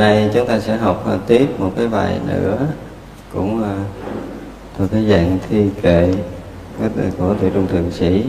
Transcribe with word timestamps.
nay 0.00 0.30
chúng 0.34 0.46
ta 0.46 0.60
sẽ 0.60 0.76
học 0.76 1.02
ờ, 1.06 1.18
tiếp 1.26 1.46
một 1.58 1.72
cái 1.76 1.88
bài 1.88 2.18
nữa. 2.28 2.58
Cũng 3.34 3.62
ờ, 3.62 3.74
thuộc 4.78 4.90
cái 4.92 5.06
dạng 5.10 5.38
thi 5.48 5.64
kệ 5.82 6.14
của 7.18 7.34
Thủy 7.40 7.50
trung 7.54 7.66
thượng 7.66 7.90
sĩ. 7.90 8.24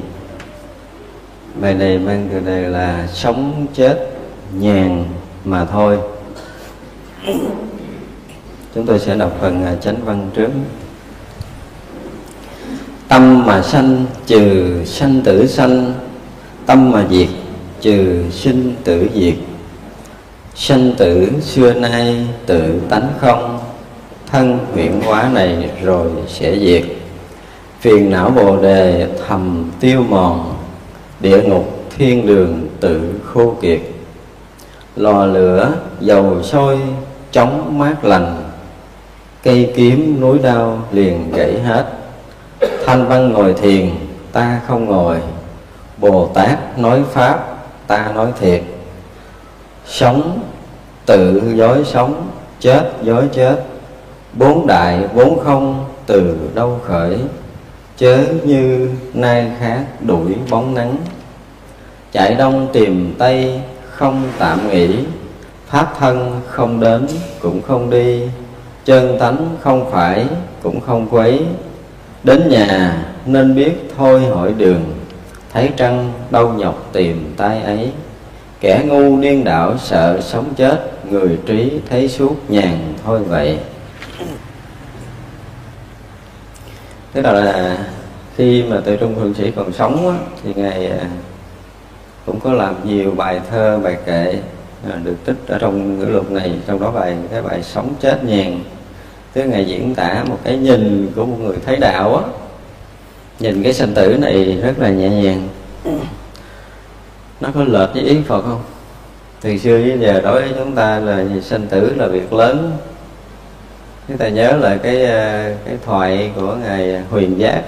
Bài 1.61 1.73
này 1.73 1.99
mang 1.99 2.29
từ 2.31 2.39
đề 2.39 2.67
là 2.67 3.07
sống 3.13 3.67
chết 3.73 4.09
nhàn 4.59 5.03
mà 5.45 5.65
thôi 5.65 5.99
chúng 8.75 8.85
tôi 8.85 8.99
sẽ 8.99 9.15
đọc 9.15 9.37
phần 9.41 9.65
ờ, 9.65 9.75
chánh 9.75 10.05
văn 10.05 10.29
trước. 10.33 10.49
Tâm 13.07 13.45
mà 13.45 13.61
sanh 13.61 14.05
trừ 14.25 14.75
sanh 14.85 15.21
tử 15.21 15.47
sanh, 15.47 15.93
tâm 16.65 16.91
mà 16.91 17.07
diệt 17.11 17.29
trừ 17.81 18.23
sinh 18.31 18.75
tử 18.83 19.09
diệt 19.15 19.35
sanh 20.63 20.93
tử 20.97 21.29
xưa 21.41 21.73
nay 21.73 22.27
tự 22.45 22.81
tánh 22.89 23.07
không, 23.19 23.59
thân 24.31 24.59
huyễn 24.73 25.01
hóa 25.01 25.29
này 25.33 25.69
rồi 25.83 26.11
sẽ 26.27 26.59
diệt. 26.59 26.83
Phiền 27.79 28.09
não 28.09 28.29
bồ 28.29 28.57
đề 28.61 29.07
thầm 29.27 29.71
tiêu 29.79 30.03
mòn, 30.09 30.55
địa 31.19 31.41
ngục 31.41 31.83
thiên 31.97 32.25
đường 32.25 32.67
tự 32.79 33.13
khô 33.25 33.55
kiệt. 33.61 33.79
Lò 34.95 35.25
lửa, 35.25 35.73
dầu 35.99 36.43
sôi 36.43 36.79
chóng 37.31 37.79
mát 37.79 38.05
lành. 38.05 38.43
Cây 39.43 39.73
kiếm, 39.75 40.21
núi 40.21 40.39
đao 40.43 40.81
liền 40.91 41.31
gãy 41.31 41.59
hết. 41.59 41.85
Thanh 42.85 43.07
văn 43.07 43.33
ngồi 43.33 43.53
thiền, 43.53 43.89
ta 44.31 44.61
không 44.67 44.85
ngồi. 44.85 45.17
Bồ 45.97 46.27
tát 46.33 46.79
nói 46.79 47.03
pháp, 47.13 47.57
ta 47.87 48.11
nói 48.15 48.31
thiệt. 48.39 48.61
Sống 49.87 50.39
tự 51.05 51.41
dối 51.55 51.83
sống, 51.85 52.27
chết 52.59 52.91
dối 53.03 53.23
chết. 53.33 53.55
Bốn 54.33 54.67
đại, 54.67 55.03
bốn 55.15 55.39
không, 55.39 55.85
từ 56.05 56.37
đâu 56.55 56.79
khởi? 56.85 57.17
Chớ 57.97 58.17
như 58.43 58.89
nay 59.13 59.51
khác 59.59 59.85
đuổi 60.01 60.35
bóng 60.49 60.73
nắng. 60.73 60.95
Chạy 62.11 62.35
đông 62.35 62.67
tìm 62.73 63.15
tây, 63.17 63.59
không 63.89 64.23
tạm 64.37 64.69
nghỉ. 64.69 64.95
Pháp 65.67 65.93
thân 65.99 66.41
không 66.47 66.79
đến, 66.79 67.07
cũng 67.39 67.61
không 67.61 67.89
đi. 67.89 68.21
Chân 68.85 69.19
tánh 69.19 69.55
không 69.61 69.91
phải, 69.91 70.25
cũng 70.63 70.81
không 70.81 71.07
quấy. 71.11 71.41
Đến 72.23 72.49
nhà, 72.49 73.05
nên 73.25 73.55
biết 73.55 73.71
thôi 73.97 74.21
hỏi 74.21 74.53
đường. 74.57 74.81
Thấy 75.53 75.69
trăng, 75.77 76.11
đau 76.29 76.47
nhọc 76.47 76.89
tìm 76.91 77.33
tay 77.37 77.61
ấy. 77.61 77.91
Kẻ 78.59 78.83
ngu 78.87 79.17
điên 79.21 79.43
đảo 79.43 79.77
sợ 79.77 80.19
sống 80.21 80.45
chết 80.57 80.90
người 81.11 81.39
trí 81.45 81.71
thấy 81.89 82.09
suốt 82.09 82.49
nhàn 82.49 82.93
thôi 83.05 83.23
vậy. 83.23 83.59
Tức 87.13 87.21
là, 87.21 87.31
là 87.31 87.77
khi 88.35 88.63
mà 88.63 88.81
tự 88.85 88.95
trung 88.95 89.15
thượng 89.15 89.33
sĩ 89.33 89.51
còn 89.51 89.73
sống 89.73 90.09
á, 90.09 90.15
thì 90.43 90.53
ngài 90.55 90.87
à, 90.87 91.09
cũng 92.25 92.39
có 92.39 92.53
làm 92.53 92.75
nhiều 92.83 93.11
bài 93.11 93.41
thơ 93.49 93.79
bài 93.83 93.97
kệ 94.05 94.39
à, 94.89 94.95
được 95.03 95.15
tích 95.25 95.37
ở 95.47 95.57
trong 95.59 95.99
ngữ 95.99 96.05
lục 96.05 96.31
này. 96.31 96.51
Trong 96.67 96.79
đó 96.79 96.91
bài 96.91 97.17
cái 97.31 97.41
bài 97.41 97.63
sống 97.63 97.93
chết 97.99 98.23
nhàn. 98.23 98.59
Tức 99.33 99.43
ngài 99.43 99.65
diễn 99.65 99.95
tả 99.95 100.23
một 100.29 100.37
cái 100.43 100.57
nhìn 100.57 101.11
của 101.15 101.25
một 101.25 101.37
người 101.39 101.57
thấy 101.65 101.77
đạo 101.77 102.15
á. 102.15 102.23
Nhìn 103.39 103.63
cái 103.63 103.73
sanh 103.73 103.93
tử 103.93 104.17
này 104.17 104.59
rất 104.63 104.79
là 104.79 104.89
nhẹ 104.89 105.09
nhàng. 105.09 105.47
Nó 107.41 107.49
có 107.53 107.63
lệch 107.63 107.89
với 107.93 108.03
ý 108.03 108.17
Phật 108.27 108.41
không? 108.41 108.61
Từ 109.41 109.57
xưa 109.57 109.77
đến 109.77 109.99
giờ 109.99 110.21
đối 110.21 110.41
với 110.41 110.53
chúng 110.57 110.75
ta 110.75 110.99
là 110.99 111.17
sinh 111.17 111.41
sanh 111.41 111.67
tử 111.67 111.95
là 111.95 112.07
việc 112.07 112.33
lớn. 112.33 112.77
Chúng 114.07 114.17
ta 114.17 114.29
nhớ 114.29 114.57
lại 114.57 114.79
cái 114.83 115.05
ờ, 115.05 115.53
cái 115.65 115.77
thoại 115.85 116.31
của 116.35 116.55
ngài 116.55 117.01
Huyền 117.09 117.39
Giác. 117.39 117.63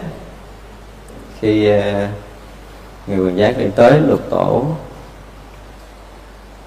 Khi 1.42 1.64
người 1.64 2.10
ngài 3.08 3.18
Huyền 3.18 3.38
Giác 3.38 3.58
đi 3.58 3.66
tới 3.76 4.00
lục 4.08 4.30
tổ, 4.30 4.66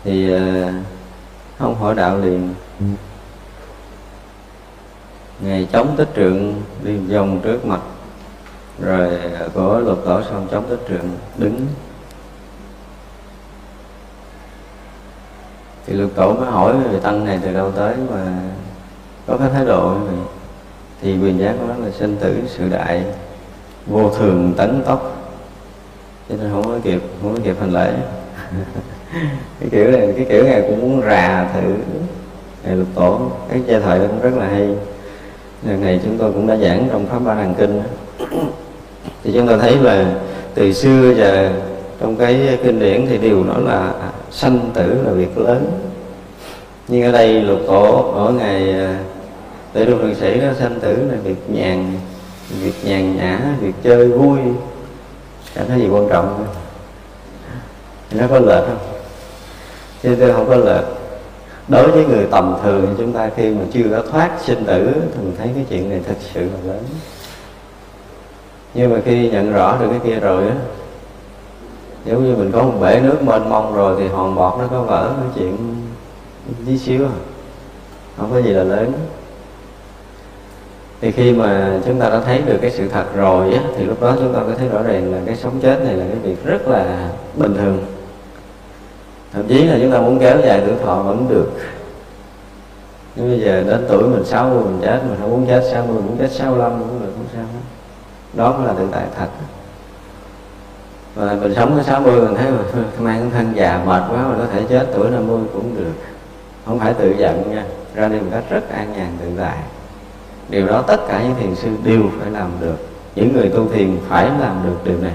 thì 0.04 0.32
ờ, 0.32 0.72
không 1.58 1.75
hỏi 1.75 1.94
đạo 1.94 2.18
liền. 2.18 2.54
Ngài 5.40 5.68
chống 5.72 5.94
tích 5.96 6.08
trượng 6.16 6.62
đi 6.82 6.96
vòng 6.96 7.40
trước 7.44 7.66
mặt, 7.66 7.80
rồi 8.80 9.18
của 9.54 9.78
lục 9.78 10.02
tổ 10.04 10.22
xong 10.22 10.48
chống 10.50 10.64
tích 10.70 10.80
trượng 10.88 11.10
đứng. 11.36 11.66
Thì 15.87 15.95
lục 15.95 16.11
tổ 16.14 16.33
mới 16.33 16.50
hỏi 16.50 16.75
về 16.93 16.99
tăng 16.99 17.25
này 17.25 17.38
từ 17.43 17.52
đâu 17.52 17.71
tới 17.71 17.95
mà 18.11 18.38
có 19.26 19.37
cái 19.37 19.49
thái 19.52 19.64
độ 19.64 19.88
như 19.88 20.07
vậy. 20.07 20.16
Thì 21.02 21.19
quyền 21.19 21.38
giác 21.38 21.55
của 21.61 21.66
nó 21.66 21.85
là 21.85 21.90
sinh 21.99 22.16
tử 22.21 22.37
sự 22.47 22.69
đại, 22.69 23.05
vô 23.87 24.11
thường 24.11 24.55
tấn 24.57 24.83
tốc 24.87 25.16
cho 26.28 26.35
nên 26.37 26.50
không 26.52 26.64
có 26.64 26.78
kịp, 26.83 27.02
không 27.23 27.35
có 27.35 27.40
kịp 27.45 27.57
hành 27.61 27.73
lễ. 27.73 27.93
Cái 29.61 29.69
kiểu 29.71 29.90
này, 29.90 30.12
cái 30.16 30.26
kiểu 30.28 30.43
này 30.43 30.62
cũng 30.69 30.81
muốn 30.81 31.02
rà 31.02 31.49
thử 31.55 31.75
ngày 32.64 32.76
lục 32.76 32.88
tổ. 32.95 33.21
Cái 33.49 33.61
giai 33.66 33.81
thoại 33.81 33.99
cũng 33.99 34.21
rất 34.21 34.38
là 34.38 34.47
hay. 34.47 34.76
Lần 35.62 35.81
này 35.81 36.00
chúng 36.05 36.19
tôi 36.19 36.33
cũng 36.33 36.47
đã 36.47 36.57
giảng 36.57 36.88
trong 36.93 37.07
pháp 37.07 37.19
ba 37.19 37.35
đàn 37.35 37.55
kinh 37.55 37.83
thì 39.25 39.33
chúng 39.35 39.49
ta 39.49 39.57
thấy 39.57 39.76
là 39.76 40.05
từ 40.55 40.73
xưa 40.73 41.14
giờ, 41.14 41.52
trong 42.00 42.16
cái 42.16 42.59
kinh 42.64 42.78
điển 42.78 43.07
thì 43.09 43.19
đều 43.19 43.45
nói 43.45 43.62
là 43.62 43.93
sanh 44.30 44.71
tử 44.75 45.02
là 45.04 45.12
việc 45.12 45.38
lớn. 45.38 45.80
Nhưng 46.88 47.02
ở 47.02 47.12
đây 47.12 47.42
lục 47.42 47.61
tổ, 47.66 48.12
ở 48.14 48.33
ngày 48.33 48.73
à, 48.73 48.99
tể 49.73 49.85
đô 49.85 49.99
thượng 49.99 50.14
sĩ 50.14 50.40
đó 50.40 50.49
sanh 50.59 50.80
tử 50.80 51.09
là 51.11 51.16
việc 51.25 51.50
nhàn 51.50 51.99
việc 52.50 52.85
nhàn 52.85 53.16
nhã, 53.16 53.40
việc 53.61 53.73
chơi 53.83 54.09
vui. 54.09 54.38
Chẳng 55.54 55.68
thấy 55.68 55.80
gì 55.80 55.88
quan 55.88 56.09
trọng 56.09 56.26
đâu. 56.26 56.54
nó 58.11 58.26
có 58.30 58.38
lệch 58.38 58.64
không? 58.66 58.78
Chứ 60.02 60.16
tôi 60.21 60.33
không 60.33 60.49
có 60.49 60.56
lệch. 60.56 60.85
Đối 61.68 61.90
với 61.90 62.04
người 62.04 62.26
tầm 62.30 62.56
thường 62.62 62.95
chúng 62.99 63.12
ta 63.12 63.30
khi 63.37 63.50
mà 63.50 63.61
chưa 63.73 63.85
có 63.90 64.02
thoát 64.11 64.30
sinh 64.45 64.64
tử 64.64 64.92
thì 64.95 65.18
mình 65.23 65.35
thấy 65.38 65.50
cái 65.54 65.64
chuyện 65.71 65.90
này 65.90 66.00
thật 66.09 66.14
sự 66.35 66.40
là 66.40 66.73
lớn. 66.73 66.83
Nhưng 68.75 68.92
mà 68.92 69.00
khi 69.04 69.30
nhận 69.30 69.52
rõ 69.52 69.76
được 69.80 69.87
cái 69.90 70.00
kia 70.04 70.21
rồi 70.21 70.49
á 70.49 70.54
giống 72.06 72.25
như 72.25 72.36
mình 72.36 72.52
có 72.52 72.62
một 72.62 72.75
bể 72.80 73.00
nước 73.00 73.22
mênh 73.22 73.48
mông 73.48 73.75
rồi 73.75 73.96
thì 73.98 74.08
hòn 74.08 74.34
bọt 74.34 74.58
nó 74.58 74.66
có 74.70 74.82
vỡ 74.82 75.10
cái 75.16 75.30
chuyện 75.34 75.56
tí 76.66 76.78
xíu 76.78 77.04
à. 77.04 77.16
Không 78.16 78.30
có 78.32 78.40
gì 78.40 78.50
là 78.50 78.62
lớn. 78.62 78.92
Thì 81.00 81.12
khi 81.12 81.32
mà 81.32 81.80
chúng 81.86 82.00
ta 82.00 82.10
đã 82.10 82.20
thấy 82.20 82.42
được 82.46 82.58
cái 82.62 82.70
sự 82.70 82.88
thật 82.88 83.04
rồi 83.14 83.52
á, 83.54 83.62
thì 83.76 83.84
lúc 83.84 84.02
đó 84.02 84.14
chúng 84.18 84.34
ta 84.34 84.40
có 84.40 84.52
thấy 84.58 84.68
rõ 84.68 84.82
ràng 84.82 85.12
là 85.14 85.18
cái 85.26 85.36
sống 85.36 85.60
chết 85.62 85.84
này 85.84 85.94
là 85.94 86.04
cái 86.08 86.16
việc 86.22 86.44
rất 86.44 86.68
là 86.68 87.10
bình 87.36 87.54
thường. 87.54 87.84
Thậm 89.32 89.48
chí 89.48 89.64
là 89.64 89.78
chúng 89.82 89.90
ta 89.90 90.00
muốn 90.00 90.18
kéo 90.18 90.38
dài 90.44 90.62
tuổi 90.66 90.75
thọ 90.84 91.02
vẫn 91.02 91.26
được. 91.28 91.50
Nhưng 93.16 93.28
bây 93.28 93.40
giờ 93.40 93.64
đến 93.66 93.86
tuổi 93.88 94.02
mình 94.02 94.25
60 94.25 94.64
mình 94.64 94.78
chết, 94.82 95.00
mình 95.08 95.18
không 95.20 95.30
muốn 95.30 95.46
chết 95.46 95.62
60 95.72 95.96
mình 95.96 96.06
muốn 96.06 96.16
chết 96.18 96.30
65 96.32 96.70
cũng 96.78 97.00
được, 97.00 97.12
không 97.16 97.26
sao 97.34 97.44
đó 98.32 98.58
mới 98.58 98.66
là 98.66 98.72
tự 98.78 98.88
tại 98.92 99.04
thật 99.18 99.28
và 101.16 101.37
mình 101.42 101.54
sống 101.54 101.75
tới 101.75 101.85
60 101.85 102.20
mình 102.20 102.35
thấy 102.35 102.50
mà 102.50 102.58
mang 102.99 103.30
thân 103.30 103.52
già, 103.54 103.82
mệt 103.87 104.02
quá, 104.11 104.28
mà 104.28 104.35
có 104.38 104.46
thể 104.52 104.62
chết 104.68 104.87
tuổi 104.94 105.11
50 105.11 105.40
cũng 105.52 105.76
được. 105.76 105.92
Không 106.66 106.78
phải 106.78 106.94
tự 106.94 107.14
giận 107.18 107.54
nha, 107.54 107.64
ra 107.94 108.08
đi 108.08 108.20
một 108.20 108.26
cách 108.30 108.44
rất 108.50 108.70
an 108.70 108.92
nhàn 108.96 109.08
tự 109.20 109.26
tại. 109.38 109.58
Điều 110.49 110.66
đó 110.66 110.82
tất 110.82 111.00
cả 111.08 111.23
những 111.23 111.35
thiền 111.40 111.54
sư 111.54 111.68
đều 111.85 112.02
phải 112.20 112.30
làm 112.30 112.50
được. 112.61 112.76
Những 113.14 113.32
người 113.32 113.49
tu 113.49 113.68
thiền 113.68 113.99
phải 114.08 114.30
làm 114.40 114.61
được 114.64 114.76
điều 114.85 114.99
này. 114.99 115.12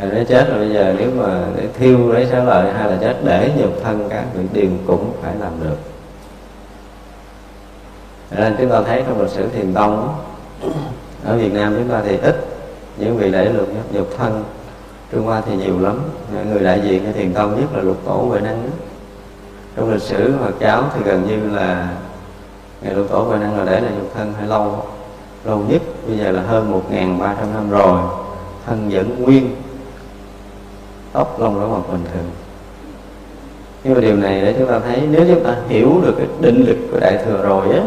Rồi 0.00 0.10
để 0.10 0.24
chết 0.24 0.48
rồi 0.48 0.58
bây 0.58 0.74
giờ 0.74 0.94
nếu 0.98 1.10
mà 1.16 1.40
để 1.56 1.68
thiêu, 1.78 2.12
lấy 2.12 2.26
xá 2.26 2.44
lợi 2.44 2.72
hay 2.72 2.90
là 2.90 2.96
chết 3.00 3.16
để 3.24 3.52
nhục 3.56 3.82
thân 3.84 4.06
các 4.10 4.24
vị 4.34 4.42
điều 4.52 4.70
cũng 4.86 5.12
phải 5.22 5.34
làm 5.40 5.52
được. 5.64 5.76
Nên 8.30 8.56
chúng 8.58 8.70
ta 8.70 8.82
thấy 8.86 9.04
trong 9.06 9.20
lịch 9.20 9.30
sử 9.30 9.48
thiền 9.48 9.74
tông, 9.74 10.14
ở 11.24 11.36
Việt 11.36 11.52
Nam 11.52 11.74
chúng 11.78 11.88
ta 11.88 12.02
thì 12.06 12.16
ít 12.16 12.49
những 13.00 13.16
vị 13.16 13.30
để 13.30 13.52
luật 13.52 13.68
nhục 13.92 14.16
thân. 14.18 14.44
Trung 15.12 15.26
Hoa 15.26 15.40
thì 15.46 15.56
nhiều 15.56 15.80
lắm. 15.80 15.98
Người 16.50 16.62
đại 16.62 16.80
diện 16.84 17.02
cho 17.06 17.12
thiền 17.12 17.34
tông 17.34 17.60
nhất 17.60 17.76
là 17.76 17.82
lục 17.82 17.96
tổ 18.04 18.12
huệ 18.12 18.40
năng 18.40 18.70
trong 19.76 19.92
lịch 19.92 20.02
sử 20.02 20.34
Phật 20.40 20.54
giáo 20.60 20.84
thì 20.94 21.00
gần 21.04 21.26
như 21.26 21.56
là 21.56 21.88
ngày 22.82 22.94
lục 22.94 23.06
tổ 23.10 23.18
huệ 23.18 23.38
năng 23.38 23.58
là 23.58 23.64
để 23.64 23.80
là 23.80 23.90
nhục 23.98 24.14
thân 24.14 24.32
hay 24.38 24.48
lâu. 24.48 24.84
Lâu 25.44 25.58
nhất, 25.68 25.82
bây 26.08 26.18
giờ 26.18 26.30
là 26.30 26.42
hơn 26.42 26.70
một 26.70 26.82
ba 27.20 27.36
trăm 27.40 27.54
năm 27.54 27.70
rồi. 27.70 28.00
Thân 28.66 28.88
vẫn 28.92 29.22
nguyên. 29.22 29.50
Tóc 31.12 31.40
lông 31.40 31.60
đó 31.60 31.66
mặt 31.66 31.92
bình 31.92 32.04
thường. 32.14 32.30
Nhưng 33.84 33.94
mà 33.94 34.00
điều 34.00 34.16
này 34.16 34.40
để 34.40 34.54
chúng 34.58 34.68
ta 34.68 34.78
thấy, 34.78 35.02
nếu 35.10 35.24
chúng 35.28 35.44
ta 35.44 35.56
hiểu 35.68 36.00
được 36.02 36.14
cái 36.18 36.26
định 36.40 36.64
lực 36.66 36.76
của 36.92 37.00
đại 37.00 37.18
thừa 37.24 37.42
rồi 37.42 37.74
á, 37.74 37.82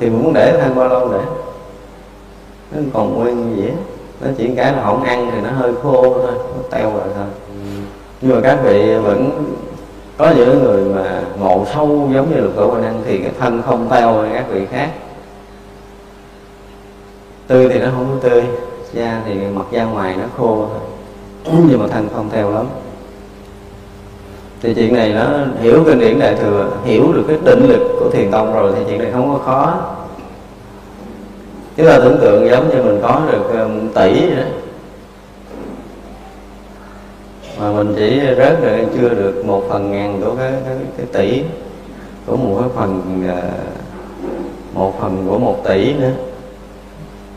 thì 0.00 0.10
muốn 0.10 0.32
để 0.34 0.60
thân 0.60 0.74
bao 0.74 0.88
lâu 0.88 1.12
để. 1.12 1.20
Nó 2.72 2.80
còn 2.94 3.14
nguyên 3.14 3.56
gì? 3.56 3.62
vậy 3.62 3.72
nó 4.20 4.28
chỉ 4.38 4.50
cái 4.56 4.72
là 4.72 4.82
không 4.84 5.02
ăn 5.02 5.30
thì 5.32 5.40
nó 5.40 5.50
hơi 5.50 5.72
khô 5.82 6.02
thôi, 6.02 6.32
nó 6.34 6.62
teo 6.70 6.90
rồi 6.90 7.08
thôi. 7.14 7.26
Nhưng 8.20 8.34
mà 8.34 8.40
các 8.42 8.58
vị 8.64 8.94
vẫn 8.94 9.44
có 10.16 10.30
những 10.36 10.62
người 10.62 10.84
mà 10.84 11.22
ngộ 11.40 11.66
sâu 11.74 12.08
giống 12.14 12.30
như 12.30 12.40
lục 12.40 12.52
tổ 12.56 12.70
quan 12.70 12.82
năng 12.82 13.02
thì 13.06 13.18
cái 13.18 13.30
thân 13.38 13.62
không 13.66 13.88
teo 13.90 14.14
như 14.14 14.28
các 14.34 14.44
vị 14.50 14.66
khác. 14.70 14.90
Tươi 17.46 17.68
thì 17.68 17.78
nó 17.78 17.86
không 17.94 18.06
có 18.06 18.28
tươi, 18.28 18.44
da 18.92 19.20
thì 19.26 19.34
mặt 19.34 19.64
da 19.70 19.84
ngoài 19.84 20.16
nó 20.16 20.24
khô 20.36 20.68
thôi. 20.70 20.80
Nhưng 21.70 21.78
mà 21.82 21.86
thân 21.88 22.08
không 22.14 22.30
teo 22.30 22.50
lắm. 22.50 22.66
Thì 24.62 24.74
chuyện 24.74 24.94
này 24.94 25.12
nó 25.12 25.26
hiểu 25.60 25.82
kinh 25.86 25.98
điển 25.98 26.18
đại 26.18 26.34
thừa, 26.34 26.70
hiểu 26.84 27.12
được 27.12 27.24
cái 27.28 27.38
định 27.44 27.68
lực 27.68 27.96
của 28.00 28.10
thiền 28.10 28.30
tông 28.30 28.54
rồi 28.54 28.72
thì 28.76 28.84
chuyện 28.88 28.98
này 28.98 29.12
không 29.12 29.32
có 29.32 29.38
khó 29.44 29.74
chúng 31.76 31.86
ta 31.86 31.98
tưởng 31.98 32.18
tượng 32.20 32.48
giống 32.50 32.68
như 32.68 32.82
mình 32.82 32.98
có 33.02 33.22
được 33.32 33.60
um, 33.60 33.88
tỷ 33.94 34.30
đó. 34.36 34.42
Mà 37.60 37.72
mình 37.72 37.94
chỉ 37.96 38.20
rớt 38.38 38.62
được 38.62 38.86
chưa 38.94 39.08
được 39.08 39.46
một 39.46 39.62
phần 39.68 39.92
ngàn 39.92 40.20
của 40.24 40.34
cái, 40.38 40.52
cái, 40.66 40.76
cái 40.96 41.06
tỷ 41.12 41.42
của 42.26 42.36
một 42.36 42.56
cái 42.60 42.68
phần 42.74 43.22
uh, 43.28 44.74
một 44.74 45.00
phần 45.00 45.26
của 45.28 45.38
một 45.38 45.64
tỷ 45.64 45.94
nữa. 45.94 46.10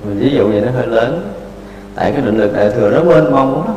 Mình 0.05 0.19
ví 0.19 0.29
dụ 0.29 0.47
vậy 0.47 0.61
nó 0.61 0.71
hơi 0.71 0.87
lớn. 0.87 1.33
Tại 1.95 2.11
cái 2.11 2.21
định 2.21 2.37
lực 2.37 2.53
đại 2.53 2.69
thừa 2.69 2.89
nó 2.89 3.03
mênh 3.03 3.31
mông 3.31 3.63
lắm 3.65 3.75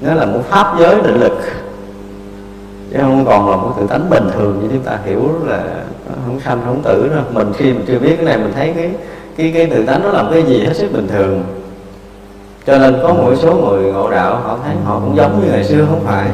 nó 0.00 0.14
là 0.14 0.26
một 0.26 0.40
pháp 0.48 0.76
giới 0.80 0.94
định 1.02 1.20
lực. 1.20 1.38
Chứ 2.92 2.98
không 3.00 3.24
còn 3.24 3.50
là 3.50 3.56
một 3.56 3.74
tự 3.80 3.86
tánh 3.86 4.10
bình 4.10 4.28
thường 4.34 4.60
như 4.62 4.68
chúng 4.72 4.84
ta 4.84 4.98
hiểu 5.04 5.30
là 5.46 5.62
không 6.24 6.40
sanh 6.40 6.60
không 6.64 6.82
tử 6.82 7.10
đâu. 7.14 7.24
Mình 7.32 7.52
khi 7.56 7.72
mình 7.72 7.84
chưa 7.86 7.98
biết 7.98 8.16
cái 8.16 8.24
này 8.24 8.38
mình 8.38 8.52
thấy 8.54 8.72
cái 8.76 8.90
cái 9.38 9.50
cái 9.54 9.66
tự 9.66 9.84
tánh 9.86 10.02
nó 10.02 10.08
làm 10.08 10.30
cái 10.30 10.42
gì 10.42 10.64
hết 10.64 10.76
sức 10.76 10.92
bình 10.92 11.08
thường. 11.08 11.44
Cho 12.66 12.78
nên 12.78 12.98
có 13.02 13.08
một 13.08 13.34
số 13.36 13.54
người 13.54 13.92
ngộ 13.92 14.10
đạo, 14.10 14.36
họ 14.36 14.58
thấy 14.64 14.74
họ 14.84 15.00
cũng 15.00 15.16
giống 15.16 15.40
như 15.40 15.50
ngày 15.50 15.64
xưa, 15.64 15.86
không 15.90 16.04
phải. 16.04 16.28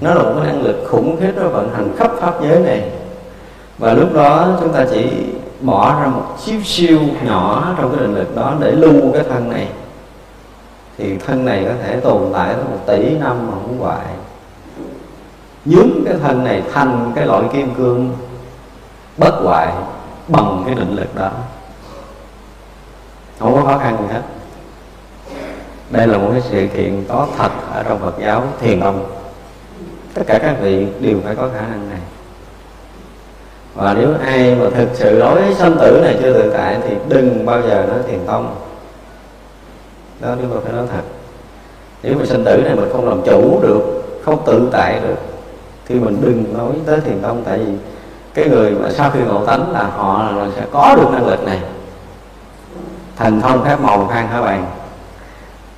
Nó 0.00 0.14
là 0.14 0.22
một 0.22 0.32
cái 0.36 0.52
năng 0.52 0.62
lực 0.62 0.84
khủng 0.88 1.16
khiếp 1.20 1.32
nó 1.36 1.48
vận 1.48 1.70
hành 1.74 1.96
khắp 1.96 2.10
pháp 2.20 2.34
giới 2.42 2.60
này. 2.60 2.90
Và 3.78 3.94
lúc 3.94 4.14
đó 4.14 4.48
chúng 4.60 4.72
ta 4.72 4.86
chỉ 4.90 5.06
bỏ 5.60 6.00
ra 6.00 6.06
một 6.06 6.24
xíu 6.38 6.60
siêu 6.64 6.98
nhỏ 7.24 7.74
trong 7.78 7.90
cái 7.90 8.00
định 8.00 8.14
lực 8.14 8.36
đó 8.36 8.54
để 8.60 8.72
lưu 8.72 9.12
cái 9.12 9.22
thân 9.30 9.50
này. 9.50 9.68
Thì 10.98 11.16
thân 11.26 11.44
này 11.44 11.64
có 11.68 11.74
thể 11.82 12.00
tồn 12.00 12.22
tại 12.32 12.54
tới 12.54 12.64
một 12.64 12.78
tỷ 12.86 13.18
năm 13.18 13.46
mà 13.46 13.52
không 13.52 13.78
hoại 13.78 14.06
nhúng 15.64 16.02
cái 16.04 16.14
thân 16.22 16.44
này 16.44 16.62
thành 16.72 17.12
cái 17.14 17.26
loại 17.26 17.42
kim 17.52 17.74
cương 17.74 18.10
bất 19.16 19.34
hoại 19.42 19.72
bằng 20.28 20.62
cái 20.66 20.74
định 20.74 20.96
lực 20.96 21.14
đó. 21.14 21.30
Không 23.38 23.54
có 23.54 23.62
khó 23.62 23.78
khăn 23.78 23.96
gì 24.00 24.14
hết. 24.14 24.22
Đây 25.90 26.06
là 26.06 26.18
một 26.18 26.28
cái 26.32 26.40
sự 26.40 26.66
kiện 26.76 27.04
có 27.08 27.26
thật 27.36 27.50
ở 27.74 27.82
trong 27.82 27.98
Phật 27.98 28.14
giáo, 28.20 28.42
thiền 28.60 28.80
tông 28.80 29.06
tất 30.14 30.22
cả 30.26 30.38
các 30.38 30.56
vị 30.60 30.86
đều 31.00 31.16
phải 31.24 31.34
có 31.34 31.48
khả 31.54 31.60
năng 31.60 31.90
này. 31.90 32.00
Và 33.74 33.94
nếu 33.94 34.14
ai 34.24 34.54
mà 34.54 34.66
thực 34.74 34.88
sự 34.94 35.20
đối 35.20 35.42
với 35.42 35.54
sanh 35.54 35.76
tử 35.80 36.00
này 36.04 36.16
chưa 36.22 36.32
tự 36.32 36.50
tại 36.52 36.78
thì 36.88 36.94
đừng 37.08 37.46
bao 37.46 37.62
giờ 37.62 37.86
nói 37.88 37.98
thiền 38.08 38.18
tông. 38.26 38.54
Đó, 40.20 40.34
nếu 40.40 40.48
mà 40.54 40.60
phải 40.64 40.72
nói 40.72 40.86
thật. 40.92 41.02
Nếu 42.02 42.14
mà 42.18 42.26
sinh 42.26 42.44
tử 42.44 42.62
này 42.64 42.74
mình 42.76 42.88
không 42.92 43.08
làm 43.08 43.22
chủ 43.22 43.60
được, 43.62 43.82
không 44.24 44.42
tự 44.46 44.68
tại 44.72 45.00
được, 45.00 45.18
thì 45.88 45.94
mình 45.94 46.18
đừng 46.22 46.58
nói 46.58 46.72
tới 46.86 47.00
thiền 47.00 47.20
tông, 47.22 47.42
tại 47.44 47.58
vì 47.58 47.72
cái 48.36 48.48
người 48.48 48.70
mà 48.70 48.90
sau 48.90 49.10
khi 49.10 49.20
ngộ 49.20 49.44
tánh 49.46 49.72
là 49.72 49.82
họ 49.82 50.30
là 50.36 50.46
sẽ 50.56 50.62
có 50.72 50.94
được 50.96 51.10
năng 51.12 51.26
lực 51.26 51.44
này. 51.44 51.60
Thành 53.16 53.40
thông 53.40 53.64
phép 53.64 53.80
màu 53.80 54.06
khang 54.06 54.28
hả 54.28 54.40
bàn 54.40 54.66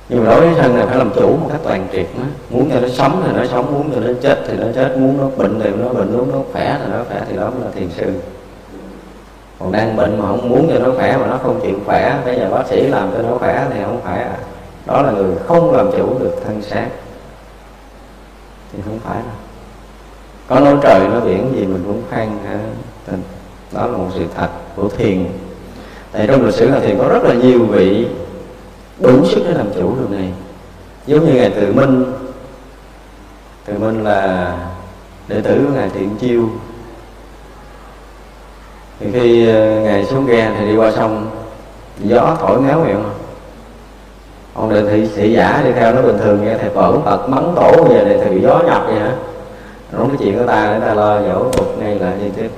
nhưng 0.09 0.25
mà 0.25 0.31
đối 0.31 0.39
với 0.39 0.61
thân 0.61 0.75
này 0.75 0.85
phải 0.85 0.97
làm 0.97 1.11
chủ 1.15 1.27
một 1.27 1.47
cách 1.51 1.61
toàn 1.63 1.87
triệt 1.91 2.05
đó. 2.17 2.23
muốn 2.49 2.69
cho 2.73 2.79
nó 2.79 2.87
sống 2.87 3.23
thì 3.25 3.31
nó 3.35 3.45
sống, 3.45 3.73
muốn 3.73 3.91
cho 3.95 3.99
nó 3.99 4.13
chết 4.21 4.39
thì 4.47 4.57
nó 4.57 4.65
chết, 4.75 4.97
muốn 4.97 5.17
nó 5.17 5.27
bệnh 5.37 5.59
thì 5.59 5.69
nó 5.69 5.89
bệnh, 5.89 6.17
muốn 6.17 6.31
nó 6.31 6.37
khỏe 6.53 6.77
thì 6.79 6.91
nó 6.91 6.97
khỏe 7.09 7.21
thì 7.29 7.37
đó 7.37 7.49
mới 7.49 7.65
là 7.65 7.71
thiền 7.75 7.89
sư 7.89 8.13
còn 9.59 9.71
đang 9.71 9.95
bệnh 9.95 10.19
mà 10.19 10.27
không 10.27 10.49
muốn 10.49 10.69
cho 10.69 10.79
nó 10.79 10.91
khỏe 10.97 11.17
mà 11.17 11.27
nó 11.27 11.37
không 11.37 11.59
chịu 11.61 11.79
khỏe, 11.85 12.17
bây 12.25 12.35
giờ 12.35 12.49
bác 12.51 12.67
sĩ 12.67 12.81
làm 12.81 13.11
cho 13.11 13.21
nó 13.21 13.37
khỏe 13.37 13.67
thì 13.73 13.79
không 13.85 14.01
phải 14.03 14.23
à. 14.23 14.37
Đó 14.85 15.01
là 15.01 15.11
người 15.11 15.35
không 15.47 15.75
làm 15.75 15.91
chủ 15.91 16.19
được 16.19 16.35
thân 16.45 16.61
xác. 16.61 16.87
Thì 18.73 18.79
không 18.85 18.99
phải 18.99 19.15
đâu 19.15 19.48
có 20.49 20.59
nói 20.59 20.75
trời, 20.81 21.07
nói 21.07 21.21
biển 21.21 21.53
gì 21.55 21.65
mình 21.65 21.83
cũng 21.87 22.03
khen 22.11 22.29
hả? 22.45 22.59
Đó 23.71 23.87
là 23.87 23.97
một 23.97 24.07
sự 24.15 24.25
thật 24.35 24.47
của 24.75 24.89
thiền. 24.89 25.25
Tại 26.11 26.27
trong 26.27 26.45
lịch 26.45 26.53
sử 26.53 26.69
là 26.69 26.79
thiền 26.79 26.97
có 26.97 27.07
rất 27.07 27.23
là 27.23 27.33
nhiều 27.33 27.65
vị 27.65 28.07
đủ 28.99 29.25
sức 29.25 29.41
để 29.47 29.53
làm 29.53 29.67
chủ 29.73 29.95
điều 29.95 30.19
này. 30.19 30.29
Giống 31.05 31.25
như 31.25 31.33
ngài 31.33 31.49
tự 31.49 31.73
minh. 31.73 32.05
Tự 33.65 33.73
minh 33.77 34.03
là 34.03 34.53
đệ 35.27 35.41
tử 35.41 35.65
của 35.67 35.73
ngài 35.73 35.89
thiện 35.89 36.15
chiêu. 36.19 36.49
Thì 38.99 39.07
khi 39.13 39.47
ờ, 39.47 39.79
ngài 39.81 40.05
xuống 40.05 40.25
ghe 40.25 40.51
thì 40.59 40.65
đi 40.65 40.75
qua 40.75 40.91
sông, 40.91 41.29
gió 41.99 42.37
thổi 42.39 42.61
ngáo 42.61 42.83
miệng 42.85 43.03
ông 44.53 44.73
đệ 44.73 44.89
thị 44.89 45.07
sĩ 45.15 45.33
giả 45.33 45.61
đi 45.65 45.71
theo 45.71 45.93
nó 45.93 46.01
bình 46.01 46.17
thường 46.17 46.45
nghe, 46.45 46.57
thầy 46.57 46.69
phở 46.69 46.99
phật 46.99 47.29
mắng 47.29 47.53
tổ 47.55 47.83
bây 47.83 47.97
giờ 47.97 48.03
đệ 48.03 48.25
thị 48.25 48.39
gió 48.41 48.61
nhập 48.65 48.83
vậy 48.87 48.99
hả? 48.99 49.15
Nói 49.91 50.07
cái 50.07 50.17
chuyện 50.19 50.37
của 50.37 50.45
ta 50.45 50.73
để 50.73 50.79
ta 50.79 50.93
lo 50.93 51.21
dỗ 51.21 51.51
phục 51.51 51.79
ngay 51.79 51.99
là 51.99 52.15
như 52.15 52.29
tiếp 52.35 52.49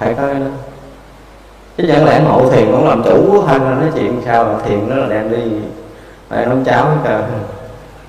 phải 0.00 0.14
có 0.14 0.26
cái 0.26 0.40
đó. 0.40 0.46
Chứ 1.76 1.84
chẳng 1.88 2.04
lẽ 2.04 2.20
ngộ 2.24 2.50
thiền 2.50 2.72
cũng 2.72 2.88
làm 2.88 3.02
chủ 3.02 3.28
của 3.32 3.46
thân 3.46 3.80
nói 3.80 3.90
chuyện 3.94 4.22
sao 4.24 4.44
mà 4.44 4.58
thiền 4.64 4.88
đó 4.90 4.96
là 4.96 5.06
đem 5.08 5.30
đi. 5.30 5.42
Phải 6.28 6.46
nấu 6.46 6.58
cháo 6.64 6.98
cho 7.04 7.20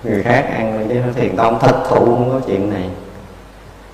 người 0.04 0.24
khác 0.24 0.46
ăn 0.56 0.86
chứ 0.90 0.96
thiền 1.16 1.36
tông 1.36 1.60
thật 1.60 1.84
thụ, 1.90 1.96
không 1.96 2.30
có 2.32 2.40
chuyện 2.48 2.70
này. 2.70 2.90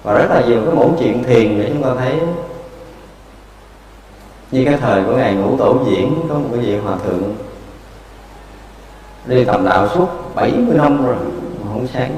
Và 0.03 0.13
rất 0.13 0.25
là 0.29 0.41
nhiều 0.47 0.61
cái 0.65 0.75
mẫu 0.75 0.93
chuyện 0.99 1.23
thiền 1.23 1.59
để 1.59 1.69
chúng 1.73 1.83
ta 1.83 1.89
thấy. 1.97 2.19
Như 4.51 4.65
cái 4.65 4.77
thời 4.81 5.03
của 5.03 5.15
ngài 5.15 5.33
ngũ 5.33 5.57
tổ 5.57 5.77
diễn, 5.85 6.15
có 6.29 6.35
một 6.35 6.47
cái 6.51 6.59
vị 6.59 6.77
hòa 6.77 6.95
thượng 7.05 7.35
đi 9.25 9.45
tầm 9.45 9.65
đạo 9.65 9.87
suốt 9.87 10.07
70 10.35 10.77
năm 10.77 11.05
rồi, 11.05 11.15
mà 11.63 11.71
không 11.71 11.87
sáng 11.93 12.15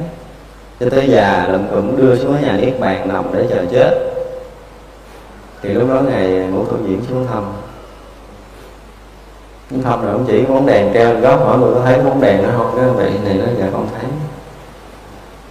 cho 0.79 0.89
tới 0.89 1.09
già 1.09 1.47
lận 1.51 1.67
cụm 1.71 1.97
đưa 1.97 2.17
xuống 2.17 2.41
nhà 2.41 2.57
niết 2.57 2.79
bàn 2.79 3.07
nằm 3.07 3.25
để 3.33 3.47
chờ 3.49 3.65
chết. 3.71 4.13
Thì 5.61 5.69
lúc 5.69 5.89
đó 5.89 6.01
ngài 6.01 6.27
ngũ 6.27 6.65
tổ 6.65 6.75
diễn 6.87 7.01
xuống 7.09 7.27
thăm. 7.27 7.43
Nhưng 9.69 9.83
thăm 9.83 10.01
rồi 10.01 10.11
ông 10.11 10.25
chỉ 10.27 10.45
bóng 10.45 10.65
đèn 10.65 10.93
treo 10.93 11.19
góc, 11.19 11.39
hỏi 11.45 11.57
người 11.57 11.73
có 11.73 11.81
thấy 11.85 11.99
bóng 11.99 12.21
đèn 12.21 12.43
đó 12.43 12.49
không? 12.57 12.73
Cái 12.77 12.89
vị 12.89 13.17
này 13.23 13.33
nó 13.33 13.45
giờ 13.59 13.69
không 13.71 13.87
thấy. 13.95 14.09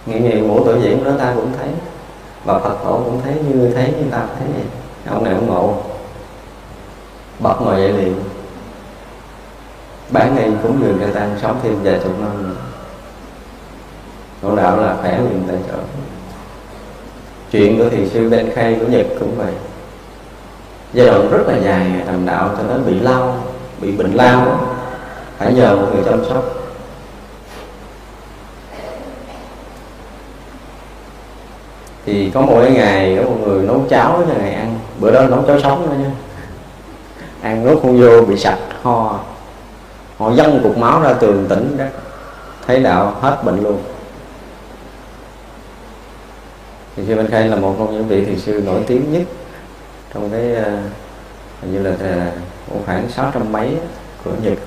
Nghĩ 0.05 0.19
nhiều 0.19 0.47
ngũ 0.47 0.65
tổ 0.65 0.75
diễn 0.81 1.03
đó 1.03 1.11
ta 1.19 1.33
cũng 1.35 1.51
thấy. 1.59 1.69
Và 2.45 2.59
phật 2.59 2.75
tổ 2.83 3.01
cũng 3.05 3.21
thấy, 3.23 3.33
như 3.33 3.71
thấy 3.75 3.93
như 3.97 4.11
ta 4.11 4.27
thấy. 4.39 4.47
Vậy 4.53 4.63
ông 5.13 5.23
này 5.23 5.33
ông 5.33 5.47
ngộ. 5.47 5.73
Bật 7.39 7.61
ngồi 7.61 7.81
dậy 7.81 7.93
liền. 7.93 8.15
Bản 10.09 10.35
này 10.35 10.51
cũng 10.63 10.81
dường 10.81 10.97
cho 11.01 11.19
ta 11.19 11.27
sống 11.41 11.59
thêm 11.63 11.75
vài 11.83 11.99
chục 12.03 12.19
năm 12.19 12.43
nữa 12.43 12.55
ngộ 14.41 14.55
đạo 14.55 14.77
là 14.77 14.95
khỏe 15.01 15.17
liền 15.17 15.43
tại 15.47 15.57
chỗ 15.67 15.77
chuyện 17.51 17.77
của 17.77 17.89
thiền 17.89 18.09
sư 18.09 18.29
Ben 18.29 18.51
Khay 18.55 18.77
của 18.79 18.87
Nhật 18.87 19.05
cũng 19.19 19.35
vậy. 19.37 19.53
Giai 20.93 21.07
đoạn 21.07 21.31
rất 21.31 21.47
là 21.47 21.57
dài 21.57 21.91
thành 22.05 22.25
đạo 22.25 22.49
cho 22.57 22.63
đến 22.63 22.85
bị 22.85 22.99
lau 22.99 23.43
bị 23.81 23.91
bệnh 23.91 24.13
lao, 24.13 24.59
phải 25.37 25.53
nhờ 25.53 25.75
một 25.75 25.87
người 25.93 26.03
chăm 26.05 26.25
sóc. 26.29 26.43
Thì 32.05 32.31
có 32.33 32.41
một 32.41 32.59
cái 32.61 32.71
ngày 32.71 33.17
có 33.17 33.29
một 33.29 33.37
người 33.43 33.63
nấu 33.63 33.85
cháo 33.89 34.23
cho 34.27 34.33
ngày 34.39 34.53
ăn. 34.53 34.79
Bữa 34.99 35.11
đó 35.11 35.21
nấu 35.27 35.43
cháo 35.43 35.59
sống 35.59 35.85
thôi 35.87 35.97
nha. 35.97 36.11
Ăn 37.41 37.65
nuốt 37.65 37.81
không 37.81 38.01
vô, 38.01 38.25
bị 38.25 38.37
sạch 38.37 38.59
ho. 38.83 39.19
Họ 40.17 40.31
dâng 40.31 40.59
cục 40.63 40.77
máu 40.77 41.01
ra 41.01 41.13
tường 41.13 41.45
tỉnh 41.49 41.77
đó. 41.77 41.85
Thấy 42.67 42.79
đạo 42.79 43.15
hết 43.21 43.37
bệnh 43.43 43.63
luôn 43.63 43.81
thì 46.99 47.05
sư 47.07 47.15
Minh 47.15 47.27
Khai 47.31 47.47
là 47.47 47.55
một 47.55 47.75
trong 47.79 47.93
những 47.93 48.07
vị 48.07 48.25
thiền 48.25 48.39
sư 48.39 48.61
nổi 48.65 48.81
tiếng 48.87 49.13
nhất 49.13 49.23
trong 50.13 50.29
cái 50.31 50.41
uh, 50.61 50.65
hình 51.61 51.73
như 51.73 51.83
là 51.83 51.91
uh, 51.91 52.85
khoảng 52.85 53.09
sáu 53.09 53.31
trăm 53.33 53.51
mấy 53.51 53.69
của 54.23 54.31
Nhật. 54.43 54.57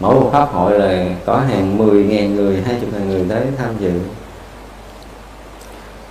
Mỗi 0.00 0.14
một 0.14 0.30
pháp 0.32 0.48
hội 0.52 0.78
là 0.78 1.04
có 1.26 1.38
hàng 1.38 1.78
mười 1.78 2.04
ngàn 2.04 2.36
người 2.36 2.62
hai 2.66 2.76
chục 2.80 2.90
ngàn 2.92 3.08
người 3.08 3.24
tới 3.28 3.42
tham 3.58 3.70
dự. 3.78 3.90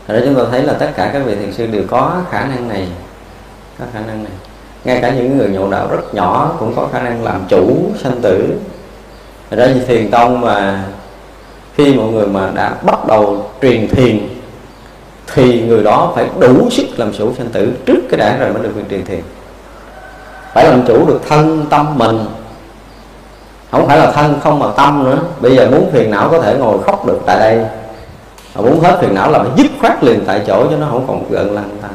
Ở 0.07 0.19
đó 0.19 0.25
chúng 0.25 0.35
ta 0.35 0.41
thấy 0.51 0.63
là 0.63 0.73
tất 0.73 0.91
cả 0.95 1.09
các 1.13 1.19
vị 1.25 1.35
thiền 1.35 1.53
sư 1.53 1.67
đều 1.67 1.83
có 1.87 2.21
khả 2.31 2.45
năng 2.45 2.67
này 2.67 2.87
có 3.79 3.85
khả 3.93 3.99
năng 3.99 4.23
này. 4.23 4.33
Ngay 4.83 4.99
cả 5.01 5.13
những 5.15 5.37
người 5.37 5.49
nhộn 5.49 5.71
đạo 5.71 5.87
rất 5.91 6.13
nhỏ 6.13 6.55
cũng 6.59 6.73
có 6.75 6.87
khả 6.91 7.01
năng 7.01 7.23
làm 7.23 7.41
chủ 7.49 7.91
sanh 8.03 8.21
tử. 8.21 8.59
Ở 9.49 9.57
đó 9.57 9.65
như 9.65 9.85
thiền 9.85 10.11
tông 10.11 10.41
mà 10.41 10.83
khi 11.75 11.93
mọi 11.93 12.11
người 12.11 12.27
mà 12.27 12.51
đã 12.55 12.75
bắt 12.83 13.07
đầu 13.07 13.49
truyền 13.61 13.87
thiền 13.87 14.19
thì 15.33 15.61
người 15.61 15.83
đó 15.83 16.11
phải 16.15 16.29
đủ 16.39 16.69
sức 16.69 16.85
làm 16.97 17.13
chủ 17.13 17.33
sanh 17.37 17.47
tử 17.47 17.73
trước 17.85 17.99
cái 18.09 18.17
đã 18.17 18.37
rồi 18.37 18.53
mới 18.53 18.63
được 18.63 18.71
quyền 18.75 18.89
truyền 18.89 19.05
thiền. 19.05 19.21
Phải 20.53 20.63
làm 20.63 20.83
chủ 20.87 21.05
được 21.05 21.21
thân 21.29 21.65
tâm 21.69 21.97
mình. 21.97 22.19
Không 23.71 23.87
phải 23.87 23.97
là 23.97 24.11
thân 24.11 24.39
không 24.43 24.59
mà 24.59 24.65
tâm 24.77 25.03
nữa. 25.03 25.19
Bây 25.39 25.55
giờ 25.55 25.69
muốn 25.71 25.91
phiền 25.91 26.11
não 26.11 26.29
có 26.29 26.39
thể 26.39 26.55
ngồi 26.55 26.83
khóc 26.83 27.05
được 27.05 27.19
tại 27.25 27.39
đây. 27.39 27.65
Mà 28.55 28.61
muốn 28.61 28.79
hết 28.79 28.97
phiền 29.01 29.15
não 29.15 29.31
là 29.31 29.39
phải 29.39 29.51
dứt 29.57 29.67
khoát 29.81 30.03
liền 30.03 30.25
tại 30.25 30.41
chỗ 30.47 30.67
cho 30.71 30.77
nó 30.77 30.87
không 30.89 31.05
còn 31.07 31.23
gợn 31.29 31.55
lăn 31.55 31.69
ta. 31.81 31.87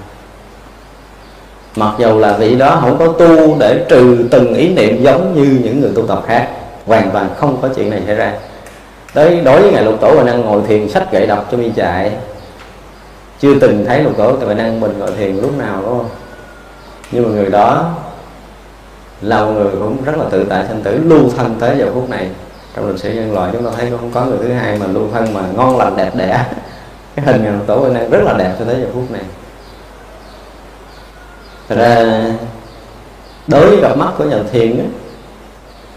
Mặc 1.77 1.95
dù 1.99 2.19
là 2.19 2.33
vị 2.33 2.55
đó 2.55 2.79
không 2.81 2.99
có 2.99 3.07
tu 3.07 3.57
để 3.59 3.85
trừ 3.89 4.29
từng 4.31 4.55
ý 4.55 4.69
niệm 4.69 5.03
giống 5.03 5.35
như 5.35 5.59
những 5.65 5.81
người 5.81 5.91
tu 5.95 6.07
tập 6.07 6.23
khác, 6.27 6.49
hoàn 6.87 7.11
toàn 7.11 7.29
không 7.37 7.59
có 7.63 7.69
chuyện 7.77 7.91
này 7.91 8.03
xảy 8.07 8.15
ra. 8.15 8.33
Tới 9.15 9.41
đối 9.45 9.63
với 9.63 9.73
ngày 9.73 9.85
lục 9.85 10.01
tổ 10.01 10.15
và 10.17 10.23
đang 10.23 10.41
ngồi 10.41 10.63
thiền 10.69 10.89
sách 10.89 11.13
gậy 11.13 11.27
đọc 11.27 11.49
cho 11.53 11.59
mi 11.59 11.71
chạy 11.77 12.13
chưa 13.41 13.59
từng 13.59 13.85
thấy 13.87 14.03
lục 14.03 14.17
tổ 14.17 14.37
tại 14.37 14.55
năng 14.55 14.81
mình 14.81 14.99
ngồi 14.99 15.11
thiền 15.17 15.37
lúc 15.37 15.59
nào 15.59 15.83
đúng 15.83 15.99
không? 15.99 16.09
Nhưng 17.11 17.25
mà 17.25 17.31
người 17.31 17.51
đó 17.51 17.95
là 19.21 19.45
một 19.45 19.53
người 19.53 19.73
cũng 19.73 20.05
rất 20.05 20.17
là 20.17 20.25
tự 20.31 20.45
tại 20.45 20.65
sanh 20.69 20.83
tử 20.83 21.01
lưu 21.05 21.31
thân 21.37 21.57
tới 21.61 21.79
giờ 21.79 21.91
phút 21.95 22.11
này. 22.11 22.31
Trong 22.77 22.89
lịch 22.89 22.99
sử 22.99 23.13
nhân 23.13 23.33
loại 23.33 23.51
chúng 23.53 23.65
ta 23.65 23.71
thấy 23.77 23.91
không 23.91 24.11
có 24.15 24.25
người 24.25 24.39
thứ 24.43 24.53
hai 24.53 24.79
mà 24.79 24.87
lưu 24.87 25.09
thân 25.13 25.35
mà 25.35 25.41
ngon 25.57 25.77
lành 25.77 25.97
đẹp 25.97 26.11
đẽ. 26.17 26.45
Cái 27.15 27.27
hình 27.27 27.45
ngàn 27.45 27.61
tổ 27.67 27.81
bên 27.81 27.95
đang 27.95 28.11
rất 28.11 28.21
là 28.25 28.35
đẹp 28.39 28.55
cho 28.59 28.65
tới 28.65 28.77
giờ 28.81 28.87
phút 28.95 29.11
này. 29.11 29.23
Thật 31.69 31.77
ra 31.79 32.25
đối 33.47 33.67
với 33.67 33.79
cặp 33.83 33.97
mắt 33.97 34.09
của 34.19 34.25
nhà 34.25 34.39
thiền 34.53 34.79
á, 34.79 34.85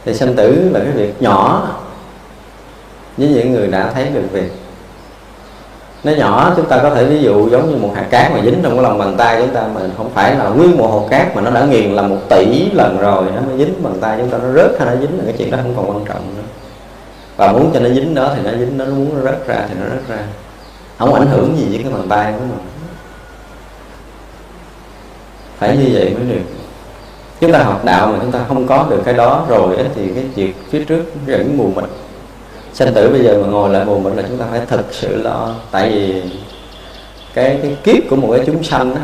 thì 0.06 0.14
sanh 0.14 0.36
tử 0.36 0.70
là 0.74 0.80
cái 0.80 0.92
việc 0.92 1.22
nhỏ. 1.22 1.70
Với 3.18 3.28
những 3.28 3.52
người 3.52 3.68
đã 3.68 3.92
thấy 3.94 4.06
được 4.06 4.24
việc 4.32 4.52
nó 6.04 6.12
nhỏ 6.12 6.54
chúng 6.56 6.66
ta 6.66 6.80
có 6.84 6.90
thể 6.90 7.06
ví 7.06 7.22
dụ 7.22 7.50
giống 7.50 7.70
như 7.70 7.78
một 7.78 7.92
hạt 7.96 8.08
cát 8.10 8.32
mà 8.32 8.42
dính 8.44 8.60
trong 8.64 8.74
cái 8.74 8.84
lòng 8.84 8.98
bàn 8.98 9.16
tay 9.18 9.42
chúng 9.42 9.56
ta 9.56 9.64
mình 9.74 9.92
không 9.98 10.10
phải 10.14 10.36
là 10.36 10.50
nguyên 10.50 10.78
một 10.78 10.88
hột 10.88 11.08
cát 11.10 11.36
mà 11.36 11.42
nó 11.42 11.52
đã 11.52 11.66
nghiền 11.66 11.92
là 11.92 12.02
một 12.02 12.18
tỷ 12.30 12.72
lần 12.72 12.98
rồi 13.00 13.24
nó 13.36 13.42
mới 13.42 13.58
dính 13.58 13.84
bàn 13.84 13.94
tay 14.02 14.18
chúng 14.20 14.30
ta 14.30 14.38
nó 14.38 14.54
rớt 14.54 14.72
hay 14.80 14.96
nó 14.96 15.02
dính 15.02 15.18
là 15.18 15.24
cái 15.24 15.34
chuyện 15.38 15.52
đó 15.52 15.58
không 15.62 15.74
còn 15.76 15.90
quan 15.90 16.06
trọng 16.06 16.36
nữa. 16.36 16.44
Và 17.38 17.52
muốn 17.52 17.72
cho 17.74 17.80
nó 17.80 17.90
dính 17.90 18.16
đó 18.16 18.32
thì 18.36 18.42
nó 18.44 18.52
dính 18.52 18.78
nó 18.78 18.86
muốn 18.86 19.10
nó 19.16 19.32
rớt 19.32 19.48
ra 19.48 19.66
thì 19.70 19.76
nó 19.80 19.86
rớt 19.96 20.08
ra. 20.08 20.24
Không 20.98 21.14
ảnh 21.14 21.28
hưởng 21.28 21.58
gì 21.58 21.66
với 21.70 21.84
cái 21.84 21.94
bàn 21.94 22.06
tay 22.10 22.34
của 22.34 22.40
mình. 22.40 22.60
Phải 25.58 25.78
như 25.78 25.90
vậy 25.94 26.16
mới 26.18 26.36
được. 26.36 26.44
Chúng 27.40 27.52
ta 27.52 27.60
học 27.64 27.86
đạo 27.86 28.08
mà 28.08 28.18
chúng 28.22 28.32
ta 28.32 28.40
không 28.48 28.68
có 28.68 28.86
được 28.90 29.02
cái 29.06 29.14
đó 29.14 29.46
rồi 29.50 29.76
ấy, 29.76 29.86
thì 29.96 30.08
cái 30.16 30.24
việc 30.36 30.54
phía 30.70 30.86
trước 30.86 31.04
vẫn 31.28 31.58
mù 31.58 31.72
mịt 31.76 31.90
sanh 32.74 32.94
tử 32.94 33.10
bây 33.10 33.24
giờ 33.24 33.38
mà 33.42 33.48
ngồi 33.48 33.70
lại 33.70 33.86
buồn 33.86 34.04
bệnh 34.04 34.16
là 34.16 34.24
chúng 34.30 34.38
ta 34.38 34.46
phải 34.52 34.62
thực 34.68 34.86
sự 34.92 35.22
lo. 35.22 35.56
Tại 35.72 35.90
vì 35.90 36.22
cái 37.34 37.60
cái 37.62 37.78
kiếp 37.84 38.10
của 38.10 38.16
một 38.16 38.34
cái 38.36 38.46
chúng 38.46 38.64
sanh 38.64 38.96
đó, 38.96 39.02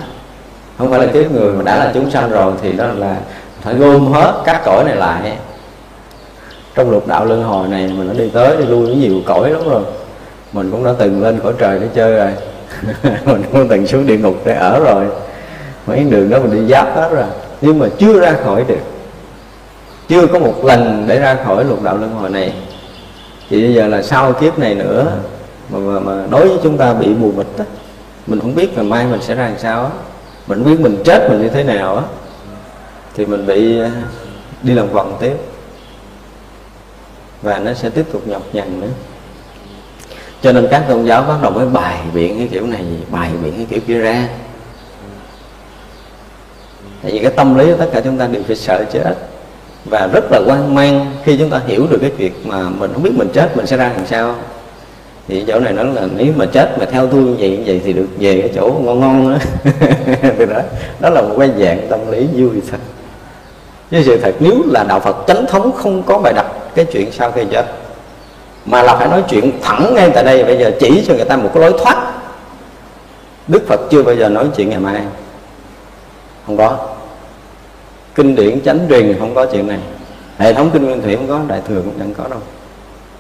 không 0.78 0.90
phải 0.90 1.00
là 1.00 1.14
kiếp 1.14 1.32
người 1.32 1.54
mà 1.54 1.64
đã 1.64 1.78
là 1.78 1.92
chúng 1.94 2.12
sanh 2.12 2.30
rồi 2.30 2.54
thì 2.62 2.72
đó 2.72 2.86
là 2.98 3.16
phải 3.62 3.74
gom 3.74 4.12
hết 4.12 4.42
các 4.46 4.62
cõi 4.66 4.84
này 4.84 4.96
lại. 4.96 5.38
Trong 6.76 6.92
lục 6.92 7.08
đạo 7.08 7.26
luân 7.26 7.44
hồi 7.44 7.68
này 7.68 7.94
mình 7.98 8.08
đã 8.08 8.14
đi 8.14 8.30
tới 8.30 8.58
đi 8.58 8.66
lui 8.66 8.96
nhiều 8.96 9.22
cõi 9.26 9.50
lắm 9.50 9.62
rồi. 9.70 9.82
Mình 10.54 10.72
cũng 10.72 10.84
đã 10.84 10.92
từng 10.98 11.24
lên 11.24 11.40
cõi 11.44 11.54
trời 11.58 11.80
để 11.80 11.88
chơi 11.96 12.16
rồi. 12.16 12.32
Mình 13.26 13.44
cũng 13.52 13.68
từng 13.68 13.88
xuống 13.88 14.08
địa 14.08 14.18
ngục 14.18 14.36
để 14.46 14.54
ở 14.54 14.80
rồi. 14.80 15.06
Mấy 15.88 16.04
đường 16.04 16.30
đó 16.30 16.40
mình 16.40 16.52
đi 16.52 16.74
giáp 16.74 16.96
hết 16.96 17.10
rồi. 17.12 17.26
Nhưng 17.62 17.80
mà 17.80 17.88
chưa 17.98 18.20
ra 18.20 18.34
khỏi 18.44 18.66
được. 18.68 18.78
Chưa 20.08 20.28
có 20.28 20.40
một 20.40 20.66
lần 20.66 21.06
để 21.08 21.20
ra 21.20 21.38
khỏi 21.46 21.64
lục 21.64 21.84
đạo 21.84 21.98
luân 21.98 22.12
hồi 22.12 22.30
này 22.30 22.54
thì 23.50 23.62
bây 23.62 23.74
giờ 23.74 23.88
là 23.88 24.02
sau 24.02 24.34
kiếp 24.34 24.60
này 24.60 24.76
nữa 24.76 25.18
mà, 25.70 25.80
mà, 25.80 26.00
mà 26.00 26.24
đối 26.30 26.48
với 26.48 26.58
chúng 26.64 26.78
ta 26.78 26.94
bị 26.94 27.08
mù 27.08 27.32
mịt 27.32 27.48
á 27.58 27.66
mình 28.28 28.40
không 28.40 28.56
biết 28.56 28.78
là 28.78 28.84
mai 28.84 29.06
mình 29.06 29.22
sẽ 29.22 29.36
ra 29.36 29.48
làm 29.48 29.60
sao 29.60 29.84
á. 29.84 29.92
Mình 30.48 30.64
không 30.64 30.72
biết 30.72 30.80
mình 30.80 31.02
chết 31.06 31.28
mình 31.30 31.42
như 31.42 31.50
thế 31.50 31.64
nào 31.64 31.96
á 31.96 32.04
thì 33.16 33.26
mình 33.26 33.46
bị 33.46 33.80
à, 33.80 33.92
đi 34.64 34.74
làm 34.74 34.90
vòng 34.90 35.18
tiếp. 35.20 35.36
Và 37.42 37.60
nó 37.60 37.74
sẽ 37.74 37.90
tiếp 37.90 38.06
tục 38.12 38.28
nhọc 38.28 38.42
nhằn 38.54 38.82
nữa. 38.82 38.88
Cho 40.42 40.52
nên 40.52 40.68
các 40.72 40.86
tôn 40.90 41.06
giáo 41.06 41.22
bắt 41.24 41.38
đầu 41.42 41.52
mới 41.52 41.66
bài 41.66 42.00
biện 42.14 42.38
cái 42.38 42.48
kiểu 42.52 42.68
này 42.68 42.86
bài 43.10 43.32
biện 43.44 43.54
cái 43.56 43.66
kiểu 43.70 43.80
kia 43.88 44.00
ra. 44.00 44.28
Tại 47.04 47.12
vì 47.12 47.20
cái 47.20 47.32
tâm 47.32 47.58
lý 47.58 47.66
của 47.66 47.78
tất 47.78 47.90
cả 47.94 48.02
chúng 48.02 48.18
ta 48.18 48.28
đều 48.28 48.44
phải 48.48 48.56
sợ 48.56 48.86
chết 48.94 49.16
và 49.90 50.10
rất 50.14 50.32
là 50.32 50.40
quan 50.48 50.76
mang 50.76 51.12
khi 51.24 51.38
chúng 51.38 51.50
ta 51.50 51.62
hiểu 51.68 51.88
được 51.90 51.98
cái 52.02 52.12
việc 52.18 52.34
mà 52.46 52.70
mình 52.70 52.94
không 52.94 53.04
biết 53.04 53.14
mình 53.14 53.30
chết 53.34 53.58
mình 53.58 53.66
sẽ 53.66 53.78
ra 53.78 53.94
làm 53.96 54.06
sao. 54.06 54.36
Thì 55.28 55.44
chỗ 55.48 55.60
này 55.60 55.74
nói 55.74 55.86
là 55.94 56.08
nếu 56.16 56.34
mà 56.36 56.46
chết 56.46 56.80
mà 56.80 56.86
theo 56.86 57.08
tôi 57.08 57.22
như 57.22 57.36
vậy 57.40 57.50
như 57.50 57.64
vậy 57.66 57.82
thì 57.86 57.94
được 57.94 58.08
về 58.20 58.42
cái 58.42 58.52
chỗ 58.56 58.82
ngon 58.84 59.00
ngon 59.00 59.34
đó 59.34 59.38
thì 60.38 60.46
đó 60.46 60.60
đó 61.00 61.10
là 61.10 61.22
một 61.22 61.36
cái 61.40 61.50
dạng 61.60 61.88
tâm 61.90 62.00
lý 62.12 62.28
vui 62.34 62.62
thật. 62.72 62.78
Với 63.92 64.04
sự 64.04 64.18
thật, 64.18 64.36
nếu 64.40 64.62
là 64.66 64.84
đạo 64.84 65.00
Phật 65.00 65.18
chánh 65.28 65.46
thống 65.46 65.72
không 65.72 66.04
có 66.04 66.18
bài 66.18 66.34
đặt 66.34 66.46
cái 66.76 66.86
chuyện 66.86 67.12
sau 67.12 67.32
khi 67.32 67.42
chết, 67.52 67.66
mà 68.66 68.84
là 68.84 68.96
phải 68.96 69.08
nói 69.08 69.24
chuyện 69.30 69.52
thẳng 69.62 69.94
ngay 69.96 70.10
tại 70.14 70.24
đây, 70.24 70.44
bây 70.44 70.58
giờ 70.58 70.72
chỉ 70.80 71.04
cho 71.08 71.14
người 71.14 71.26
ta 71.26 71.38
một 71.38 71.50
cái 71.54 71.62
lối 71.62 71.80
thoát. 71.84 72.14
Đức 73.48 73.68
Phật 73.68 73.80
chưa 73.90 74.04
bao 74.04 74.16
giờ 74.16 74.30
nói 74.30 74.46
chuyện 74.56 74.70
ngày 74.70 74.80
mai. 74.80 75.02
Không 76.46 76.58
có 76.58 76.78
kinh 78.18 78.36
điển 78.36 78.62
chánh 78.62 78.80
truyền 78.90 79.16
không 79.20 79.36
có 79.36 79.46
chuyện 79.46 79.68
này. 79.68 79.80
Hệ 80.38 80.54
thống 80.54 80.70
kinh 80.74 80.86
nguyên 80.86 81.02
thủy 81.02 81.16
không 81.16 81.28
có, 81.28 81.42
đại 81.48 81.62
thừa 81.68 81.82
cũng 81.86 81.94
chẳng 82.00 82.14
có 82.14 82.28
đâu. 82.30 82.40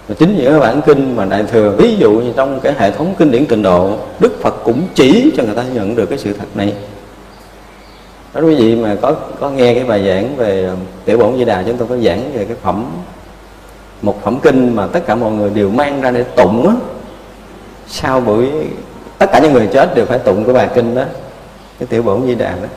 Và 0.08 0.16
chính 0.20 0.38
những 0.38 0.52
cái 0.52 0.60
bản 0.60 0.82
kinh 0.86 1.16
mà 1.16 1.26
đại 1.26 1.44
thừa, 1.52 1.76
ví 1.78 1.96
dụ 1.98 2.12
như 2.12 2.32
trong 2.36 2.60
cái 2.60 2.74
hệ 2.78 2.92
thống 2.92 3.16
kinh 3.18 3.32
điển 3.32 3.46
tịnh 3.46 3.64
độ, 3.64 3.98
đức 4.20 4.42
phật 4.42 4.56
cũng 4.64 4.82
chỉ 4.96 5.32
cho 5.38 5.44
người 5.44 5.56
ta 5.56 5.64
nhận 5.74 5.96
được 5.96 6.06
cái 6.06 6.18
sự 6.18 6.34
thật 6.34 6.46
này. 6.56 6.74
Đó 8.34 8.42
quý 8.42 8.56
vị 8.56 8.76
mà 8.76 8.96
có 9.02 9.16
có 9.40 9.50
nghe 9.50 9.74
cái 9.74 9.84
bài 9.84 10.06
giảng 10.08 10.36
về 10.36 10.66
um, 10.66 10.78
tiểu 11.06 11.18
bổn 11.18 11.38
di 11.38 11.46
đà, 11.46 11.64
chúng 11.64 11.78
tôi 11.78 11.88
có 11.88 11.98
giảng 11.98 12.32
về 12.34 12.46
cái 12.46 12.58
phẩm, 12.62 12.92
một 14.02 14.24
phẩm 14.24 14.40
kinh 14.42 14.76
mà 14.76 14.88
tất 14.88 15.00
cả 15.08 15.16
mọi 15.16 15.32
người 15.32 15.50
đều 15.50 15.70
mang 15.70 16.02
ra 16.02 16.12
để 16.12 16.24
tụng 16.24 16.68
á. 16.68 16.76
Sau 17.88 18.22
buổi, 18.22 18.50
tất 19.18 19.26
cả 19.32 19.40
những 19.40 19.54
người 19.54 19.68
chết 19.74 19.96
đều 19.96 20.06
phải 20.06 20.20
tụng 20.20 20.44
cái 20.46 20.54
bài 20.54 20.70
kinh 20.76 20.96
đó, 20.96 21.04
cái 21.80 21.88
tiểu 21.88 22.04
bổn 22.04 22.28
di 22.28 22.36
đà 22.36 22.52
đó. 22.52 22.68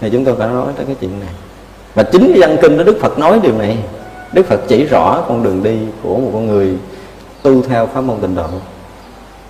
Thì 0.00 0.10
chúng 0.10 0.24
tôi 0.24 0.34
phải 0.38 0.48
nói 0.48 0.72
tới 0.76 0.86
cái 0.86 0.96
chuyện 1.00 1.20
này 1.20 1.28
và 1.96 2.02
chính 2.02 2.32
cái 2.32 2.40
văn 2.40 2.56
kinh 2.62 2.78
đó 2.78 2.84
đức 2.84 2.98
phật 3.00 3.18
nói 3.18 3.40
điều 3.42 3.58
này. 3.58 3.78
Đức 4.32 4.46
phật 4.46 4.60
chỉ 4.68 4.84
rõ 4.84 5.24
con 5.28 5.42
đường 5.42 5.62
đi 5.62 5.76
của 6.02 6.18
một 6.18 6.30
con 6.32 6.46
người 6.46 6.76
tu 7.42 7.62
theo 7.62 7.86
pháp 7.86 8.00
môn 8.00 8.16
tịnh 8.20 8.34
độ. 8.34 8.46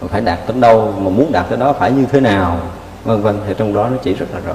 Mà 0.00 0.08
phải 0.08 0.20
đạt 0.20 0.38
đến 0.48 0.60
đâu 0.60 0.94
mà 0.98 1.10
muốn 1.10 1.32
đạt 1.32 1.48
tới 1.48 1.58
đó 1.58 1.72
phải 1.72 1.90
như 1.90 2.04
thế 2.12 2.20
nào 2.20 2.60
vân 3.04 3.22
vân. 3.22 3.36
Thì 3.46 3.54
trong 3.58 3.74
đó 3.74 3.88
nó 3.88 3.96
chỉ 4.02 4.14
rất 4.14 4.26
là 4.34 4.40
rõ. 4.46 4.52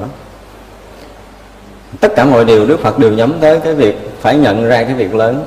Tất 2.00 2.16
cả 2.16 2.26
mọi 2.26 2.46
điều 2.46 2.66
đức 2.66 2.80
phật 2.80 3.00
đều 3.00 3.12
nhắm 3.12 3.34
tới 3.42 3.60
cái 3.60 3.74
việc 3.74 4.12
phải 4.22 4.38
nhận 4.38 4.68
ra 4.68 4.84
cái 4.84 4.94
việc 4.94 5.16
lớn. 5.16 5.44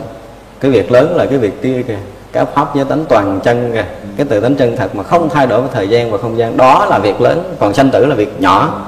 Cái 0.61 0.71
việc 0.71 0.93
lớn 0.93 1.17
là 1.17 1.27
cái 1.27 1.39
việc 1.39 1.63
kia 1.63 1.83
kìa 1.89 1.99
cái 2.33 2.45
pháp 2.55 2.77
giới 2.77 2.85
tánh 2.85 3.05
toàn 3.09 3.41
chân 3.45 3.73
kìa. 3.73 3.85
Cái 4.17 4.27
tự 4.27 4.41
tánh 4.41 4.55
chân 4.55 4.77
thật 4.77 4.95
mà 4.95 5.03
không 5.03 5.29
thay 5.29 5.47
đổi 5.47 5.61
với 5.61 5.71
thời 5.73 5.89
gian 5.89 6.11
và 6.11 6.19
không 6.19 6.39
gian 6.39 6.57
đó 6.57 6.87
là 6.91 6.99
việc 6.99 7.21
lớn. 7.21 7.55
Còn 7.61 7.75
sanh 7.75 7.91
tử 7.91 8.07
là 8.07 8.15
việc 8.15 8.41
nhỏ. 8.41 8.81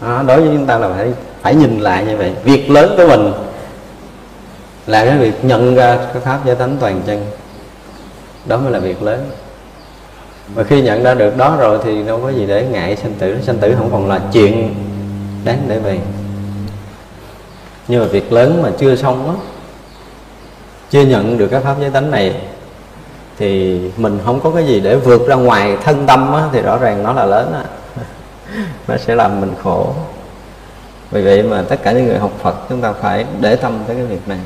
Đó, 0.00 0.22
đối 0.26 0.40
với 0.40 0.50
chúng 0.56 0.66
ta 0.66 0.78
là 0.78 0.88
phải 0.96 1.12
phải 1.42 1.54
nhìn 1.54 1.80
lại 1.80 2.04
như 2.04 2.16
vậy. 2.16 2.32
Việc 2.44 2.70
lớn 2.70 2.94
của 2.96 3.06
mình 3.08 3.32
là 4.86 5.04
cái 5.04 5.18
việc 5.18 5.44
nhận 5.44 5.74
ra 5.74 5.98
cái 6.12 6.22
pháp 6.22 6.40
giới 6.46 6.56
tánh 6.56 6.76
toàn 6.80 7.02
chân. 7.06 7.26
Đó 8.46 8.56
mới 8.56 8.72
là 8.72 8.78
việc 8.78 9.02
lớn. 9.02 9.30
Và 10.54 10.64
khi 10.64 10.82
nhận 10.82 11.02
ra 11.02 11.14
được 11.14 11.36
đó 11.36 11.56
rồi 11.58 11.78
thì 11.84 12.02
đâu 12.02 12.20
có 12.22 12.28
gì 12.28 12.46
để 12.46 12.66
ngại 12.70 12.96
sanh 12.96 13.14
tử. 13.18 13.36
Sanh 13.42 13.58
tử 13.58 13.74
không 13.78 13.90
còn 13.92 14.08
là 14.08 14.20
chuyện 14.32 14.74
đáng 15.44 15.60
để 15.68 15.78
về. 15.78 15.98
Nhưng 17.88 18.00
mà 18.00 18.06
việc 18.06 18.32
lớn 18.32 18.62
mà 18.62 18.70
chưa 18.78 18.96
xong 18.96 19.28
á 19.28 19.34
chưa 20.90 21.02
nhận 21.02 21.38
được 21.38 21.46
cái 21.46 21.60
pháp 21.60 21.76
giới 21.80 21.90
tánh 21.90 22.10
này 22.10 22.34
thì 23.38 23.80
mình 23.96 24.18
không 24.24 24.40
có 24.40 24.50
cái 24.50 24.66
gì 24.66 24.80
để 24.80 24.96
vượt 24.96 25.28
ra 25.28 25.34
ngoài 25.34 25.76
thân 25.84 26.06
tâm 26.06 26.34
á, 26.34 26.48
thì 26.52 26.62
rõ 26.62 26.78
ràng 26.78 27.02
nó 27.02 27.12
là 27.12 27.24
lớn 27.24 27.52
á. 27.52 27.64
Nó 28.88 28.96
sẽ 28.96 29.14
làm 29.14 29.40
mình 29.40 29.52
khổ 29.62 29.94
vì 31.10 31.22
vậy 31.22 31.42
mà 31.42 31.64
tất 31.68 31.76
cả 31.82 31.92
những 31.92 32.06
người 32.06 32.18
học 32.18 32.32
Phật, 32.38 32.56
chúng 32.68 32.80
ta 32.80 32.92
phải 32.92 33.26
để 33.40 33.56
tâm 33.56 33.78
tới 33.86 33.96
cái 33.96 34.04
việc 34.04 34.28
này. 34.28 34.38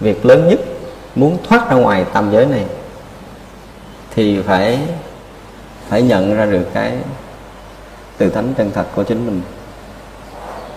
Việc 0.00 0.26
lớn 0.26 0.48
nhất, 0.48 0.60
muốn 1.14 1.38
thoát 1.48 1.70
ra 1.70 1.76
ngoài 1.76 2.04
tam 2.12 2.32
giới 2.32 2.46
này, 2.46 2.64
thì 4.14 4.42
phải 4.42 4.78
phải 5.88 6.02
nhận 6.02 6.34
ra 6.36 6.46
được 6.46 6.64
cái 6.74 6.92
từ 8.18 8.30
thánh 8.30 8.54
chân 8.56 8.70
thật 8.74 8.86
của 8.94 9.02
chính 9.02 9.26
mình. 9.26 9.42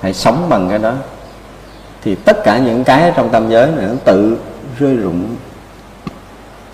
Hãy 0.01 0.13
sống 0.13 0.45
bằng 0.49 0.69
cái 0.69 0.79
đó. 0.79 0.93
Thì 2.03 2.15
tất 2.15 2.37
cả 2.43 2.57
những 2.57 2.83
cái 2.83 3.13
trong 3.15 3.29
tam 3.29 3.49
giới 3.49 3.71
này 3.71 3.85
nó 3.85 3.95
tự 4.05 4.37
rơi 4.79 4.95
rụng. 4.95 5.35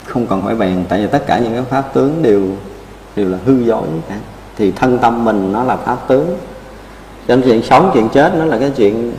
Không 0.05 0.27
cần 0.27 0.41
phải 0.41 0.55
bàn 0.55 0.85
tại 0.89 1.01
vì 1.01 1.07
tất 1.07 1.23
cả 1.27 1.37
những 1.37 1.53
cái 1.53 1.63
pháp 1.63 1.93
tướng 1.93 2.21
đều 2.21 2.43
đều 3.15 3.29
là 3.29 3.37
hư 3.45 3.59
dối 3.59 3.87
cả. 4.09 4.15
Thì 4.57 4.71
thân 4.71 4.99
tâm 4.99 5.25
mình 5.25 5.53
nó 5.53 5.63
là 5.63 5.77
pháp 5.77 5.97
tướng 6.07 6.37
nên 7.27 7.41
chuyện 7.41 7.63
sống, 7.63 7.91
chuyện 7.93 8.09
chết 8.09 8.31
nó 8.35 8.45
là 8.45 8.57
cái 8.57 8.71
chuyện 8.75 9.13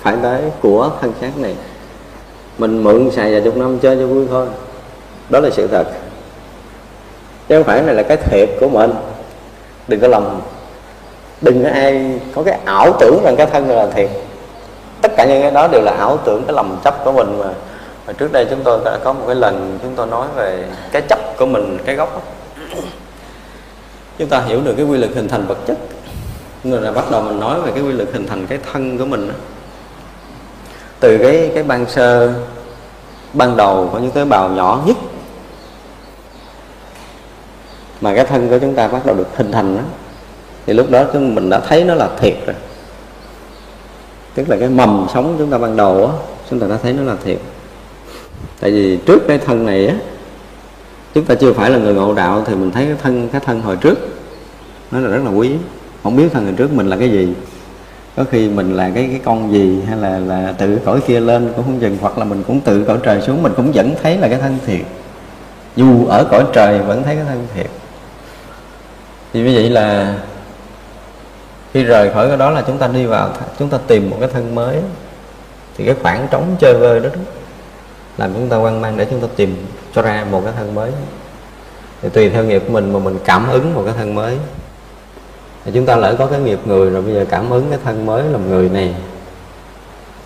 phải 0.00 0.16
tới 0.22 0.42
của 0.60 0.90
thân 1.00 1.12
xác 1.20 1.38
này. 1.38 1.54
Mình 2.58 2.84
mượn 2.84 3.10
xài 3.10 3.32
vài 3.32 3.40
chục 3.40 3.56
năm 3.56 3.78
chơi 3.78 3.96
cho 3.96 4.06
vui 4.06 4.26
thôi. 4.30 4.46
Đó 5.28 5.40
là 5.40 5.50
sự 5.50 5.66
thật. 5.66 5.84
Chứ 7.48 7.56
không 7.56 7.64
phải 7.64 7.82
này 7.82 7.94
là 7.94 8.02
cái 8.02 8.16
thiệt 8.16 8.48
của 8.60 8.68
mình. 8.68 8.90
Đừng 9.88 10.00
có 10.00 10.08
lòng 10.08 10.40
đừng 11.40 11.64
có 11.64 11.70
ai 11.70 12.20
có 12.34 12.42
cái 12.42 12.58
ảo 12.64 12.96
tưởng 13.00 13.20
rằng 13.24 13.36
cái 13.36 13.46
thân 13.46 13.68
này 13.68 13.76
là 13.76 13.86
thiệt 13.86 14.10
tất 15.04 15.12
cả 15.16 15.24
những 15.24 15.42
cái 15.42 15.50
đó 15.50 15.68
đều 15.68 15.82
là 15.82 15.92
ảo 15.92 16.18
tưởng, 16.24 16.44
cái 16.46 16.54
lầm 16.54 16.76
chấp 16.84 17.04
của 17.04 17.12
mình 17.12 17.38
mà. 17.38 17.48
Và 18.06 18.12
trước 18.12 18.32
đây 18.32 18.46
chúng 18.50 18.62
tôi 18.64 18.80
đã 18.84 18.98
có 19.04 19.12
một 19.12 19.24
cái 19.26 19.36
lần 19.36 19.78
chúng 19.82 19.92
tôi 19.96 20.06
nói 20.06 20.26
về 20.36 20.64
cái 20.92 21.02
chấp 21.02 21.18
của 21.38 21.46
mình, 21.46 21.78
cái 21.84 21.94
gốc. 21.94 22.14
Đó. 22.14 22.20
chúng 24.18 24.28
ta 24.28 24.40
hiểu 24.40 24.60
được 24.64 24.74
cái 24.76 24.86
quy 24.86 24.98
luật 24.98 25.10
hình 25.14 25.28
thành 25.28 25.46
vật 25.46 25.58
chất 25.66 25.78
người 26.64 26.80
là 26.80 26.92
bắt 26.92 27.04
đầu 27.10 27.22
mình 27.22 27.40
nói 27.40 27.60
về 27.60 27.72
cái 27.74 27.82
quy 27.82 27.92
luật 27.92 28.08
hình 28.12 28.26
thành 28.26 28.46
cái 28.46 28.58
thân 28.72 28.98
của 28.98 29.04
mình 29.04 29.28
đó. 29.28 29.34
từ 31.00 31.18
cái 31.18 31.50
cái 31.54 31.62
ban 31.62 31.86
sơ, 31.90 32.34
ban 33.32 33.56
đầu 33.56 33.90
có 33.92 33.98
những 33.98 34.10
tế 34.10 34.24
bào 34.24 34.48
nhỏ 34.48 34.82
nhất 34.86 34.96
mà 38.00 38.14
cái 38.14 38.24
thân 38.24 38.48
của 38.48 38.58
chúng 38.58 38.74
ta 38.74 38.88
bắt 38.88 39.06
đầu 39.06 39.16
được 39.16 39.28
hình 39.36 39.52
thành 39.52 39.76
đó 39.76 39.82
thì 40.66 40.72
lúc 40.72 40.90
đó 40.90 41.04
chúng 41.12 41.34
mình 41.34 41.50
đã 41.50 41.60
thấy 41.60 41.84
nó 41.84 41.94
là 41.94 42.10
thiệt 42.20 42.34
rồi. 42.46 42.56
Tức 44.34 44.48
là 44.48 44.56
cái 44.60 44.68
mầm 44.68 45.06
sống 45.14 45.36
chúng 45.38 45.50
ta 45.50 45.58
ban 45.58 45.76
đầu 45.76 46.06
á, 46.06 46.12
chúng 46.50 46.60
ta 46.60 46.66
đã 46.66 46.76
thấy 46.82 46.92
nó 46.92 47.02
là 47.02 47.16
thiệt. 47.24 47.38
Tại 48.60 48.70
vì 48.70 48.98
trước 49.06 49.18
cái 49.28 49.38
thân 49.38 49.66
này 49.66 49.86
á, 49.86 49.94
chúng 51.14 51.24
ta 51.24 51.34
chưa 51.34 51.52
phải 51.52 51.70
là 51.70 51.78
người 51.78 51.94
ngộ 51.94 52.14
đạo 52.14 52.44
thì 52.46 52.54
mình 52.54 52.70
thấy 52.70 52.86
cái 52.86 52.96
thân 53.02 53.28
cái 53.28 53.40
thân 53.40 53.60
hồi 53.60 53.76
trước, 53.76 53.98
nó 54.90 55.00
là 55.00 55.08
rất 55.08 55.22
là 55.24 55.30
quý 55.30 55.50
không 56.04 56.16
biết 56.16 56.28
thân 56.32 56.44
người 56.44 56.54
trước 56.56 56.72
mình 56.72 56.86
là 56.86 56.96
cái 56.96 57.10
gì. 57.10 57.34
Có 58.16 58.24
khi 58.30 58.48
mình 58.48 58.76
là 58.76 58.90
cái 58.94 59.08
cái 59.10 59.20
con 59.24 59.52
gì 59.52 59.82
hay 59.88 59.96
là 59.96 60.18
là 60.18 60.54
tự 60.58 60.78
cõi 60.84 61.00
kia 61.06 61.20
lên 61.20 61.52
cũng 61.56 61.64
không 61.64 61.80
chừng 61.80 61.98
hoặc 62.00 62.18
là 62.18 62.24
mình 62.24 62.42
cũng 62.46 62.60
tự 62.60 62.84
cõi 62.84 62.98
trời 63.02 63.20
xuống 63.20 63.42
mình 63.42 63.52
cũng 63.56 63.72
vẫn 63.72 63.94
thấy 64.02 64.18
là 64.18 64.28
cái 64.28 64.38
thân 64.38 64.58
thiệt. 64.66 64.80
Dù 65.76 66.06
ở 66.06 66.24
cõi 66.30 66.44
trời 66.52 66.78
vẫn 66.78 67.02
thấy 67.02 67.16
cái 67.16 67.24
thân 67.24 67.46
thiệt. 67.54 67.66
Thì 69.32 69.40
như 69.40 69.50
vậy 69.54 69.70
là 69.70 70.18
khi 71.72 71.84
rời 71.84 72.12
khỏi 72.12 72.28
cái 72.28 72.36
đó 72.36 72.50
là 72.50 72.62
chúng 72.66 72.78
ta 72.78 72.88
đi 72.88 73.06
vào 73.06 73.30
chúng 73.58 73.68
ta 73.68 73.78
tìm 73.86 74.10
một 74.10 74.16
cái 74.20 74.28
thân 74.32 74.54
mới. 74.54 74.76
Thì 75.76 75.84
cái 75.84 75.94
khoảng 76.02 76.28
trống 76.30 76.56
chơi 76.60 76.74
vơi 76.74 77.00
đó, 77.00 77.08
đó 77.08 77.20
làm 78.18 78.34
chúng 78.34 78.48
ta 78.48 78.56
quan 78.56 78.80
mang 78.80 78.96
để 78.96 79.06
chúng 79.10 79.20
ta 79.20 79.26
tìm 79.36 79.66
cho 79.94 80.02
ra 80.02 80.26
một 80.30 80.40
cái 80.44 80.52
thân 80.56 80.74
mới. 80.74 80.90
Thì 82.02 82.08
tùy 82.08 82.30
theo 82.30 82.44
nghiệp 82.44 82.62
của 82.66 82.72
mình 82.72 82.92
mà 82.92 82.98
mình 82.98 83.18
cảm 83.24 83.48
ứng 83.48 83.74
một 83.74 83.82
cái 83.84 83.94
thân 83.98 84.14
mới 84.14 84.38
thì 85.64 85.72
chúng 85.74 85.86
ta 85.86 85.96
lỡ 85.96 86.16
có 86.18 86.26
cái 86.26 86.40
nghiệp 86.40 86.58
người 86.64 86.90
rồi 86.90 87.02
bây 87.02 87.14
giờ 87.14 87.24
cảm 87.30 87.50
ứng 87.50 87.66
cái 87.70 87.78
thân 87.84 88.06
mới 88.06 88.24
làm 88.24 88.50
người 88.50 88.68
này. 88.68 88.94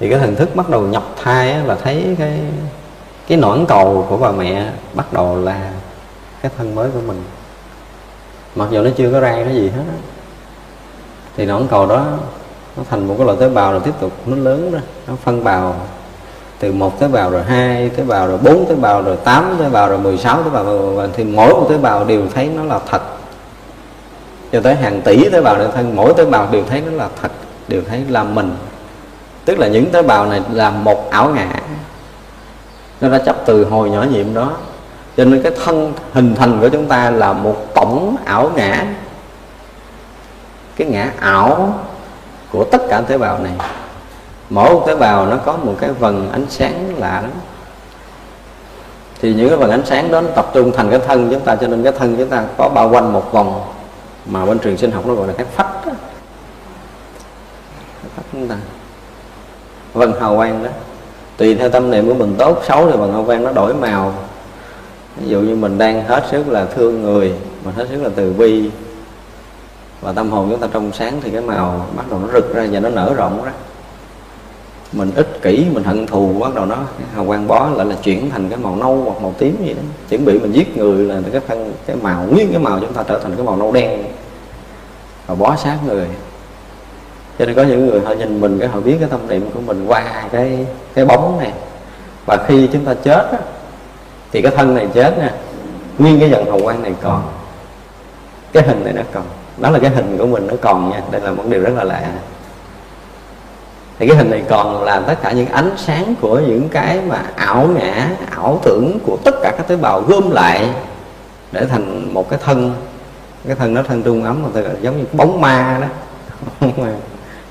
Thì 0.01 0.11
cái 0.11 0.19
thần 0.19 0.35
thức 0.35 0.57
bắt 0.57 0.69
đầu 0.69 0.83
nhập 0.83 1.03
thai 1.23 1.53
á, 1.53 1.63
là 1.67 1.75
thấy 1.75 2.17
cái 2.19 2.41
cái 3.27 3.39
nõn 3.39 3.67
cầu 3.69 4.07
của 4.09 4.17
bà 4.17 4.33
mẹ 4.33 4.71
bắt 4.95 5.13
đầu 5.13 5.39
là 5.39 5.71
cái 6.43 6.53
thân 6.59 6.75
mới 6.75 6.91
của 6.91 7.01
mình. 7.07 7.23
Mặc 8.55 8.69
dù 8.71 8.83
nó 8.83 8.91
chưa 8.97 9.13
có 9.13 9.21
ra 9.21 9.33
cái 9.45 9.55
gì 9.55 9.69
hết 9.69 9.83
á. 9.89 9.99
Thì 11.37 11.45
nõn 11.45 11.67
cầu 11.71 11.87
đó 11.87 12.05
nó 12.77 12.83
thành 12.91 13.09
một 13.09 13.15
cái 13.19 13.27
loại 13.27 13.39
tế 13.41 13.49
bào 13.49 13.73
rồi 13.73 13.81
tiếp 13.85 13.95
tục 14.01 14.13
nó 14.27 14.37
lớn 14.37 14.71
ra 14.73 14.81
nó 15.07 15.15
phân 15.25 15.45
bào. 15.45 15.77
Từ 16.59 16.73
một 16.73 17.01
tế 17.01 17.09
bào 17.09 17.31
rồi 17.31 17.43
hai 17.43 17.89
tế 17.89 18.03
bào 18.03 18.27
rồi 18.27 18.39
bốn 18.39 18.67
tế 18.69 18.75
bào 18.75 19.03
rồi 19.03 19.17
tám 19.17 19.57
tế 19.59 19.69
bào 19.69 19.89
rồi 19.89 19.99
16 19.99 20.43
tế 20.43 20.51
bào. 20.51 20.65
Và 20.65 21.09
thì 21.15 21.25
mỗi 21.25 21.55
một 21.55 21.67
tế 21.69 21.79
bào 21.79 22.05
đều 22.05 22.23
thấy 22.35 22.51
nó 22.57 22.65
là 22.65 22.81
thật 22.91 23.03
cho 24.53 24.61
tới 24.61 24.75
hàng 24.75 25.03
tỷ 25.03 25.29
tế 25.29 25.41
bào 25.41 25.59
nội 25.59 25.69
thân 25.75 25.97
mỗi 25.97 26.15
tế 26.17 26.25
bào 26.25 26.49
đều 26.51 26.65
thấy 26.71 26.83
nó 26.87 26.93
là 26.93 27.09
thật, 27.23 27.31
đều 27.69 27.83
thấy 27.89 28.05
là 28.09 28.25
mình. 28.25 28.57
Tức 29.45 29.59
là 29.59 29.67
những 29.67 29.91
tế 29.91 30.03
bào 30.03 30.27
này 30.27 30.43
là 30.53 30.71
một 30.71 31.11
ảo 31.11 31.31
ngã. 31.31 31.49
Nó 33.01 33.09
đã 33.09 33.19
chấp 33.19 33.37
từ 33.47 33.65
hồi 33.65 33.91
nhỏ 33.91 34.03
nhiệm 34.03 34.35
đó. 34.35 34.53
Cho 35.17 35.25
nên 35.25 35.43
cái 35.43 35.53
thân 35.65 35.93
hình 36.13 36.35
thành 36.35 36.61
của 36.61 36.69
chúng 36.69 36.87
ta 36.87 37.11
là 37.11 37.33
một 37.33 37.75
tổng 37.75 38.17
ảo 38.25 38.51
ngã. 38.57 38.87
Cái 40.77 40.89
ngã 40.89 41.13
ảo 41.21 41.75
của 42.53 42.65
tất 42.65 42.83
cả 42.89 43.01
tế 43.01 43.19
bào 43.19 43.39
này. 43.39 43.53
Mỗi 44.51 44.75
một 44.75 44.85
tế 44.87 44.97
bào 44.97 45.27
nó 45.27 45.37
có 45.37 45.57
một 45.57 45.75
cái 45.81 45.91
vần 45.91 46.31
ánh 46.33 46.47
sáng 46.49 46.95
lạ 46.99 47.21
lắm. 47.21 47.31
Thì 49.23 49.35
những 49.35 49.49
cái 49.49 49.59
vần 49.59 49.71
ánh 49.71 49.87
sáng 49.87 50.11
đó 50.11 50.21
nó 50.21 50.29
tập 50.35 50.51
trung 50.55 50.73
thành 50.77 50.91
cái 50.91 51.01
thân 51.07 51.29
chúng 51.31 51.41
ta, 51.41 51.57
cho 51.57 51.67
nên 51.67 51.83
cái 51.83 51.93
thân 51.99 52.17
chúng 52.19 52.29
ta 52.29 52.45
có 52.57 52.69
bao 52.69 52.91
quanh 52.91 53.13
một 53.13 53.33
vòng 53.33 53.61
mà 54.29 54.47
bên 54.47 54.59
trường 54.59 54.77
sinh 54.77 54.91
học 54.91 55.07
nó 55.07 55.15
gọi 55.15 55.27
là 55.29 55.35
cái 55.37 55.47
phách 55.47 55.87
đó. 55.87 55.93
phách 58.17 58.25
chúng 58.33 58.49
ta. 58.49 58.57
Vần 59.93 60.13
hào 60.21 60.37
quang 60.37 60.65
đó. 60.65 60.71
Tùy 61.37 61.55
theo 61.55 61.69
tâm 61.69 61.91
niệm 61.91 62.09
của 62.09 62.15
mình 62.15 62.35
tốt, 62.39 62.63
xấu 62.69 62.91
thì 62.91 62.97
bằng 62.97 63.13
hào 63.13 63.25
quang 63.25 63.45
nó 63.45 63.53
đổi 63.53 63.75
màu. 63.75 64.15
Ví 65.17 65.29
dụ 65.29 65.41
như 65.41 65.57
mình 65.57 65.79
đang 65.79 66.05
hết 66.05 66.25
sức 66.31 66.49
là 66.49 66.65
thương 66.65 67.03
người, 67.03 67.33
mình 67.65 67.75
hết 67.75 67.87
sức 67.91 68.03
là 68.03 68.11
từ 68.17 68.33
bi, 68.33 68.71
và 70.01 70.13
tâm 70.13 70.31
hồn 70.31 70.49
chúng 70.51 70.61
ta 70.61 70.69
trong 70.73 70.93
sáng 70.93 71.21
thì 71.23 71.31
cái 71.31 71.41
màu 71.41 71.87
bắt 71.97 72.05
đầu 72.11 72.21
nó 72.21 72.29
rực 72.33 72.55
ra 72.55 72.67
và 72.73 72.81
nó 72.81 72.89
nở 72.89 73.15
rộng 73.17 73.45
ra. 73.45 73.53
Mình 74.93 75.11
ích 75.15 75.43
kỷ, 75.43 75.67
mình 75.73 75.85
hận 75.85 76.07
thù, 76.07 76.33
bắt 76.41 76.55
đầu 76.55 76.67
nó 76.67 76.77
hào 77.15 77.27
quang 77.27 77.49
bó 77.49 77.69
lại 77.71 77.87
là 77.87 77.97
chuyển 78.03 78.31
thành 78.31 78.49
cái 78.49 78.59
màu 78.59 78.77
nâu 78.77 79.03
hoặc 79.05 79.23
màu 79.23 79.35
tím 79.39 79.57
gì 79.67 79.75
đó. 79.75 79.83
Chuẩn 80.09 80.25
bị 80.25 80.39
mình 80.39 80.53
giết 80.53 80.77
người 80.77 81.05
là 81.05 81.21
cái 81.33 81.41
thân, 81.49 81.73
cái 81.87 81.97
màu, 82.03 82.27
nguyên 82.31 82.53
cái 82.53 82.59
màu 82.59 82.81
chúng 82.81 82.93
ta 82.93 83.03
trở 83.03 83.19
thành 83.23 83.37
cái 83.37 83.45
màu 83.45 83.57
nâu 83.57 83.73
đen 83.73 84.05
và 85.29 85.35
bó 85.35 85.57
sát 85.57 85.77
người. 85.87 86.07
Cho 87.39 87.47
nên 87.47 87.55
có 87.55 87.63
những 87.63 87.87
người 87.87 88.01
họ 88.01 88.13
nhìn 88.13 88.41
mình 88.41 88.59
cái 88.59 88.69
họ 88.69 88.81
biết 88.81 88.97
cái 89.01 89.09
tâm 89.09 89.29
niệm 89.29 89.51
của 89.55 89.61
mình 89.61 89.85
qua 89.87 90.25
cái 90.33 90.67
cái 90.95 91.05
bóng 91.05 91.39
này. 91.39 91.53
Và 92.27 92.45
khi 92.47 92.69
chúng 92.73 92.85
ta 92.85 92.95
chết 92.95 93.29
á, 93.33 93.39
thì 94.33 94.43
cái 94.43 94.53
thân 94.57 94.75
này 94.75 94.89
chết 94.95 95.19
nè 95.19 95.33
nguyên 95.99 96.21
cái 96.21 96.31
dần 96.31 96.51
hồng 96.51 96.63
quang 96.63 96.83
này 96.83 96.95
còn. 97.03 97.23
Cái 98.53 98.63
hình 98.63 98.85
này 98.85 98.93
nó 98.93 99.03
còn. 99.13 99.25
Đó 99.59 99.71
là 99.71 99.79
cái 99.79 99.91
hình 99.91 100.19
của 100.19 100.27
mình 100.27 100.47
nó 100.47 100.55
còn 100.61 100.91
nha 100.91 101.01
đây 101.11 101.21
là 101.21 101.31
một 101.31 101.45
điều 101.49 101.63
rất 101.63 101.73
là 101.77 101.85
lạ. 101.85 102.03
Thì 103.99 104.09
cái 104.09 104.17
hình 104.17 104.31
này 104.31 104.43
còn 104.49 104.83
là 104.83 105.01
tất 105.01 105.15
cả 105.23 105.33
những 105.33 105.49
ánh 105.49 105.71
sáng 105.77 106.15
của 106.21 106.39
những 106.39 106.69
cái 106.69 107.01
mà 107.09 107.23
ảo 107.37 107.67
ngã 107.67 108.11
ảo 108.31 108.61
tưởng 108.63 108.99
của 109.07 109.17
tất 109.25 109.35
cả 109.43 109.53
các 109.57 109.69
tế 109.69 109.77
bào 109.77 110.01
gom 110.01 110.31
lại 110.31 110.71
để 111.53 111.67
thành 111.67 112.15
một 112.15 112.31
cái 112.31 112.39
thân 112.45 112.75
cái 113.47 113.57
thân 113.57 113.75
nó 113.75 113.83
thân 113.83 114.03
trung 114.03 114.25
ấm, 114.25 114.43
mà 114.55 114.61
giống 114.81 114.99
như 114.99 115.05
bóng 115.13 115.41
ma 115.41 115.79
đó. 115.81 115.89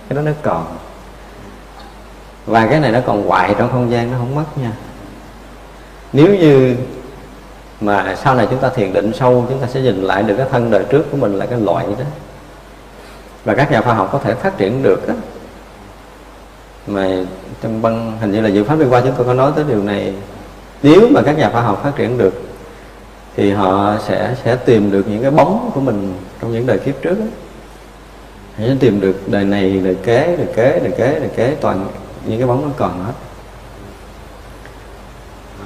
Cái 0.09 0.15
đó 0.15 0.21
nó 0.21 0.31
còn. 0.41 0.65
Và 2.45 2.67
cái 2.67 2.79
này 2.79 2.91
nó 2.91 2.99
còn 3.05 3.27
hoài 3.27 3.55
trong 3.57 3.71
không 3.71 3.91
gian, 3.91 4.11
nó 4.11 4.17
không 4.17 4.35
mất 4.35 4.57
nha. 4.57 4.71
Nếu 6.13 6.35
như 6.35 6.75
mà 7.81 8.15
sau 8.23 8.35
này 8.35 8.47
chúng 8.49 8.59
ta 8.59 8.69
thiền 8.69 8.93
định 8.93 9.11
sâu, 9.13 9.45
chúng 9.49 9.59
ta 9.59 9.67
sẽ 9.67 9.81
nhìn 9.81 10.01
lại 10.01 10.23
được 10.23 10.35
cái 10.37 10.47
thân 10.51 10.71
đời 10.71 10.83
trước 10.89 11.05
của 11.11 11.17
mình 11.17 11.33
là 11.33 11.45
cái 11.45 11.59
loại 11.59 11.85
đó. 11.85 12.05
Và 13.43 13.55
các 13.55 13.71
nhà 13.71 13.81
khoa 13.81 13.93
học 13.93 14.09
có 14.11 14.19
thể 14.19 14.33
phát 14.35 14.57
triển 14.57 14.83
được 14.83 15.07
đó 15.07 15.13
mà 16.87 17.09
trong 17.61 17.81
băng, 17.81 18.17
hình 18.21 18.31
như 18.31 18.41
là 18.41 18.49
dự 18.49 18.63
pháp 18.63 18.79
đi 18.79 18.85
qua 18.89 19.01
chúng 19.01 19.13
tôi 19.17 19.25
có 19.25 19.33
nói 19.33 19.51
tới 19.55 19.65
điều 19.67 19.83
này. 19.83 20.13
Nếu 20.83 21.07
mà 21.11 21.21
các 21.25 21.37
nhà 21.37 21.49
khoa 21.49 21.61
học 21.61 21.83
phát 21.83 21.91
triển 21.95 22.17
được 22.17 22.46
thì 23.37 23.51
họ 23.51 23.95
sẽ 24.07 24.35
sẽ 24.43 24.55
tìm 24.55 24.91
được 24.91 25.07
những 25.07 25.21
cái 25.21 25.31
bóng 25.31 25.71
của 25.73 25.81
mình 25.81 26.13
trong 26.41 26.53
những 26.53 26.65
đời 26.65 26.79
kiếp 26.79 27.01
trước 27.01 27.17
sẽ 28.57 28.75
tìm 28.79 29.01
được 29.01 29.15
đời 29.27 29.45
này, 29.45 29.81
đời 29.83 29.95
kế 30.03 30.35
đời 30.37 30.47
kế 30.55 30.79
đời 30.79 30.91
kế 30.97 31.19
đời 31.19 31.29
kế, 31.35 31.55
toàn 31.61 31.87
những 32.25 32.39
cái 32.39 32.47
bóng 32.47 32.61
nó 32.61 32.69
còn 32.77 33.03
hết. 33.03 33.13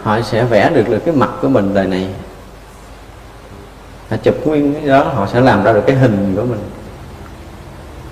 Họ 0.01 0.21
sẽ 0.21 0.43
vẽ 0.43 0.69
được 0.75 0.89
được 0.89 0.99
cái 1.05 1.15
mặt 1.15 1.29
của 1.41 1.47
mình 1.47 1.73
đời 1.73 1.87
này. 1.87 2.09
Họ 4.09 4.17
chụp 4.17 4.35
nguyên 4.45 4.73
cái 4.73 4.87
đó, 4.87 5.03
họ 5.03 5.27
sẽ 5.33 5.41
làm 5.41 5.63
ra 5.63 5.73
được 5.73 5.83
cái 5.87 5.95
hình 5.95 6.33
của 6.35 6.45
mình. 6.45 6.59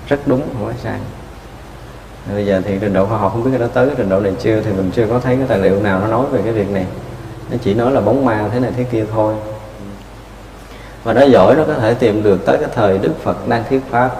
Rất 0.08 0.20
đúng, 0.26 0.40
không 0.40 0.66
phải 0.66 0.76
sai. 0.82 0.98
Bây 2.34 2.46
giờ 2.46 2.62
thì 2.64 2.78
trình 2.80 2.92
độ 2.92 3.06
khoa 3.06 3.18
học 3.18 3.32
không 3.32 3.44
biết 3.44 3.50
cái 3.50 3.60
đó 3.60 3.66
tới, 3.74 3.86
cái 3.86 3.94
trình 3.98 4.08
độ 4.08 4.20
này 4.20 4.32
chưa, 4.40 4.60
thì 4.60 4.72
mình 4.72 4.90
chưa 4.94 5.06
có 5.06 5.18
thấy 5.18 5.36
cái 5.36 5.44
tài 5.48 5.58
liệu 5.58 5.82
nào 5.82 6.00
nó 6.00 6.06
nói 6.06 6.26
về 6.32 6.40
cái 6.44 6.52
việc 6.52 6.70
này. 6.70 6.86
Nó 7.50 7.56
chỉ 7.62 7.74
nói 7.74 7.92
là 7.92 8.00
bóng 8.00 8.24
ma 8.24 8.48
thế 8.52 8.60
này 8.60 8.72
thế 8.76 8.84
kia 8.84 9.04
thôi 9.12 9.34
và 11.04 11.12
nó 11.12 11.22
giỏi, 11.22 11.54
nó 11.56 11.62
có 11.66 11.74
thể 11.74 11.94
tìm 11.94 12.22
được 12.22 12.46
tới 12.46 12.58
cái 12.58 12.68
thời 12.74 12.98
đức 12.98 13.12
phật 13.22 13.48
đang 13.48 13.64
thuyết 13.68 13.80
pháp. 13.90 14.10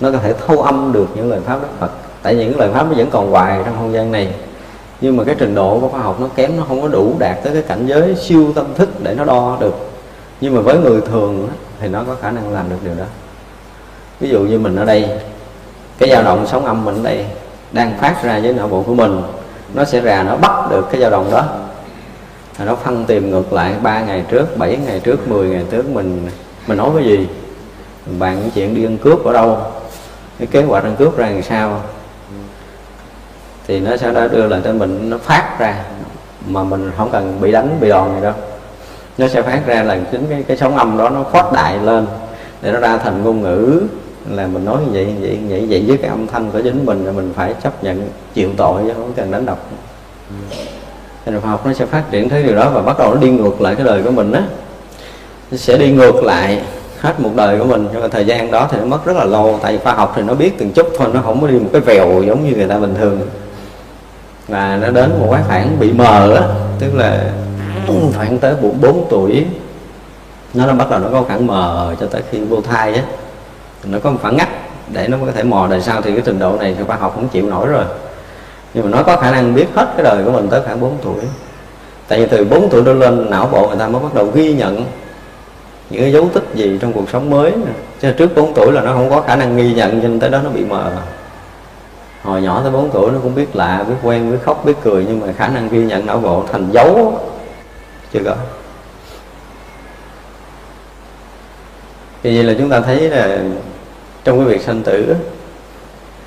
Nó 0.00 0.10
có 0.10 0.18
thể 0.18 0.32
thâu 0.46 0.62
âm 0.62 0.92
được 0.92 1.06
những 1.14 1.30
lời 1.30 1.40
pháp 1.46 1.62
đức 1.62 1.68
phật. 1.78 1.90
Tại 2.22 2.34
những 2.34 2.58
lời 2.58 2.70
pháp 2.74 2.82
nó 2.82 2.94
vẫn 2.96 3.10
còn 3.10 3.30
hoài 3.30 3.62
trong 3.66 3.74
không 3.76 3.92
gian 3.92 4.12
này. 4.12 4.34
Nhưng 5.00 5.16
mà 5.16 5.24
cái 5.24 5.34
trình 5.38 5.54
độ 5.54 5.78
của 5.80 5.88
khoa 5.88 6.00
học 6.00 6.20
nó 6.20 6.26
kém, 6.36 6.56
nó 6.56 6.64
không 6.68 6.82
có 6.82 6.88
đủ 6.88 7.14
đạt 7.18 7.36
tới 7.44 7.52
cái 7.52 7.62
cảnh 7.62 7.86
giới 7.86 8.16
siêu 8.16 8.52
tâm 8.54 8.64
thức 8.74 8.88
để 9.02 9.14
nó 9.14 9.24
đo 9.24 9.56
được. 9.60 9.74
Nhưng 10.40 10.54
mà 10.54 10.60
với 10.60 10.78
người 10.78 11.00
thường 11.00 11.48
thì 11.80 11.88
nó 11.88 12.02
có 12.06 12.14
khả 12.22 12.30
năng 12.30 12.52
làm 12.52 12.70
được 12.70 12.76
điều 12.84 12.94
đó. 12.94 13.04
Ví 14.20 14.28
dụ 14.28 14.40
như 14.40 14.58
mình 14.58 14.76
ở 14.76 14.84
đây, 14.84 15.08
cái 15.98 16.10
dao 16.10 16.22
động 16.22 16.46
sóng 16.46 16.66
âm 16.66 16.84
mình 16.84 16.96
ở 16.96 17.02
đây 17.02 17.26
đang 17.72 17.98
phát 17.98 18.24
ra 18.24 18.40
với 18.42 18.52
não 18.52 18.68
bộ 18.68 18.82
của 18.82 18.94
mình, 18.94 19.22
nó 19.74 19.84
sẽ 19.84 20.00
ra, 20.00 20.22
nó 20.22 20.36
bắt 20.36 20.70
được 20.70 20.86
cái 20.90 21.00
dao 21.00 21.10
động 21.10 21.30
đó 21.30 21.44
nó 22.64 22.76
phân 22.76 23.04
tìm 23.04 23.30
ngược 23.30 23.52
lại 23.52 23.74
ba 23.82 24.00
ngày 24.00 24.24
trước 24.28 24.58
7 24.58 24.78
ngày 24.86 25.00
trước 25.00 25.28
10 25.28 25.48
ngày 25.48 25.64
trước 25.70 25.88
mình 25.88 26.28
mình 26.66 26.78
nói 26.78 26.90
cái 26.94 27.04
gì? 27.04 27.28
Mình 28.06 28.18
bàn 28.18 28.38
cái 28.40 28.50
chuyện 28.54 28.74
đi 28.74 28.84
ăn 28.84 28.98
cướp 28.98 29.24
ở 29.24 29.32
đâu? 29.32 29.58
Cái 30.38 30.46
kế 30.46 30.62
hoạch 30.62 30.84
ăn 30.84 30.96
cướp 30.98 31.16
ra 31.16 31.26
làm 31.26 31.42
sao? 31.42 31.82
Thì 33.66 33.80
nó 33.80 33.96
sẽ 33.96 34.12
đã 34.12 34.28
đưa 34.28 34.46
lại 34.46 34.60
cho 34.64 34.72
mình 34.72 35.10
nó 35.10 35.18
phát 35.18 35.56
ra. 35.58 35.84
Mà 36.46 36.64
mình 36.64 36.90
không 36.96 37.10
cần 37.10 37.40
bị 37.40 37.52
đánh 37.52 37.78
bị 37.80 37.88
đòn 37.88 38.14
gì 38.14 38.22
đâu. 38.22 38.32
Nó 39.18 39.28
sẽ 39.28 39.42
phát 39.42 39.62
ra 39.66 39.82
là 39.82 40.00
chính 40.12 40.26
cái 40.30 40.42
cái 40.42 40.56
sóng 40.56 40.76
âm 40.76 40.98
đó 40.98 41.08
nó 41.08 41.22
phát 41.22 41.52
đại 41.52 41.78
lên. 41.78 42.06
Để 42.62 42.72
nó 42.72 42.80
ra 42.80 42.98
thành 42.98 43.22
ngôn 43.22 43.42
ngữ. 43.42 43.82
Là 44.30 44.46
mình 44.46 44.64
nói 44.64 44.76
như 44.84 44.90
vậy 44.92 45.06
như 45.06 45.20
vậy 45.20 45.38
như 45.42 45.48
vậy, 45.48 45.66
vậy 45.70 45.84
với 45.86 45.96
cái 45.96 46.10
âm 46.10 46.26
thanh 46.26 46.50
của 46.50 46.60
chính 46.60 46.86
mình 46.86 47.06
là 47.06 47.12
mình 47.12 47.32
phải 47.36 47.54
chấp 47.62 47.84
nhận 47.84 48.08
chịu 48.34 48.50
tội 48.56 48.82
chứ 48.86 48.92
không 48.94 49.12
cần 49.16 49.30
đánh 49.30 49.46
đập. 49.46 49.58
Ừ 50.28 50.56
thì 51.24 51.32
Phật 51.42 51.48
học 51.48 51.66
nó 51.66 51.72
sẽ 51.72 51.86
phát 51.86 52.10
triển 52.10 52.28
tới 52.28 52.42
điều 52.42 52.54
đó 52.54 52.70
và 52.70 52.82
bắt 52.82 52.98
đầu 52.98 53.14
nó 53.14 53.20
đi 53.20 53.30
ngược 53.30 53.60
lại 53.60 53.74
cái 53.74 53.86
đời 53.86 54.02
của 54.02 54.10
mình 54.10 54.32
á. 54.32 54.42
Nó 55.50 55.56
sẽ 55.56 55.78
đi 55.78 55.92
ngược 55.92 56.24
lại 56.24 56.62
hết 57.00 57.20
một 57.20 57.30
đời 57.34 57.58
của 57.58 57.64
mình 57.64 57.88
trong 57.92 58.10
thời 58.10 58.26
gian 58.26 58.50
đó 58.50 58.68
thì 58.70 58.78
nó 58.78 58.84
mất 58.84 59.04
rất 59.04 59.16
là 59.16 59.24
lâu. 59.24 59.58
Tại 59.62 59.72
vì 59.72 59.78
khoa 59.78 59.94
học 59.94 60.12
thì 60.16 60.22
nó 60.22 60.34
biết 60.34 60.58
từng 60.58 60.72
chút 60.72 60.86
thôi, 60.98 61.08
nó 61.14 61.20
không 61.24 61.40
có 61.40 61.46
đi 61.46 61.58
một 61.58 61.68
cái 61.72 61.80
vèo 61.80 62.22
giống 62.22 62.44
như 62.44 62.56
người 62.56 62.66
ta 62.66 62.78
bình 62.78 62.94
thường. 62.98 63.20
Và 64.48 64.78
nó 64.82 64.90
đến 64.90 65.10
một 65.20 65.28
cái 65.32 65.42
khoảng 65.48 65.78
bị 65.80 65.92
mờ 65.92 66.34
á, 66.34 66.42
tức 66.78 66.94
là 66.94 67.30
khoảng 68.16 68.38
tới 68.38 68.54
bốn 68.80 69.06
tuổi, 69.10 69.46
nó 70.54 70.66
nó 70.66 70.74
bắt 70.74 70.90
đầu 70.90 71.00
nó 71.00 71.08
có 71.12 71.22
khoảng 71.22 71.46
mờ 71.46 71.94
cho 72.00 72.06
tới 72.06 72.22
khi 72.30 72.40
vô 72.40 72.60
thai 72.60 72.94
á. 72.94 73.02
Nó 73.84 73.98
có 73.98 74.10
một 74.10 74.18
khoảng 74.22 74.36
ngắt 74.36 74.48
để 74.92 75.08
nó 75.08 75.16
có 75.26 75.32
thể 75.32 75.42
mò 75.42 75.66
đời 75.70 75.80
sau. 75.80 76.02
Thì 76.02 76.12
cái 76.12 76.22
trình 76.24 76.38
độ 76.38 76.56
này 76.56 76.74
thì 76.78 76.84
khoa 76.84 76.96
học 76.96 77.12
không 77.14 77.28
chịu 77.28 77.46
nổi 77.46 77.66
rồi 77.66 77.84
nhưng 78.74 78.84
mà 78.84 78.96
nó 78.98 79.02
có 79.02 79.16
khả 79.16 79.30
năng 79.30 79.54
biết 79.54 79.66
hết 79.74 79.92
cái 79.96 80.04
đời 80.04 80.24
của 80.24 80.30
mình 80.30 80.48
tới 80.48 80.60
khoảng 80.64 80.80
4 80.80 80.98
tuổi. 81.02 81.24
Tại 82.08 82.18
vì 82.18 82.26
từ 82.26 82.44
4 82.44 82.68
tuổi 82.70 82.82
trở 82.84 82.92
lên, 82.92 83.30
não 83.30 83.48
bộ 83.52 83.68
người 83.68 83.76
ta 83.76 83.88
mới 83.88 84.02
bắt 84.02 84.14
đầu 84.14 84.30
ghi 84.34 84.52
nhận 84.52 84.84
những 85.90 86.02
cái 86.02 86.12
dấu 86.12 86.28
tích 86.34 86.44
gì 86.54 86.78
trong 86.80 86.92
cuộc 86.92 87.10
sống 87.10 87.30
mới. 87.30 87.52
Chứ 88.00 88.12
trước 88.12 88.34
4 88.36 88.54
tuổi 88.54 88.72
là 88.72 88.80
nó 88.80 88.92
không 88.92 89.10
có 89.10 89.20
khả 89.20 89.36
năng 89.36 89.56
ghi 89.56 89.74
nhận 89.74 90.00
nhưng 90.02 90.20
tới 90.20 90.30
đó 90.30 90.40
nó 90.44 90.50
bị 90.50 90.64
mờ. 90.64 90.92
Hồi 92.22 92.42
nhỏ 92.42 92.60
tới 92.62 92.72
4 92.72 92.90
tuổi 92.90 93.10
nó 93.12 93.18
cũng 93.22 93.34
biết 93.34 93.56
lạ, 93.56 93.84
biết 93.88 93.94
quen, 94.02 94.30
biết 94.30 94.38
khóc, 94.42 94.64
biết 94.64 94.74
cười, 94.82 95.04
nhưng 95.08 95.20
mà 95.20 95.32
khả 95.32 95.48
năng 95.48 95.68
ghi 95.68 95.78
nhận 95.78 96.06
não 96.06 96.18
bộ 96.18 96.44
thành 96.52 96.70
dấu 96.72 97.20
chưa 98.12 98.20
có. 98.24 98.34
Thì 102.22 102.36
vậy 102.36 102.44
là 102.44 102.54
chúng 102.58 102.70
ta 102.70 102.80
thấy 102.80 103.00
là 103.00 103.38
trong 104.24 104.38
cái 104.38 104.46
việc 104.46 104.62
sanh 104.62 104.82
tử 104.82 105.16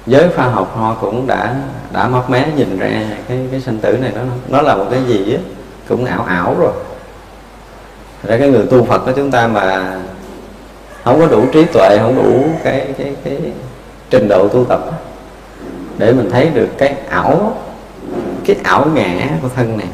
giới 0.05 0.29
khoa 0.35 0.45
học 0.45 0.73
họ 0.75 0.97
cũng 1.01 1.27
đã 1.27 1.55
đã 1.93 2.07
móc 2.07 2.29
mé 2.29 2.47
nhìn 2.55 2.79
ra 2.79 2.89
cái 3.27 3.39
cái 3.51 3.61
sanh 3.61 3.77
tử 3.77 3.97
này 3.97 4.11
nó 4.15 4.21
nó 4.47 4.61
là 4.61 4.75
một 4.75 4.85
cái 4.91 5.03
gì 5.07 5.33
á? 5.33 5.41
Cũng 5.89 6.05
ảo 6.05 6.23
ảo 6.23 6.55
rồi. 6.59 6.73
Ra 8.23 8.37
cái 8.37 8.49
người 8.49 8.65
tu 8.65 8.83
Phật 8.83 9.05
của 9.05 9.11
chúng 9.15 9.31
ta 9.31 9.47
mà 9.47 9.95
không 11.03 11.19
có 11.19 11.27
đủ 11.27 11.45
trí 11.53 11.65
tuệ, 11.65 11.97
không 12.01 12.15
đủ 12.15 12.45
cái 12.63 12.87
cái 12.97 13.15
cái 13.23 13.37
trình 14.09 14.27
độ 14.29 14.47
tu 14.47 14.65
tập 14.65 14.79
để 15.97 16.13
mình 16.13 16.29
thấy 16.31 16.49
được 16.53 16.67
cái 16.77 16.95
ảo 17.09 17.57
cái 18.45 18.55
ảo 18.63 18.85
ngã 18.93 19.27
của 19.41 19.49
thân 19.55 19.77
này, 19.77 19.87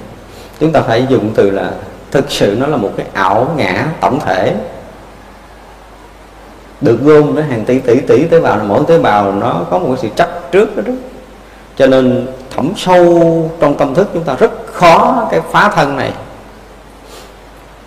chúng 0.60 0.72
ta 0.72 0.82
phải 0.82 1.06
dùng 1.10 1.32
từ 1.36 1.52
là 1.52 1.72
thực 2.12 2.32
sự 2.32 2.56
nó 2.60 2.68
là 2.68 2.78
một 2.78 2.92
cái 2.98 3.06
ảo 3.14 3.54
ngã 3.58 3.86
tổng 4.02 4.20
thể 4.26 4.54
được 6.82 7.00
gom 7.02 7.36
nó 7.36 7.42
hàng 7.42 7.66
tỷ 7.66 7.80
tỷ 7.80 8.00
tỷ 8.00 8.26
tế 8.26 8.40
bào 8.40 8.60
mỗi 8.68 8.84
tế 8.88 8.98
bào 8.98 9.32
nó 9.32 9.62
có 9.70 9.80
một 9.80 9.96
sự 10.02 10.08
chấp 10.16 10.52
trước 10.52 10.78
đó, 10.78 10.84
đó. 10.88 10.94
Cho 11.78 11.88
nên 11.88 12.28
thẩm 12.56 12.74
sâu 12.78 13.52
trong 13.60 13.78
tâm 13.78 13.96
thức 13.96 14.10
chúng 14.14 14.24
ta 14.24 14.36
rất 14.40 14.52
khó 14.74 15.28
cái 15.32 15.42
phá 15.52 15.72
thân 15.76 15.98
này. 15.98 16.12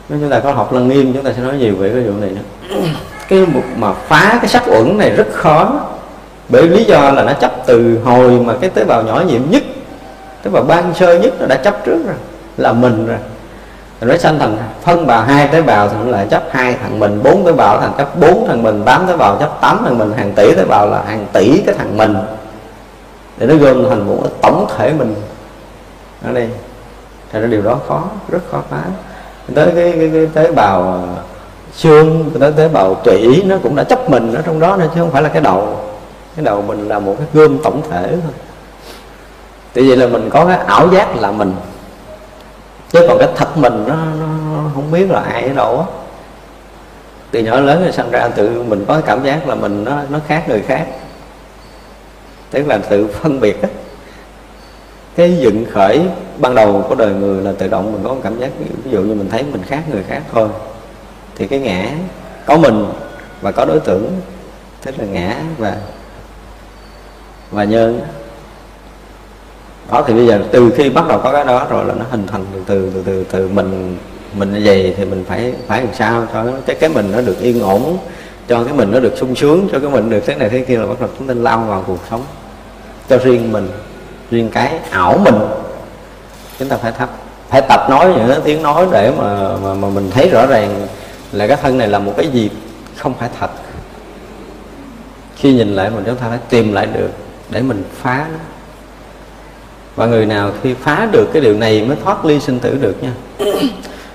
Nếu 0.09 0.19
chúng 0.21 0.31
ta 0.31 0.41
có 0.41 0.53
học 0.53 0.73
lăng 0.73 0.89
nghiêm 0.89 1.13
chúng 1.13 1.25
ta 1.25 1.33
sẽ 1.37 1.43
nói 1.43 1.57
nhiều 1.59 1.77
về 1.77 1.89
cái 1.89 2.03
vụ 2.03 2.13
này 2.21 2.31
nữa. 2.31 2.77
Cái 3.29 3.47
mục 3.53 3.65
mà 3.77 3.93
phá 3.93 4.39
cái 4.41 4.49
sắc 4.49 4.63
uẩn 4.67 4.99
này 4.99 5.11
rất 5.11 5.27
khó 5.33 5.81
bởi 6.49 6.63
lý 6.63 6.85
do 6.85 7.11
là 7.11 7.23
nó 7.23 7.33
chấp 7.33 7.53
từ 7.67 7.99
hồi 8.05 8.31
mà 8.31 8.55
cái 8.61 8.71
tế 8.71 8.85
bào 8.85 9.03
nhỏ 9.03 9.23
nhiệm 9.27 9.51
nhất 9.51 9.63
tế 10.43 10.51
bào 10.51 10.63
ban 10.63 10.95
sơ 10.95 11.19
nhất 11.19 11.35
nó 11.41 11.47
đã 11.47 11.57
chấp 11.57 11.85
trước 11.85 11.99
rồi 12.07 12.15
là 12.57 12.73
mình 12.73 13.07
rồi 13.07 13.19
rồi 14.03 14.13
nó 14.13 14.19
sanh 14.19 14.39
thành 14.39 14.57
phân 14.83 15.07
bào 15.07 15.23
hai 15.23 15.49
tế 15.49 15.63
bào 15.63 15.89
thì 15.89 15.95
nó 16.05 16.11
lại 16.11 16.27
chấp 16.31 16.43
hai 16.51 16.75
thằng 16.83 16.99
mình 16.99 17.21
bốn 17.23 17.47
tế 17.47 17.53
bào 17.53 17.81
thành 17.81 17.93
chấp 17.99 18.19
bốn 18.19 18.45
thằng 18.49 18.63
mình 18.63 18.83
tám 18.85 19.07
tế 19.07 19.17
bào 19.17 19.37
chấp 19.37 19.61
tám 19.61 19.83
thằng 19.85 19.99
mình 19.99 20.13
hàng 20.13 20.33
tỷ 20.33 20.55
tế 20.55 20.65
bào 20.65 20.89
là 20.89 21.03
hàng 21.07 21.27
tỷ 21.33 21.59
cái 21.67 21.75
thằng 21.79 21.97
mình. 21.97 22.17
Để 23.37 23.47
nó 23.47 23.55
gom 23.55 23.89
thành 23.89 24.07
một 24.07 24.19
cái 24.23 24.33
tổng 24.43 24.67
thể 24.77 24.93
mình. 24.93 25.15
Ở 26.25 26.33
đây. 26.33 26.49
Thì 27.33 27.39
nó 27.39 27.47
điều 27.47 27.63
đó 27.63 27.79
khó 27.89 28.03
rất 28.29 28.39
khó 28.51 28.63
phá. 28.71 28.83
Tới 29.55 29.73
cái, 29.75 29.93
cái, 29.93 30.11
cái 30.13 30.29
tế 30.35 30.53
bào 30.53 30.83
à, 30.83 31.23
xương 31.73 32.31
tới 32.41 32.53
tế 32.53 32.69
bào 32.69 32.95
tủy 32.95 33.43
nó 33.47 33.57
cũng 33.63 33.77
đã 33.77 33.85
chấp 33.85 34.11
mình 34.11 34.35
ở 34.35 34.43
trong 34.43 34.61
đó 34.61 34.77
nữa 34.77 34.87
chứ 34.95 35.01
không 35.01 35.11
phải 35.11 35.23
là 35.23 35.29
cái 35.29 35.43
đầu. 35.43 35.77
Cái 36.37 36.45
đầu 36.45 36.63
mình 36.63 36.89
là 36.89 36.99
một 36.99 37.15
cái 37.19 37.27
gom 37.33 37.59
tổng 37.59 37.83
thể 37.91 38.09
thôi. 38.09 38.33
Tại 39.75 39.89
vậy 39.89 39.97
là 39.97 40.07
mình 40.07 40.31
có 40.31 40.47
cái 40.47 40.59
ảo 40.67 40.89
giác 40.89 41.17
là 41.17 41.31
mình 41.31 41.55
chứ 42.93 43.05
còn 43.09 43.19
cái 43.19 43.29
thật 43.37 43.57
mình 43.57 43.85
nó, 43.89 43.97
nó 44.53 44.71
không 44.75 44.91
biết 44.91 45.11
là 45.11 45.21
ai 45.21 45.43
ở 45.43 45.55
đâu 45.55 45.79
á. 45.79 45.87
Từ 47.31 47.41
nhỏ 47.41 47.61
lớn 47.61 47.83
rồi 47.83 47.93
sinh 47.93 48.11
ra 48.11 48.29
tự 48.29 48.63
mình 48.63 48.85
có 48.89 48.95
cái 48.95 49.03
cảm 49.07 49.25
giác 49.25 49.49
là 49.49 49.55
mình 49.55 49.85
nó 49.85 50.03
nó 50.09 50.19
khác 50.29 50.45
người 50.49 50.61
khác. 50.61 50.87
Tức 52.51 52.67
là 52.67 52.79
tự 52.79 53.07
phân 53.07 53.41
biệt 53.41 53.63
á. 53.63 53.69
Cái 55.17 55.39
dựng 55.39 55.65
khởi 55.73 56.01
ban 56.39 56.55
đầu 56.55 56.85
của 56.89 56.95
đời 56.95 57.13
người 57.13 57.43
là 57.43 57.53
tự 57.59 57.69
động 57.69 57.93
mình 57.93 58.03
có 58.05 58.15
một 58.15 58.21
cảm 58.23 58.41
giác 58.41 58.51
ví 58.85 58.91
dụ 58.91 59.01
như 59.01 59.15
mình 59.15 59.29
thấy 59.31 59.43
mình 59.43 59.63
khác 59.69 59.83
người 59.91 60.03
khác 60.09 60.23
thôi. 60.33 60.49
Thì 61.37 61.47
cái 61.47 61.59
ngã 61.59 61.91
có 62.47 62.57
mình 62.57 62.87
và 63.41 63.53
có 63.53 63.65
đối 63.65 63.81
tượng 63.81 64.21
tức 64.85 64.95
là 64.99 65.05
ngã 65.05 65.37
và 65.59 65.77
và 67.51 67.65
nhân 67.65 68.01
đó 69.91 70.05
thì 70.07 70.15
bây 70.15 70.27
giờ 70.27 70.41
từ 70.53 70.71
khi 70.77 70.91
bắt 70.91 71.05
đầu 71.09 71.21
có 71.25 71.33
cái 71.33 71.45
đó 71.45 71.67
rồi 71.71 71.85
là 71.85 71.95
nó 71.95 72.05
hình 72.11 72.27
thành 72.27 72.45
từ 72.53 72.61
từ 72.67 72.91
từ 72.95 73.03
từ, 73.05 73.25
từ 73.31 73.49
mình 73.49 73.97
mình 74.37 74.53
như 74.53 74.61
vậy 74.65 74.95
thì 74.97 75.05
mình 75.05 75.25
phải 75.29 75.53
phải 75.67 75.83
làm 75.83 75.95
sao 75.95 76.27
cho 76.33 76.45
cái 76.67 76.77
cái 76.77 76.91
mình 76.91 77.13
nó 77.13 77.21
được 77.21 77.41
yên 77.41 77.63
ổn 77.63 77.99
cho 78.49 78.65
cái 78.65 78.75
mình 78.75 78.91
nó 78.93 79.01
được 79.01 79.13
sung 79.17 79.35
sướng 79.35 79.69
cho 79.73 79.79
cái 79.79 79.91
mình 79.91 80.11
được 80.11 80.21
thế 80.27 80.35
này 80.35 80.49
thế 80.49 80.61
kia 80.61 80.79
là 80.79 80.87
bắt 80.87 81.01
đầu 81.01 81.09
chúng 81.19 81.29
ta 81.29 81.35
lao 81.35 81.59
vào 81.59 81.85
cuộc 81.87 81.99
sống. 82.11 82.25
Cho 83.09 83.19
riêng 83.19 83.53
mình 83.53 83.69
riêng 84.31 84.51
cái 84.51 84.79
ảo 84.91 85.19
mình 85.19 85.35
chúng 86.59 86.69
ta 86.69 86.77
phải 86.77 86.93
thấp 86.93 87.09
phải 87.49 87.63
tập 87.69 87.87
nói 87.91 88.13
những 88.17 88.29
cái 88.29 88.41
tiếng 88.45 88.63
nói 88.63 88.87
để 88.93 89.13
mà, 89.19 89.57
mà 89.57 89.75
mà 89.75 89.89
mình 89.89 90.11
thấy 90.11 90.29
rõ 90.29 90.47
ràng 90.47 90.87
là 91.33 91.47
cái 91.47 91.57
thân 91.63 91.79
này 91.79 91.89
là 91.89 91.99
một 91.99 92.13
cái 92.17 92.27
gì 92.27 92.51
không 92.97 93.15
phải 93.21 93.29
thật. 93.41 93.51
Khi 95.37 95.55
nhìn 95.55 95.77
lại 95.77 95.91
mình 95.91 96.05
chúng 96.07 96.17
ta 96.17 96.27
phải 96.29 96.39
tìm 96.49 96.73
lại 96.73 96.87
được 96.87 97.11
để 97.51 97.63
mình 97.63 97.85
phá 98.03 98.27
nó 98.33 98.39
và 99.97 100.07
người 100.07 100.27
nào 100.27 100.51
khi 100.63 100.75
phá 100.75 101.09
được 101.13 101.29
cái 101.33 101.43
điều 101.43 101.55
này 101.55 101.83
mới 101.83 101.97
thoát 102.05 102.25
ly 102.25 102.41
sinh 102.41 102.59
tử 102.59 102.79
được 102.81 102.97
nha. 103.03 103.13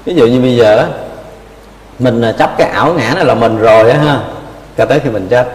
Ví 0.06 0.16
dụ 0.16 0.26
như 0.26 0.42
bây 0.42 0.56
giờ, 0.56 0.88
mình 2.00 2.22
chấp 2.40 2.58
cái 2.58 2.70
ảo 2.70 2.94
ngã 2.94 3.14
này 3.16 3.26
là 3.26 3.36
mình 3.36 3.58
rồi 3.58 3.92
á 3.92 4.00
ha. 4.00 4.20
Cho 4.78 4.86
tới 4.86 5.00
khi 5.00 5.10
mình 5.10 5.28
chết. 5.30 5.48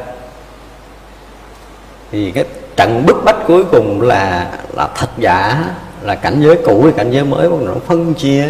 Thì 2.13 2.31
cái 2.31 2.45
trận 2.77 3.07
bức 3.07 3.25
bách 3.25 3.37
cuối 3.47 3.65
cùng 3.65 4.01
là 4.01 4.51
là 4.77 4.89
thật 4.95 5.09
giả, 5.19 5.65
là 6.03 6.15
cảnh 6.15 6.41
giới 6.41 6.59
cũ 6.65 6.81
với 6.83 6.93
cảnh 6.93 7.11
giới 7.11 7.25
mới 7.25 7.49
nó 7.49 7.73
phân 7.87 8.15
chia. 8.15 8.45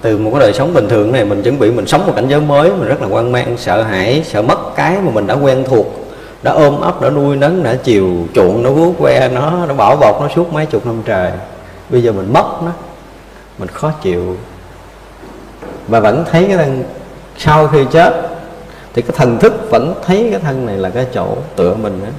Từ 0.00 0.18
một 0.18 0.30
cái 0.30 0.40
đời 0.40 0.52
sống 0.52 0.74
bình 0.74 0.88
thường 0.88 1.12
này, 1.12 1.24
mình 1.24 1.42
chuẩn 1.42 1.58
bị 1.58 1.70
mình 1.70 1.86
sống 1.86 2.06
một 2.06 2.12
cảnh 2.16 2.28
giới 2.28 2.40
mới, 2.40 2.70
mình 2.70 2.88
rất 2.88 3.02
là 3.02 3.08
quan 3.10 3.32
mang, 3.32 3.56
sợ 3.58 3.82
hãi, 3.82 4.22
sợ 4.26 4.42
mất 4.42 4.76
cái 4.76 4.96
mà 5.04 5.10
mình 5.10 5.26
đã 5.26 5.34
quen 5.34 5.64
thuộc 5.68 6.07
đã 6.42 6.52
ôm 6.52 6.80
ấp, 6.80 7.00
đã 7.00 7.10
nuôi 7.10 7.36
nấng, 7.36 7.62
đã 7.62 7.74
chiều 7.74 8.10
chuộng 8.34 8.62
nó 8.62 8.70
vuốt 8.70 8.98
ve 8.98 9.28
nó 9.28 9.66
nó 9.66 9.74
bảo 9.74 9.96
bọc 9.96 10.20
nó 10.20 10.28
suốt 10.28 10.52
mấy 10.52 10.66
chục 10.66 10.86
năm 10.86 11.02
trời. 11.04 11.32
Bây 11.90 12.02
giờ 12.02 12.12
mình 12.12 12.32
mất 12.32 12.62
nó, 12.64 12.72
mình 13.58 13.68
khó 13.68 13.92
chịu. 14.02 14.36
Và 15.88 16.00
vẫn 16.00 16.24
thấy 16.30 16.44
cái 16.48 16.56
thân 16.56 16.84
sau 17.38 17.68
khi 17.68 17.84
chết, 17.90 18.28
thì 18.94 19.02
cái 19.02 19.12
thần 19.16 19.38
thức 19.38 19.70
vẫn 19.70 19.94
thấy 20.06 20.28
cái 20.30 20.40
thân 20.40 20.66
này 20.66 20.76
là 20.76 20.90
cái 20.90 21.06
chỗ 21.14 21.36
tựa 21.56 21.74
mình 21.74 22.00
đó 22.04 22.10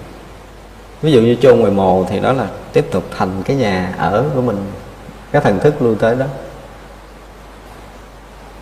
ví 1.02 1.12
dụ 1.12 1.22
như 1.22 1.36
chôn 1.42 1.60
ngoài 1.60 1.72
mồ 1.72 2.06
thì 2.10 2.20
đó 2.20 2.34
là 2.34 2.48
tiếp 2.74 2.86
tục 2.92 3.04
thành 3.18 3.44
cái 3.46 3.56
nhà 3.56 3.94
ở 3.98 4.24
của 4.36 4.42
mình, 4.42 4.58
cái 5.32 5.42
thần 5.42 5.60
thức 5.60 5.82
lui 5.82 5.96
tới 5.96 6.16
đó. 6.16 6.26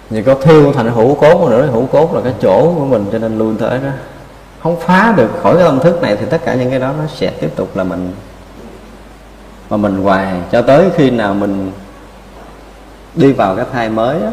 Vì 0.10 0.24
có 0.24 0.36
thiêu 0.36 0.74
thành 0.74 0.92
hữu 0.92 1.16
cốt 1.16 1.50
nữa 1.50 1.70
hữu 1.72 1.86
cốt 1.86 2.14
là 2.14 2.22
cái 2.22 2.34
chỗ 2.42 2.74
của 2.80 2.86
mình 2.86 3.06
cho 3.12 3.20
nên 3.20 3.38
lui 3.38 3.56
tới 3.60 3.80
đó 3.84 3.90
không 4.60 4.80
phá 4.80 5.14
được 5.18 5.30
khỏi 5.44 5.56
cái 5.56 5.64
tâm 5.64 5.80
thức 5.80 6.02
này 6.02 6.18
thì 6.20 6.26
tất 6.30 6.42
cả 6.46 6.56
những 6.56 6.70
cái 6.70 6.80
đó 6.80 6.94
nó 6.98 7.04
sẽ 7.08 7.32
tiếp 7.42 7.50
tục 7.56 7.78
là 7.78 7.84
mình, 7.84 8.12
mà 9.70 9.78
mình 9.78 9.98
hoài 9.98 10.42
cho 10.52 10.62
tới 10.62 10.90
khi 10.96 11.10
nào 11.10 11.34
mình 11.34 11.72
đi 13.16 13.32
vào 13.32 13.56
cái 13.56 13.66
thai 13.74 13.90
mới 13.90 14.22
á. 14.22 14.32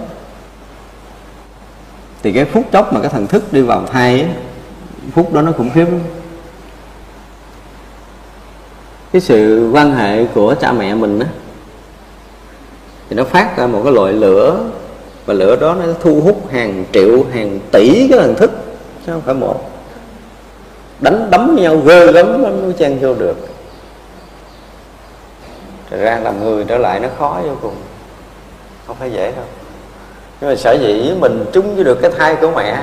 Thì 2.23 2.33
cái 2.33 2.45
phút 2.45 2.65
chốc 2.73 2.93
mà 2.93 3.01
cái 3.01 3.11
thần 3.11 3.27
thức 3.27 3.53
đi 3.53 3.63
vào 3.63 3.87
thai 3.87 4.23
á, 4.23 4.29
phút 5.13 5.33
đó 5.33 5.43
nó 5.43 5.53
khủng 5.53 5.71
khiếp 5.75 5.85
lắm. 5.85 6.01
Cái 9.13 9.21
sự 9.21 9.71
quan 9.73 9.95
hệ 9.95 10.25
của 10.25 10.55
cha 10.61 10.73
mẹ 10.73 10.95
mình 10.95 11.19
á, 11.19 11.27
thì 13.09 13.17
nó 13.17 13.25
phát 13.25 13.57
ra 13.57 13.67
một 13.67 13.81
cái 13.85 13.93
loại 13.93 14.13
lửa, 14.13 14.61
và 15.27 15.35
lửa 15.35 15.57
đó 15.57 15.75
nó 15.75 15.93
thu 16.01 16.21
hút 16.21 16.53
hàng 16.53 16.85
triệu, 16.93 17.25
hàng 17.33 17.61
tỷ 17.73 18.09
cái 18.09 18.19
thần 18.19 18.35
thức, 18.35 18.51
chứ 19.07 19.13
không 19.13 19.23
phải 19.23 19.35
một 19.35 19.71
đánh 21.01 21.29
đấm 21.31 21.57
nhau 21.61 21.77
ghê 21.77 22.13
lắm 22.13 22.43
nó 22.43 22.49
mới 22.49 22.73
chen 22.79 22.99
vô 23.01 23.15
được. 23.15 23.37
Thật 25.91 25.97
ra 26.01 26.21
làm 26.23 26.45
người 26.45 26.65
trở 26.65 26.79
lại 26.79 27.01
nó 27.01 27.09
khó 27.19 27.41
vô 27.45 27.57
cùng. 27.63 27.75
Không 28.87 28.97
phải 29.01 29.13
dễ 29.13 29.33
đâu. 29.33 29.45
Nhưng 30.41 30.51
mà 30.51 30.57
sở 30.57 30.73
dĩ 30.73 31.13
mình 31.21 31.45
trúng 31.53 31.75
với 31.75 31.85
được 31.85 31.99
cái 32.03 32.11
thai 32.19 32.37
của 32.37 32.51
mẹ 32.57 32.83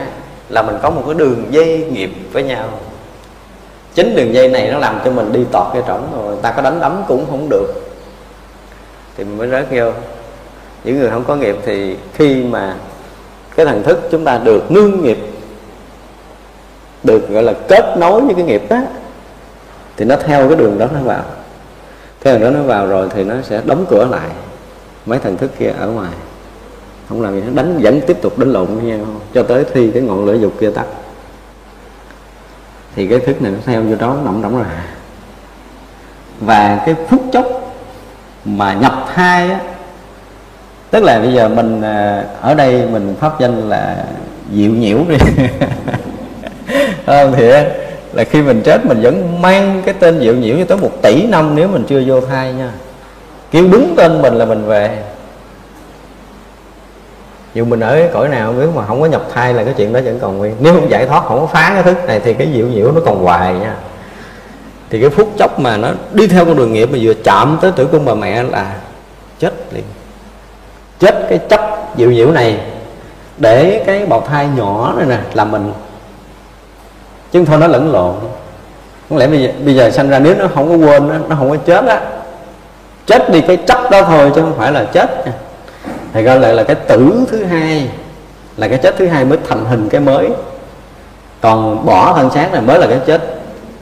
là 0.49 0.61
mình 0.61 0.75
có 0.81 0.89
một 0.89 1.03
cái 1.05 1.15
đường 1.15 1.45
dây 1.49 1.87
nghiệp 1.91 2.11
với 2.31 2.43
nhau. 2.43 2.69
Chính 3.93 4.15
đường 4.15 4.33
dây 4.33 4.47
này 4.47 4.71
nó 4.71 4.79
làm 4.79 4.99
cho 5.05 5.11
mình 5.11 5.31
đi 5.31 5.43
tọt 5.51 5.67
cái 5.73 5.83
trỏng 5.87 6.23
rồi 6.23 6.35
ta 6.41 6.51
có 6.51 6.61
đánh 6.61 6.79
đấm 6.79 7.03
cũng 7.07 7.25
không 7.29 7.49
được. 7.49 7.73
Thì 9.17 9.23
mình 9.23 9.37
mới 9.37 9.47
rớt 9.49 9.67
vô. 9.71 9.91
Những 10.83 10.99
người 10.99 11.09
không 11.09 11.23
có 11.23 11.35
nghiệp 11.35 11.55
thì 11.65 11.97
khi 12.13 12.43
mà 12.43 12.75
cái 13.55 13.65
thần 13.65 13.83
thức 13.83 14.07
chúng 14.11 14.25
ta 14.25 14.37
được 14.37 14.71
nương 14.71 15.03
nghiệp 15.03 15.17
được 17.03 17.29
gọi 17.29 17.43
là 17.43 17.53
kết 17.67 17.97
nối 17.97 18.21
với 18.21 18.33
cái 18.33 18.43
nghiệp 18.43 18.61
đó 18.69 18.77
thì 19.97 20.05
nó 20.05 20.15
theo 20.15 20.47
cái 20.47 20.57
đường 20.57 20.79
đó 20.79 20.87
nó 20.93 20.99
vào. 21.01 21.23
Theo 22.21 22.33
đường 22.33 22.53
đó 22.53 22.59
nó 22.59 22.63
vào 22.63 22.87
rồi 22.87 23.09
thì 23.13 23.23
nó 23.23 23.35
sẽ 23.43 23.61
đóng 23.65 23.85
cửa 23.89 24.07
lại 24.11 24.29
mấy 25.05 25.19
thần 25.19 25.37
thức 25.37 25.51
kia 25.59 25.73
ở 25.79 25.87
ngoài. 25.87 26.11
Không 27.09 27.21
làm 27.21 27.35
gì 27.35 27.41
nó 27.47 27.63
đánh, 27.63 27.79
vẫn 27.81 28.01
tiếp 28.07 28.17
tục 28.21 28.39
đánh 28.39 28.51
lộn 28.51 28.65
với 28.65 28.83
nhau 28.83 29.05
cho 29.33 29.43
tới 29.43 29.65
khi 29.73 29.91
cái 29.91 30.01
ngọn 30.01 30.25
lửa 30.25 30.33
dục 30.33 30.53
kia 30.59 30.71
tắt. 30.71 30.85
Thì 32.95 33.07
cái 33.07 33.19
thức 33.19 33.41
này 33.41 33.51
nó 33.51 33.57
theo 33.65 33.81
vô 33.81 33.95
đó 33.95 34.17
nằm 34.25 34.41
đóng 34.41 34.57
rồi 34.57 34.65
và 36.41 36.83
cái 36.85 36.95
phút 37.09 37.21
chốc 37.33 37.45
mà 38.45 38.73
nhập 38.73 39.05
thai 39.15 39.49
á, 39.49 39.59
tức 40.91 41.03
là 41.03 41.19
bây 41.19 41.33
giờ 41.33 41.49
mình 41.49 41.81
à, 41.81 42.25
ở 42.41 42.53
đây 42.53 42.87
mình 42.91 43.15
pháp 43.19 43.39
danh 43.39 43.69
là 43.69 44.05
dịu 44.51 44.71
nhiễu 44.71 44.97
đi. 45.09 45.17
à, 47.05 47.25
thì 47.35 47.47
là 48.13 48.23
khi 48.23 48.41
mình 48.41 48.61
chết 48.61 48.85
mình 48.85 49.01
vẫn 49.01 49.41
mang 49.41 49.81
cái 49.85 49.93
tên 49.93 50.19
diệu 50.19 50.35
nhiễu 50.35 50.57
cho 50.57 50.65
tới 50.65 50.77
một 50.77 50.91
tỷ 51.01 51.25
năm 51.25 51.55
nếu 51.55 51.67
mình 51.67 51.83
chưa 51.87 52.03
vô 52.07 52.21
thai 52.21 52.53
nha. 52.53 52.71
Kêu 53.51 53.67
đúng 53.71 53.93
tên 53.97 54.21
mình 54.21 54.33
là 54.33 54.45
mình 54.45 54.65
về. 54.65 55.03
Dù 57.53 57.65
mình 57.65 57.79
ở 57.79 57.95
cái 57.95 58.09
cõi 58.13 58.29
nào 58.29 58.53
nếu 58.57 58.71
mà 58.75 58.85
không 58.85 59.01
có 59.01 59.07
nhập 59.07 59.23
thai 59.33 59.53
là 59.53 59.63
cái 59.63 59.73
chuyện 59.77 59.93
đó 59.93 59.99
vẫn 60.05 60.19
còn 60.19 60.37
nguyên. 60.37 60.55
Nếu 60.59 60.73
không 60.73 60.89
giải 60.89 61.05
thoát 61.05 61.23
không 61.25 61.39
có 61.39 61.45
phá 61.45 61.71
cái 61.73 61.83
thức 61.83 62.05
này 62.05 62.19
thì 62.19 62.33
cái 62.33 62.47
diệu 62.53 62.67
nhiễu 62.67 62.91
nó 62.91 63.01
còn 63.05 63.23
hoài 63.23 63.53
nha. 63.53 63.75
Thì 64.89 65.01
cái 65.01 65.09
phút 65.09 65.29
chốc 65.37 65.59
mà 65.59 65.77
nó 65.77 65.89
đi 66.13 66.27
theo 66.27 66.45
con 66.45 66.55
đường 66.57 66.73
nghiệp 66.73 66.89
mà 66.91 66.97
vừa 67.01 67.13
chạm 67.13 67.57
tới 67.61 67.71
tử 67.71 67.85
cung 67.85 68.05
bà 68.05 68.13
mẹ 68.13 68.43
là 68.43 68.75
chết 69.39 69.53
liền. 69.71 69.83
Chết 70.99 71.25
cái 71.29 71.39
chấp 71.49 71.61
diệu 71.97 72.11
nhiễu 72.11 72.31
này 72.31 72.59
để 73.37 73.83
cái 73.85 74.05
bào 74.05 74.21
thai 74.21 74.47
nhỏ 74.57 74.93
này 74.97 75.05
nè 75.09 75.17
là 75.33 75.45
mình 75.45 75.73
chứ 77.31 77.45
thôi 77.45 77.57
nó 77.57 77.67
lẫn 77.67 77.91
lộn. 77.91 78.15
Không 79.09 79.17
lẽ 79.17 79.27
bây 79.27 79.41
giờ, 79.41 79.49
bây 79.65 79.75
giờ 79.75 79.91
sanh 79.91 80.09
ra 80.09 80.19
nếu 80.19 80.35
nó 80.35 80.47
không 80.55 80.69
có 80.69 80.87
quên 80.87 81.09
nó 81.29 81.35
không 81.35 81.49
có 81.49 81.57
chết 81.65 81.85
á 81.85 82.01
chết 83.05 83.29
đi 83.31 83.41
cái 83.41 83.57
chấp 83.57 83.91
đó 83.91 84.01
thôi 84.01 84.31
chứ 84.35 84.41
không 84.41 84.53
phải 84.57 84.71
là 84.71 84.83
chết 84.83 85.25
nha. 85.25 85.33
Thì 86.13 86.21
gọi 86.21 86.39
lại 86.39 86.53
là 86.53 86.63
cái 86.63 86.75
tử 86.75 87.25
thứ 87.31 87.43
hai 87.43 87.89
là 88.57 88.67
cái 88.67 88.77
chết 88.77 88.95
thứ 88.97 89.07
hai 89.07 89.25
mới 89.25 89.37
thành 89.49 89.65
hình 89.65 89.89
cái 89.89 90.01
mới. 90.01 90.29
Còn 91.41 91.85
bỏ 91.85 92.13
thân 92.17 92.29
xác 92.29 92.51
này 92.51 92.61
mới 92.61 92.79
là 92.79 92.87
cái 92.87 92.99
chết 93.05 93.21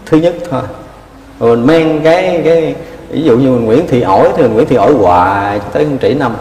thứ 0.05 0.17
nhất 0.17 0.33
thôi. 0.51 0.61
Rồi 1.39 1.57
mình 1.57 1.67
men 1.67 2.03
cái 2.03 2.41
cái 2.45 2.75
ví 3.09 3.21
dụ 3.21 3.37
như 3.37 3.49
mình 3.49 3.65
Nguyễn 3.65 3.87
Thị 3.87 4.01
ổi 4.01 4.29
thì 4.37 4.43
mình 4.43 4.53
Nguyễn 4.53 4.67
Thị 4.67 4.75
ổi 4.75 4.93
hoài 4.93 5.59
cho 5.59 5.65
tới 5.71 5.85
không 5.85 5.97
trĩ 5.97 6.13
năm. 6.13 6.35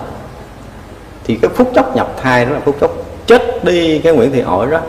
Thì 1.25 1.39
cái 1.43 1.51
phút 1.55 1.71
chốc 1.75 1.97
nhập 1.97 2.09
thai 2.23 2.45
đó 2.45 2.53
là 2.53 2.61
phút 2.65 2.77
chốc 2.81 2.91
chết 3.27 3.65
đi 3.65 3.99
cái 3.99 4.13
Nguyễn 4.13 4.33
Thị 4.33 4.41
ổi 4.41 4.67
đó 4.67 4.81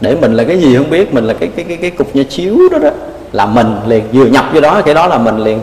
để 0.00 0.16
mình 0.20 0.34
là 0.34 0.44
cái 0.44 0.58
gì 0.58 0.76
không 0.76 0.90
biết 0.90 1.14
mình 1.14 1.24
là 1.24 1.34
cái 1.34 1.48
cái 1.56 1.64
cái, 1.68 1.76
cái 1.76 1.90
cục 1.90 2.16
nhà 2.16 2.22
chiếu 2.28 2.56
đó 2.72 2.78
đó. 2.78 2.90
Là 3.32 3.46
mình 3.46 3.76
liền 3.86 4.04
vừa 4.12 4.24
nhập 4.24 4.44
vô 4.54 4.60
đó 4.60 4.82
cái 4.84 4.94
đó 4.94 5.06
là 5.06 5.18
mình 5.18 5.38
liền. 5.38 5.60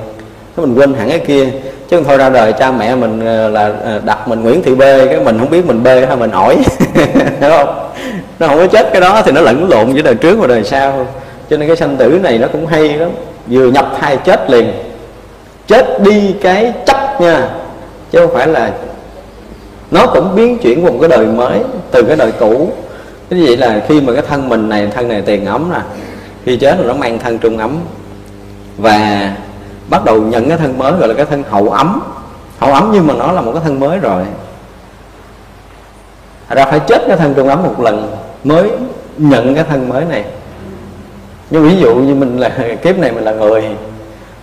Cái 0.56 0.66
mình 0.66 0.76
quên 0.76 0.94
hẳn 0.94 1.10
cái 1.10 1.20
kia. 1.20 1.50
Chứ 1.90 1.98
không 1.98 2.04
thôi 2.04 2.18
ra 2.18 2.30
đời 2.30 2.54
cha 2.54 2.72
mẹ 2.72 2.96
mình 2.96 3.26
ờ, 3.26 3.50
là 3.50 3.74
ờ, 3.84 4.02
đặt 4.06 4.28
mình 4.28 4.42
Nguyễn 4.42 4.64
Thị 4.64 4.76
B 4.76 4.82
cái 4.82 5.20
mình 5.20 5.40
không 5.40 5.50
biết 5.50 5.66
mình 5.66 5.84
B 5.84 5.88
hay 5.88 6.16
mình 6.16 6.32
ỏi 6.32 6.58
hiểu 7.42 7.50
không? 7.50 7.90
Nó 8.40 8.48
không 8.48 8.58
có 8.58 8.68
chết 8.68 8.90
cái 8.92 9.02
đó 9.02 9.22
thì 9.26 9.32
nó 9.32 9.42
lẫn 9.42 9.70
lộn 9.70 9.94
với 9.94 10.04
đời 10.04 10.16
trước 10.16 10.38
và 10.40 10.48
đời 10.48 10.64
sau. 10.64 11.08
Cho 11.50 11.58
nên 11.58 11.68
cái 11.68 11.78
sanh 11.78 11.98
tử 11.98 12.20
này 12.24 12.38
nó 12.38 12.48
cũng 12.48 12.66
hay 12.66 12.90
lắm. 12.90 13.10
Vừa 13.48 13.68
nhập 13.72 13.98
thai 14.02 14.18
chết 14.18 14.50
liền. 14.50 14.72
Chết 15.68 16.02
đi 16.02 16.36
cái 16.42 16.74
chấp 16.86 17.22
nha. 17.22 17.50
Chứ 18.12 18.20
không 18.20 18.34
phải 18.34 18.48
là 18.48 18.72
nó 19.92 20.06
cũng 20.06 20.36
biến 20.36 20.58
chuyển 20.58 20.86
một 20.86 20.94
cái 21.02 21.10
đời 21.10 21.26
mới 21.26 21.60
từ 21.92 22.04
cái 22.04 22.16
đời 22.16 22.32
cũ 22.40 22.72
cái 23.30 23.42
vậy 23.46 23.58
là 23.58 23.86
khi 23.88 24.02
mà 24.02 24.14
cái 24.14 24.24
thân 24.28 24.50
mình 24.50 24.70
này 24.70 24.88
thân 24.88 25.08
này 25.08 25.22
tiền 25.22 25.46
ấm 25.46 25.70
nè 25.74 25.80
khi 26.46 26.58
chết 26.58 26.78
rồi 26.78 26.88
nó 26.88 26.94
mang 26.94 27.20
thân 27.20 27.38
trung 27.38 27.58
ấm. 27.58 27.78
Và 28.78 29.32
bắt 29.90 30.06
đầu 30.06 30.22
nhận 30.22 30.50
cái 30.50 30.58
thân 30.58 30.78
mới 30.78 30.92
gọi 30.92 31.08
là 31.08 31.14
cái 31.14 31.26
thân 31.26 31.44
hậu 31.50 31.70
ấm. 31.70 32.02
Hậu 32.60 32.74
ấm 32.74 32.90
nhưng 32.94 33.08
mà 33.08 33.14
nó 33.14 33.32
là 33.32 33.42
một 33.42 33.52
cái 33.52 33.62
thân 33.64 33.80
mới 33.80 34.00
rồi. 34.00 34.24
Ra 36.50 36.66
phải 36.66 36.80
chết 36.88 37.02
cái 37.08 37.18
thân 37.18 37.34
trung 37.34 37.48
ấm 37.48 37.64
một 37.64 37.82
lần 37.82 38.16
mới 38.44 38.72
nhận 39.18 39.56
cái 39.56 39.64
thân 39.64 39.90
mới 39.90 40.06
này. 40.06 40.26
Nhưng 41.50 41.70
ví 41.70 41.76
dụ 41.78 41.96
như 41.96 42.16
mình 42.16 42.38
là 42.38 42.50
kiếp 42.84 42.98
này 42.98 43.12
mình 43.12 43.24
là 43.24 43.32
người 43.32 43.64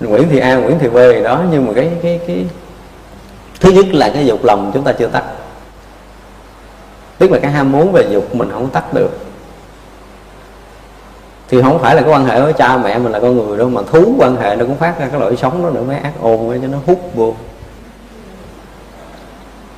Nguyễn 0.01 0.28
Thị 0.28 0.39
A, 0.39 0.57
Nguyễn 0.57 0.78
Thị 0.78 0.89
B 0.89 0.97
gì 0.97 1.22
đó 1.22 1.43
nhưng 1.53 1.66
mà 1.66 1.72
cái 1.72 1.91
cái 2.03 2.20
cái 2.26 2.47
thứ 3.61 3.70
nhất 3.70 3.87
là 3.93 4.11
cái 4.14 4.26
dục 4.26 4.45
lòng 4.45 4.70
chúng 4.74 4.85
ta 4.85 4.93
chưa 4.93 5.07
tắt 5.07 5.24
tức 7.22 7.30
là 7.30 7.38
cái 7.38 7.50
ham 7.50 7.72
muốn 7.72 7.92
về 7.92 8.04
dục 8.10 8.34
mình 8.34 8.48
không 8.52 8.70
tắt 8.70 8.94
được. 8.94 9.10
Thì 11.48 11.62
không 11.62 11.78
phải 11.78 11.94
là 11.94 12.02
cái 12.02 12.10
quan 12.10 12.24
hệ 12.24 12.40
với 12.40 12.52
cha 12.52 12.76
mẹ 12.76 12.98
mình 12.98 13.12
là 13.12 13.20
con 13.20 13.36
người 13.36 13.58
đâu, 13.58 13.68
mà 13.68 13.80
thú 13.92 14.14
quan 14.18 14.36
hệ 14.36 14.56
nó 14.56 14.64
cũng 14.64 14.76
phát 14.76 15.00
ra 15.00 15.08
cái 15.10 15.20
loại 15.20 15.36
sống 15.36 15.62
đó 15.62 15.70
nữa, 15.70 15.82
mới 15.86 15.96
ác 15.96 16.12
ôn 16.22 16.60
cho 16.62 16.68
nó 16.68 16.78
hút 16.86 17.10
vô. 17.14 17.34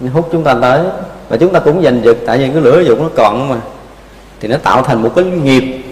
Nó 0.01 0.11
hút 0.12 0.28
chúng 0.32 0.45
ta 0.45 0.55
tới. 0.62 0.80
Và 1.28 1.36
chúng 1.36 1.53
ta 1.53 1.61
cũng 1.61 1.82
giành 1.82 2.05
giật 2.05 2.16
tại 2.26 2.38
vì 2.38 2.49
cái 2.49 2.62
lửa 2.62 2.80
dục 2.80 3.01
nó 3.01 3.09
còn 3.16 3.49
mà. 3.49 3.57
Thì 4.40 4.49
nó 4.49 4.57
tạo 4.57 4.82
thành 4.82 5.03
một 5.03 5.11
cái 5.16 5.24
nghiệp. 5.24 5.84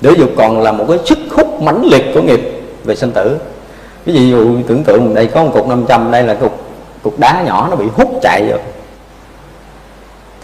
Lửa 0.00 0.12
dục 0.18 0.30
còn 0.36 0.62
là 0.62 0.72
một 0.72 0.84
cái 0.88 0.98
sức 1.04 1.18
hút 1.30 1.62
mãnh 1.62 1.84
liệt 1.84 2.04
của 2.14 2.22
nghiệp 2.22 2.62
về 2.84 2.96
sinh 2.96 3.12
tử. 3.12 3.38
Ví 4.04 4.30
dụ 4.30 4.62
tưởng 4.66 4.84
tượng 4.84 5.14
đây 5.14 5.26
có 5.26 5.44
một 5.44 5.50
cục 5.54 5.68
500 5.68 6.10
đây 6.10 6.22
là 6.22 6.34
cục 6.34 6.52
cục 7.02 7.18
đá 7.18 7.42
nhỏ 7.42 7.68
nó 7.70 7.76
bị 7.76 7.86
hút 7.96 8.18
chạy 8.22 8.48
rồi 8.50 8.58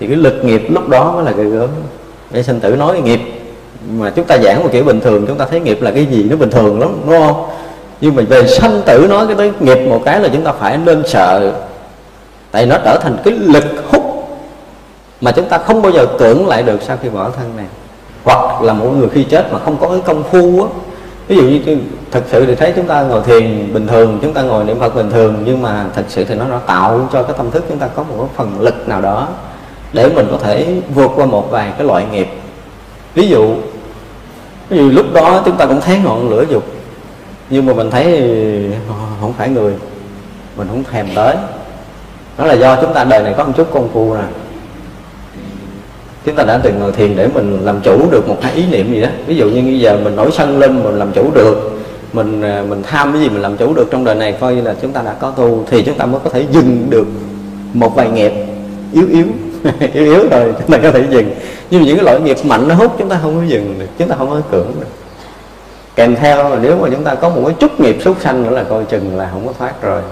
thì 0.00 0.06
cái 0.06 0.16
lực 0.16 0.44
nghiệp 0.44 0.62
lúc 0.68 0.88
đó 0.88 1.12
mới 1.12 1.24
là 1.24 1.32
cái 1.36 1.44
gớm. 1.44 1.68
Để 2.30 2.42
sinh 2.42 2.60
tử 2.60 2.76
nói 2.76 3.00
nghiệp. 3.00 3.20
Mà 3.98 4.10
chúng 4.10 4.24
ta 4.24 4.38
giảng 4.38 4.62
một 4.62 4.68
kiểu 4.72 4.84
bình 4.84 5.00
thường, 5.00 5.26
chúng 5.26 5.38
ta 5.38 5.46
thấy 5.50 5.60
nghiệp 5.60 5.82
là 5.82 5.90
cái 5.90 6.06
gì 6.06 6.26
nó 6.30 6.36
bình 6.36 6.50
thường 6.50 6.80
lắm, 6.80 7.00
đúng 7.06 7.18
không? 7.18 7.46
Nhưng 8.00 8.16
mà 8.16 8.22
về 8.28 8.46
sanh 8.46 8.82
tử 8.86 9.06
nói 9.10 9.26
cái 9.26 9.36
tới 9.36 9.52
nghiệp 9.60 9.88
một 9.88 10.02
cái 10.04 10.20
là 10.20 10.28
chúng 10.32 10.44
ta 10.44 10.52
phải 10.52 10.76
nên 10.76 11.02
sợ. 11.06 11.52
Tại 12.50 12.66
nó 12.66 12.76
trở 12.84 12.98
thành 13.02 13.16
cái 13.24 13.34
lực 13.34 13.64
hút 13.90 14.02
mà 15.20 15.32
chúng 15.32 15.48
ta 15.48 15.58
không 15.58 15.82
bao 15.82 15.92
giờ 15.92 16.06
tưởng 16.18 16.48
lại 16.48 16.62
được 16.62 16.82
sau 16.82 16.96
khi 17.02 17.08
bỏ 17.08 17.30
thân 17.30 17.56
này. 17.56 17.66
Hoặc 18.24 18.62
là 18.62 18.72
một 18.72 18.86
người 18.96 19.08
khi 19.08 19.24
chết 19.24 19.52
mà 19.52 19.58
không 19.58 19.76
có 19.80 19.88
cái 19.88 20.00
công 20.04 20.22
phu 20.22 20.62
á. 20.62 20.70
Ví 21.28 21.36
dụ 21.36 21.42
như 21.42 21.78
thật 22.10 22.22
sự 22.30 22.46
thì 22.46 22.54
thấy 22.54 22.72
chúng 22.76 22.86
ta 22.86 23.02
ngồi 23.02 23.22
thiền 23.22 23.74
bình 23.74 23.86
thường, 23.86 24.18
chúng 24.22 24.32
ta 24.32 24.42
ngồi 24.42 24.64
niệm 24.64 24.80
phật 24.80 24.94
bình 24.94 25.10
thường, 25.10 25.42
nhưng 25.44 25.62
mà 25.62 25.84
thật 25.94 26.02
sự 26.08 26.24
thì 26.24 26.34
nó 26.34 26.44
đã 26.50 26.58
tạo 26.66 27.08
cho 27.12 27.22
cái 27.22 27.34
tâm 27.38 27.50
thức 27.50 27.64
chúng 27.68 27.78
ta 27.78 27.88
có 27.96 28.02
một 28.02 28.14
cái 28.18 28.28
phần 28.36 28.60
lực 28.60 28.88
nào 28.88 29.00
đó 29.00 29.28
để 29.92 30.08
mình 30.08 30.26
có 30.30 30.38
thể 30.38 30.66
vượt 30.94 31.10
qua 31.16 31.26
một 31.26 31.50
vài 31.50 31.72
cái 31.78 31.86
loại 31.86 32.04
nghiệp. 32.12 32.28
Ví 33.14 33.28
dụ 33.28 33.54
ví 34.68 34.78
dụ 34.78 34.90
lúc 34.90 35.06
đó 35.14 35.42
chúng 35.44 35.56
ta 35.56 35.66
cũng 35.66 35.80
thấy 35.80 35.98
ngọn 36.04 36.30
lửa 36.30 36.44
dục, 36.50 36.64
nhưng 37.50 37.66
mà 37.66 37.72
mình 37.72 37.90
thấy 37.90 38.04
ờ, 38.88 38.94
không 39.20 39.32
phải 39.32 39.48
người, 39.48 39.72
mình 40.56 40.68
không 40.68 40.84
thèm 40.92 41.06
tới. 41.14 41.36
Đó 42.38 42.46
là 42.46 42.54
do 42.54 42.76
chúng 42.76 42.94
ta 42.94 43.04
đời 43.04 43.22
này 43.22 43.34
có 43.36 43.44
một 43.44 43.52
chút 43.56 43.68
công 43.72 43.88
phu 43.92 44.14
nè. 44.14 44.22
Chúng 46.26 46.34
ta 46.34 46.44
đã 46.44 46.60
từng 46.62 46.92
thiền 46.96 47.16
để 47.16 47.28
mình 47.34 47.60
làm 47.64 47.80
chủ 47.80 48.10
được 48.10 48.28
một 48.28 48.36
hai 48.42 48.52
ý 48.52 48.66
niệm 48.66 48.92
gì 48.92 49.00
đó. 49.00 49.08
Ví 49.26 49.36
dụ 49.36 49.48
như 49.48 49.62
bây 49.62 49.80
giờ 49.80 49.98
mình 50.04 50.16
nổi 50.16 50.30
sân 50.32 50.58
lên, 50.58 50.82
mình 50.82 50.98
làm 50.98 51.12
chủ 51.12 51.30
được, 51.34 51.80
mình 52.12 52.42
ờ, 52.42 52.64
mình 52.68 52.82
tham 52.82 53.12
cái 53.12 53.20
gì 53.20 53.28
mình 53.28 53.42
làm 53.42 53.56
chủ 53.56 53.74
được 53.74 53.88
trong 53.90 54.04
đời 54.04 54.14
này, 54.14 54.32
coi 54.40 54.54
như 54.54 54.62
là 54.62 54.74
chúng 54.82 54.92
ta 54.92 55.02
đã 55.02 55.12
có 55.12 55.30
tu, 55.30 55.64
thì 55.70 55.82
chúng 55.82 55.98
ta 55.98 56.06
mới 56.06 56.20
có 56.24 56.30
thể 56.30 56.46
dừng 56.52 56.86
được 56.90 57.06
một 57.72 57.94
vài 57.94 58.10
nghiệp 58.10 58.32
yếu 58.92 59.06
yếu. 59.10 59.26
yếu 59.92 60.04
yếu 60.04 60.28
rồi 60.28 60.54
chúng 60.58 60.70
ta 60.70 60.78
có 60.82 60.90
thể 60.90 61.06
dừng. 61.10 61.30
Nhưng 61.70 61.80
mà 61.80 61.86
những 61.86 61.96
cái 61.96 62.04
loại 62.04 62.20
nghiệp 62.20 62.36
mạnh 62.44 62.68
nó 62.68 62.74
hút 62.74 62.92
chúng 62.98 63.08
ta 63.08 63.18
không 63.22 63.36
có 63.36 63.46
dừng 63.46 63.78
được 63.78 63.86
chúng 63.98 64.08
ta 64.08 64.16
không 64.16 64.30
có 64.30 64.40
cưỡng 64.50 64.72
được. 64.80 64.86
Kèm 65.96 66.16
theo 66.16 66.48
là 66.48 66.58
nếu 66.62 66.76
mà 66.76 66.88
chúng 66.92 67.04
ta 67.04 67.14
có 67.14 67.28
một 67.28 67.42
cái 67.46 67.56
chút 67.60 67.80
nghiệp 67.80 67.96
súc 68.04 68.20
sanh 68.20 68.42
nữa 68.42 68.50
là 68.50 68.64
coi 68.64 68.84
chừng 68.84 69.16
là 69.16 69.28
không 69.32 69.46
có 69.46 69.52
thoát 69.58 69.82
rồi. 69.82 70.02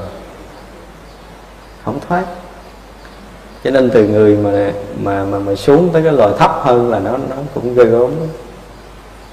Không 1.84 1.98
thoát. 2.08 2.24
Cho 3.64 3.70
nên 3.70 3.90
từ 3.90 4.08
người 4.08 4.36
mà 4.36 4.72
mà 5.02 5.24
mà, 5.24 5.38
mà 5.38 5.54
xuống 5.54 5.88
tới 5.92 6.02
cái 6.02 6.12
loài 6.12 6.32
thấp 6.38 6.60
hơn 6.62 6.90
là 6.90 6.98
nó 6.98 7.10
nó 7.10 7.36
cũng 7.54 7.74
ghê 7.74 7.84
gớm 7.84 8.10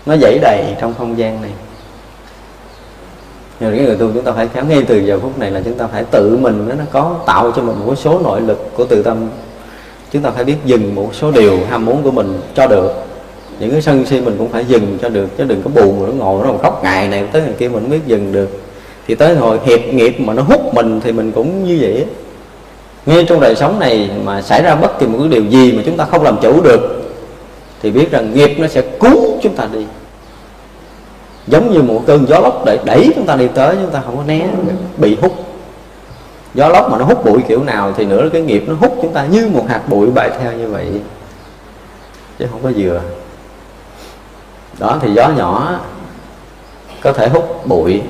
nó 0.06 0.18
dãy 0.18 0.40
đầy 0.42 0.76
trong 0.82 0.94
không 0.98 1.18
gian 1.18 1.42
này. 1.42 1.52
Nhưng 3.60 3.78
cái 3.78 3.86
người 3.86 3.96
tu 3.96 4.12
chúng 4.14 4.24
ta 4.24 4.32
phải 4.32 4.48
khéo 4.48 4.66
ngay 4.66 4.84
từ 4.88 4.98
giờ 4.98 5.20
phút 5.20 5.40
này 5.40 5.52
là 5.52 5.62
chúng 5.66 5.74
ta 5.74 5.88
phải 5.88 6.04
tự 6.04 6.38
mình 6.38 6.70
nó 6.70 6.84
có 6.92 7.16
tạo 7.26 7.52
cho 7.56 7.62
mình 7.62 7.76
một 7.86 7.96
số 7.96 8.20
nội 8.20 8.42
lực 8.42 8.70
của 8.74 8.86
tự 8.86 9.04
tâm 9.04 9.30
chúng 10.16 10.24
ta 10.24 10.32
phải 10.32 10.44
biết 10.44 10.56
dừng 10.66 10.96
một 10.96 11.10
số 11.16 11.32
điều 11.32 11.60
ham 11.70 11.86
muốn 11.86 12.04
của 12.04 12.12
mình 12.12 12.40
cho 12.56 12.68
được. 12.68 12.94
Những 13.60 13.72
cái 13.72 13.82
sân 13.82 14.06
si 14.06 14.22
mình 14.22 14.36
cũng 14.38 14.50
phải 14.50 14.66
dừng 14.66 14.98
cho 15.02 15.10
được, 15.10 15.28
chứ 15.38 15.44
đừng 15.44 15.62
có 15.64 15.70
buồn 15.76 16.00
mà 16.00 16.08
nó 16.08 16.14
ngồi 16.14 16.48
nó 16.48 16.54
khóc 16.62 16.84
ngày 16.84 17.08
này 17.08 17.24
tới 17.32 17.42
ngày 17.42 17.54
kia 17.58 17.68
mình 17.68 17.82
không 17.82 17.92
biết 17.92 18.00
dừng 18.08 18.32
được. 18.32 18.50
Thì 19.08 19.16
tới 19.16 19.36
hồi 19.36 19.60
hiệp 19.66 19.80
nghiệp 19.94 20.20
mà 20.20 20.34
nó 20.34 20.42
hút 20.42 20.74
mình 20.74 21.02
thì 21.04 21.12
mình 21.12 21.32
cũng 21.32 21.66
như 21.66 21.78
vậy 21.82 22.06
ngay 23.06 23.26
trong 23.30 23.40
đời 23.40 23.56
sống 23.56 23.80
này 23.80 24.10
mà 24.24 24.42
xảy 24.42 24.64
ra 24.64 24.76
bất 24.76 25.00
kỳ 25.00 25.08
một 25.08 25.18
cái 25.20 25.28
điều 25.28 25.44
gì 25.46 25.72
mà 25.72 25.84
chúng 25.86 25.98
ta 25.98 26.06
không 26.06 26.24
làm 26.24 26.38
chủ 26.42 26.62
được, 26.62 27.12
thì 27.82 27.92
biết 27.92 28.12
rằng 28.12 28.34
nghiệp 28.34 28.56
nó 28.58 28.68
sẽ 28.68 28.82
cuốn 28.82 29.18
chúng 29.42 29.56
ta 29.56 29.68
đi. 29.74 29.86
Giống 31.48 31.74
như 31.74 31.82
một 31.82 32.04
cơn 32.08 32.26
gió 32.28 32.40
lốc 32.40 32.66
để 32.66 32.80
đẩy 32.86 33.12
chúng 33.16 33.26
ta 33.26 33.36
đi 33.36 33.48
tới, 33.56 33.76
chúng 33.82 33.92
ta 33.92 34.02
không 34.06 34.18
có 34.18 34.24
né, 34.24 34.48
bị 34.98 35.18
hút 35.22 35.34
gió 36.56 36.70
lốc 36.70 36.92
mà 36.92 36.98
nó 36.98 37.06
hút 37.06 37.26
bụi 37.26 37.42
kiểu 37.48 37.64
nào 37.64 37.94
thì 37.98 38.06
nữa 38.06 38.30
cái 38.34 38.42
nghiệp 38.42 38.64
nó 38.68 38.74
hút 38.80 38.98
chúng 39.02 39.14
ta 39.14 39.26
như 39.26 39.50
một 39.54 39.66
hạt 39.70 39.82
bụi 39.88 40.12
bay 40.12 40.30
theo 40.40 40.52
như 40.52 40.68
vậy. 40.68 41.02
Chứ 42.40 42.46
không 42.52 42.64
có 42.64 42.72
vừa 42.78 43.02
đó, 44.80 44.98
thì 45.02 45.14
gió 45.14 45.30
nhỏ 45.30 45.80
có 47.02 47.14
thể 47.14 47.30
hút 47.30 47.68
bụi, 47.68 48.02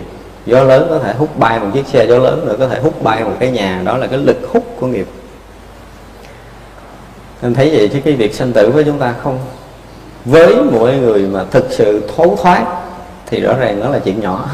gió 0.46 0.64
lớn 0.64 0.88
có 0.90 1.00
thể 1.00 1.14
hút 1.14 1.40
bay 1.40 1.60
một 1.60 1.68
chiếc 1.74 1.88
xe, 1.88 2.06
gió 2.06 2.18
lớn 2.18 2.46
nữa 2.46 2.56
có 2.60 2.68
thể 2.68 2.80
hút 2.80 3.04
bay 3.04 3.24
một 3.24 3.34
cái 3.40 3.52
nhà. 3.52 3.82
Đó 3.86 3.98
là 3.98 4.08
cái 4.08 4.20
lực 4.20 4.38
hút 4.54 4.64
của 4.80 4.88
nghiệp. 4.88 5.08
Nên 7.42 7.54
thấy 7.54 7.70
vậy 7.78 7.90
chứ 7.94 8.00
cái 8.06 8.14
việc 8.14 8.36
sanh 8.36 8.54
tử 8.54 8.72
với 8.72 8.84
chúng 8.84 9.00
ta 9.00 9.14
không. 9.24 9.40
Với 10.26 10.56
mỗi 10.72 10.98
người 10.98 11.20
mà 11.20 11.46
thực 11.52 11.66
sự 11.70 12.10
thấu 12.16 12.38
thoát 12.42 12.66
thì 13.26 13.42
rõ 13.42 13.54
ràng 13.54 13.80
đó 13.80 13.90
là 13.90 14.00
chuyện 14.00 14.22
nhỏ. 14.22 14.50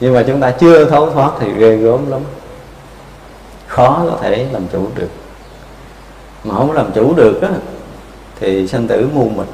Nhưng 0.00 0.14
mà 0.14 0.24
chúng 0.26 0.40
ta 0.40 0.50
chưa 0.50 0.84
thấu 0.84 1.10
thoát 1.10 1.30
thì 1.40 1.52
ghê 1.52 1.76
gớm 1.76 2.10
lắm 2.10 2.20
khó 3.70 4.02
có 4.10 4.16
thể 4.20 4.46
làm 4.52 4.62
chủ 4.72 4.86
được. 4.94 5.08
Mà 6.44 6.54
không 6.54 6.72
làm 6.72 6.92
chủ 6.92 7.14
được 7.14 7.42
á, 7.42 7.48
thì 8.40 8.68
sanh 8.68 8.86
tử 8.86 9.08
muôn 9.14 9.36
mình 9.36 9.46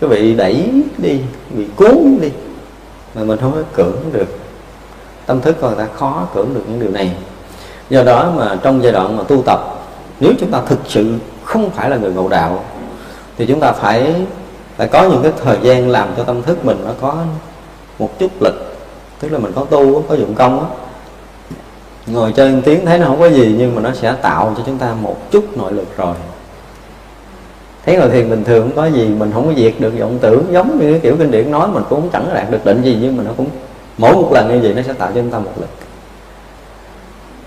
cứ 0.00 0.08
bị 0.08 0.34
đẩy 0.34 0.82
đi 0.98 1.20
bị 1.50 1.66
cuốn 1.76 2.18
đi, 2.20 2.30
mà 3.14 3.22
mình 3.22 3.38
không 3.40 3.52
có 3.52 3.62
cưỡng 3.72 3.96
được. 4.12 4.38
Tâm 5.26 5.40
thức 5.40 5.56
của 5.60 5.68
người 5.68 5.78
ta 5.78 5.86
khó 5.94 6.26
cưỡng 6.34 6.54
được 6.54 6.62
những 6.68 6.80
điều 6.80 6.90
này. 6.90 7.16
Do 7.90 8.02
đó 8.02 8.32
mà 8.36 8.58
trong 8.62 8.82
giai 8.82 8.92
đoạn 8.92 9.16
mà 9.16 9.22
tu 9.22 9.42
tập, 9.42 9.60
nếu 10.20 10.32
chúng 10.40 10.50
ta 10.50 10.60
thực 10.66 10.78
sự 10.88 11.14
không 11.44 11.70
phải 11.70 11.90
là 11.90 11.96
người 11.96 12.12
ngộ 12.12 12.28
đạo, 12.28 12.64
thì 13.36 13.46
chúng 13.46 13.60
ta 13.60 13.72
phải 13.72 14.14
phải 14.76 14.88
có 14.88 15.02
những 15.02 15.22
cái 15.22 15.32
thời 15.44 15.58
gian 15.62 15.90
làm 15.90 16.08
cho 16.16 16.24
tâm 16.24 16.42
thức 16.42 16.64
mình 16.64 16.78
nó 16.84 16.90
có 17.00 17.16
một 17.98 18.18
chút 18.18 18.30
lực. 18.40 18.76
Tức 19.20 19.32
là 19.32 19.38
mình 19.38 19.52
có 19.54 19.64
tu, 19.64 20.02
có 20.02 20.14
dụng 20.14 20.34
công 20.34 20.56
đó 20.56 20.66
ngồi 22.06 22.32
chơi 22.32 22.54
tiếng 22.64 22.86
thấy 22.86 22.98
nó 22.98 23.06
không 23.06 23.20
có 23.20 23.26
gì 23.26 23.54
nhưng 23.58 23.74
mà 23.74 23.82
nó 23.82 23.92
sẽ 23.92 24.14
tạo 24.22 24.54
cho 24.56 24.62
chúng 24.66 24.78
ta 24.78 24.94
một 25.02 25.30
chút 25.30 25.56
nội 25.56 25.72
lực 25.72 25.96
rồi. 25.96 26.14
Thấy 27.86 27.96
ngồi 27.96 28.10
thiền 28.10 28.30
bình 28.30 28.44
thường 28.44 28.62
không 28.62 28.76
có 28.76 28.86
gì 28.86 29.08
mình 29.08 29.30
không 29.34 29.46
có 29.46 29.52
diệt 29.56 29.74
được 29.78 29.92
vọng 29.98 30.18
tưởng 30.20 30.44
giống 30.52 30.78
như 30.80 30.90
cái 30.90 31.00
kiểu 31.00 31.16
kinh 31.16 31.30
điển 31.30 31.50
nói 31.50 31.68
mình 31.68 31.82
cũng 31.88 32.08
chẳng 32.12 32.30
đạt 32.34 32.50
được 32.50 32.64
định 32.64 32.82
gì 32.82 32.98
nhưng 33.02 33.16
mà 33.16 33.22
nó 33.22 33.30
cũng 33.36 33.46
mỗi 33.98 34.12
một 34.12 34.32
lần 34.32 34.48
như 34.48 34.60
vậy 34.62 34.74
nó 34.76 34.82
sẽ 34.82 34.92
tạo 34.92 35.08
cho 35.14 35.20
chúng 35.20 35.30
ta 35.30 35.38
một 35.38 35.52
lực. 35.56 35.68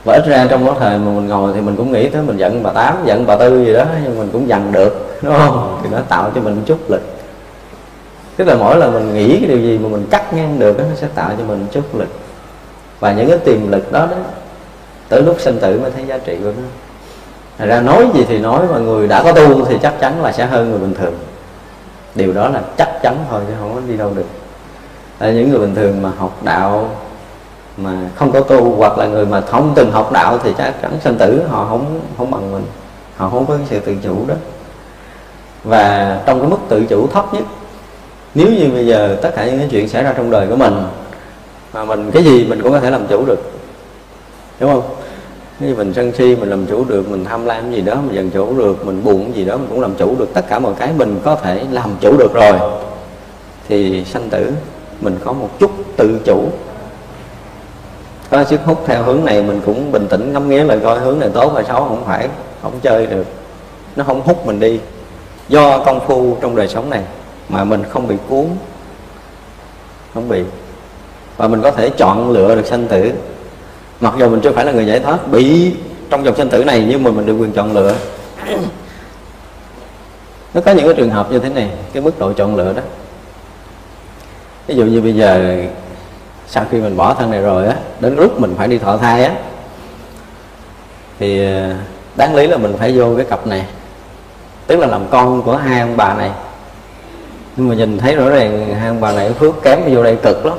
Và 0.03 0.13
ít 0.13 0.27
ra 0.27 0.47
trong 0.49 0.65
cái 0.65 0.75
thời 0.79 0.97
mà 0.97 1.11
mình 1.11 1.27
ngồi 1.27 1.53
thì 1.53 1.61
mình 1.61 1.75
cũng 1.75 1.91
nghĩ 1.91 2.09
tới 2.09 2.21
mình 2.21 2.37
giận 2.37 2.63
bà 2.63 2.71
tám 2.71 2.97
giận 3.05 3.25
bà 3.25 3.35
tư 3.35 3.65
gì 3.65 3.73
đó 3.73 3.85
nhưng 4.03 4.19
mình 4.19 4.29
cũng 4.33 4.47
dằn 4.47 4.71
được 4.71 5.19
đúng 5.21 5.33
không? 5.37 5.79
Thì 5.83 5.89
nó 5.91 5.97
tạo 6.09 6.31
cho 6.35 6.41
mình 6.41 6.55
một 6.55 6.61
chút 6.65 6.89
lực. 6.89 7.01
Tức 8.35 8.47
là 8.47 8.55
mỗi 8.55 8.77
lần 8.77 8.93
mình 8.93 9.13
nghĩ 9.13 9.39
cái 9.39 9.49
điều 9.49 9.59
gì 9.59 9.77
mà 9.77 9.89
mình 9.89 10.05
cắt 10.09 10.33
ngang 10.33 10.59
được 10.59 10.77
đó, 10.77 10.83
nó 10.89 10.95
sẽ 10.95 11.07
tạo 11.15 11.31
cho 11.37 11.43
mình 11.43 11.59
một 11.59 11.67
chút 11.71 11.95
lực. 11.95 12.07
Và 12.99 13.13
những 13.13 13.29
cái 13.29 13.37
tiềm 13.37 13.71
lực 13.71 13.91
đó 13.91 14.07
đó 14.11 14.17
tới 15.09 15.21
lúc 15.21 15.35
sinh 15.39 15.59
tử 15.59 15.79
mới 15.79 15.91
thấy 15.91 16.05
giá 16.07 16.17
trị 16.17 16.37
của 16.43 16.51
nó. 16.57 16.63
Thật 17.57 17.65
ra 17.65 17.81
nói 17.81 18.07
gì 18.13 18.25
thì 18.27 18.39
nói 18.39 18.65
mà 18.71 18.77
người 18.77 19.07
đã 19.07 19.23
có 19.23 19.31
tu 19.31 19.65
thì 19.65 19.77
chắc 19.81 19.99
chắn 19.99 20.23
là 20.23 20.31
sẽ 20.31 20.45
hơn 20.45 20.69
người 20.69 20.79
bình 20.79 20.93
thường. 20.93 21.13
Điều 22.15 22.33
đó 22.33 22.49
là 22.49 22.61
chắc 22.77 22.89
chắn 23.01 23.17
thôi 23.29 23.41
chứ 23.47 23.53
không 23.59 23.75
có 23.75 23.81
đi 23.87 23.97
đâu 23.97 24.11
được. 24.15 24.25
Là 25.19 25.31
những 25.31 25.49
người 25.49 25.59
bình 25.59 25.75
thường 25.75 26.01
mà 26.01 26.11
học 26.17 26.37
đạo 26.43 26.89
mà 27.77 27.91
không 28.15 28.31
có 28.31 28.41
tu 28.41 28.75
hoặc 28.75 28.97
là 28.97 29.07
người 29.07 29.25
mà 29.25 29.41
không 29.41 29.73
từng 29.75 29.91
học 29.91 30.11
đạo 30.11 30.39
thì 30.43 30.53
chắc 30.57 30.81
chắn 30.81 30.91
sinh 31.03 31.17
tử 31.17 31.41
họ 31.49 31.65
không 31.69 32.01
không 32.17 32.31
bằng 32.31 32.51
mình. 32.51 32.65
Họ 33.17 33.29
không 33.29 33.45
có 33.45 33.57
cái 33.57 33.65
sự 33.69 33.79
tự 33.79 33.95
chủ 34.03 34.25
đó. 34.27 34.35
Và 35.63 36.19
trong 36.25 36.39
cái 36.39 36.49
mức 36.49 36.59
tự 36.69 36.85
chủ 36.85 37.07
thấp 37.07 37.33
nhất, 37.33 37.43
nếu 38.35 38.47
như 38.47 38.69
bây 38.73 38.87
giờ 38.87 39.17
tất 39.21 39.29
cả 39.35 39.45
những 39.45 39.59
cái 39.59 39.67
chuyện 39.71 39.89
xảy 39.89 40.03
ra 40.03 40.13
trong 40.17 40.31
đời 40.31 40.47
của 40.47 40.55
mình, 40.55 40.83
mà 41.73 41.85
mình 41.85 42.11
cái 42.11 42.23
gì 42.23 42.45
mình 42.45 42.61
cũng 42.63 42.71
có 42.71 42.79
thể 42.79 42.89
làm 42.89 43.07
chủ 43.07 43.25
được 43.25 43.51
đúng 44.59 44.71
không? 44.71 44.83
Nếu 45.59 45.75
mình 45.75 45.93
sân 45.93 46.11
si, 46.17 46.35
mình 46.35 46.49
làm 46.49 46.65
chủ 46.65 46.85
được, 46.85 47.09
mình 47.09 47.25
tham 47.25 47.45
lam 47.45 47.71
gì 47.71 47.81
đó, 47.81 47.95
mình 47.95 48.15
dần 48.15 48.29
chủ 48.29 48.57
được, 48.57 48.85
mình 48.85 49.03
buồn 49.03 49.35
gì 49.35 49.45
đó, 49.45 49.57
mình 49.57 49.67
cũng 49.69 49.81
làm 49.81 49.95
chủ 49.95 50.15
được. 50.19 50.33
Tất 50.33 50.47
cả 50.49 50.59
mọi 50.59 50.73
cái 50.79 50.93
mình 50.97 51.19
có 51.23 51.35
thể 51.35 51.65
làm 51.71 51.89
chủ 52.01 52.17
được 52.17 52.33
rồi. 52.33 52.59
Thì 53.67 54.05
sanh 54.05 54.29
tử, 54.29 54.51
mình 55.01 55.17
có 55.25 55.33
một 55.33 55.49
chút 55.59 55.71
tự 55.97 56.19
chủ. 56.25 56.43
Có 58.29 58.43
sức 58.43 58.59
hút 58.65 58.83
theo 58.85 59.03
hướng 59.03 59.25
này, 59.25 59.43
mình 59.43 59.61
cũng 59.65 59.91
bình 59.91 60.07
tĩnh, 60.09 60.33
ngắm 60.33 60.49
nghía 60.49 60.63
lại 60.63 60.79
coi 60.83 60.99
hướng 60.99 61.19
này 61.19 61.29
tốt 61.33 61.51
hay 61.55 61.63
xấu, 61.63 61.79
không 61.79 62.03
phải, 62.05 62.29
không 62.61 62.79
chơi 62.81 63.07
được. 63.07 63.25
Nó 63.95 64.03
không 64.03 64.21
hút 64.21 64.47
mình 64.47 64.59
đi. 64.59 64.79
Do 65.49 65.83
công 65.85 65.99
phu 66.07 66.37
trong 66.41 66.55
đời 66.55 66.67
sống 66.67 66.89
này 66.89 67.03
mà 67.49 67.63
mình 67.63 67.83
không 67.89 68.07
bị 68.07 68.15
cuốn, 68.29 68.45
không 70.13 70.29
bị. 70.29 70.43
Và 71.37 71.47
mình 71.47 71.61
có 71.61 71.71
thể 71.71 71.89
chọn 71.89 72.31
lựa 72.31 72.55
được 72.55 72.65
sanh 72.65 72.87
tử 72.87 73.11
mặc 73.99 74.13
dù 74.17 74.29
mình 74.29 74.41
chưa 74.41 74.51
phải 74.51 74.65
là 74.65 74.71
người 74.71 74.85
giải 74.85 74.99
thoát, 74.99 75.27
bị 75.27 75.73
trong 76.09 76.25
dòng 76.25 76.35
sinh 76.35 76.49
tử 76.49 76.63
này, 76.63 76.85
nhưng 76.89 77.03
mà 77.03 77.11
mình 77.11 77.25
được 77.25 77.33
quyền 77.33 77.51
chọn 77.51 77.73
lựa. 77.73 77.95
Nó 80.53 80.61
có 80.61 80.71
những 80.71 80.85
cái 80.85 80.93
trường 80.93 81.09
hợp 81.09 81.31
như 81.31 81.39
thế 81.39 81.49
này, 81.49 81.69
cái 81.93 82.03
mức 82.03 82.19
độ 82.19 82.33
chọn 82.33 82.55
lựa 82.55 82.73
đó. 82.73 82.81
Ví 84.67 84.75
dụ 84.75 84.85
như 84.85 85.01
bây 85.01 85.13
giờ, 85.15 85.57
sau 86.47 86.65
khi 86.71 86.81
mình 86.81 86.97
bỏ 86.97 87.13
thân 87.13 87.31
này 87.31 87.41
rồi 87.41 87.67
á, 87.67 87.75
đến 87.99 88.15
lúc 88.15 88.39
mình 88.39 88.55
phải 88.57 88.67
đi 88.67 88.77
thọ 88.77 88.97
thai 88.97 89.23
á, 89.23 89.31
thì 91.19 91.45
ờ, 91.45 91.73
đáng 92.15 92.35
lý 92.35 92.47
là 92.47 92.57
mình 92.57 92.75
phải 92.79 92.97
vô 92.97 93.15
cái 93.15 93.25
cặp 93.25 93.47
này. 93.47 93.65
Tức 94.67 94.79
là 94.79 94.87
làm 94.87 95.07
con 95.09 95.41
của 95.41 95.55
hai 95.55 95.81
ông 95.81 95.97
bà 95.97 96.13
này. 96.13 96.31
Nhưng 97.55 97.69
mà 97.69 97.75
nhìn 97.75 97.97
thấy 97.97 98.15
rõ 98.15 98.29
ràng 98.29 98.75
hai 98.79 98.87
ông 98.87 99.01
bà 99.01 99.11
này 99.11 99.33
phước 99.33 99.63
kém 99.63 99.79
vô 99.91 100.03
đây 100.03 100.17
cực 100.23 100.45
lắm 100.45 100.57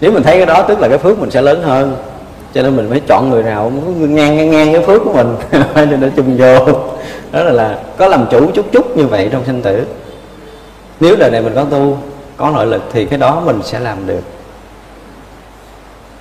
nếu 0.00 0.12
mình 0.12 0.22
thấy 0.22 0.36
cái 0.36 0.46
đó 0.46 0.62
tức 0.62 0.80
là 0.80 0.88
cái 0.88 0.98
phước 0.98 1.18
mình 1.18 1.30
sẽ 1.30 1.42
lớn 1.42 1.62
hơn. 1.62 1.96
Cho 2.54 2.62
nên 2.62 2.76
mình 2.76 2.86
phải 2.90 3.00
chọn 3.06 3.30
người 3.30 3.42
nào 3.42 3.72
cũng 3.74 4.14
ngang 4.14 4.36
ngang 4.36 4.50
ngang 4.50 4.72
cái 4.72 4.82
phước 4.82 5.02
của 5.04 5.12
mình. 5.12 5.36
Cho 5.74 5.84
nó 5.84 6.08
chung 6.16 6.36
vô. 6.36 6.58
Đó 7.32 7.42
là, 7.42 7.52
là 7.52 7.78
có 7.96 8.08
làm 8.08 8.26
chủ 8.30 8.50
chút 8.54 8.66
chút 8.72 8.96
như 8.96 9.06
vậy 9.06 9.28
trong 9.32 9.44
sinh 9.44 9.62
tử. 9.62 9.86
Nếu 11.00 11.16
đời 11.16 11.30
này 11.30 11.42
mình 11.42 11.54
có 11.54 11.64
tu 11.64 11.98
có 12.36 12.50
nội 12.50 12.66
lực 12.66 12.82
thì 12.92 13.04
cái 13.06 13.18
đó 13.18 13.42
mình 13.46 13.60
sẽ 13.64 13.80
làm 13.80 14.06
được. 14.06 14.22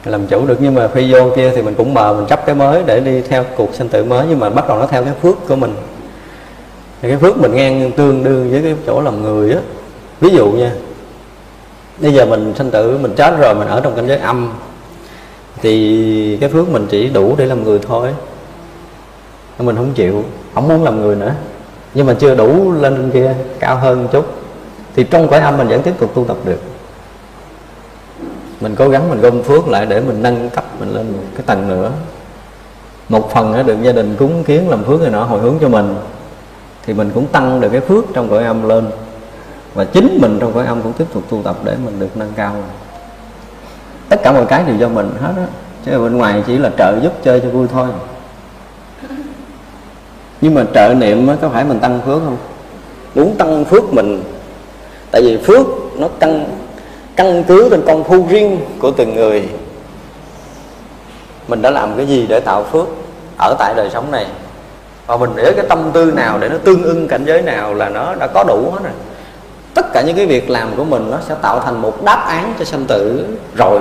Làm 0.06 0.28
chủ 0.28 0.46
được. 0.46 0.58
Nhưng 0.60 0.76
mà 0.76 0.88
khi 0.94 1.14
vô 1.14 1.30
kia 1.36 1.52
thì 1.56 1.62
mình 1.62 1.74
cũng 1.74 1.94
mờ 1.94 2.14
mình 2.14 2.26
chấp 2.26 2.46
cái 2.46 2.56
mới 2.56 2.84
để 2.86 3.00
đi 3.00 3.22
theo 3.22 3.46
cuộc 3.56 3.76
sinh 3.76 3.90
tử 3.90 4.04
mới. 4.04 4.26
Nhưng 4.30 4.40
mà 4.40 4.50
bắt 4.50 4.68
đầu 4.68 4.78
nó 4.78 4.86
theo 4.88 5.04
cái 5.04 5.14
phước 5.22 5.48
của 5.48 5.56
mình. 5.56 5.76
Thì 7.02 7.10
cái 7.10 7.18
phước 7.18 7.38
mình 7.38 7.56
ngang 7.56 7.92
tương 7.92 8.24
đương 8.24 8.52
với 8.52 8.62
cái 8.62 8.76
chỗ 8.88 9.02
làm 9.02 9.24
người 9.24 9.52
á. 9.52 9.60
Ví 10.22 10.30
dụ 10.30 10.52
nha 10.52 10.72
bây 11.98 12.14
giờ 12.14 12.26
mình 12.26 12.54
sanh 12.58 12.72
tử, 12.72 12.98
mình 13.02 13.14
chết 13.16 13.38
rồi, 13.40 13.56
mình 13.56 13.68
ở 13.68 13.82
trong 13.82 13.96
cảnh 13.96 14.08
giới 14.08 14.18
âm. 14.18 14.52
Thì 15.62 16.38
cái 16.42 16.50
phước 16.50 16.70
mình 16.70 16.88
chỉ 16.90 17.10
đủ 17.10 17.36
để 17.38 17.46
làm 17.46 17.64
người 17.64 17.80
thôi. 17.88 18.10
Mình 19.60 19.76
không 19.76 19.94
chịu, 19.94 20.24
không 20.54 20.68
muốn 20.68 20.84
làm 20.84 21.02
người 21.02 21.16
nữa. 21.16 21.32
Nhưng 21.94 22.06
mà 22.06 22.14
chưa 22.20 22.36
đủ 22.36 22.72
lên 22.72 22.96
trên 22.96 23.12
kia, 23.12 23.36
cao 23.60 23.76
hơn 23.76 24.04
một 24.04 24.10
chút. 24.12 24.26
Thì 24.96 25.04
trong 25.04 25.28
cõi 25.28 25.40
âm 25.40 25.58
mình 25.58 25.68
vẫn 25.68 25.82
tiếp 25.82 25.94
tục 26.00 26.12
tu 26.16 26.26
tập 26.26 26.38
được. 26.46 26.60
Mình 28.62 28.76
cố 28.76 28.90
gắng, 28.90 29.10
mình 29.10 29.22
gom 29.22 29.44
phước 29.44 29.68
lại 29.68 29.86
để 29.86 30.02
mình 30.02 30.24
nâng 30.24 30.50
cấp, 30.50 30.66
mình 30.80 30.96
lên 30.96 31.12
một 31.12 31.24
cái 31.36 31.44
tầng 31.46 31.68
nữa. 31.68 31.92
Một 33.10 33.32
phần 33.34 33.52
nữa 33.54 33.64
được 33.64 33.78
gia 33.82 33.92
đình 33.92 34.16
cúng 34.16 34.44
kiến 34.44 34.70
làm 34.70 34.84
phước 34.84 35.02
này 35.02 35.12
nọ 35.12 35.24
hồi 35.24 35.40
hướng 35.40 35.56
cho 35.62 35.70
mình, 35.70 35.96
thì 36.86 36.94
mình 36.94 37.12
cũng 37.14 37.26
tăng 37.26 37.62
được 37.62 37.70
cái 37.70 37.82
phước 37.82 38.06
trong 38.14 38.30
cõi 38.30 38.44
âm 38.44 38.70
lên 38.70 38.86
và 39.76 39.86
chính 39.86 40.18
mình 40.22 40.38
trong 40.42 40.54
cõi 40.54 40.66
âm 40.66 40.82
cũng 40.82 40.94
tiếp 40.94 41.06
tục 41.14 41.24
tu 41.30 41.42
tập 41.44 41.56
để 41.64 41.76
mình 41.86 42.00
được 42.00 42.18
nâng 42.18 42.32
cao. 42.36 42.56
Tất 44.10 44.20
cả 44.24 44.32
mọi 44.32 44.46
cái 44.46 44.64
đều 44.64 44.76
do 44.76 44.88
mình 44.88 45.10
hết 45.22 45.34
á. 45.38 45.46
Chứ 45.86 46.00
bên 46.00 46.18
ngoài 46.18 46.44
chỉ 46.48 46.58
là 46.58 46.70
trợ 46.78 47.00
giúp 47.04 47.14
chơi 47.24 47.40
cho 47.40 47.50
vui 47.50 47.68
thôi. 47.74 47.88
Nhưng 50.42 50.54
mà 50.54 50.64
trợ 50.74 50.94
niệm 50.94 51.28
có 51.42 51.50
phải 51.50 51.64
mình 51.64 51.80
tăng 51.80 52.02
phước 52.06 52.22
không? 52.26 52.38
Muốn 53.16 53.36
tăng 53.38 53.66
phước 53.66 53.94
mình. 53.94 54.24
Tại 55.12 55.22
vì 55.22 55.38
phước 55.38 55.68
nó 55.96 56.08
căn 56.20 56.46
căn 57.16 57.44
cứ 57.44 57.70
trên 57.70 57.82
công 57.88 58.04
phu 58.04 58.28
riêng 58.30 58.60
của 58.80 58.92
từng 58.92 59.16
người. 59.16 59.50
Mình 61.48 61.62
đã 61.62 61.70
làm 61.70 61.98
cái 61.98 62.06
gì 62.06 62.26
để 62.30 62.40
tạo 62.40 62.64
phước 62.64 62.88
ở 63.38 63.56
tại 63.60 63.74
đời 63.78 63.90
sống 63.94 64.12
này? 64.12 64.28
Và 65.08 65.18
mình 65.18 65.30
để 65.36 65.54
cái 65.56 65.66
tâm 65.70 65.92
tư 65.94 66.12
nào 66.12 66.38
để 66.40 66.50
nó 66.50 66.58
tương 66.58 66.84
ưng 66.84 67.08
cảnh 67.08 67.26
giới 67.26 67.42
nào 67.42 67.74
là 67.74 67.90
nó 67.90 68.16
đã 68.16 68.28
có 68.28 68.44
đủ 68.48 68.72
hết 68.72 68.80
rồi 68.84 68.94
tất 69.76 69.94
cả 69.94 70.02
những 70.02 70.16
cái 70.16 70.26
việc 70.26 70.50
làm 70.50 70.76
của 70.78 70.84
mình 70.84 71.12
nó 71.12 71.18
sẽ 71.28 71.36
tạo 71.42 71.60
thành 71.60 71.82
một 71.82 72.04
đáp 72.04 72.26
án 72.28 72.54
cho 72.60 72.66
sanh 72.66 72.86
tử 72.86 73.26
rồi. 73.56 73.80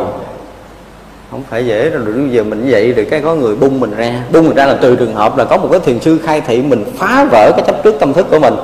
Không 1.30 1.42
phải 1.50 1.66
dễ 1.66 1.90
rồi 1.90 2.04
bây 2.04 2.30
giờ 2.30 2.44
mình 2.44 2.66
vậy 2.70 2.92
được 2.92 3.04
cái 3.10 3.20
có 3.20 3.34
người 3.34 3.56
bung 3.56 3.80
mình 3.80 3.96
ra. 3.96 4.22
Bung 4.32 4.46
mình 4.46 4.56
ra 4.56 4.66
là 4.66 4.78
từ 4.80 4.96
trường 4.96 5.14
hợp 5.14 5.38
là 5.38 5.44
có 5.44 5.56
một 5.56 5.68
cái 5.70 5.80
thiền 5.80 6.00
sư 6.00 6.18
khai 6.24 6.40
thị 6.40 6.62
mình 6.62 6.84
phá 6.98 7.26
vỡ 7.30 7.52
cái 7.56 7.64
chấp 7.66 7.84
trước 7.84 7.94
tâm 8.00 8.12
thức 8.12 8.26
của 8.30 8.38
mình. 8.38 8.54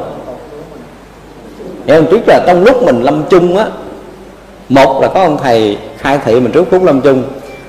Hiểu 1.87 1.97
không? 1.97 2.11
Trước 2.11 2.21
là 2.27 2.45
trong 2.47 2.65
lúc 2.65 2.83
mình 2.83 3.03
lâm 3.03 3.23
chung 3.31 3.57
á, 3.57 3.67
Một 4.69 5.03
là 5.03 5.09
có 5.09 5.23
ông 5.23 5.39
thầy 5.43 5.79
khai 5.99 6.19
thị 6.25 6.41
mình 6.41 6.53
trước 6.53 6.65
phút 6.71 6.85
lâm 6.85 7.01
chung, 7.01 7.23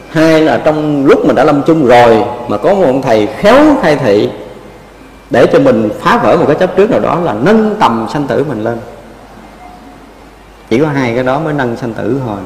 Hai 0.10 0.42
là 0.42 0.58
trong 0.58 1.06
lúc 1.06 1.26
mình 1.26 1.36
đã 1.36 1.44
lâm 1.44 1.62
chung 1.64 1.86
rồi 1.86 2.24
Mà 2.48 2.58
có 2.58 2.74
một 2.74 2.84
ông 2.86 3.02
thầy 3.02 3.28
khéo 3.28 3.64
khai 3.82 3.96
thị 3.96 4.30
Để 5.30 5.48
cho 5.54 5.60
mình 5.60 5.90
phá 6.00 6.20
vỡ 6.24 6.38
một 6.38 6.46
cái 6.48 6.56
chấp 6.56 6.78
trước 6.78 6.92
nào 6.92 7.00
đó 7.00 7.20
Là 7.24 7.36
nâng 7.44 7.76
tầm 7.80 8.08
sanh 8.14 8.28
tử 8.28 8.46
mình 8.50 8.64
lên. 8.64 8.78
Chỉ 10.72 10.80
có 10.80 10.88
hai 10.88 11.16
cái 11.16 11.24
đó 11.24 11.40
mới 11.40 11.54
nâng 11.54 11.78
sanh 11.78 11.94
tử 11.94 12.22
thôi. 12.26 12.38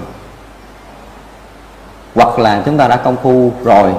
Hoặc 2.16 2.40
là 2.40 2.62
chúng 2.66 2.78
ta 2.78 2.88
đã 2.88 2.96
công 2.96 3.16
phu 3.24 3.52
rồi, 3.64 3.92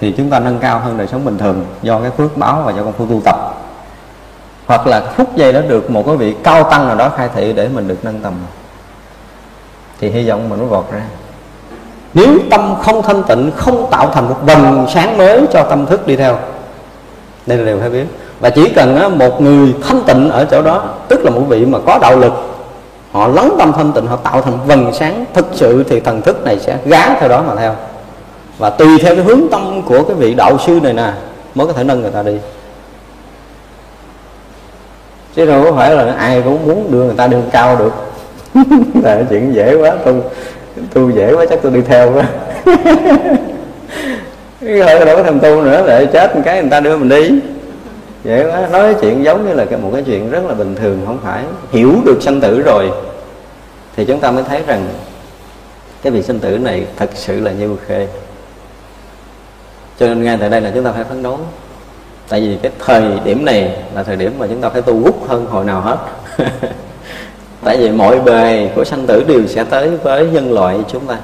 Thì 0.00 0.14
chúng 0.16 0.30
ta 0.30 0.38
nâng 0.38 0.58
cao 0.58 0.78
hơn 0.78 0.98
đời 0.98 1.06
sống 1.06 1.24
bình 1.24 1.38
thường 1.38 1.66
Do 1.82 2.00
cái 2.00 2.10
phước 2.10 2.36
báo 2.36 2.62
và 2.66 2.72
do 2.72 2.82
công 2.82 2.92
phu 2.92 3.06
tu 3.06 3.20
tập. 3.24 3.36
Hoặc 4.66 4.86
là 4.86 5.00
phút 5.00 5.36
giây 5.36 5.52
đó 5.52 5.60
được 5.68 5.90
một 5.90 6.06
cái 6.06 6.16
vị 6.16 6.34
cao 6.42 6.64
tăng 6.64 6.86
nào 6.86 6.96
đó 6.96 7.10
khai 7.16 7.28
thị 7.34 7.52
để 7.52 7.68
mình 7.68 7.88
được 7.88 8.04
nâng 8.04 8.20
tầm. 8.20 8.32
Thì 10.00 10.10
hy 10.10 10.28
vọng 10.28 10.48
mình 10.48 10.58
nó 10.58 10.64
vọt 10.64 10.84
ra. 10.92 11.02
Nếu 12.14 12.38
tâm 12.50 12.74
không 12.82 13.02
thanh 13.02 13.22
tịnh, 13.22 13.50
không 13.56 13.90
tạo 13.90 14.10
thành 14.14 14.28
một 14.28 14.36
vầng 14.42 14.86
sáng 14.94 15.18
mới 15.18 15.46
cho 15.52 15.62
tâm 15.62 15.86
thức 15.86 16.06
đi 16.06 16.16
theo. 16.16 16.38
Đây 17.46 17.58
là 17.58 17.64
điều 17.64 17.80
phải 17.80 17.90
biết. 17.90 18.06
Và 18.40 18.50
chỉ 18.50 18.68
cần 18.68 19.18
một 19.18 19.40
người 19.40 19.74
thanh 19.88 20.02
tịnh 20.06 20.30
ở 20.30 20.44
chỗ 20.44 20.62
đó, 20.62 20.84
tức 21.08 21.20
là 21.24 21.30
một 21.30 21.42
vị 21.48 21.66
mà 21.66 21.78
có 21.86 21.98
đạo 22.02 22.16
lực 22.16 22.47
họ 23.12 23.28
lắng 23.28 23.54
tâm 23.58 23.72
thanh 23.76 23.92
tịnh, 23.92 24.06
họ 24.06 24.16
tạo 24.16 24.42
thành 24.42 24.58
vầng 24.66 24.92
sáng 24.94 25.24
thực 25.34 25.46
sự 25.52 25.84
thì 25.88 26.00
thần 26.00 26.22
thức 26.22 26.44
này 26.44 26.58
sẽ 26.58 26.78
gán 26.84 27.10
theo 27.20 27.28
đó 27.28 27.44
mà 27.46 27.54
theo. 27.56 27.74
Và 28.58 28.70
tùy 28.70 28.98
theo 29.02 29.14
cái 29.14 29.24
hướng 29.24 29.40
tâm 29.50 29.82
của 29.86 30.02
cái 30.02 30.16
vị 30.16 30.34
đạo 30.34 30.58
sư 30.58 30.80
này 30.82 30.92
nè, 30.92 31.12
mới 31.54 31.66
có 31.66 31.72
thể 31.72 31.84
nâng 31.84 32.02
người 32.02 32.10
ta 32.10 32.22
đi. 32.22 32.36
Chứ 35.36 35.46
đâu 35.46 35.64
có 35.64 35.72
phải 35.72 35.94
là 35.94 36.12
ai 36.12 36.42
cũng 36.42 36.66
muốn 36.66 36.92
đưa 36.92 37.04
người 37.04 37.14
ta 37.16 37.26
lên 37.26 37.42
cao 37.52 37.76
được. 37.76 37.92
Là 39.02 39.22
chuyện 39.30 39.54
dễ 39.54 39.74
quá 39.74 39.94
tu 40.04 40.14
tu 40.94 41.10
dễ 41.10 41.32
quá, 41.34 41.44
chắc 41.50 41.58
tôi 41.62 41.72
đi 41.72 41.80
theo 41.80 42.12
quá. 42.12 42.24
Cái 44.60 44.80
hơi 44.80 45.04
đâu 45.04 45.16
có 45.16 45.22
thèm 45.22 45.40
tu 45.40 45.62
nữa 45.62 45.84
để 45.86 46.06
chết 46.06 46.36
một 46.36 46.42
cái 46.44 46.60
người 46.60 46.70
ta 46.70 46.80
đưa 46.80 46.96
mình 46.96 47.08
đi 47.08 47.40
dễ 48.24 48.50
quá 48.50 48.68
nói 48.72 48.94
chuyện 49.00 49.24
giống 49.24 49.46
như 49.46 49.54
là 49.54 49.64
cái 49.64 49.78
một 49.78 49.90
cái 49.92 50.02
chuyện 50.02 50.30
rất 50.30 50.44
là 50.48 50.54
bình 50.54 50.74
thường, 50.74 51.02
không 51.06 51.18
phải. 51.24 51.44
Hiểu 51.70 51.94
được 52.04 52.22
sanh 52.22 52.40
tử 52.40 52.60
rồi, 52.60 52.90
thì 53.96 54.04
chúng 54.04 54.20
ta 54.20 54.30
mới 54.30 54.44
thấy 54.44 54.62
rằng 54.66 54.88
cái 56.02 56.12
việc 56.12 56.24
sinh 56.24 56.38
tử 56.38 56.58
này 56.58 56.86
thật 56.96 57.10
sự 57.14 57.40
là 57.40 57.52
như 57.52 57.76
khê. 57.86 58.08
Cho 59.98 60.06
nên 60.06 60.24
ngay 60.24 60.36
tại 60.40 60.50
đây 60.50 60.60
là 60.60 60.70
chúng 60.74 60.84
ta 60.84 60.92
phải 60.92 61.04
phấn 61.04 61.22
đấu 61.22 61.38
tại 62.28 62.40
vì 62.40 62.58
cái 62.62 62.72
thời 62.78 63.20
điểm 63.24 63.44
này 63.44 63.82
là 63.94 64.02
thời 64.02 64.16
điểm 64.16 64.32
mà 64.38 64.46
chúng 64.46 64.60
ta 64.60 64.68
phải 64.68 64.82
tu 64.82 65.00
hút 65.00 65.28
hơn 65.28 65.46
hồi 65.46 65.64
nào 65.64 65.80
hết. 65.80 65.98
Tại 67.64 67.76
vì 67.76 67.90
mọi 67.90 68.20
bề 68.20 68.70
của 68.76 68.84
sanh 68.84 69.06
tử 69.06 69.24
đều 69.28 69.46
sẽ 69.46 69.64
tới 69.64 69.90
với 69.90 70.26
nhân 70.26 70.52
loại 70.52 70.78
chúng 70.88 71.06
ta. 71.06 71.18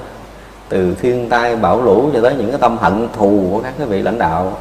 Từ 0.69 0.95
thiên 1.01 1.29
tai 1.29 1.57
bão 1.57 1.83
lũ 1.83 2.11
cho 2.15 2.21
tới 2.21 2.35
những 2.35 2.51
cái 2.51 2.59
tâm 2.61 2.77
hận 2.79 3.09
thù 3.17 3.49
của 3.53 3.61
các 3.61 3.73
cái 3.79 3.87
vị 3.87 4.03
lãnh 4.03 4.19
đạo 4.19 4.59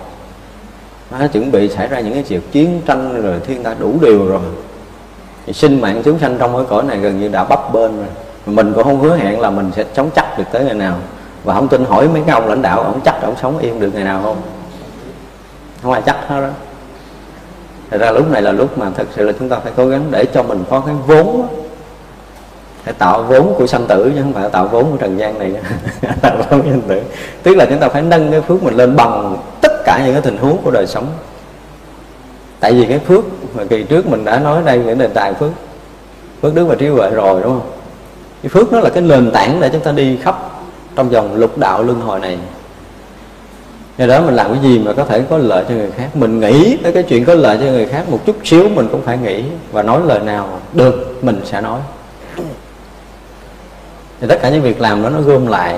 nó 1.20 1.28
chuẩn 1.28 1.52
bị 1.52 1.70
xảy 1.70 1.88
ra 1.88 2.00
những 2.00 2.14
cái 2.14 2.24
chuyện 2.24 2.42
chiến 2.52 2.82
tranh 2.86 3.22
rồi, 3.22 3.40
thiên 3.48 3.64
tai 3.64 3.76
đủ 3.80 3.94
điều 4.02 4.28
rồi. 4.28 4.42
Thì 5.46 5.54
sinh 5.54 5.82
mạng 5.82 6.02
chúng 6.06 6.20
sanh 6.20 6.38
trong 6.40 6.56
cái 6.56 6.66
cõi 6.70 6.84
này 6.84 6.98
gần 6.98 7.20
như 7.20 7.28
đã 7.28 7.44
bấp 7.44 7.74
bên 7.74 7.98
rồi. 7.98 8.08
Mình 8.46 8.74
cũng 8.74 8.84
không 8.84 9.00
hứa 9.00 9.16
hẹn 9.16 9.40
là 9.40 9.50
mình 9.50 9.72
sẽ 9.76 9.84
chống 9.94 10.10
chắc 10.16 10.38
được 10.38 10.44
tới 10.52 10.66
ngày 10.66 10.74
nào. 10.74 10.96
Và 11.44 11.54
không 11.54 11.68
tin 11.68 11.86
hỏi 11.86 12.08
mấy 12.08 12.22
cái 12.26 12.34
ông 12.34 12.48
lãnh 12.48 12.62
đạo, 12.62 12.82
ông 12.82 13.00
chắc 13.06 13.22
ông 13.22 13.36
sống 13.42 13.58
yên 13.58 13.80
được 13.80 13.92
ngày 13.94 14.04
nào 14.04 14.22
không? 14.24 14.38
Không 15.84 15.92
ai 15.92 16.02
chắc 16.06 16.18
hết 16.28 16.42
đó 16.42 16.48
Thật 17.92 17.98
ra 17.98 18.12
lúc 18.12 18.32
này 18.32 18.42
là 18.42 18.52
lúc 18.52 18.78
mà 18.78 18.90
thật 18.96 19.08
sự 19.16 19.24
là 19.26 19.34
chúng 19.40 19.50
ta 19.50 19.60
phải 19.60 19.72
cố 19.76 19.88
gắng 19.88 20.04
để 20.12 20.26
cho 20.34 20.44
mình 20.44 20.64
có 20.70 20.80
cái 20.80 20.96
vốn 21.08 21.48
phải 22.84 22.94
tạo 22.94 23.24
vốn 23.24 23.54
của 23.58 23.68
sanh 23.68 23.88
tử 23.88 24.12
chứ 24.16 24.22
không 24.22 24.34
phải 24.34 24.50
tạo 24.50 24.68
vốn 24.68 24.92
của 24.92 24.98
trần 24.98 25.20
gian 25.20 25.40
này. 25.40 25.54
Tạo 26.22 26.38
vốn 26.38 26.62
của 26.62 26.70
sanh 26.70 26.82
tử. 26.82 27.02
Tức 27.44 27.56
là 27.58 27.66
chúng 27.70 27.80
ta 27.80 27.90
phải 27.90 28.02
nâng 28.02 28.32
cái 28.32 28.42
phước 28.42 28.64
mình 28.64 28.74
lên 28.74 28.96
bằng 28.96 29.38
tất 29.62 29.73
cả 29.86 30.02
những 30.06 30.14
cái 30.14 30.22
tình 30.22 30.38
huống 30.38 30.58
của 30.64 30.72
đời 30.72 30.88
sống. 30.88 31.08
Tại 32.60 32.74
vì 32.74 32.86
cái 32.86 33.00
phước 33.00 33.24
mà 33.56 33.64
kỳ 33.70 33.84
trước 33.84 34.08
mình 34.08 34.26
đã 34.26 34.40
nói 34.40 34.62
đây 34.66 34.78
những 34.78 34.98
đề 34.98 35.08
tài 35.08 35.34
phước 35.34 35.52
phước 36.42 36.56
đức 36.56 36.66
và 36.66 36.76
trí 36.76 36.88
huệ 36.88 37.10
rồi, 37.10 37.42
đúng 37.44 37.60
không? 37.60 37.72
Cái 38.44 38.50
phước 38.50 38.74
nó 38.74 38.80
là 38.80 38.90
cái 38.90 39.04
nền 39.04 39.32
tảng 39.32 39.60
để 39.60 39.70
chúng 39.70 39.82
ta 39.82 39.92
đi 39.92 40.18
khắp 40.18 40.50
trong 40.96 41.10
vòng 41.10 41.36
lục 41.36 41.58
đạo 41.58 41.84
luân 41.84 42.02
hồi 42.02 42.20
này. 42.20 42.38
Do 43.98 44.08
đó 44.08 44.22
mình 44.22 44.36
làm 44.36 44.54
cái 44.54 44.64
gì 44.64 44.80
mà 44.80 44.94
có 44.94 45.06
thể 45.06 45.24
có 45.30 45.38
lợi 45.38 45.66
cho 45.70 45.76
người 45.76 45.92
khác? 45.92 46.10
Mình 46.14 46.40
nghĩ 46.40 46.78
tới 46.84 46.94
cái 46.94 47.04
chuyện 47.04 47.26
có 47.26 47.34
lợi 47.34 47.58
cho 47.58 47.66
người 47.66 47.86
khác 47.86 48.10
một 48.10 48.20
chút 48.26 48.36
xíu, 48.44 48.70
mình 48.70 48.88
cũng 48.92 49.02
phải 49.02 49.18
nghĩ 49.18 49.44
và 49.72 49.84
nói 49.84 50.02
lời 50.06 50.20
nào 50.20 50.60
được 50.74 51.24
mình 51.24 51.42
sẽ 51.46 51.62
nói. 51.62 51.80
Thì 54.22 54.28
tất 54.28 54.40
cả 54.42 54.50
những 54.50 54.62
việc 54.62 54.82
làm 54.82 55.04
đó 55.04 55.10
nó 55.10 55.22
gom 55.22 55.48
lại, 55.48 55.78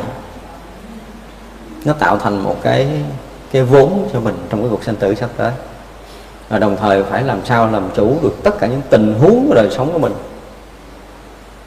nó 1.86 1.93
tạo 1.93 2.18
thành 2.18 2.39
một 2.39 2.56
cái 2.62 2.88
cái 3.56 3.64
vốn 3.64 4.10
cho 4.14 4.20
mình 4.20 4.36
trong 4.49 4.62
cái 4.62 4.70
cuộc 4.70 4.84
sinh 4.84 4.95
tử 4.95 5.16
sắp 5.16 5.30
tới. 5.38 5.51
Và 6.49 6.60
đồng 6.60 6.78
thời 6.78 7.03
phải 7.03 7.24
làm 7.24 7.39
sao 7.45 7.70
làm 7.72 7.89
chủ 7.95 8.16
được 8.24 8.43
tất 8.43 8.60
cả 8.60 8.68
những 8.68 8.82
tình 8.89 9.14
huống 9.14 9.45
của 9.47 9.53
đời 9.56 9.68
sống 9.72 9.93
của 9.93 9.99
mình. 9.99 10.14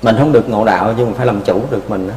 Mình 0.02 0.16
không 0.18 0.32
được 0.32 0.48
ngộ 0.48 0.64
đạo 0.64 0.94
nhưng 0.96 1.06
mà 1.06 1.12
phải 1.16 1.26
làm 1.26 1.40
chủ 1.40 1.60
được 1.70 1.90
mình 1.90 2.08
đó, 2.08 2.14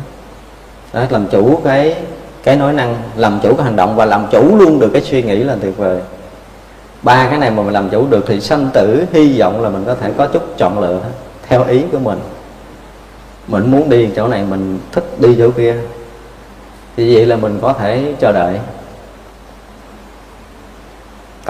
đó 0.94 1.06
làm 1.10 1.28
chủ 1.28 1.62
cái 1.64 1.96
cái 2.44 2.56
nói 2.56 2.74
năng 2.74 2.96
làm 3.16 3.40
chủ 3.44 3.56
cái 3.56 3.64
hành 3.64 3.76
động 3.76 3.96
và 3.96 4.06
làm 4.06 4.28
chủ 4.32 4.58
luôn 4.58 4.80
được 4.80 4.90
cái 4.94 5.02
suy 5.02 5.24
nghĩ 5.24 5.44
là 5.44 5.56
tuyệt 5.62 5.78
vời. 5.78 6.00
Ba 7.02 7.28
cái 7.30 7.40
này 7.40 7.52
mà 7.52 7.64
mình 7.64 7.74
làm 7.74 7.90
chủ 7.90 8.08
được 8.10 8.26
thì 8.28 8.42
sanh 8.42 8.70
tử 8.74 9.06
hy 9.12 9.40
vọng 9.40 9.62
là 9.62 9.70
mình 9.70 9.84
có 9.86 9.96
thể 9.96 10.12
có 10.18 10.28
chút 10.28 10.44
chọn 10.58 10.80
lựa 10.80 11.00
theo 11.48 11.64
ý 11.64 11.82
của 11.92 12.00
mình. 12.00 12.20
Mình 13.48 13.72
muốn 13.72 13.90
đi 13.90 14.10
chỗ 14.16 14.28
này 14.28 14.44
mình 14.50 14.80
thích 14.92 15.06
đi 15.20 15.36
chỗ 15.38 15.52
kia. 15.52 15.76
Thì 16.98 17.16
vậy 17.16 17.26
là 17.26 17.36
mình 17.36 17.60
có 17.62 17.74
thể 17.74 18.14
chờ 18.20 18.32
đợi 18.32 18.60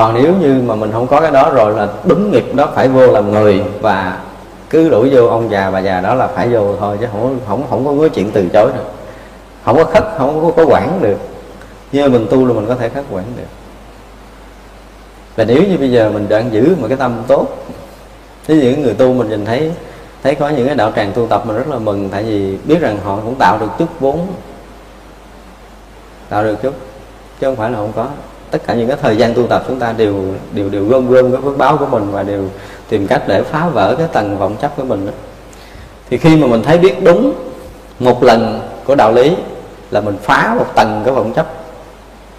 còn 0.01 0.23
nếu 0.23 0.33
như 0.41 0.61
mà 0.65 0.75
mình 0.75 0.91
không 0.91 1.07
có 1.07 1.21
cái 1.21 1.31
đó 1.31 1.51
rồi 1.55 1.73
là 1.75 1.87
đúng 2.03 2.31
nghiệp 2.31 2.55
đó 2.55 2.69
phải 2.75 2.87
vô 2.87 3.07
làm 3.07 3.31
người 3.31 3.63
và 3.81 4.19
cứ 4.69 4.89
đuổi 4.89 5.09
vô 5.13 5.27
ông 5.27 5.51
già 5.51 5.71
bà 5.71 5.79
già 5.79 6.01
đó 6.01 6.13
là 6.13 6.27
phải 6.27 6.49
vô 6.49 6.75
thôi 6.79 6.97
chứ 7.01 7.07
không 7.11 7.39
không 7.47 7.63
không 7.69 7.85
có 7.85 8.01
cái 8.01 8.09
chuyện 8.09 8.31
từ 8.31 8.47
chối 8.53 8.71
được. 8.75 8.91
Không 9.65 9.77
có 9.77 9.83
khất 9.83 10.03
không 10.17 10.41
có, 10.41 10.51
có 10.57 10.71
quản 10.71 10.99
được. 11.01 11.17
Như 11.91 12.09
mình 12.09 12.27
tu 12.31 12.45
là 12.45 12.53
mình 12.53 12.65
có 12.67 12.75
thể 12.75 12.89
khất 12.89 13.03
quản 13.11 13.23
được. 13.37 13.43
Và 15.35 15.43
nếu 15.43 15.63
như 15.63 15.77
bây 15.77 15.91
giờ 15.91 16.09
mình 16.13 16.29
đang 16.29 16.53
giữ 16.53 16.75
một 16.79 16.87
cái 16.87 16.97
tâm 16.97 17.23
tốt 17.27 17.47
thế 18.47 18.55
những 18.55 18.81
người 18.81 18.93
tu 18.93 19.13
mình 19.13 19.29
nhìn 19.29 19.45
thấy 19.45 19.71
thấy 20.23 20.35
có 20.35 20.49
những 20.49 20.65
cái 20.65 20.75
đạo 20.75 20.91
tràng 20.95 21.11
tu 21.15 21.27
tập 21.27 21.43
mình 21.45 21.57
rất 21.57 21.67
là 21.67 21.79
mừng 21.79 22.09
tại 22.09 22.23
vì 22.23 22.57
biết 22.65 22.81
rằng 22.81 22.97
họ 23.03 23.15
cũng 23.15 23.35
tạo 23.35 23.57
được 23.57 23.69
chút 23.79 23.89
vốn 23.99 24.27
tạo 26.29 26.43
được 26.43 26.61
chút 26.61 26.73
chứ 27.39 27.47
không 27.47 27.55
phải 27.55 27.71
là 27.71 27.77
không 27.77 27.91
có 27.95 28.07
tất 28.51 28.59
cả 28.67 28.73
những 28.73 28.87
cái 28.87 28.97
thời 29.01 29.17
gian 29.17 29.33
tu 29.33 29.47
tập 29.47 29.63
chúng 29.67 29.79
ta 29.79 29.93
đều 29.97 30.15
đều 30.51 30.69
đều 30.69 30.85
gom 30.85 31.09
gom 31.09 31.31
cái 31.31 31.41
phước 31.41 31.57
báo 31.57 31.77
của 31.77 31.85
mình 31.85 32.07
và 32.11 32.23
đều 32.23 32.43
tìm 32.89 33.07
cách 33.07 33.23
để 33.27 33.43
phá 33.43 33.69
vỡ 33.73 33.95
cái 33.97 34.07
tầng 34.13 34.37
vọng 34.37 34.55
chấp 34.61 34.77
của 34.77 34.83
mình 34.83 35.05
đó. 35.05 35.11
thì 36.09 36.17
khi 36.17 36.35
mà 36.35 36.47
mình 36.47 36.63
thấy 36.63 36.77
biết 36.77 37.03
đúng 37.03 37.33
một 37.99 38.23
lần 38.23 38.61
của 38.85 38.95
đạo 38.95 39.13
lý 39.13 39.35
là 39.91 40.01
mình 40.01 40.15
phá 40.21 40.55
một 40.57 40.75
tầng 40.75 41.01
cái 41.05 41.13
vọng 41.13 41.33
chấp 41.33 41.45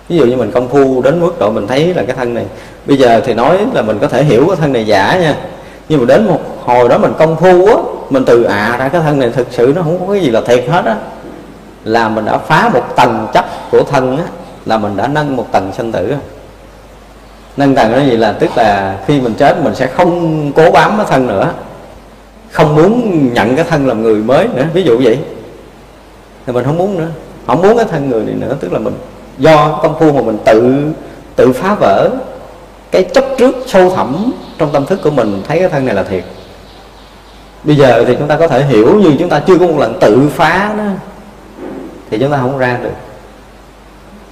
ví 0.08 0.18
dụ 0.18 0.24
như 0.24 0.36
mình 0.36 0.50
công 0.50 0.68
phu 0.68 1.02
đến 1.02 1.20
mức 1.20 1.38
độ 1.38 1.50
mình 1.50 1.66
thấy 1.66 1.94
là 1.94 2.02
cái 2.02 2.16
thân 2.16 2.34
này, 2.34 2.46
bây 2.86 2.96
giờ 2.96 3.20
thì 3.24 3.34
nói 3.34 3.58
là 3.74 3.82
mình 3.82 3.98
có 3.98 4.08
thể 4.08 4.24
hiểu 4.24 4.46
cái 4.46 4.56
thân 4.56 4.72
này 4.72 4.86
giả 4.86 5.18
nha, 5.18 5.34
nhưng 5.88 6.00
mà 6.00 6.06
đến 6.06 6.26
một 6.26 6.40
hồi 6.64 6.88
đó 6.88 6.98
mình 6.98 7.12
công 7.18 7.36
phu 7.36 7.66
á, 7.66 7.74
mình 8.10 8.24
từ 8.24 8.42
à 8.42 8.76
ra 8.78 8.88
cái 8.88 9.02
thân 9.02 9.18
này 9.18 9.30
thực 9.30 9.46
sự 9.50 9.72
nó 9.76 9.82
không 9.82 10.06
có 10.06 10.12
cái 10.12 10.22
gì 10.22 10.30
là 10.30 10.40
thiệt 10.40 10.64
hết 10.68 10.84
á, 10.84 10.96
là 11.84 12.08
mình 12.08 12.24
đã 12.24 12.38
phá 12.38 12.70
một 12.74 12.96
tầng 12.96 13.26
chấp 13.34 13.44
của 13.70 13.82
thân 13.82 14.16
á 14.16 14.24
là 14.66 14.78
mình 14.78 14.96
đã 14.96 15.08
nâng 15.08 15.36
một 15.36 15.46
tầng 15.52 15.72
sanh 15.76 15.92
tử. 15.92 16.14
Nâng 17.56 17.74
tầng 17.74 17.92
đó 17.92 17.98
gì 17.98 18.16
là, 18.16 18.32
tức 18.32 18.50
là 18.56 18.98
khi 19.06 19.20
mình 19.20 19.34
chết 19.34 19.56
mình 19.62 19.74
sẽ 19.74 19.86
không 19.86 20.52
cố 20.52 20.70
bám 20.70 20.96
cái 20.96 21.06
thân 21.10 21.26
nữa. 21.26 21.52
Không 22.50 22.74
muốn 22.74 23.34
nhận 23.34 23.56
cái 23.56 23.64
thân 23.64 23.86
làm 23.86 24.02
người 24.02 24.14
mới 24.14 24.48
nữa, 24.54 24.64
ví 24.74 24.82
dụ 24.82 25.00
vậy. 25.04 25.18
Thì 26.46 26.52
mình 26.52 26.64
không 26.64 26.78
muốn 26.78 26.98
nữa. 26.98 27.08
Không 27.46 27.62
muốn 27.62 27.76
cái 27.76 27.86
thân 27.90 28.10
người 28.10 28.24
này 28.24 28.34
nữa, 28.34 28.56
tức 28.60 28.72
là 28.72 28.78
mình, 28.78 28.94
do 29.38 29.78
công 29.82 29.98
phu 29.98 30.12
mà 30.12 30.22
mình 30.22 30.38
tự 30.44 30.86
tự 31.36 31.52
phá 31.52 31.74
vỡ 31.74 32.10
cái 32.90 33.02
chấp 33.14 33.24
trước 33.38 33.56
sâu 33.66 33.90
thẳm 33.90 34.32
trong 34.58 34.72
tâm 34.72 34.86
thức 34.86 35.00
của 35.02 35.10
mình, 35.10 35.42
thấy 35.48 35.58
cái 35.58 35.68
thân 35.68 35.86
này 35.86 35.94
là 35.94 36.02
thiệt. 36.02 36.24
Bây 37.64 37.76
giờ 37.76 38.04
thì 38.06 38.16
chúng 38.18 38.28
ta 38.28 38.36
có 38.36 38.48
thể 38.48 38.64
hiểu 38.64 39.00
như 39.00 39.16
chúng 39.18 39.28
ta 39.28 39.40
chưa 39.46 39.58
có 39.58 39.66
một 39.66 39.78
lần 39.78 39.98
tự 40.00 40.28
phá 40.34 40.74
nó 40.76 40.84
thì 42.10 42.18
chúng 42.18 42.30
ta 42.30 42.38
không 42.40 42.58
ra 42.58 42.78
được 42.82 42.90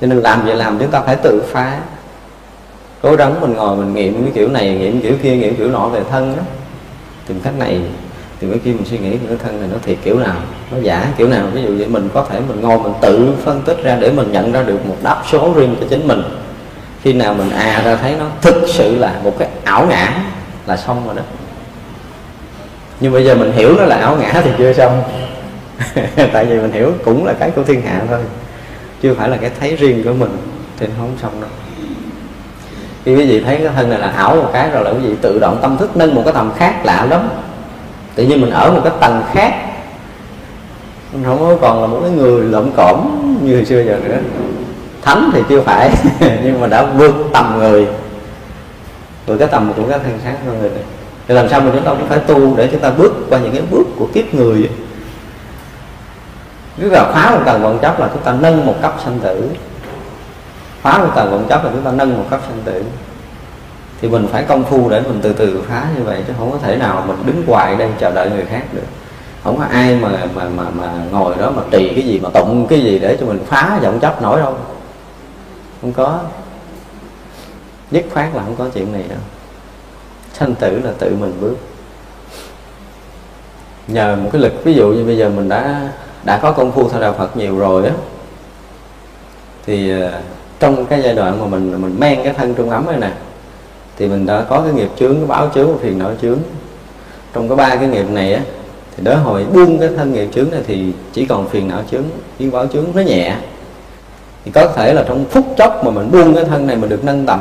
cho 0.01 0.07
nên 0.07 0.19
làm 0.19 0.47
vậy 0.47 0.57
làm 0.57 0.79
chúng 0.79 0.91
ta 0.91 1.01
phải 1.01 1.17
tự 1.17 1.43
phá. 1.53 1.79
Cố 3.03 3.17
gắng 3.17 3.41
mình 3.41 3.55
ngồi 3.55 3.77
mình 3.77 3.95
nghiệm 3.95 4.23
cái 4.23 4.33
kiểu 4.35 4.49
này, 4.49 4.75
nghiệm 4.75 5.01
kiểu 5.01 5.13
kia, 5.23 5.37
nghiệm 5.37 5.57
kiểu 5.57 5.69
nọ 5.69 5.89
về 5.89 6.01
thân 6.11 6.37
đó. 6.37 6.43
Tìm 7.27 7.41
cách 7.41 7.59
này, 7.59 7.81
tìm 8.39 8.51
cái 8.51 8.59
kia 8.65 8.73
mình 8.73 8.85
suy 8.85 8.99
nghĩ 8.99 9.17
cái 9.29 9.37
thân 9.45 9.61
này 9.61 9.69
nó 9.73 9.79
thiệt 9.83 9.97
kiểu 10.05 10.19
nào, 10.19 10.37
nó 10.71 10.79
giả 10.83 11.07
kiểu 11.17 11.29
nào. 11.29 11.47
Ví 11.55 11.63
dụ 11.63 11.75
vậy 11.79 11.89
mình 11.89 12.09
có 12.15 12.27
thể 12.31 12.41
mình 12.49 12.61
ngồi 12.61 12.79
mình 12.79 12.93
tự 13.01 13.35
phân 13.45 13.63
tích 13.63 13.77
ra 13.83 13.97
để 14.01 14.13
mình 14.13 14.33
nhận 14.33 14.53
ra 14.53 14.63
được 14.63 14.87
một 14.87 14.97
đáp 15.03 15.23
số 15.33 15.53
riêng 15.57 15.77
cho 15.81 15.87
chính 15.91 16.09
mình. 16.09 16.23
Khi 17.03 17.13
nào 17.13 17.35
mình 17.35 17.51
à 17.51 17.83
ra 17.85 17.97
thấy 17.97 18.15
nó 18.19 18.27
thực 18.41 18.65
sự 18.69 18.99
là 18.99 19.21
một 19.25 19.39
cái 19.39 19.49
ảo 19.65 19.87
ngã 19.87 20.23
là 20.67 20.77
xong 20.77 21.07
rồi 21.07 21.17
đó. 21.17 21.23
Nhưng 23.01 23.13
bây 23.13 23.25
giờ 23.25 23.35
mình 23.35 23.53
hiểu 23.53 23.77
nó 23.77 23.85
là 23.85 23.97
ảo 23.97 24.17
ngã 24.17 24.41
thì 24.45 24.51
chưa 24.59 24.73
xong. 24.73 25.03
Tại 26.33 26.45
vì 26.45 26.61
mình 26.61 26.73
hiểu 26.73 26.93
cũng 27.05 27.25
là 27.25 27.33
cái 27.33 27.51
của 27.51 27.63
thiên 27.63 27.83
hạ 27.83 28.03
thôi 28.09 28.19
chưa 29.03 29.15
phải 29.15 29.29
là 29.29 29.37
cái 29.37 29.51
thấy 29.61 29.77
riêng 29.77 30.05
của 30.05 30.13
mình 30.13 30.37
thì 30.79 30.87
nó 30.87 30.93
không 30.99 31.13
xong 31.23 31.41
đâu. 31.41 31.51
Khi 33.05 33.17
quý 33.17 33.27
vị 33.27 33.41
thấy 33.41 33.57
cái 33.57 33.69
thân 33.77 33.91
này 33.91 33.99
là 33.99 34.07
ảo 34.07 34.37
một 34.37 34.51
cái 34.53 34.71
rồi 34.71 34.85
là 34.85 34.91
quý 34.91 34.99
vị 34.99 35.15
tự 35.23 35.39
động 35.39 35.59
tâm 35.63 35.77
thức 35.77 35.97
nâng 35.97 36.15
một 36.15 36.23
cái 36.25 36.35
tầm 36.35 36.53
khác 36.57 36.81
lạ 36.85 37.07
lắm. 37.11 37.29
Tự 38.15 38.25
nhiên 38.25 38.41
mình 38.41 38.51
ở 38.51 38.73
một 38.73 38.81
cái 38.85 38.93
tầng 39.01 39.23
khác. 39.33 39.55
Mình 41.13 41.25
không 41.25 41.59
còn 41.61 41.81
là 41.81 41.87
một 41.87 42.01
cái 42.03 42.11
người 42.11 42.43
lộn 42.45 42.71
cổm 42.77 42.97
như 43.43 43.55
hồi 43.55 43.65
xưa 43.65 43.83
giờ 43.83 43.99
nữa. 44.05 44.19
Thánh 45.03 45.31
thì 45.33 45.43
chưa 45.49 45.61
phải, 45.61 45.91
nhưng 46.45 46.61
mà 46.61 46.67
đã 46.67 46.87
vượt 46.87 47.15
tầm 47.33 47.59
người. 47.59 47.87
Vượt 49.27 49.37
cái 49.37 49.49
tầm 49.49 49.73
của 49.77 49.83
các 49.89 50.01
thân 50.05 50.19
sáng 50.25 50.37
con 50.47 50.61
người 50.61 50.71
này. 50.71 50.83
Thì 51.29 51.35
làm 51.35 51.49
sao 51.49 51.61
mà 51.61 51.71
chúng 51.75 51.85
ta 51.85 51.91
cũng 51.91 52.09
phải 52.09 52.19
tu 52.19 52.57
để 52.57 52.69
chúng 52.73 52.81
ta 52.81 52.91
bước 52.91 53.13
qua 53.29 53.39
những 53.39 53.53
cái 53.53 53.63
bước 53.71 53.85
của 53.97 54.09
kiếp 54.15 54.35
người 54.35 54.69
nếu 56.81 56.91
là 56.91 57.13
phá 57.13 57.31
một 57.31 57.43
tầng 57.47 57.63
vận 57.63 57.79
chấp 57.79 58.01
là 58.01 58.09
chúng 58.13 58.23
ta 58.23 58.33
nâng 58.41 58.67
một 58.67 58.75
cấp 58.83 58.95
sanh 59.05 59.19
tử. 59.21 59.49
Phá 60.83 60.99
một 60.99 61.11
tầng 61.17 61.31
vận 61.31 61.49
chấp 61.49 61.65
là 61.65 61.71
chúng 61.71 61.83
ta 61.83 61.91
nâng 61.93 62.19
một 62.19 62.25
cấp 62.31 62.41
sanh 62.49 62.63
tử. 62.65 62.85
Thì 64.01 64.09
mình 64.09 64.27
phải 64.33 64.43
công 64.43 64.65
phu 64.65 64.89
để 64.91 65.01
mình 65.01 65.21
từ 65.23 65.33
từ 65.33 65.63
phá 65.69 65.87
như 65.97 66.03
vậy, 66.03 66.25
chứ 66.27 66.33
không 66.39 66.51
có 66.51 66.59
thể 66.59 66.77
nào 66.77 67.05
mình 67.07 67.17
đứng 67.27 67.43
hoài 67.47 67.77
đây 67.77 67.91
chờ 67.99 68.11
đợi 68.11 68.31
người 68.31 68.45
khác 68.45 68.63
được. 68.73 68.87
Không 69.45 69.59
có 69.59 69.65
ai 69.65 69.97
mà 69.97 70.09
mà 70.35 70.45
mà 70.57 70.65
mà 70.75 70.93
ngồi 71.11 71.35
đó 71.37 71.51
mà 71.51 71.63
trì 71.71 71.93
cái 71.95 72.05
gì, 72.05 72.21
mà 72.23 72.31
tụng 72.31 72.67
cái 72.67 72.81
gì 72.81 72.99
để 72.99 73.17
cho 73.21 73.27
mình 73.27 73.39
phá 73.47 73.79
vọng 73.83 74.01
chấp 74.01 74.23
nổi 74.23 74.41
đâu. 74.41 74.57
Không 75.81 75.93
có. 75.93 76.21
Nhất 77.91 78.05
khoát 78.15 78.35
là 78.35 78.43
không 78.43 78.57
có 78.57 78.67
chuyện 78.75 78.93
này 78.93 79.05
đâu. 79.09 79.19
Sanh 80.33 80.55
tử 80.55 80.81
là 80.85 80.91
tự 80.99 81.17
mình 81.21 81.33
bước. 81.41 81.57
Nhờ 83.89 84.17
một 84.17 84.29
cái 84.33 84.43
lực, 84.43 84.53
ví 84.65 84.75
dụ 84.75 84.89
như 84.89 85.05
bây 85.05 85.17
giờ 85.17 85.29
mình 85.29 85.49
đã 85.49 85.89
đã 86.25 86.39
có 86.39 86.53
công 86.53 86.73
phu 86.73 86.89
theo 86.89 87.01
đạo 87.01 87.15
Phật 87.19 87.37
nhiều 87.37 87.59
rồi 87.59 87.87
á. 87.87 87.93
Thì 89.67 90.01
ờ, 90.01 90.21
trong 90.61 90.87
cái 90.87 91.03
giai 91.03 91.15
đoạn 91.15 91.41
mà 91.41 91.47
mình 91.47 91.83
mình 91.83 91.97
men 92.01 92.23
cái 92.25 92.33
thân 92.33 92.55
trung 92.55 92.71
ấm 92.71 92.87
này 92.87 92.97
nè, 93.01 93.11
thì 93.97 94.09
mình 94.09 94.27
đã 94.27 94.45
có 94.49 94.61
cái 94.61 94.73
nghiệp 94.73 94.89
chướng, 94.99 95.17
cái 95.17 95.27
báo 95.27 95.51
chướng 95.55 95.73
và 95.73 95.79
phiền 95.83 95.99
não 95.99 96.13
chướng. 96.23 96.39
Trong 97.35 97.49
cái 97.49 97.57
ba 97.57 97.77
cái 97.77 97.89
nghiệp 97.89 98.11
này 98.11 98.35
á, 98.35 98.41
thì 98.97 99.03
đối 99.05 99.17
hồi 99.17 99.45
buông 99.45 99.79
cái 99.79 99.89
thân 99.97 100.13
nghiệp 100.13 100.29
chướng 100.35 100.51
này 100.51 100.61
thì 100.67 100.93
chỉ 101.13 101.27
còn 101.27 101.49
phiền 101.49 101.69
não 101.69 101.83
chướng 101.91 102.05
với 102.39 102.51
báo 102.51 102.67
chướng 102.67 102.85
nó 102.95 103.03
nhẹ. 103.03 103.37
Thì 104.45 104.51
có 104.51 104.69
thể 104.77 104.93
là 104.95 105.05
trong 105.09 105.25
phút 105.31 105.45
chốc 105.57 105.85
mà 105.85 105.91
mình 105.91 106.11
buông 106.11 106.35
cái 106.35 106.45
thân 106.45 106.67
này 106.67 106.77
mình 106.77 106.91
được 106.91 107.05
nâng 107.05 107.27
tầm. 107.27 107.41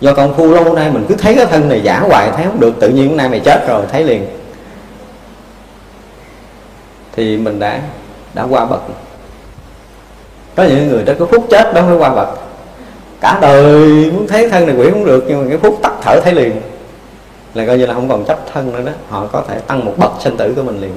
Do 0.00 0.14
công 0.14 0.34
phu 0.34 0.46
lâu 0.46 0.74
nay 0.74 0.90
mình 0.90 1.04
cứ 1.08 1.14
thấy 1.14 1.34
cái 1.34 1.46
thân 1.46 1.68
này 1.68 1.80
giả 1.80 2.00
hoài, 2.00 2.30
thấy 2.36 2.44
không 2.44 2.60
được, 2.60 2.74
tự 2.80 2.88
nhiên 2.88 3.08
hôm 3.08 3.16
nay 3.16 3.28
mày 3.28 3.40
chết 3.40 3.68
rồi, 3.68 3.82
thấy 3.92 4.04
liền. 4.04 4.26
Thì 7.16 7.36
mình 7.36 7.58
đã 7.58 7.80
đã 8.34 8.42
qua 8.50 8.64
bậc. 8.64 8.80
Có 10.56 10.62
những 10.62 10.88
người 10.88 11.02
tới 11.06 11.14
cái 11.14 11.28
phút 11.30 11.46
chết 11.50 11.74
đó 11.74 11.82
mới 11.82 11.96
qua 11.96 12.14
bậc. 12.14 12.28
Cả 13.20 13.38
đời 13.42 14.10
muốn 14.10 14.26
thấy 14.28 14.50
thân 14.50 14.66
này 14.66 14.76
quỷ 14.76 14.90
cũng 14.90 15.04
được, 15.04 15.24
nhưng 15.28 15.42
mà 15.42 15.48
cái 15.48 15.58
phút 15.58 15.78
tắt 15.82 15.92
thở 16.02 16.20
thấy 16.24 16.34
liền. 16.34 16.60
Là 17.54 17.66
coi 17.66 17.78
như 17.78 17.86
là 17.86 17.94
không 17.94 18.08
còn 18.08 18.24
chấp 18.24 18.38
thân 18.52 18.72
nữa 18.72 18.82
đó. 18.86 18.92
Họ 19.08 19.26
có 19.32 19.42
thể 19.48 19.58
tăng 19.58 19.84
một 19.84 19.94
bậc 19.96 20.12
sinh 20.20 20.36
tử 20.36 20.52
của 20.56 20.62
mình 20.62 20.80
liền. 20.80 20.92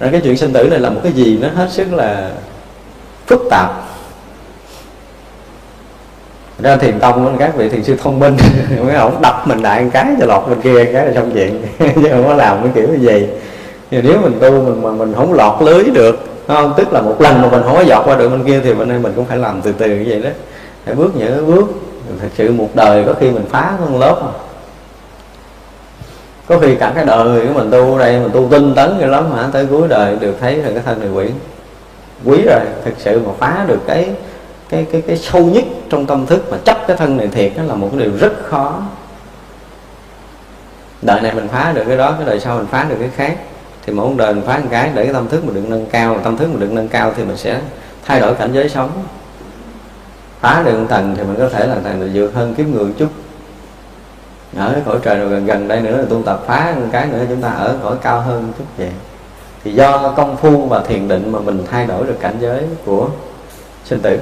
Rồi 0.00 0.10
cái 0.12 0.20
chuyện 0.24 0.36
sinh 0.36 0.52
tử 0.52 0.68
này 0.70 0.78
là 0.78 0.90
một 0.90 1.00
cái 1.02 1.12
gì? 1.12 1.38
Nó 1.42 1.48
hết 1.48 1.68
sức 1.70 1.92
là 1.92 2.30
phức 3.26 3.40
tạp. 3.50 3.70
Ra 6.58 6.76
thiền 6.76 7.00
tông 7.00 7.36
các 7.38 7.56
vị 7.56 7.68
thiền 7.68 7.84
sư 7.84 7.96
thông 8.02 8.18
minh, 8.18 8.36
mấy 8.84 8.94
ông 8.94 9.22
đập 9.22 9.42
mình 9.46 9.62
đại 9.62 9.82
một 9.82 9.90
cái, 9.92 10.06
cho 10.20 10.26
lọt 10.26 10.48
bên 10.48 10.60
kia 10.60 10.84
cái 10.84 11.06
là 11.06 11.12
xong 11.14 11.30
chuyện. 11.34 11.62
Chứ 11.78 12.08
không 12.10 12.24
có 12.26 12.34
làm 12.34 12.62
cái 12.62 12.70
kiểu 12.74 12.88
như 12.88 12.98
vậy 13.02 13.28
thì 13.90 14.02
nếu 14.02 14.18
mình 14.22 14.38
tu 14.40 14.50
mình 14.50 14.82
mà 14.82 14.90
mình 14.90 15.14
không 15.16 15.32
lọt 15.32 15.62
lưới 15.62 15.84
được 15.84 16.18
không? 16.48 16.74
Tức 16.76 16.92
là 16.92 17.00
một 17.00 17.20
lần 17.20 17.42
mà 17.42 17.48
mình 17.48 17.62
không 17.62 17.76
có 17.76 17.82
dọt 17.82 18.04
qua 18.04 18.16
được 18.16 18.28
bên 18.28 18.44
kia 18.44 18.60
thì 18.64 18.74
bên 18.74 18.88
đây 18.88 18.98
mình 18.98 19.12
cũng 19.16 19.24
phải 19.24 19.38
làm 19.38 19.62
từ 19.62 19.72
từ 19.72 19.86
như 19.86 20.04
vậy 20.08 20.20
đó. 20.20 20.30
Phải 20.84 20.94
bước 20.94 21.16
những 21.16 21.46
bước 21.46 21.66
thật 22.20 22.28
sự 22.36 22.52
một 22.52 22.68
đời 22.74 23.04
có 23.06 23.14
khi 23.20 23.30
mình 23.30 23.44
phá 23.50 23.72
hơn 23.80 23.98
lớp 23.98 24.22
mà. 24.24 24.30
Có 26.46 26.58
khi 26.58 26.74
cả 26.74 26.92
cái 26.94 27.04
đời 27.04 27.46
của 27.46 27.52
mình 27.52 27.70
tu 27.70 27.92
ở 27.92 27.98
đây, 27.98 28.20
mình 28.20 28.30
tu 28.32 28.48
tinh 28.50 28.74
tấn 28.74 28.96
cái 29.00 29.08
lắm 29.08 29.32
hả 29.32 29.48
tới 29.52 29.66
cuối 29.66 29.88
đời 29.88 30.16
được 30.20 30.36
thấy 30.40 30.56
là 30.56 30.70
cái 30.70 30.82
thân 30.84 31.00
này 31.00 31.08
quỷ. 31.08 31.26
Quý 32.24 32.42
rồi, 32.46 32.60
thực 32.84 32.94
sự 32.98 33.20
mà 33.26 33.32
phá 33.38 33.64
được 33.68 33.78
cái 33.86 34.10
cái 34.68 34.86
cái 34.92 35.02
cái 35.06 35.16
sâu 35.16 35.44
nhất 35.44 35.64
trong 35.90 36.06
tâm 36.06 36.26
thức 36.26 36.50
mà 36.50 36.56
chấp 36.64 36.86
cái 36.86 36.96
thân 36.96 37.16
này 37.16 37.28
thiệt, 37.28 37.52
đó 37.56 37.62
là 37.62 37.74
một 37.74 37.88
cái 37.92 38.00
điều 38.00 38.12
rất 38.20 38.32
khó. 38.48 38.82
Đời 41.02 41.20
này 41.20 41.34
mình 41.34 41.48
phá 41.48 41.72
được 41.74 41.84
cái 41.88 41.96
đó, 41.96 42.14
cái 42.18 42.26
đời 42.26 42.40
sau 42.40 42.56
mình 42.56 42.66
phá 42.66 42.86
được 42.88 42.96
cái 43.00 43.10
khác 43.16 43.36
thì 43.86 43.92
mỗi 43.92 44.14
đời 44.16 44.34
mình 44.34 44.44
phá 44.46 44.58
một 44.58 44.68
cái 44.70 44.90
để 44.94 45.04
cái 45.04 45.14
tâm 45.14 45.28
thức 45.28 45.44
mình 45.44 45.54
được 45.54 45.68
nâng 45.68 45.86
cao. 45.86 46.18
Tâm 46.24 46.36
thức 46.36 46.48
mình 46.48 46.60
được 46.60 46.72
nâng 46.72 46.88
cao 46.88 47.12
thì 47.16 47.24
mình 47.24 47.36
sẽ 47.36 47.60
thay 48.04 48.20
đổi 48.20 48.34
cảnh 48.34 48.52
giới 48.52 48.68
sống. 48.68 48.90
Phá 50.40 50.62
được 50.62 50.78
một 50.78 50.86
tầng 50.88 51.14
thì 51.16 51.22
mình 51.22 51.36
có 51.38 51.48
thể 51.48 51.66
là 51.66 51.74
tầng 51.84 52.00
được 52.00 52.10
vượt 52.14 52.34
hơn 52.34 52.54
kiếp 52.54 52.66
người 52.66 52.92
chút. 52.98 53.08
Ở 54.56 54.72
cái 54.72 54.82
cõi 54.86 54.98
trời 55.02 55.18
rồi 55.18 55.28
gần 55.28 55.46
gần 55.46 55.68
đây 55.68 55.80
nữa 55.80 55.96
là 55.96 56.04
tu 56.10 56.22
tập 56.22 56.42
phá 56.46 56.74
một 56.76 56.86
cái 56.92 57.06
nữa, 57.06 57.24
chúng 57.28 57.42
ta 57.42 57.48
ở 57.48 57.76
cõi 57.82 57.96
cao 58.02 58.20
hơn 58.20 58.52
chút 58.58 58.64
vậy. 58.78 58.90
Thì 59.64 59.72
do 59.72 60.12
công 60.16 60.36
phu 60.36 60.66
và 60.66 60.82
thiền 60.82 61.08
định 61.08 61.32
mà 61.32 61.40
mình 61.40 61.64
thay 61.70 61.86
đổi 61.86 62.06
được 62.06 62.16
cảnh 62.20 62.36
giới 62.40 62.64
của 62.84 63.08
sinh 63.84 64.00
tử. 64.02 64.18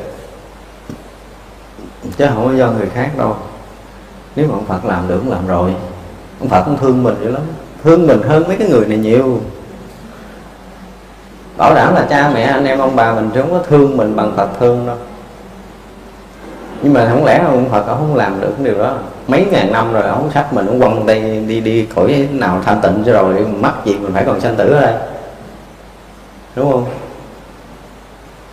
Chứ 2.19 2.27
không 2.29 2.45
có 2.45 2.55
do 2.57 2.71
người 2.71 2.89
khác 2.95 3.11
đâu. 3.19 3.37
Nếu 4.37 4.47
mà 4.49 4.55
ông 4.55 4.67
Phật 4.67 4.85
làm 4.85 5.09
được 5.09 5.19
cũng 5.19 5.33
làm 5.33 5.47
rồi. 5.47 5.75
Ông 6.41 6.49
Phật 6.49 6.63
cũng 6.63 6.79
thương 6.79 7.03
mình 7.03 7.15
dữ 7.21 7.31
lắm. 7.31 7.43
Thương 7.85 8.07
mình 8.07 8.23
hơn 8.23 8.49
mấy 8.49 8.57
cái 8.57 8.69
người 8.69 8.87
này 8.87 8.99
nhiều 8.99 9.41
bảo 11.57 11.75
đảm 11.75 11.95
là 11.95 12.07
cha 12.11 12.31
mẹ, 12.35 12.43
anh 12.43 12.65
em, 12.65 12.79
ông 12.79 12.97
bà 12.97 13.15
mình 13.15 13.31
không 13.35 13.51
có 13.51 13.59
thương 13.69 13.97
mình 13.97 14.17
bằng 14.17 14.33
Phật 14.37 14.49
thương 14.61 14.87
đâu. 14.87 14.97
Nhưng 16.83 16.93
mà 16.93 17.09
không 17.11 17.25
lẽ 17.25 17.43
ông 17.47 17.69
Phật 17.71 17.87
ông 17.87 17.99
không 17.99 18.15
làm 18.17 18.41
được 18.41 18.53
cái 18.57 18.65
điều 18.65 18.79
đó? 18.79 18.97
Mấy 19.29 19.47
ngàn 19.53 19.73
năm 19.73 19.93
rồi 19.93 20.03
ông 20.03 20.31
sách 20.35 20.53
mình, 20.53 20.67
ông 20.67 20.81
quăng 20.81 21.07
đây 21.07 21.45
đi 21.49 21.61
đi 21.61 21.87
cõi 21.95 22.29
nào 22.33 22.61
thanh 22.65 22.81
tịnh 22.81 23.03
cho 23.07 23.13
rồi, 23.13 23.47
mắc 23.61 23.75
gì 23.85 23.97
mình 23.99 24.13
phải 24.13 24.25
còn 24.25 24.41
sanh 24.41 24.57
tử 24.57 24.73
ở 24.73 24.81
đây? 24.81 24.95
Đúng 26.57 26.73
không? 26.73 26.85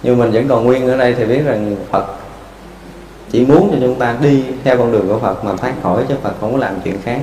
Nhưng 0.03 0.17
mình 0.17 0.31
vẫn 0.31 0.47
còn 0.47 0.65
nguyên 0.65 0.87
ở 0.87 0.97
đây 0.97 1.13
thì 1.13 1.25
biết 1.25 1.41
rằng 1.45 1.75
Phật 1.91 2.05
chỉ 3.31 3.45
muốn 3.45 3.69
cho 3.71 3.77
chúng 3.81 3.95
ta 3.95 4.15
đi 4.21 4.43
theo 4.63 4.77
con 4.77 4.91
đường 4.91 5.07
của 5.07 5.19
Phật 5.19 5.45
mà 5.45 5.51
thoát 5.57 5.73
khỏi 5.83 6.03
chứ 6.09 6.15
Phật, 6.23 6.33
không 6.41 6.51
có 6.51 6.57
làm 6.57 6.73
chuyện 6.83 6.97
khác 7.03 7.19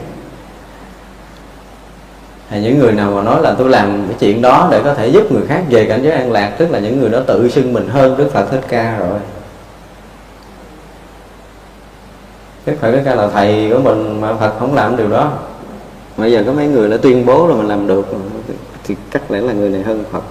hay 2.48 2.60
những 2.60 2.78
người 2.78 2.92
nào 2.92 3.10
mà 3.10 3.22
nói 3.22 3.42
là 3.42 3.54
tôi 3.58 3.68
làm 3.68 4.04
cái 4.08 4.16
chuyện 4.20 4.42
đó 4.42 4.68
để 4.70 4.80
có 4.84 4.94
thể 4.94 5.08
giúp 5.08 5.32
người 5.32 5.46
khác 5.46 5.62
về 5.70 5.84
cảnh 5.84 6.00
giới 6.02 6.12
an 6.12 6.32
lạc, 6.32 6.54
tức 6.58 6.70
là 6.70 6.78
những 6.78 7.00
người 7.00 7.10
đó 7.10 7.20
tự 7.26 7.48
xưng 7.48 7.72
mình 7.72 7.88
hơn 7.88 8.16
Đức 8.16 8.30
Phật 8.32 8.50
Thích 8.50 8.60
Ca 8.68 8.98
rồi. 8.98 9.18
Đức 12.66 12.72
Phật 12.80 12.92
Thích 12.92 13.02
Ca 13.04 13.14
là 13.14 13.28
thầy 13.28 13.70
của 13.72 13.78
mình 13.78 14.20
mà 14.20 14.34
Phật 14.34 14.52
không 14.58 14.74
làm 14.74 14.96
điều 14.96 15.08
đó. 15.08 15.32
Bây 16.16 16.32
giờ 16.32 16.42
có 16.46 16.52
mấy 16.52 16.66
người 16.66 16.90
đã 16.90 16.96
tuyên 16.96 17.26
bố 17.26 17.48
là 17.48 17.54
mình 17.54 17.68
làm 17.68 17.86
được 17.86 18.06
thì 18.84 18.96
chắc 19.12 19.30
lẽ 19.30 19.40
là 19.40 19.52
người 19.52 19.68
này 19.68 19.82
hơn 19.82 20.04
Phật. 20.12 20.22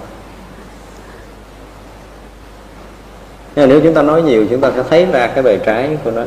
Nhưng 3.56 3.68
mà 3.68 3.74
nếu 3.74 3.80
chúng 3.80 3.94
ta 3.94 4.02
nói 4.02 4.22
nhiều, 4.22 4.46
chúng 4.50 4.60
ta 4.60 4.70
sẽ 4.76 4.82
thấy 4.90 5.06
ra 5.06 5.26
cái 5.26 5.42
bề 5.42 5.56
trái 5.56 5.98
của 6.04 6.10
nó. 6.10 6.22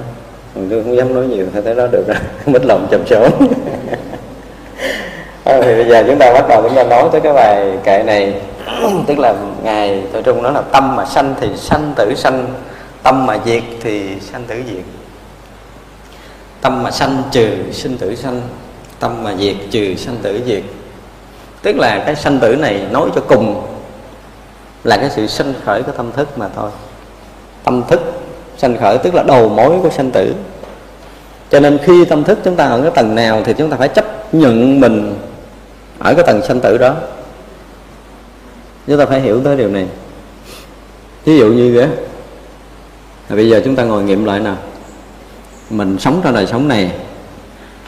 Tôi 0.69 0.83
không 0.83 0.95
dám 0.95 1.13
nói 1.13 1.27
nhiều 1.27 1.45
thấy 1.53 1.75
đó 1.75 1.87
được 1.91 2.03
rồi, 2.07 2.17
mất 2.45 2.65
lòng 2.65 2.87
chậm 2.91 3.01
số 3.07 3.27
à, 5.43 5.59
thì 5.61 5.75
bây 5.75 5.89
giờ 5.89 6.03
chúng 6.07 6.19
ta 6.19 6.33
bắt 6.33 6.47
đầu 6.49 6.61
chúng 6.63 6.75
ta 6.75 6.83
nói 6.83 7.09
tới 7.11 7.21
cái 7.21 7.33
bài 7.33 7.77
kệ 7.83 8.03
này. 8.03 8.33
Tức 9.07 9.19
là 9.19 9.35
ngài 9.63 10.03
tôi 10.13 10.23
trung 10.23 10.43
nói 10.43 10.53
là 10.53 10.61
tâm 10.61 10.95
mà 10.95 11.05
sanh 11.05 11.35
thì 11.41 11.47
sanh 11.57 11.93
tử 11.95 12.15
sanh 12.15 12.47
tâm 13.03 13.25
mà 13.25 13.37
diệt 13.45 13.63
thì 13.81 14.19
sanh 14.31 14.43
tử 14.43 14.55
diệt. 14.73 14.83
Tâm 16.61 16.83
mà 16.83 16.91
sanh 16.91 17.23
trừ 17.31 17.49
sinh 17.71 17.97
tử 17.97 18.15
sanh 18.15 18.41
tâm 18.99 19.23
mà 19.23 19.35
diệt 19.39 19.55
trừ 19.71 19.95
sanh 19.95 20.17
tử 20.21 20.41
diệt. 20.45 20.63
Tức 21.61 21.75
là 21.75 22.03
cái 22.05 22.15
sanh 22.15 22.39
tử 22.39 22.55
này 22.55 22.81
nói 22.91 23.09
cho 23.15 23.21
cùng 23.27 23.61
là 24.83 24.97
cái 24.97 25.09
sự 25.09 25.27
sanh 25.27 25.53
khởi 25.65 25.83
của 25.83 25.91
tâm 25.91 26.11
thức 26.11 26.37
mà 26.37 26.47
thôi. 26.55 26.69
Tâm 27.63 27.83
thức 27.87 28.01
sanh 28.57 28.77
khởi 28.77 28.97
tức 28.97 29.15
là 29.15 29.23
đầu 29.23 29.49
mối 29.49 29.79
của 29.83 29.89
sanh 29.89 30.11
tử. 30.11 30.35
Cho 31.49 31.59
nên 31.59 31.77
khi 31.83 32.05
tâm 32.05 32.23
thức 32.23 32.39
chúng 32.43 32.55
ta 32.55 32.65
ở 32.65 32.81
cái 32.81 32.91
tầng 32.91 33.15
nào 33.15 33.41
thì 33.45 33.53
chúng 33.57 33.69
ta 33.69 33.77
phải 33.77 33.87
chấp 33.87 34.33
nhận 34.33 34.79
mình 34.79 35.15
ở 36.03 36.13
cái 36.13 36.23
tầng 36.27 36.41
sanh 36.41 36.59
tử 36.59 36.77
đó. 36.77 36.95
Chúng 38.87 38.99
ta 38.99 39.05
phải 39.05 39.21
hiểu 39.21 39.41
tới 39.43 39.57
điều 39.57 39.69
này. 39.69 39.87
Ví 41.25 41.37
dụ 41.37 41.47
như 41.47 41.81
thế 41.81 41.89
bây 43.35 43.49
giờ 43.49 43.61
chúng 43.65 43.75
ta 43.75 43.83
ngồi 43.83 44.03
nghiệm 44.03 44.25
lại 44.25 44.39
nào. 44.39 44.55
Mình 45.69 45.99
sống 45.99 46.21
trong 46.23 46.33
đời 46.33 46.47
sống 46.47 46.67
này. 46.67 46.91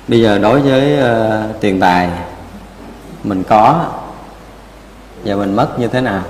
Bây 0.07 0.21
giờ 0.21 0.39
đối 0.39 0.59
với 0.59 0.97
uh, 0.99 1.61
tiền 1.61 1.79
tài 1.79 2.09
mình 3.23 3.43
có 3.43 3.85
và 5.25 5.35
mình 5.35 5.55
mất 5.55 5.79
như 5.79 5.87
thế 5.87 6.01
nào? 6.01 6.23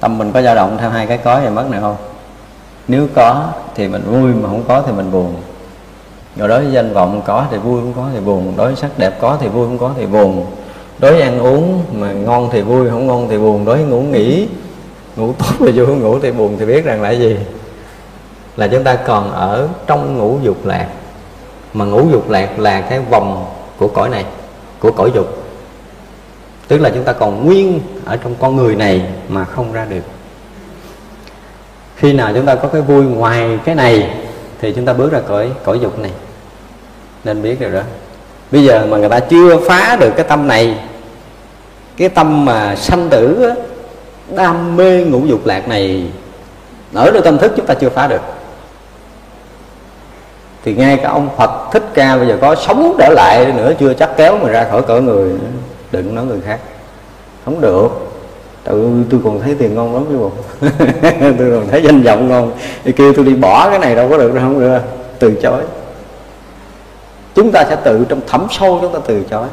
Tâm 0.00 0.18
mình 0.18 0.32
có 0.32 0.42
dao 0.42 0.54
động 0.54 0.76
theo 0.80 0.90
hai 0.90 1.06
cái 1.06 1.18
có 1.18 1.40
và 1.44 1.50
mất 1.50 1.70
này 1.70 1.80
không? 1.80 1.96
Nếu 2.88 3.08
có 3.14 3.52
thì 3.74 3.88
mình 3.88 4.02
vui 4.06 4.32
mà 4.34 4.48
không 4.48 4.64
có 4.68 4.82
thì 4.86 4.92
mình 4.92 5.12
buồn 5.12 5.36
do 6.36 6.46
đối 6.46 6.64
với 6.64 6.72
danh 6.72 6.92
vọng 6.92 7.22
có 7.26 7.46
thì 7.50 7.56
vui 7.56 7.80
cũng 7.80 7.92
có 7.96 8.08
thì 8.14 8.20
buồn. 8.20 8.52
Đối 8.56 8.66
với 8.66 8.76
sắc 8.76 8.98
đẹp 8.98 9.20
có 9.20 9.38
thì 9.40 9.48
vui 9.48 9.66
cũng 9.66 9.78
có 9.78 9.92
thì 9.96 10.06
buồn. 10.06 10.46
Đối 10.98 11.12
với 11.12 11.22
ăn 11.22 11.40
uống 11.40 11.82
mà 11.92 12.12
ngon 12.12 12.48
thì 12.52 12.60
vui, 12.60 12.90
không 12.90 13.06
ngon 13.06 13.26
thì 13.30 13.38
buồn. 13.38 13.64
Đối 13.64 13.76
với 13.76 13.86
ngủ 13.86 14.00
nghỉ, 14.00 14.48
ngủ 15.16 15.32
tốt 15.38 15.54
thì 15.58 15.72
vui 15.72 15.96
ngủ 15.96 16.18
thì 16.18 16.30
buồn 16.30 16.56
thì 16.58 16.66
biết 16.66 16.84
rằng 16.84 17.02
là 17.02 17.10
gì? 17.10 17.36
Là 18.56 18.68
chúng 18.68 18.84
ta 18.84 18.96
còn 18.96 19.32
ở 19.32 19.68
trong 19.86 20.18
ngũ 20.18 20.38
dục 20.42 20.66
lạc. 20.66 20.86
Mà 21.74 21.84
ngũ 21.84 22.08
dục 22.10 22.30
lạc 22.30 22.58
là 22.58 22.80
cái 22.80 23.00
vòng 23.10 23.46
của 23.78 23.88
cõi 23.88 24.08
này, 24.08 24.24
của 24.80 24.90
cõi 24.92 25.10
dục. 25.14 25.26
Tức 26.68 26.78
là 26.78 26.90
chúng 26.90 27.04
ta 27.04 27.12
còn 27.12 27.46
nguyên 27.46 27.80
ở 28.04 28.16
trong 28.16 28.34
con 28.40 28.56
người 28.56 28.76
này 28.76 29.02
mà 29.28 29.44
không 29.44 29.72
ra 29.72 29.84
được. 29.84 30.02
Khi 31.96 32.12
nào 32.12 32.32
chúng 32.34 32.46
ta 32.46 32.54
có 32.54 32.68
cái 32.68 32.82
vui 32.82 33.04
ngoài 33.04 33.58
cái 33.64 33.74
này 33.74 34.10
thì 34.60 34.72
chúng 34.72 34.84
ta 34.84 34.92
bước 34.92 35.12
ra 35.12 35.20
cõi 35.28 35.50
cõi 35.64 35.78
dục 35.80 35.98
này. 35.98 36.10
Nên 37.24 37.42
biết 37.42 37.60
rồi 37.60 37.70
đó. 37.70 37.80
Bây 38.50 38.64
giờ 38.64 38.86
mà 38.88 38.96
người 38.96 39.08
ta 39.08 39.20
chưa 39.20 39.56
phá 39.68 39.96
được 40.00 40.10
cái 40.16 40.24
tâm 40.28 40.48
này, 40.48 40.78
cái 41.96 42.08
tâm 42.08 42.44
mà 42.44 42.76
sanh 42.76 43.08
tử 43.08 43.52
đam 44.36 44.76
mê 44.76 45.04
ngũ 45.04 45.26
dục 45.26 45.46
lạc 45.46 45.68
này 45.68 46.04
ở 46.94 47.10
trong 47.14 47.22
tâm 47.22 47.38
thức 47.38 47.52
chúng 47.56 47.66
ta 47.66 47.74
chưa 47.74 47.88
phá 47.88 48.06
được. 48.06 48.20
Thì 50.64 50.74
ngay 50.74 50.96
cả 50.96 51.10
ông 51.10 51.28
Phật 51.36 51.50
thích 51.72 51.84
ca 51.94 52.16
bây 52.16 52.28
giờ 52.28 52.38
có 52.40 52.54
sống 52.54 52.96
trở 52.98 53.08
lại 53.08 53.52
nữa, 53.52 53.72
chưa 53.80 53.94
chắc 53.94 54.10
kéo 54.16 54.38
mình 54.38 54.52
ra 54.52 54.66
khỏi 54.70 54.82
cõi 54.82 55.02
người, 55.02 55.32
đừng 55.92 56.14
nói 56.14 56.24
người 56.24 56.40
khác. 56.46 56.58
Không 57.44 57.60
được 57.60 57.88
tôi, 58.64 58.76
tôi 59.10 59.20
còn 59.24 59.40
thấy 59.40 59.54
tiền 59.58 59.74
ngon 59.74 59.94
lắm 59.94 60.04
chứ 60.08 60.18
bộ. 60.18 60.30
Tôi 61.38 61.50
còn 61.50 61.68
thấy 61.70 61.82
danh 61.82 62.02
vọng 62.02 62.28
ngon. 62.28 62.52
Thì 62.84 62.92
kêu 62.92 63.12
tôi 63.12 63.24
đi 63.24 63.34
bỏ 63.34 63.70
cái 63.70 63.78
này 63.78 63.94
đâu 63.94 64.08
có 64.08 64.18
được 64.18 64.34
đâu 64.34 64.44
không 64.44 64.60
được. 64.60 64.78
Từ 65.18 65.34
chối. 65.42 65.62
Chúng 67.34 67.50
ta 67.52 67.64
sẽ 67.68 67.76
tự 67.76 68.06
trong 68.08 68.20
thẩm 68.26 68.46
sâu 68.50 68.78
chúng 68.82 68.92
ta 68.92 68.98
từ 69.06 69.22
chối. 69.30 69.46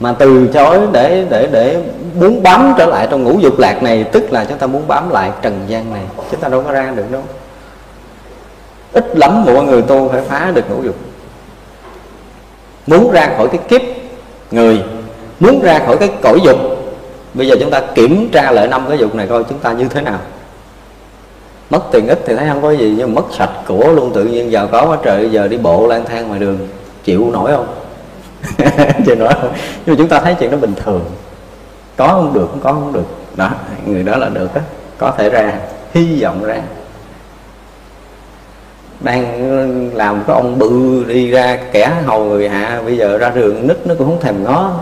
Mà 0.00 0.14
từ 0.18 0.46
chối 0.46 0.78
để 0.92 1.26
để 1.30 1.48
để 1.52 1.82
muốn 2.14 2.42
bám 2.42 2.74
trở 2.78 2.86
lại 2.86 3.08
trong 3.10 3.24
ngũ 3.24 3.38
dục 3.38 3.58
lạc 3.58 3.82
này 3.82 4.04
tức 4.04 4.32
là 4.32 4.44
chúng 4.44 4.58
ta 4.58 4.66
muốn 4.66 4.82
bám 4.88 5.10
lại 5.10 5.30
trần 5.42 5.64
gian 5.66 5.92
này. 5.92 6.02
Chúng 6.30 6.40
ta 6.40 6.48
đâu 6.48 6.62
có 6.66 6.72
ra 6.72 6.92
được 6.96 7.10
đâu. 7.12 7.22
Ít 8.92 9.18
lắm 9.18 9.44
mọi 9.44 9.64
người 9.64 9.82
tu 9.82 10.08
phải 10.08 10.22
phá 10.22 10.52
được 10.54 10.70
ngũ 10.70 10.82
dục. 10.82 10.96
Muốn 12.86 13.10
ra 13.10 13.30
khỏi 13.36 13.48
cái 13.48 13.60
kiếp 13.68 13.80
người 14.50 14.82
muốn 15.40 15.60
ra 15.62 15.78
khỏi 15.86 15.96
cái 15.96 16.10
cõi 16.22 16.40
dục 16.44 16.56
bây 17.34 17.48
giờ 17.48 17.56
chúng 17.60 17.70
ta 17.70 17.80
kiểm 17.94 18.28
tra 18.32 18.50
lại 18.50 18.68
năm 18.68 18.84
cái 18.88 18.98
dục 18.98 19.14
này 19.14 19.26
coi 19.26 19.44
chúng 19.44 19.58
ta 19.58 19.72
như 19.72 19.88
thế 19.88 20.00
nào. 20.00 20.18
Mất 21.70 21.80
tiền 21.92 22.08
ít 22.08 22.20
thì 22.26 22.36
thấy 22.36 22.48
không 22.48 22.62
có 22.62 22.70
gì, 22.70 22.94
nhưng 22.98 23.14
mất 23.14 23.24
sạch 23.32 23.50
của 23.66 23.92
luôn, 23.92 24.12
tự 24.14 24.24
nhiên 24.24 24.52
giàu 24.52 24.68
có 24.72 24.86
quá 24.86 24.98
trời, 25.02 25.30
giờ 25.30 25.48
đi 25.48 25.56
bộ 25.56 25.86
lang 25.86 26.04
thang 26.04 26.28
ngoài 26.28 26.40
đường, 26.40 26.68
chịu 27.04 27.30
nổi 27.32 27.52
không? 27.52 27.66
Chịu 29.06 29.14
nổi 29.14 29.32
không? 29.40 29.52
Nhưng 29.86 29.94
mà 29.94 29.98
chúng 29.98 30.08
ta 30.08 30.20
thấy 30.20 30.34
chuyện 30.34 30.50
đó 30.50 30.56
bình 30.56 30.74
thường. 30.84 31.04
Có 31.96 32.08
không 32.08 32.32
được, 32.34 32.48
không 32.50 32.60
có 32.60 32.72
không 32.72 32.92
được. 32.92 33.06
Đó, 33.36 33.50
người 33.86 34.02
đó 34.02 34.16
là 34.16 34.28
được 34.28 34.54
á. 34.54 34.60
Có 34.98 35.12
thể 35.18 35.30
ra, 35.30 35.52
hy 35.94 36.22
vọng 36.22 36.44
ra. 36.44 36.60
Đang 39.00 39.90
làm 39.94 40.22
cái 40.26 40.36
ông 40.36 40.58
bự 40.58 41.04
đi 41.08 41.30
ra, 41.30 41.58
kẻ 41.72 41.92
hầu 42.06 42.24
người 42.24 42.48
hạ, 42.48 42.82
bây 42.84 42.96
giờ 42.96 43.18
ra 43.18 43.30
đường, 43.30 43.66
nứt 43.66 43.86
nó 43.86 43.94
cũng 43.98 44.06
không 44.06 44.20
thèm 44.20 44.44
ngó. 44.44 44.72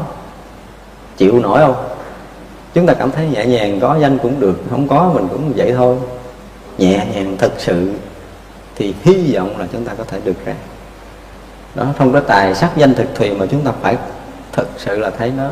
Chịu 1.17 1.41
nổi 1.41 1.59
không? 1.59 1.75
Chúng 2.79 2.87
ta 2.87 2.95
cảm 2.95 3.11
thấy 3.11 3.29
nhẹ 3.29 3.47
nhàng, 3.47 3.81
có 3.81 3.99
danh 4.01 4.19
cũng 4.19 4.41
được, 4.41 4.63
không 4.71 4.89
có 4.89 5.11
mình 5.15 5.29
cũng 5.29 5.53
vậy 5.57 5.73
thôi. 5.77 5.97
Nhẹ 6.79 7.07
nhàng 7.15 7.37
thực 7.39 7.53
sự, 7.59 7.93
thì 8.77 8.95
hy 9.03 9.35
vọng 9.35 9.59
là 9.59 9.67
chúng 9.73 9.85
ta 9.85 9.95
có 9.99 10.05
thể 10.05 10.21
được 10.25 10.45
ra. 10.45 10.55
Đó, 11.75 11.85
không 11.99 12.13
có 12.13 12.21
tài 12.21 12.55
sắc 12.55 12.77
danh 12.77 12.95
thực 12.95 13.15
thùy 13.15 13.31
mà 13.31 13.47
chúng 13.51 13.61
ta 13.61 13.73
phải 13.83 13.97
thực 14.53 14.69
sự 14.77 14.99
là 14.99 15.11
thấy 15.11 15.33
nó 15.37 15.51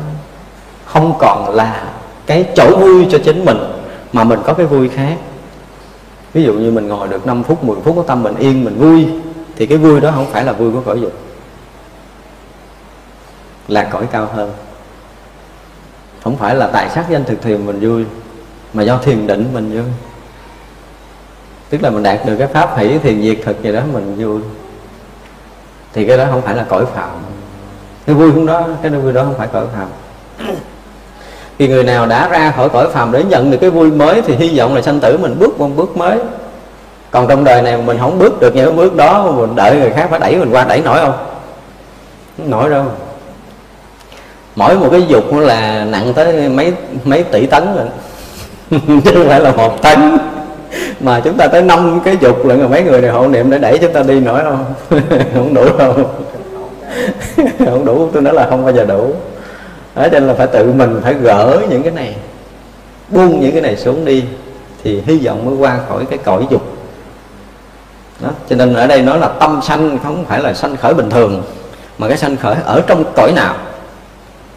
không 0.85 1.13
còn 1.19 1.55
là 1.55 1.93
cái 2.25 2.45
chỗ 2.55 2.77
vui 2.79 3.07
cho 3.11 3.17
chính 3.25 3.45
mình, 3.45 3.57
mà 4.13 4.23
mình 4.23 4.39
có 4.45 4.53
cái 4.53 4.65
vui 4.65 4.89
khác. 4.89 5.17
Ví 6.33 6.43
dụ 6.43 6.53
như 6.53 6.71
mình 6.71 6.87
ngồi 6.87 7.07
được 7.07 7.25
5 7.25 7.43
phút 7.43 7.63
10 7.63 7.77
phút 7.83 7.95
có 7.95 8.03
tâm 8.03 8.23
mình 8.23 8.35
yên, 8.35 8.63
mình 8.63 8.77
vui, 8.79 9.07
thì 9.55 9.65
cái 9.65 9.77
vui 9.77 10.01
đó 10.01 10.11
không 10.15 10.25
phải 10.25 10.43
là 10.43 10.51
vui 10.51 10.71
của 10.71 10.81
cõi 10.81 10.99
dục. 11.01 11.13
Là 13.67 13.83
cõi 13.83 14.05
cao 14.11 14.29
hơn 14.33 14.51
không 16.27 16.37
phải 16.37 16.55
là 16.55 16.67
tài 16.67 16.89
sắc 16.89 17.09
danh 17.09 17.23
thực 17.23 17.41
thiền 17.41 17.65
mình 17.65 17.79
vui, 17.79 18.05
mà 18.73 18.83
do 18.83 18.97
thiền 18.97 19.27
định 19.27 19.49
mình 19.53 19.71
vui. 19.71 19.91
Tức 21.69 21.83
là 21.83 21.89
mình 21.89 22.03
đạt 22.03 22.25
được 22.25 22.35
cái 22.39 22.47
pháp 22.47 22.77
hỷ 22.77 22.97
thiền 22.97 23.21
diệt 23.21 23.37
thực 23.45 23.63
gì 23.63 23.71
đó 23.71 23.81
mình 23.93 24.15
vui. 24.19 24.41
Thì 25.93 26.07
cái 26.07 26.17
đó 26.17 26.25
không 26.31 26.41
phải 26.41 26.55
là 26.55 26.65
cõi 26.69 26.85
phạm. 26.93 27.09
Cái 28.05 28.15
vui 28.15 28.31
không 28.31 28.45
đó, 28.45 28.67
cái 28.81 28.91
vui 28.91 29.13
đó 29.13 29.23
không 29.23 29.35
phải 29.37 29.47
cõi 29.53 29.65
phạm. 29.75 29.87
Khi 31.59 31.67
người 31.67 31.83
nào 31.83 32.05
đã 32.05 32.29
ra 32.29 32.53
khỏi 32.55 32.69
cõi 32.69 32.87
phàm 32.93 33.11
để 33.11 33.23
nhận 33.23 33.51
được 33.51 33.57
cái 33.61 33.69
vui 33.69 33.91
mới 33.91 34.21
thì 34.21 34.35
hy 34.35 34.59
vọng 34.59 34.75
là 34.75 34.81
sanh 34.81 34.99
tử 34.99 35.17
mình 35.17 35.35
bước 35.39 35.59
một 35.59 35.69
bước 35.75 35.97
mới. 35.97 36.19
Còn 37.11 37.27
trong 37.27 37.43
đời 37.43 37.61
này 37.61 37.77
mình 37.77 37.97
không 37.99 38.19
bước 38.19 38.39
được 38.39 38.55
những 38.55 38.75
bước 38.75 38.95
đó, 38.95 39.31
mình 39.31 39.55
đợi 39.55 39.75
người 39.77 39.91
khác 39.91 40.07
phải 40.09 40.19
đẩy 40.19 40.35
mình 40.35 40.51
qua 40.51 40.63
đẩy 40.63 40.81
nổi 40.81 40.99
không? 40.99 41.17
Không 42.37 42.49
nổi 42.49 42.69
đâu 42.69 42.85
mỗi 44.57 44.79
một 44.79 44.87
cái 44.91 45.03
dục 45.07 45.33
là 45.33 45.85
nặng 45.85 46.13
tới 46.15 46.49
mấy 46.49 46.73
mấy 47.03 47.23
tỷ 47.23 47.45
tấn 47.45 47.63
rồi 47.75 47.85
chứ 49.05 49.11
không 49.13 49.27
phải 49.27 49.39
là 49.39 49.51
một 49.51 49.81
tấn. 49.81 50.17
Mà 50.99 51.19
chúng 51.19 51.37
ta 51.37 51.47
tới 51.47 51.61
năm 51.61 51.99
cái 52.05 52.17
dục 52.21 52.45
là 52.45 52.55
mấy 52.55 52.83
người 52.83 53.01
này 53.01 53.11
hộ 53.11 53.27
niệm 53.27 53.49
để 53.49 53.57
đẩy 53.57 53.77
chúng 53.77 53.93
ta 53.93 54.03
đi 54.03 54.19
nổi 54.19 54.41
không? 54.43 54.65
Không 55.33 55.53
đủ 55.53 55.65
đâu. 55.77 55.95
Không 57.59 57.85
đủ, 57.85 58.09
tôi 58.13 58.21
nói 58.21 58.33
là 58.33 58.47
không 58.49 58.65
bao 58.65 58.73
giờ 58.73 58.85
đủ. 58.85 59.13
Đó 59.95 60.03
cho 60.03 60.09
nên 60.19 60.27
là 60.27 60.33
phải 60.33 60.47
tự 60.47 60.73
mình 60.73 60.99
phải 61.03 61.13
gỡ 61.13 61.59
những 61.69 61.83
cái 61.83 61.91
này, 61.91 62.15
buông 63.09 63.41
những 63.41 63.51
cái 63.51 63.61
này 63.61 63.77
xuống 63.77 64.05
đi, 64.05 64.23
thì 64.83 65.01
hy 65.05 65.17
vọng 65.17 65.45
mới 65.45 65.55
qua 65.55 65.79
khỏi 65.89 66.05
cái 66.09 66.19
cõi 66.23 66.47
dục. 66.49 66.61
Đó, 68.19 68.29
cho 68.49 68.55
nên 68.55 68.73
ở 68.73 68.87
đây 68.87 69.01
nói 69.01 69.19
là 69.19 69.27
tâm 69.27 69.59
sanh 69.63 69.97
không 70.03 70.25
phải 70.25 70.41
là 70.41 70.53
sanh 70.53 70.77
khởi 70.77 70.93
bình 70.93 71.09
thường, 71.09 71.43
mà 71.97 72.07
cái 72.07 72.17
sanh 72.17 72.37
khởi 72.37 72.55
ở 72.65 72.81
trong 72.87 73.03
cõi 73.15 73.31
nào 73.35 73.55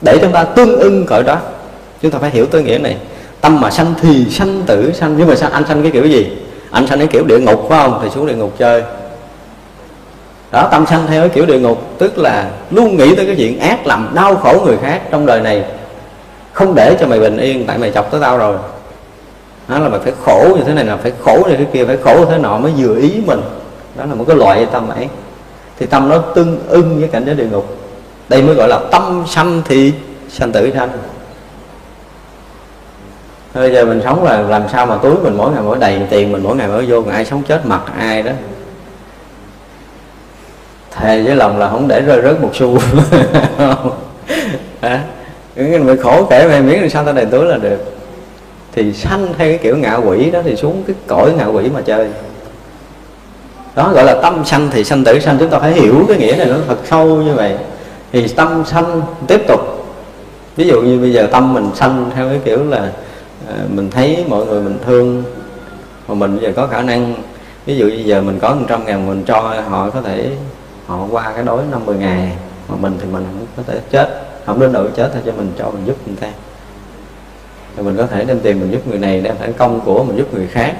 để 0.01 0.19
chúng 0.23 0.33
ta 0.33 0.45
tương 0.45 0.79
ưng 0.79 1.07
cõi 1.07 1.23
đó. 1.23 1.39
Chúng 2.03 2.11
ta 2.11 2.19
phải 2.19 2.31
hiểu 2.31 2.47
tới 2.47 2.63
nghĩa 2.63 2.79
này. 2.79 2.97
Tâm 3.41 3.61
mà 3.61 3.71
sanh 3.71 3.95
thì 4.01 4.27
sanh 4.31 4.63
tử 4.67 4.93
sanh. 4.93 5.15
Nhưng 5.19 5.29
mà 5.29 5.37
sao 5.37 5.51
anh 5.53 5.65
sanh 5.69 5.83
cái 5.83 5.91
kiểu 5.91 6.07
gì? 6.07 6.31
Anh 6.71 6.87
sanh 6.87 6.99
cái 6.99 7.09
kiểu 7.09 7.25
địa 7.25 7.39
ngục, 7.39 7.67
phải 7.69 7.79
không? 7.79 8.01
Thì 8.03 8.11
xuống 8.11 8.27
địa 8.27 8.35
ngục 8.35 8.55
chơi. 8.59 8.83
Đó, 10.53 10.69
tâm 10.71 10.87
sanh 10.87 11.07
theo 11.09 11.21
cái 11.21 11.29
kiểu 11.29 11.47
địa 11.47 11.59
ngục. 11.59 11.83
Tức 11.99 12.19
là 12.19 12.51
luôn 12.71 12.97
nghĩ 12.97 13.17
tới 13.17 13.27
cái 13.27 13.35
chuyện 13.39 13.61
ác 13.61 13.87
làm 13.87 14.11
đau 14.15 14.37
khổ 14.37 14.63
người 14.67 14.77
khác 14.83 15.03
trong 15.11 15.27
đời 15.27 15.41
này. 15.41 15.65
Không 16.53 16.75
để 16.75 16.97
cho 17.01 17.07
mày 17.07 17.21
bình 17.21 17.37
yên, 17.37 17.65
tại 17.67 17.79
mày 17.79 17.91
chọc 17.91 18.11
tới 18.11 18.21
tao 18.21 18.39
rồi. 18.39 18.57
Đó 19.69 19.79
là 19.79 19.89
mày 19.89 20.01
phải 20.01 20.13
khổ 20.25 20.49
như 20.57 20.63
thế 20.67 20.75
này 20.75 20.85
là 20.85 20.97
phải 20.97 21.13
khổ 21.25 21.47
như 21.51 21.57
thế 21.57 21.65
kia, 21.73 21.85
phải 21.85 21.97
khổ 21.97 22.17
như 22.19 22.25
thế 22.31 22.39
nọ 22.39 22.59
mới 22.59 22.73
vừa 22.77 22.97
ý 22.97 23.13
mình. 23.27 23.41
Đó 23.97 24.05
là 24.05 24.15
một 24.15 24.25
cái 24.29 24.37
loại 24.37 24.67
tâm 24.73 24.89
ấy. 24.89 25.09
Thì 25.79 25.87
tâm 25.87 26.09
nó 26.09 26.19
tương 26.19 26.59
ưng 26.69 27.01
với 27.01 27.09
cảnh 27.09 27.23
giới 27.27 27.35
địa 27.35 27.47
ngục 27.53 27.77
đây 28.31 28.43
mới 28.43 28.55
gọi 28.55 28.68
là 28.68 28.81
tâm 28.91 29.24
sanh 29.26 29.62
thì 29.64 29.93
sanh 30.28 30.53
tử 30.53 30.72
sanh 30.74 30.91
bây 33.55 33.72
giờ 33.72 33.85
mình 33.85 34.01
sống 34.05 34.24
là 34.24 34.41
làm 34.41 34.62
sao 34.72 34.87
mà 34.87 34.97
túi 35.03 35.14
mình 35.14 35.37
mỗi 35.37 35.53
ngày 35.53 35.62
mỗi 35.62 35.78
đầy 35.78 36.01
tiền 36.11 36.33
mình 36.33 36.43
mỗi 36.43 36.57
ngày 36.57 36.68
mỗi 36.68 36.87
vô 36.87 37.03
ai 37.11 37.24
sống 37.24 37.43
chết 37.43 37.66
mặt 37.66 37.83
ai 37.99 38.22
đó. 38.22 38.33
Thề 40.91 41.22
với 41.22 41.37
lòng 41.37 41.59
là 41.59 41.70
không 41.70 41.89
để 41.89 42.01
rơi 42.01 42.22
rớt 42.22 42.41
một 42.41 42.51
xu. 42.55 42.78
À, 44.81 45.05
mình 45.57 45.97
khổ 46.03 46.26
kể 46.31 46.49
mày 46.49 46.62
miếng 46.62 46.91
sao 46.91 47.05
ta 47.05 47.12
đầy 47.12 47.26
túi 47.26 47.45
là 47.45 47.57
được. 47.57 47.78
Thì 48.72 48.93
sanh 48.93 49.26
theo 49.26 49.49
cái 49.49 49.59
kiểu 49.59 49.76
ngạ 49.76 49.95
quỷ 49.95 50.31
đó 50.31 50.41
thì 50.45 50.57
xuống 50.57 50.83
cái 50.87 50.97
cõi 51.07 51.33
ngạ 51.33 51.45
quỷ 51.45 51.70
mà 51.74 51.81
chơi. 51.81 52.09
Đó 53.74 53.93
gọi 53.95 54.05
là 54.05 54.14
tâm 54.22 54.45
sanh 54.45 54.68
thì 54.72 54.85
sanh 54.85 55.05
tử 55.05 55.20
sanh 55.20 55.37
chúng 55.39 55.51
ta 55.51 55.59
phải 55.59 55.72
hiểu 55.72 56.05
cái 56.09 56.16
nghĩa 56.16 56.37
này 56.37 56.47
nó 56.47 56.57
thật 56.68 56.78
sâu 56.91 57.07
như 57.07 57.35
vậy 57.35 57.57
thì 58.13 58.29
tâm 58.29 58.65
sanh 58.67 59.03
tiếp 59.27 59.41
tục. 59.49 59.61
Ví 60.57 60.67
dụ 60.67 60.83
như 60.83 60.99
bây 60.99 61.13
giờ 61.13 61.29
tâm 61.33 61.55
mình 61.55 61.71
sanh 61.75 62.11
theo 62.15 62.29
cái 62.29 62.41
kiểu 62.45 62.65
là 62.65 62.93
ờ, 63.47 63.55
mình 63.69 63.91
thấy 63.91 64.25
mọi 64.29 64.47
người 64.47 64.63
mình 64.63 64.79
thương, 64.87 65.23
mà 66.09 66.15
mình 66.15 66.37
bây 66.37 66.45
giờ 66.45 66.53
có 66.57 66.67
khả 66.67 66.83
năng, 66.83 67.15
ví 67.67 67.77
dụ 67.77 67.89
bây 67.89 68.05
giờ 68.05 68.23
mình 68.23 68.39
có 68.39 68.55
100 68.55 68.87
ngàn 68.87 69.07
mình 69.07 69.25
cho 69.27 69.41
họ 69.69 69.91
có 69.91 70.03
thể, 70.03 70.31
họ 70.87 71.07
qua 71.11 71.33
cái 71.35 71.45
đói 71.45 71.63
50 71.71 71.97
ngày 71.97 72.33
mà 72.69 72.77
mình 72.81 72.97
thì 73.01 73.07
mình 73.13 73.25
không 73.25 73.47
có 73.57 73.63
thể 73.67 73.81
chết, 73.91 74.23
không 74.47 74.61
đến 74.61 74.73
nỗi 74.73 74.89
chết 74.97 75.11
thôi 75.13 75.23
cho 75.27 75.33
mình 75.33 75.53
cho 75.59 75.71
mình 75.71 75.87
giúp 75.87 75.97
người 76.07 76.17
ta. 76.21 76.29
Thì 77.77 77.83
mình 77.83 77.97
có 77.97 78.07
thể 78.07 78.25
đem 78.25 78.41
tiền 78.41 78.61
mình 78.61 78.71
giúp 78.71 78.89
người 78.89 78.99
này, 78.99 79.21
đem 79.21 79.35
thành 79.41 79.53
công 79.53 79.81
của 79.81 80.05
mình 80.05 80.17
giúp 80.17 80.35
người 80.35 80.47
khác. 80.47 80.77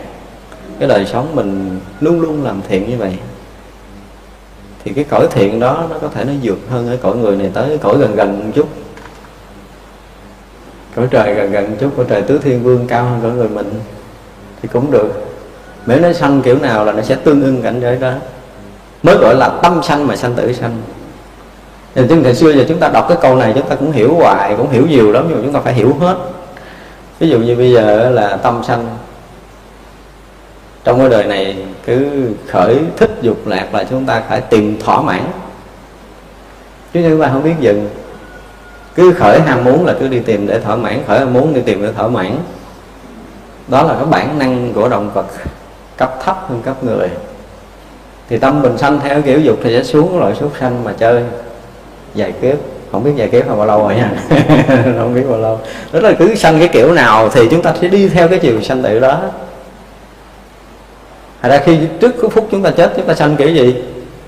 Cái 0.79 0.89
đời 0.89 1.07
sống 1.07 1.35
mình 1.35 1.81
luôn 2.01 2.21
luôn 2.21 2.45
làm 2.45 2.61
thiện 2.69 2.91
như 2.91 2.97
vậy 2.97 3.19
thì 4.85 4.93
cái 4.93 5.05
cõi 5.05 5.27
thiện 5.31 5.61
đó 5.61 5.85
nó 5.91 5.97
có 6.03 6.09
thể 6.15 6.25
nó 6.25 6.33
vượt 6.43 6.59
hơn 6.71 6.89
cái 6.89 6.97
cõi 6.97 7.17
người 7.17 7.37
này 7.37 7.51
tới 7.55 7.79
cõi 7.79 7.97
gần 7.99 8.17
gần 8.17 8.45
một 8.45 8.51
chút. 8.55 8.69
Cõi 10.97 11.07
trời 11.11 11.35
gần 11.35 11.53
gần 11.53 11.71
một 11.71 11.77
chút, 11.81 11.91
cõi 11.97 12.07
trời 12.09 12.23
tứ 12.23 12.39
thiên 12.39 12.63
vương 12.63 12.87
cao 12.87 13.05
hơn 13.05 13.21
cõi 13.23 13.31
người 13.31 13.49
mình 13.49 13.81
thì 14.63 14.69
cũng 14.73 14.91
được. 14.91 15.27
Nếu 15.87 16.01
nó 16.01 16.13
sanh 16.13 16.43
kiểu 16.43 16.59
nào 16.59 16.85
là 16.85 16.93
nó 16.93 17.03
sẽ 17.03 17.15
tương 17.15 17.43
ưng 17.43 17.63
cảnh 17.63 17.81
giới 17.81 17.97
đó. 17.97 18.13
Mới 19.03 19.17
gọi 19.17 19.35
là 19.35 19.49
tâm 19.63 19.83
sanh 19.83 20.07
mà 20.07 20.17
sanh 20.17 20.35
tử 20.35 20.53
sanh. 20.53 20.83
Thì 21.95 22.03
chúng 22.09 22.23
ngày 22.23 22.35
xưa 22.35 22.53
giờ 22.53 22.65
chúng 22.69 22.79
ta 22.79 22.89
đọc 22.89 23.07
cái 23.09 23.19
câu 23.21 23.37
này 23.37 23.53
chúng 23.55 23.69
ta 23.69 23.75
cũng 23.75 23.93
hiểu 23.93 24.15
hoài, 24.15 24.55
cũng 24.57 24.71
hiểu 24.71 24.87
nhiều 24.87 25.13
lắm, 25.13 25.25
nhưng 25.29 25.39
mà 25.39 25.43
chúng 25.45 25.53
ta 25.53 25.61
phải 25.61 25.75
hiểu 25.75 25.97
hết. 26.01 26.17
Ví 27.19 27.29
dụ 27.29 27.39
như 27.39 27.57
bây 27.57 27.73
giờ 27.73 28.11
là 28.11 28.37
tâm 28.37 28.63
sanh 28.67 28.89
trong 30.85 30.99
cái 30.99 31.09
đời 31.09 31.25
này 31.25 31.57
cứ 31.87 32.29
khởi 32.49 32.79
thích 32.97 33.11
dục 33.23 33.47
lạc 33.47 33.75
là 33.75 33.85
chúng 33.85 34.07
ta 34.07 34.23
phải 34.29 34.41
tìm 34.41 34.81
thỏa 34.81 35.03
mãn. 35.03 35.23
Chứ 36.95 37.01
chúng 37.09 37.21
ta 37.21 37.29
không 37.33 37.43
biết 37.43 37.55
dừng. 37.61 37.89
Cứ 38.95 39.13
khởi 39.13 39.41
ham 39.41 39.65
muốn 39.65 39.87
là 39.87 39.95
cứ 40.01 40.09
đi 40.09 40.19
tìm 40.19 40.47
để 40.47 40.61
thỏa 40.61 40.77
mãn, 40.77 41.03
khởi 41.07 41.19
ham 41.19 41.33
muốn 41.33 41.55
đi 41.55 41.61
tìm 41.61 41.83
để 41.83 41.93
thỏa 41.93 42.09
mãn. 42.09 42.37
Đó 43.69 43.83
là 43.83 43.95
cái 43.95 44.05
bản 44.05 44.39
năng 44.39 44.73
của 44.73 44.89
động 44.89 45.11
vật 45.15 45.27
cấp 45.97 46.15
thấp 46.25 46.47
hơn 46.49 46.63
cấp 46.63 46.85
người. 46.85 47.09
Thì 48.29 48.39
tâm 48.39 48.63
mình 48.63 48.79
sanh 48.79 49.01
theo 49.01 49.23
kiểu 49.23 49.41
dục 49.41 49.59
thì 49.63 49.71
sẽ 49.77 49.85
xuống 49.85 50.19
loại 50.19 50.35
súc 50.35 50.53
sanh 50.61 50.85
mà 50.85 50.93
chơi. 50.99 51.23
Dài 52.15 52.33
kiếp. 52.43 52.57
Không 52.93 53.05
biết 53.05 53.13
dài 53.17 53.29
kiếp 53.29 53.49
là 53.49 53.55
bao 53.55 53.67
lâu 53.67 53.83
rồi 53.83 53.95
nha. 53.95 54.13
Không 54.99 55.15
biết 55.15 55.25
bao 55.29 55.39
lâu. 55.39 55.61
Đó 55.93 56.01
là 56.01 56.13
cứ 56.19 56.35
sanh 56.35 56.59
cái 56.59 56.69
kiểu 56.69 56.93
nào 56.93 57.29
thì 57.29 57.49
chúng 57.51 57.63
ta 57.63 57.75
sẽ 57.81 57.89
đi 57.89 58.09
theo 58.09 58.29
cái 58.29 58.39
chiều 58.39 58.63
sanh 58.63 58.83
tự 58.83 59.01
đó. 59.01 59.21
Thật 61.43 61.49
ra 61.49 61.61
khi 61.65 61.79
trước 62.01 62.13
cái 62.21 62.31
phút 62.31 62.49
chúng 62.51 62.63
ta 62.63 62.71
chết 62.71 62.93
chúng 62.97 63.07
ta 63.07 63.15
sanh 63.15 63.37
kiểu 63.37 63.49
gì? 63.49 63.75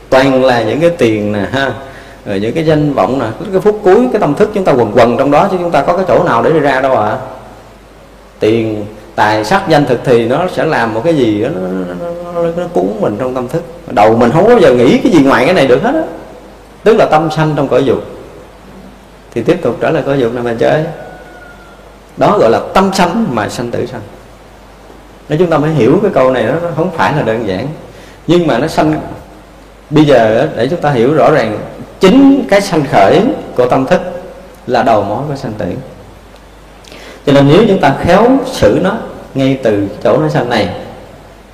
Toàn 0.09 0.45
là 0.45 0.63
những 0.63 0.81
cái 0.81 0.91
tiền 0.91 1.33
nè 1.33 1.47
ha. 1.53 1.73
Rồi 2.27 2.41
những 2.41 2.53
cái 2.53 2.67
danh 2.67 2.93
vọng 2.95 3.19
nè 3.19 3.27
cái 3.53 3.61
phút 3.61 3.81
cuối 3.85 4.09
cái 4.13 4.21
tâm 4.21 4.35
thức 4.35 4.51
chúng 4.55 4.65
ta 4.65 4.73
quần 4.73 4.93
quần 4.95 5.19
trong 5.19 5.31
đó 5.31 5.49
chứ 5.51 5.57
chúng 5.61 5.71
ta 5.71 5.83
có 5.83 5.97
cái 5.97 6.05
chỗ 6.09 6.25
nào 6.25 6.43
để 6.43 6.53
đi 6.53 6.61
ra 6.61 6.81
đâu 6.81 6.97
ạ. 6.97 7.09
À? 7.09 7.19
tiền 8.43 8.87
tài 9.15 9.45
sắc 9.45 9.69
danh 9.69 9.87
thực 9.87 10.01
thì 10.05 10.29
nó 10.29 10.47
sẽ 10.53 10.65
làm 10.65 10.95
một 10.95 11.01
cái 11.05 11.15
gì 11.17 11.43
đó 11.43 11.49
nó, 11.55 11.95
nó, 12.01 12.11
nó, 12.35 12.49
nó 12.57 12.65
cuốn 12.73 12.87
mình 13.01 13.17
trong 13.19 13.35
tâm 13.35 13.49
thức. 13.49 13.63
Đầu 13.91 14.17
mình 14.17 14.31
không 14.31 14.47
bao 14.47 14.61
giờ 14.61 14.75
nghĩ 14.75 14.99
cái 14.99 15.13
gì 15.13 15.23
ngoài 15.23 15.45
cái 15.45 15.55
này 15.55 15.67
được 15.67 15.83
hết 15.83 15.95
á. 15.95 16.03
Tức 16.85 16.97
là 16.97 17.07
tâm 17.07 17.31
sanh 17.31 17.53
trong 17.57 17.69
cõi 17.69 17.85
dục. 17.85 17.99
Thì 19.35 19.43
tiếp 19.43 19.59
tục 19.63 19.77
trở 19.81 19.91
lại 19.91 20.03
cõi 20.07 20.19
dục 20.19 20.35
này 20.35 20.43
mà 20.43 20.55
chơi. 20.59 20.85
Đó 22.17 22.39
gọi 22.39 22.51
là 22.51 22.61
tâm 22.75 22.91
sanh 22.95 23.27
mà 23.31 23.49
sanh 23.49 23.71
tử 23.71 23.87
sanh 23.87 24.01
nếu 25.33 25.39
chúng 25.39 25.51
ta 25.51 25.59
mới 25.59 25.71
hiểu 25.71 25.99
cái 26.03 26.11
câu 26.15 26.31
này, 26.31 26.45
nó 26.45 26.69
không 26.77 26.91
phải 26.91 27.17
là 27.17 27.23
đơn 27.23 27.49
giản. 27.49 27.69
Nhưng 28.27 28.47
mà 28.47 28.59
nó 28.59 28.67
sanh, 28.67 29.01
bây 29.91 30.05
giờ 30.05 30.49
để 30.57 30.69
chúng 30.69 30.81
ta 30.81 30.91
hiểu 30.91 31.15
rõ 31.15 31.31
ràng, 31.31 31.59
chính 32.01 32.45
cái 32.49 32.61
sanh 32.61 32.85
khởi 32.91 33.23
của 33.57 33.69
tâm 33.69 33.87
thức 33.87 34.01
là 34.67 34.83
đầu 34.83 35.03
mối 35.03 35.23
của 35.29 35.37
sanh 35.37 35.53
tử. 35.53 35.67
Cho 37.27 37.33
nên 37.33 37.49
nếu 37.49 37.65
chúng 37.69 37.81
ta 37.81 37.97
khéo 38.01 38.29
xử 38.47 38.81
nó 38.83 38.97
ngay 39.35 39.61
từ 39.63 39.89
chỗ 40.03 40.19
nó 40.19 40.29
sanh 40.29 40.49
này, 40.49 40.69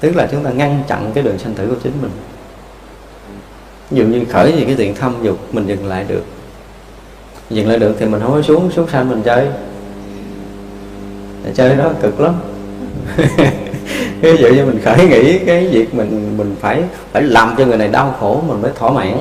tức 0.01 0.17
là 0.17 0.29
chúng 0.31 0.45
ta 0.45 0.51
ngăn 0.51 0.83
chặn 0.89 1.11
cái 1.15 1.25
đường 1.25 1.39
sanh 1.39 1.55
tử 1.55 1.67
của 1.67 1.81
chính 1.83 1.93
mình. 2.03 2.11
Ví 3.91 3.99
dụ 3.99 4.05
như 4.05 4.25
khởi 4.33 4.53
gì 4.53 4.65
cái 4.65 4.75
tiền 4.75 4.95
thâm 4.95 5.15
dục 5.23 5.39
mình 5.53 5.67
dừng 5.67 5.87
lại 5.87 6.05
được. 6.09 6.25
Dừng 7.51 7.69
lại 7.69 7.79
được 7.79 7.97
thì 7.99 8.07
mình 8.07 8.21
không 8.21 8.33
có 8.33 8.43
xuống 8.43 8.71
xuống 8.71 8.89
sanh 8.89 9.09
mình 9.09 9.23
chơi. 9.23 9.47
Để 11.45 11.51
chơi 11.55 11.77
đó 11.77 11.91
cực 12.03 12.21
lắm. 12.21 12.35
ví 14.21 14.37
dụ 14.37 14.49
như 14.49 14.65
mình 14.65 14.81
khởi 14.85 15.07
nghĩ 15.07 15.39
cái 15.39 15.69
việc 15.69 15.95
mình 15.95 16.35
mình 16.37 16.57
phải 16.61 16.83
phải 17.13 17.23
làm 17.23 17.55
cho 17.59 17.65
người 17.65 17.79
này 17.79 17.89
đau 17.89 18.15
khổ, 18.21 18.43
mình 18.49 18.63
mới 18.63 18.71
thỏa 18.79 18.91
mãn. 18.91 19.19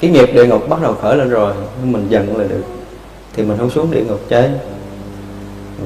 Cái 0.00 0.10
nghiệp 0.10 0.30
địa 0.34 0.46
ngục 0.46 0.68
bắt 0.68 0.82
đầu 0.82 0.94
khởi 1.02 1.16
lên 1.16 1.30
rồi 1.30 1.54
mình 1.82 2.06
dần 2.08 2.36
lại 2.36 2.48
được. 2.48 2.62
Thì 3.32 3.42
mình 3.42 3.58
không 3.58 3.70
xuống 3.70 3.90
địa 3.90 4.02
ngục 4.08 4.20
chơi. 4.28 4.50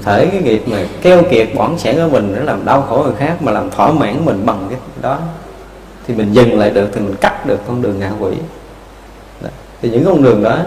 Thể 0.02 0.26
cái 0.26 0.42
nghiệp 0.42 0.62
mà 0.66 0.78
keo 1.02 1.22
kiệt, 1.30 1.48
bỏng 1.54 1.78
sẻn 1.78 1.96
của 1.96 2.08
mình, 2.12 2.34
nó 2.36 2.42
làm 2.42 2.64
đau 2.64 2.82
khổ 2.82 3.02
người 3.02 3.14
khác, 3.18 3.42
mà 3.42 3.52
làm 3.52 3.70
thỏa 3.70 3.92
mãn 3.92 4.24
mình 4.24 4.46
bằng 4.46 4.66
cái 4.70 4.78
đó. 5.02 5.18
Thì 6.06 6.14
mình 6.14 6.32
dừng 6.32 6.58
lại 6.58 6.70
được, 6.70 6.88
thì 6.92 7.00
mình 7.00 7.14
cắt 7.20 7.46
được 7.46 7.58
con 7.66 7.82
đường 7.82 7.98
ngạ 7.98 8.10
quỷ. 8.20 8.32
Đó. 9.42 9.48
thì 9.82 9.90
những 9.90 10.04
con 10.04 10.22
đường 10.22 10.42
đó 10.42 10.58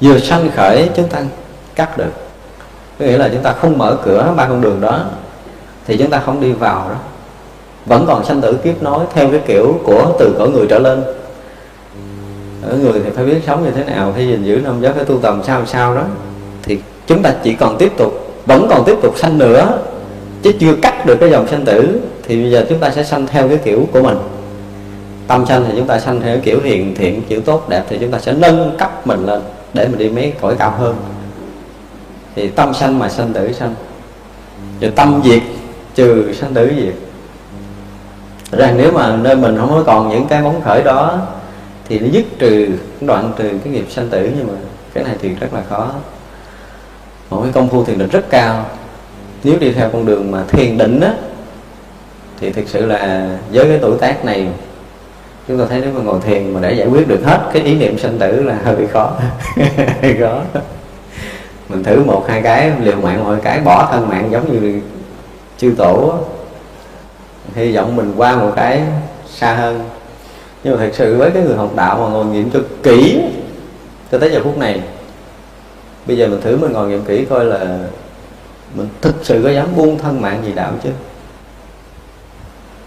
vừa 0.00 0.18
sanh 0.18 0.50
khởi, 0.56 0.90
chúng 0.96 1.08
ta 1.08 1.22
cắt 1.74 1.98
được. 1.98 2.12
Có 2.98 3.04
nghĩa 3.04 3.18
là 3.18 3.28
chúng 3.28 3.42
ta 3.42 3.52
không 3.52 3.78
mở 3.78 3.98
cửa 4.04 4.34
ba 4.36 4.48
con 4.48 4.60
đường 4.60 4.80
đó 4.80 5.04
thì 5.88 5.96
chúng 5.96 6.10
ta 6.10 6.22
không 6.26 6.40
đi 6.40 6.52
vào 6.52 6.88
đó. 6.88 6.96
Vẫn 7.86 8.04
còn 8.06 8.24
sanh 8.24 8.40
tử 8.40 8.58
kiếp 8.64 8.82
nối 8.82 9.04
theo 9.14 9.30
cái 9.30 9.40
kiểu 9.46 9.80
của 9.84 10.16
từ 10.18 10.34
cõi 10.38 10.50
người 10.50 10.66
trở 10.70 10.78
lên. 10.78 11.02
Ở 12.62 12.76
người 12.76 13.00
thì 13.04 13.10
phải 13.14 13.24
biết 13.24 13.40
sống 13.46 13.64
như 13.64 13.70
thế 13.70 13.84
nào, 13.84 14.12
phải 14.14 14.26
gìn 14.26 14.44
giữ 14.44 14.60
năm 14.64 14.80
giới, 14.80 14.92
phải 14.92 15.04
tu 15.04 15.18
tầm 15.18 15.42
sao 15.44 15.66
sao 15.66 15.94
đó. 15.94 16.04
Thì 16.62 16.78
chúng 17.06 17.22
ta 17.22 17.34
chỉ 17.42 17.54
còn 17.54 17.78
tiếp 17.78 17.92
tục, 17.96 18.34
vẫn 18.46 18.66
còn 18.70 18.84
tiếp 18.84 18.96
tục 19.02 19.18
sanh 19.18 19.38
nữa, 19.38 19.78
chứ 20.42 20.52
chưa 20.60 20.74
cắt 20.82 21.06
được 21.06 21.16
cái 21.20 21.30
dòng 21.30 21.48
sanh 21.48 21.64
tử. 21.64 22.00
Thì 22.22 22.42
bây 22.42 22.50
giờ 22.50 22.66
chúng 22.68 22.78
ta 22.78 22.90
sẽ 22.90 23.04
sanh 23.04 23.26
theo 23.26 23.48
cái 23.48 23.58
kiểu 23.64 23.88
của 23.92 24.02
mình. 24.02 24.18
Tâm 25.26 25.46
sanh 25.46 25.64
thì 25.68 25.72
chúng 25.76 25.86
ta 25.86 26.00
sanh 26.00 26.20
theo 26.20 26.38
kiểu 26.38 26.60
hiền 26.64 26.94
thiện, 26.94 27.22
kiểu 27.28 27.40
tốt, 27.40 27.68
đẹp, 27.68 27.84
thì 27.88 27.98
chúng 28.00 28.10
ta 28.10 28.18
sẽ 28.18 28.32
nâng 28.32 28.76
cấp 28.78 29.06
mình 29.06 29.26
lên 29.26 29.42
để 29.74 29.88
mình 29.88 29.98
đi 29.98 30.08
mấy 30.08 30.32
cõi 30.40 30.54
cao 30.58 30.74
hơn. 30.78 30.96
Thì 32.34 32.48
tâm 32.48 32.74
sanh 32.74 32.98
mà 32.98 33.08
sanh 33.08 33.32
tử 33.32 33.52
sanh. 33.52 33.74
Rồi 34.80 34.90
tâm 34.96 35.20
diệt 35.24 35.42
trừ 35.94 36.32
sanh 36.32 36.54
tử 36.54 36.72
diệt 36.76 36.94
rằng 38.52 38.76
nếu 38.76 38.92
mà 38.92 39.16
nơi 39.16 39.36
mình 39.36 39.56
không 39.56 39.68
có 39.68 39.82
còn 39.86 40.08
những 40.08 40.26
cái 40.26 40.42
bóng 40.42 40.60
khởi 40.60 40.82
đó, 40.82 41.18
thì 41.88 41.98
nó 41.98 42.06
dứt 42.10 42.24
trừ 42.38 42.68
đoạn 43.00 43.32
trừ 43.38 43.50
cái 43.64 43.72
nghiệp 43.72 43.86
sanh 43.90 44.08
tử, 44.08 44.30
nhưng 44.36 44.46
mà 44.46 44.54
cái 44.94 45.04
này 45.04 45.14
thì 45.22 45.28
rất 45.40 45.54
là 45.54 45.62
khó. 45.70 45.90
Một 47.30 47.40
cái 47.42 47.52
công 47.52 47.68
phu 47.68 47.84
thiền 47.84 47.98
định 47.98 48.08
rất 48.08 48.30
cao. 48.30 48.66
Nếu 49.44 49.58
đi 49.58 49.72
theo 49.72 49.90
con 49.92 50.06
đường 50.06 50.30
mà 50.30 50.44
thiền 50.48 50.78
định 50.78 51.00
á, 51.00 51.14
thì 52.40 52.52
thực 52.52 52.68
sự 52.68 52.86
là 52.86 53.30
với 53.52 53.64
cái 53.64 53.78
tuổi 53.82 53.98
tác 53.98 54.24
này, 54.24 54.48
chúng 55.48 55.58
ta 55.58 55.64
thấy 55.68 55.80
nếu 55.80 55.92
mà 55.92 56.00
ngồi 56.00 56.20
thiền 56.20 56.54
mà 56.54 56.60
để 56.60 56.72
giải 56.72 56.88
quyết 56.88 57.08
được 57.08 57.20
hết 57.24 57.50
cái 57.52 57.62
ý 57.62 57.74
niệm 57.74 57.98
sanh 57.98 58.18
tử 58.18 58.42
là 58.42 58.58
hơi 58.64 58.86
khó. 58.86 59.12
Hơi 60.02 60.16
khó. 60.20 60.40
Mình 61.68 61.84
thử 61.84 62.04
một, 62.04 62.24
hai 62.28 62.42
cái, 62.42 62.72
liều 62.82 62.96
mạng 62.96 63.24
một 63.24 63.34
cái, 63.42 63.60
bỏ 63.60 63.88
thân 63.92 64.08
mạng 64.08 64.28
giống 64.30 64.52
như 64.52 64.80
chư 65.58 65.74
tổ 65.78 66.14
hy 67.54 67.76
vọng 67.76 67.96
mình 67.96 68.14
qua 68.16 68.36
một 68.36 68.52
cái 68.56 68.82
xa 69.34 69.54
hơn. 69.54 69.80
Nhưng 70.64 70.76
mà 70.76 70.80
thật 70.84 70.90
sự 70.94 71.16
với 71.16 71.30
cái 71.30 71.42
người 71.42 71.56
học 71.56 71.70
đạo 71.76 71.98
mà 72.00 72.08
ngồi 72.08 72.24
nghiệm 72.24 72.50
cho 72.50 72.60
kỹ, 72.82 73.20
cho 74.12 74.18
tới 74.18 74.30
giờ 74.30 74.40
phút 74.44 74.58
này, 74.58 74.80
bây 76.06 76.16
giờ 76.16 76.26
mình 76.26 76.40
thử 76.40 76.56
mình 76.56 76.72
ngồi 76.72 76.88
nghiệm 76.88 77.04
kỹ 77.04 77.26
coi 77.30 77.44
là 77.44 77.78
mình 78.74 78.88
thực 79.00 79.14
sự 79.22 79.40
có 79.44 79.50
dám 79.50 79.66
buông 79.76 79.98
thân 79.98 80.20
mạng 80.20 80.42
gì 80.44 80.52
đạo 80.52 80.72
chứ. 80.84 80.90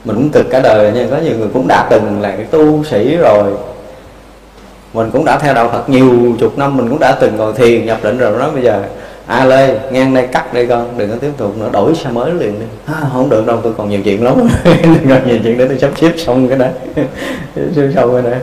Mình 0.05 0.15
cũng 0.15 0.29
cực 0.29 0.45
cả 0.49 0.59
đời 0.59 0.91
nha, 0.91 1.07
có 1.11 1.17
nhiều 1.17 1.37
người 1.37 1.49
cũng 1.53 1.67
đã 1.67 1.87
từng 1.89 2.21
là 2.21 2.31
cái 2.31 2.45
tu 2.45 2.83
sĩ 2.83 3.17
rồi. 3.17 3.53
Mình 4.93 5.09
cũng 5.11 5.25
đã 5.25 5.39
theo 5.39 5.53
đạo 5.53 5.69
Phật 5.69 5.89
nhiều 5.89 6.35
chục 6.39 6.57
năm, 6.57 6.77
mình 6.77 6.89
cũng 6.89 6.99
đã 6.99 7.17
từng 7.21 7.35
ngồi 7.35 7.53
thiền, 7.53 7.85
nhập 7.85 7.99
định 8.03 8.17
rồi. 8.17 8.39
Đó 8.39 8.49
bây 8.53 8.63
giờ 8.63 8.83
a 9.27 9.45
lê 9.45 9.79
ngang 9.91 10.13
đây 10.13 10.27
cắt 10.27 10.53
đây 10.53 10.67
con 10.67 10.97
đừng 10.97 11.09
có 11.09 11.15
tiếp 11.21 11.31
tục 11.37 11.57
nữa 11.57 11.69
đổi 11.73 11.95
xe 11.95 12.09
mới 12.09 12.33
liền 12.33 12.59
đi. 12.59 12.65
À, 12.85 13.01
không 13.13 13.29
được 13.29 13.47
đâu 13.47 13.59
tôi 13.63 13.73
còn 13.77 13.89
nhiều 13.89 13.99
chuyện 14.05 14.23
lắm. 14.23 14.35
Đừng 14.83 15.09
còn 15.09 15.27
nhiều 15.27 15.37
chuyện 15.43 15.57
để 15.57 15.67
tôi 15.67 15.79
sắp 15.79 15.91
xếp 15.97 16.11
xong 16.17 16.49
cái 16.49 16.57
đấy. 16.57 16.69
Xong 17.95 18.13
cái 18.13 18.31
đấy. 18.31 18.39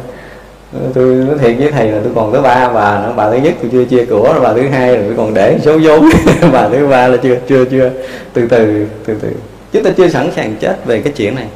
Tôi 0.94 1.04
nói 1.04 1.38
thiệt 1.38 1.54
với 1.58 1.72
thầy 1.72 1.90
là 1.90 2.00
tôi 2.04 2.12
còn 2.14 2.32
tới 2.32 2.42
ba 2.42 2.68
bà 2.68 3.00
nữa. 3.00 3.12
Bà 3.16 3.30
thứ 3.30 3.36
nhất 3.36 3.54
tôi 3.62 3.70
chưa 3.72 3.84
chia 3.84 4.04
của 4.04 4.34
bà 4.42 4.52
thứ 4.52 4.68
hai 4.68 4.96
là 4.96 5.02
tôi 5.06 5.14
còn 5.16 5.34
để 5.34 5.58
số 5.62 5.78
vốn. 5.82 6.08
Bà 6.52 6.68
thứ 6.68 6.86
ba 6.86 7.08
là 7.08 7.16
chưa 7.16 7.36
chưa 7.48 7.64
chưa. 7.64 7.90
Từ 8.32 8.46
từ 8.48 8.86
từ 9.06 9.14
từ. 9.22 9.28
Chúng 9.72 9.84
ta 9.84 9.90
chưa 9.96 10.08
sẵn 10.08 10.30
sàng 10.36 10.56
chết 10.60 10.86
về 10.86 11.00
cái 11.00 11.12
chuyện 11.16 11.34
này. 11.34 11.46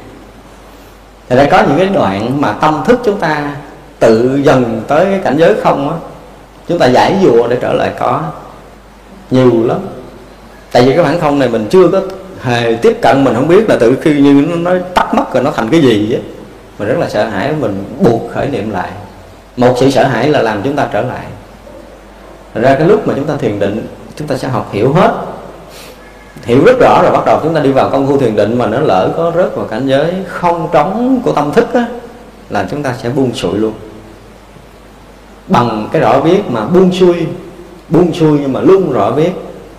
Thì 1.29 1.35
đã 1.35 1.47
có 1.51 1.63
những 1.67 1.77
cái 1.77 1.87
đoạn 1.93 2.41
mà 2.41 2.51
tâm 2.51 2.83
thức 2.85 2.99
chúng 3.05 3.19
ta 3.19 3.55
tự 3.99 4.39
dần 4.43 4.81
tới 4.87 5.05
cái 5.05 5.19
cảnh 5.23 5.37
giới 5.37 5.53
không 5.63 5.89
á 5.89 5.95
chúng 6.67 6.79
ta 6.79 6.85
giải 6.85 7.15
dùa 7.23 7.47
để 7.47 7.57
trở 7.61 7.73
lại 7.73 7.91
có 7.99 8.21
nhiều 9.33 9.67
lắm. 9.67 9.77
Tại 10.71 10.85
vì 10.85 10.93
cái 10.93 11.03
bản 11.03 11.19
không 11.19 11.39
này 11.39 11.49
mình 11.49 11.67
chưa 11.69 11.87
có 11.87 12.01
hề 12.41 12.75
tiếp 12.81 12.97
cận 13.01 13.23
mình 13.23 13.33
không 13.35 13.47
biết 13.47 13.69
là 13.69 13.77
tự 13.79 13.97
khi 14.01 14.21
như 14.21 14.33
nó, 14.33 14.55
nó 14.55 14.79
tắt 14.95 15.13
mất 15.13 15.33
rồi 15.33 15.43
nó 15.43 15.51
thành 15.51 15.69
cái 15.69 15.81
gì 15.81 16.13
á 16.13 16.19
mình 16.79 16.87
rất 16.87 16.97
là 16.99 17.09
sợ 17.09 17.25
hãi 17.25 17.53
mình 17.59 17.83
buộc 17.99 18.21
khởi 18.33 18.47
niệm 18.47 18.71
lại. 18.71 18.89
Một 19.57 19.75
sự 19.79 19.89
sợ 19.89 20.03
hãi 20.07 20.29
là 20.29 20.41
làm 20.41 20.61
chúng 20.63 20.75
ta 20.75 20.87
trở 20.93 21.01
lại. 21.01 21.25
Thật 22.53 22.61
ra 22.63 22.75
cái 22.75 22.87
lúc 22.87 23.07
mà 23.07 23.13
chúng 23.15 23.25
ta 23.25 23.33
thiền 23.37 23.59
định 23.59 23.87
chúng 24.15 24.27
ta 24.27 24.37
sẽ 24.37 24.47
học 24.47 24.69
hiểu 24.71 24.93
hết. 24.93 25.11
Hiểu 26.45 26.65
rất 26.65 26.79
rõ 26.79 27.01
rồi 27.01 27.11
bắt 27.11 27.25
đầu 27.25 27.39
chúng 27.43 27.53
ta 27.53 27.61
đi 27.61 27.71
vào 27.71 27.89
công 27.89 28.07
phu 28.07 28.17
thiền 28.17 28.35
định 28.35 28.57
mà 28.57 28.65
nó 28.65 28.79
lỡ 28.79 29.13
có 29.17 29.31
rớt 29.35 29.55
vào 29.55 29.65
cảnh 29.65 29.87
giới 29.87 30.13
không 30.27 30.69
trống 30.71 31.21
của 31.23 31.31
tâm 31.31 31.51
thức 31.51 31.73
á 31.73 31.85
là 32.49 32.67
chúng 32.71 32.83
ta 32.83 32.93
sẽ 33.03 33.09
buông 33.09 33.33
xuôi 33.33 33.57
luôn. 33.57 33.73
Bằng 35.47 35.87
cái 35.91 36.01
rõ 36.01 36.21
biết 36.21 36.41
mà 36.49 36.65
buông 36.65 36.91
xuôi 36.91 37.27
buông 37.93 38.13
xuôi 38.13 38.39
nhưng 38.41 38.53
mà 38.53 38.61
luôn 38.61 38.91
rõ 38.91 39.11
biết 39.11 39.31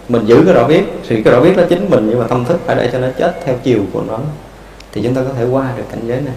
mình 0.09 0.27
giữ 0.27 0.43
cái 0.45 0.55
rõ 0.55 0.67
biết 0.67 0.85
thì 1.09 1.23
cái 1.23 1.35
rõ 1.35 1.41
biết 1.41 1.53
nó 1.57 1.63
chính 1.69 1.91
mình, 1.91 2.07
nhưng 2.11 2.19
mà 2.19 2.27
tâm 2.27 2.45
thức 2.45 2.61
phải 2.67 2.77
để 2.77 2.91
cho 2.93 2.99
nó 2.99 3.09
chết 3.19 3.41
theo 3.45 3.55
chiều 3.63 3.81
của 3.93 4.03
nó. 4.09 4.19
Thì 4.93 5.03
chúng 5.03 5.15
ta 5.15 5.23
có 5.29 5.35
thể 5.39 5.45
qua 5.45 5.69
được 5.77 5.85
cảnh 5.91 6.01
giới 6.07 6.21
này. 6.21 6.35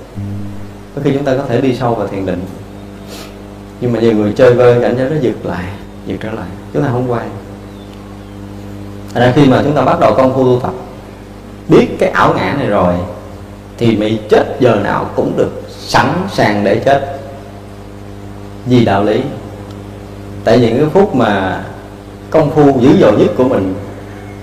Có 0.96 1.02
khi 1.04 1.12
chúng 1.14 1.24
ta 1.24 1.36
có 1.38 1.44
thể 1.50 1.62
đi 1.62 1.76
sâu 1.76 1.96
vào 1.96 2.08
thiền 2.08 2.26
định. 2.26 2.46
Nhưng 3.82 3.94
mà 3.94 4.00
nhiều 4.00 4.14
người 4.14 4.34
chơi 4.36 4.54
vơi, 4.54 4.82
cảnh 4.82 4.96
giới 4.98 5.10
nó 5.10 5.16
giật 5.22 5.36
lại 5.44 5.66
giật 6.06 6.16
trở 6.24 6.32
lại. 6.32 6.48
Chúng 6.74 6.84
ta 6.84 6.90
không 6.92 7.12
qua 7.12 7.22
Thành 9.14 9.24
ra 9.24 9.32
khi 9.36 9.46
mà 9.46 9.62
chúng 9.64 9.74
ta 9.74 9.82
bắt 9.82 10.00
đầu 10.00 10.14
công 10.18 10.34
phu 10.34 10.44
tu 10.44 10.60
tập, 10.60 10.74
biết 11.68 11.88
cái 12.00 12.10
ảo 12.10 12.34
ngã 12.38 12.56
này 12.58 12.68
rồi, 12.68 12.94
thì 13.78 13.98
mày 13.98 14.20
chết 14.30 14.58
giờ 14.60 14.76
nào 14.84 15.10
cũng 15.16 15.34
được 15.38 15.64
sẵn 15.70 16.14
sàng 16.32 16.64
để 16.64 16.82
chết. 16.86 17.20
Vì 18.66 18.86
đạo 18.86 19.04
lý 19.04 19.22
tại 20.48 20.60
những 20.60 20.78
cái 20.78 20.90
phút 20.94 21.16
mà 21.16 21.64
công 22.30 22.52
phu 22.52 22.80
dữ 22.80 22.90
dội 23.00 23.12
nhất 23.12 23.32
của 23.38 23.44
mình 23.44 23.74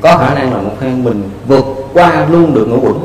có 0.00 0.18
khả 0.18 0.34
năng 0.34 0.54
là 0.54 0.60
một 0.60 0.70
phen 0.80 1.04
mình 1.04 1.30
vượt 1.46 1.64
qua 1.92 2.26
luôn 2.30 2.54
được 2.54 2.66
ngũ 2.68 2.80
quẩn. 2.80 3.00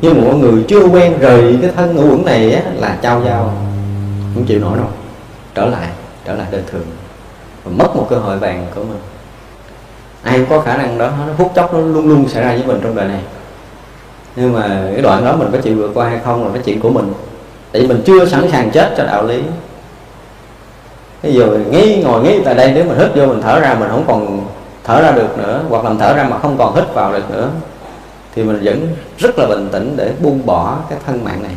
Nhưng 0.00 0.24
mọi 0.24 0.34
người 0.34 0.64
chưa 0.68 0.84
quen 0.84 1.18
rời 1.20 1.58
cái 1.62 1.70
thân 1.76 1.96
ngũ 1.96 2.02
quẩn 2.02 2.24
này 2.24 2.52
á, 2.52 2.62
là 2.74 2.98
trao 3.02 3.22
giao 3.24 3.54
không 4.34 4.44
chịu 4.44 4.60
nổi 4.60 4.78
đâu 4.78 4.86
trở 5.54 5.66
lại 5.66 5.88
trở 6.26 6.34
lại 6.34 6.46
đời 6.50 6.62
thường. 6.70 6.86
Và 7.64 7.72
mất 7.84 7.96
một 7.96 8.06
cơ 8.10 8.16
hội 8.16 8.38
vàng 8.38 8.66
của 8.74 8.82
mình. 8.82 9.00
Ai 10.22 10.38
cũng 10.38 10.48
có 10.50 10.60
khả 10.60 10.76
năng 10.76 10.98
đó 10.98 11.10
nó 11.26 11.32
phút 11.38 11.52
chốc 11.54 11.74
nó 11.74 11.80
luôn 11.80 12.08
luôn 12.08 12.28
xảy 12.28 12.44
ra 12.44 12.50
với 12.52 12.66
mình 12.66 12.80
trong 12.82 12.96
đời 12.96 13.08
này. 13.08 13.20
Nhưng 14.36 14.52
mà 14.52 14.88
cái 14.92 15.02
đoạn 15.02 15.24
đó 15.24 15.36
mình 15.36 15.48
có 15.52 15.58
chịu 15.58 15.76
vượt 15.76 15.90
qua 15.94 16.08
hay 16.08 16.18
không 16.24 16.44
là 16.44 16.50
cái 16.54 16.62
chuyện 16.64 16.80
của 16.80 16.90
mình. 16.90 17.12
Tại 17.72 17.82
vì 17.82 17.88
mình 17.88 18.02
chưa 18.06 18.26
sẵn 18.26 18.50
sàng 18.50 18.70
chết 18.70 18.94
cho 18.96 19.04
đạo 19.04 19.26
lý 19.26 19.42
ví 21.24 21.34
dụ 21.34 21.46
nghĩ 21.70 22.02
ngồi 22.04 22.22
nghĩ 22.22 22.40
tại 22.44 22.54
đây, 22.54 22.72
nếu 22.74 22.84
mình 22.84 22.98
hít 22.98 23.08
vô 23.14 23.26
mình 23.26 23.42
thở 23.42 23.60
ra, 23.60 23.76
mình 23.80 23.88
không 23.90 24.04
còn 24.06 24.46
thở 24.84 25.02
ra 25.02 25.12
được 25.12 25.38
nữa, 25.38 25.60
hoặc 25.68 25.84
làm 25.84 25.98
thở 25.98 26.14
ra 26.14 26.24
mà 26.30 26.38
không 26.38 26.58
còn 26.58 26.74
hít 26.74 26.84
vào 26.94 27.12
được 27.12 27.30
nữa, 27.30 27.50
thì 28.34 28.42
mình 28.42 28.60
vẫn 28.64 28.88
rất 29.18 29.38
là 29.38 29.46
bình 29.46 29.68
tĩnh 29.72 29.94
để 29.96 30.12
buông 30.22 30.46
bỏ 30.46 30.76
cái 30.90 30.98
thân 31.06 31.24
mạng 31.24 31.42
này. 31.42 31.52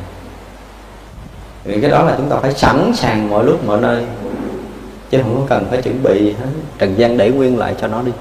Vì 1.63 1.82
cái 1.82 1.91
đó 1.91 2.03
là 2.03 2.13
chúng 2.18 2.30
ta 2.30 2.36
phải 2.41 2.53
sẵn 2.53 2.91
sàng 2.95 3.30
mọi 3.30 3.43
lúc, 3.43 3.65
mọi 3.65 3.82
nơi, 3.82 4.03
chứ 5.09 5.20
không 5.24 5.36
có 5.36 5.41
cần 5.49 5.65
phải 5.70 5.82
chuẩn 5.82 6.03
bị 6.03 6.32
hết 6.32 6.45
trần 6.78 6.93
gian 6.97 7.18
để 7.18 7.32
nguyên 7.32 7.59
lại 7.59 7.76
cho 7.82 7.88
nó 7.88 8.01
đi. 8.01 8.11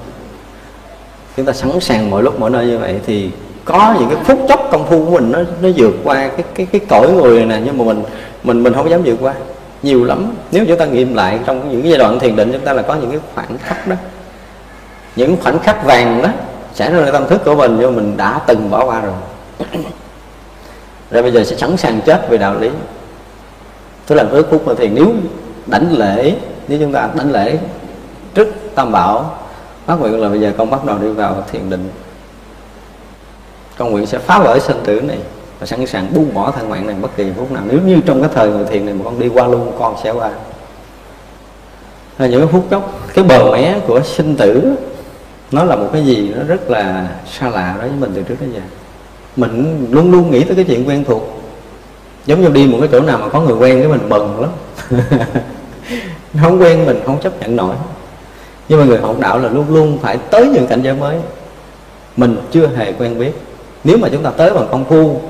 Chúng 1.37 1.45
ta 1.45 1.53
sẵn 1.53 1.79
sàng 1.79 2.09
mọi 2.09 2.23
lúc, 2.23 2.39
mọi 2.39 2.49
nơi 2.49 2.65
như 2.65 2.77
vậy 2.77 2.99
thì 3.05 3.31
có 3.65 3.95
những 3.99 4.09
cái 4.09 4.23
phút 4.23 4.45
chốc 4.49 4.67
công 4.71 4.85
phu 4.87 5.05
của 5.05 5.11
mình 5.11 5.31
nó 5.31 5.39
nó 5.61 5.69
vượt 5.75 5.93
qua 6.03 6.15
cái 6.15 6.43
cái 6.55 6.67
cái 6.71 6.81
cõi 6.89 7.11
người 7.11 7.45
này 7.45 7.59
nè 7.59 7.65
nhưng 7.65 7.77
mà 7.77 7.83
mình 7.83 8.03
mình 8.43 8.63
mình 8.63 8.73
không 8.73 8.89
dám 8.89 9.01
vượt 9.03 9.17
qua 9.21 9.33
nhiều 9.83 10.03
lắm. 10.03 10.35
Nếu 10.51 10.65
chúng 10.67 10.77
ta 10.77 10.85
nghiệm 10.85 11.15
lại 11.15 11.39
trong 11.45 11.71
những 11.71 11.89
giai 11.89 11.97
đoạn 11.97 12.19
thiền 12.19 12.35
định, 12.35 12.51
chúng 12.53 12.65
ta 12.65 12.73
là 12.73 12.81
có 12.81 12.95
những 12.95 13.11
cái 13.11 13.19
khoảnh 13.35 13.57
khắc 13.57 13.87
đó. 13.87 13.95
Những 15.15 15.37
khoảnh 15.43 15.59
khắc 15.59 15.85
vàng 15.85 16.21
đó 16.21 16.29
xảy 16.73 16.91
ra 16.91 16.99
trong 17.05 17.13
tâm 17.13 17.27
thức 17.27 17.41
của 17.45 17.55
mình, 17.55 17.77
nhưng 17.79 17.95
mình 17.95 18.17
đã 18.17 18.39
từng 18.47 18.69
bỏ 18.69 18.85
qua 18.85 19.01
rồi. 19.01 19.13
Rồi 21.11 21.23
bây 21.23 21.31
giờ 21.31 21.43
sẽ 21.43 21.55
sẵn 21.55 21.77
sàng 21.77 22.01
chết 22.05 22.29
về 22.29 22.37
đạo 22.37 22.55
lý. 22.59 22.69
Tức 24.07 24.15
là 24.15 24.25
ước 24.31 24.47
phút 24.51 24.67
mà 24.67 24.73
thiền 24.73 24.95
nếu 24.95 25.13
đảnh 25.65 25.97
lễ, 25.97 26.35
nếu 26.67 26.79
chúng 26.79 26.93
ta 26.93 27.09
đảnh 27.15 27.31
lễ 27.31 27.57
trước 28.33 28.47
tam 28.75 28.91
bảo 28.91 29.37
phát 29.85 29.95
nguyện 29.99 30.21
là 30.21 30.29
bây 30.29 30.39
giờ 30.39 30.53
con 30.57 30.69
bắt 30.69 30.85
đầu 30.85 30.97
đi 30.97 31.07
vào 31.07 31.43
thiền 31.51 31.69
định, 31.69 31.89
con 33.77 33.91
nguyện 33.91 34.05
sẽ 34.05 34.17
phá 34.17 34.39
vỡ 34.39 34.59
sinh 34.59 34.77
tử 34.85 35.01
này 35.01 35.17
và 35.59 35.65
sẵn 35.65 35.85
sàng 35.85 36.13
buông 36.13 36.33
bỏ 36.33 36.51
thân 36.51 36.69
mạng 36.69 36.87
này 36.87 36.95
bất 37.01 37.17
kỳ 37.17 37.25
phút 37.37 37.51
nào. 37.51 37.63
Nếu 37.67 37.79
như 37.81 37.97
trong 38.05 38.21
cái 38.21 38.29
thời 38.33 38.49
ngồi 38.49 38.65
thiền 38.65 38.85
này 38.85 38.93
mà 38.93 39.01
con 39.03 39.19
đi 39.19 39.27
qua 39.27 39.47
luôn, 39.47 39.71
con 39.79 39.95
sẽ 40.03 40.11
qua. 40.11 40.31
Là 42.17 42.27
những 42.27 42.41
cái 42.41 42.49
phút 42.51 42.67
chốc, 42.69 42.99
cái 43.13 43.25
bờ 43.25 43.51
mé 43.51 43.79
của 43.87 44.01
sinh 44.03 44.35
tử, 44.37 44.75
nó 45.51 45.63
là 45.63 45.75
một 45.75 45.89
cái 45.93 46.05
gì 46.05 46.31
nó 46.35 46.43
rất 46.43 46.69
là 46.69 47.07
xa 47.31 47.49
lạ 47.49 47.75
đối 47.79 47.89
với 47.89 47.99
mình 47.99 48.11
từ 48.15 48.23
trước 48.23 48.35
đến 48.39 48.53
giờ. 48.53 48.61
Mình 49.35 49.87
luôn 49.91 50.11
luôn 50.11 50.31
nghĩ 50.31 50.43
tới 50.43 50.55
cái 50.55 50.65
chuyện 50.65 50.87
quen 50.87 51.03
thuộc. 51.03 51.41
Giống 52.25 52.41
như 52.41 52.49
đi 52.49 52.67
một 52.67 52.77
cái 52.79 52.89
chỗ 52.91 53.01
nào 53.01 53.17
mà 53.17 53.29
có 53.29 53.41
người 53.41 53.55
quen 53.55 53.79
cái 53.79 53.87
mình 53.87 54.09
bần 54.09 54.41
lắm. 54.41 54.49
Không 56.41 56.61
quen 56.61 56.85
mình, 56.85 56.99
không 57.05 57.21
chấp 57.21 57.41
nhận 57.41 57.55
nổi. 57.55 57.75
Nhưng 58.69 58.79
mà 58.79 58.85
người 58.85 58.97
học 58.97 59.19
đạo 59.19 59.39
là 59.39 59.49
luôn 59.49 59.65
luôn 59.69 59.97
phải 60.01 60.17
tới 60.17 60.47
những 60.47 60.67
cảnh 60.67 60.81
giới 60.81 60.93
mới. 60.93 61.17
Mình 62.17 62.37
chưa 62.51 62.69
hề 62.75 62.93
quen 62.93 63.19
biết. 63.19 63.31
Nếu 63.83 63.97
mà 63.97 64.09
chúng 64.11 64.23
ta 64.23 64.29
tới 64.29 64.53
bằng 64.53 64.67
công 64.71 64.85
phu 64.85 65.21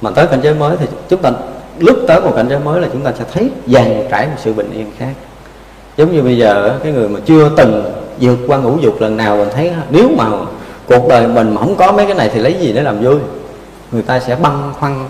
mà 0.00 0.10
tới 0.10 0.26
cảnh 0.26 0.40
giới 0.42 0.54
mới 0.54 0.76
thì 0.76 0.86
chúng 1.08 1.22
ta, 1.22 1.32
lúc 1.78 1.98
tới 2.08 2.20
một 2.20 2.32
cảnh 2.36 2.46
giới 2.48 2.58
mới 2.58 2.80
là 2.80 2.88
chúng 2.92 3.02
ta 3.02 3.12
sẽ 3.18 3.24
thấy 3.32 3.50
dàn 3.66 4.06
trải 4.10 4.26
một 4.26 4.36
sự 4.38 4.52
bình 4.52 4.70
yên 4.74 4.90
khác. 4.98 5.12
Giống 5.96 6.12
như 6.12 6.22
bây 6.22 6.38
giờ, 6.38 6.78
cái 6.82 6.92
người 6.92 7.08
mà 7.08 7.20
chưa 7.26 7.50
từng 7.56 7.92
vượt 8.20 8.38
qua 8.46 8.58
ngũ 8.58 8.78
dục 8.80 9.00
lần 9.00 9.16
nào 9.16 9.36
mình 9.36 9.48
thấy, 9.52 9.72
nếu 9.90 10.08
mà 10.16 10.30
cuộc 10.86 11.08
đời 11.08 11.28
mình 11.28 11.54
mà 11.54 11.60
không 11.60 11.76
có 11.76 11.92
mấy 11.92 12.06
cái 12.06 12.14
này 12.14 12.30
thì 12.34 12.40
lấy 12.40 12.56
gì 12.60 12.72
để 12.72 12.82
làm 12.82 13.04
vui? 13.04 13.16
Người 13.92 14.02
ta 14.02 14.20
sẽ 14.20 14.36
băn 14.36 14.72
khoăn. 14.78 15.08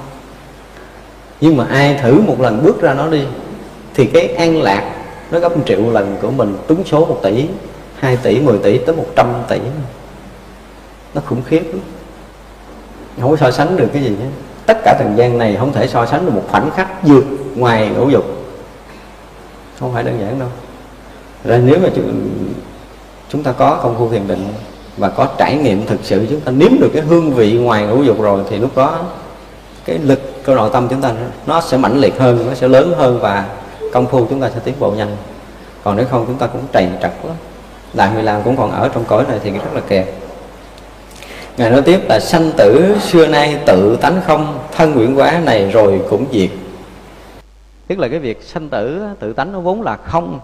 Nhưng 1.41 1.57
mà 1.57 1.67
ai 1.71 1.99
thử 2.03 2.21
một 2.21 2.41
lần 2.41 2.65
bước 2.65 2.83
ra 2.83 2.95
nó 2.95 3.07
đi, 3.07 3.23
thì 3.95 4.07
cái 4.07 4.29
an 4.29 4.63
lạc 4.63 4.91
nó 5.31 5.39
gấp 5.39 5.57
một 5.57 5.63
triệu 5.67 5.91
lần 5.91 6.17
của 6.23 6.31
mình 6.31 6.57
trúng 6.69 6.85
số 6.85 7.07
một 7.07 7.21
tỷ 7.23 7.47
2 7.99 8.17
tỷ 8.17 8.41
10 8.41 8.59
tỷ 8.59 8.79
tới 8.79 8.97
100 8.97 9.27
tỷ. 9.49 9.59
Nó 11.15 11.21
khủng 11.27 11.43
khiếp 11.47 11.63
lắm. 11.73 11.81
Không 13.21 13.31
có 13.31 13.37
so 13.37 13.51
sánh 13.51 13.77
được 13.77 13.89
cái 13.93 14.03
gì 14.03 14.09
hết 14.09 14.31
tất 14.67 14.79
cả 14.85 14.97
thời 14.99 15.09
gian 15.17 15.39
này 15.39 15.57
không 15.59 15.73
thể 15.73 15.87
so 15.87 16.07
sánh 16.07 16.27
được 16.27 16.33
một 16.35 16.43
khoảnh 16.51 16.71
khắc 16.71 17.03
vượt 17.03 17.25
ngoài 17.55 17.89
ngũ 17.89 18.09
dục. 18.09 18.25
Không 19.81 19.93
phải 19.93 20.03
đơn 20.03 20.21
giản 20.21 20.39
đâu. 20.39 20.49
Rồi 21.45 21.59
nếu 21.59 21.79
mà 21.83 21.89
chúng 23.29 23.43
ta 23.43 23.53
có 23.53 23.81
công 23.83 23.99
phu 23.99 24.09
thiền 24.09 24.29
định 24.29 24.47
và 24.97 25.09
có 25.09 25.29
trải 25.39 25.57
nghiệm 25.57 25.87
thực 25.87 26.01
sự, 26.03 26.27
chúng 26.31 26.41
ta 26.41 26.53
nếm 26.53 26.71
được 26.81 26.91
cái 26.93 27.03
hương 27.03 27.33
vị 27.33 27.53
ngoài 27.53 27.87
ngũ 27.87 28.03
dục 28.03 28.21
rồi, 28.21 28.43
thì 28.51 28.57
lúc 28.59 28.77
đó 28.77 29.01
cái 29.85 29.99
lực 29.99 30.21
của 30.47 30.55
nội 30.55 30.71
tâm 30.73 30.89
chúng 30.91 31.01
ta 31.01 31.13
nó 31.47 31.61
sẽ 31.61 31.77
mãnh 31.77 31.99
liệt 31.99 32.19
hơn, 32.19 32.47
nó 32.49 32.55
sẽ 32.55 32.69
lớn 32.69 32.95
hơn 32.97 33.19
và 33.21 33.49
công 33.93 34.07
phu 34.07 34.27
chúng 34.27 34.41
ta 34.41 34.51
sẽ 34.51 34.61
tiến 34.65 34.75
bộ 34.79 34.91
nhanh. 34.91 35.17
Còn 35.85 35.97
nếu 35.97 36.07
không, 36.11 36.25
chúng 36.27 36.39
ta 36.39 36.47
cũng 36.47 36.63
trầy 36.73 36.89
trật 37.03 37.13
lắm. 37.25 37.37
Đại 37.95 38.11
người 38.15 38.23
làm 38.23 38.43
cũng 38.43 38.57
còn 38.57 38.73
ở 38.73 38.89
trong 38.95 39.05
cõi 39.05 39.25
này 39.29 39.39
thì 39.43 39.51
rất 39.51 39.75
là 39.75 39.81
kẹt. 39.81 40.07
Ngài 41.57 41.71
nói 41.71 41.83
tiếp 41.83 42.01
là 42.09 42.21
sanh 42.21 42.51
tử 42.57 42.97
xưa 43.01 43.27
nay 43.27 43.63
tự 43.67 43.97
tánh 43.97 44.21
không, 44.27 44.59
Thân 44.73 44.95
nguyện 44.95 45.19
quá 45.19 45.41
này 45.45 45.71
rồi 45.71 46.03
cũng 46.11 46.27
diệt. 46.33 46.51
Tức 47.87 47.99
là 47.99 48.09
cái 48.09 48.19
việc 48.19 48.43
sanh 48.43 48.69
tử, 48.69 49.03
tự 49.21 49.33
tánh 49.33 49.53
nó 49.53 49.61
vốn 49.61 49.83
là 49.83 49.97
không. 49.97 50.41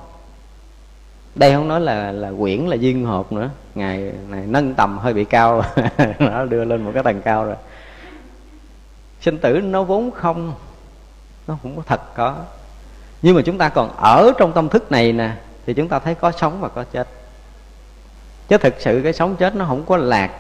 Đây 1.35 1.53
không 1.53 1.69
nói 1.69 1.81
là 1.81 2.13
là 2.13 2.33
quyển, 2.41 2.61
là 2.61 2.77
duyên 2.77 3.05
hộp 3.05 3.33
nữa. 3.33 3.51
Ngài 3.75 4.13
này 4.29 4.43
nâng 4.47 4.75
tầm 4.75 4.99
hơi 4.99 5.15
bị 5.15 5.25
cao, 5.25 5.65
Nó 6.19 6.45
đưa 6.45 6.65
lên 6.65 6.83
một 6.85 6.91
cái 6.95 7.03
tầng 7.03 7.23
cao 7.23 7.45
rồi. 7.45 7.57
Sinh 9.21 9.39
tử 9.39 9.61
nó 9.61 9.83
vốn 9.83 10.11
không, 10.11 10.55
Nó 11.47 11.59
không 11.63 11.77
có 11.77 11.83
thật 11.87 12.01
có. 12.17 12.37
Nhưng 13.23 13.37
mà 13.37 13.43
chúng 13.43 13.59
ta 13.59 13.69
còn 13.69 13.97
ở 13.97 14.33
trong 14.39 14.53
tâm 14.53 14.69
thức 14.69 14.93
này 14.93 15.13
nè, 15.13 15.31
Thì 15.67 15.75
chúng 15.75 15.89
ta 15.89 15.99
thấy 15.99 16.15
có 16.15 16.33
sống 16.33 16.61
và 16.61 16.69
có 16.69 16.85
chết. 16.93 17.09
Chứ 18.49 18.59
thực 18.59 18.75
sự 18.79 19.01
cái 19.05 19.13
sống 19.13 19.37
chết 19.37 19.57
nó 19.57 19.65
không 19.65 19.85
có 19.87 19.97
lạc 19.97 20.31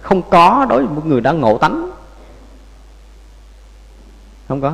không 0.00 0.22
có 0.30 0.66
đối 0.68 0.86
với 0.86 0.94
một 0.94 1.06
người 1.06 1.20
đã 1.20 1.32
ngộ 1.32 1.58
tánh. 1.58 1.90
Không 4.48 4.60
có. 4.60 4.72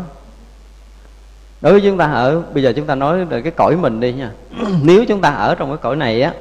Đối 1.61 1.73
với 1.73 1.81
chúng 1.85 1.99
ta 1.99 2.07
ở 2.07 2.43
bây 2.55 2.63
giờ 2.63 2.73
chúng 2.77 2.87
ta 2.87 2.95
nói 2.95 3.25
về 3.25 3.43
cái 3.43 3.53
cõi 3.53 3.77
mình 3.77 4.01
đi 4.01 4.13
nha. 4.13 4.31
Nếu 4.83 5.05
chúng 5.05 5.21
ta 5.21 5.31
ở 5.31 5.55
trong 5.55 5.69
cái 5.69 5.79
cõi 5.83 5.97
này 5.97 6.23
á 6.23 6.35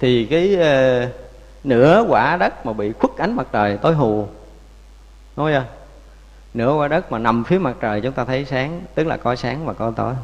thì 0.00 0.26
cái 0.26 0.56
uh, 0.56 1.08
nửa 1.64 2.04
quả 2.08 2.36
đất 2.36 2.66
mà 2.66 2.72
bị 2.72 2.92
khuất 2.92 3.16
ánh 3.16 3.36
mặt 3.36 3.46
trời 3.52 3.76
tối 3.76 3.94
hù. 3.94 4.26
Nói 5.36 5.52
chưa 5.52 5.64
nửa 6.54 6.74
quả 6.74 6.88
đất 6.88 7.12
mà 7.12 7.18
nằm 7.18 7.44
phía 7.44 7.58
mặt 7.58 7.76
trời 7.80 8.00
chúng 8.00 8.12
ta 8.12 8.24
thấy 8.24 8.44
sáng 8.44 8.80
tức 8.94 9.06
là 9.06 9.16
có 9.16 9.36
sáng 9.36 9.66
và 9.66 9.72
có 9.72 9.90
tối. 9.96 10.14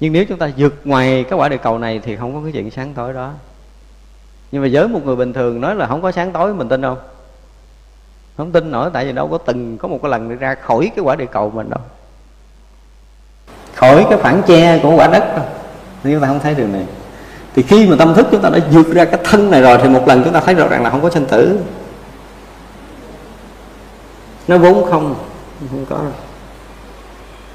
Nhưng 0.00 0.12
nếu 0.12 0.24
chúng 0.24 0.38
ta 0.38 0.50
vượt 0.56 0.74
ngoài 0.84 1.24
cái 1.24 1.38
quả 1.38 1.48
địa 1.48 1.56
cầu 1.56 1.78
này 1.78 2.00
thì 2.04 2.16
không 2.16 2.34
có 2.34 2.40
cái 2.42 2.52
chuyện 2.52 2.70
sáng 2.70 2.94
tối 2.94 3.12
đó 3.12 3.32
nhưng 4.52 4.62
mà 4.62 4.68
với 4.72 4.88
một 4.88 5.00
người 5.04 5.16
bình 5.16 5.32
thường 5.32 5.60
nói 5.60 5.74
là 5.74 5.86
không 5.86 6.02
có 6.02 6.12
sáng 6.12 6.32
tối, 6.32 6.54
mình 6.54 6.68
tin 6.68 6.82
không? 6.82 6.98
Không 8.36 8.52
tin 8.52 8.70
nổi, 8.70 8.90
tại 8.92 9.04
vì 9.04 9.12
đâu 9.12 9.28
có 9.28 9.38
từng 9.38 9.78
có 9.78 9.88
một 9.88 9.98
cái 10.02 10.10
lần 10.10 10.28
đi 10.28 10.34
ra 10.34 10.54
khỏi 10.54 10.90
cái 10.96 11.04
quả 11.04 11.16
địa 11.16 11.26
cầu 11.26 11.50
mình 11.50 11.70
đâu. 11.70 11.80
Khỏi 13.74 14.06
cái 14.10 14.18
phản 14.18 14.42
che 14.46 14.78
của 14.82 14.96
quả 14.96 15.06
đất 15.06 15.36
đâu 15.36 15.44
nhưng 16.04 16.12
chúng 16.14 16.22
ta 16.22 16.28
không 16.28 16.40
thấy 16.40 16.54
điều 16.54 16.66
này. 16.66 16.84
Thì 17.54 17.62
khi 17.62 17.88
mà 17.88 17.96
tâm 17.98 18.14
thức 18.14 18.26
chúng 18.30 18.42
ta 18.42 18.50
đã 18.50 18.58
vượt 18.70 18.86
ra 18.94 19.04
cái 19.04 19.20
thân 19.24 19.50
này 19.50 19.62
rồi, 19.62 19.78
thì 19.82 19.88
một 19.88 20.08
lần 20.08 20.24
chúng 20.24 20.32
ta 20.32 20.40
thấy 20.40 20.54
rõ 20.54 20.68
ràng 20.68 20.82
là 20.82 20.90
không 20.90 21.02
có 21.02 21.10
sinh 21.10 21.26
tử. 21.26 21.58
Nó 24.48 24.58
vốn 24.58 24.90
không 24.90 25.14
không 25.70 25.86
có 25.88 25.98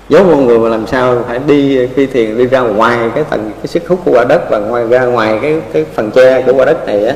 giống 0.10 0.32
con 0.32 0.46
người 0.46 0.60
mà 0.60 0.70
làm 0.70 0.88
sao 0.88 1.24
phải 1.28 1.40
đi 1.48 1.88
khi 1.96 2.06
thiền, 2.06 2.38
đi 2.38 2.46
ra 2.46 2.60
ngoài 2.60 3.10
cái 3.16 3.24
phần 3.24 3.52
cái 3.58 3.68
sức 3.68 3.88
hút 3.88 4.00
của 4.06 4.12
quả 4.12 4.24
đất 4.24 4.50
và 4.50 4.60
ngoài, 4.60 4.88
ra 4.88 5.06
ngoài 5.06 5.40
cái 5.42 5.62
cái 5.74 5.86
phần 5.94 6.12
che 6.12 6.42
của 6.42 6.54
quả 6.54 6.66
đất 6.66 6.88
này 6.88 7.06
á, 7.06 7.16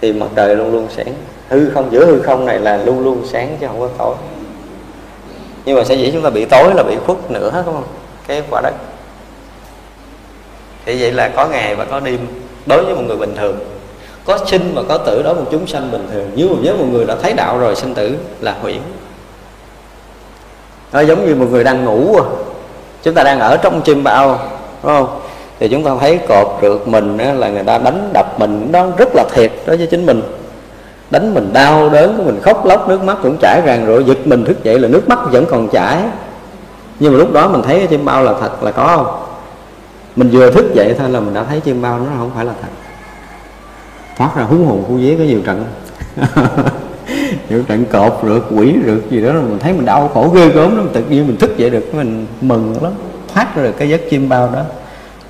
thì 0.00 0.12
mặt 0.12 0.26
trời 0.36 0.56
luôn 0.56 0.72
luôn 0.72 0.86
sáng. 0.96 1.14
Hư 1.48 1.70
không, 1.70 1.92
giữa 1.92 2.06
hư 2.06 2.20
không 2.22 2.46
này 2.46 2.58
là 2.58 2.76
luôn 2.76 3.04
luôn 3.04 3.22
sáng 3.26 3.56
chứ 3.60 3.66
không 3.66 3.80
có 3.80 3.88
tối. 3.98 4.14
Nhưng 5.64 5.76
mà 5.76 5.84
sẽ 5.84 5.94
dĩ 5.94 6.10
chúng 6.12 6.22
ta 6.22 6.30
bị 6.30 6.44
tối 6.44 6.74
là 6.74 6.82
bị 6.82 6.96
khuất 7.06 7.30
nữa 7.30 7.62
đúng 7.66 7.74
không? 7.74 7.84
Cái 8.26 8.42
quả 8.50 8.60
đất. 8.60 8.74
Thì 10.86 11.02
vậy 11.02 11.12
là 11.12 11.28
có 11.28 11.48
ngày 11.48 11.74
và 11.74 11.84
có 11.84 12.00
đêm, 12.00 12.18
đối 12.66 12.84
với 12.84 12.94
một 12.94 13.02
người 13.06 13.16
bình 13.16 13.34
thường. 13.36 13.58
Có 14.24 14.38
sinh 14.46 14.72
và 14.74 14.82
có 14.88 14.98
tử 14.98 15.22
đó 15.22 15.34
một 15.34 15.44
chúng 15.50 15.66
sanh 15.66 15.90
bình 15.90 16.08
thường. 16.12 16.30
Nhưng 16.34 16.52
mà 16.52 16.56
với 16.62 16.74
một 16.74 16.86
người 16.92 17.04
đã 17.04 17.16
thấy 17.22 17.32
đạo 17.32 17.58
rồi 17.58 17.76
sinh 17.76 17.94
tử 17.94 18.16
là 18.40 18.56
huyễn 18.62 18.78
nó 20.92 21.00
giống 21.00 21.26
như 21.26 21.34
một 21.34 21.46
người 21.50 21.64
đang 21.64 21.84
ngủ 21.84 22.16
à. 22.16 22.24
chúng 23.02 23.14
ta 23.14 23.22
đang 23.22 23.40
ở 23.40 23.56
trong 23.56 23.82
chim 23.82 24.04
bao 24.04 24.38
đúng 24.82 24.92
không? 24.92 25.20
Thì 25.60 25.68
chúng 25.68 25.84
ta 25.84 25.90
thấy 26.00 26.18
cột 26.28 26.58
rượt 26.62 26.88
mình 26.88 27.18
á, 27.18 27.32
là 27.32 27.48
người 27.48 27.62
ta 27.62 27.78
đánh 27.78 28.10
đập 28.12 28.40
mình. 28.40 28.72
Đó 28.72 28.86
rất 28.98 29.08
là 29.14 29.24
thiệt 29.34 29.52
đối 29.66 29.76
với 29.76 29.86
chính 29.86 30.06
mình. 30.06 30.22
Đánh 31.10 31.34
mình 31.34 31.52
đau 31.52 31.88
đớn 31.88 32.14
của 32.16 32.22
mình 32.22 32.40
khóc 32.42 32.66
lóc 32.66 32.88
nước 32.88 33.02
mắt 33.04 33.16
cũng 33.22 33.36
chảy 33.40 33.60
ràng 33.64 33.86
rồi 33.86 34.04
giật 34.04 34.18
mình 34.24 34.44
thức 34.44 34.64
dậy 34.64 34.78
là 34.78 34.88
nước 34.88 35.08
mắt 35.08 35.18
vẫn 35.32 35.46
còn 35.50 35.68
chảy. 35.68 35.98
Nhưng 36.98 37.12
mà 37.12 37.18
lúc 37.18 37.32
đó 37.32 37.48
mình 37.48 37.62
thấy 37.62 37.86
chim 37.86 38.04
bao 38.04 38.22
là 38.22 38.32
thật 38.40 38.62
là 38.62 38.70
có 38.70 38.96
không? 38.96 39.22
Mình 40.16 40.30
vừa 40.32 40.50
thức 40.50 40.74
dậy 40.74 40.94
thôi 40.98 41.08
là 41.08 41.20
mình 41.20 41.34
đã 41.34 41.44
thấy 41.44 41.60
chim 41.60 41.82
bao 41.82 41.98
nó 41.98 42.04
không 42.18 42.30
phải 42.34 42.44
là 42.44 42.52
thật. 42.62 42.68
Thoát 44.16 44.30
ra 44.36 44.42
hú 44.42 44.56
hồn 44.56 44.84
hú 44.88 44.94
vía 44.94 45.16
có 45.18 45.24
nhiều 45.24 45.40
trận. 45.46 45.64
nhiều 47.48 47.62
trận 47.62 47.84
cột 47.84 48.12
rượt 48.22 48.42
quỷ 48.50 48.74
rượt 48.86 49.10
gì 49.10 49.22
đó, 49.22 49.32
mình 49.32 49.58
thấy 49.58 49.72
mình 49.72 49.84
đau 49.84 50.10
khổ 50.14 50.28
ghê 50.34 50.48
gớm 50.48 50.76
lắm. 50.76 50.88
Tự 50.92 51.02
nhiên 51.08 51.26
mình 51.26 51.36
thức 51.36 51.56
dậy 51.56 51.70
được, 51.70 51.94
mình 51.94 52.26
mừng 52.40 52.82
lắm. 52.82 52.92
Thoát 53.34 53.56
ra 53.56 53.62
được 53.62 53.72
cái 53.78 53.88
giấc 53.88 54.00
chim 54.10 54.28
bao 54.28 54.50
đó. 54.54 54.62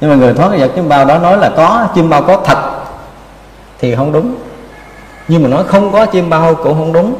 Nhưng 0.00 0.10
mà 0.10 0.16
người 0.16 0.34
thoát 0.34 0.48
cái 0.50 0.60
giấc 0.60 0.68
chim 0.74 0.88
bao 0.88 1.04
đó 1.04 1.18
nói 1.18 1.38
là 1.38 1.50
có, 1.56 1.88
chim 1.94 2.10
bao 2.10 2.22
có 2.22 2.42
thật 2.46 2.58
thì 3.78 3.94
không 3.94 4.12
đúng. 4.12 4.34
Nhưng 5.28 5.42
mà 5.42 5.48
nói 5.48 5.64
không 5.64 5.92
có 5.92 6.06
chim 6.06 6.30
bao 6.30 6.54
cũng 6.54 6.74
không 6.74 6.92
đúng. 6.92 7.14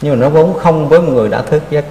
Nhưng 0.00 0.12
mà 0.12 0.20
nó 0.20 0.28
vốn 0.28 0.58
không 0.58 0.88
với 0.88 1.00
một 1.00 1.12
người 1.12 1.28
đã 1.28 1.42
thức 1.42 1.62
giấc. 1.70 1.84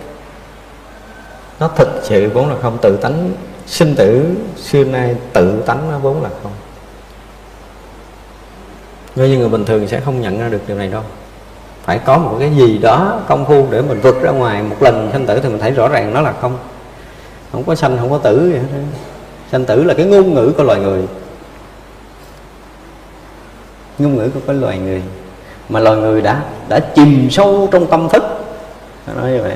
Nó 1.60 1.68
thực 1.68 2.02
sự 2.04 2.30
vốn 2.34 2.50
là 2.50 2.56
không, 2.62 2.78
tự 2.82 2.98
tánh 2.98 3.32
sinh 3.68 3.96
tử 3.96 4.26
xưa 4.58 4.84
nay 4.84 5.16
tự 5.34 5.62
tánh 5.66 5.92
nó 5.92 5.98
vốn 5.98 6.24
là 6.24 6.30
không. 6.44 6.52
Ngay 9.16 9.30
như 9.30 9.38
người 9.38 9.50
bình 9.50 9.66
thường 9.66 9.88
sẽ 9.88 10.00
không 10.00 10.22
nhận 10.22 10.40
ra 10.40 10.50
được 10.50 10.62
điều 10.68 10.78
này 10.78 10.88
đâu. 10.88 11.02
Phải 11.84 12.00
có 12.06 12.18
một 12.18 12.36
cái 12.40 12.52
gì 12.56 12.78
đó 12.78 13.20
công 13.28 13.46
phu 13.46 13.68
để 13.70 13.82
mình 13.82 14.00
vượt 14.02 14.22
ra 14.22 14.32
ngoài 14.32 14.64
một 14.64 14.76
lần 14.80 15.10
sanh 15.12 15.26
tử 15.26 15.40
thì 15.44 15.50
mình 15.50 15.60
thấy 15.60 15.72
rõ 15.72 15.88
ràng 15.88 16.14
nó 16.14 16.22
là 16.22 16.34
không. 16.42 16.58
Không 17.52 17.64
có 17.64 17.76
sanh, 17.76 17.98
không 17.98 18.10
có 18.10 18.18
tử 18.18 18.50
vậy 18.52 18.60
hết 18.60 18.82
sanh 19.52 19.66
tử 19.66 19.84
là 19.84 19.94
cái 19.94 20.06
ngôn 20.06 20.34
ngữ 20.34 20.54
của 20.58 20.64
loài 20.64 20.80
người. 20.80 21.04
Ngôn 24.00 24.16
ngữ 24.16 24.30
của 24.34 24.40
cái 24.48 24.56
loài 24.56 24.80
người. 24.80 25.02
Mà 25.70 25.80
loài 25.80 25.98
người 25.98 26.22
đã 26.22 26.44
đã 26.68 26.80
chìm 26.80 27.30
sâu 27.32 27.70
trong 27.72 27.88
tâm 27.88 28.10
thức. 28.10 28.24
Nói 29.16 29.32
như 29.32 29.42
vậy. 29.42 29.56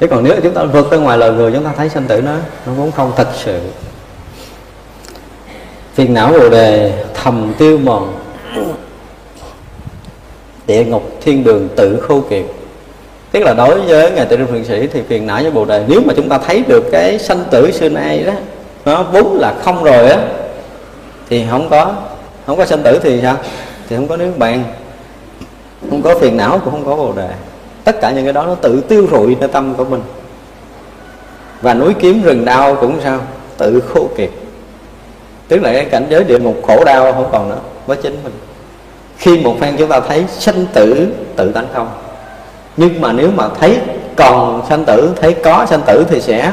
Chứ 0.00 0.06
còn 0.06 0.24
nếu 0.24 0.40
chúng 0.42 0.54
ta 0.54 0.64
vượt 0.64 0.90
ra 0.90 0.98
ngoài 0.98 1.18
loài 1.18 1.30
người, 1.32 1.52
chúng 1.52 1.64
ta 1.64 1.72
thấy 1.76 1.88
sanh 1.88 2.04
tử 2.04 2.20
nó 2.20 2.32
nó 2.66 2.72
vốn 2.72 2.92
không 2.92 3.12
thật 3.16 3.28
sự 3.34 3.60
phiền 5.98 6.14
não 6.14 6.32
bồ 6.32 6.48
đề, 6.48 6.92
thầm 7.14 7.52
tiêu 7.58 7.78
mòn. 7.78 8.14
Địa 10.66 10.84
ngục 10.84 11.02
thiên 11.20 11.44
đường 11.44 11.68
tự 11.76 12.00
khô 12.00 12.20
kiệt. 12.30 12.44
Tức 13.32 13.40
là 13.40 13.54
đối 13.54 13.80
với 13.80 14.10
ngài 14.10 14.26
tự 14.26 14.36
trung 14.36 14.46
thượng 14.46 14.64
sĩ 14.64 14.86
thì 14.86 15.02
phiền 15.08 15.26
não 15.26 15.42
với 15.42 15.50
bồ 15.50 15.64
đề, 15.64 15.84
nếu 15.88 16.00
mà 16.06 16.14
chúng 16.16 16.28
ta 16.28 16.38
thấy 16.38 16.62
được 16.68 16.84
cái 16.92 17.18
sanh 17.18 17.44
tử 17.50 17.70
xưa 17.72 17.88
nay 17.88 18.22
đó, 18.22 18.32
nó 18.84 19.02
vốn 19.02 19.38
là 19.38 19.54
không 19.62 19.84
rồi 19.84 20.10
á, 20.10 20.18
thì 21.28 21.44
không 21.50 21.68
có 21.70 21.94
không 22.46 22.58
có 22.58 22.64
sanh 22.64 22.82
tử 22.82 23.00
thì 23.02 23.20
sao? 23.22 23.36
Thì 23.88 23.96
không 23.96 24.08
có 24.08 24.16
nước 24.16 24.32
bạn 24.38 24.64
không 25.90 26.02
có 26.02 26.18
phiền 26.18 26.36
não, 26.36 26.58
cũng 26.64 26.72
không 26.72 26.84
có 26.84 26.96
bồ 26.96 27.12
đề. 27.12 27.28
Tất 27.84 28.00
cả 28.00 28.10
những 28.10 28.24
cái 28.24 28.32
đó 28.32 28.46
nó 28.46 28.54
tự 28.54 28.80
tiêu 28.80 29.06
rụi 29.10 29.36
nơi 29.40 29.48
tâm 29.48 29.74
của 29.74 29.84
mình. 29.84 30.02
Và 31.62 31.74
núi 31.74 31.94
kiếm 32.00 32.22
rừng 32.22 32.44
đau 32.44 32.74
cũng 32.74 33.00
sao? 33.04 33.20
Tự 33.56 33.80
khô 33.80 34.08
kiệt 34.16 34.30
tức 35.48 35.62
là 35.62 35.72
cái 35.72 35.84
cảnh 35.84 36.06
giới 36.10 36.24
địa 36.24 36.38
ngục 36.38 36.56
khổ 36.66 36.84
đau 36.84 37.12
không 37.12 37.28
còn 37.32 37.48
nữa 37.48 37.60
với 37.86 37.96
chính 38.02 38.16
mình. 38.24 38.32
Khi 39.16 39.38
một 39.38 39.56
phen 39.60 39.76
chúng 39.76 39.88
ta 39.88 40.00
thấy 40.00 40.24
sanh 40.28 40.66
tử 40.72 41.14
tự 41.36 41.52
tánh 41.52 41.66
không. 41.74 41.88
Nhưng 42.76 43.00
mà 43.00 43.12
nếu 43.12 43.30
mà 43.36 43.48
thấy 43.60 43.78
còn 44.16 44.66
sanh 44.68 44.84
tử, 44.84 45.14
thấy 45.20 45.34
có 45.44 45.66
sanh 45.66 45.82
tử 45.86 46.06
thì 46.10 46.20
sẽ 46.20 46.52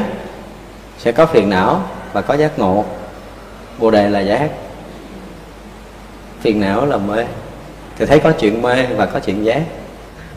sẽ 0.97 1.11
có 1.11 1.25
phiền 1.25 1.49
não 1.49 1.81
và 2.13 2.21
có 2.21 2.33
giác 2.33 2.59
ngộ. 2.59 2.85
Bồ 3.79 3.91
đề 3.91 4.09
là 4.09 4.19
giác. 4.19 4.49
Phiền 6.41 6.61
não 6.61 6.85
là 6.85 6.97
mê. 6.97 7.25
Thì 7.97 8.05
thấy 8.05 8.19
có 8.19 8.31
chuyện 8.31 8.61
mê 8.61 8.85
và 8.85 9.05
có 9.05 9.19
chuyện 9.19 9.45
giác. 9.45 9.61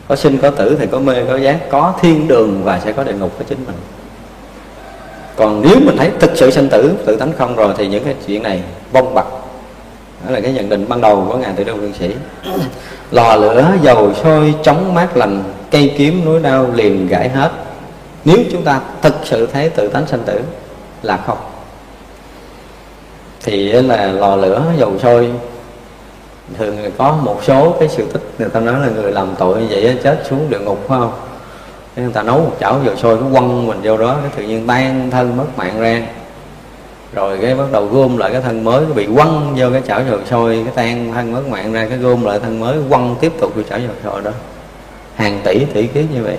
Có 0.07 0.15
sinh 0.15 0.37
có 0.37 0.49
tử 0.49 0.77
thì 0.79 0.87
có 0.91 0.99
mê, 0.99 1.15
có 1.29 1.37
giác. 1.37 1.59
Có 1.69 1.93
thiên 2.01 2.27
đường 2.27 2.63
và 2.63 2.79
sẽ 2.85 2.91
có 2.91 3.03
địa 3.03 3.13
ngục 3.13 3.31
của 3.37 3.43
chính 3.43 3.65
mình 3.65 3.75
còn 5.39 5.61
nếu 5.61 5.75
mình 5.85 5.97
thấy 5.97 6.11
thực 6.19 6.31
sự 6.35 6.51
sanh 6.51 6.69
tử, 6.69 6.93
tự 7.05 7.15
tánh 7.15 7.31
không 7.37 7.55
rồi 7.55 7.73
thì 7.77 7.87
những 7.87 8.03
cái 8.03 8.15
chuyện 8.27 8.43
này 8.43 8.61
vong 8.91 9.13
bặt 9.13 9.25
đó 10.25 10.31
là 10.31 10.39
cái 10.39 10.53
nhận 10.53 10.69
định 10.69 10.85
ban 10.89 11.01
đầu 11.01 11.25
của 11.29 11.37
ngài 11.37 11.53
tự 11.53 11.63
đông 11.63 11.81
đương 11.81 11.93
sĩ. 11.99 12.09
Lò 13.11 13.35
lửa, 13.35 13.71
dầu 13.81 14.13
sôi 14.23 14.53
chống 14.63 14.93
mát 14.93 15.17
lành, 15.17 15.43
cây 15.71 15.93
kiếm, 15.97 16.25
núi 16.25 16.39
đao 16.39 16.67
liền 16.73 17.07
gãy 17.07 17.29
hết. 17.29 17.51
Nếu 18.25 18.37
chúng 18.51 18.63
ta 18.63 18.81
thực 19.01 19.15
sự 19.23 19.47
thấy 19.53 19.69
tự 19.69 19.87
tánh 19.87 20.07
sanh 20.07 20.23
tử 20.25 20.41
là 21.01 21.17
không. 21.17 21.37
Thì 23.43 23.71
là 23.71 24.05
lò 24.05 24.35
lửa, 24.35 24.63
dầu 24.77 24.93
sôi, 24.99 25.29
thường 26.57 26.77
có 26.97 27.17
một 27.23 27.39
số 27.43 27.75
cái 27.79 27.89
sự 27.89 28.05
tích, 28.13 28.21
người 28.39 28.49
ta 28.49 28.59
nói 28.59 28.79
là 28.79 28.87
người 28.87 29.11
làm 29.11 29.35
tội 29.37 29.57
như 29.57 29.67
vậy 29.69 29.97
chết 30.03 30.23
xuống 30.29 30.49
địa 30.49 30.59
ngục, 30.59 30.79
phải 30.87 30.99
không? 30.99 31.28
Thế 31.99 32.03
người 32.03 32.13
ta 32.13 32.23
nấu 32.23 32.37
một 32.37 32.55
chảo 32.59 32.79
dầu 32.85 32.95
sôi 32.95 33.17
cứ 33.17 33.23
quăng 33.31 33.67
mình 33.67 33.79
vô 33.83 33.97
đó, 33.97 34.17
cái 34.21 34.31
tự 34.35 34.43
nhiên 34.43 34.67
tan 34.67 35.11
thân 35.11 35.37
mất 35.37 35.45
mạng 35.57 35.79
ra. 35.79 36.01
Rồi 37.13 37.37
cái 37.41 37.55
bắt 37.55 37.63
đầu 37.71 37.85
gom 37.85 38.17
lại 38.17 38.31
cái 38.31 38.41
thân 38.41 38.63
mới 38.63 38.85
bị 38.85 39.07
quăng 39.15 39.53
vô 39.57 39.67
cái 39.71 39.81
chảo 39.87 40.01
dầu 40.09 40.19
sôi, 40.29 40.61
cái 40.65 40.73
tan 40.75 41.13
thân 41.13 41.31
mất 41.31 41.47
mạng 41.47 41.73
ra, 41.73 41.85
cái 41.89 41.97
gom 41.97 42.23
lại 42.23 42.39
thân 42.39 42.59
mới, 42.59 42.77
quăng 42.89 43.15
tiếp 43.19 43.31
tục 43.39 43.55
vô 43.55 43.61
chảo 43.69 43.79
dầu 43.79 43.91
sôi 44.03 44.21
đó. 44.21 44.31
Hàng 45.15 45.39
tỷ 45.43 45.65
tỷ 45.65 45.87
kiếp 45.87 46.03
như 46.13 46.23
vậy. 46.23 46.37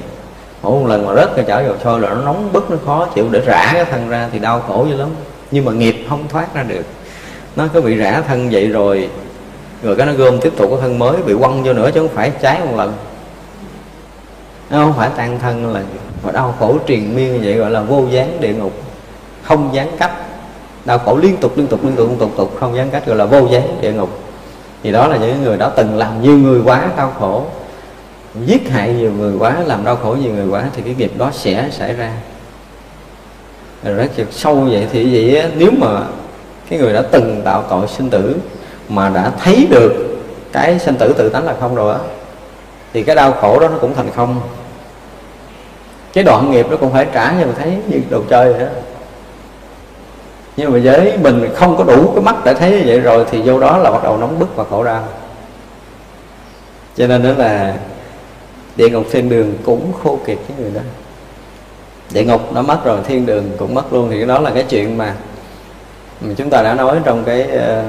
Mỗi 0.62 0.80
một 0.80 0.86
lần 0.88 1.06
mà 1.06 1.14
rớt 1.14 1.36
cái 1.36 1.44
chảo 1.48 1.62
dầu 1.62 1.74
sôi 1.84 2.00
là 2.00 2.08
nó 2.08 2.20
nóng 2.24 2.52
bức, 2.52 2.70
nó 2.70 2.76
khó 2.86 3.06
chịu. 3.14 3.26
Để 3.30 3.40
rã 3.46 3.70
cái 3.74 3.84
thân 3.84 4.08
ra 4.08 4.28
thì 4.32 4.38
đau 4.38 4.60
khổ 4.60 4.86
dữ 4.90 4.96
lắm. 4.96 5.08
Nhưng 5.50 5.64
mà 5.64 5.72
nghiệp 5.72 6.06
không 6.08 6.28
thoát 6.28 6.54
ra 6.54 6.62
được. 6.62 6.84
Nó 7.56 7.64
cứ 7.72 7.80
bị 7.80 7.96
rã 7.96 8.22
thân 8.28 8.48
vậy 8.50 8.68
rồi 8.68 9.08
rồi 9.82 9.96
cái 9.96 10.06
nó 10.06 10.12
gom 10.12 10.40
tiếp 10.40 10.52
tục 10.56 10.70
cái 10.70 10.78
thân 10.80 10.98
mới, 10.98 11.16
bị 11.26 11.34
quăng 11.40 11.62
vô 11.62 11.72
nữa 11.72 11.90
chứ 11.94 12.00
không 12.00 12.14
phải 12.14 12.32
cháy 12.42 12.60
một 12.66 12.76
lần 12.76 12.92
nó 14.70 14.84
không 14.84 14.92
phải 14.96 15.10
tan 15.16 15.38
thân 15.38 15.72
là 15.72 15.82
mà 16.22 16.32
đau 16.32 16.54
khổ 16.58 16.78
triền 16.86 17.16
miên 17.16 17.32
như 17.32 17.40
vậy 17.42 17.54
gọi 17.54 17.70
là 17.70 17.80
vô 17.80 18.04
gián 18.10 18.40
địa 18.40 18.54
ngục. 18.54 18.72
Không 19.42 19.70
gián 19.72 19.88
cách. 19.98 20.12
Đau 20.84 20.98
khổ 20.98 21.16
liên 21.16 21.36
tục 21.36 21.52
liên 21.56 21.66
tục 21.66 21.84
liên 21.84 21.96
tục 21.96 22.08
liên 22.08 22.18
tục, 22.18 22.30
tục. 22.36 22.56
Không 22.60 22.76
gián 22.76 22.90
cách 22.90 23.06
gọi 23.06 23.16
là 23.16 23.24
vô 23.24 23.48
gián 23.50 23.78
địa 23.80 23.92
ngục. 23.92 24.10
Thì 24.82 24.92
đó 24.92 25.06
là 25.06 25.16
những 25.16 25.42
người 25.42 25.56
đã 25.56 25.68
từng 25.68 25.98
làm 25.98 26.22
nhiều 26.22 26.38
người 26.38 26.60
quá 26.64 26.88
đau 26.96 27.12
khổ. 27.18 27.44
Giết 28.46 28.70
hại 28.70 28.92
nhiều 28.92 29.12
người 29.12 29.34
quá 29.38 29.56
làm 29.66 29.84
đau 29.84 29.96
khổ 29.96 30.16
nhiều 30.22 30.32
người 30.32 30.48
quá 30.48 30.64
thì 30.76 30.82
cái 30.82 30.94
nghiệp 30.98 31.12
đó 31.18 31.30
sẽ 31.32 31.68
xảy 31.72 31.92
ra. 31.92 32.12
Rồi 33.84 33.94
rất 33.94 34.10
sâu 34.30 34.54
vậy 34.54 34.86
thì 34.92 35.32
vậy 35.32 35.50
nếu 35.56 35.70
mà 35.78 35.88
cái 36.70 36.78
người 36.78 36.92
đã 36.92 37.02
từng 37.02 37.42
tạo 37.44 37.64
tội 37.70 37.88
sinh 37.88 38.10
tử 38.10 38.36
mà 38.88 39.08
đã 39.08 39.32
thấy 39.42 39.66
được 39.70 39.92
cái 40.52 40.78
sinh 40.78 40.94
tử 40.94 41.14
tự 41.18 41.28
tánh 41.28 41.44
là 41.44 41.54
không 41.60 41.74
rồi 41.74 41.94
á 41.94 42.00
thì 42.92 43.02
cái 43.02 43.16
đau 43.16 43.32
khổ 43.32 43.60
đó 43.60 43.68
nó 43.68 43.78
cũng 43.80 43.94
thành 43.94 44.10
không 44.16 44.40
cái 46.12 46.24
đoạn 46.24 46.50
nghiệp 46.50 46.66
nó 46.70 46.76
cũng 46.76 46.92
phải 46.92 47.06
trả 47.12 47.32
như 47.32 47.46
mình 47.46 47.54
thấy 47.58 47.76
như 47.88 48.00
đồ 48.10 48.22
chơi 48.30 48.52
vậy 48.52 48.60
đó. 48.60 48.66
Nhưng 50.56 50.72
mà 50.72 50.78
với 50.84 51.18
mình 51.18 51.48
không 51.54 51.76
có 51.76 51.84
đủ 51.84 52.12
cái 52.14 52.22
mắt 52.24 52.36
để 52.44 52.54
thấy 52.54 52.70
như 52.70 52.82
vậy 52.86 53.00
rồi 53.00 53.24
thì 53.30 53.42
vô 53.42 53.60
đó 53.60 53.78
là 53.78 53.90
bắt 53.90 54.02
đầu 54.02 54.16
nóng 54.16 54.38
bức 54.38 54.56
và 54.56 54.64
khổ 54.64 54.84
đau. 54.84 55.04
Cho 56.96 57.06
nên 57.06 57.22
đó 57.22 57.30
là 57.36 57.74
địa 58.76 58.90
ngục 58.90 59.04
thiên 59.10 59.28
đường 59.28 59.54
cũng 59.64 59.92
khô 60.02 60.18
kiệt 60.26 60.38
cái 60.48 60.56
người 60.58 60.70
đó. 60.74 60.80
Địa 62.12 62.24
ngục 62.24 62.52
nó 62.52 62.62
mất 62.62 62.84
rồi 62.84 62.98
thiên 63.06 63.26
đường 63.26 63.50
cũng 63.58 63.74
mất 63.74 63.92
luôn. 63.92 64.10
Thì 64.10 64.16
cái 64.16 64.26
đó 64.26 64.38
là 64.38 64.50
cái 64.50 64.64
chuyện 64.68 64.98
mà 64.98 65.14
chúng 66.36 66.50
ta 66.50 66.62
đã 66.62 66.74
nói 66.74 66.98
trong 67.04 67.24
cái 67.24 67.48
uh, 67.56 67.84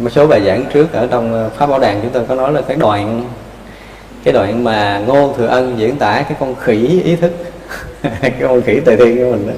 một 0.00 0.10
số 0.10 0.26
bài 0.26 0.42
giảng 0.44 0.64
trước 0.72 0.92
ở 0.92 1.06
trong 1.10 1.32
ờ, 1.32 1.50
pháp 1.56 1.66
bảo 1.66 1.78
đàn 1.78 2.00
chúng 2.02 2.10
tôi 2.10 2.24
có 2.28 2.34
nói 2.34 2.52
là 2.52 2.60
cái 2.60 2.76
đoạn 2.76 3.24
cái 4.24 4.34
đoạn 4.34 4.64
mà 4.64 5.02
ngô 5.06 5.34
thừa 5.36 5.46
ân 5.46 5.78
diễn 5.78 5.96
tả 5.96 6.22
cái 6.22 6.36
con 6.40 6.54
khỉ 6.54 7.02
ý 7.04 7.16
thức. 7.16 7.32
Cái 8.20 8.34
con 8.40 8.62
khỉ 8.62 8.80
tề 8.80 8.96
thiên 8.96 9.16
của 9.16 9.36
mình 9.36 9.46
đó. 9.46 9.54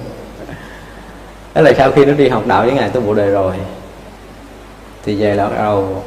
Đó 1.54 1.62
là 1.62 1.72
sau 1.76 1.90
khi 1.90 2.04
nó 2.04 2.12
đi 2.12 2.28
học 2.28 2.46
đạo 2.46 2.64
với 2.64 2.72
ngài 2.72 2.88
tu 2.88 3.00
bồ 3.00 3.14
đề 3.14 3.30
rồi, 3.30 3.54
thì 5.04 5.16
về 5.16 5.34
là 5.34 5.46
bắt 5.48 5.56
đầu, 5.58 6.02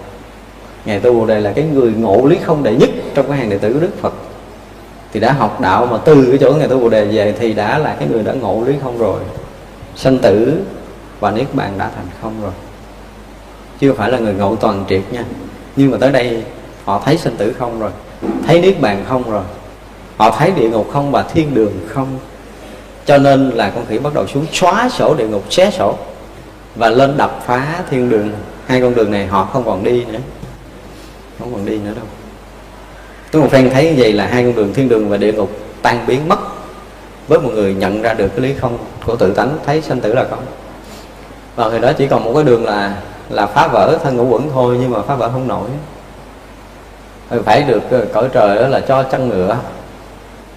ngài 0.85 0.99
tu 0.99 1.13
bồ 1.13 1.25
đề 1.25 1.39
là 1.39 1.51
cái 1.55 1.65
người 1.73 1.91
ngộ 1.91 2.25
lý 2.25 2.37
không 2.43 2.63
đệ 2.63 2.75
nhất 2.75 2.89
trong 3.13 3.27
cái 3.27 3.37
hàng 3.37 3.49
đệ 3.49 3.57
tử 3.57 3.73
của 3.73 3.79
đức 3.79 4.01
phật. 4.01 4.13
Thì 5.13 5.19
đã 5.19 5.33
học 5.33 5.61
đạo 5.61 5.85
mà 5.85 5.97
từ 6.05 6.25
cái 6.29 6.37
chỗ 6.37 6.53
ngài 6.53 6.67
tu 6.67 6.79
bồ 6.79 6.89
đề 6.89 7.05
về 7.05 7.35
thì 7.39 7.53
đã 7.53 7.77
là 7.77 7.95
cái 7.99 8.07
người 8.11 8.23
đã 8.23 8.33
ngộ 8.33 8.63
lý 8.67 8.73
không 8.83 8.97
rồi. 8.97 9.19
Sanh 9.95 10.17
tử 10.17 10.61
và 11.19 11.31
niết 11.31 11.47
bàn 11.53 11.73
đã 11.77 11.91
thành 11.95 12.05
không 12.21 12.33
rồi. 12.41 12.51
Chưa 13.79 13.93
phải 13.93 14.11
là 14.11 14.17
người 14.19 14.33
ngộ 14.33 14.55
toàn 14.55 14.85
triệt 14.89 15.01
nha. 15.11 15.23
Nhưng 15.75 15.91
mà 15.91 15.97
tới 16.01 16.11
đây 16.11 16.43
họ 16.85 17.01
thấy 17.05 17.17
sinh 17.17 17.37
tử 17.37 17.53
không 17.59 17.79
rồi 17.79 17.91
thấy 18.47 18.61
niết 18.61 18.81
bàn 18.81 19.05
không 19.09 19.31
rồi? 19.31 19.43
Họ 20.17 20.35
thấy 20.39 20.51
địa 20.51 20.69
ngục 20.69 20.89
không 20.93 21.11
và 21.11 21.23
thiên 21.23 21.53
đường 21.53 21.73
không? 21.87 22.19
Cho 23.05 23.17
nên 23.17 23.49
là 23.49 23.69
con 23.69 23.85
khỉ 23.85 23.97
bắt 23.97 24.13
đầu 24.13 24.27
xuống 24.27 24.45
xóa 24.53 24.89
sổ 24.89 25.15
địa 25.15 25.27
ngục, 25.27 25.43
xé 25.49 25.71
sổ 25.71 25.95
và 26.75 26.89
lên 26.89 27.17
đập 27.17 27.43
phá 27.45 27.83
thiên 27.89 28.09
đường. 28.09 28.31
Hai 28.65 28.81
con 28.81 28.95
đường 28.95 29.11
này 29.11 29.27
họ 29.27 29.49
không 29.53 29.63
còn 29.65 29.83
đi 29.83 30.05
nữa. 30.05 30.19
Không 31.39 31.53
còn 31.53 31.65
đi 31.65 31.77
nữa 31.77 31.91
đâu. 31.95 32.05
Tôi 33.31 33.41
một 33.41 33.47
phen 33.51 33.69
thấy 33.69 33.83
như 33.83 33.95
vậy 33.97 34.13
là 34.13 34.27
hai 34.27 34.43
con 34.43 34.55
đường 34.55 34.73
thiên 34.73 34.89
đường 34.89 35.09
và 35.09 35.17
địa 35.17 35.33
ngục 35.33 35.51
tan 35.81 36.05
biến 36.07 36.27
mất. 36.27 36.39
Với 37.27 37.39
một 37.39 37.49
người 37.53 37.73
nhận 37.73 38.01
ra 38.01 38.13
được 38.13 38.27
cái 38.27 38.39
lý 38.39 38.53
không 38.53 38.77
của 39.05 39.15
tự 39.15 39.33
tánh, 39.33 39.57
thấy 39.65 39.81
sanh 39.81 40.01
tử 40.01 40.13
là 40.13 40.25
không. 40.29 40.45
Và 41.55 41.69
người 41.69 41.79
đó 41.79 41.93
chỉ 41.93 42.07
còn 42.07 42.23
một 42.23 42.31
cái 42.35 42.43
đường 42.43 42.65
là 42.65 43.01
là 43.29 43.45
phá 43.45 43.67
vỡ 43.67 43.97
thân 44.03 44.17
ngũ 44.17 44.27
quẩn 44.27 44.49
thôi, 44.53 44.77
nhưng 44.81 44.91
mà 44.91 45.01
phá 45.01 45.15
vỡ 45.15 45.29
không 45.33 45.47
nổi 45.47 45.69
phải 47.45 47.63
được 47.63 47.81
ờ, 47.91 48.05
cõi 48.13 48.29
trời 48.33 48.55
đó 48.55 48.67
là 48.67 48.79
cho 48.79 49.03
chân 49.03 49.29
ngựa. 49.29 49.57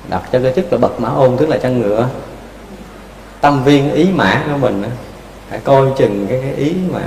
Đặt 0.08 0.22
cho 0.32 0.40
cái 0.42 0.52
chức 0.56 0.72
là 0.72 0.78
bậc 0.78 1.00
mã 1.00 1.08
ôn 1.08 1.36
tức 1.36 1.48
là 1.48 1.58
chân 1.58 1.80
ngựa. 1.80 2.08
Tâm 3.40 3.64
viên 3.64 3.92
ý 3.92 4.08
mã 4.14 4.42
của 4.50 4.58
mình 4.58 4.82
phải 5.50 5.58
coi 5.64 5.86
chừng 5.96 6.26
cái, 6.28 6.38
cái 6.42 6.54
ý 6.54 6.72
mà 6.92 7.00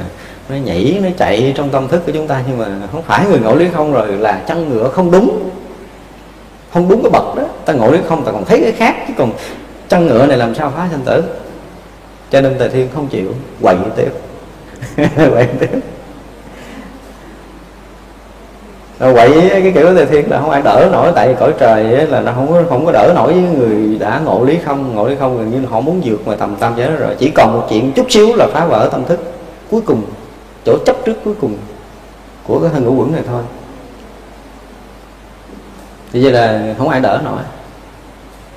nó 0.49 0.55
nhảy 0.55 0.99
nó 1.03 1.09
chạy 1.17 1.53
trong 1.57 1.69
tâm 1.69 1.87
thức 1.87 2.01
của 2.05 2.11
chúng 2.11 2.27
ta. 2.27 2.43
Nhưng 2.47 2.57
mà 2.57 2.67
không 2.91 3.01
phải 3.01 3.25
người 3.25 3.39
ngộ 3.39 3.55
lý 3.55 3.67
không 3.73 3.93
rồi 3.93 4.07
là 4.07 4.41
chân 4.47 4.69
ngựa 4.69 4.89
không 4.89 5.11
đúng. 5.11 5.49
Không 6.73 6.89
đúng 6.89 7.03
cái 7.03 7.11
bậc 7.11 7.35
đó. 7.35 7.43
Ta 7.65 7.73
ngộ 7.73 7.91
lý 7.91 7.99
không 8.07 8.25
ta 8.25 8.31
còn 8.31 8.45
thấy 8.45 8.61
cái 8.63 8.71
khác. 8.71 8.95
Chứ 9.07 9.13
còn 9.17 9.31
chân 9.89 10.07
ngựa 10.07 10.25
này 10.25 10.37
làm 10.37 10.55
sao 10.55 10.73
phá 10.75 10.87
sanh 10.91 11.01
tử? 11.01 11.23
Cho 12.31 12.41
nên 12.41 12.59
tề 12.59 12.69
thiên 12.69 12.87
không 12.95 13.07
chịu 13.07 13.33
quậy 13.61 13.75
tiếp. 13.95 14.11
Quậy 15.15 15.47
tiếp 15.59 15.79
rồi 18.99 19.13
quậy 19.13 19.49
cái 19.49 19.71
kiểu 19.75 19.95
tề 19.95 20.05
thiên 20.05 20.31
là 20.31 20.39
không 20.39 20.49
ai 20.49 20.61
đỡ 20.61 20.89
nổi 20.91 21.11
tại 21.15 21.27
vì 21.27 21.35
cõi 21.39 21.53
trời 21.59 21.83
là 22.07 22.21
nó 22.21 22.31
không 22.35 22.51
có 22.51 22.63
không 22.69 22.85
có 22.85 22.91
đỡ 22.91 23.13
nổi 23.15 23.33
với 23.33 23.41
người 23.41 23.97
đã 23.99 24.21
ngộ 24.25 24.45
lý 24.45 24.57
không 24.65 24.95
ngộ 24.95 25.07
lý 25.07 25.15
không 25.19 25.37
gần 25.37 25.51
như 25.51 25.67
họ 25.67 25.81
muốn 25.81 26.01
vượt 26.05 26.25
ngoài 26.25 26.37
tầm 26.39 26.55
tam 26.55 26.73
giới 26.77 26.87
đó 26.87 26.93
rồi. 26.99 27.15
Chỉ 27.19 27.29
còn 27.29 27.53
một 27.53 27.67
chuyện 27.69 27.91
chút 27.91 28.05
xíu 28.09 28.35
là 28.35 28.47
phá 28.53 28.65
vỡ 28.65 28.89
tâm 28.91 29.05
thức 29.05 29.19
cuối 29.71 29.81
cùng 29.81 30.03
chỗ 30.65 30.77
chấp 30.85 30.95
trước 31.05 31.15
cuối 31.23 31.33
cùng 31.41 31.57
của 32.47 32.59
cái 32.59 32.69
thân 32.73 32.83
ngũ 32.83 32.93
quẩn 32.93 33.11
này 33.11 33.21
thôi. 33.27 33.41
Thì 36.13 36.23
vậy 36.23 36.31
là 36.31 36.73
không 36.77 36.89
ai 36.89 37.01
đỡ 37.01 37.21
nổi. 37.25 37.41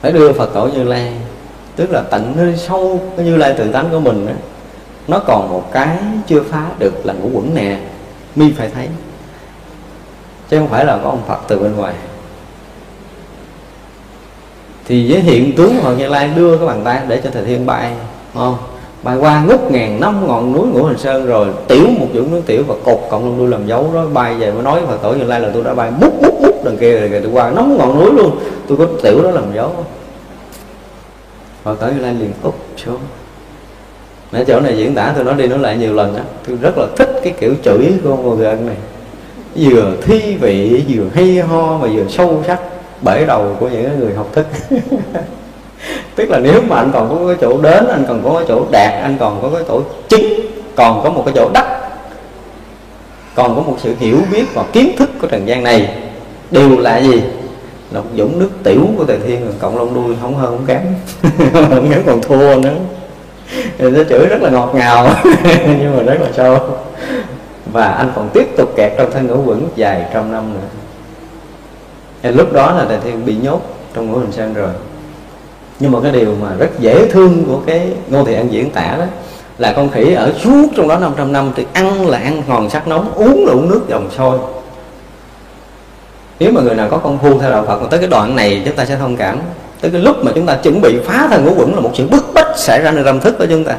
Phải 0.01 0.13
đưa 0.13 0.33
phật 0.33 0.55
tổ 0.55 0.67
như 0.67 0.85
lai 0.85 1.13
tức 1.77 1.91
là 1.91 2.03
tận 2.11 2.33
nơi 2.37 2.57
sâu 2.57 3.01
cái 3.17 3.27
như 3.27 3.37
lai 3.37 3.55
tự 3.59 3.73
tánh 3.73 3.89
của 3.91 4.01
mình 4.01 4.27
đó, 4.27 4.33
nó 5.09 5.19
còn 5.19 5.51
một 5.51 5.73
cái 5.73 5.97
chưa 6.27 6.43
phá 6.43 6.67
được 6.79 7.07
là 7.07 7.13
ngũ 7.15 7.29
quẩn 7.33 7.55
nè 7.55 7.79
mi 8.37 8.53
phải 8.53 8.69
thấy 8.75 8.89
chứ 10.51 10.59
không 10.59 10.69
phải 10.69 10.85
là 10.85 10.99
có 11.03 11.11
ông 11.11 11.23
phật 11.29 11.39
từ 11.49 11.59
bên 11.59 11.77
ngoài. 11.77 11.95
Thì 14.89 15.13
với 15.13 15.21
hiện 15.21 15.57
tướng 15.57 15.81
Phật 15.83 15.95
Như 15.99 16.09
Lai 16.09 16.31
đưa 16.37 16.57
cái 16.57 16.67
bàn 16.67 16.81
tay 16.85 17.01
để 17.09 17.21
cho 17.25 17.31
thầy 17.33 17.45
Thiên 17.45 17.67
bay 17.67 17.93
không? 18.35 18.57
Bay 19.03 19.17
qua 19.17 19.45
ngút 19.45 19.61
ngàn 19.71 20.01
năm 20.01 20.27
ngọn 20.27 20.53
núi 20.53 20.67
ngũ 20.67 20.85
hành 20.85 20.99
sơn 20.99 21.27
rồi, 21.27 21.49
tiểu 21.69 21.87
một 21.99 22.07
dũng 22.15 22.31
nước 22.31 22.43
tiểu 22.47 22.63
và 22.67 22.75
cột 22.85 23.01
cộng 23.11 23.25
luôn 23.25 23.39
đuôi 23.39 23.49
làm 23.49 23.67
dấu 23.67 23.91
đó, 23.95 24.07
bay 24.13 24.35
về 24.35 24.53
mới 24.53 24.63
nói 24.63 24.81
Phật 24.87 24.97
tổ 25.03 25.13
Như 25.13 25.25
Lai 25.25 25.41
là 25.41 25.51
tôi 25.55 25.65
đã 25.65 25.75
bay 25.75 25.91
bút 26.01 26.13
bút 26.23 26.41
bút 26.43 26.65
đằng 26.65 26.77
kia 26.77 27.01
rồi 27.01 27.21
tôi 27.23 27.33
qua 27.33 27.51
nóng 27.51 27.77
ngọn 27.79 28.01
núi 28.01 28.13
luôn, 28.13 28.39
tôi 28.69 28.79
có 28.79 28.87
tiểu 29.03 29.23
đó 29.23 29.31
làm 29.31 29.55
dấu. 29.55 29.73
Phật 31.63 31.81
tổ 31.81 31.87
Như 31.87 32.01
Lai 32.01 32.15
liền 32.15 32.33
úp 32.43 32.55
xuống. 32.77 32.99
Nãy 34.33 34.45
chỗ 34.47 34.61
này 34.61 34.77
diễn 34.77 34.95
tả, 34.95 35.13
tôi 35.17 35.25
nói 35.25 35.35
đi 35.35 35.47
nói 35.47 35.59
lại 35.59 35.77
nhiều 35.77 35.95
lần 35.95 36.17
á, 36.17 36.23
Tôi 36.49 36.59
rất 36.63 36.79
là 36.79 36.87
thích 36.97 37.21
cái 37.25 37.35
kiểu 37.41 37.55
chửi 37.65 37.93
của 38.05 38.11
ông 38.11 38.23
Morgan 38.23 38.67
này. 38.67 38.77
Vừa 39.57 39.93
thi 40.03 40.37
vị, 40.41 40.85
vừa 40.89 41.05
hay 41.15 41.39
ho 41.39 41.79
mà 41.79 41.89
vừa 41.95 42.09
sâu 42.09 42.43
sắc 42.47 42.61
Bể 43.03 43.25
đầu 43.27 43.57
của 43.61 43.69
những 43.69 44.01
người 44.01 44.15
học 44.15 44.29
thức. 44.33 44.47
Tức 46.15 46.31
là 46.31 46.39
nếu 46.39 46.63
mà 46.69 46.77
anh 46.77 46.91
còn 46.93 47.09
có 47.09 47.27
cái 47.27 47.37
chỗ 47.41 47.61
đến, 47.63 47.89
anh 47.89 48.05
còn 48.09 48.23
có 48.25 48.33
cái 48.39 48.45
chỗ 48.49 48.65
đạt, 48.71 48.93
anh 49.03 49.17
còn 49.21 49.43
có 49.43 49.51
cái 49.55 49.63
chỗ 49.69 49.81
chứng 50.09 50.41
Còn 50.77 51.03
có 51.05 51.11
một 51.11 51.23
cái 51.27 51.35
chỗ 51.37 51.51
đắc 51.55 51.81
Còn 53.35 53.57
có 53.57 53.63
một 53.63 53.77
sự 53.83 53.95
hiểu 53.99 54.19
biết 54.33 54.45
và 54.55 54.65
kiến 54.73 54.91
thức 54.99 55.11
của 55.21 55.27
trần 55.27 55.49
gian 55.49 55.65
này 55.65 55.97
Đều 56.51 56.79
là 56.79 57.01
gì? 57.01 57.23
là 57.91 58.01
một 58.01 58.09
dũng 58.17 58.39
nước 58.39 58.51
tiểu 58.63 58.89
của 58.97 59.05
tề 59.05 59.19
thiên 59.27 59.53
cộng 59.59 59.77
lông 59.77 59.95
đuôi 59.95 60.17
không 60.23 60.35
hơn 60.35 60.57
không 60.57 60.67
kém. 60.67 60.81
Không 61.71 61.91
kém 61.91 62.03
còn 62.07 62.21
thua 62.23 62.61
nữa. 62.61 62.75
Thì 63.79 63.91
nó 63.91 64.05
chửi 64.09 64.27
rất 64.27 64.43
là 64.43 64.51
ngọt 64.51 64.73
ngào 64.75 65.11
nhưng 65.67 65.97
mà 65.97 66.03
rất 66.03 66.21
là 66.21 66.29
sâu 66.37 66.59
và 67.77 67.89
anh 67.89 68.13
còn 68.17 68.29
tiếp 68.35 68.57
tục 68.57 68.73
kẹt 68.77 68.93
trong 68.99 69.11
thân 69.11 69.27
ngũ 69.27 69.43
quẩn 69.45 69.69
dài 69.77 70.05
trong 70.15 70.33
năm 70.33 70.55
nữa. 70.55 70.69
Thì 72.23 72.31
lúc 72.31 72.53
đó 72.53 72.73
là 72.73 72.85
đại 72.85 72.99
thiên 73.05 73.27
bị 73.27 73.37
nhốt 73.43 73.61
trong 73.95 74.11
ngũ 74.11 74.19
hành 74.19 74.33
sơn 74.33 74.55
rồi. 74.55 74.71
Nhưng 75.81 75.93
mà 75.93 75.99
cái 76.03 76.13
điều 76.13 76.35
mà 76.43 76.49
rất 76.59 76.71
dễ 76.79 77.09
thương 77.11 77.45
của 77.45 77.61
cái 77.67 77.93
ngô 78.09 78.25
thị 78.25 78.35
an 78.35 78.53
diễn 78.53 78.71
tả 78.71 78.97
đó 78.99 79.05
là 79.59 79.73
con 79.73 79.91
khỉ 79.91 80.15
ở 80.15 80.33
suốt 80.45 80.67
trong 80.77 80.89
đó 80.89 80.99
500 80.99 81.33
năm 81.33 81.53
thì 81.57 81.67
ăn 81.73 82.09
là 82.09 82.19
ăn 82.19 82.43
hòn 82.49 82.71
sắc 82.71 82.89
nóng, 82.89 83.13
uống 83.15 83.47
là 83.47 83.53
uống 83.53 83.69
nước 83.69 83.81
dòng 83.89 84.11
sôi. 84.17 84.39
Nếu 86.41 86.53
mà 86.53 86.61
người 86.61 86.75
nào 86.75 86.89
có 86.91 86.99
công 86.99 87.19
phu 87.19 87.39
theo 87.39 87.51
đạo 87.51 87.65
Phật 87.67 87.79
còn 87.79 87.91
tới 87.91 88.01
cái 88.01 88.09
đoạn 88.09 88.37
này 88.37 88.63
chúng 88.65 88.77
ta 88.77 88.85
sẽ 88.85 88.97
thông 88.97 89.17
cảm. 89.17 89.39
Tới 89.81 89.91
cái 89.91 90.01
lúc 90.01 90.17
mà 90.25 90.33
chúng 90.35 90.47
ta 90.47 90.57
chuẩn 90.57 90.81
bị 90.81 90.99
phá 91.05 91.29
thân 91.31 91.45
ngũ 91.45 91.55
quẩn 91.57 91.75
là 91.75 91.81
một 91.81 91.91
sự 91.95 92.09
bức 92.09 92.25
bách 92.35 92.59
xảy 92.59 92.83
ra 92.83 92.91
nơi 92.91 93.05
tâm 93.05 93.21
thức 93.21 93.39
của 93.39 93.47
chúng 93.47 93.65
ta. 93.65 93.77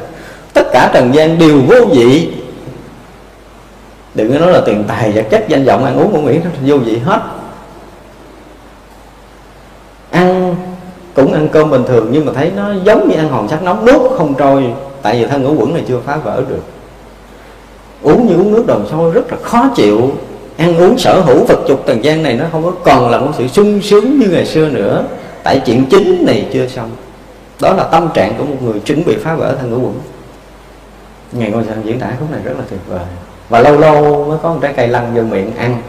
Tất 0.54 0.66
cả 0.72 0.90
trần 0.94 1.14
gian 1.14 1.38
đều 1.38 1.60
vô 1.68 1.84
vị 1.94 2.32
đừng 4.14 4.32
có 4.32 4.38
nói 4.38 4.52
là 4.52 4.60
tiền 4.66 4.84
tài 4.88 5.12
vật 5.12 5.26
chất 5.30 5.44
danh 5.48 5.64
vọng, 5.64 5.84
ăn 5.84 5.96
uống 5.96 6.12
ngủ 6.12 6.20
nghỉ 6.20 6.38
vô 6.66 6.76
vị 6.76 6.98
hết. 6.98 7.20
Ăn, 10.10 10.56
cũng 11.14 11.32
ăn 11.32 11.48
cơm 11.48 11.70
bình 11.70 11.84
thường, 11.88 12.08
nhưng 12.10 12.26
mà 12.26 12.32
thấy 12.32 12.52
nó 12.56 12.72
giống 12.84 13.08
như 13.08 13.16
ăn 13.16 13.28
hòn 13.28 13.48
sắt 13.48 13.62
nóng, 13.62 13.86
nuốt 13.86 14.18
không 14.18 14.34
trôi. 14.34 14.64
Tại 15.02 15.20
vì 15.20 15.26
thân 15.26 15.42
ngũ 15.42 15.54
quẩn 15.54 15.74
này 15.74 15.82
chưa 15.88 16.00
phá 16.06 16.16
vỡ 16.16 16.42
được. 16.48 16.62
Uống 18.02 18.26
như 18.26 18.34
uống 18.34 18.52
nước 18.52 18.66
đồng 18.66 18.86
sôi 18.90 19.12
rất 19.12 19.32
là 19.32 19.38
khó 19.42 19.70
chịu. 19.76 20.12
Ăn 20.56 20.78
uống 20.78 20.98
sở 20.98 21.20
hữu 21.20 21.44
vật 21.44 21.58
dục 21.68 21.86
trần 21.86 22.04
gian 22.04 22.22
này 22.22 22.34
nó 22.34 22.44
không 22.52 22.64
có 22.64 22.72
còn 22.84 23.10
là 23.10 23.18
một 23.18 23.32
sự 23.38 23.48
sung 23.48 23.80
sướng 23.82 24.20
như 24.20 24.28
ngày 24.30 24.46
xưa 24.46 24.68
nữa. 24.68 25.04
Tại 25.42 25.62
chuyện 25.66 25.84
chính 25.90 26.26
này 26.26 26.48
chưa 26.52 26.66
xong. 26.68 26.90
Đó 27.60 27.74
là 27.74 27.84
tâm 27.84 28.08
trạng 28.14 28.34
của 28.38 28.44
một 28.44 28.56
người 28.62 28.80
chuẩn 28.80 29.04
bị 29.04 29.16
phá 29.16 29.34
vỡ 29.34 29.56
thân 29.60 29.70
ngũ 29.70 29.76
quẩn. 29.76 29.94
Ngày 31.32 31.50
ngôi 31.50 31.64
sao 31.66 31.76
diễn 31.84 32.00
tả 32.00 32.06
khúc 32.20 32.30
này 32.30 32.40
rất 32.44 32.52
là 32.58 32.64
tuyệt 32.70 32.80
vời 32.88 33.00
và 33.48 33.60
lâu 33.60 33.78
lâu 33.78 34.24
mới 34.24 34.38
có 34.42 34.52
một 34.52 34.58
trái 34.62 34.72
cây 34.76 34.88
lăn 34.88 35.14
vô 35.14 35.22
miệng 35.22 35.56
ăn. 35.56 35.82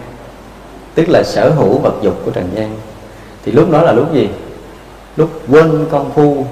Tức 0.96 1.10
là 1.10 1.24
sở 1.24 1.50
hữu 1.50 1.78
vật 1.78 1.94
dục 2.02 2.22
của 2.26 2.32
trần 2.32 2.50
gian. 2.56 2.76
Thì 3.46 3.52
lúc 3.52 3.72
đó 3.72 3.82
là 3.82 3.92
lúc 3.92 4.14
gì? 4.14 4.30
Lúc 5.16 5.30
quên 5.52 5.86
công 5.92 6.12
phu. 6.16 6.46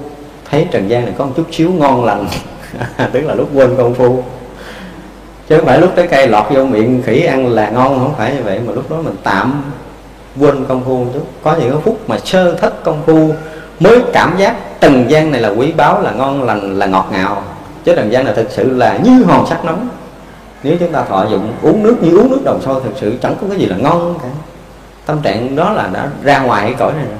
Thấy 0.50 0.66
trần 0.70 0.90
gian 0.90 1.04
này 1.04 1.14
có 1.18 1.24
một 1.24 1.32
chút 1.36 1.46
xíu 1.52 1.72
ngon 1.72 2.04
lành. 2.04 2.26
Tức 3.12 3.20
là 3.20 3.34
lúc 3.34 3.48
quên 3.54 3.76
công 3.76 3.94
phu. 3.94 4.22
Chứ 5.48 5.56
không 5.56 5.66
phải 5.66 5.80
lúc 5.80 5.90
trái 5.96 6.06
cây 6.06 6.28
lọt 6.28 6.44
vô 6.50 6.64
miệng 6.64 7.02
khỉ 7.06 7.22
ăn 7.22 7.46
là 7.46 7.70
ngon, 7.70 7.98
không 7.98 8.14
phải 8.18 8.34
như 8.34 8.42
vậy, 8.42 8.60
mà 8.66 8.72
lúc 8.72 8.90
đó 8.90 8.96
mình 9.04 9.16
tạm 9.22 9.62
quên 10.40 10.64
công 10.64 10.84
phu 10.84 11.06
chút. 11.14 11.26
Có 11.42 11.56
những 11.56 11.70
cái 11.70 11.80
phút 11.84 12.08
mà 12.08 12.18
sơ 12.18 12.54
thất 12.54 12.84
công 12.84 13.02
phu 13.06 13.34
mới 13.80 14.00
cảm 14.12 14.34
giác 14.38 14.80
trần 14.80 15.10
gian 15.10 15.32
này 15.32 15.40
là 15.40 15.48
quý 15.48 15.72
báu, 15.72 16.02
là 16.02 16.10
ngon 16.12 16.42
lành, 16.42 16.78
là 16.78 16.86
ngọt 16.86 17.08
ngào. 17.12 17.42
Chứ 17.84 17.94
trần 17.96 18.12
gian 18.12 18.26
là 18.26 18.32
thực 18.32 18.50
sự 18.50 18.70
là 18.70 18.98
như 19.04 19.24
hòn 19.24 19.46
sắt 19.46 19.64
nóng 19.64 19.88
nếu 20.62 20.76
chúng 20.80 20.92
ta 20.92 21.04
thọ 21.04 21.24
dụng 21.24 21.52
uống 21.62 21.82
nước 21.82 21.96
như 22.02 22.18
uống 22.18 22.30
nước 22.30 22.40
đồng 22.44 22.62
sôi 22.62 22.80
thực 22.84 22.92
sự, 22.96 23.18
chẳng 23.22 23.36
có 23.40 23.46
cái 23.50 23.58
gì 23.58 23.66
là 23.66 23.76
ngon 23.76 24.18
cả. 24.22 24.28
Tâm 25.06 25.22
trạng 25.22 25.56
đó 25.56 25.72
là 25.72 25.90
đã 25.92 26.08
ra 26.22 26.40
ngoài 26.40 26.62
cái 26.62 26.74
cõi 26.78 26.92
này 26.92 27.04
rồi. 27.04 27.18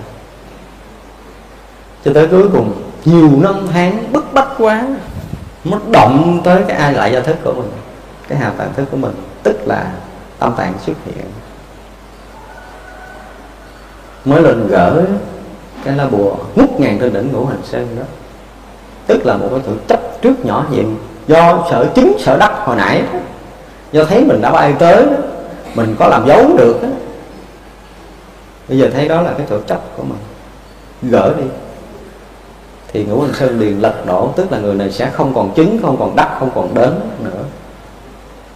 Cho 2.04 2.12
tới 2.14 2.26
cuối 2.26 2.48
cùng, 2.52 2.72
nhiều 3.04 3.30
năm 3.42 3.54
tháng 3.72 4.12
bức 4.12 4.32
bách 4.32 4.48
quá, 4.58 4.86
nó 5.64 5.78
động 5.90 6.40
tới 6.44 6.62
cái 6.68 6.76
ai 6.76 6.92
lại 6.92 7.12
do 7.12 7.20
thức 7.20 7.36
của 7.44 7.52
mình, 7.52 7.70
cái 8.28 8.38
hào 8.38 8.52
tạng 8.58 8.74
thức 8.74 8.84
của 8.90 8.96
mình, 8.96 9.14
tức 9.42 9.56
là 9.66 9.92
tâm 10.38 10.54
tạng 10.56 10.72
xuất 10.86 10.96
hiện. 11.06 11.24
Mới 14.24 14.42
lên 14.42 14.66
gỡ 14.68 15.04
cái 15.84 15.96
lá 15.96 16.06
bùa 16.06 16.36
ngút 16.54 16.70
ngàn 16.80 16.98
trên 17.00 17.12
đỉnh 17.12 17.32
ngũ 17.32 17.46
hành 17.46 17.62
sơn 17.64 17.96
đó. 17.98 18.04
Tức 19.06 19.26
là 19.26 19.36
một 19.36 19.48
cái 19.50 19.60
sự 19.66 19.76
chấp 19.88 20.00
trước 20.22 20.44
nhỏ 20.44 20.66
nhiệm 20.70 20.86
do 21.26 21.66
sợ 21.70 21.86
chứng, 21.94 22.16
sợ 22.18 22.36
đắc 22.38 22.52
hồi 22.64 22.76
nãy 22.76 23.02
đó 23.12 23.18
do 23.92 24.04
thấy 24.04 24.24
mình 24.24 24.40
đã 24.40 24.52
bay 24.52 24.74
tới 24.78 25.06
đó. 25.06 25.12
mình 25.74 25.96
có 25.98 26.08
làm 26.08 26.26
dấu 26.26 26.56
được 26.56 26.82
đó. 26.82 26.88
bây 28.68 28.78
giờ 28.78 28.90
thấy 28.94 29.08
đó 29.08 29.22
là 29.22 29.32
cái 29.38 29.46
chỗ 29.50 29.58
chấp 29.66 29.80
của 29.96 30.02
mình. 30.02 30.18
Gỡ 31.02 31.32
đi. 31.38 31.44
Thì 32.92 33.04
ngũ 33.04 33.20
hành 33.20 33.34
sơn 33.34 33.60
liền 33.60 33.82
lật 33.82 34.06
đổ, 34.06 34.32
tức 34.36 34.52
là 34.52 34.58
người 34.58 34.74
này 34.74 34.90
sẽ 34.90 35.10
không 35.10 35.34
còn 35.34 35.54
chứng, 35.54 35.78
không 35.82 35.96
còn 35.98 36.16
đắc, 36.16 36.36
không 36.40 36.50
còn 36.54 36.74
đến 36.74 36.94
nữa. 37.18 37.42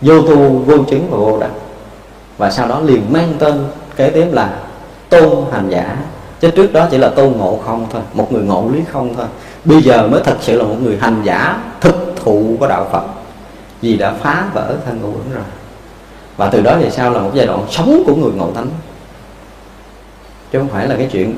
Vô 0.01 0.23
tu, 0.23 0.49
vô 0.49 0.79
chứng 0.91 1.11
và 1.11 1.17
vô 1.17 1.39
đắc. 1.41 1.51
Và 2.39 2.51
sau 2.51 2.69
đó 2.69 2.81
liền 2.81 3.13
mang 3.13 3.35
tên, 3.39 3.67
kế 3.97 4.11
tiếp 4.11 4.27
là 4.33 4.59
tôn 5.09 5.45
hành 5.53 5.69
giả. 5.69 5.97
Chứ 6.41 6.51
trước 6.51 6.73
đó 6.73 6.89
chỉ 6.91 6.99
là 6.99 7.09
tôn 7.09 7.33
ngộ 7.33 7.61
không 7.67 7.87
thôi, 7.93 8.03
một 8.13 8.33
người 8.33 8.43
ngộ 8.43 8.69
lý 8.73 8.81
không 8.93 9.15
thôi. 9.17 9.27
Bây 9.65 9.83
giờ 9.83 10.07
mới 10.07 10.21
thật 10.25 10.37
sự 10.41 10.57
là 10.57 10.65
một 10.65 10.77
người 10.83 10.99
hành 11.01 11.23
giả 11.25 11.63
thực 11.81 12.13
thụ 12.17 12.57
của 12.61 12.69
đạo 12.69 12.87
phật 12.93 13.03
vì 13.83 13.97
đã 13.97 14.13
phá 14.13 14.45
vỡ 14.55 14.75
thân 14.87 15.01
ngũ 15.03 15.09
uẩn 15.09 15.33
rồi. 15.35 15.45
Và 16.37 16.49
từ 16.49 16.63
đó 16.63 16.77
về 16.81 16.91
sau 16.91 17.11
là 17.11 17.21
một 17.21 17.31
giai 17.35 17.47
đoạn 17.47 17.67
sống 17.71 18.03
của 18.07 18.15
người 18.15 18.33
ngộ 18.33 18.51
tánh. 18.55 18.67
Chứ 20.53 20.59
không 20.59 20.69
phải 20.69 20.89
là 20.89 20.95
cái 20.97 21.09
chuyện 21.13 21.35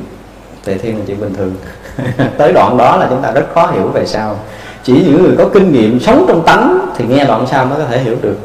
tề 0.65 0.79
thiên 0.79 0.99
là 0.99 1.05
chuyện 1.07 1.21
bình 1.21 1.35
thường. 1.35 1.55
Tới 2.39 2.53
đoạn 2.53 2.77
đó 2.77 2.97
là 2.97 3.07
chúng 3.11 3.23
ta 3.23 3.31
rất 3.31 3.47
khó 3.55 3.67
hiểu 3.67 3.89
về 3.89 4.07
sau. 4.07 4.37
Chỉ 4.83 4.93
những 4.93 5.23
người 5.23 5.37
có 5.39 5.49
kinh 5.55 5.73
nghiệm 5.73 6.01
sống 6.01 6.25
trong 6.29 6.43
tánh 6.47 6.79
thì 6.97 7.05
nghe 7.05 7.25
đoạn 7.25 7.47
sau 7.51 7.67
mới 7.67 7.79
có 7.79 7.85
thể 7.85 7.99
hiểu 7.99 8.17
được. 8.23 8.37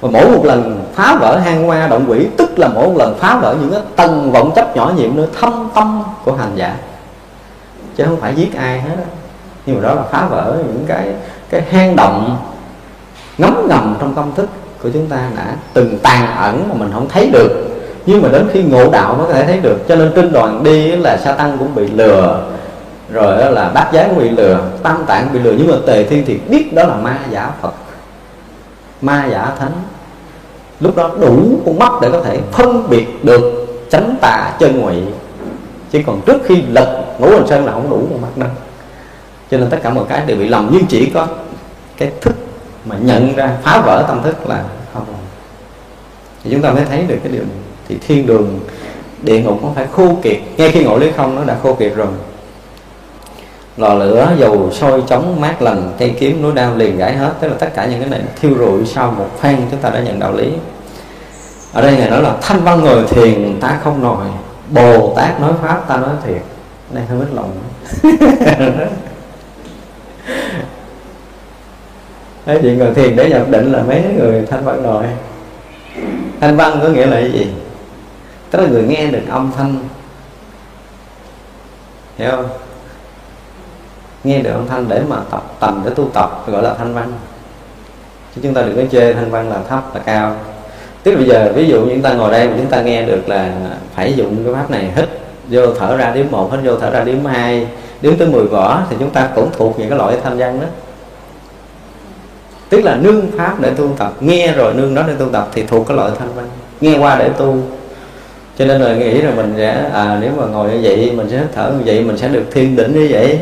Và 0.00 0.08
mỗi 0.12 0.30
một 0.30 0.44
lần 0.44 0.84
phá 0.94 1.16
vỡ 1.20 1.38
hang 1.38 1.66
hoa 1.66 1.88
động 1.88 2.04
quỷ, 2.08 2.26
tức 2.36 2.58
là 2.58 2.68
mỗi 2.68 2.86
một 2.86 2.96
lần 2.96 3.18
phá 3.18 3.38
vỡ 3.42 3.56
những 3.60 3.70
cái 3.70 3.80
tầng 3.96 4.32
vọng 4.32 4.52
chấp 4.56 4.76
nhỏ 4.76 4.92
nhiệm 4.96 5.16
nơi 5.16 5.26
thâm 5.40 5.68
tâm 5.74 6.02
của 6.24 6.32
hành 6.32 6.52
giả. 6.54 6.76
Chứ 7.96 8.04
không 8.04 8.20
phải 8.20 8.34
giết 8.34 8.56
ai 8.56 8.80
hết 8.80 8.96
đó. 8.96 9.04
nhưng 9.66 9.76
mà 9.76 9.88
đó 9.88 9.94
là 9.94 10.02
phá 10.02 10.26
vỡ 10.26 10.56
những 10.58 10.84
cái 10.88 11.12
cái 11.50 11.62
hang 11.70 11.96
động 11.96 12.36
ngấm 13.38 13.68
ngầm 13.68 13.96
trong 14.00 14.14
tâm 14.14 14.32
thức 14.34 14.48
của 14.82 14.88
chúng 14.92 15.06
ta 15.06 15.30
đã 15.36 15.56
từng 15.72 15.98
tàn 16.02 16.36
ẩn 16.36 16.68
mà 16.68 16.74
mình 16.74 16.90
không 16.92 17.08
thấy 17.08 17.30
được. 17.32 17.68
Nhưng 18.06 18.22
mà 18.22 18.28
đến 18.28 18.48
khi 18.52 18.62
ngộ 18.62 18.90
đạo 18.90 19.14
mới 19.14 19.26
có 19.26 19.32
thể 19.32 19.46
thấy 19.46 19.60
được. 19.60 19.78
Cho 19.88 19.96
nên 19.96 20.12
trên 20.14 20.32
đoàn 20.32 20.64
đi 20.64 20.96
là 20.96 21.16
sa 21.16 21.32
tăng 21.32 21.58
cũng 21.58 21.74
bị 21.74 21.86
lừa, 21.86 22.42
rồi 23.12 23.52
là 23.52 23.68
bát 23.74 23.90
giới 23.92 24.08
cũng 24.08 24.18
bị 24.18 24.30
lừa, 24.30 24.60
tam 24.82 25.04
tạng 25.06 25.28
bị 25.32 25.38
lừa. 25.38 25.52
Nhưng 25.52 25.70
mà 25.70 25.76
tề 25.86 26.04
thiên 26.04 26.24
thì 26.26 26.38
biết 26.48 26.74
đó 26.74 26.82
là 26.82 26.94
ma 26.94 27.18
giả 27.30 27.50
phật, 27.62 27.74
ma 29.00 29.28
giả 29.30 29.52
thánh. 29.58 29.72
Lúc 30.80 30.96
đó 30.96 31.10
đủ 31.20 31.60
con 31.66 31.78
mắt 31.78 31.92
để 32.02 32.08
có 32.12 32.20
thể 32.20 32.38
phân 32.52 32.88
biệt 32.88 33.24
được 33.24 33.66
chánh 33.90 34.16
tà 34.20 34.52
chân 34.58 34.80
ngụy. 34.80 34.94
Chứ 35.92 36.00
còn 36.06 36.20
trước 36.20 36.42
khi 36.44 36.62
lật 36.62 37.04
ngũ 37.18 37.30
hành 37.30 37.46
sơn 37.46 37.64
là 37.64 37.72
không 37.72 37.90
đủ 37.90 38.06
con 38.10 38.20
mắt 38.20 38.36
đâu 38.36 38.50
cho 39.50 39.58
nên 39.58 39.70
tất 39.70 39.78
cả 39.82 39.90
mọi 39.90 40.04
cái 40.08 40.22
đều 40.26 40.36
bị 40.36 40.48
lầm. 40.48 40.68
Nhưng 40.72 40.86
chỉ 40.86 41.10
có 41.14 41.26
cái 41.96 42.12
thức 42.20 42.34
mà 42.84 42.96
nhận 43.00 43.34
ra, 43.36 43.56
phá 43.62 43.80
vỡ 43.80 44.04
tâm 44.08 44.22
thức 44.22 44.46
là 44.46 44.64
không 44.94 45.04
thì 46.44 46.50
chúng 46.50 46.62
ta 46.62 46.70
mới 46.70 46.84
thấy 46.84 47.04
được 47.08 47.18
cái 47.22 47.32
điều 47.32 47.42
này. 47.42 47.56
Thì 47.88 47.98
thiên 48.06 48.26
đường, 48.26 48.60
địa 49.22 49.40
ngục 49.40 49.62
nó 49.62 49.68
phải 49.74 49.86
khô 49.92 50.16
kiệt. 50.22 50.38
Ngay 50.56 50.70
khi 50.72 50.84
ngộ 50.84 50.98
lý 50.98 51.10
không, 51.16 51.34
nó 51.34 51.44
đã 51.44 51.56
khô 51.62 51.74
kiệt 51.74 51.92
rồi. 51.96 52.06
Lò 53.76 53.94
lửa, 53.94 54.32
dầu 54.38 54.70
sôi 54.72 55.02
chống 55.08 55.40
mát 55.40 55.62
lành 55.62 55.92
cây 55.98 56.14
kiếm, 56.18 56.42
núi 56.42 56.52
đao 56.54 56.76
liền 56.76 56.96
gãy 56.96 57.16
hết. 57.16 57.32
Tức 57.40 57.48
là 57.48 57.54
tất 57.58 57.68
cả 57.74 57.86
những 57.86 58.00
cái 58.00 58.08
này 58.08 58.20
thiêu 58.40 58.54
rụi 58.58 58.86
sau 58.86 59.10
một 59.10 59.28
phen, 59.40 59.56
chúng 59.70 59.80
ta 59.80 59.90
đã 59.90 60.00
nhận 60.00 60.18
đạo 60.18 60.32
lý. 60.32 60.52
Ở 61.72 61.82
đây 61.82 61.96
này 61.98 62.10
nói 62.10 62.22
là 62.22 62.36
thanh 62.42 62.60
văn 62.64 62.80
ngồi 62.80 63.04
thiền, 63.08 63.60
ta 63.60 63.78
không 63.84 64.02
nổi 64.02 64.26
bồ 64.70 65.14
tát 65.16 65.40
nói 65.40 65.52
pháp, 65.62 65.88
ta 65.88 65.96
nói 65.96 66.10
thiệt. 66.26 66.42
Đây 66.90 67.04
hơi 67.04 67.18
mất 67.18 67.26
lòng. 67.32 67.50
Thế 72.46 72.58
chuyện 72.62 72.78
người 72.78 72.94
thiền 72.94 73.16
để 73.16 73.30
nhập 73.30 73.48
định 73.50 73.72
là 73.72 73.82
mấy 73.82 74.02
người 74.18 74.46
thanh 74.50 74.64
văn 74.64 74.82
rồi. 74.82 75.04
Thanh 76.40 76.56
văn 76.56 76.78
có 76.82 76.88
nghĩa 76.88 77.06
là 77.06 77.20
cái 77.20 77.32
gì? 77.32 77.46
Tức 78.50 78.60
là 78.60 78.68
người 78.68 78.82
nghe 78.82 79.06
được 79.06 79.22
âm 79.30 79.52
thanh. 79.56 79.76
Hiểu 82.18 82.30
không? 82.30 82.48
Nghe 84.24 84.38
được 84.38 84.50
âm 84.50 84.68
thanh 84.68 84.88
để 84.88 85.02
mà 85.08 85.16
tập, 85.30 85.42
tầm 85.60 85.82
để 85.84 85.90
tu 85.94 86.08
tập, 86.14 86.44
gọi 86.46 86.62
là 86.62 86.74
thanh 86.74 86.94
văn. 86.94 87.12
Chứ 88.34 88.40
chúng 88.44 88.54
ta 88.54 88.62
đừng 88.62 88.76
có 88.76 88.82
chê 88.92 89.12
thanh 89.12 89.30
văn 89.30 89.50
là 89.50 89.56
thấp, 89.68 89.94
là 89.94 90.00
cao. 90.00 90.36
Tức 91.02 91.10
là 91.10 91.16
bây 91.16 91.26
giờ, 91.28 91.52
ví 91.54 91.66
dụ 91.66 91.86
chúng 91.88 92.02
ta 92.02 92.12
ngồi 92.12 92.30
đây 92.30 92.48
mà 92.48 92.54
chúng 92.56 92.66
ta 92.66 92.82
nghe 92.82 93.02
được 93.02 93.28
là 93.28 93.52
phải 93.94 94.14
dùng 94.14 94.44
cái 94.44 94.54
pháp 94.54 94.70
này, 94.70 94.90
hít, 94.96 95.08
vô 95.48 95.74
thở 95.78 95.96
ra 95.96 96.10
điếm 96.14 96.26
một, 96.30 96.52
hít 96.52 96.60
vô 96.64 96.76
thở 96.76 96.90
ra 96.90 97.04
điếm 97.04 97.24
hai 97.24 97.66
điếm 98.00 98.16
tới 98.16 98.28
10 98.28 98.44
vỏ, 98.44 98.82
thì 98.90 98.96
chúng 99.00 99.10
ta 99.10 99.28
cũng 99.34 99.50
thuộc 99.58 99.78
những 99.78 99.88
cái 99.88 99.98
loại 99.98 100.16
thanh 100.24 100.38
văn 100.38 100.60
đó 100.60 100.66
tức 102.72 102.80
là 102.80 102.96
nương 102.96 103.30
pháp 103.36 103.60
để 103.60 103.70
tu 103.76 103.88
tập. 103.98 104.12
Nghe 104.20 104.52
rồi 104.52 104.74
nương 104.74 104.94
đó 104.94 105.02
để 105.06 105.14
tu 105.18 105.28
tập 105.28 105.48
thì 105.54 105.62
thuộc 105.62 105.86
cái 105.88 105.96
loại 105.96 106.10
thanh 106.18 106.34
văn. 106.34 106.48
Nghe 106.80 106.98
qua 106.98 107.16
để 107.18 107.28
tu. 107.28 107.56
Cho 108.58 108.64
nên 108.64 108.80
là 108.80 108.94
nghĩ 108.94 109.10
là 109.10 109.30
mình 109.30 109.54
sẽ 109.56 109.90
à 109.92 110.18
nếu 110.20 110.30
mà 110.36 110.46
ngồi 110.46 110.70
như 110.70 110.80
vậy, 110.82 111.12
mình 111.16 111.30
sẽ 111.30 111.42
thở 111.54 111.72
như 111.72 111.82
vậy, 111.86 112.00
mình 112.04 112.18
sẽ 112.18 112.28
được 112.28 112.44
thiên 112.52 112.76
đỉnh 112.76 112.92
như 112.92 113.08
vậy. 113.10 113.38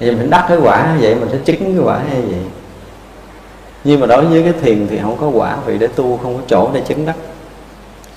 Thì 0.00 0.10
mình 0.10 0.30
đắc 0.30 0.44
cái 0.48 0.58
quả 0.62 0.94
như 0.94 1.00
vậy, 1.00 1.14
mình 1.14 1.28
sẽ 1.32 1.38
chứng 1.44 1.58
cái 1.58 1.84
quả 1.84 2.00
như 2.14 2.22
vậy. 2.28 2.40
Nhưng 3.84 4.00
mà 4.00 4.06
đối 4.06 4.24
với 4.24 4.42
cái 4.42 4.52
thiền 4.62 4.86
thì 4.90 4.98
không 5.02 5.16
có 5.20 5.28
quả, 5.28 5.56
vì 5.66 5.78
để 5.78 5.86
tu 5.86 6.20
không 6.22 6.36
có 6.36 6.42
chỗ 6.48 6.70
để 6.74 6.80
chứng 6.88 7.06
đắc. 7.06 7.16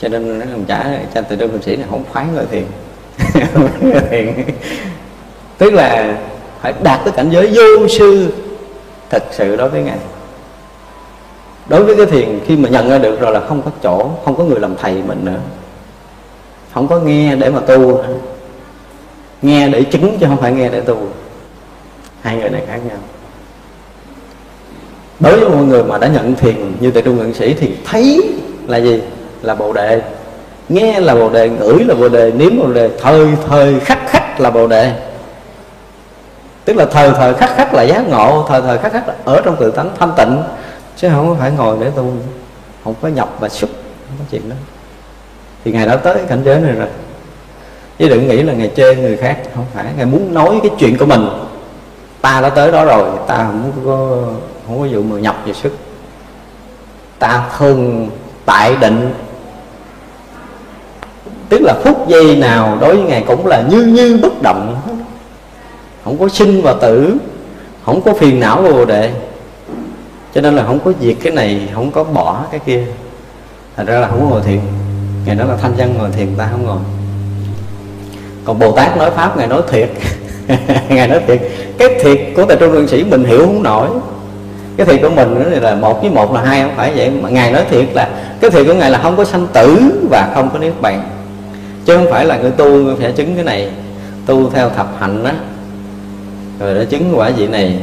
Cho 0.02 0.08
nên 0.08 0.40
nó 0.40 0.46
làm 0.46 0.66
trả 0.66 1.00
cha 1.14 1.22
tự 1.22 1.36
đơn 1.36 1.60
sĩ 1.62 1.76
này 1.76 1.86
không 1.90 2.04
khoái 2.12 2.26
người 2.34 2.46
thiền. 2.52 2.64
Thiền. 4.10 4.34
Tức 5.58 5.74
là 5.74 6.18
phải 6.62 6.74
đạt 6.84 7.00
tới 7.04 7.12
cảnh 7.12 7.30
giới 7.30 7.48
vô 7.48 7.88
sư 7.88 8.32
thật 9.12 9.24
sự 9.32 9.56
đối 9.56 9.70
với 9.70 9.84
ngài. 9.84 9.98
Đối 11.68 11.84
với 11.84 11.96
cái 11.96 12.06
thiền, 12.06 12.40
khi 12.46 12.58
mà 12.58 12.70
nhận 12.70 12.90
ra 12.90 12.98
được 12.98 13.20
rồi 13.20 13.32
là 13.32 13.40
không 13.48 13.62
có 13.62 13.72
chỗ, 13.84 14.10
không 14.26 14.36
có 14.36 14.44
người 14.44 14.60
làm 14.60 14.76
thầy 14.76 14.94
mình 14.94 15.20
nữa. 15.24 15.40
Không 16.74 16.88
có 16.88 17.00
nghe 17.00 17.36
để 17.36 17.50
mà 17.50 17.60
tu. 17.60 18.04
Nghe 19.42 19.70
để 19.70 19.84
chứng 19.84 20.18
chứ 20.20 20.26
không 20.30 20.38
phải 20.38 20.52
nghe 20.52 20.70
để 20.70 20.82
tu. 20.82 20.98
Hai 22.22 22.36
người 22.38 22.50
này 22.50 22.62
khác 22.68 22.80
nhau. 22.88 22.98
Đối 25.20 25.40
với 25.40 25.50
mọi 25.50 25.64
người 25.64 25.84
mà 25.84 25.98
đã 25.98 26.08
nhận 26.08 26.36
thiền 26.36 26.56
như 26.80 26.92
tại 26.92 27.04
trung 27.04 27.18
ngưỡng 27.18 27.34
sĩ 27.34 27.54
thì 27.54 27.72
thấy 27.86 28.34
là 28.68 28.78
gì? 28.78 29.02
Là 29.42 29.56
bồ 29.56 29.74
đề. 29.74 30.02
Nghe 30.70 31.00
là 31.00 31.16
bồ 31.16 31.30
đề, 31.30 31.50
ngửi 31.50 31.84
là 31.84 31.96
bồ 31.96 32.10
đề, 32.10 32.32
nếm 32.32 32.60
bồ 32.60 32.74
đề, 32.74 32.90
thời 33.02 33.28
thời 33.50 33.80
khắc 33.80 34.00
khắc 34.08 34.40
là 34.40 34.50
bồ 34.50 34.68
đề 34.68 34.94
tức 36.66 36.74
là 36.76 36.86
thời 36.86 37.12
thời 37.12 37.34
khắc 37.34 37.50
khắc 37.56 37.74
là 37.74 37.84
giác 37.84 38.08
ngộ, 38.08 38.46
thời 38.50 38.62
thời 38.62 38.78
khắc 38.78 38.94
khắc 38.94 39.08
là 39.08 39.16
ở 39.26 39.42
trong 39.46 39.56
tự 39.60 39.72
tánh 39.72 39.90
thanh 40.00 40.12
tịnh. 40.18 40.44
Chứ 40.98 41.10
không 41.10 41.30
có 41.30 41.36
phải 41.40 41.52
ngồi 41.52 41.78
để 41.82 41.90
tu, 41.96 42.14
không 42.84 42.94
có 43.02 43.08
nhập 43.08 43.30
và 43.40 43.50
xuất, 43.50 43.70
không 44.08 44.18
có 44.20 44.26
chuyện 44.32 44.50
đó. 44.50 44.56
Thì 45.66 45.72
ngài 45.72 45.88
đã 45.88 45.96
tới 45.96 46.18
cảnh 46.28 46.42
giới 46.46 46.60
này 46.60 46.72
rồi. 46.72 46.88
Chứ 48.00 48.10
đừng 48.10 48.28
nghĩ 48.28 48.44
là 48.44 48.54
ngài 48.54 48.72
chê 48.76 48.96
người 48.96 49.18
khác, 49.18 49.38
không 49.56 49.66
phải. 49.74 49.86
Ngài 49.98 50.06
muốn 50.06 50.34
nói 50.34 50.60
cái 50.64 50.72
chuyện 50.80 50.98
của 50.98 51.06
mình. 51.06 51.28
Ta 52.22 52.42
đã 52.42 52.50
tới 52.50 52.72
đó 52.72 52.86
rồi, 52.86 53.10
ta 53.28 53.38
không 53.38 53.72
có 53.86 54.18
không 54.68 54.80
có 54.80 54.88
vụ 54.92 55.04
mà 55.04 55.20
nhập 55.20 55.36
về 55.46 55.54
sức 55.54 55.72
ta 57.22 57.44
thường 57.58 58.10
tại 58.46 58.76
định. 58.76 59.14
Tức 61.50 61.62
là 61.62 61.74
phút 61.84 62.08
giây 62.08 62.36
nào 62.36 62.78
đối 62.82 62.96
với 62.96 63.06
ngài 63.06 63.24
cũng 63.28 63.48
là 63.48 63.64
như 63.70 63.84
như 63.84 64.20
bất 64.22 64.42
động 64.42 64.82
không 66.04 66.18
có 66.18 66.30
sinh 66.30 66.62
và 66.62 66.74
tử, 66.82 67.18
không 67.86 68.02
có 68.02 68.14
phiền 68.14 68.40
não 68.40 68.62
vô 68.62 68.86
đề. 68.86 69.12
Cho 70.36 70.42
nên 70.42 70.56
là 70.56 70.64
không 70.64 70.80
có 70.80 70.94
diệt 71.02 71.16
cái 71.24 71.34
này, 71.34 71.70
không 71.74 71.92
có 71.92 72.04
bỏ 72.04 72.46
cái 72.52 72.60
kia. 72.66 72.86
Thành 73.76 73.86
ra 73.86 74.00
là 74.00 74.08
không 74.08 74.20
có 74.20 74.26
ngồi 74.26 74.42
thiền. 74.42 74.60
Ngày 75.26 75.36
nói 75.36 75.48
là 75.48 75.56
thanh 75.62 75.74
văn 75.78 75.94
ngồi 75.98 76.10
thiền, 76.10 76.28
ta 76.38 76.48
không 76.52 76.66
ngồi. 76.66 76.78
Còn 78.46 78.60
bồ 78.60 78.72
tát 78.72 78.98
nói 78.98 79.12
pháp, 79.12 79.38
ngài 79.38 79.48
nói 79.48 79.62
thiệt. 79.72 79.90
Ngài 80.90 81.08
nói 81.08 81.22
thiệt. 81.28 81.42
Cái 81.78 81.90
thiệt 82.04 82.20
của 82.36 82.46
tại 82.46 82.58
trung 82.60 82.74
luân 82.74 82.88
sĩ 82.88 83.04
mình 83.04 83.24
hiểu 83.24 83.46
không 83.46 83.64
nổi. 83.64 83.88
Cái 84.78 84.86
thiệt 84.86 85.02
của 85.02 85.10
mình 85.10 85.44
đó 85.44 85.60
là 85.70 85.76
một 85.76 86.02
với 86.02 86.12
một 86.12 86.34
là 86.34 86.42
hai, 86.42 86.62
không 86.62 86.76
phải 86.76 86.94
vậy. 86.96 87.12
Mà 87.22 87.30
ngài 87.30 87.52
nói 87.52 87.64
thiệt 87.70 87.86
là 87.94 88.10
cái 88.42 88.52
thiệt 88.52 88.68
của 88.68 88.74
ngài 88.74 88.92
là 88.92 89.00
không 89.04 89.18
có 89.18 89.26
sanh 89.26 89.48
tử 89.54 89.78
và 90.10 90.32
không 90.36 90.50
có 90.54 90.60
niết 90.60 90.74
bàn. 90.82 91.04
Chứ 91.86 91.96
không 91.98 92.08
phải 92.12 92.26
là 92.26 92.38
người 92.38 92.52
tu 92.52 92.96
phải 92.96 93.12
chứng 93.12 93.36
cái 93.36 93.44
này, 93.44 93.72
tu 94.26 94.50
theo 94.50 94.70
thập 94.70 94.88
hạnh 95.00 95.24
đó 95.24 95.32
rồi 96.62 96.76
đã 96.76 96.84
chứng 96.84 97.14
quả 97.16 97.32
vị 97.38 97.48
này, 97.48 97.76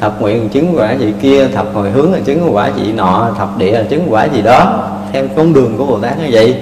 thập 0.00 0.20
nguyện 0.20 0.48
chứng 0.48 0.74
quả 0.76 0.94
vị 0.98 1.12
kia, 1.22 1.48
thập 1.48 1.74
hồi 1.74 1.90
hướng 1.90 2.12
là 2.12 2.18
chứng 2.24 2.54
quả 2.54 2.70
vị 2.70 2.92
nọ, 2.92 3.30
thập 3.38 3.58
địa 3.58 3.72
là 3.72 3.84
chứng 3.84 4.06
quả 4.08 4.24
gì 4.24 4.42
đó. 4.42 4.88
Theo 5.12 5.24
con 5.36 5.52
đường 5.52 5.78
của 5.78 5.86
bồ 5.86 5.98
tát 5.98 6.18
như 6.18 6.28
vậy, 6.30 6.56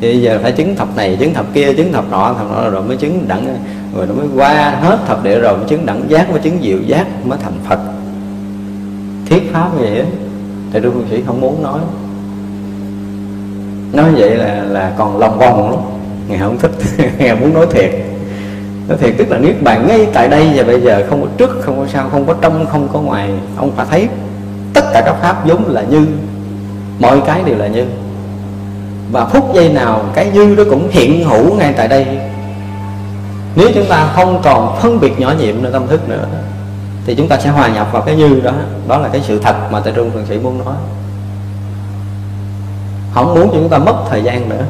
thì 0.00 0.08
bây 0.08 0.22
giờ 0.22 0.38
phải 0.42 0.52
chứng 0.52 0.76
thập 0.76 0.96
này, 0.96 1.16
chứng 1.20 1.34
thập 1.34 1.46
kia, 1.54 1.72
chứng 1.72 1.92
thập 1.92 2.10
nọ 2.10 2.34
thập 2.38 2.50
nọ 2.50 2.70
rồi 2.70 2.82
mới 2.82 2.96
chứng 2.96 3.24
đẳng, 3.28 3.56
rồi 3.96 4.06
nó 4.06 4.14
mới 4.14 4.26
qua 4.36 4.70
hết 4.80 4.98
thập 5.06 5.24
địa 5.24 5.38
rồi 5.38 5.56
mới 5.56 5.68
chứng 5.68 5.86
đẳng 5.86 6.02
giác, 6.08 6.30
mới 6.30 6.40
chứng 6.40 6.58
diệu 6.62 6.78
giác, 6.86 7.06
mới 7.26 7.38
thành 7.42 7.58
phật. 7.68 7.78
Thiết 9.26 9.52
pháp 9.52 9.70
như 9.74 9.82
vậy 9.82 10.04
thì 10.72 10.80
đức 10.80 10.92
sĩ 11.10 11.22
không 11.26 11.40
muốn 11.40 11.62
nói. 11.62 11.80
Nói 13.92 14.12
vậy 14.16 14.30
là 14.30 14.64
là 14.68 14.92
còn 14.98 15.18
lòng 15.18 15.38
vòng 15.38 15.70
lắm. 15.70 15.80
Ngài 16.28 16.38
không 16.38 16.58
thích, 16.58 16.70
ngài 17.18 17.36
muốn 17.36 17.54
nói 17.54 17.66
thiệt 17.70 17.90
nó 18.88 18.96
thiệt, 18.96 19.14
tức 19.18 19.30
là 19.30 19.38
niết 19.38 19.62
bàn 19.62 19.86
ngay 19.86 20.06
tại 20.12 20.28
đây 20.28 20.52
và 20.54 20.64
bây 20.64 20.80
giờ 20.80 21.06
không 21.10 21.22
có 21.22 21.28
trước, 21.36 21.58
không 21.62 21.78
có 21.78 21.86
sau, 21.86 22.08
không 22.08 22.26
có 22.26 22.34
trong, 22.40 22.66
không 22.66 22.88
có 22.92 23.00
ngoài, 23.00 23.30
ông 23.56 23.70
phải 23.76 23.86
thấy 23.90 24.08
tất 24.74 24.84
cả 24.92 25.02
các 25.06 25.14
pháp 25.22 25.46
vốn 25.46 25.64
là 25.68 25.82
như, 25.82 26.06
mọi 26.98 27.20
cái 27.26 27.42
đều 27.44 27.56
là 27.58 27.66
như. 27.66 27.86
Và 29.12 29.24
phút 29.24 29.54
giây 29.54 29.68
nào 29.68 30.04
cái 30.14 30.30
như 30.30 30.54
đó 30.54 30.64
cũng 30.70 30.88
hiện 30.90 31.24
hữu 31.24 31.54
ngay 31.54 31.72
tại 31.76 31.88
đây. 31.88 32.06
Nếu 33.56 33.68
chúng 33.74 33.86
ta 33.86 34.12
không 34.14 34.40
còn 34.42 34.78
phân 34.80 35.00
biệt 35.00 35.20
nhỏ 35.20 35.34
nhiệm 35.38 35.62
nơi 35.62 35.72
tâm 35.72 35.86
thức 35.86 36.08
nữa, 36.08 36.26
thì 37.06 37.14
chúng 37.14 37.28
ta 37.28 37.38
sẽ 37.38 37.50
hòa 37.50 37.68
nhập 37.68 37.88
vào 37.92 38.02
cái 38.02 38.16
như 38.16 38.40
đó. 38.44 38.52
Đó 38.88 38.98
là 38.98 39.08
cái 39.08 39.22
sự 39.26 39.38
thật 39.38 39.54
mà 39.70 39.80
tại 39.80 39.92
trung 39.96 40.10
thượng 40.10 40.26
sĩ 40.26 40.38
muốn 40.38 40.64
nói. 40.64 40.74
Không 43.14 43.34
muốn 43.34 43.48
cho 43.48 43.54
chúng 43.54 43.68
ta 43.68 43.78
mất 43.78 43.96
thời 44.10 44.22
gian 44.22 44.48
nữa. 44.48 44.64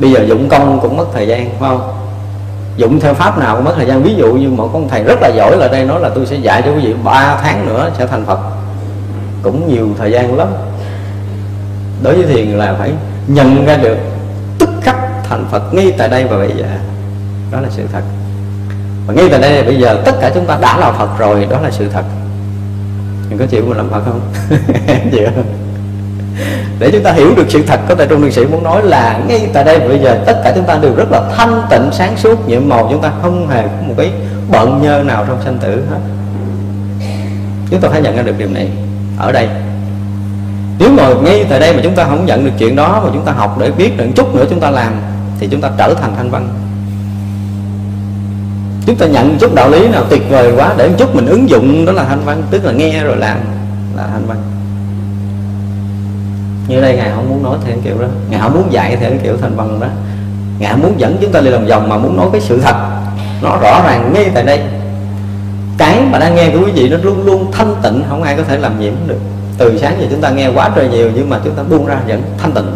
Bây 0.00 0.12
giờ 0.12 0.24
dụng 0.28 0.48
công 0.48 0.80
cũng 0.80 0.96
mất 0.96 1.06
thời 1.14 1.28
gian, 1.28 1.50
phải 1.60 1.70
không? 1.70 1.97
Dụng 2.78 3.00
theo 3.00 3.14
pháp 3.14 3.38
nào 3.38 3.56
cũng 3.56 3.64
mất 3.64 3.72
thời 3.76 3.86
gian. 3.86 4.02
Ví 4.02 4.14
dụ 4.14 4.34
như 4.34 4.48
một 4.48 4.70
con 4.72 4.88
thầy 4.88 5.02
rất 5.02 5.18
là 5.20 5.28
giỏi 5.28 5.56
là 5.56 5.68
đây, 5.68 5.84
nói 5.84 6.00
là 6.00 6.08
tôi 6.08 6.26
sẽ 6.26 6.36
dạy 6.36 6.62
cho 6.62 6.72
quý 6.72 6.80
vị 6.80 6.94
3 7.04 7.38
tháng 7.42 7.66
nữa 7.66 7.90
sẽ 7.98 8.06
thành 8.06 8.24
phật. 8.26 8.38
Cũng 9.42 9.68
nhiều 9.68 9.88
thời 9.98 10.12
gian 10.12 10.36
lắm. 10.36 10.48
Đối 12.02 12.14
với 12.14 12.26
thiền 12.26 12.46
là 12.48 12.74
phải 12.78 12.92
nhận 13.26 13.66
ra 13.66 13.76
được 13.76 13.96
tức 14.58 14.68
khắc 14.82 14.96
thành 15.24 15.44
phật 15.50 15.74
ngay 15.74 15.92
tại 15.98 16.08
đây 16.08 16.24
và 16.24 16.36
bây 16.38 16.52
giờ. 16.56 16.66
Đó 17.52 17.60
là 17.60 17.68
sự 17.70 17.82
thật. 17.92 18.02
Và 19.06 19.14
ngay 19.14 19.28
tại 19.30 19.40
đây 19.40 19.62
bây 19.62 19.76
giờ 19.76 20.02
tất 20.04 20.12
cả 20.20 20.30
chúng 20.34 20.46
ta 20.46 20.58
đã 20.60 20.76
là 20.76 20.92
phật 20.92 21.18
rồi, 21.18 21.46
đó 21.50 21.60
là 21.60 21.70
sự 21.70 21.88
thật. 21.92 22.04
Mình 23.28 23.38
có 23.38 23.46
chịu 23.46 23.64
mình 23.66 23.76
làm 23.76 23.90
phật 23.90 24.02
không? 24.04 24.20
Chịu 25.12 25.28
để 26.78 26.90
chúng 26.90 27.02
ta 27.02 27.12
hiểu 27.12 27.34
được 27.36 27.46
sự 27.48 27.62
thật, 27.66 27.80
có 27.88 27.94
thể 27.94 28.06
trung 28.06 28.22
đường 28.22 28.32
sĩ 28.32 28.46
muốn 28.46 28.62
nói 28.62 28.82
là 28.82 29.20
ngay 29.28 29.50
tại 29.52 29.64
đây 29.64 29.78
bây 29.78 29.98
giờ 29.98 30.18
tất 30.26 30.40
cả 30.44 30.52
chúng 30.54 30.64
ta 30.64 30.78
đều 30.82 30.94
rất 30.94 31.10
là 31.10 31.22
thanh 31.36 31.62
tịnh, 31.70 31.88
sáng 31.92 32.16
suốt, 32.16 32.48
nhiệm 32.48 32.68
màu, 32.68 32.88
chúng 32.90 33.02
ta 33.02 33.12
không 33.22 33.48
hề 33.48 33.62
có 33.62 33.86
một 33.86 33.94
cái 33.96 34.12
bận 34.50 34.82
nhơ 34.82 35.02
nào 35.02 35.24
trong 35.28 35.42
sanh 35.44 35.58
tử 35.58 35.84
hết. 35.90 35.98
Chúng 37.70 37.80
ta 37.80 37.88
phải 37.88 38.02
nhận 38.02 38.16
ra 38.16 38.22
được 38.22 38.38
điều 38.38 38.48
này 38.48 38.68
ở 39.18 39.32
đây. 39.32 39.48
Nếu 40.78 40.90
mà 40.90 41.08
ngay 41.22 41.46
tại 41.50 41.60
đây 41.60 41.76
mà 41.76 41.80
chúng 41.82 41.94
ta 41.94 42.04
không 42.04 42.26
nhận 42.26 42.44
được 42.44 42.50
chuyện 42.58 42.76
đó 42.76 43.00
mà 43.04 43.10
chúng 43.14 43.24
ta 43.24 43.32
học 43.32 43.56
để 43.60 43.70
biết 43.70 43.96
được 43.96 44.06
chút 44.14 44.34
nữa 44.34 44.44
chúng 44.50 44.60
ta 44.60 44.70
làm, 44.70 44.92
thì 45.40 45.48
chúng 45.50 45.60
ta 45.60 45.70
trở 45.78 45.94
thành 45.94 46.14
thanh 46.16 46.30
văn. 46.30 46.48
Chúng 48.86 48.96
ta 48.96 49.06
nhận 49.06 49.38
chút 49.38 49.54
đạo 49.54 49.70
lý 49.70 49.88
nào 49.88 50.04
tuyệt 50.10 50.22
vời 50.30 50.52
quá 50.56 50.74
để 50.76 50.90
chút 50.98 51.14
mình 51.14 51.26
ứng 51.26 51.48
dụng, 51.48 51.86
đó 51.86 51.92
là 51.92 52.04
thanh 52.04 52.24
văn, 52.24 52.42
tức 52.50 52.64
là 52.64 52.72
nghe 52.72 53.04
rồi 53.04 53.16
làm, 53.16 53.38
là 53.96 54.06
thanh 54.12 54.26
văn 54.26 54.38
như 56.68 56.80
đây, 56.80 56.96
ngài 56.96 57.10
không 57.14 57.28
muốn 57.28 57.42
nói 57.42 57.58
theo 57.64 57.76
kiểu 57.84 57.98
đó. 58.00 58.06
Ngài 58.30 58.40
không 58.40 58.54
muốn 58.54 58.72
dạy 58.72 58.96
theo 58.96 59.10
kiểu 59.22 59.36
thành 59.40 59.56
văn 59.56 59.80
đó. 59.80 59.86
Ngài 60.58 60.72
không 60.72 60.82
muốn 60.82 61.00
dẫn 61.00 61.16
chúng 61.20 61.32
ta 61.32 61.40
đi 61.40 61.50
lòng 61.50 61.66
vòng 61.66 61.88
mà 61.88 61.98
muốn 61.98 62.16
nói 62.16 62.28
cái 62.32 62.40
sự 62.40 62.60
thật. 62.60 62.76
Nó 63.42 63.56
rõ 63.56 63.82
ràng 63.86 64.10
ngay 64.14 64.30
tại 64.34 64.44
đây. 64.44 64.60
Cái 65.78 66.00
mà 66.10 66.18
đang 66.18 66.34
nghe 66.34 66.50
của 66.50 66.58
quý 66.64 66.72
vị 66.72 66.88
nó 66.88 66.96
luôn 67.02 67.26
luôn 67.26 67.52
thanh 67.52 67.74
tịnh, 67.82 68.02
không 68.08 68.22
ai 68.22 68.36
có 68.36 68.42
thể 68.42 68.58
làm 68.58 68.80
nhiễm 68.80 68.92
được. 69.06 69.18
Từ 69.58 69.78
sáng 69.78 69.96
giờ 70.00 70.06
chúng 70.10 70.20
ta 70.20 70.30
nghe 70.30 70.48
quá 70.48 70.70
trời 70.76 70.88
nhiều 70.88 71.10
nhưng 71.14 71.30
mà 71.30 71.40
chúng 71.44 71.54
ta 71.54 71.62
buông 71.62 71.86
ra 71.86 72.00
vẫn 72.08 72.22
thanh 72.38 72.52
tịnh. 72.52 72.66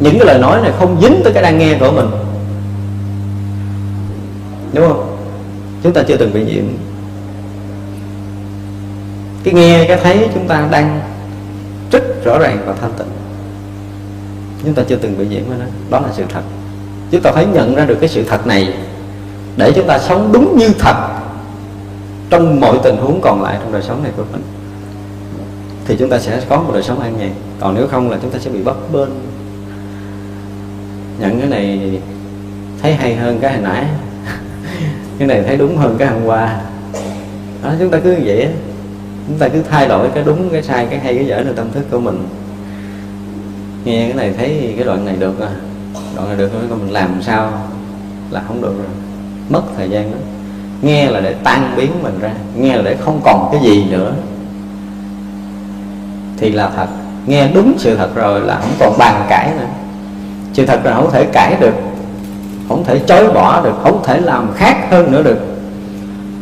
Những 0.00 0.18
cái 0.18 0.26
lời 0.26 0.38
nói 0.38 0.60
này 0.62 0.72
không 0.78 1.00
dính 1.02 1.20
tới 1.24 1.32
cái 1.32 1.42
đang 1.42 1.58
nghe 1.58 1.78
của 1.80 1.90
mình. 1.90 2.10
Đúng 4.72 4.88
không? 4.88 5.16
Chúng 5.82 5.92
ta 5.92 6.02
chưa 6.08 6.16
từng 6.16 6.34
bị 6.34 6.44
nhiễm. 6.44 6.64
Cái 9.44 9.54
nghe, 9.54 9.84
cái 9.88 9.96
thấy 10.02 10.28
chúng 10.34 10.48
ta 10.48 10.68
đang 10.70 11.00
rất 11.94 12.24
rõ 12.24 12.38
ràng 12.38 12.58
và 12.66 12.74
thanh 12.80 12.92
tịnh. 12.98 13.06
Chúng 14.64 14.74
ta 14.74 14.82
chưa 14.88 14.96
từng 14.96 15.18
bị 15.18 15.26
nhiễm 15.26 15.48
với 15.48 15.58
nó. 15.58 15.64
Đó 15.90 16.00
là 16.00 16.12
sự 16.12 16.24
thật. 16.28 16.42
Chúng 17.10 17.22
ta 17.22 17.32
phải 17.32 17.46
nhận 17.46 17.74
ra 17.74 17.84
được 17.84 17.96
cái 18.00 18.08
sự 18.08 18.24
thật 18.28 18.46
này 18.46 18.74
để 19.56 19.72
chúng 19.76 19.86
ta 19.86 19.98
sống 19.98 20.30
đúng 20.32 20.56
như 20.58 20.68
thật 20.78 20.94
trong 22.30 22.60
mọi 22.60 22.78
tình 22.82 22.96
huống 22.96 23.20
còn 23.20 23.42
lại 23.42 23.58
trong 23.62 23.72
đời 23.72 23.82
sống 23.82 24.02
này 24.02 24.12
của 24.16 24.24
mình. 24.32 24.42
Thì 25.86 25.96
chúng 25.98 26.10
ta 26.10 26.18
sẽ 26.18 26.40
có 26.48 26.56
một 26.56 26.70
đời 26.72 26.82
sống 26.82 27.00
an 27.00 27.18
nhàn. 27.18 27.30
Còn 27.60 27.74
nếu 27.74 27.86
không 27.86 28.10
là 28.10 28.18
chúng 28.22 28.30
ta 28.30 28.38
sẽ 28.38 28.50
bị 28.50 28.62
bấp 28.62 28.76
bênh. 28.92 29.08
Nhận 31.20 31.40
cái 31.40 31.48
này 31.48 32.00
thấy 32.82 32.94
hay 32.94 33.16
hơn 33.16 33.38
cái 33.40 33.52
hồi 33.52 33.62
nãy. 33.62 33.86
Cái 35.18 35.28
này 35.28 35.42
thấy 35.46 35.56
đúng 35.56 35.76
hơn 35.76 35.96
cái 35.98 36.08
hôm 36.08 36.24
qua. 36.24 36.60
Đó, 37.62 37.72
chúng 37.78 37.90
ta 37.90 37.98
cứ 38.04 38.16
vậy 38.24 38.48
chúng 39.28 39.38
ta 39.38 39.48
cứ 39.48 39.62
thay 39.70 39.88
đổi 39.88 40.08
cái 40.14 40.24
đúng, 40.26 40.50
cái 40.50 40.62
sai, 40.62 40.86
cái 40.90 40.98
hay, 40.98 41.14
cái 41.14 41.26
dở 41.26 41.42
trong 41.44 41.54
tâm 41.56 41.66
thức 41.72 41.84
của 41.90 42.00
mình. 42.00 42.28
Nghe 43.84 44.06
cái 44.06 44.14
này 44.14 44.34
thấy 44.38 44.72
cái 44.76 44.84
đoạn 44.84 45.04
này 45.04 45.16
được 45.16 45.40
à? 45.40 45.50
Đoạn 46.16 46.28
này 46.28 46.36
được 46.36 46.52
rồi 46.52 46.78
mình 46.78 46.92
làm 46.92 47.22
sao 47.22 47.52
là 48.30 48.42
không 48.48 48.62
được 48.62 48.74
rồi. 48.76 48.86
Mất 49.48 49.62
thời 49.76 49.90
gian 49.90 50.10
đó 50.10 50.18
nghe 50.82 51.10
là 51.10 51.20
để 51.20 51.34
tan 51.44 51.74
biến 51.76 51.90
mình 52.02 52.18
ra, 52.20 52.30
nghe 52.56 52.76
là 52.76 52.82
để 52.82 52.96
không 53.00 53.20
còn 53.24 53.48
cái 53.52 53.60
gì 53.62 53.84
nữa. 53.90 54.12
Thì 56.36 56.52
là 56.52 56.70
thật. 56.76 56.86
Nghe 57.26 57.48
đúng 57.48 57.74
sự 57.78 57.96
thật 57.96 58.14
rồi 58.14 58.40
là 58.40 58.58
không 58.60 58.72
còn 58.80 58.98
bàn 58.98 59.26
cãi 59.28 59.50
nữa. 59.58 59.66
Sự 60.52 60.66
thật 60.66 60.80
là 60.84 60.94
không 60.94 61.10
thể 61.10 61.24
cãi 61.24 61.56
được, 61.60 61.74
không 62.68 62.84
thể 62.84 63.00
chối 63.06 63.32
bỏ 63.32 63.60
được, 63.64 63.74
không 63.82 64.02
thể 64.04 64.20
làm 64.20 64.52
khác 64.54 64.86
hơn 64.90 65.12
nữa 65.12 65.22
được. 65.22 65.38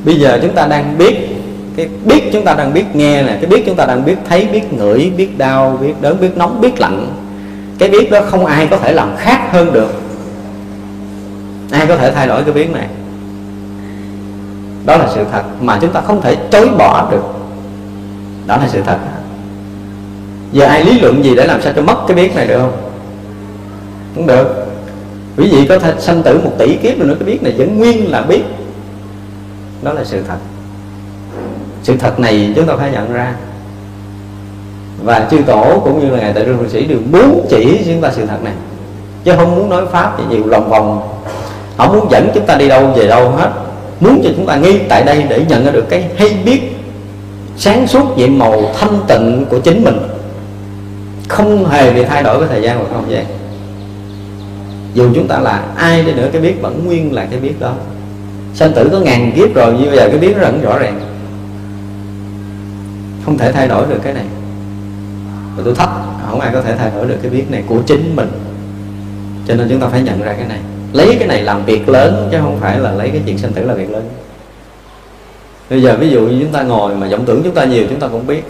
Bây 0.04 0.14
giờ 0.14 0.38
chúng 0.42 0.54
ta 0.54 0.66
đang 0.66 0.98
biết 0.98 1.31
cái 1.76 1.88
biết 2.04 2.22
chúng 2.32 2.44
ta 2.44 2.54
đang 2.54 2.74
biết 2.74 2.84
nghe 2.94 3.22
nè, 3.22 3.38
cái 3.40 3.46
biết 3.50 3.62
chúng 3.66 3.76
ta 3.76 3.86
đang 3.86 4.04
biết 4.04 4.16
thấy, 4.28 4.48
biết 4.52 4.72
ngửi, 4.72 5.12
biết 5.16 5.38
đau, 5.38 5.78
biết 5.80 5.94
đớn, 6.00 6.20
biết 6.20 6.36
nóng, 6.36 6.60
biết 6.60 6.80
lạnh. 6.80 7.08
Cái 7.78 7.88
biết 7.88 8.10
đó 8.10 8.20
không 8.30 8.46
ai 8.46 8.66
có 8.66 8.76
thể 8.76 8.92
làm 8.92 9.16
khác 9.16 9.48
hơn 9.50 9.72
được. 9.72 9.94
Ai 11.70 11.86
có 11.86 11.96
thể 11.96 12.12
thay 12.12 12.26
đổi 12.26 12.42
cái 12.44 12.52
biết 12.52 12.70
này? 12.70 12.86
Đó 14.86 14.96
là 14.96 15.08
sự 15.14 15.24
thật 15.32 15.42
mà 15.60 15.78
chúng 15.80 15.92
ta 15.92 16.00
không 16.00 16.20
thể 16.20 16.36
chối 16.50 16.68
bỏ 16.78 17.08
được. 17.10 17.24
Đó 18.46 18.56
là 18.56 18.68
sự 18.68 18.82
thật. 18.86 18.98
Giờ 20.52 20.66
ai 20.66 20.84
lý 20.84 21.00
luận 21.00 21.24
gì 21.24 21.34
để 21.36 21.46
làm 21.46 21.62
sao 21.62 21.72
cho 21.76 21.82
mất 21.82 21.96
cái 22.08 22.16
biết 22.16 22.36
này 22.36 22.46
được 22.46 22.58
không? 22.58 22.72
Cũng 24.14 24.26
được. 24.26 24.66
Quý 25.36 25.48
vị 25.52 25.66
có 25.68 25.78
thể 25.78 25.94
sanh 25.98 26.22
tử 26.22 26.40
một 26.44 26.52
tỷ 26.58 26.76
kiếp 26.76 26.98
rồi 26.98 27.08
nữa, 27.08 27.14
cái 27.20 27.26
biết 27.26 27.42
này 27.42 27.54
vẫn 27.56 27.78
nguyên 27.78 28.10
là 28.10 28.22
biết. 28.22 28.42
Đó 29.82 29.92
là 29.92 30.04
sự 30.04 30.22
thật 30.28 30.36
sự 31.82 31.96
thật 31.96 32.20
này 32.20 32.52
chúng 32.56 32.66
ta 32.66 32.76
phải 32.76 32.90
nhận 32.90 33.12
ra. 33.12 33.34
Và 35.02 35.26
chư 35.30 35.38
tổ 35.46 35.80
cũng 35.84 36.00
như 36.00 36.10
là 36.10 36.20
ngài 36.20 36.32
tại 36.32 36.44
trương 36.44 36.70
sĩ 36.70 36.86
đều 36.86 36.98
muốn 37.12 37.46
chỉ 37.50 37.78
chúng 37.86 38.00
ta 38.00 38.10
sự 38.12 38.26
thật 38.26 38.42
này, 38.44 38.52
chứ 39.24 39.32
không 39.36 39.56
muốn 39.56 39.70
nói 39.70 39.86
pháp 39.92 40.14
thì 40.18 40.24
nhiều 40.30 40.46
lòng 40.46 40.70
vòng. 40.70 41.08
Không 41.76 41.92
muốn 41.92 42.10
dẫn 42.10 42.30
chúng 42.34 42.46
ta 42.46 42.54
đi 42.54 42.68
đâu 42.68 42.86
về 42.96 43.06
đâu 43.06 43.30
hết, 43.30 43.50
muốn 44.00 44.20
cho 44.24 44.30
chúng 44.36 44.46
ta 44.46 44.56
nghi 44.56 44.78
tại 44.88 45.02
đây 45.02 45.24
để 45.28 45.44
nhận 45.48 45.64
ra 45.64 45.70
được 45.70 45.86
cái 45.88 46.04
hay 46.16 46.36
biết, 46.44 46.60
sáng 47.56 47.86
suốt 47.86 48.18
nhiệm 48.18 48.38
màu 48.38 48.62
thanh 48.80 49.00
tịnh 49.08 49.46
của 49.50 49.58
chính 49.58 49.84
mình. 49.84 49.98
Không 51.28 51.68
hề 51.68 51.92
bị 51.92 52.04
thay 52.04 52.22
đổi 52.22 52.38
với 52.38 52.48
thời 52.48 52.62
gian 52.62 52.78
và 52.78 52.84
không 52.92 53.10
gian. 53.10 53.24
Dù 54.94 55.10
chúng 55.14 55.28
ta 55.28 55.38
là 55.38 55.62
ai 55.76 56.02
đi 56.02 56.12
nữa, 56.12 56.28
cái 56.32 56.42
biết 56.42 56.62
vẫn 56.62 56.86
nguyên 56.86 57.14
là 57.14 57.26
cái 57.30 57.40
biết 57.40 57.60
đó. 57.60 57.72
Sanh 58.54 58.72
tử 58.72 58.88
có 58.92 58.98
ngàn 58.98 59.32
kiếp 59.36 59.54
rồi, 59.54 59.72
như 59.72 59.86
bây 59.86 59.96
giờ 59.96 60.08
cái 60.08 60.18
biết 60.18 60.36
nó 60.36 60.42
rất 60.42 60.52
rõ 60.62 60.78
ràng 60.78 61.00
không 63.24 63.38
thể 63.38 63.52
thay 63.52 63.68
đổi 63.68 63.86
được 63.88 63.98
cái 64.02 64.12
này. 64.12 64.24
Và 65.56 65.62
tôi 65.64 65.74
thách, 65.74 65.90
không 66.30 66.40
ai 66.40 66.50
có 66.52 66.62
thể 66.62 66.74
thay 66.76 66.90
đổi 66.96 67.06
được 67.06 67.16
cái 67.22 67.30
biết 67.30 67.44
này 67.50 67.62
của 67.66 67.78
chính 67.86 68.16
mình. 68.16 68.28
Cho 69.48 69.54
nên 69.54 69.68
chúng 69.68 69.80
ta 69.80 69.88
phải 69.88 70.02
nhận 70.02 70.22
ra 70.22 70.32
cái 70.32 70.46
này. 70.48 70.58
Lấy 70.92 71.16
cái 71.18 71.28
này 71.28 71.42
làm 71.42 71.64
việc 71.64 71.88
lớn, 71.88 72.28
chứ 72.32 72.38
không 72.40 72.58
phải 72.60 72.78
là 72.78 72.92
lấy 72.92 73.10
cái 73.10 73.22
chuyện 73.26 73.38
sinh 73.38 73.52
tử 73.52 73.64
là 73.64 73.74
việc 73.74 73.90
lớn. 73.90 74.08
Bây 75.70 75.82
giờ 75.82 75.96
ví 76.00 76.10
dụ 76.10 76.20
như 76.20 76.40
chúng 76.40 76.52
ta 76.52 76.62
ngồi 76.62 76.96
mà 76.96 77.08
vọng 77.08 77.24
tưởng 77.26 77.42
chúng 77.44 77.54
ta 77.54 77.64
nhiều, 77.64 77.86
chúng 77.90 78.00
ta 78.00 78.08
cũng 78.08 78.26
biết. 78.26 78.42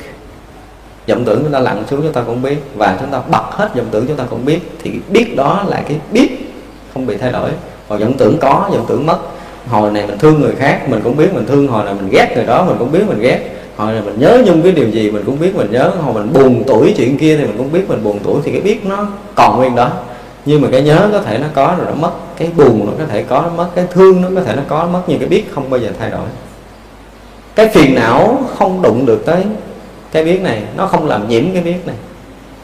Vọng 1.09 1.24
tưởng 1.24 1.43
chúng 1.43 1.53
ta 1.53 1.59
lặn 1.59 1.85
xuống, 1.90 2.03
chúng 2.03 2.12
ta 2.12 2.23
cũng 2.27 2.43
biết. 2.43 2.57
Và 2.77 2.97
chúng 3.01 3.11
ta 3.11 3.20
bật 3.31 3.44
hết 3.51 3.74
vọng 3.74 3.86
tưởng 3.90 4.07
chúng 4.07 4.16
ta 4.16 4.24
cũng 4.31 4.44
biết, 4.44 4.61
thì 4.82 4.90
biết 5.09 5.36
đó 5.36 5.65
là 5.69 5.82
cái 5.89 6.01
biết 6.12 6.55
không 6.94 7.07
bị 7.07 7.16
thay 7.16 7.32
đổi. 7.32 7.51
Còn 7.89 7.99
vọng 8.01 8.15
tưởng 8.19 8.39
có, 8.40 8.70
vọng 8.73 8.85
tưởng 8.89 9.07
mất. 9.07 9.19
Hồi 9.69 9.90
này 9.90 10.07
mình 10.07 10.19
thương 10.19 10.40
người 10.40 10.55
khác, 10.59 10.89
mình 10.89 11.01
cũng 11.05 11.16
biết 11.16 11.35
mình 11.35 11.47
thương. 11.47 11.69
Hồi 11.69 11.85
này 11.85 11.94
mình 11.94 12.09
ghét 12.12 12.32
người 12.36 12.47
đó, 12.47 12.65
mình 12.65 12.77
cũng 12.78 12.93
biết 12.93 13.03
mình 13.09 13.20
ghét 13.20 13.49
hoặc 13.82 13.92
là 13.92 14.00
mình 14.00 14.14
nhớ 14.18 14.42
nhung 14.46 14.62
cái 14.62 14.72
điều 14.72 14.88
gì 14.88 15.10
mình 15.10 15.22
cũng 15.26 15.38
biết, 15.38 15.56
mình 15.56 15.70
nhớ 15.70 15.88
hồi 15.88 16.14
mình 16.14 16.32
buồn 16.32 16.64
tuổi 16.66 16.94
chuyện 16.96 17.18
kia 17.18 17.36
thì 17.36 17.44
mình 17.44 17.59
cũng 17.59 17.72
biết 17.72 17.84
mình 17.88 18.04
buồn 18.04 18.18
tuổi 18.24 18.40
thì 18.44 18.52
cái 18.52 18.60
biết 18.60 18.86
nó 18.86 19.06
còn 19.34 19.56
nguyên 19.56 19.74
đó. 19.74 19.90
Nhưng 20.44 20.62
mà 20.62 20.68
cái 20.72 20.82
nhớ 20.82 21.09
có 21.12 21.20
thể 21.20 21.38
nó 21.38 21.46
có 21.54 21.74
rồi 21.78 21.86
nó 21.86 21.94
mất, 21.94 22.10
cái 22.36 22.50
buồn 22.56 22.86
nó 22.86 22.92
có 22.98 23.04
thể 23.06 23.22
có, 23.22 23.42
nó 23.42 23.50
mất, 23.56 23.68
cái 23.74 23.86
thương 23.90 24.22
nó 24.22 24.28
có 24.34 24.42
thể 24.42 24.56
nó 24.56 24.62
có, 24.68 24.82
nó 24.82 24.88
mất, 24.88 25.02
nhưng 25.06 25.18
cái 25.18 25.28
biết 25.28 25.44
không 25.54 25.70
bao 25.70 25.80
giờ 25.80 25.88
thay 25.98 26.10
đổi. 26.10 26.26
Cái 27.54 27.68
phiền 27.68 27.94
não 27.94 28.44
không 28.59 28.82
đụng 28.82 29.06
được 29.06 29.22
tới 29.26 29.44
cái 30.12 30.24
biết 30.24 30.42
này, 30.42 30.62
nó 30.76 30.86
không 30.86 31.09
làm 31.09 31.28
nhiễm 31.28 31.44
cái 31.52 31.62
biết 31.62 31.86
này, 31.86 31.96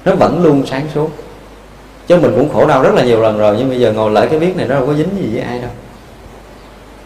nó 0.04 0.14
vẫn 0.14 0.42
luôn 0.42 0.62
sáng 0.66 0.86
suốt. 0.94 1.10
Chứ 2.06 2.16
mình 2.16 2.32
cũng 2.36 2.48
khổ 2.52 2.66
đau 2.66 2.82
rất 2.82 2.94
là 2.94 3.04
nhiều 3.04 3.22
lần 3.22 3.38
rồi, 3.38 3.56
nhưng 3.58 3.68
bây 3.68 3.80
giờ 3.80 3.92
ngồi 3.92 4.10
lại 4.10 4.26
cái 4.30 4.38
biết 4.38 4.56
này 4.56 4.68
nó 4.68 4.74
đâu 4.74 4.86
có 4.86 4.94
dính 4.94 5.08
gì 5.20 5.28
với 5.32 5.42
ai 5.42 5.58
đâu. 5.58 5.70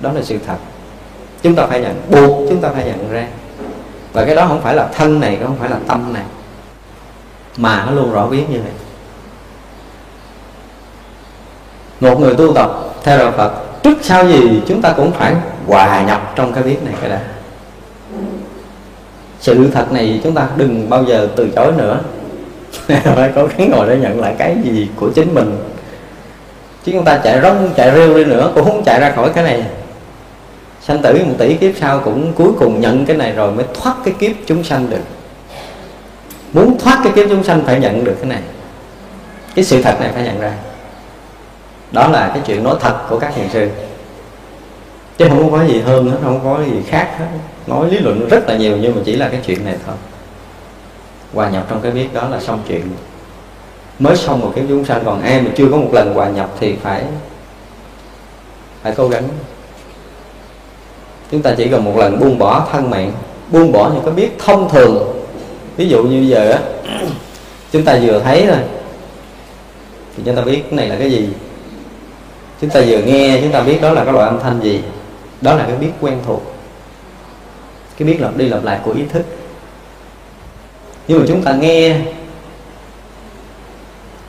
Đó 0.00 0.12
là 0.12 0.22
sự 0.22 0.38
thật. 0.46 0.56
Chúng 1.42 1.54
ta 1.54 1.66
phải 1.66 1.80
nhận, 1.80 1.94
buộc 2.10 2.48
chúng 2.48 2.60
ta 2.60 2.68
phải 2.68 2.84
nhận 2.84 3.12
ra 3.12 3.26
và 4.12 4.24
cái 4.24 4.34
đó 4.34 4.46
không 4.48 4.60
phải 4.62 4.74
là 4.74 4.88
thân 4.94 5.20
này, 5.20 5.38
không 5.42 5.56
phải 5.60 5.70
là 5.70 5.76
tâm 5.88 6.12
này. 6.12 6.22
Mà 7.56 7.84
nó 7.86 7.92
luôn 7.92 8.12
rõ 8.12 8.26
biết 8.26 8.44
như 8.50 8.60
vậy. 8.62 8.72
Một 12.00 12.20
người 12.20 12.34
tu 12.34 12.54
tập 12.54 12.70
theo 13.02 13.18
đạo 13.18 13.32
Phật, 13.36 13.52
trước 13.82 13.98
sau 14.02 14.28
gì 14.28 14.62
chúng 14.66 14.82
ta 14.82 14.92
cũng 14.96 15.12
phải 15.12 15.34
hòa 15.66 16.02
nhập 16.06 16.32
trong 16.36 16.52
cái 16.52 16.62
biết 16.62 16.82
này 16.84 16.94
cái 17.00 17.10
đã. 17.10 17.20
Sự 19.40 19.70
thật 19.74 19.92
này 19.92 20.20
chúng 20.24 20.34
ta 20.34 20.48
đừng 20.56 20.90
bao 20.90 21.04
giờ 21.04 21.28
từ 21.36 21.48
chối 21.56 21.72
nữa. 21.76 22.00
Phải 23.04 23.30
cố 23.34 23.48
gắng 23.56 23.70
ngồi 23.70 23.86
để 23.88 23.96
nhận 23.96 24.20
lại 24.20 24.34
cái 24.38 24.56
gì 24.64 24.88
của 24.96 25.10
chính 25.14 25.34
mình. 25.34 25.58
Chứ 26.84 26.92
chúng 26.92 27.04
ta 27.04 27.20
chạy 27.24 27.40
rong, 27.40 27.70
chạy 27.76 27.90
rêu 27.94 28.14
đi 28.14 28.24
nữa, 28.24 28.52
cũng 28.54 28.64
không 28.64 28.82
chạy 28.84 29.00
ra 29.00 29.12
khỏi 29.16 29.30
cái 29.34 29.44
này 29.44 29.64
sanh 30.82 31.02
tử 31.02 31.24
một 31.24 31.34
tỷ 31.38 31.56
kiếp 31.56 31.72
sau 31.80 32.00
cũng 32.00 32.32
cuối 32.32 32.52
cùng 32.58 32.80
nhận 32.80 33.06
cái 33.06 33.16
này 33.16 33.32
rồi 33.32 33.52
mới 33.52 33.64
thoát 33.74 33.94
cái 34.04 34.14
kiếp 34.18 34.32
chúng 34.46 34.64
sanh 34.64 34.90
được. 34.90 35.02
Muốn 36.52 36.78
thoát 36.78 37.00
cái 37.04 37.12
kiếp 37.16 37.28
chúng 37.28 37.44
sanh 37.44 37.62
phải 37.66 37.80
nhận 37.80 38.04
được 38.04 38.16
cái 38.20 38.26
này. 38.26 38.42
Cái 39.54 39.64
sự 39.64 39.82
thật 39.82 39.96
này 40.00 40.10
phải 40.14 40.22
nhận 40.22 40.40
ra. 40.40 40.52
Đó 41.92 42.08
là 42.08 42.30
cái 42.34 42.42
chuyện 42.46 42.64
nói 42.64 42.76
thật 42.80 42.98
của 43.08 43.18
các 43.18 43.32
thiền 43.34 43.48
sư. 43.48 43.68
Chứ 45.18 45.28
không 45.28 45.52
có 45.52 45.64
gì 45.64 45.80
hơn 45.80 46.10
hết, 46.10 46.16
không 46.22 46.40
có 46.44 46.62
gì 46.64 46.82
khác 46.88 47.14
hết. 47.18 47.26
Nói 47.66 47.90
lý 47.90 47.98
luận 47.98 48.28
rất 48.28 48.48
là 48.48 48.56
nhiều 48.56 48.76
nhưng 48.76 48.96
mà 48.96 49.02
chỉ 49.04 49.16
là 49.16 49.28
cái 49.28 49.40
chuyện 49.46 49.64
này 49.64 49.76
thôi. 49.86 49.94
Hòa 51.34 51.50
nhập 51.50 51.66
trong 51.70 51.80
cái 51.80 51.92
biết 51.92 52.14
đó 52.14 52.28
là 52.28 52.40
xong 52.40 52.60
chuyện. 52.68 52.82
Mới 53.98 54.16
xong 54.16 54.40
một 54.40 54.52
cái 54.56 54.64
chúng 54.68 54.84
sanh, 54.84 55.02
còn 55.04 55.22
ai 55.22 55.42
mà 55.42 55.50
chưa 55.56 55.68
có 55.70 55.76
một 55.76 55.88
lần 55.92 56.14
hòa 56.14 56.28
nhập 56.28 56.50
thì 56.60 56.76
phải 56.82 57.04
phải 58.82 58.92
cố 58.96 59.08
gắng 59.08 59.28
chúng 61.32 61.42
ta 61.42 61.54
chỉ 61.56 61.68
cần 61.68 61.84
một 61.84 61.96
lần 61.96 62.20
buông 62.20 62.38
bỏ 62.38 62.66
thân 62.72 62.90
mạng, 62.90 63.12
buông 63.50 63.72
bỏ 63.72 63.90
những 63.94 64.02
cái 64.04 64.14
biết 64.14 64.38
thông 64.38 64.68
thường. 64.70 65.22
Ví 65.76 65.88
dụ 65.88 66.02
như 66.02 66.20
giờ 66.20 66.50
á, 66.50 66.58
chúng 67.72 67.84
ta 67.84 67.98
vừa 68.02 68.20
thấy 68.20 68.46
thôi. 68.46 68.58
Thì 70.16 70.22
chúng 70.26 70.36
ta 70.36 70.42
biết 70.42 70.62
cái 70.62 70.76
này 70.76 70.88
là 70.88 70.96
cái 70.96 71.10
gì? 71.10 71.28
Chúng 72.60 72.70
ta 72.70 72.80
vừa 72.86 72.98
nghe, 72.98 73.40
chúng 73.42 73.52
ta 73.52 73.60
biết 73.60 73.82
đó 73.82 73.90
là 73.90 74.04
cái 74.04 74.12
loại 74.12 74.28
âm 74.28 74.40
thanh 74.40 74.60
gì. 74.60 74.82
Đó 75.40 75.54
là 75.54 75.64
cái 75.66 75.76
biết 75.76 75.90
quen 76.00 76.18
thuộc. 76.26 76.42
Cái 77.98 78.08
biết 78.08 78.20
lặp 78.20 78.36
đi 78.36 78.48
lặp 78.48 78.64
lại 78.64 78.80
của 78.84 78.92
ý 78.92 79.02
thức. 79.12 79.22
Nhưng 81.08 81.18
mà 81.18 81.24
chúng 81.28 81.42
ta 81.42 81.52
nghe, 81.52 81.96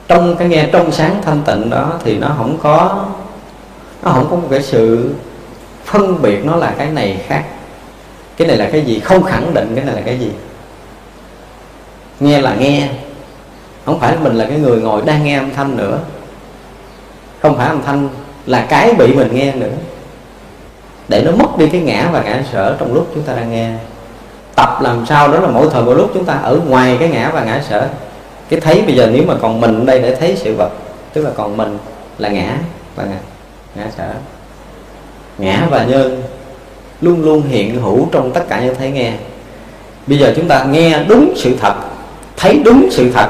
trong 0.07 0.35
cái 0.35 0.47
nghe 0.47 0.69
trong 0.71 0.91
sáng 0.91 1.21
thanh 1.25 1.41
tịnh 1.45 1.69
đó 1.69 1.93
thì 2.03 2.17
nó 2.17 2.35
không 2.37 2.57
có, 2.63 3.05
nó 4.03 4.11
không 4.11 4.27
có 4.29 4.35
một 4.35 4.47
cái 4.51 4.63
sự 4.63 5.09
phân 5.85 6.21
biệt 6.21 6.45
nó 6.45 6.55
là 6.55 6.73
cái 6.77 6.87
này 6.87 7.21
khác. 7.27 7.43
Cái 8.37 8.47
này 8.47 8.57
là 8.57 8.69
cái 8.71 8.81
gì? 8.81 8.99
Không 8.99 9.23
khẳng 9.23 9.53
định 9.53 9.71
cái 9.75 9.85
này 9.85 9.95
là 9.95 10.01
cái 10.01 10.19
gì. 10.19 10.31
Nghe 12.19 12.41
là 12.41 12.55
nghe. 12.55 12.89
Không 13.85 13.99
phải 13.99 14.17
mình 14.17 14.35
là 14.35 14.45
cái 14.45 14.59
người 14.59 14.81
ngồi 14.81 15.01
đang 15.05 15.23
nghe 15.23 15.37
âm 15.37 15.51
thanh 15.51 15.77
nữa. 15.77 15.99
Không 17.41 17.57
phải 17.57 17.67
âm 17.67 17.81
thanh 17.83 18.09
là 18.45 18.65
cái 18.69 18.93
bị 18.93 19.13
mình 19.15 19.35
nghe 19.35 19.55
nữa. 19.55 19.71
Để 21.07 21.23
nó 21.25 21.31
mất 21.31 21.57
đi 21.57 21.69
cái 21.69 21.81
ngã 21.81 22.09
và 22.11 22.23
ngã 22.23 22.43
sở 22.51 22.75
trong 22.79 22.93
lúc 22.93 23.07
chúng 23.13 23.23
ta 23.23 23.33
đang 23.33 23.51
nghe. 23.51 23.71
Tập 24.55 24.81
làm 24.81 25.05
sao 25.05 25.31
đó 25.31 25.39
là 25.39 25.47
mỗi 25.47 25.67
thời 25.71 25.83
mỗi 25.83 25.95
lúc 25.95 26.11
chúng 26.13 26.25
ta 26.25 26.33
ở 26.33 26.59
ngoài 26.67 26.97
cái 26.99 27.09
ngã 27.09 27.31
và 27.33 27.43
ngã 27.43 27.61
sở. 27.69 27.89
Cái 28.49 28.59
thấy 28.59 28.81
bây 28.81 28.95
giờ 28.95 29.09
nếu 29.13 29.23
mà 29.27 29.33
còn 29.41 29.61
mình 29.61 29.85
đây 29.85 29.99
để 29.99 30.15
thấy 30.15 30.35
sự 30.35 30.55
vật 30.55 30.71
tức 31.13 31.21
là 31.21 31.31
còn 31.35 31.57
mình 31.57 31.77
là 32.17 32.29
ngã 32.29 32.57
và 32.95 33.03
ngã, 33.03 33.17
ngã 33.75 33.91
sở 33.97 34.13
ngã 35.37 35.67
và 35.71 35.83
nhân 35.83 36.23
luôn 37.01 37.21
luôn 37.21 37.41
hiện 37.41 37.81
hữu 37.81 38.07
trong 38.11 38.31
tất 38.31 38.45
cả 38.49 38.61
những 38.61 38.75
thấy 38.75 38.91
nghe. 38.91 39.13
Bây 40.07 40.17
giờ 40.17 40.33
chúng 40.35 40.47
ta 40.47 40.63
nghe 40.63 41.03
đúng 41.03 41.33
sự 41.35 41.55
thật, 41.59 41.73
thấy 42.37 42.61
đúng 42.65 42.87
sự 42.91 43.11
thật, 43.11 43.27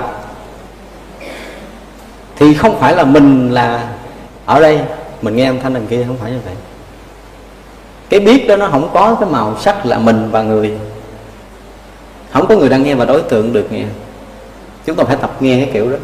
thì 2.35 2.53
không 2.53 2.79
phải 2.79 2.95
là 2.95 3.03
mình 3.03 3.51
là 3.51 3.89
ở 4.45 4.61
đây, 4.61 4.79
mình 5.21 5.35
nghe 5.35 5.45
âm 5.45 5.59
thanh 5.59 5.73
đằng 5.73 5.87
kia 5.87 6.03
không 6.07 6.17
phải 6.17 6.31
như 6.31 6.39
vậy. 6.45 6.53
Cái 8.09 8.19
biết 8.19 8.47
đó 8.47 8.55
nó 8.55 8.67
không 8.67 8.89
có 8.93 9.17
cái 9.19 9.29
màu 9.29 9.59
sắc 9.59 9.85
là 9.85 9.97
mình 9.97 10.29
và 10.31 10.41
người. 10.41 10.73
Không 12.31 12.47
có 12.47 12.55
người 12.55 12.69
đang 12.69 12.83
nghe 12.83 12.95
và 12.95 13.05
đối 13.05 13.21
tượng 13.21 13.53
được 13.53 13.71
nghe. 13.71 13.83
Chúng 14.85 14.95
ta 14.95 15.03
phải 15.03 15.15
tập 15.15 15.35
nghe 15.39 15.57
cái 15.57 15.69
kiểu 15.73 15.91
đó. 15.91 15.97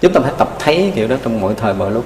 Chúng 0.00 0.12
ta 0.12 0.20
phải 0.20 0.32
tập 0.38 0.56
thấy 0.58 0.76
cái 0.76 0.92
kiểu 0.94 1.08
đó 1.08 1.16
trong 1.24 1.40
mọi 1.40 1.54
thời, 1.56 1.74
mọi 1.74 1.90
lúc 1.90 2.04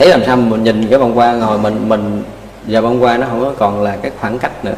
thấy 0.00 0.08
làm 0.08 0.24
sao 0.26 0.36
mình 0.36 0.64
nhìn 0.64 0.86
cái 0.90 0.98
bông 0.98 1.14
hoa 1.14 1.32
ngồi 1.32 1.58
mình 1.58 1.88
mình 1.88 2.22
và 2.66 2.80
bông 2.80 3.00
hoa 3.00 3.16
nó 3.16 3.26
không 3.26 3.40
có 3.40 3.54
còn 3.58 3.82
là 3.82 3.96
cái 3.96 4.10
khoảng 4.20 4.38
cách 4.38 4.64
nữa. 4.64 4.74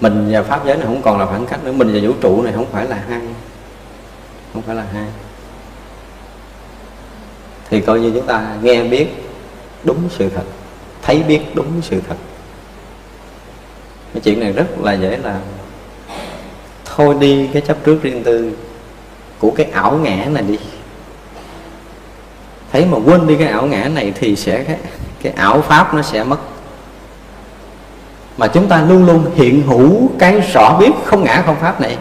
Mình 0.00 0.28
và 0.32 0.42
pháp 0.42 0.66
giới 0.66 0.76
này 0.76 0.86
không 0.86 1.02
còn 1.02 1.18
là 1.18 1.26
khoảng 1.26 1.46
cách 1.46 1.64
nữa. 1.64 1.72
Mình 1.72 1.92
và 1.94 2.00
vũ 2.02 2.14
trụ 2.20 2.42
này 2.42 2.52
không 2.52 2.66
phải 2.72 2.86
là 2.86 3.02
hai. 3.08 3.20
Không 4.52 4.62
phải 4.62 4.76
là 4.76 4.84
hai. 4.92 5.06
Thì 7.70 7.80
coi 7.80 8.00
như 8.00 8.10
chúng 8.14 8.26
ta 8.26 8.56
nghe 8.62 8.84
biết 8.84 9.08
đúng 9.84 9.98
sự 10.10 10.28
thật, 10.34 10.44
thấy 11.02 11.22
biết 11.22 11.40
đúng 11.54 11.82
sự 11.82 12.00
thật. 12.08 12.16
Cái 14.14 14.20
chuyện 14.24 14.40
này 14.40 14.52
rất 14.52 14.66
là 14.82 14.92
dễ 14.92 15.16
làm. 15.16 15.40
Thôi 16.84 17.16
đi 17.20 17.48
cái 17.52 17.62
chấp 17.62 17.76
trước 17.84 18.02
riêng 18.02 18.22
tư 18.24 18.52
của 19.38 19.50
cái 19.50 19.66
ảo 19.72 19.98
ngã 20.02 20.24
này 20.32 20.42
đi 20.42 20.58
thấy 22.72 22.86
mà 22.86 22.98
quên 23.06 23.26
đi 23.26 23.36
cái 23.36 23.48
ảo 23.48 23.66
ngã 23.66 23.88
này 23.94 24.12
thì 24.20 24.36
sẽ 24.36 24.64
cái, 24.64 24.76
cái 25.22 25.32
ảo 25.36 25.60
pháp 25.60 25.94
nó 25.94 26.02
sẽ 26.02 26.24
mất. 26.24 26.38
Mà 28.36 28.46
chúng 28.46 28.68
ta 28.68 28.82
luôn 28.88 29.06
luôn 29.06 29.24
hiện 29.34 29.62
hữu 29.62 30.10
cái 30.18 30.40
rõ 30.40 30.76
biết 30.80 30.90
không 31.04 31.24
ngã 31.24 31.42
không 31.46 31.56
pháp 31.60 31.80
này. 31.80 31.96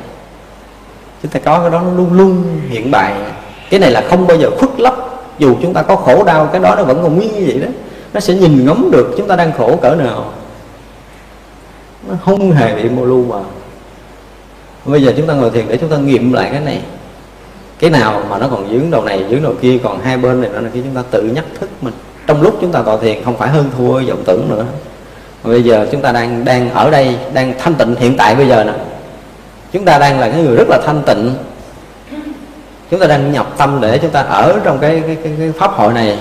Chúng 1.24 1.32
ta 1.32 1.40
có 1.40 1.60
cái 1.60 1.70
đó 1.70 1.82
nó 1.82 1.92
luôn 1.92 2.14
luôn 2.14 2.60
hiện 2.70 2.92
bài. 2.92 3.14
Cái 3.70 3.80
này 3.80 3.92
là 3.92 4.04
không 4.10 4.28
bao 4.28 4.38
giờ 4.38 4.50
khuất 4.58 4.72
lấp. 4.78 4.96
Dù 5.40 5.56
chúng 5.62 5.74
ta 5.74 5.82
có 5.82 5.96
khổ 5.96 6.24
đau 6.24 6.46
cái 6.52 6.62
đó 6.62 6.76
nó 6.76 6.84
vẫn 6.84 7.04
còn 7.04 7.16
nguyên 7.16 7.34
như 7.34 7.44
vậy 7.48 7.60
đó. 7.60 7.68
Nó 8.14 8.20
sẽ 8.20 8.34
nhìn 8.34 8.66
ngắm 8.66 8.92
được 8.92 9.14
chúng 9.18 9.28
ta 9.28 9.36
đang 9.36 9.52
khổ 9.58 9.76
cỡ 9.82 9.96
nào. 9.96 10.34
Nó 12.08 12.16
không 12.26 12.52
hề 12.52 12.76
bị 12.76 12.90
mô 12.90 13.06
lưu 13.06 13.26
mà. 13.26 13.40
Bây 14.86 15.04
giờ 15.04 15.14
chúng 15.18 15.28
ta 15.28 15.34
ngồi 15.34 15.50
thiền 15.50 15.66
để 15.68 15.78
chúng 15.78 15.90
ta 15.90 15.98
nghiệm 15.98 16.34
lại 16.34 16.50
cái 16.52 16.60
này 16.60 16.82
cái 17.80 17.90
nào 17.90 18.24
mà 18.30 18.38
nó 18.38 18.48
còn 18.52 18.70
dướng 18.70 18.92
đầu 18.92 19.04
này 19.04 19.26
dướng 19.30 19.44
đầu 19.44 19.54
kia 19.62 19.78
còn 19.84 20.00
hai 20.00 20.18
bên 20.18 20.42
này 20.42 20.50
nó 20.54 20.70
khi 20.74 20.82
chúng 20.82 20.96
ta 20.96 21.04
tự 21.12 21.22
nhắc 21.24 21.46
thức 21.60 21.70
mình. 21.82 21.94
Trong 22.28 22.42
lúc 22.42 22.58
chúng 22.62 22.72
ta 22.72 22.82
tọa 22.82 22.98
thiền 22.98 23.24
không 23.24 23.38
phải 23.38 23.50
hơn 23.50 23.70
thua 23.78 23.94
vọng 23.94 24.24
tưởng 24.26 24.48
nữa. 24.50 24.66
Mà 25.44 25.50
bây 25.50 25.64
giờ 25.64 25.88
chúng 25.92 26.02
ta 26.02 26.12
đang 26.12 26.46
đang 26.46 26.70
ở 26.70 26.92
đây 26.92 27.18
đang 27.34 27.54
thanh 27.60 27.76
tịnh 27.76 27.96
hiện 27.96 28.18
tại 28.18 28.36
bây 28.36 28.48
giờ 28.48 28.64
nè. 28.64 28.74
Chúng 29.72 29.86
ta 29.86 30.00
đang 30.00 30.20
là 30.20 30.30
cái 30.30 30.44
người 30.44 30.56
rất 30.56 30.68
là 30.70 30.82
thanh 30.86 31.02
tịnh. 31.06 31.36
Chúng 32.92 33.00
ta 33.00 33.08
đang 33.08 33.32
nhập 33.32 33.54
tâm 33.58 33.80
để 33.82 33.98
chúng 33.98 34.12
ta 34.12 34.22
ở 34.22 34.60
trong 34.64 34.80
cái 34.80 35.04
cái, 35.08 35.18
cái, 35.24 35.34
cái 35.40 35.52
pháp 35.52 35.72
hội 35.72 35.94
này. 35.94 36.20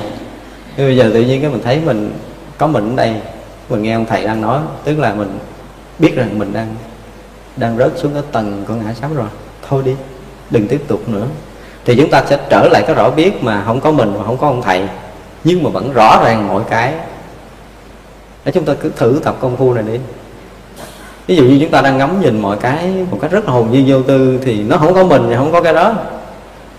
Thì 0.76 0.84
bây 0.84 0.96
giờ 0.96 1.10
tự 1.14 1.22
nhiên 1.22 1.40
cái 1.40 1.50
mình 1.50 1.62
thấy 1.64 1.80
mình 1.84 2.12
có 2.58 2.66
mình 2.66 2.90
ở 2.90 2.96
đây. 2.96 3.14
Mình 3.68 3.82
nghe 3.82 3.94
ông 3.94 4.06
thầy 4.06 4.24
đang 4.24 4.40
nói 4.40 4.60
tức 4.84 4.98
là 4.98 5.14
mình 5.14 5.38
biết 5.98 6.16
rằng 6.16 6.38
mình 6.38 6.52
đang 6.52 6.74
đang 7.56 7.78
rớt 7.78 7.92
xuống 7.96 8.12
cái 8.14 8.22
tầng 8.32 8.64
của 8.68 8.74
ngã 8.74 8.94
sắp 9.00 9.10
rồi. 9.14 9.28
Thôi 9.68 9.82
đi 9.84 9.92
đừng 10.50 10.68
tiếp 10.68 10.80
tục 10.88 11.08
nữa 11.08 11.26
thì 11.86 11.96
chúng 11.96 12.10
ta 12.10 12.22
sẽ 12.26 12.38
trở 12.48 12.68
lại 12.68 12.82
cái 12.86 12.94
rõ 12.94 13.10
biết 13.10 13.44
mà 13.44 13.62
không 13.66 13.80
có 13.80 13.90
mình 13.90 14.14
mà 14.18 14.24
không 14.24 14.36
có 14.36 14.46
ông 14.46 14.62
thầy. 14.62 14.82
Nhưng 15.44 15.62
mà 15.62 15.70
vẫn 15.70 15.92
rõ 15.92 16.22
ràng 16.24 16.48
mọi 16.48 16.62
cái. 16.70 16.92
Để 18.44 18.52
chúng 18.52 18.64
ta 18.64 18.74
cứ 18.80 18.90
thử 18.96 19.20
tập 19.24 19.36
công 19.40 19.56
phu 19.56 19.74
này 19.74 19.84
đi. 19.92 19.98
Ví 21.26 21.36
dụ 21.36 21.42
như 21.44 21.58
chúng 21.60 21.70
ta 21.70 21.80
đang 21.80 21.98
ngắm 21.98 22.20
nhìn 22.20 22.40
mọi 22.40 22.56
cái 22.56 22.90
một 23.10 23.18
cách 23.22 23.30
rất 23.30 23.44
là 23.44 23.52
hồn 23.52 23.68
nhiên 23.72 23.84
vô 23.88 24.02
tư 24.02 24.38
thì 24.44 24.62
nó 24.62 24.76
không 24.76 24.94
có 24.94 25.04
mình 25.04 25.28
và 25.28 25.36
không 25.36 25.52
có 25.52 25.62
cái 25.62 25.74
đó. 25.74 25.94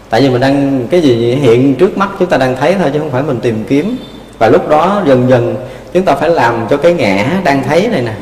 Tại 0.09 0.21
vì 0.21 0.29
mình 0.29 0.41
đang, 0.41 0.87
cái 0.89 1.01
gì 1.01 1.35
hiện 1.35 1.75
trước 1.75 1.97
mắt 1.97 2.09
chúng 2.19 2.29
ta 2.29 2.37
đang 2.37 2.55
thấy 2.55 2.75
thôi 2.79 2.89
chứ 2.93 2.99
không 2.99 3.11
phải 3.11 3.23
mình 3.23 3.39
tìm 3.39 3.63
kiếm. 3.67 3.97
Và 4.37 4.49
lúc 4.49 4.69
đó 4.69 5.03
dần 5.05 5.29
dần 5.29 5.55
chúng 5.93 6.05
ta 6.05 6.15
phải 6.15 6.29
làm 6.29 6.65
cho 6.69 6.77
cái 6.77 6.93
ngã 6.93 7.41
đang 7.43 7.63
thấy 7.63 7.87
này 7.87 8.01
nè, 8.01 8.13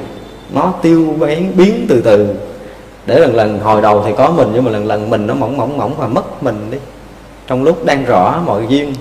nó 0.54 0.74
tiêu 0.82 1.16
biến 1.20 1.52
biến 1.56 1.86
từ 1.90 2.02
từ 2.02 2.36
để 3.06 3.20
lần 3.20 3.36
lần, 3.36 3.60
hồi 3.60 3.82
đầu 3.82 4.04
thì 4.06 4.12
có 4.18 4.30
mình, 4.30 4.52
nhưng 4.54 4.64
mà 4.64 4.72
lần 4.72 4.88
lần 4.88 5.10
mình 5.10 5.28
nó 5.28 5.34
mỏng 5.34 5.58
mỏng 5.58 5.78
mỏng 5.78 5.94
và 5.98 6.08
mất 6.08 6.44
mình 6.44 6.68
đi. 6.72 6.78
Trong 7.48 7.64
lúc 7.64 7.86
đang 7.86 8.06
rõ 8.06 8.42
mọi 8.46 8.62
duyên. 8.70 8.94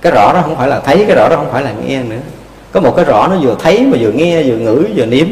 Cái 0.00 0.12
rõ 0.12 0.32
đó 0.32 0.40
không 0.42 0.56
phải 0.56 0.68
là 0.68 0.80
thấy, 0.80 1.04
cái 1.08 1.16
rõ 1.16 1.28
đó 1.28 1.36
không 1.36 1.50
phải 1.52 1.62
là 1.62 1.72
nghe 1.86 2.02
nữa. 2.02 2.16
Có 2.72 2.80
một 2.80 2.96
cái 2.96 3.04
rõ 3.04 3.28
nó 3.28 3.36
vừa 3.36 3.56
thấy 3.58 3.86
mà 3.86 3.98
vừa 4.00 4.12
nghe, 4.12 4.42
vừa 4.42 4.56
ngửi, 4.56 4.84
vừa 4.96 5.06
nếm. 5.06 5.26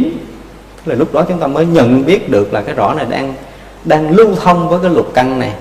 Là 0.87 0.95
lúc 0.95 1.15
đó 1.15 1.25
chúng 1.29 1.39
ta 1.39 1.47
mới 1.47 1.67
nhận 1.67 2.05
biết 2.07 2.31
được 2.31 2.53
là 2.53 2.61
cái 2.63 2.75
rõ 2.75 2.95
này 2.95 3.07
đang 3.09 3.35
đang 3.85 4.11
lưu 4.11 4.35
thông 4.43 4.69
với 4.69 4.79
cái 4.83 4.91
lục 4.91 5.11
căn 5.15 5.39
này, 5.39 5.53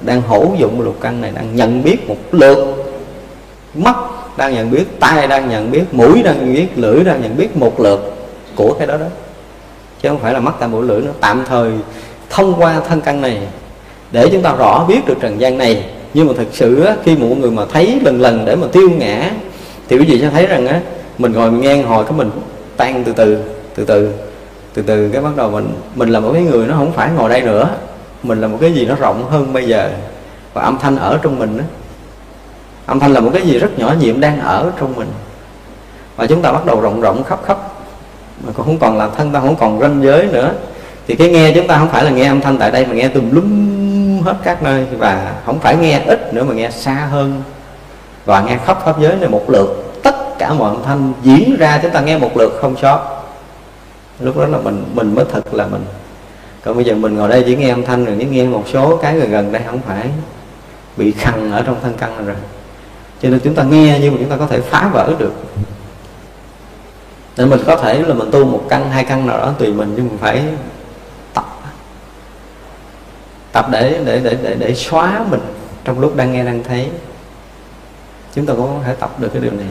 đang 0.00 0.22
hữu 0.22 0.54
dụng 0.54 0.80
lục 0.80 0.96
căn 1.00 1.20
này, 1.20 1.32
đang 1.34 1.56
nhận 1.56 1.82
biết 1.82 2.08
một 2.08 2.16
lượt. 2.32 2.58
Mắt 3.74 3.96
đang 4.36 4.54
nhận 4.54 4.70
biết, 4.70 4.84
tai 5.00 5.26
đang 5.26 5.48
nhận 5.48 5.70
biết, 5.70 5.84
mũi 5.92 6.22
đang 6.22 6.38
nhận 6.38 6.54
biết, 6.54 6.66
lưỡi 6.76 7.04
đang 7.04 7.22
nhận 7.22 7.36
biết 7.36 7.56
một 7.56 7.80
lượt 7.80 8.14
của 8.54 8.74
cái 8.78 8.86
đó 8.86 8.96
đó 8.96 9.06
chứ 10.06 10.10
không 10.10 10.18
phải 10.18 10.34
là 10.34 10.40
mắt 10.40 10.54
tai 10.58 10.68
mũi 10.68 10.86
lưỡi 10.86 11.00
nó 11.00 11.10
tạm 11.20 11.44
thời 11.48 11.72
thông 12.30 12.54
qua 12.58 12.80
thân 12.88 13.00
căn 13.00 13.20
này 13.20 13.38
để 14.10 14.28
chúng 14.32 14.42
ta 14.42 14.52
rõ 14.52 14.84
biết 14.88 15.06
được 15.06 15.14
trần 15.20 15.40
gian 15.40 15.58
này. 15.58 15.84
Nhưng 16.14 16.26
mà 16.26 16.32
thực 16.36 16.48
sự 16.52 16.84
á, 16.84 16.96
khi 17.04 17.16
mọi 17.16 17.28
người 17.28 17.50
mà 17.50 17.62
thấy 17.72 18.00
lần 18.04 18.20
lần 18.20 18.44
để 18.44 18.56
mà 18.56 18.66
tiêu 18.72 18.90
ngã 18.98 19.30
thì 19.88 19.98
quý 19.98 20.04
vị 20.04 20.20
sẽ 20.20 20.30
thấy 20.30 20.46
rằng 20.46 20.66
á 20.66 20.80
mình 21.18 21.32
ngồi 21.32 21.50
mình 21.50 21.60
nghe 21.60 21.82
hồi 21.82 22.04
cái 22.04 22.12
mình 22.12 22.30
tan 22.76 23.04
từ 23.04 23.12
từ 23.12 23.38
từ 23.74 23.84
từ 23.84 24.12
từ 24.74 24.82
từ 24.82 25.08
cái 25.12 25.22
bắt 25.22 25.36
đầu 25.36 25.50
mình 25.50 25.68
mình 25.94 26.08
là 26.08 26.20
một 26.20 26.30
cái 26.32 26.42
người 26.42 26.66
nó 26.66 26.74
không 26.74 26.92
phải 26.92 27.10
ngồi 27.16 27.30
đây 27.30 27.42
nữa. 27.42 27.68
Mình 28.22 28.40
là 28.40 28.48
một 28.48 28.58
cái 28.60 28.72
gì 28.72 28.86
nó 28.86 28.94
rộng 28.94 29.30
hơn 29.30 29.52
bây 29.52 29.68
giờ. 29.68 29.90
Và 30.54 30.62
âm 30.62 30.78
thanh 30.78 30.96
ở 30.96 31.18
trong 31.22 31.38
mình 31.38 31.58
đó 31.58 31.64
âm 32.86 33.00
thanh 33.00 33.12
là 33.12 33.20
một 33.20 33.30
cái 33.32 33.42
gì 33.42 33.58
rất 33.58 33.78
nhỏ 33.78 33.94
nhiệm 34.00 34.20
đang 34.20 34.40
ở 34.40 34.72
trong 34.80 34.96
mình. 34.96 35.08
Và 36.16 36.26
chúng 36.26 36.42
ta 36.42 36.52
bắt 36.52 36.66
đầu 36.66 36.80
rộng 36.80 37.00
rộng 37.00 37.24
khắp 37.24 37.40
khắp 37.46 37.75
cũng 38.56 38.66
không 38.66 38.78
còn 38.78 38.98
là 38.98 39.08
thân, 39.16 39.32
ta 39.32 39.40
không 39.40 39.56
còn 39.56 39.80
ranh 39.80 40.02
giới 40.02 40.26
nữa. 40.26 40.52
Thì 41.06 41.16
cái 41.16 41.28
nghe 41.28 41.52
chúng 41.54 41.66
ta 41.66 41.78
không 41.78 41.88
phải 41.88 42.04
là 42.04 42.10
nghe 42.10 42.26
âm 42.26 42.40
thanh 42.40 42.58
tại 42.58 42.70
đây 42.70 42.86
mà 42.86 42.94
nghe 42.94 43.08
tùm 43.08 43.30
lum 43.30 44.22
hết 44.22 44.36
các 44.44 44.62
nơi. 44.62 44.86
Và 44.98 45.34
không 45.46 45.58
phải 45.58 45.76
nghe 45.76 46.00
ít 46.06 46.34
nữa 46.34 46.44
mà 46.44 46.54
nghe 46.54 46.70
xa 46.70 46.94
hơn. 46.94 47.42
Và 48.24 48.40
nghe 48.40 48.58
khắp 48.64 48.78
pháp 48.84 49.00
giới 49.00 49.16
này 49.16 49.28
một 49.28 49.50
lượt. 49.50 49.92
Tất 50.02 50.38
cả 50.38 50.52
mọi 50.52 50.70
âm 50.70 50.82
thanh 50.82 51.12
diễn 51.22 51.56
ra, 51.56 51.78
chúng 51.82 51.90
ta 51.90 52.00
nghe 52.00 52.18
một 52.18 52.36
lượt 52.36 52.58
không 52.60 52.76
sót. 52.82 53.22
Lúc 54.20 54.38
đó 54.38 54.46
là 54.46 54.58
mình 54.58 54.84
mình 54.94 55.14
mới 55.14 55.24
thật 55.32 55.54
là 55.54 55.66
mình. 55.66 55.84
Còn 56.64 56.76
bây 56.76 56.84
giờ 56.84 56.94
mình 56.94 57.16
ngồi 57.16 57.28
đây 57.28 57.42
chỉ 57.46 57.56
nghe 57.56 57.68
âm 57.68 57.84
thanh 57.84 58.04
rồi, 58.04 58.16
chỉ 58.18 58.24
nghe 58.24 58.44
một 58.44 58.64
số 58.72 58.96
cái 58.96 59.18
gần 59.18 59.30
gần 59.30 59.52
đây, 59.52 59.62
không 59.66 59.80
phải. 59.86 60.06
Bị 60.96 61.12
khăn 61.12 61.52
ở 61.52 61.62
trong 61.62 61.76
thân 61.82 61.94
căn 61.98 62.26
rồi. 62.26 62.36
Cho 63.22 63.28
nên 63.28 63.40
chúng 63.44 63.54
ta 63.54 63.62
nghe 63.62 63.98
nhưng 64.02 64.12
mà 64.12 64.18
chúng 64.20 64.30
ta 64.30 64.36
có 64.36 64.46
thể 64.46 64.60
phá 64.60 64.90
vỡ 64.92 65.12
được 65.18 65.32
nên 67.36 67.50
mình 67.50 67.60
có 67.66 67.76
thể 67.76 68.02
là 68.02 68.14
mình 68.14 68.30
tu 68.30 68.44
một 68.44 68.62
căn, 68.68 68.90
hai 68.90 69.04
căn 69.04 69.26
nào 69.26 69.38
đó 69.38 69.52
tùy 69.58 69.72
mình 69.72 69.92
nhưng 69.96 70.08
mình 70.08 70.18
phải 70.18 70.44
tập. 71.34 71.44
Tập 73.52 73.66
để 73.70 74.00
để 74.04 74.20
để 74.20 74.36
để 74.42 74.54
để 74.58 74.74
xóa 74.74 75.24
mình 75.30 75.40
trong 75.84 76.00
lúc 76.00 76.16
đang 76.16 76.32
nghe, 76.32 76.44
đang 76.44 76.64
thấy. 76.64 76.90
Chúng 78.34 78.46
ta 78.46 78.54
có 78.56 78.68
thể 78.84 78.94
tập 78.94 79.20
được 79.20 79.28
cái 79.32 79.42
điều 79.42 79.52
này. 79.52 79.66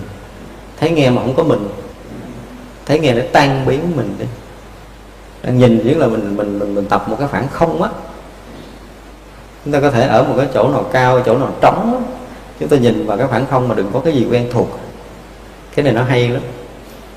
Thấy 0.79 0.91
nghe 0.91 1.09
mà 1.09 1.21
không 1.21 1.35
có 1.35 1.43
mình. 1.43 1.67
Thấy 2.85 2.99
nghe 2.99 3.13
để 3.13 3.21
tan 3.21 3.65
biến 3.65 3.91
mình 3.95 4.15
đi. 4.19 4.25
Đang 5.43 5.57
nhìn 5.57 5.81
chỉ 5.83 5.93
là 5.93 6.07
mình 6.07 6.37
mình 6.37 6.59
mình 6.59 6.75
mình 6.75 6.85
tập 6.85 7.09
một 7.09 7.15
cái 7.19 7.27
khoảng 7.27 7.47
không 7.47 7.81
á. 7.81 7.89
Chúng 9.65 9.73
ta 9.73 9.79
có 9.79 9.91
thể 9.91 10.07
ở 10.07 10.23
một 10.23 10.33
cái 10.37 10.47
chỗ 10.53 10.69
nào 10.69 10.85
cao, 10.91 11.21
chỗ 11.25 11.37
nào 11.37 11.51
trống 11.61 12.03
chúng 12.59 12.69
ta 12.69 12.77
nhìn 12.77 13.05
vào 13.05 13.17
cái 13.17 13.27
khoảng 13.27 13.45
không 13.45 13.67
mà 13.67 13.75
đừng 13.75 13.89
có 13.93 13.99
cái 13.99 14.13
gì 14.13 14.27
quen 14.31 14.49
thuộc. 14.53 14.79
Cái 15.75 15.85
này 15.85 15.93
nó 15.93 16.03
hay 16.03 16.29
lắm 16.29 16.41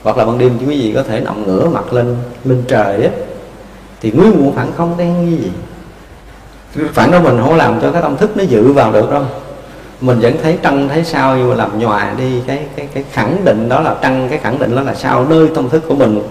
hoặc 0.02 0.18
là 0.18 0.24
ban 0.24 0.38
đêm 0.38 0.58
chứ 0.60 0.66
quý 0.66 0.80
vị 0.80 0.92
có 0.94 1.02
thể 1.02 1.20
nằm 1.20 1.46
ngửa 1.46 1.68
mặt 1.68 1.92
lên 1.92 2.16
lên 2.44 2.62
trời 2.68 3.02
á, 3.02 3.10
thì 4.00 4.10
nguyên 4.10 4.30
nguồn 4.30 4.54
phản 4.54 4.72
không 4.76 4.96
đen 4.98 5.30
như 5.30 5.36
gì? 5.36 5.50
Phản 6.92 7.10
đó 7.10 7.20
mình 7.20 7.38
không 7.44 7.56
làm 7.56 7.80
cho 7.80 7.92
cái 7.92 8.02
tâm 8.02 8.16
thức 8.16 8.36
nó 8.36 8.42
dự 8.42 8.72
vào 8.72 8.92
được 8.92 9.10
đâu. 9.10 9.22
Mình 10.00 10.18
vẫn 10.20 10.34
thấy 10.42 10.58
trăng, 10.62 10.88
thấy 10.88 11.04
sao 11.04 11.36
nhưng 11.36 11.48
mà 11.48 11.54
làm 11.54 11.78
nhòa 11.78 12.14
đi, 12.18 12.40
cái 12.46 12.66
cái 12.76 12.88
cái 12.94 13.04
khẳng 13.12 13.44
định 13.44 13.68
đó 13.68 13.80
là 13.80 13.96
trăng, 14.02 14.26
cái 14.30 14.38
khẳng 14.38 14.58
định 14.58 14.76
đó 14.76 14.82
là 14.82 14.94
sao, 14.94 15.26
nơi 15.28 15.48
tâm 15.54 15.68
thức 15.68 15.82
của 15.88 15.94
mình 15.94 16.22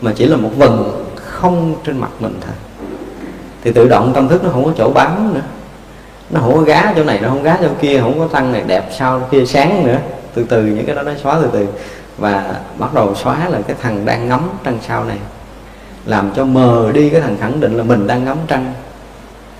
mà 0.00 0.12
chỉ 0.16 0.26
là 0.26 0.36
một 0.36 0.50
vần 0.56 0.92
không 1.16 1.74
trên 1.84 1.98
mặt 1.98 2.10
mình 2.20 2.34
thôi. 2.40 2.54
Thì 3.64 3.72
tự 3.72 3.88
động 3.88 4.12
tâm 4.14 4.28
thức 4.28 4.44
nó 4.44 4.50
không 4.50 4.64
có 4.64 4.72
chỗ 4.76 4.90
bám 4.94 5.34
nữa. 5.34 5.40
Nó 6.30 6.40
không 6.40 6.54
có 6.54 6.60
gá 6.60 6.92
chỗ 6.96 7.04
này, 7.04 7.20
nó 7.20 7.28
không 7.28 7.42
gá 7.42 7.56
chỗ 7.62 7.68
kia, 7.80 8.00
không 8.00 8.18
có 8.18 8.26
tăng 8.26 8.52
này 8.52 8.62
đẹp, 8.66 8.90
sao 8.98 9.28
kia 9.30 9.44
sáng 9.46 9.86
nữa. 9.86 9.98
Từ 10.34 10.44
từ, 10.44 10.62
những 10.62 10.86
cái 10.86 10.96
đó 10.96 11.02
nó 11.02 11.12
xóa 11.22 11.38
từ 11.42 11.48
từ 11.52 11.66
và 12.18 12.60
bắt 12.78 12.94
đầu 12.94 13.14
xóa 13.14 13.48
là 13.48 13.58
cái 13.66 13.76
thằng 13.82 14.04
đang 14.04 14.28
ngắm 14.28 14.48
trăng 14.64 14.78
sao 14.86 15.04
này. 15.04 15.18
Làm 16.04 16.30
cho 16.36 16.44
mờ 16.44 16.90
đi 16.94 17.10
cái 17.10 17.20
thằng 17.20 17.36
khẳng 17.40 17.60
định 17.60 17.76
là 17.76 17.84
mình 17.84 18.06
đang 18.06 18.24
ngắm 18.24 18.36
trăng. 18.48 18.72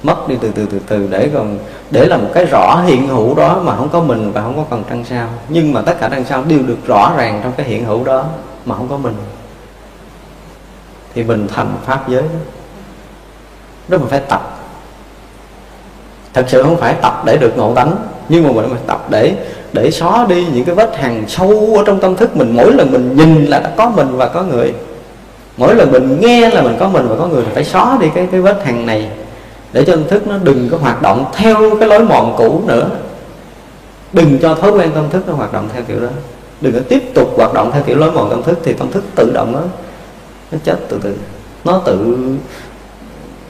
Mất 0.02 0.28
đi 0.28 0.36
từ 0.40 0.50
từ 0.54 0.66
từ 0.66 0.78
từ 0.86 1.06
để 1.10 1.30
còn, 1.34 1.58
để 1.90 2.06
là 2.06 2.16
một 2.16 2.28
cái 2.34 2.44
rõ 2.44 2.82
hiện 2.86 3.08
hữu 3.08 3.34
đó 3.34 3.60
mà 3.64 3.76
không 3.76 3.88
có 3.88 4.00
mình 4.00 4.32
và 4.32 4.42
không 4.42 4.56
có 4.56 4.64
còn 4.70 4.84
trăng 4.90 5.04
sao 5.04 5.28
nhưng 5.48 5.72
mà 5.72 5.82
tất 5.82 5.96
cả 6.00 6.08
trăng 6.08 6.24
sao 6.24 6.44
đều 6.48 6.62
được 6.62 6.86
rõ 6.86 7.12
ràng 7.16 7.40
trong 7.42 7.52
cái 7.56 7.66
hiện 7.66 7.84
hữu 7.84 8.04
đó 8.04 8.24
mà 8.64 8.76
không 8.76 8.88
có 8.88 8.96
mình. 8.96 9.14
Thì 11.14 11.24
mình 11.24 11.48
thành 11.54 11.76
pháp 11.84 12.08
giới. 12.08 12.22
Đó 12.22 12.28
đó 13.88 13.98
mình 13.98 14.08
phải 14.08 14.20
tập. 14.20 14.58
Thật 16.32 16.44
sự 16.48 16.62
không 16.62 16.76
phải 16.76 16.94
tập 17.02 17.22
để 17.26 17.36
được 17.36 17.56
ngộ 17.56 17.74
tánh, 17.74 17.96
nhưng 18.28 18.44
mà 18.44 18.52
mình 18.52 18.70
phải 18.70 18.80
tập 18.86 19.06
để 19.10 19.36
để 19.74 19.90
xóa 19.90 20.26
đi 20.28 20.46
những 20.54 20.64
cái 20.64 20.74
vết 20.74 20.96
hằn 20.96 21.24
sâu 21.28 21.74
ở 21.76 21.82
trong 21.86 22.00
tâm 22.00 22.16
thức 22.16 22.36
mình, 22.36 22.56
mỗi 22.56 22.72
lần 22.72 22.92
mình 22.92 23.16
nhìn 23.16 23.44
là 23.44 23.60
đã 23.60 23.72
có 23.76 23.90
mình 23.90 24.08
và 24.16 24.28
có 24.28 24.42
người. 24.42 24.74
Mỗi 25.56 25.74
lần 25.74 25.92
mình 25.92 26.18
nghe 26.20 26.50
là 26.50 26.62
mình 26.62 26.76
có 26.80 26.88
mình 26.88 27.08
và 27.08 27.16
có 27.16 27.26
người 27.26 27.44
phải 27.54 27.64
xóa 27.64 27.98
đi 28.00 28.06
cái 28.14 28.28
cái 28.32 28.40
vết 28.40 28.64
hằn 28.64 28.86
này. 28.86 29.10
Để 29.72 29.84
cho 29.84 29.92
tâm 29.92 30.04
thức 30.08 30.26
nó 30.26 30.38
đừng 30.42 30.68
có 30.70 30.76
hoạt 30.76 31.02
động 31.02 31.24
theo 31.34 31.76
cái 31.80 31.88
lối 31.88 32.04
mòn 32.04 32.34
cũ 32.38 32.62
nữa. 32.66 32.90
Đừng 34.12 34.38
cho 34.42 34.54
thói 34.54 34.70
quen 34.70 34.90
tâm 34.94 35.10
thức 35.10 35.28
nó 35.28 35.34
hoạt 35.34 35.52
động 35.52 35.68
theo 35.72 35.82
kiểu 35.88 36.00
đó. 36.00 36.08
Đừng 36.60 36.72
có 36.72 36.80
tiếp 36.88 37.14
tục 37.14 37.32
hoạt 37.36 37.54
động 37.54 37.70
theo 37.72 37.82
kiểu 37.82 37.96
lối 37.96 38.12
mòn 38.12 38.30
tâm 38.30 38.42
thức 38.42 38.58
thì 38.64 38.72
tâm 38.72 38.92
thức 38.92 39.04
tự 39.14 39.30
động 39.34 39.52
nó 39.52 39.60
nó 40.52 40.58
chết 40.64 40.76
từ 40.88 40.98
từ. 41.02 41.14
Nó 41.64 41.82
tự 41.84 42.16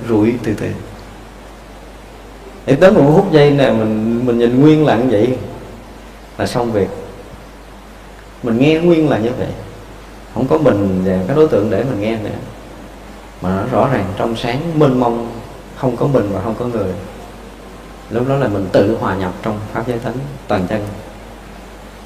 rụi 0.09 0.35
từ 0.45 0.53
từ. 0.61 0.67
Để 2.67 2.75
tới 2.75 2.93
một 2.93 3.13
phút 3.15 3.33
giây 3.33 3.51
này 3.51 3.73
mình 3.73 4.27
mình 4.27 4.39
nhìn 4.39 4.61
nguyên 4.61 4.87
là 4.87 4.97
như 4.97 5.05
vậy 5.11 5.29
là 6.39 6.47
xong 6.47 6.73
việc. 6.73 6.89
Mình 8.43 8.59
nghe 8.59 8.79
nguyên 8.79 9.11
là 9.11 9.19
như 9.19 9.31
vậy. 9.39 9.49
Không 10.35 10.47
có 10.47 10.59
mình 10.59 11.03
và 11.05 11.19
các 11.29 11.37
đối 11.37 11.49
tượng 11.49 11.71
để 11.71 11.85
mình 11.85 12.01
nghe 12.01 12.17
nữa. 12.17 12.31
Mà 13.41 13.51
nó 13.51 13.63
rõ 13.73 13.89
ràng 13.93 14.05
trong 14.17 14.37
sáng, 14.37 14.79
mênh 14.79 15.01
mông, 15.01 15.29
không 15.77 15.97
có 15.97 16.07
mình 16.07 16.31
và 16.33 16.41
không 16.41 16.55
có 16.59 16.65
người. 16.65 16.93
Lúc 18.11 18.29
đó 18.29 18.35
là 18.35 18.49
mình 18.49 18.67
tự 18.73 18.97
hòa 19.01 19.15
nhập 19.15 19.33
trong 19.43 19.59
pháp 19.73 19.89
giới 19.89 19.99
tánh, 19.99 20.15
toàn 20.49 20.67
chân. 20.69 20.87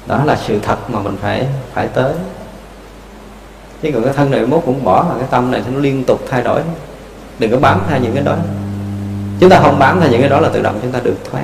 Đó 0.07 0.23
là 0.25 0.37
sự 0.47 0.59
thật 0.59 0.89
mà 0.89 0.99
mình 0.99 1.17
phải 1.21 1.47
phải 1.73 1.87
tới. 1.87 2.13
Chứ 3.81 3.91
còn 3.93 4.03
cái 4.03 4.13
thân 4.13 4.31
này 4.31 4.45
mốt 4.45 4.61
cũng 4.65 4.83
bỏ 4.83 5.05
mà, 5.09 5.15
cái 5.19 5.27
tâm 5.31 5.51
này 5.51 5.63
nó 5.71 5.79
liên 5.79 6.03
tục 6.03 6.21
thay 6.29 6.43
đổi. 6.43 6.61
Đừng 7.39 7.51
có 7.51 7.57
bám 7.57 7.81
theo 7.89 7.99
những 7.99 8.13
cái 8.13 8.23
đó. 8.23 8.35
Chúng 9.39 9.49
ta 9.49 9.59
không 9.63 9.79
bám 9.79 9.99
theo 9.99 10.09
những 10.09 10.21
cái 10.21 10.29
đó 10.29 10.39
là 10.39 10.49
tự 10.49 10.61
động 10.61 10.79
chúng 10.81 10.91
ta 10.91 10.99
được 11.03 11.15
thoát 11.31 11.43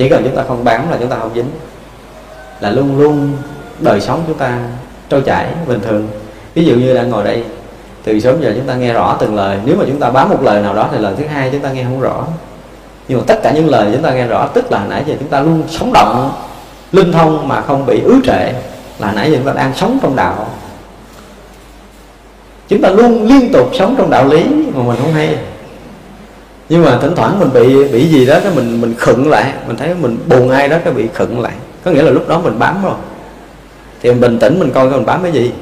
chỉ 0.00 0.08
cần 0.08 0.24
chúng 0.24 0.36
ta 0.36 0.42
không 0.48 0.64
bám 0.64 0.90
là 0.90 0.96
chúng 1.00 1.08
ta 1.08 1.16
không 1.16 1.30
dính. 1.34 1.50
Là 2.60 2.70
luôn 2.70 2.98
luôn 2.98 3.32
đời 3.80 4.00
sống 4.00 4.22
chúng 4.26 4.38
ta 4.38 4.58
trôi 5.08 5.22
chảy 5.22 5.46
bình 5.66 5.80
thường. 5.80 6.08
Ví 6.54 6.64
dụ 6.64 6.74
như 6.74 6.94
đang 6.94 7.10
ngồi 7.10 7.24
đây, 7.24 7.44
từ 8.04 8.20
sớm 8.20 8.42
giờ 8.42 8.52
chúng 8.56 8.66
ta 8.66 8.74
nghe 8.74 8.92
rõ 8.92 9.16
từng 9.20 9.34
lời. 9.34 9.58
Nếu 9.64 9.76
mà 9.76 9.84
chúng 9.86 10.00
ta 10.00 10.10
bám 10.10 10.28
một 10.28 10.42
lời 10.42 10.62
nào 10.62 10.74
đó 10.74 10.88
thì 10.92 10.98
lời 10.98 11.14
thứ 11.18 11.26
hai 11.26 11.50
chúng 11.52 11.60
ta 11.60 11.72
nghe 11.72 11.84
không 11.84 12.00
rõ. 12.00 12.26
Nhưng 13.08 13.18
mà 13.18 13.24
tất 13.26 13.42
cả 13.42 13.52
những 13.52 13.68
lời 13.68 13.90
chúng 13.92 14.02
ta 14.02 14.10
nghe 14.10 14.26
rõ, 14.26 14.46
tức 14.54 14.72
là 14.72 14.84
nãy 14.88 15.02
giờ 15.06 15.14
chúng 15.20 15.28
ta 15.28 15.40
luôn 15.40 15.62
sống 15.68 15.92
động, 15.92 16.32
linh 16.92 17.12
thông 17.12 17.48
mà 17.48 17.60
không 17.60 17.86
bị 17.86 18.02
ứ 18.04 18.20
trệ, 18.24 18.52
là 18.98 19.12
nãy 19.12 19.30
giờ 19.30 19.36
chúng 19.36 19.46
ta 19.46 19.52
đang 19.52 19.72
sống 19.76 19.98
trong 20.02 20.16
đạo. 20.16 20.48
Chúng 22.68 22.82
ta 22.82 22.88
luôn 22.88 23.26
liên 23.26 23.52
tục 23.52 23.70
sống 23.78 23.94
trong 23.98 24.10
đạo 24.10 24.26
lý 24.26 24.44
mà 24.74 24.82
mình 24.82 24.96
không 25.02 25.12
hay 25.12 25.36
nhưng 26.70 26.84
mà 26.84 26.98
thỉnh 27.02 27.12
thoảng 27.16 27.38
mình 27.38 27.52
bị 27.52 27.88
bị 27.92 28.08
gì 28.08 28.26
đó 28.26 28.40
cái 28.42 28.52
mình 28.54 28.80
mình 28.80 28.94
khựng 28.98 29.30
lại. 29.30 29.52
Mình 29.66 29.76
thấy 29.76 29.94
mình 29.94 30.18
buồn 30.28 30.50
ai 30.50 30.68
đó 30.68 30.76
cái 30.84 30.92
bị 30.92 31.08
khựng 31.14 31.40
lại. 31.40 31.52
Có 31.84 31.90
nghĩa 31.90 32.02
là 32.02 32.10
lúc 32.10 32.28
đó 32.28 32.40
mình 32.40 32.58
bám 32.58 32.82
rồi. 32.82 32.94
Thì 34.02 34.10
mình 34.10 34.20
bình 34.20 34.38
tĩnh 34.38 34.60
mình 34.60 34.70
coi 34.70 34.90
coi 34.90 34.98
mình 34.98 35.06
bám 35.06 35.22
cái 35.22 35.32
gì. 35.32 35.52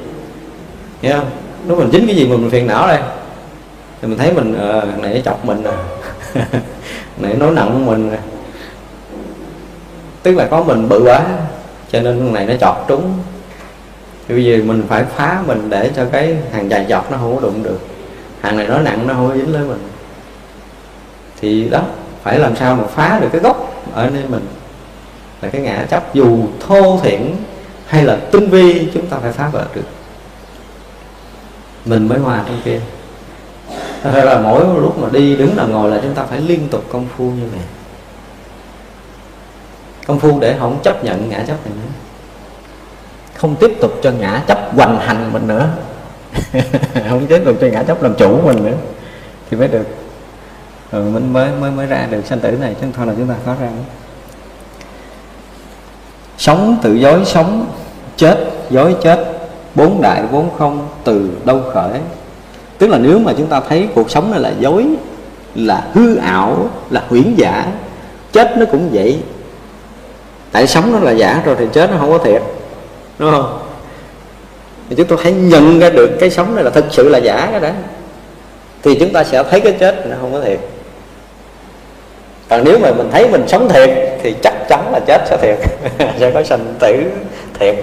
Nghe 1.01 1.13
không? 1.13 1.25
Lúc 1.67 1.77
mình 1.77 1.91
dính 1.91 2.07
cái 2.07 2.15
gì 2.15 2.27
mà 2.27 2.37
mình 2.37 2.49
phiền 2.49 2.67
não 2.67 2.87
đây? 2.87 2.99
Thì 4.01 4.07
mình 4.07 4.17
thấy 4.17 4.33
mình 4.33 4.57
à, 4.57 4.81
này 5.01 5.21
chọc 5.25 5.45
mình 5.45 5.63
rồi 5.63 5.73
này 7.17 7.33
nói 7.33 7.51
nặng 7.51 7.85
mình 7.85 8.09
rồi 8.09 8.19
tức 10.23 10.35
là 10.35 10.45
có 10.45 10.63
mình 10.63 10.89
bự 10.89 11.03
quá 11.03 11.25
cho 11.91 12.01
nên 12.01 12.33
này 12.33 12.45
nó 12.45 12.53
chọt 12.59 12.75
trúng. 12.87 13.13
Thì 14.27 14.35
bây 14.35 14.45
giờ 14.45 14.57
mình 14.65 14.83
phải 14.87 15.03
phá 15.03 15.41
mình 15.47 15.69
để 15.69 15.91
cho 15.95 16.05
cái 16.11 16.37
hàng 16.51 16.69
dài 16.71 16.85
dọc 16.89 17.11
nó 17.11 17.17
không 17.17 17.35
có 17.35 17.41
đụng 17.41 17.63
được. 17.63 17.79
Hàng 18.41 18.57
này 18.57 18.67
nó 18.67 18.79
nặng 18.79 19.07
nó 19.07 19.13
không 19.13 19.29
có 19.29 19.35
dính 19.35 19.53
lên 19.53 19.67
mình 19.67 19.79
thì 21.41 21.69
đó, 21.69 21.81
phải 22.23 22.39
làm 22.39 22.55
sao 22.55 22.75
mà 22.75 22.83
phá 22.83 23.19
được 23.21 23.29
cái 23.31 23.41
gốc 23.41 23.83
ở 23.93 24.09
nơi 24.09 24.23
mình? 24.29 24.47
Là 25.41 25.49
cái 25.49 25.61
ngã 25.61 25.85
chấp 25.89 26.13
dù 26.13 26.37
thô 26.67 26.99
thiển 27.03 27.35
hay 27.87 28.03
là 28.03 28.17
tinh 28.31 28.49
vi, 28.49 28.87
chúng 28.93 29.07
ta 29.07 29.17
phải 29.21 29.31
phá 29.31 29.49
vỡ 29.49 29.65
được. 29.75 29.85
Mình 31.85 32.07
mới 32.07 32.19
hòa 32.19 32.43
trong 32.47 32.61
kia. 32.65 32.79
Thật 34.03 34.23
là 34.25 34.39
mỗi 34.39 34.65
lúc 34.81 34.99
mà 34.99 35.09
đi 35.11 35.35
đứng 35.35 35.57
là 35.57 35.65
ngồi 35.65 35.91
là 35.91 35.99
chúng 36.03 36.13
ta 36.13 36.23
phải 36.23 36.41
liên 36.41 36.67
tục 36.69 36.83
công 36.91 37.07
phu 37.17 37.23
như 37.23 37.47
vậy. 37.51 37.61
Công 40.07 40.19
phu 40.19 40.39
để 40.39 40.55
không 40.59 40.79
chấp 40.83 41.03
nhận 41.03 41.29
ngã 41.29 41.43
chấp 41.47 41.65
này 41.65 41.73
nữa. 41.75 41.91
Không 43.35 43.55
tiếp 43.55 43.77
tục 43.81 43.91
cho 44.03 44.11
ngã 44.11 44.43
chấp 44.47 44.75
hoành 44.75 44.99
hành 44.99 45.33
mình 45.33 45.47
nữa. 45.47 45.69
Không 47.09 47.27
tiếp 47.27 47.41
tục 47.45 47.57
cho 47.61 47.67
ngã 47.67 47.83
chấp 47.83 48.03
làm 48.03 48.15
chủ 48.15 48.41
mình 48.41 48.65
nữa. 48.65 48.77
Thì 49.49 49.57
mới 49.57 49.67
được. 49.67 49.85
Ừ, 50.91 51.01
rồi 51.01 51.11
mình 51.11 51.33
mới 51.33 51.49
mới 51.61 51.71
mới 51.71 51.85
ra 51.85 52.07
được 52.09 52.25
sanh 52.25 52.39
tử 52.39 52.51
này, 52.51 52.75
chứ 52.81 52.87
thôi 52.93 53.07
là 53.07 53.13
chúng 53.17 53.27
ta 53.27 53.35
khó 53.45 53.55
ra. 53.61 53.69
Sống 56.37 56.77
tự 56.81 56.93
dối 56.93 57.25
sống, 57.25 57.65
chết, 58.17 58.37
dối 58.69 58.95
chết, 59.01 59.25
bốn 59.75 60.01
đại 60.01 60.23
vốn 60.31 60.49
không 60.57 60.87
từ 61.03 61.29
đâu 61.45 61.61
khởi. 61.73 61.99
Tức 62.77 62.87
là 62.87 62.97
nếu 62.97 63.19
mà 63.19 63.33
chúng 63.37 63.47
ta 63.47 63.61
thấy 63.69 63.87
cuộc 63.95 64.11
sống 64.11 64.31
này 64.31 64.39
là 64.39 64.53
dối, 64.59 64.85
là 65.55 65.87
hư 65.93 66.15
ảo, 66.15 66.69
là 66.89 67.03
huyễn 67.09 67.35
giả, 67.37 67.71
chết 68.31 68.57
nó 68.57 68.65
cũng 68.65 68.89
vậy. 68.93 69.19
Tại 70.51 70.67
sống 70.67 70.91
nó 70.91 70.99
là 70.99 71.11
giả 71.11 71.41
rồi 71.45 71.55
thì 71.59 71.65
chết 71.73 71.91
nó 71.91 71.97
không 71.99 72.11
có 72.11 72.17
thiệt, 72.17 72.41
đúng 73.19 73.31
không? 73.31 73.59
Thì 74.89 74.95
chúng 74.95 75.07
ta 75.07 75.15
hãy 75.23 75.33
nhận 75.33 75.79
ra 75.79 75.89
được 75.89 76.17
cái 76.19 76.29
sống 76.29 76.55
này 76.55 76.63
là 76.63 76.69
thực 76.69 76.85
sự 76.89 77.09
là 77.09 77.17
giả 77.17 77.47
cái 77.51 77.59
đó 77.59 77.69
thì 78.83 78.95
chúng 78.99 79.13
ta 79.13 79.23
sẽ 79.23 79.43
thấy 79.43 79.59
cái 79.59 79.75
chết 79.79 80.07
nó 80.07 80.15
không 80.21 80.31
có 80.31 80.41
thiệt 80.41 80.59
còn 82.49 82.63
nếu 82.63 82.79
mà 82.79 82.91
mình 82.91 83.09
thấy 83.11 83.29
mình 83.29 83.47
sống 83.47 83.69
thiệt 83.69 83.89
thì 84.23 84.35
chắc 84.43 84.53
chắn 84.69 84.91
là 84.91 84.99
chết 85.07 85.27
sẽ 85.29 85.37
thiệt. 85.37 85.57
Sẽ 85.99 86.13
dạ, 86.19 86.31
có 86.33 86.43
sanh 86.43 86.75
tử 86.79 87.11
thiệt. 87.59 87.75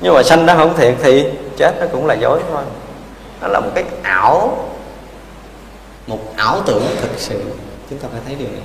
Nhưng 0.00 0.14
mà 0.14 0.22
sanh 0.22 0.46
nó 0.46 0.54
không 0.54 0.76
thiệt 0.76 0.94
thì 1.02 1.24
chết 1.56 1.74
nó 1.80 1.86
cũng 1.92 2.06
là 2.06 2.14
dối 2.14 2.40
thôi. 2.52 2.62
Nó 3.40 3.48
là 3.48 3.60
một 3.60 3.70
cái 3.74 3.84
ảo, 4.02 4.66
một 6.06 6.18
ảo 6.36 6.60
tưởng 6.66 6.82
thực 7.00 7.10
sự. 7.16 7.42
Chúng 7.90 7.98
ta 7.98 8.08
phải 8.12 8.20
thấy 8.26 8.34
điều 8.34 8.48
này. 8.48 8.62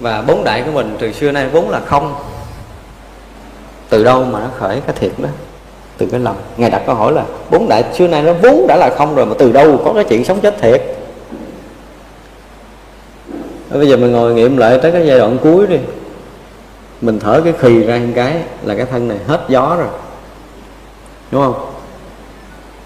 Và 0.00 0.22
bốn 0.22 0.44
đại 0.44 0.62
của 0.66 0.72
mình 0.72 0.96
từ 1.00 1.12
xưa 1.12 1.32
nay 1.32 1.48
vốn 1.48 1.70
là 1.70 1.80
không. 1.86 2.14
Từ 3.88 4.04
đâu 4.04 4.24
mà 4.24 4.40
nó 4.40 4.46
khởi 4.58 4.80
cái 4.86 4.96
thiệt 5.00 5.12
đó? 5.18 5.28
Từ 5.98 6.06
cái 6.10 6.20
lòng. 6.20 6.36
Ngài 6.56 6.70
đặt 6.70 6.82
câu 6.86 6.94
hỏi 6.94 7.12
là, 7.12 7.24
bốn 7.50 7.68
đại 7.68 7.84
xưa 7.94 8.06
nay 8.06 8.22
nó 8.22 8.32
vốn 8.32 8.66
đã 8.66 8.76
là 8.76 8.90
không 8.98 9.14
rồi 9.14 9.26
mà 9.26 9.34
từ 9.38 9.52
đâu 9.52 9.80
có 9.84 9.92
cái 9.92 10.04
chuyện 10.04 10.24
sống 10.24 10.40
chết 10.40 10.54
thiệt? 10.60 10.82
Bây 13.78 13.88
giờ 13.88 13.96
mình 13.96 14.12
ngồi 14.12 14.34
nghiệm 14.34 14.56
lại 14.56 14.78
tới 14.82 14.92
cái 14.92 15.06
giai 15.06 15.18
đoạn 15.18 15.38
cuối 15.42 15.66
đi. 15.66 15.78
Mình 17.00 17.18
thở 17.18 17.40
cái 17.44 17.52
khì 17.58 17.82
ra 17.82 17.98
một 17.98 18.12
cái 18.14 18.42
là 18.62 18.74
cái 18.74 18.86
thân 18.86 19.08
này 19.08 19.18
hết 19.26 19.40
gió 19.48 19.76
rồi. 19.78 19.88
Đúng 21.30 21.42
không? 21.42 21.72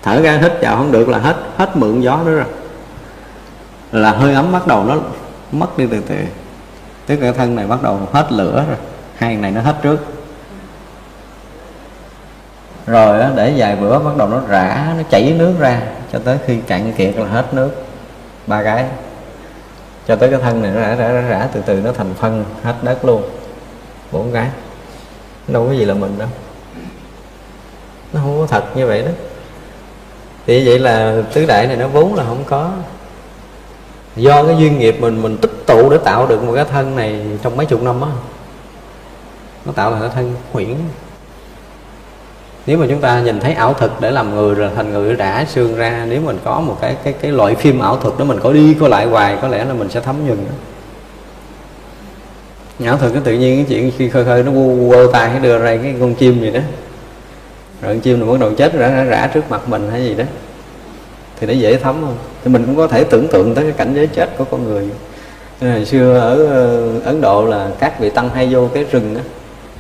Thở 0.03 0.21
ra 0.21 0.39
hít 0.43 0.53
vào 0.61 0.77
không 0.77 0.93
được 0.93 1.09
là 1.09 1.19
hết 1.19 1.37
hết 1.57 1.77
mượn 1.77 2.01
gió 2.01 2.21
nữa 2.25 2.35
rồi. 2.35 2.45
Là 3.93 4.11
hơi 4.11 4.35
ấm 4.35 4.53
bắt 4.53 4.67
đầu 4.67 4.85
nó 4.85 4.97
mất 5.53 5.79
đi 5.79 5.87
từ 5.91 6.01
từ. 6.09 6.17
Tức 7.07 7.17
cái 7.17 7.33
thân 7.33 7.57
này 7.57 7.67
bắt 7.67 7.83
đầu 7.83 8.01
hết 8.13 8.33
lửa 8.33 8.65
rồi. 8.69 8.77
Hai 9.17 9.37
này 9.37 9.51
nó 9.51 9.61
hết 9.61 9.75
trước. 9.83 9.99
Rồi 12.87 13.19
đó, 13.19 13.29
để 13.35 13.53
vài 13.57 13.77
bữa 13.77 13.99
bắt 13.99 14.17
đầu 14.17 14.29
nó 14.29 14.41
rã 14.49 14.95
nó 14.97 15.03
chảy 15.11 15.35
nước 15.39 15.55
ra 15.59 15.81
cho 16.13 16.19
tới 16.25 16.39
khi 16.47 16.57
cạn 16.67 16.93
kiệt 16.93 17.17
là 17.17 17.27
hết 17.27 17.55
nước. 17.55 17.71
Ba 18.47 18.63
cái 18.63 18.85
cho 20.07 20.17
tới 20.17 20.31
cái 20.31 20.41
thân 20.41 20.63
này 20.63 20.71
nó 20.71 20.81
rã 20.81 20.95
rã 20.95 21.13
rã, 21.13 21.21
rã 21.21 21.49
từ 21.53 21.61
từ 21.67 21.81
nó 21.81 21.93
thành 21.93 22.15
phân 22.15 22.45
hết 22.63 22.75
đất 22.83 23.05
luôn. 23.05 23.23
Bốn 24.13 24.33
cái. 24.33 24.49
Đâu 25.49 25.67
có 25.67 25.73
gì 25.73 25.85
là 25.85 25.95
mình 25.95 26.19
đâu. 26.19 26.29
Nó 28.13 28.21
không 28.21 28.41
có 28.41 28.47
thật 28.47 28.77
như 28.77 28.87
vậy 28.87 29.03
đó. 29.03 29.11
Thì 30.47 30.67
vậy 30.67 30.79
là 30.79 31.23
tứ 31.33 31.47
đại 31.47 31.67
này 31.67 31.77
nó 31.77 31.89
vốn 31.89 32.15
là 32.15 32.25
không 32.25 32.45
có. 32.47 32.73
Do 34.17 34.45
cái 34.45 34.57
duyên 34.59 34.79
nghiệp 34.79 34.97
mình 35.01 35.23
mình 35.23 35.39
tích 35.39 35.53
tụ 35.67 35.91
để 35.91 35.99
tạo 36.05 36.27
được 36.27 36.45
một 36.45 36.53
cái 36.55 36.65
thân 36.65 36.97
này 36.97 37.27
trong 37.43 37.57
mấy 37.57 37.67
chục 37.67 37.83
năm 37.83 38.01
á. 38.01 38.09
Nó 39.65 39.73
tạo 39.73 39.91
thành 39.91 40.01
cái 40.01 40.11
thân 40.15 40.35
huyễn 40.53 40.77
nếu 42.67 42.79
mà 42.79 42.87
chúng 42.89 43.01
ta 43.01 43.21
nhìn 43.21 43.41
thấy 43.41 43.53
ảo 43.53 43.75
thực 43.75 44.01
để 44.01 44.11
làm 44.11 44.35
người 44.35 44.55
rồi 44.55 44.71
thành 44.77 44.93
người 44.93 45.17
đã 45.17 45.45
xương 45.49 45.77
ra 45.77 46.07
nếu 46.09 46.21
mình 46.21 46.39
có 46.45 46.61
một 46.61 46.79
cái 46.81 46.97
cái 47.05 47.13
cái 47.13 47.33
loại 47.33 47.55
phim 47.55 47.81
ảo 47.81 47.97
thực 47.97 48.19
đó 48.19 48.25
mình 48.25 48.39
có 48.43 48.53
đi 48.53 48.75
có 48.81 48.89
lại 48.89 49.07
hoài 49.07 49.39
có 49.43 49.49
lẽ 49.49 49.65
là 49.65 49.75
mình 49.75 49.91
sẽ 49.91 50.01
thấm 50.01 50.27
nhuần 50.27 50.39
ảo 52.85 52.97
thực 52.97 53.13
cái 53.13 53.23
tự 53.25 53.33
nhiên 53.33 53.57
cái 53.57 53.67
chuyện 53.69 53.93
khi 53.99 54.09
khơi 54.09 54.25
khơi 54.25 54.43
nó 54.43 54.53
quơ 54.89 55.07
tay 55.13 55.29
cái 55.31 55.41
đưa 55.41 55.59
ra 55.59 55.77
cái 55.83 55.95
con 56.01 56.15
chim 56.15 56.41
gì 56.41 56.51
đó. 56.51 56.61
Rồi 57.83 57.95
con 57.95 58.01
chim 58.01 58.21
nó 58.21 58.33
bắt 58.33 58.41
đầu 58.41 58.53
chết 58.55 58.73
rã 58.73 58.89
rã, 58.89 59.05
rã 59.05 59.31
trước 59.35 59.51
mặt 59.51 59.69
mình 59.69 59.89
hay 59.91 60.05
gì 60.05 60.15
đó. 60.15 60.25
Thì 61.41 61.47
nó 61.47 61.53
dễ 61.53 61.77
thấm 61.77 61.97
không 62.01 62.17
thì 62.45 62.51
mình 62.51 62.65
cũng 62.67 62.77
có 62.77 62.87
thể 62.87 63.05
tưởng 63.05 63.29
tượng 63.29 63.55
tới 63.55 63.65
cái 63.65 63.73
cảnh 63.73 63.95
giới 63.95 64.07
chết 64.07 64.31
của 64.39 64.45
con 64.45 64.65
người. 64.65 64.89
Ờ, 65.61 65.73
hồi 65.73 65.85
xưa 65.85 66.19
ở 66.19 66.47
ờ, 66.47 67.01
ấn 67.05 67.21
độ 67.21 67.47
là 67.47 67.71
các 67.79 68.01
vị 68.01 68.11
tăng 68.11 68.29
hay 68.29 68.49
vô 68.51 68.69
cái 68.75 68.85
rừng 68.85 69.15
đó, 69.15 69.21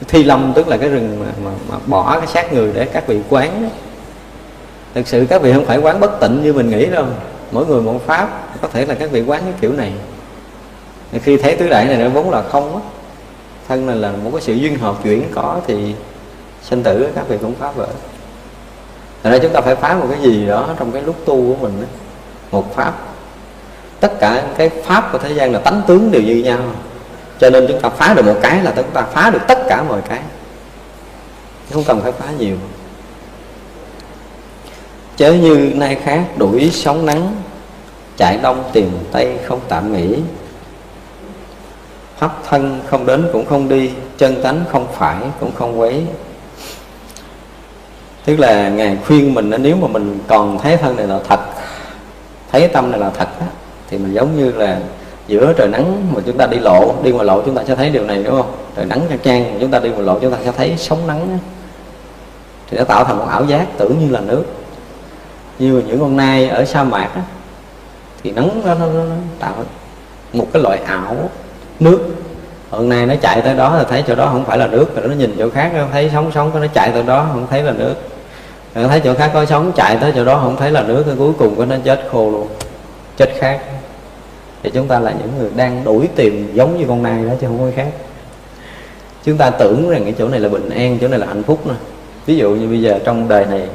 thi 0.08 0.24
lâm 0.24 0.52
tức 0.54 0.68
là 0.68 0.76
cái 0.76 0.88
rừng 0.88 1.20
mà, 1.20 1.26
mà, 1.44 1.50
mà 1.68 1.76
bỏ 1.86 2.18
cái 2.18 2.26
xác 2.26 2.52
người 2.52 2.72
để 2.74 2.84
các 2.84 3.06
vị 3.06 3.20
quán 3.28 3.62
đó. 3.62 3.68
thực 4.94 5.08
sự 5.08 5.26
các 5.28 5.42
vị 5.42 5.52
không 5.52 5.66
phải 5.66 5.78
quán 5.78 6.00
bất 6.00 6.20
tịnh 6.20 6.42
như 6.42 6.52
mình 6.52 6.70
nghĩ 6.70 6.86
đâu 6.86 7.06
mỗi 7.52 7.66
người 7.66 7.82
một 7.82 8.06
pháp 8.06 8.48
có 8.62 8.68
thể 8.68 8.86
là 8.86 8.94
các 8.94 9.10
vị 9.10 9.22
quán 9.26 9.42
cái 9.44 9.54
kiểu 9.60 9.72
này 9.72 9.92
khi 11.22 11.36
thấy 11.36 11.56
tứ 11.56 11.68
đại 11.68 11.84
này 11.84 11.96
nó 11.96 12.08
vốn 12.08 12.30
là 12.30 12.42
không 12.42 12.74
á 12.74 12.80
thân 13.68 13.86
này 13.86 13.96
là 13.96 14.12
một 14.12 14.30
cái 14.32 14.40
sự 14.40 14.54
duyên 14.54 14.78
hợp 14.78 14.96
chuyển 15.04 15.22
có 15.34 15.60
thì 15.66 15.94
sinh 16.62 16.82
tử 16.82 17.08
các 17.14 17.28
vị 17.28 17.36
cũng 17.42 17.54
phá 17.54 17.70
vỡ 17.70 17.86
Thật 19.22 19.30
ra 19.30 19.38
chúng 19.38 19.52
ta 19.52 19.60
phải 19.60 19.76
phá 19.76 19.94
một 19.94 20.06
cái 20.10 20.20
gì 20.22 20.46
đó 20.46 20.68
trong 20.78 20.92
cái 20.92 21.02
lúc 21.02 21.16
tu 21.24 21.34
của 21.34 21.54
mình 21.62 21.80
đó. 21.80 21.86
Một 22.50 22.76
pháp 22.76 22.94
Tất 24.00 24.20
cả 24.20 24.44
cái 24.58 24.68
pháp 24.68 25.08
của 25.12 25.18
thế 25.18 25.32
gian 25.32 25.52
là 25.52 25.58
tánh 25.58 25.82
tướng 25.86 26.10
đều 26.10 26.22
như 26.22 26.36
nhau 26.36 26.58
cho 27.38 27.50
nên 27.50 27.66
chúng 27.68 27.80
ta 27.80 27.88
phá 27.88 28.14
được 28.14 28.24
một 28.24 28.36
cái 28.42 28.62
là 28.62 28.72
chúng 28.76 28.90
ta 28.90 29.02
phá 29.02 29.30
được 29.30 29.42
tất 29.48 29.58
cả 29.68 29.82
mọi 29.82 30.00
cái. 30.08 30.20
Không 31.72 31.84
cần 31.84 32.00
phải 32.00 32.12
phá 32.12 32.26
nhiều. 32.38 32.56
Chớ 35.16 35.32
như 35.32 35.72
nay 35.74 35.98
khác 36.04 36.24
đuổi 36.36 36.70
sóng 36.72 37.06
nắng 37.06 37.36
Chạy 38.16 38.38
đông 38.42 38.70
tìm 38.72 38.90
tây 39.12 39.38
không 39.46 39.60
tạm 39.68 39.92
nghỉ. 39.92 40.16
Pháp 42.18 42.42
thân 42.48 42.80
không 42.86 43.06
đến 43.06 43.28
cũng 43.32 43.46
không 43.46 43.68
đi 43.68 43.90
Chân 44.18 44.42
tánh 44.42 44.64
không 44.72 44.86
phải 44.92 45.16
cũng 45.40 45.54
không 45.54 45.80
quấy. 45.80 46.02
Tức 48.24 48.40
là 48.40 48.68
ngài 48.68 48.98
khuyên 49.06 49.34
mình 49.34 49.50
nếu 49.58 49.76
mà 49.76 49.88
mình 49.88 50.18
còn 50.28 50.58
thấy 50.58 50.76
thân 50.76 50.96
này 50.96 51.06
là 51.06 51.18
thật 51.28 51.40
thấy 52.52 52.68
tâm 52.68 52.90
này 52.90 53.00
là 53.00 53.10
thật 53.10 53.28
á, 53.40 53.46
thì 53.88 53.98
mình 53.98 54.14
giống 54.14 54.36
như 54.36 54.52
là 54.52 54.78
giữa 55.26 55.52
trời 55.52 55.68
nắng 55.68 56.14
mà 56.14 56.20
chúng 56.26 56.38
ta 56.38 56.46
đi 56.46 56.58
lộ 56.58 56.94
đi 57.02 57.10
ngoài 57.12 57.26
lộ 57.26 57.42
chúng 57.42 57.54
ta 57.54 57.62
sẽ 57.64 57.74
thấy 57.74 57.90
điều 57.90 58.04
này 58.04 58.22
đúng 58.22 58.36
không? 58.36 58.52
Trời 58.76 58.84
nắng 58.84 59.00
chang 59.08 59.18
chang 59.18 59.58
chúng 59.60 59.70
ta 59.70 59.78
đi 59.78 59.88
ngoài 59.88 60.02
lộ 60.02 60.18
chúng 60.20 60.32
ta 60.32 60.38
sẽ 60.44 60.52
thấy 60.52 60.74
sóng 60.76 61.06
nắng. 61.06 61.38
Thì 62.70 62.78
nó 62.78 62.84
tạo 62.84 63.04
thành 63.04 63.18
một 63.18 63.26
ảo 63.28 63.44
giác 63.44 63.66
tưởng 63.78 63.98
như 63.98 64.10
là 64.10 64.20
nước. 64.20 64.44
Như 65.58 65.82
những 65.86 66.00
con 66.00 66.16
nai 66.16 66.48
ở 66.48 66.64
sa 66.64 66.84
mạc 66.84 67.10
á, 67.14 67.22
thì 68.22 68.30
nắng 68.30 68.62
nó, 68.64 68.74
nó, 68.74 68.86
nó, 68.86 69.04
nó 69.04 69.14
tạo 69.38 69.54
một 70.32 70.46
cái 70.52 70.62
loại 70.62 70.78
ảo 70.86 71.16
nước. 71.80 72.00
Hôm 72.70 72.88
nay 72.88 73.06
nó 73.06 73.14
chạy 73.20 73.42
tới 73.42 73.54
đó 73.54 73.76
là 73.76 73.84
thấy 73.84 74.04
chỗ 74.06 74.14
đó 74.14 74.28
không 74.32 74.44
phải 74.44 74.58
là 74.58 74.66
nước 74.66 74.96
rồi 74.96 75.08
nó 75.08 75.14
nhìn 75.14 75.36
chỗ 75.38 75.50
khác 75.50 75.70
nó 75.74 75.84
thấy 75.92 76.10
sóng 76.12 76.30
sóng 76.34 76.60
nó 76.60 76.66
chạy 76.66 76.90
tới 76.90 77.02
đó 77.02 77.26
không 77.32 77.46
thấy 77.50 77.62
là 77.62 77.72
nước. 77.72 77.94
Rồi 78.74 78.88
thấy 78.88 79.00
chỗ 79.00 79.14
khác 79.14 79.30
có 79.34 79.44
sóng 79.44 79.72
chạy 79.76 79.96
tới 80.00 80.12
chỗ 80.16 80.24
đó 80.24 80.38
không 80.42 80.56
thấy 80.56 80.70
là 80.70 80.82
nước 80.82 81.06
rồi 81.06 81.16
cuối 81.18 81.32
cùng 81.38 81.68
nó 81.68 81.76
chết 81.84 82.08
khô 82.12 82.30
luôn 82.30 82.48
chết 83.16 83.30
khác 83.38 83.60
thì 84.62 84.70
chúng 84.70 84.88
ta 84.88 84.98
là 84.98 85.12
những 85.12 85.38
người 85.38 85.50
đang 85.56 85.84
đuổi 85.84 86.08
tìm 86.16 86.54
giống 86.54 86.78
như 86.78 86.84
con 86.88 87.02
nai 87.02 87.24
đó 87.24 87.32
chứ 87.40 87.46
không 87.46 87.58
có 87.58 87.66
khác. 87.76 87.88
Chúng 89.24 89.36
ta 89.36 89.50
tưởng 89.50 89.90
rằng 89.90 90.04
cái 90.04 90.14
chỗ 90.18 90.28
này 90.28 90.40
là 90.40 90.48
bình 90.48 90.68
an, 90.70 90.98
chỗ 91.00 91.08
này 91.08 91.18
là 91.18 91.26
hạnh 91.26 91.42
phúc 91.42 91.66
nè. 91.66 91.74
Ví 92.26 92.36
dụ 92.36 92.50
như 92.50 92.68
bây 92.68 92.82
giờ 92.82 92.98
trong 93.04 93.28
đời 93.28 93.46
này, 93.46 93.68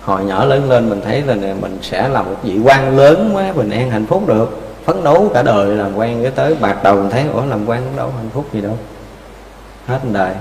hồi 0.00 0.24
nhỏ 0.24 0.44
lớn 0.44 0.70
lên 0.70 0.88
mình 0.88 1.00
thấy 1.04 1.22
là 1.22 1.34
mình 1.34 1.78
sẽ 1.82 2.08
là 2.08 2.22
một 2.22 2.36
vị 2.42 2.58
quan 2.64 2.96
lớn 2.96 3.30
quá, 3.34 3.52
bình 3.52 3.70
an, 3.70 3.90
hạnh 3.90 4.06
phúc 4.06 4.28
được. 4.28 4.60
Phấn 4.84 5.04
đấu 5.04 5.30
cả 5.34 5.42
đời 5.42 5.76
làm 5.76 5.96
quan 5.96 6.22
cái 6.22 6.30
tới 6.30 6.56
bạc 6.60 6.76
đầu 6.82 6.96
mình 6.96 7.10
thấy, 7.10 7.24
ủa, 7.32 7.44
làm 7.46 7.66
quan 7.66 7.82
cũng 7.84 7.96
đâu 7.96 8.12
hạnh 8.16 8.30
phúc 8.34 8.44
gì 8.52 8.60
đâu. 8.60 8.78
Hết 9.86 10.00
đời. 10.12 10.32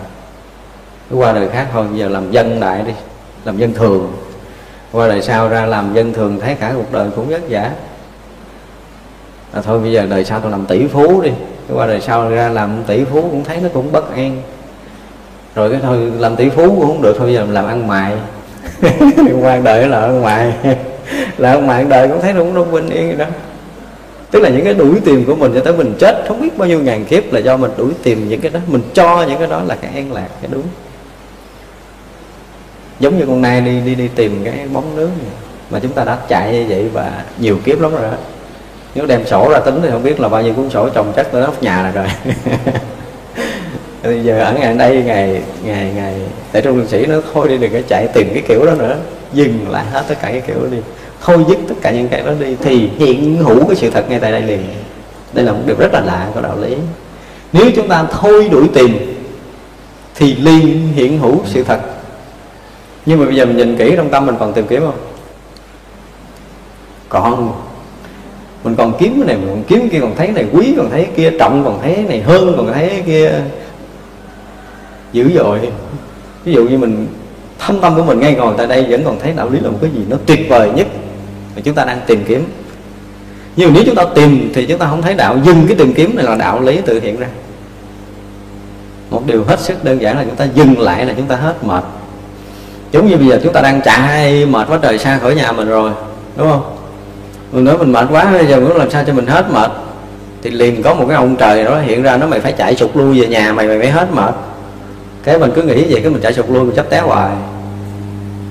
Cứ 1.10 1.16
qua 1.16 1.34
đời 1.34 1.50
khác 1.50 1.68
thôi, 1.74 1.86
giờ 1.94 2.10
làm 2.10 2.32
dân 2.32 2.60
đại 2.60 2.84
đi, 2.84 2.92
làm 3.46 3.58
dân 3.58 3.74
thường. 3.74 4.14
Qua 4.92 5.08
đời 5.08 5.22
sau 5.22 5.50
ra 5.50 5.66
làm 5.66 5.94
dân 5.94 6.14
thường 6.14 6.40
thấy 6.40 6.56
cả 6.56 6.72
cuộc 6.76 6.92
đời 6.92 7.10
cũng 7.16 7.28
vất 7.30 7.42
vả 7.50 7.72
à, 9.54 9.62
thôi 9.62 9.80
bây 9.80 9.92
giờ 9.92 10.06
đời 10.10 10.26
sau 10.26 10.40
tôi 10.40 10.52
làm 10.52 10.66
tỷ 10.66 10.88
phú 10.88 11.22
đi. 11.22 11.32
Cái 11.68 11.78
qua 11.78 11.88
đời 11.88 12.02
sau 12.02 12.30
ra 12.30 12.50
làm 12.50 12.84
tỷ 12.88 13.04
phú 13.04 13.22
cũng 13.22 13.44
thấy 13.44 13.58
nó 13.62 13.70
cũng 13.74 13.92
bất 13.92 14.16
an. 14.16 14.42
Rồi 15.56 15.70
cái 15.70 15.80
thôi 15.84 16.12
làm 16.20 16.36
tỷ 16.36 16.50
phú 16.50 16.64
cũng 16.64 16.88
không 16.88 17.02
được 17.02 17.16
thôi 17.18 17.28
bây 17.28 17.36
giờ 17.36 17.46
làm 17.50 17.66
ăn 17.66 17.88
mại 17.88 18.14
quan 19.42 19.64
đời 19.64 19.88
là 19.88 20.00
ăn 20.00 20.22
mại 20.22 20.54
là 21.38 21.52
ăn 21.52 21.68
mại 21.68 21.84
đời 21.84 22.08
cũng 22.08 22.22
thấy 22.22 22.34
nó 22.34 22.40
cũng 22.40 22.56
đâu 22.56 22.66
bình 22.66 22.90
yên 22.90 23.10
gì 23.10 23.18
đó. 23.18 23.26
Tức 24.32 24.40
là 24.40 24.50
những 24.50 24.64
cái 24.64 24.74
đuổi 24.74 25.00
tìm 25.06 25.26
của 25.26 25.36
mình 25.36 25.52
cho 25.56 25.60
tới 25.60 25.74
mình 25.74 25.96
chết 26.00 26.24
không 26.28 26.42
biết 26.42 26.58
bao 26.58 26.68
nhiêu 26.68 26.80
ngàn 26.80 27.06
kiếp 27.06 27.34
là 27.34 27.40
do 27.40 27.58
mình 27.58 27.72
đuổi 27.78 27.92
tìm 28.04 28.30
những 28.30 28.42
cái 28.42 28.52
đó. 28.52 28.60
Mình 28.68 28.82
cho 28.94 29.26
những 29.28 29.40
cái 29.40 29.48
đó 29.48 29.62
là 29.68 29.76
cái 29.76 29.92
an 29.94 30.14
lạc 30.14 30.28
cái 30.42 30.50
đúng. 30.52 30.64
Giống 33.00 33.18
như 33.18 33.26
con 33.26 33.42
nai 33.42 33.62
đi 33.62 33.82
đi 33.82 33.96
đi 33.96 34.08
tìm 34.16 34.42
cái 34.44 34.68
bóng 34.74 34.96
nước. 34.96 35.10
Này. 35.18 35.32
mà 35.70 35.80
chúng 35.80 35.92
ta 35.92 36.04
đã 36.04 36.18
chạy 36.28 36.54
như 36.54 36.66
vậy 36.70 36.90
và 36.94 37.24
nhiều 37.40 37.58
kiếp 37.66 37.82
lắm 37.82 37.92
rồi 37.92 38.02
đó 38.02 38.18
nếu 38.96 39.06
đem 39.06 39.26
sổ 39.26 39.50
ra 39.52 39.60
tính 39.60 39.80
thì 39.84 39.90
không 39.92 40.04
biết 40.04 40.20
là 40.20 40.30
bao 40.30 40.42
nhiêu 40.42 40.54
cuốn 40.54 40.70
sổ 40.70 40.90
trồng 40.90 41.14
chất 41.16 41.28
tới 41.32 41.42
nóc 41.42 41.64
nhà 41.64 41.84
là 41.84 41.92
rồi. 41.92 42.08
Bây 44.04 44.24
giờ 44.24 44.40
ở 44.40 44.54
ngày 44.54 44.74
đây 44.74 45.04
ngày 45.06 45.42
ngày 45.64 45.92
ngày 45.96 46.22
tại 46.52 46.62
trong 46.62 46.88
sĩ 46.88 47.06
nó 47.06 47.16
thôi 47.34 47.48
đi 47.48 47.58
đừng 47.58 47.74
có 47.74 47.80
chạy 47.88 48.08
tìm 48.14 48.30
cái 48.34 48.44
kiểu 48.48 48.66
đó 48.66 48.74
nữa. 48.74 48.98
Dừng 49.34 49.66
lại 49.70 49.86
hết 49.86 50.04
tất 50.08 50.16
cả 50.22 50.28
cái 50.32 50.42
kiểu 50.48 50.56
đó 50.56 50.68
đi. 50.72 50.78
Thôi 51.22 51.46
dứt 51.50 51.58
tất 51.70 51.76
cả 51.82 51.92
những 51.92 52.08
cái 52.08 52.22
đó 52.22 52.32
đi 52.40 52.56
thì 52.62 52.90
hiện 52.98 53.38
hữu 53.38 53.66
cái 53.68 53.76
sự 53.76 53.90
thật 53.90 54.06
ngay 54.10 54.20
tại 54.20 54.32
đây 54.32 54.42
liền. 54.42 54.64
Đây 55.34 55.46
là 55.46 55.52
một 55.52 55.60
điều 55.66 55.76
rất 55.80 55.94
là 55.94 56.00
lạ 56.00 56.28
của 56.34 56.42
đạo 56.42 56.58
lý. 56.62 56.76
Nếu 57.54 57.66
chúng 57.76 57.88
ta 57.88 58.06
thôi 58.12 58.50
đuổi 58.52 58.70
tìm 58.74 59.16
thì 60.16 60.36
liền 60.36 60.88
hiện 60.94 61.20
hữu 61.20 61.42
sự 61.46 61.64
thật. 61.64 61.80
Nhưng 63.06 63.20
mà 63.20 63.26
bây 63.26 63.36
giờ 63.36 63.46
mình 63.46 63.58
nhìn 63.58 63.78
kỹ 63.78 63.94
trong 63.96 64.10
tâm 64.10 64.26
mình 64.26 64.36
còn 64.40 64.54
tìm 64.54 64.68
kiếm 64.68 64.82
không? 64.82 64.98
Còn 67.10 67.54
mình 68.64 68.76
còn 68.76 68.94
kiếm 69.00 69.14
cái 69.16 69.28
này, 69.28 69.38
mình 69.38 69.48
còn 69.50 69.64
kiếm 69.64 69.90
kia 69.90 70.00
còn 70.00 70.16
thấy 70.16 70.28
này 70.28 70.46
quý, 70.54 70.74
còn 70.78 70.90
thấy 70.90 71.08
kia, 71.16 71.32
trọng, 71.40 71.64
còn 71.66 71.80
thấy 71.82 72.06
này 72.08 72.22
hơn, 72.22 72.54
còn 72.58 72.74
thấy 72.74 73.04
kia. 73.06 73.32
Dữ 75.14 75.32
dội. 75.36 75.60
Ví 76.44 76.54
dụ 76.54 76.68
như 76.68 76.78
mình 76.78 77.08
thâm 77.60 77.82
tâm 77.82 77.96
của 77.96 78.04
mình 78.04 78.20
ngay 78.20 78.36
ngồi 78.36 78.54
tại 78.58 78.68
đây 78.68 78.86
vẫn 78.90 79.04
còn 79.04 79.20
thấy 79.20 79.34
đạo 79.36 79.50
lý 79.50 79.60
là 79.60 79.70
một 79.70 79.78
cái 79.82 79.92
gì 79.92 80.02
nó 80.10 80.18
tuyệt 80.26 80.50
vời 80.50 80.70
nhất 80.76 80.88
mà 81.56 81.62
chúng 81.66 81.76
ta 81.76 81.86
đang 81.86 82.00
tìm 82.08 82.24
kiếm. 82.28 82.46
Nhưng 83.56 83.74
nếu 83.74 83.84
chúng 83.86 83.96
ta 83.96 84.06
tìm 84.16 84.52
thì 84.54 84.66
chúng 84.66 84.80
ta 84.80 84.88
không 84.90 85.02
thấy 85.02 85.14
đạo. 85.14 85.38
Dừng 85.46 85.68
cái 85.68 85.78
tìm 85.78 85.94
kiếm 85.94 86.16
này 86.16 86.26
là 86.26 86.36
đạo 86.36 86.62
lý 86.62 86.82
tự 86.86 87.00
hiện 87.00 87.20
ra. 87.20 87.28
Một 89.10 89.24
điều 89.26 89.44
hết 89.44 89.60
sức 89.60 89.84
đơn 89.84 90.02
giản 90.02 90.18
là 90.18 90.24
chúng 90.24 90.36
ta 90.36 90.48
dừng 90.56 90.80
lại 90.80 91.06
là 91.06 91.14
chúng 91.18 91.28
ta 91.28 91.36
hết 91.36 91.64
mệt. 91.64 91.84
Giống 92.92 93.08
như 93.08 93.18
bây 93.18 93.28
giờ 93.28 93.40
chúng 93.44 93.54
ta 93.54 93.62
đang 93.62 93.82
chạy 93.82 94.46
mệt 94.46 94.68
quá 94.68 94.80
trời 94.82 94.98
xa 94.98 95.18
khỏi 95.18 95.36
nhà 95.36 95.52
mình 95.52 95.68
rồi, 95.68 95.92
đúng 96.38 96.52
không? 96.52 96.76
Mình 97.52 97.64
nói 97.64 97.78
mình 97.78 97.92
mệt 97.92 98.08
quá 98.12 98.32
bây 98.32 98.48
giờ 98.48 98.60
muốn 98.60 98.78
làm 98.78 98.92
sao 98.92 99.04
cho 99.08 99.14
mình 99.14 99.28
hết 99.28 99.46
mệt? 99.54 99.72
Thì 100.42 100.50
liền 100.50 100.84
có 100.84 100.94
một 100.94 101.06
cái 101.08 101.16
ông 101.16 101.36
trời 101.36 101.64
đó, 101.64 101.80
hiện 101.80 102.04
ra 102.04 102.18
nó 102.18 102.28
mày 102.28 102.40
phải 102.40 102.52
chạy 102.52 102.76
sụt 102.76 102.96
lui 102.96 103.22
về 103.22 103.28
nhà 103.28 103.54
mày 103.54 103.68
mày 103.68 103.78
mới 103.78 103.90
hết 103.90 104.08
mệt. 104.14 104.36
Cái 105.24 105.40
mình 105.40 105.52
cứ 105.56 105.62
nghĩ 105.62 105.86
vậy, 105.90 106.02
cái 106.02 106.12
mình 106.12 106.22
chạy 106.22 106.34
sụt 106.34 106.50
lui, 106.50 106.64
mình 106.64 106.76
chấp 106.76 106.90
té 106.90 107.00
hoài. 107.00 107.32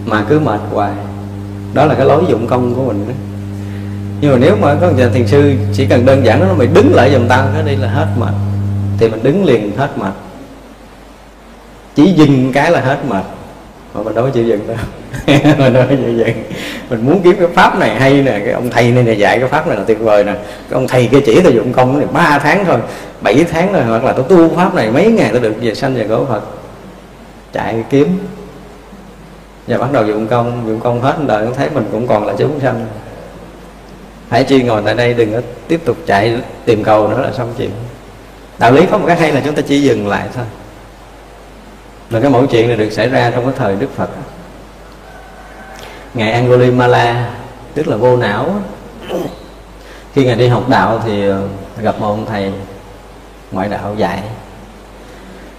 Mà 0.07 0.25
cứ 0.29 0.41
mệt 0.41 0.61
hoài. 0.73 0.93
Đó 1.75 1.85
là 1.85 1.95
cái 1.95 2.07
lối 2.07 2.25
dụng 2.29 2.47
công 2.47 2.75
của 2.75 2.83
mình 2.83 3.05
đó. 3.09 3.15
nhưng 4.21 4.33
mà 4.33 4.39
nếu 4.41 4.57
mà 4.61 4.75
có 4.81 4.91
nhà 4.91 5.09
thiền 5.15 5.27
sư 5.27 5.55
chỉ 5.75 5.87
cần 5.87 6.07
đơn 6.07 6.25
giản 6.25 6.41
nó 6.41 6.55
mày 6.55 6.67
đứng 6.67 6.95
lại 6.95 7.13
giùm 7.13 7.29
tao, 7.29 7.49
cái 7.55 7.63
đi 7.63 7.77
là 7.77 7.89
hết 7.89 8.07
mệt. 8.19 8.33
Thì 8.99 9.09
mình 9.09 9.23
đứng 9.23 9.45
liền 9.45 9.77
hết 9.77 9.99
mệt. 9.99 10.13
Chỉ 11.95 12.13
dừng 12.13 12.53
cái 12.53 12.71
là 12.71 12.81
hết 12.81 12.99
mệt 13.09 13.25
mà 13.99 14.05
mình 14.05 14.15
đâu 14.15 14.25
có 14.25 14.31
chịu 14.31 14.45
dừng 14.45 14.67
đâu. 14.67 14.77
Mình 15.59 15.73
đâu 15.73 15.85
có 15.91 15.97
chịu 15.97 16.17
dừng. 16.17 16.43
Mình 16.91 17.07
muốn 17.07 17.21
kiếm 17.25 17.37
cái 17.39 17.49
pháp 17.55 17.79
này 17.79 18.01
hay 18.01 18.23
nè 18.23 18.41
cái 18.45 18.53
ông 18.53 18.71
thầy 18.71 18.93
này, 18.93 19.03
này 19.03 19.19
dạy 19.19 19.39
cái 19.39 19.49
pháp 19.49 19.67
này 19.67 19.77
là 19.77 19.85
tuyệt 19.87 19.99
vời 20.01 20.25
nè. 20.25 20.33
Cái 20.33 20.73
ông 20.73 20.89
thầy 20.89 21.07
kia 21.07 21.21
chỉ 21.27 21.41
tôi 21.41 21.55
dụng 21.55 21.73
công 21.73 21.99
này 21.99 22.07
ba 22.13 22.39
tháng 22.39 22.65
thôi 22.65 22.79
bảy 23.21 23.45
tháng 23.53 23.73
rồi 23.73 23.83
hoặc 23.83 24.05
là 24.05 24.13
tôi 24.13 24.25
tu 24.29 24.55
pháp 24.57 24.75
này 24.75 24.91
mấy 24.91 25.07
ngày 25.07 25.29
tôi 25.33 25.41
được 25.41 25.55
về 25.61 25.75
sanh 25.75 25.95
về 25.95 26.07
cổ 26.09 26.25
phật. 26.25 26.43
Chạy 27.53 27.85
kiếm. 27.91 28.19
Và 29.67 29.79
bắt 29.79 29.93
đầu 29.93 30.07
dụng 30.07 30.27
công 30.27 30.63
dụng 30.67 30.81
công 30.81 31.01
hết 31.01 31.15
đời 31.27 31.45
cũng 31.45 31.55
thấy 31.55 31.69
mình 31.75 31.85
cũng 31.93 32.07
còn 32.07 32.27
là 32.27 32.35
chúng 32.39 32.61
sanh. 32.61 32.87
Hãy 34.31 34.45
chi 34.45 34.63
ngồi 34.63 34.83
tại 34.85 34.95
đây 34.95 35.15
đừng 35.15 35.33
có 35.33 35.41
tiếp 35.69 35.81
tục 35.85 35.97
chạy 36.07 36.41
tìm 36.65 36.85
cầu 36.85 37.09
nữa 37.09 37.21
là 37.23 37.33
xong 37.33 37.53
chuyện. 37.59 37.71
Đạo 38.59 38.73
lý 38.73 38.83
có 38.91 38.99
một 38.99 39.05
cái 39.07 39.17
hay 39.17 39.33
là 39.33 39.41
chúng 39.45 39.55
ta 39.55 39.63
chỉ 39.69 39.81
dừng 39.81 40.09
lại 40.09 40.29
thôi 40.35 40.45
và 42.11 42.21
cái 42.21 42.31
mẫu 42.31 42.47
chuyện 42.47 42.69
này 42.69 42.77
được 42.77 42.91
xảy 42.91 43.09
ra 43.09 43.31
trong 43.31 43.45
cái 43.45 43.55
thời 43.57 43.77
đức 43.77 43.97
phật. 43.97 44.11
Ngài 46.15 46.33
angulimala 46.33 47.31
tức 47.75 47.89
là 47.89 47.97
vô 47.97 48.17
não, 48.17 48.63
khi 50.13 50.25
ngài 50.25 50.37
đi 50.37 50.49
học 50.49 50.69
đạo 50.69 51.01
thì 51.05 51.29
ờ, 51.29 51.43
gặp 51.81 52.01
một 52.01 52.07
ông 52.07 52.27
thầy 52.27 52.53
ngoại 53.53 53.69
đạo 53.69 53.95
dạy. 53.99 54.23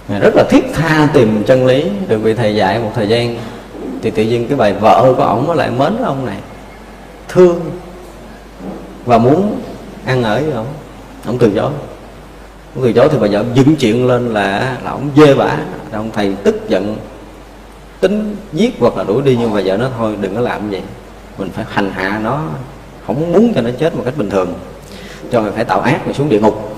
Ngài 0.07 0.19
rất 0.19 0.35
là 0.35 0.43
thiết 0.49 0.63
tha 0.73 1.07
tìm 1.13 1.43
chân 1.43 1.65
lý, 1.65 1.91
được 2.07 2.17
vị 2.17 2.33
thầy 2.33 2.55
dạy 2.55 2.79
một 2.79 2.91
thời 2.95 3.07
gian. 3.07 3.37
Thì 4.01 4.11
tự 4.11 4.23
nhiên 4.23 4.47
cái 4.47 4.57
bài 4.57 4.73
vợ 4.73 5.13
của 5.17 5.23
ổng 5.23 5.51
lại 5.51 5.69
mến 5.71 5.97
ông 6.03 6.25
này, 6.25 6.37
thương 7.27 7.71
và 9.05 9.17
muốn 9.17 9.61
ăn 10.05 10.23
ở 10.23 10.41
với 10.43 10.51
ổng. 10.51 10.67
Ổng 11.27 11.37
từ 11.37 11.51
chối 11.55 11.71
người 12.75 12.93
từ 12.93 13.01
chối 13.01 13.09
thì 13.11 13.17
bà 13.21 13.27
vợ 13.31 13.43
dựng 13.53 13.75
chuyện 13.75 14.07
lên 14.07 14.33
là 14.33 14.77
là 14.83 14.91
ông 14.91 15.09
dê 15.17 15.35
bả 15.35 15.57
ông 15.91 16.11
thầy 16.13 16.35
tức 16.43 16.69
giận, 16.69 16.97
tính 17.99 18.35
giết 18.53 18.75
hoặc 18.79 18.97
là 18.97 19.03
đuổi 19.03 19.21
đi, 19.21 19.37
nhưng 19.39 19.53
mà 19.53 19.61
vợ 19.65 19.77
nó 19.77 19.87
thôi, 19.97 20.17
đừng 20.21 20.35
có 20.35 20.41
làm 20.41 20.69
vậy. 20.69 20.81
Mình 21.37 21.49
phải 21.53 21.65
hành 21.69 21.91
hạ 21.91 22.19
nó, 22.23 22.41
không 23.07 23.33
muốn 23.33 23.53
cho 23.55 23.61
nó 23.61 23.69
chết 23.79 23.95
một 23.95 24.01
cách 24.05 24.17
bình 24.17 24.29
thường. 24.29 24.53
Cho 25.31 25.41
mình 25.41 25.53
phải 25.55 25.65
tạo 25.65 25.81
ác 25.81 26.07
mà 26.07 26.13
xuống 26.13 26.29
địa 26.29 26.39
ngục. 26.39 26.75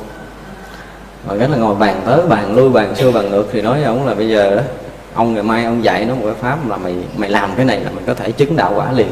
Rồi 1.28 1.40
cái 1.40 1.50
là 1.50 1.58
ngồi 1.58 1.76
bàn 1.76 2.02
tới, 2.06 2.28
bàn 2.28 2.56
lui, 2.56 2.70
bàn 2.70 2.96
xưa, 2.96 3.12
bàn 3.12 3.30
ngược 3.30 3.46
thì 3.52 3.62
nói 3.62 3.74
với 3.74 3.84
ông 3.84 4.08
là 4.08 4.16
bây 4.16 4.30
giờ 4.30 4.56
đó, 4.56 4.62
ông 5.14 5.34
ngày 5.34 5.44
mai 5.44 5.66
ông 5.66 5.84
dạy 5.84 6.06
nó 6.06 6.16
một 6.16 6.22
cái 6.26 6.34
pháp 6.42 6.70
là 6.70 6.78
mày 6.78 6.96
mày 7.18 7.30
làm 7.30 7.50
cái 7.56 7.66
này 7.66 7.80
là 7.80 7.92
mình 7.92 8.04
có 8.08 8.14
thể 8.14 8.32
chứng 8.32 8.56
đạo 8.56 8.74
quả 8.76 8.92
liền 8.92 9.10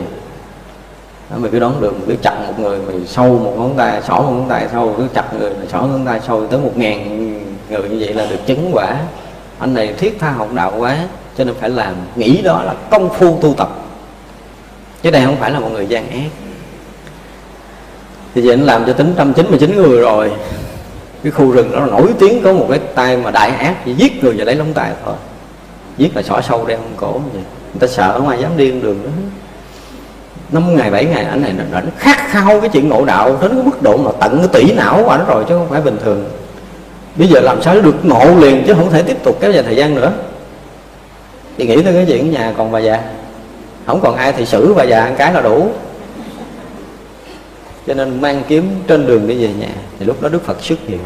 mình 1.38 1.52
cứ 1.52 1.60
đón 1.60 1.82
đường 1.82 2.02
cứ 2.08 2.16
chặt 2.22 2.36
một 2.48 2.60
người, 2.60 2.80
mình 2.80 3.08
sâu 3.08 3.40
một 3.40 3.54
ngón 3.58 3.74
tay, 3.78 4.02
xỏ 4.08 4.16
một 4.16 4.32
ngón 4.32 4.50
tay 4.50 4.68
sâu, 4.72 4.94
cứ 4.98 5.08
chặt 5.14 5.34
người, 5.40 5.50
mình 5.50 5.70
xỏ 5.70 5.82
ngón 5.82 6.06
tay 6.06 6.20
sâu 6.28 6.48
tới 6.48 6.60
một 6.60 6.72
ngàn 6.76 7.30
người 7.70 7.90
như 7.90 7.98
vậy 8.00 8.14
là 8.14 8.26
được 8.26 8.46
chứng 8.46 8.70
quả. 8.74 8.98
Anh 9.60 9.74
này 9.74 9.94
thiết 9.94 10.20
tha 10.20 10.32
học 10.32 10.54
đạo 10.54 10.74
quá, 10.78 10.98
cho 11.38 11.44
nên 11.44 11.56
phải 11.60 11.70
làm, 11.70 11.96
nghĩ 12.16 12.42
đó 12.42 12.64
là 12.64 12.76
công 12.92 13.10
phu 13.14 13.38
tu 13.42 13.54
tập. 13.54 13.70
Chứ 15.04 15.12
đây 15.12 15.26
không 15.26 15.36
phải 15.36 15.52
là 15.52 15.60
một 15.60 15.70
người 15.72 15.88
gian 15.88 16.10
ác. 16.10 16.30
Thì 18.36 18.42
vậy 18.42 18.54
anh 18.54 18.66
làm 18.66 18.86
cho 18.86 18.94
tính 18.94 19.14
trăm 19.18 19.34
chín 19.34 19.46
mươi 19.50 19.60
chín 19.60 19.76
người 19.76 20.02
rồi. 20.02 20.32
Cái 21.24 21.32
khu 21.32 21.52
rừng 21.52 21.72
đó 21.72 21.86
nổi 21.86 22.14
tiếng 22.20 22.44
có 22.44 22.54
một 22.54 22.66
cái 22.70 22.80
tay 22.96 23.18
mà 23.18 23.32
đại 23.32 23.50
ác, 23.50 23.76
chỉ 23.86 23.94
giết 23.94 24.24
người 24.24 24.34
và 24.38 24.44
lấy 24.44 24.56
lông 24.56 24.74
tài 24.74 24.92
thôi. 25.06 25.16
Giết 25.98 26.16
là 26.16 26.22
xỏ 26.22 26.42
sâu 26.42 26.66
đeo 26.66 26.80
cổ 26.98 27.12
vậy 27.12 27.42
người 27.74 27.80
ta 27.80 27.88
sợ 27.88 28.14
không 28.18 28.28
ai 28.28 28.42
dám 28.42 28.58
đi 28.58 28.72
đường 28.72 29.04
đó 29.04 29.10
năm 30.52 30.76
ngày, 30.76 30.92
bảy 30.92 31.06
ngày 31.06 31.24
anh 31.24 31.42
này 31.42 31.54
nó 31.72 31.80
khát 31.98 32.18
khao 32.30 32.62
cái 32.62 32.70
chuyện 32.70 32.90
ngộ 32.90 33.06
đạo 33.06 33.38
đến 33.42 33.52
cái 33.56 33.64
mức 33.64 33.82
độ 33.82 33.98
mà 33.98 34.12
tận 34.20 34.38
cái 34.38 34.48
tỷ 34.48 34.74
não 34.74 35.02
của 35.04 35.10
anh 35.10 35.26
rồi 35.28 35.46
chứ 35.50 35.56
không 35.58 35.70
phải 35.70 35.82
bình 35.82 35.98
thường. 36.04 36.30
Bây 37.16 37.28
giờ 37.28 37.40
làm 37.40 37.62
sao 37.62 37.82
được 37.82 38.06
ngộ 38.06 38.36
liền 38.40 38.64
chứ 38.68 38.74
không 38.74 38.92
thể 38.92 39.04
tiếp 39.04 39.18
tục 39.24 39.38
kéo 39.42 39.52
dài 39.52 39.64
thời 39.64 39.76
gian 39.76 39.96
nữa? 39.96 40.12
Thì 41.58 41.68
nghĩ 41.68 41.82
tới 41.82 41.94
cái 41.94 42.06
chuyện 42.08 42.32
nhà 42.32 42.54
còn 42.58 42.72
bà 42.72 42.80
già. 42.80 43.00
Không 43.86 44.02
còn 44.02 44.16
ai 44.16 44.34
thì 44.34 44.46
xử 44.46 44.74
bà 44.74 44.84
già 44.84 45.04
ăn 45.04 45.16
cái 45.18 45.34
là 45.34 45.42
đủ. 45.42 45.72
Cho 47.88 47.94
nên 47.94 48.22
mang 48.22 48.44
kiếm 48.48 48.76
trên 48.88 49.08
đường 49.08 49.28
đi 49.28 49.44
về 49.44 49.54
nhà, 49.54 49.70
thì 50.00 50.06
lúc 50.06 50.22
đó 50.22 50.30
đức 50.30 50.46
phật 50.46 50.62
xuất 50.62 50.80
hiện. 50.88 51.00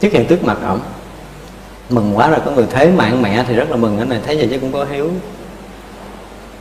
Xuất 0.00 0.12
hiện 0.12 0.26
trước 0.26 0.44
mặt 0.44 0.56
ổng. 0.68 0.80
Mừng 1.90 2.16
quá 2.16 2.30
rồi, 2.30 2.40
có 2.44 2.50
người 2.50 2.66
thấy 2.70 2.88
mạng 2.88 3.22
mẹ 3.22 3.44
thì 3.48 3.54
rất 3.54 3.70
là 3.70 3.76
mừng, 3.76 3.98
anh 3.98 4.08
này 4.08 4.20
thấy 4.26 4.36
vậy 4.36 4.48
chứ 4.50 4.58
cũng 4.58 4.72
có 4.72 4.86
hiếu. 4.90 5.10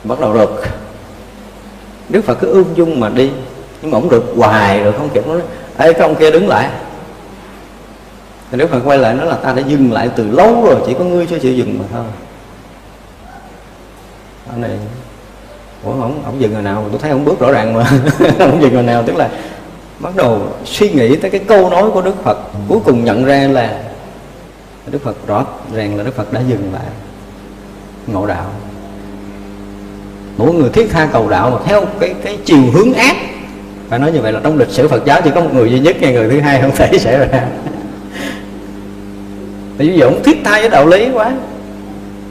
Bắt 0.03 0.19
đầu 0.19 0.33
rực 0.33 0.63
đức 2.09 2.25
phật 2.25 2.37
cứ 2.41 2.47
ung 2.47 2.77
dung 2.77 2.99
mà 2.99 3.09
đi. 3.09 3.31
Nhưng 3.81 3.91
mà 3.91 3.97
ổng 3.97 4.09
rực 4.09 4.23
hoài 4.37 4.83
rồi 4.83 4.93
không 4.93 5.09
kịp 5.09 5.27
nói 5.27 5.41
ê 5.77 5.93
cái 5.93 6.01
ông 6.01 6.15
kia 6.15 6.31
đứng 6.31 6.47
lại. 6.47 6.69
Thì 8.51 8.57
đức 8.57 8.69
phật 8.69 8.79
quay 8.85 8.97
lại 8.97 9.13
nói 9.13 9.25
là 9.25 9.35
ta 9.35 9.53
đã 9.53 9.61
dừng 9.67 9.91
lại 9.91 10.09
từ 10.15 10.31
lâu 10.31 10.65
rồi 10.65 10.81
chỉ 10.87 10.93
có 10.99 11.03
ngươi 11.03 11.27
cho 11.29 11.39
chịu 11.39 11.53
dừng 11.53 11.79
mà 11.79 11.85
thôi. 11.93 12.05
Ông 14.49 14.61
này 14.61 14.71
ủa 15.83 15.91
ông, 15.91 16.21
ông 16.25 16.41
dừng 16.41 16.53
hồi 16.53 16.63
nào? 16.63 16.85
Tôi 16.91 16.99
thấy 16.99 17.11
ông 17.11 17.25
bước 17.25 17.39
rõ 17.39 17.51
ràng 17.51 17.73
mà. 17.73 17.85
Ông 18.39 18.61
dừng 18.61 18.73
hồi 18.73 18.83
nào 18.83 19.03
tức 19.07 19.15
là 19.15 19.29
bắt 19.99 20.15
đầu 20.15 20.41
suy 20.65 20.89
nghĩ 20.89 21.15
tới 21.15 21.31
cái 21.31 21.41
câu 21.47 21.69
nói 21.69 21.91
của 21.91 22.01
đức 22.01 22.23
phật 22.23 22.37
cuối 22.67 22.79
cùng 22.85 23.05
nhận 23.05 23.25
ra 23.25 23.47
là 23.47 23.83
đức 24.85 25.03
phật 25.03 25.27
rõ 25.27 25.45
ràng 25.73 25.97
là 25.97 26.03
đức 26.03 26.15
phật 26.15 26.33
đã 26.33 26.41
dừng 26.47 26.73
lại. 26.73 26.85
Ngộ 28.07 28.27
đạo 28.27 28.45
mỗi 30.37 30.53
người 30.53 30.69
thiết 30.69 30.89
tha 30.91 31.09
cầu 31.13 31.29
đạo 31.29 31.49
mà 31.49 31.57
theo 31.65 31.85
cái 31.99 32.13
cái 32.23 32.37
chiều 32.45 32.63
hướng 32.73 32.93
ác. 32.93 33.15
Phải 33.89 33.99
nói 33.99 34.11
như 34.11 34.21
vậy 34.21 34.33
là 34.33 34.39
trong 34.43 34.57
lịch 34.57 34.69
sử 34.69 34.87
Phật 34.87 35.05
giáo 35.05 35.21
chỉ 35.23 35.31
có 35.35 35.41
một 35.41 35.49
người 35.53 35.71
duy 35.71 35.79
nhất, 35.79 35.95
nghe 35.99 36.11
người 36.11 36.29
thứ 36.29 36.39
hai 36.39 36.61
không 36.61 36.71
thể 36.75 36.97
xảy 36.97 37.17
ra. 37.17 37.47
Ví 39.77 39.97
dụ 39.97 40.05
ông 40.05 40.23
thiết 40.23 40.41
tha 40.43 40.59
với 40.59 40.69
đạo 40.69 40.87
lý 40.87 41.09
quá. 41.13 41.31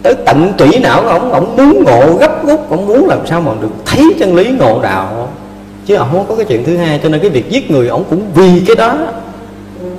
Tới 0.02 0.14
tận 0.26 0.52
tủy 0.58 0.78
não 0.82 1.00
ông 1.00 1.32
ông 1.32 1.56
muốn 1.56 1.84
ngộ 1.84 2.16
gấp 2.16 2.46
rút, 2.46 2.70
ông 2.70 2.86
muốn 2.86 3.08
làm 3.08 3.26
sao 3.26 3.40
mà 3.40 3.52
được 3.60 3.70
thấy 3.86 4.14
chân 4.18 4.36
lý 4.36 4.50
ngộ 4.50 4.82
đạo. 4.82 5.28
Chứ 5.86 5.94
ông 5.94 6.08
không 6.12 6.26
có 6.28 6.34
cái 6.34 6.44
chuyện 6.44 6.64
thứ 6.64 6.76
hai, 6.76 7.00
cho 7.02 7.08
nên 7.08 7.20
cái 7.20 7.30
việc 7.30 7.50
giết 7.50 7.70
người 7.70 7.88
ông 7.88 8.04
cũng 8.10 8.22
vì 8.34 8.62
cái 8.66 8.76
đó. 8.76 8.98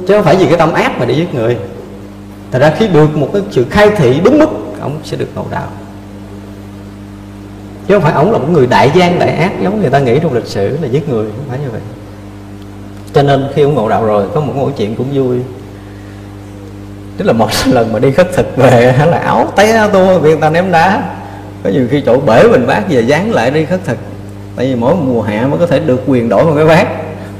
Chứ 0.07 0.13
không 0.13 0.23
phải 0.23 0.35
vì 0.35 0.45
cái 0.45 0.57
tâm 0.57 0.73
ác 0.73 0.99
mà 0.99 1.05
để 1.05 1.13
giết 1.13 1.33
người. 1.33 1.57
Thật 2.51 2.59
ra 2.59 2.73
khi 2.77 2.87
được 2.87 3.17
một 3.17 3.29
cái 3.33 3.41
sự 3.51 3.65
khai 3.69 3.89
thị 3.97 4.19
đúng 4.23 4.39
mức, 4.39 4.49
ông 4.81 4.99
sẽ 5.03 5.17
được 5.17 5.27
ngộ 5.35 5.45
đạo 5.51 5.67
chứ 7.87 7.93
không 7.93 8.03
phải 8.03 8.13
ổng 8.13 8.31
là 8.31 8.37
một 8.37 8.49
người 8.49 8.67
đại 8.67 8.91
gian, 8.95 9.19
đại 9.19 9.29
ác 9.29 9.51
giống 9.61 9.81
người 9.81 9.89
ta 9.89 9.99
nghĩ 9.99 10.19
trong 10.19 10.33
lịch 10.33 10.45
sử 10.45 10.77
là 10.81 10.87
giết 10.87 11.09
người, 11.09 11.25
không 11.25 11.45
phải 11.49 11.59
như 11.59 11.69
vậy. 11.71 11.81
Cho 13.13 13.21
nên 13.23 13.47
khi 13.55 13.61
ông 13.61 13.73
ngộ 13.73 13.89
đạo 13.89 14.05
rồi, 14.05 14.25
có 14.33 14.41
một 14.41 14.53
câu 14.55 14.71
chuyện 14.77 14.95
cũng 14.95 15.07
vui. 15.13 15.37
Tức 17.17 17.25
là 17.25 17.33
một 17.33 17.49
lần 17.71 17.93
mà 17.93 17.99
đi 17.99 18.11
khất 18.11 18.33
thực 18.33 18.57
về 18.57 18.93
là 19.07 19.17
áo 19.17 19.47
té 19.55 19.87
tua 19.93 20.19
bị 20.19 20.29
người 20.29 20.41
ta 20.41 20.49
ném 20.49 20.71
đá. 20.71 21.15
Có 21.63 21.69
nhiều 21.69 21.87
khi 21.91 22.01
chỗ 22.05 22.19
bể 22.19 22.43
mình 22.43 22.67
bác 22.67 22.89
về 22.89 23.01
dán 23.01 23.31
lại 23.31 23.51
đi 23.51 23.65
khất 23.65 23.79
thực. 23.85 23.97
Tại 24.55 24.65
vì 24.65 24.75
mỗi 24.75 24.95
mùa 24.95 25.21
hạ 25.21 25.47
mới 25.47 25.59
có 25.59 25.67
thể 25.67 25.79
được 25.79 26.03
quyền 26.07 26.29
đổi 26.29 26.45
một 26.45 26.53
cái 26.55 26.65
bát. 26.65 26.87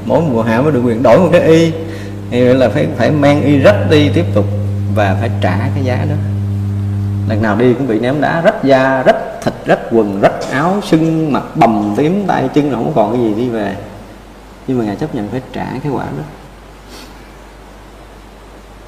Mỗi 0.04 0.22
mùa 0.30 0.42
hạ 0.42 0.60
mới 0.60 0.72
được 0.72 0.80
quyền 0.84 1.02
đổi 1.02 1.18
một 1.18 1.28
cái 1.32 1.40
y. 1.40 1.72
Thì 2.30 2.40
là 2.40 2.68
phải 2.68 2.86
phải 2.96 3.10
mang 3.10 3.42
y 3.42 3.58
rách 3.58 3.90
đi 3.90 4.08
tiếp 4.14 4.24
tục 4.34 4.44
và 4.94 5.16
phải 5.20 5.30
trả 5.40 5.58
cái 5.74 5.84
giá 5.84 5.96
đó 5.96 6.33
lần 7.28 7.42
nào 7.42 7.56
đi 7.56 7.74
cũng 7.74 7.88
bị 7.88 8.00
ném 8.00 8.20
đá 8.20 8.40
rách 8.40 8.64
da, 8.64 9.02
rách 9.06 9.42
thịt, 9.42 9.54
rách 9.66 9.80
quần, 9.90 10.20
rách 10.20 10.50
áo, 10.50 10.74
sưng, 10.82 11.32
mặt 11.32 11.42
bầm, 11.54 11.94
tím, 11.96 12.24
tay, 12.26 12.48
chân 12.54 12.70
không 12.70 12.92
còn 12.94 13.12
cái 13.12 13.20
gì 13.22 13.34
đi 13.34 13.48
về. 13.48 13.76
Nhưng 14.66 14.78
mà 14.78 14.84
ngài 14.84 14.96
chấp 14.96 15.14
nhận 15.14 15.28
phải 15.28 15.42
trả 15.52 15.66
cái 15.82 15.92
quả 15.92 16.04
đó. 16.04 16.24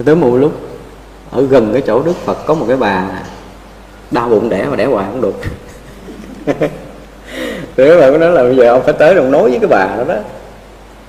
Tới 0.04 0.16
một 0.16 0.36
lúc 0.36 0.52
ở 1.30 1.46
gần 1.46 1.72
cái 1.72 1.82
chỗ 1.86 2.02
đức 2.02 2.16
phật 2.24 2.46
có 2.46 2.54
một 2.54 2.64
cái 2.68 2.76
bà 2.76 3.08
đau 4.10 4.28
bụng 4.28 4.48
đẻ 4.48 4.66
mà 4.70 4.76
đẻ 4.76 4.84
hoài 4.84 5.06
không 5.10 5.20
được. 5.20 5.34
Thì 7.76 7.88
các 7.88 8.00
bạn 8.00 8.12
có 8.12 8.18
nói 8.18 8.30
là 8.30 8.42
bây 8.42 8.56
giờ 8.56 8.68
ông 8.68 8.82
phải 8.82 8.92
tới 8.92 9.14
đồng 9.14 9.30
nói 9.30 9.50
với 9.50 9.58
cái 9.58 9.68
bà 9.68 9.96
đó 9.96 10.04
đó. 10.04 10.14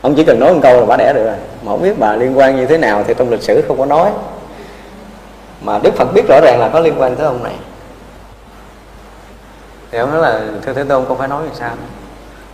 Ông 0.02 0.16
chỉ 0.16 0.24
cần 0.24 0.40
nói 0.40 0.54
một 0.54 0.60
câu 0.64 0.80
là 0.80 0.86
bà 0.86 0.98
đẻ 0.98 1.14
được 1.14 1.24
rồi. 1.26 1.36
Mà 1.64 1.72
không 1.72 1.82
biết 1.82 2.00
bà 2.00 2.16
liên 2.16 2.38
quan 2.38 2.56
như 2.56 2.66
thế 2.66 2.78
nào 2.78 3.04
thì 3.08 3.14
trong 3.18 3.30
lịch 3.30 3.42
sử 3.42 3.64
không 3.68 3.78
có 3.78 3.86
nói 3.86 4.12
mà 5.62 5.80
đức 5.84 5.96
phật 5.96 6.14
biết 6.14 6.28
rõ 6.28 6.40
ràng 6.44 6.60
là 6.60 6.70
có 6.74 6.80
liên 6.80 6.94
quan 6.98 7.16
tới 7.16 7.26
ông 7.26 7.44
này. 7.44 7.54
Thì 9.92 9.98
ông 9.98 10.12
nói 10.12 10.22
là 10.22 10.42
thưa 10.66 10.74
thế 10.74 10.84
tôn 10.84 11.06
con 11.10 11.18
phải 11.18 11.28
nói 11.28 11.44
làm 11.44 11.56
sao? 11.56 11.72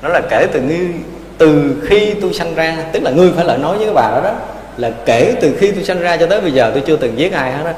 Nó 0.01 0.09
là 0.09 0.21
kể 0.30 0.47
từ 0.53 0.61
ngươi 0.61 0.88
từ 1.38 1.75
khi 1.85 2.13
tôi 2.21 2.34
sanh 2.34 2.55
ra 2.55 2.77
tức 2.91 3.03
là 3.03 3.11
ngươi 3.11 3.31
phải 3.35 3.45
lại 3.45 3.57
nói 3.57 3.77
với 3.77 3.85
cái 3.85 3.93
bà 3.93 4.11
đó 4.11 4.21
đó 4.23 4.31
là 4.77 4.91
kể 5.05 5.35
từ 5.41 5.55
khi 5.59 5.71
tôi 5.71 5.84
sanh 5.84 5.99
ra 5.99 6.17
cho 6.17 6.25
tới 6.27 6.41
bây 6.41 6.51
giờ 6.51 6.71
tôi 6.73 6.84
chưa 6.85 6.95
từng 6.95 7.17
giết 7.17 7.34
ai 7.34 7.51
hết 7.51 7.63
á. 7.65 7.73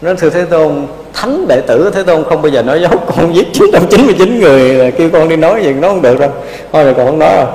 Nó 0.00 0.14
thưa 0.14 0.30
thế 0.30 0.44
tôn 0.44 0.86
thánh 1.14 1.48
đệ 1.48 1.60
tử 1.60 1.90
thế 1.94 2.02
tôn 2.02 2.24
không 2.24 2.42
bao 2.42 2.48
giờ 2.48 2.62
nói 2.62 2.80
dấu 2.80 2.92
con 3.16 3.34
giết 3.34 3.46
999 3.52 4.40
người 4.40 4.74
là 4.74 4.90
kêu 4.90 5.10
con 5.12 5.28
đi 5.28 5.36
nói 5.36 5.62
gì 5.62 5.72
nó 5.72 5.88
không 5.88 6.02
được 6.02 6.20
đâu. 6.20 6.30
Thôi 6.72 6.84
rồi 6.84 6.94
còn 6.94 7.06
không 7.06 7.18
nói 7.18 7.36
đâu. 7.36 7.48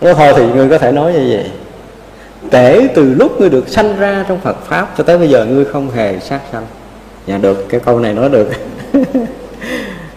Nó 0.00 0.14
thôi 0.14 0.32
thì 0.36 0.46
ngươi 0.54 0.68
có 0.68 0.78
thể 0.78 0.92
nói 0.92 1.12
như 1.12 1.36
vậy 1.36 1.50
kể 2.50 2.88
từ 2.94 3.14
lúc 3.14 3.40
ngươi 3.40 3.50
được 3.50 3.68
sanh 3.68 3.98
ra 3.98 4.24
trong 4.28 4.40
Phật 4.40 4.66
pháp 4.66 4.94
cho 4.98 5.04
tới 5.04 5.18
bây 5.18 5.28
giờ 5.28 5.44
ngươi 5.44 5.64
không 5.64 5.90
hề 5.90 6.20
sát 6.20 6.40
sanh. 6.52 6.66
Dạ 7.26 7.38
được, 7.38 7.66
cái 7.68 7.80
câu 7.80 7.98
này 7.98 8.14
nói 8.14 8.28
được. 8.28 8.50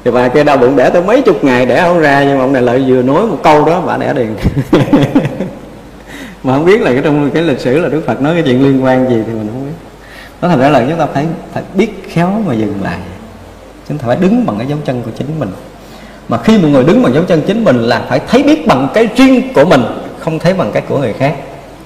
Thì 0.03 0.11
bà 0.11 0.27
kia 0.27 0.43
đau 0.43 0.57
bụng 0.57 0.75
đẻ 0.75 0.89
tới 0.89 1.01
mấy 1.01 1.21
chục 1.21 1.43
ngày 1.43 1.65
đẻ 1.65 1.81
không 1.81 1.99
ra, 1.99 2.23
nhưng 2.23 2.37
mà 2.37 2.43
ông 2.43 2.53
này 2.53 2.61
lại 2.61 2.85
vừa 2.87 3.01
nói 3.01 3.27
một 3.27 3.39
câu 3.43 3.65
đó, 3.65 3.83
bà 3.85 3.97
đẻ 3.97 4.13
liền. 4.13 4.35
Mà 6.43 6.53
không 6.53 6.65
biết 6.65 6.81
là 6.81 6.91
cái 6.91 7.01
trong 7.03 7.31
cái 7.33 7.43
lịch 7.43 7.59
sử 7.59 7.79
là 7.79 7.89
đức 7.89 8.01
phật 8.05 8.21
nói 8.21 8.33
cái 8.33 8.43
chuyện 8.43 8.63
liên 8.63 8.83
quan 8.83 9.09
gì 9.09 9.15
thì 9.27 9.33
mình 9.33 9.47
không 9.47 9.65
biết. 9.65 9.71
Nó 10.41 10.47
thành 10.47 10.59
ra 10.59 10.69
là 10.69 10.85
chúng 10.89 10.99
ta 10.99 11.05
phải 11.13 11.25
phải 11.53 11.63
biết 11.73 12.09
khéo 12.09 12.41
mà 12.47 12.53
dừng 12.53 12.73
lại. 12.83 12.99
Chúng 13.89 13.97
ta 13.97 14.03
phải 14.07 14.15
đứng 14.15 14.45
bằng 14.45 14.57
cái 14.57 14.67
dấu 14.67 14.77
chân 14.85 15.01
của 15.05 15.11
chính 15.17 15.39
mình. 15.39 15.49
Mà 16.27 16.37
khi 16.37 16.57
một 16.57 16.67
người 16.67 16.83
đứng 16.83 17.03
bằng 17.03 17.13
dấu 17.13 17.23
chân 17.23 17.41
chính 17.47 17.63
mình 17.63 17.81
là 17.81 18.05
phải 18.09 18.21
thấy 18.27 18.43
biết 18.43 18.67
bằng 18.67 18.87
cái 18.93 19.09
riêng 19.15 19.53
của 19.53 19.65
mình, 19.65 19.81
không 20.19 20.39
thấy 20.39 20.53
bằng 20.53 20.71
cái 20.71 20.83
của 20.87 20.97
người 20.97 21.13
khác 21.13 21.35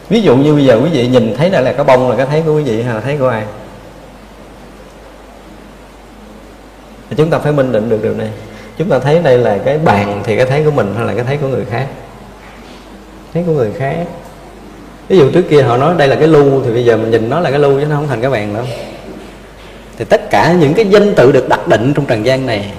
ví 0.10 0.22
dụ 0.22 0.36
như 0.36 0.54
bây 0.54 0.66
giờ 0.66 0.80
quý 0.84 0.90
vị 0.90 1.08
nhìn 1.08 1.36
thấy 1.38 1.50
đây 1.50 1.64
là 1.64 1.74
cái 1.74 1.86
bông 1.86 2.10
là 2.10 2.16
cái 2.16 2.26
thấy 2.26 2.42
của 2.46 2.56
quý 2.56 2.64
vị 2.64 2.82
hay 2.82 2.96
là 2.96 3.02
thấy 3.02 3.18
của 3.18 3.28
ai? 3.28 3.44
Thì 7.10 7.16
chúng 7.16 7.30
ta 7.30 7.40
phải 7.40 7.52
minh 7.52 7.72
định 7.72 7.90
được 7.90 8.04
điều 8.04 8.14
này. 8.14 8.30
Chúng 8.78 8.90
ta 8.90 9.00
thấy 9.00 9.20
đây 9.20 9.38
là 9.38 9.58
cái 9.66 9.78
bàn 9.78 10.22
thì 10.24 10.38
cái 10.38 10.46
thấy 10.46 10.64
của 10.64 10.72
mình 10.72 10.94
hay 10.98 11.06
là 11.06 11.14
cái 11.14 11.24
thấy 11.24 11.38
của 11.38 11.48
người 11.48 11.66
khác? 11.66 11.88
Thấy 13.34 13.44
của 13.48 13.52
người 13.52 13.72
khác. 13.78 14.06
Ví 15.08 15.18
dụ 15.18 15.32
trước 15.32 15.44
kia 15.50 15.62
họ 15.62 15.78
nói 15.78 15.96
đây 15.98 16.08
là 16.08 16.16
cái 16.16 16.28
lu 16.28 16.64
thì 16.64 16.72
bây 16.72 16.86
giờ 16.86 16.98
mình 16.98 17.12
nhìn 17.12 17.30
nó 17.30 17.40
là 17.40 17.50
cái 17.50 17.60
lu 17.60 17.80
chứ 17.80 17.86
nó 17.86 17.96
không 17.96 18.08
thành 18.08 18.22
cái 18.22 18.30
bàn 18.30 18.54
đâu. 18.54 18.66
Thì 19.98 20.06
tất 20.06 20.30
cả 20.30 20.54
những 20.60 20.74
cái 20.74 20.86
danh 20.86 21.16
tự 21.16 21.32
được 21.32 21.50
đặt 21.50 21.68
định 21.68 21.94
trong 21.94 22.06
trần 22.06 22.26
gian 22.26 22.46
này 22.46 22.74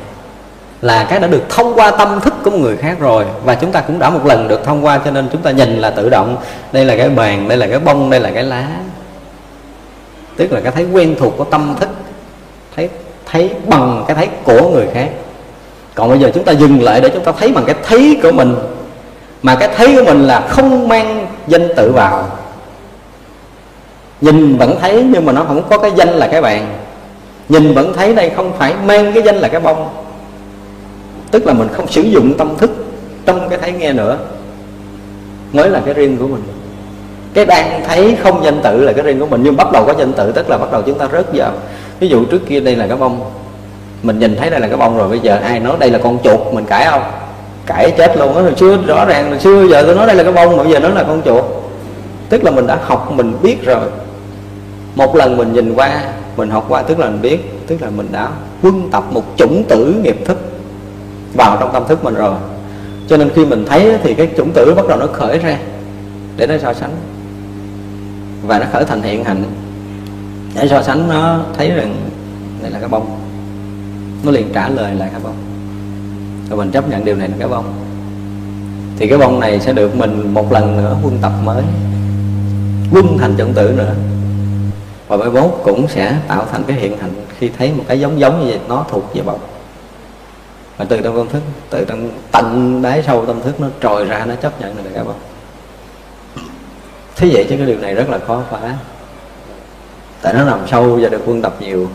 là 0.82 1.07
cái 1.11 1.20
đã 1.20 1.28
được 1.28 1.43
thông 1.48 1.74
qua 1.74 1.90
tâm 1.90 2.20
thức 2.20 2.35
của 2.44 2.51
một 2.51 2.59
người 2.61 2.77
khác 2.77 2.97
rồi 3.01 3.24
và 3.44 3.55
chúng 3.55 3.73
ta 3.73 3.81
cũng 3.81 3.98
đã 3.98 4.11
một 4.11 4.27
lần 4.27 4.48
được 4.48 4.65
thông 4.65 4.85
qua 4.85 5.01
cho 5.05 5.11
nên 5.11 5.28
chúng 5.32 5.43
ta 5.43 5.51
nhìn 5.51 5.78
là 5.78 5.90
tự 5.90 6.09
động. 6.09 6.36
Đây 6.73 6.85
là 6.85 6.97
cái 6.97 7.09
bàn, 7.09 7.48
đây 7.48 7.59
là 7.59 7.66
cái 7.66 7.78
bông, 7.78 8.11
đây 8.11 8.20
là 8.20 8.31
cái 8.31 8.43
lá. 8.43 8.66
Tức 10.36 10.52
là 10.52 10.61
cái 10.61 10.73
thấy 10.73 10.86
quen 10.93 11.15
thuộc 11.19 11.35
của 11.36 11.44
tâm 11.44 11.74
thức, 11.81 11.89
thấy 12.77 12.89
thấy 13.27 13.51
bằng 13.66 14.05
cái 14.07 14.16
thấy 14.16 14.28
của 14.44 14.70
người 14.70 14.86
khác. 14.94 15.09
Còn 15.94 16.11
bây 16.11 16.19
giờ 16.19 16.31
chúng 16.35 16.44
ta 16.44 16.52
dừng 16.52 16.82
lại 16.82 17.01
để 17.01 17.09
chúng 17.09 17.24
ta 17.24 17.32
thấy 17.32 17.52
bằng 17.52 17.65
cái 17.65 17.74
thấy 17.82 18.20
của 18.23 18.32
mình. 18.32 18.55
Mà 19.43 19.55
cái 19.55 19.69
thấy 19.77 19.97
của 19.97 20.02
mình 20.05 20.27
là 20.27 20.40
không 20.40 20.89
mang 20.89 21.27
danh 21.47 21.69
tự 21.77 21.93
vào. 21.93 22.28
Nhìn 24.20 24.57
vẫn 24.57 24.78
thấy 24.81 25.07
nhưng 25.12 25.27
mà 25.27 25.32
nó 25.32 25.44
không 25.44 25.62
có 25.70 25.78
cái 25.78 25.90
danh 25.97 26.09
là 26.09 26.27
cái 26.27 26.43
bàn. 26.43 26.66
Nhìn 27.48 27.74
vẫn 27.74 27.93
thấy 27.97 28.15
đây 28.15 28.31
không 28.31 28.52
phải 28.59 28.74
mang 28.86 29.12
cái 29.12 29.23
danh 29.23 29.36
là 29.36 29.48
cái 29.48 29.61
bông 29.61 29.89
tức 31.31 31.47
là 31.47 31.52
mình 31.52 31.69
không 31.73 31.89
sử 31.89 32.02
dụng 32.02 32.35
tâm 32.39 32.57
thức 32.59 32.70
trong 33.27 33.48
cái 33.48 33.59
thấy 33.59 33.73
nghe 33.73 33.93
nữa. 33.93 34.19
Mới 35.52 35.70
là 35.70 35.81
cái 35.85 35.94
riêng 35.94 36.16
của 36.16 36.27
mình. 36.27 36.43
Cái 37.35 37.47
đang 37.47 37.85
thấy 37.89 38.16
không 38.23 38.44
danh 38.44 38.61
tự 38.62 38.85
là 38.85 38.93
cái 38.93 39.05
riêng 39.05 39.20
của 39.20 39.27
mình, 39.27 39.40
nhưng 39.44 39.57
bắt 39.57 39.73
đầu 39.73 39.85
có 39.85 39.94
danh 39.98 40.12
tự, 40.12 40.32
tức 40.32 40.51
là 40.51 40.59
bắt 40.59 40.73
đầu 40.73 40.82
chúng 40.82 40.98
ta 40.98 41.09
rớt 41.12 41.27
vào. 41.35 41.52
Ví 42.01 42.09
dụ 42.09 42.24
trước 42.24 42.47
kia 42.48 42.61
đây 42.61 42.77
là 42.77 42.86
cái 42.86 42.97
bông. 42.97 43.20
Mình 44.02 44.19
nhìn 44.19 44.36
thấy 44.36 44.51
đây 44.51 44.61
là 44.61 44.69
cái 44.69 44.77
bông 44.77 44.98
rồi, 44.98 45.09
bây 45.09 45.19
giờ 45.19 45.39
ai 45.43 45.61
nói 45.61 45.77
đây 45.81 45.90
là 45.90 45.98
con 45.98 46.19
chuột, 46.24 46.40
mình 46.52 46.65
cãi 46.65 46.86
không? 46.90 47.02
Cãi 47.66 47.90
chết 47.98 48.16
luôn 48.16 48.36
á 48.36 48.43
hồi 48.43 48.55
xưa 48.57 48.78
rõ 48.86 49.05
ràng 49.05 49.31
hồi 49.31 49.40
xưa 49.40 49.66
giờ 49.70 49.82
tôi 49.82 49.94
nói 49.94 50.07
đây 50.07 50.16
là 50.16 50.23
cái 50.23 50.32
bông, 50.32 50.57
mà 50.57 50.62
bây 50.62 50.73
giờ 50.73 50.78
nó 50.78 50.89
là 50.89 51.02
con 51.02 51.23
chuột. 51.24 51.44
Tức 52.28 52.44
là 52.44 52.51
mình 52.51 52.66
đã 52.66 52.78
học, 52.85 53.12
mình 53.12 53.36
biết 53.43 53.65
rồi. 53.65 53.86
Một 54.94 55.16
lần 55.16 55.36
mình 55.36 55.52
nhìn 55.52 55.74
qua, 55.74 56.02
mình 56.36 56.51
học 56.51 56.65
qua, 56.69 56.82
tức 56.82 56.98
là 56.98 57.07
mình 57.07 57.23
biết, 57.23 57.66
tức 57.66 57.82
là 57.82 57.89
mình 57.97 58.09
đã 58.12 58.28
quân 58.62 58.89
tập 58.93 59.05
một 59.11 59.23
chủng 59.36 59.65
tử 59.65 59.94
nghiệp 60.02 60.16
thức 60.24 60.36
vào 61.35 61.57
trong 61.61 61.73
tâm 61.73 61.85
thức 61.89 62.05
mình 62.05 62.15
rồi. 62.15 62.35
Cho 63.09 63.16
nên 63.16 63.31
khi 63.35 63.44
mình 63.44 63.65
thấy 63.69 63.98
thì 64.02 64.15
cái 64.15 64.28
chủng 64.36 64.51
tử 64.55 64.74
bắt 64.77 64.89
đầu 64.89 64.98
nó 64.98 65.07
khởi 65.07 65.39
ra 65.39 65.59
để 66.36 66.47
nó 66.47 66.55
so 66.59 66.74
sánh. 66.74 66.90
Và 68.47 68.59
nó 68.59 68.66
khởi 68.73 68.85
thành 68.85 69.02
hiện 69.02 69.24
hành 69.24 69.44
để 70.55 70.69
so 70.69 70.82
sánh 70.82 71.09
nó 71.09 71.40
thấy 71.57 71.70
rằng 71.70 71.97
đây 72.62 72.70
là 72.70 72.78
cái 72.78 72.89
bông. 72.89 73.19
Nó 74.24 74.31
liền 74.31 74.52
trả 74.52 74.69
lời 74.69 74.94
lại 74.94 75.09
cái 75.12 75.20
bông. 75.24 75.36
Rồi 76.51 76.59
mình 76.59 76.70
chấp 76.70 76.89
nhận 76.89 77.05
điều 77.05 77.16
này 77.16 77.28
là 77.28 77.35
cái 77.39 77.48
bông. 77.48 77.65
Thì 78.98 79.09
cái 79.09 79.19
bông 79.19 79.40
này 79.40 79.61
sẽ 79.61 79.73
được 79.73 79.97
mình 79.97 80.35
một 80.35 80.52
lần 80.52 80.77
nữa 80.77 80.97
quân 81.02 81.19
tập 81.23 81.32
mới 81.44 81.62
quân 82.93 83.19
thành 83.19 83.35
chủng 83.39 83.52
tử 83.52 83.74
nữa. 83.77 83.94
Và 85.09 85.16
mai 85.16 85.31
mốt 85.31 85.51
cũng 85.65 85.89
sẽ 85.89 86.16
tạo 86.28 86.47
thành 86.52 86.62
cái 86.66 86.77
hiện 86.77 86.98
hành 86.98 87.11
khi 87.39 87.51
thấy 87.59 87.73
một 87.77 87.85
cái 87.89 88.01
giống 88.01 88.20
giống 88.20 88.40
như 88.40 88.47
vậy, 88.47 88.59
nó 88.69 88.85
thuộc 88.90 89.15
về 89.15 89.23
bông 89.23 89.40
và 90.81 90.86
từ 90.89 91.01
trong 91.01 91.16
tâm 91.16 91.28
thức 91.28 91.43
từ 91.70 91.85
trong 91.89 92.11
tận 92.32 92.82
đáy 92.82 93.02
sâu 93.07 93.27
tâm 93.27 93.40
thức 93.43 93.61
nó 93.61 93.69
trồi 93.82 94.05
ra 94.05 94.24
nó 94.24 94.35
chấp 94.35 94.61
nhận 94.61 94.77
được 94.77 94.90
các 94.94 95.07
bạn 95.07 95.16
thế 97.16 97.31
vậy 97.32 97.47
chứ 97.48 97.57
cái 97.57 97.66
điều 97.66 97.78
này 97.78 97.94
rất 97.94 98.11
là 98.11 98.19
khó 98.19 98.43
phá. 98.51 98.74
Tại 100.23 100.35
nó 100.35 100.44
nằm 100.44 100.59
sâu 100.70 100.98
và 101.02 101.09
được 101.09 101.23
quân 101.27 101.43
tập 101.43 101.55
nhiều. 101.61 101.89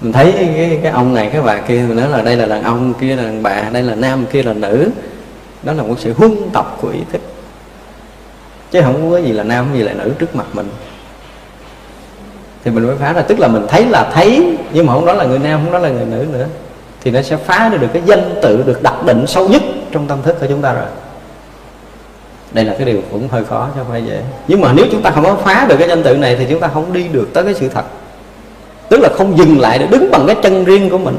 Mình 0.00 0.12
thấy 0.12 0.32
cái, 0.36 0.80
cái 0.82 0.92
ông 0.92 1.14
này 1.14 1.30
cái 1.32 1.42
bà 1.42 1.56
kia 1.56 1.84
mình 1.88 1.96
nói 1.96 2.08
là 2.08 2.22
đây 2.22 2.36
là 2.36 2.46
đàn 2.46 2.62
ông 2.62 2.94
kia 2.94 3.16
là 3.16 3.22
đàn 3.22 3.42
bà 3.42 3.62
đây 3.72 3.82
là 3.82 3.94
nam 3.94 4.26
kia 4.32 4.42
là 4.42 4.52
nữ. 4.52 4.90
Đó 5.62 5.72
là 5.72 5.82
một 5.82 5.94
sự 5.98 6.12
huân 6.16 6.50
tập 6.52 6.76
của 6.80 6.88
ý 6.88 7.00
thức. 7.12 7.20
Chứ 8.70 8.80
không 8.82 9.10
có 9.10 9.18
gì 9.18 9.32
là 9.32 9.42
nam 9.42 9.66
gì 9.74 9.82
là 9.82 9.92
nữ 9.92 10.12
trước 10.18 10.36
mặt 10.36 10.46
mình. 10.52 10.68
Thì 12.64 12.70
mình 12.70 12.86
mới 12.86 12.96
phá 12.96 13.12
ra. 13.12 13.22
Tức 13.22 13.40
là 13.40 13.48
mình 13.48 13.66
thấy 13.68 13.84
là 13.86 14.10
thấy 14.14 14.56
nhưng 14.72 14.86
mà 14.86 14.92
không 14.92 15.06
đó 15.06 15.12
là 15.12 15.24
người 15.24 15.38
nam 15.38 15.60
không 15.64 15.72
đó 15.72 15.78
là 15.78 15.88
người 15.88 16.06
nữ 16.06 16.26
nữa 16.32 16.46
thì 17.04 17.10
nó 17.10 17.22
sẽ 17.22 17.36
phá 17.36 17.70
được 17.80 17.88
cái 17.92 18.02
danh 18.06 18.34
tự 18.42 18.62
được 18.66 18.82
đặt 18.82 19.04
định 19.06 19.26
sâu 19.26 19.48
nhất 19.48 19.62
trong 19.92 20.06
tâm 20.06 20.18
thức 20.22 20.36
của 20.40 20.46
chúng 20.48 20.62
ta 20.62 20.72
rồi. 20.72 20.86
Đây 22.52 22.64
là 22.64 22.74
cái 22.78 22.86
điều 22.86 23.02
cũng 23.10 23.28
hơi 23.28 23.44
khó 23.44 23.68
cho 23.76 23.84
phải 23.90 24.04
dễ. 24.04 24.20
Nhưng 24.48 24.60
mà 24.60 24.72
nếu 24.72 24.86
chúng 24.92 25.02
ta 25.02 25.10
không 25.10 25.24
có 25.24 25.34
phá 25.34 25.66
được 25.68 25.76
cái 25.78 25.88
danh 25.88 26.02
tự 26.02 26.16
này 26.16 26.36
thì 26.36 26.46
chúng 26.50 26.60
ta 26.60 26.68
không 26.68 26.92
đi 26.92 27.08
được 27.08 27.28
tới 27.32 27.44
cái 27.44 27.54
sự 27.54 27.68
thật. 27.68 27.84
Tức 28.88 29.00
là 29.00 29.08
không 29.16 29.38
dừng 29.38 29.60
lại 29.60 29.78
để 29.78 29.86
đứng 29.86 30.10
bằng 30.10 30.26
cái 30.26 30.36
chân 30.42 30.64
riêng 30.64 30.90
của 30.90 30.98
mình. 30.98 31.16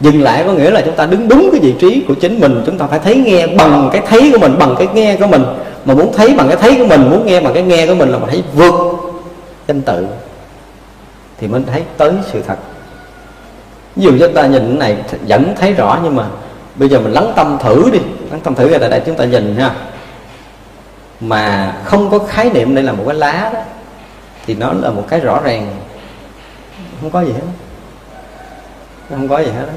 Dừng 0.00 0.22
lại 0.22 0.44
có 0.46 0.52
nghĩa 0.52 0.70
là 0.70 0.82
chúng 0.84 0.96
ta 0.96 1.06
đứng 1.06 1.28
đúng 1.28 1.48
cái 1.52 1.60
vị 1.60 1.74
trí 1.80 2.04
của 2.08 2.14
chính 2.14 2.40
mình. 2.40 2.62
Chúng 2.66 2.78
ta 2.78 2.86
phải 2.86 2.98
thấy 2.98 3.16
nghe 3.16 3.46
bằng 3.46 3.90
cái 3.92 4.02
thấy 4.08 4.30
của 4.32 4.38
mình, 4.38 4.58
bằng 4.58 4.74
cái 4.78 4.88
nghe 4.94 5.16
của 5.16 5.26
mình. 5.26 5.44
Mà 5.84 5.94
muốn 5.94 6.12
thấy 6.16 6.34
bằng 6.34 6.48
cái 6.48 6.56
thấy 6.56 6.76
của 6.78 6.86
mình, 6.86 7.10
muốn 7.10 7.26
nghe 7.26 7.40
bằng 7.40 7.54
cái 7.54 7.62
nghe 7.62 7.86
của 7.86 7.94
mình 7.94 8.08
là 8.08 8.18
mình 8.18 8.30
thấy 8.30 8.42
vượt 8.54 8.74
danh 9.68 9.82
tự. 9.82 10.06
Thì 11.38 11.46
mình 11.46 11.64
thấy 11.66 11.82
tới 11.96 12.12
sự 12.32 12.42
thật 12.46 12.56
ví 14.00 14.06
dụ 14.06 14.26
chúng 14.26 14.34
ta 14.34 14.46
nhìn 14.46 14.78
cái 14.78 14.78
này 14.78 14.96
vẫn 15.28 15.54
thấy 15.60 15.72
rõ 15.72 15.98
nhưng 16.02 16.16
mà 16.16 16.24
bây 16.74 16.88
giờ 16.88 17.00
mình 17.00 17.12
lắng 17.12 17.32
tâm 17.36 17.58
thử 17.62 17.90
đi, 17.92 17.98
lắng 18.30 18.40
tâm 18.44 18.54
thử 18.54 18.78
ra 18.78 18.88
đây 18.88 19.00
chúng 19.06 19.16
ta 19.16 19.24
nhìn 19.24 19.56
ha. 19.56 19.70
Mà 21.20 21.74
không 21.84 22.10
có 22.10 22.18
khái 22.18 22.50
niệm 22.50 22.74
đây 22.74 22.84
là 22.84 22.92
một 22.92 23.04
cái 23.06 23.14
lá 23.14 23.50
đó, 23.54 23.60
thì 24.46 24.54
nó 24.54 24.72
là 24.72 24.90
một 24.90 25.04
cái 25.08 25.20
rõ 25.20 25.40
ràng. 25.44 25.66
Không 27.00 27.10
có 27.10 27.20
gì 27.20 27.32
hết. 27.32 27.46
Không 29.10 29.28
có 29.28 29.38
gì 29.38 29.50
hết 29.50 29.66
đó. 29.66 29.72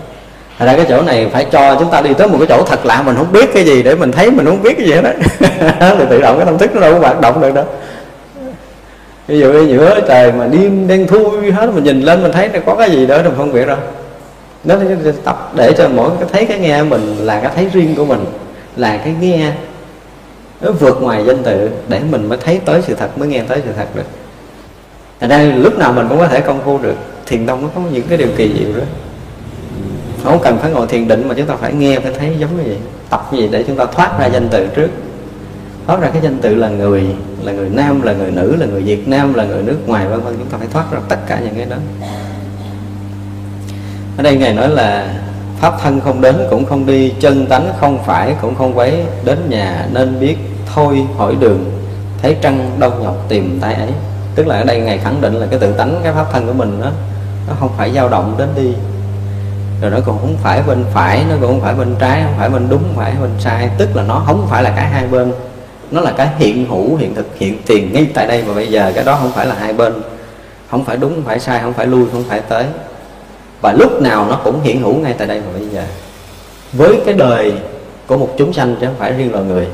Thật 0.60 0.66
ra 0.66 0.76
cái 0.76 0.86
chỗ 0.90 1.02
này 1.02 1.30
phải 1.34 1.46
cho 1.52 1.76
chúng 1.80 1.92
ta 1.92 2.02
đi 2.02 2.14
tới 2.14 2.28
một 2.28 2.38
cái 2.40 2.48
chỗ 2.50 2.64
thật 2.64 2.86
lạ, 2.86 3.02
mình 3.06 3.16
không 3.16 3.32
biết 3.32 3.50
cái 3.54 3.66
gì 3.66 3.84
để 3.84 3.96
mình 3.96 4.12
thấy 4.12 4.32
mình 4.32 4.46
không 4.46 4.64
biết 4.64 4.78
cái 4.78 4.88
gì 4.88 4.94
hết 4.94 5.02
đó 5.02 5.12
thì 5.98 6.06
tự 6.10 6.22
động 6.22 6.38
cái 6.38 6.46
tâm 6.46 6.58
thức 6.58 6.76
nó 6.76 6.82
đâu 6.82 6.94
có 6.94 7.00
hoạt 7.00 7.22
động 7.22 7.42
được 7.42 7.54
đâu. 7.54 7.66
Ví 9.28 9.40
dụ 9.40 9.52
như 9.52 9.68
giữa 9.74 10.00
trời 10.08 10.32
mà 10.32 10.48
đêm 10.48 10.88
đen 10.88 11.08
thui 11.08 11.52
hết, 11.52 11.70
mình 11.74 11.84
nhìn 11.84 12.02
lên 12.02 12.24
mình 12.24 12.32
thấy 12.32 12.50
là 12.50 12.60
có 12.66 12.76
cái 12.76 12.92
gì 12.92 13.06
đó, 13.06 13.18
mình 13.24 13.34
không 13.38 13.54
biết 13.54 13.68
đâu 13.68 13.78
nó 14.64 14.76
tập 15.24 15.52
để 15.56 15.74
cho 15.78 15.90
mỗi 15.90 16.12
cái 16.20 16.30
thấy 16.32 16.46
cái 16.46 16.60
nghe 16.60 16.84
mình 16.84 17.16
là 17.18 17.40
cái 17.40 17.52
thấy 17.56 17.70
riêng 17.74 17.96
của 17.96 18.06
mình, 18.06 18.26
là 18.76 18.98
cái 18.98 19.16
nghe 19.20 19.52
nó 20.62 20.72
vượt 20.72 21.02
ngoài 21.02 21.24
danh 21.26 21.44
tự 21.44 21.70
để 21.88 22.00
mình 22.12 22.30
mới 22.30 22.38
thấy 22.38 22.60
tới 22.66 22.82
sự 22.82 22.96
thật, 22.96 23.18
mới 23.18 23.28
nghe 23.28 23.42
tới 23.48 23.62
sự 23.66 23.72
thật 23.78 23.88
được. 23.96 24.06
Ở 25.20 25.28
đây 25.28 25.52
lúc 25.52 25.78
nào 25.78 25.94
mình 25.94 26.06
cũng 26.10 26.20
có 26.20 26.28
thể 26.28 26.42
công 26.42 26.62
phu 26.64 26.78
được, 26.78 26.96
thiền 27.26 27.46
tông 27.46 27.62
nó 27.62 27.70
có 27.76 27.82
những 27.92 28.08
cái 28.10 28.18
điều 28.18 28.28
kỳ 28.38 28.54
diệu 28.60 28.78
đó. 28.78 28.84
Không 30.24 30.40
cần 30.44 30.58
phải 30.58 30.72
ngồi 30.72 30.88
thiền 30.88 31.08
định 31.08 31.28
mà 31.28 31.36
chúng 31.38 31.46
ta 31.46 31.56
phải 31.56 31.74
nghe, 31.74 32.00
phải 32.00 32.12
thấy 32.20 32.36
giống 32.40 32.58
như 32.58 32.64
vậy, 32.66 32.78
tập 33.10 33.30
như 33.32 33.40
vậy 33.40 33.50
để 33.52 33.64
chúng 33.68 33.78
ta 33.78 33.86
thoát 33.86 34.20
ra 34.20 34.26
danh 34.26 34.48
từ 34.52 34.68
trước. 34.76 34.90
Thoát 35.88 36.02
ra 36.02 36.10
cái 36.10 36.22
danh 36.22 36.38
từ 36.42 36.56
là 36.56 36.70
người 36.70 37.06
là 37.44 37.52
người 37.52 37.70
nam, 37.70 38.02
là 38.02 38.14
người 38.14 38.32
nữ, 38.32 38.56
là 38.60 38.66
người 38.66 38.82
việt 38.82 39.08
nam, 39.08 39.34
là 39.34 39.44
người 39.44 39.64
nước 39.64 39.78
ngoài, 39.88 40.08
vân 40.08 40.22
vân, 40.22 40.34
chúng 40.38 40.48
ta 40.50 40.58
phải 40.58 40.68
thoát 40.74 40.92
ra 40.92 41.00
tất 41.10 41.18
cả 41.28 41.40
những 41.40 41.56
cái 41.56 41.66
đó 41.66 41.78
ở 44.18 44.24
đây 44.24 44.38
ngài 44.38 44.54
nói 44.54 44.70
là 44.70 45.14
pháp 45.60 45.74
thân 45.82 46.02
không 46.02 46.22
đến 46.22 46.36
cũng 46.50 46.66
không 46.66 46.86
đi 46.86 47.14
chân 47.20 47.46
tánh 47.46 47.74
không 47.80 48.04
phải 48.06 48.36
cũng 48.42 48.56
không 48.56 48.78
quấy 48.78 49.04
đến 49.26 49.50
nhà 49.50 49.88
nên 49.92 50.20
biết 50.20 50.38
thôi 50.74 51.06
hỏi 51.18 51.36
đường 51.40 51.72
thấy 52.22 52.38
trăng 52.42 52.72
đâu 52.80 52.92
nhọc 53.02 53.16
tìm 53.28 53.60
tay 53.62 53.74
ấy 53.74 53.90
tức 54.36 54.48
là 54.48 54.56
ở 54.56 54.64
đây 54.64 54.80
ngài 54.80 54.98
khẳng 54.98 55.22
định 55.22 55.34
là 55.34 55.48
cái 55.50 55.60
tự 55.60 55.72
tánh 55.72 56.00
cái 56.04 56.14
pháp 56.14 56.26
thân 56.32 56.48
của 56.48 56.54
mình 56.54 56.82
đó 56.82 56.92
nó 57.48 57.54
không 57.60 57.70
phải 57.78 57.92
dao 57.92 58.10
động 58.10 58.36
đến 58.38 58.50
đi 58.56 58.74
rồi 59.82 59.92
nó 59.92 59.98
còn 60.06 60.18
không 60.20 60.36
phải 60.44 60.62
bên 60.68 60.86
phải 60.94 61.24
nó 61.30 61.36
cũng 61.42 61.50
không 61.50 61.62
phải 61.62 61.74
bên 61.74 61.96
trái 62.00 62.24
không 62.24 62.34
phải 62.40 62.50
bên 62.50 62.70
đúng 62.70 62.84
không 62.84 62.96
phải 62.96 63.14
bên 63.22 63.32
sai 63.40 63.70
tức 63.78 63.96
là 63.96 64.04
nó 64.04 64.24
không 64.26 64.48
phải 64.50 64.64
là 64.64 64.70
cả 64.70 64.82
hai 64.82 65.08
bên 65.08 65.32
nó 65.92 66.02
là 66.02 66.12
cái 66.18 66.28
hiện 66.38 66.66
hữu 66.70 66.96
hiện 66.96 67.16
thực 67.16 67.38
hiện 67.38 67.62
tiền 67.66 67.94
ngay 67.94 68.08
tại 68.14 68.28
đây 68.28 68.42
và 68.42 68.54
bây 68.54 68.68
giờ 68.68 68.92
cái 68.96 69.04
đó 69.04 69.18
không 69.22 69.32
phải 69.32 69.46
là 69.46 69.56
hai 69.60 69.74
bên 69.74 69.94
không 70.72 70.86
phải 70.86 70.98
đúng 70.98 71.16
không 71.16 71.24
phải 71.24 71.40
sai 71.40 71.60
không 71.62 71.74
phải 71.74 71.88
lui 71.88 72.06
không 72.12 72.24
phải 72.30 72.42
tới 72.42 72.66
và 73.64 73.74
lúc 73.74 74.02
nào 74.02 74.26
nó 74.30 74.40
cũng 74.44 74.62
hiện 74.62 74.82
hữu 74.82 74.96
ngay 74.96 75.16
tại 75.18 75.28
đây 75.28 75.42
và 75.42 75.52
bây 75.60 75.68
giờ 75.70 75.84
với 76.74 77.02
cái 77.06 77.14
đời 77.14 77.54
của 78.08 78.18
một 78.18 78.30
chúng 78.38 78.54
sanh 78.54 78.76
chứ 78.80 78.86
không 78.86 78.96
phải 79.00 79.14
riêng 79.14 79.32
loài 79.32 79.44
người. 79.44 79.68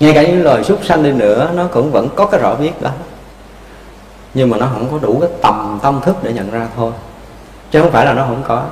Ngay 0.00 0.12
cả 0.12 0.22
những 0.22 0.42
loài 0.42 0.64
súc 0.64 0.84
sanh 0.84 1.02
đi 1.02 1.12
nữa, 1.12 1.50
nó 1.54 1.66
cũng 1.72 1.90
vẫn 1.90 2.08
có 2.16 2.26
cái 2.26 2.40
rõ 2.40 2.54
biết 2.54 2.82
đó. 2.82 2.90
Nhưng 4.34 4.50
mà 4.50 4.56
nó 4.56 4.66
không 4.72 4.88
có 4.90 4.98
đủ 4.98 5.18
cái 5.20 5.30
tầm 5.42 5.78
tâm 5.82 6.00
thức 6.00 6.16
để 6.22 6.32
nhận 6.32 6.50
ra 6.50 6.66
thôi. 6.76 6.92
Chứ 7.70 7.82
không 7.82 7.90
phải 7.90 8.06
là 8.06 8.12
nó 8.12 8.24
không 8.24 8.42
có. 8.48 8.62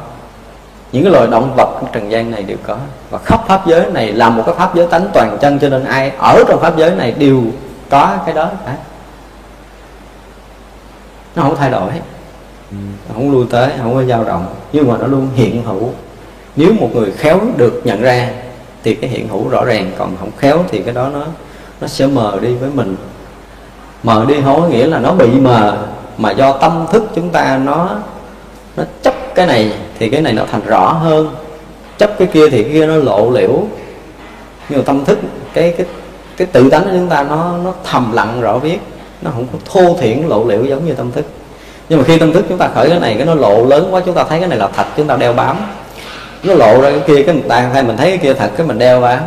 Những 0.93 1.03
cái 1.03 1.13
loài 1.13 1.27
động 1.27 1.55
vật 1.57 1.81
trần 1.93 2.11
gian 2.11 2.31
này 2.31 2.43
đều 2.43 2.57
có. 2.67 2.77
Và 3.11 3.19
khắp 3.25 3.45
pháp 3.49 3.67
giới 3.67 3.91
này 3.91 4.13
là 4.13 4.31
một 4.31 4.43
cái 4.47 4.55
pháp 4.55 4.75
giới 4.75 4.87
tánh 4.87 5.09
toàn 5.13 5.39
chân, 5.41 5.59
cho 5.59 5.69
nên 5.69 5.85
ai 5.85 6.13
ở 6.19 6.45
trong 6.49 6.61
pháp 6.61 6.77
giới 6.77 6.91
này 6.91 7.13
đều 7.13 7.43
có 7.91 8.17
cái 8.27 8.35
đó 8.35 8.51
cả. 8.67 8.77
Nó 11.37 11.43
không 11.43 11.57
thay 11.57 11.71
đổi. 11.71 11.91
Ừ, 12.73 12.77
không 13.15 13.33
lui 13.33 13.47
tới, 13.51 13.71
không 13.83 13.95
có 13.95 14.05
dao 14.05 14.25
động. 14.25 14.47
Nhưng 14.73 14.89
mà 14.89 14.97
nó 14.99 15.07
luôn 15.07 15.29
hiện 15.35 15.63
hữu. 15.63 15.91
Nếu 16.57 16.73
một 16.81 16.91
người 16.95 17.11
khéo 17.11 17.41
được 17.57 17.81
nhận 17.85 18.03
ra, 18.03 18.31
thì 18.85 18.95
cái 18.95 19.11
hiện 19.11 19.29
hữu 19.29 19.49
rõ 19.49 19.65
ràng. 19.65 19.91
Còn 19.99 20.17
không 20.21 20.31
khéo 20.39 20.65
thì 20.69 20.83
cái 20.83 20.95
đó 20.95 21.09
nó 21.09 21.25
nó 21.81 21.87
sẽ 21.87 22.07
mờ 22.07 22.39
đi 22.43 22.55
với 22.55 22.71
mình. 22.75 22.97
Mờ 24.03 24.25
đi 24.29 24.35
không 24.45 24.61
có 24.61 24.69
nghĩa 24.69 24.87
là 24.87 24.99
nó 24.99 25.13
bị 25.13 25.27
mờ, 25.27 25.87
mà 26.19 26.31
do 26.31 26.53
tâm 26.53 26.87
thức 26.93 27.05
chúng 27.15 27.29
ta 27.29 27.61
nó 27.65 27.97
nó 28.77 28.85
chấp 29.03 29.15
cái 29.35 29.47
này, 29.47 29.73
thì 29.99 30.09
cái 30.09 30.23
này 30.23 30.33
nó 30.33 30.45
thành 30.51 30.67
rõ 30.67 30.93
hơn. 30.93 31.35
Chấp 31.99 32.19
cái 32.19 32.29
kia 32.33 32.51
thì 32.51 32.63
cái 32.63 32.73
kia 32.73 32.87
nó 32.87 32.97
lộ 32.97 33.31
liễu. 33.31 33.63
Nhưng 34.69 34.79
mà 34.79 34.85
tâm 34.87 35.05
thức, 35.05 35.19
cái 35.53 35.75
cái 35.79 35.87
cái 36.37 36.47
tự 36.47 36.71
tánh 36.71 36.85
của 36.85 36.91
chúng 36.93 37.09
ta 37.09 37.23
nó 37.23 37.59
nó 37.65 37.73
thầm 37.85 38.13
lặng 38.13 38.41
rõ 38.41 38.59
biết 38.59 38.79
nó 39.23 39.31
không 39.31 39.47
có 39.53 39.59
thô 39.65 39.97
thiển 40.01 40.23
lộ 40.23 40.45
liễu 40.45 40.65
giống 40.65 40.87
như 40.87 40.93
tâm 40.93 41.13
thức 41.13 41.25
nhưng 41.93 42.01
mà 42.01 42.05
khi 42.07 42.19
tâm 42.19 42.33
thức 42.33 42.45
chúng 42.49 42.59
ta 42.59 42.69
khởi 42.75 42.91
cái 42.91 43.01
này, 43.01 43.15
cái 43.15 43.27
nó 43.27 43.35
lộ 43.35 43.65
lớn 43.65 43.89
quá, 43.91 44.01
chúng 44.07 44.15
ta 44.15 44.25
thấy 44.25 44.41
cái 44.41 44.49
này 44.49 44.59
là 44.59 44.69
thật, 44.77 44.85
chúng 44.97 45.07
ta 45.07 45.17
đeo 45.17 45.33
bám. 45.33 45.57
Nó 46.43 46.55
lộ 46.55 46.81
ra 46.81 46.91
cái 46.91 47.01
kia, 47.07 47.23
cái 47.23 47.35
mình 47.35 47.49
ta 47.49 47.61
hay 47.61 47.83
mình 47.83 47.97
thấy 47.97 48.09
cái 48.09 48.19
kia 48.19 48.35
thật, 48.35 48.51
cái 48.57 48.67
mình 48.67 48.79
đeo 48.79 49.01
bám. 49.01 49.21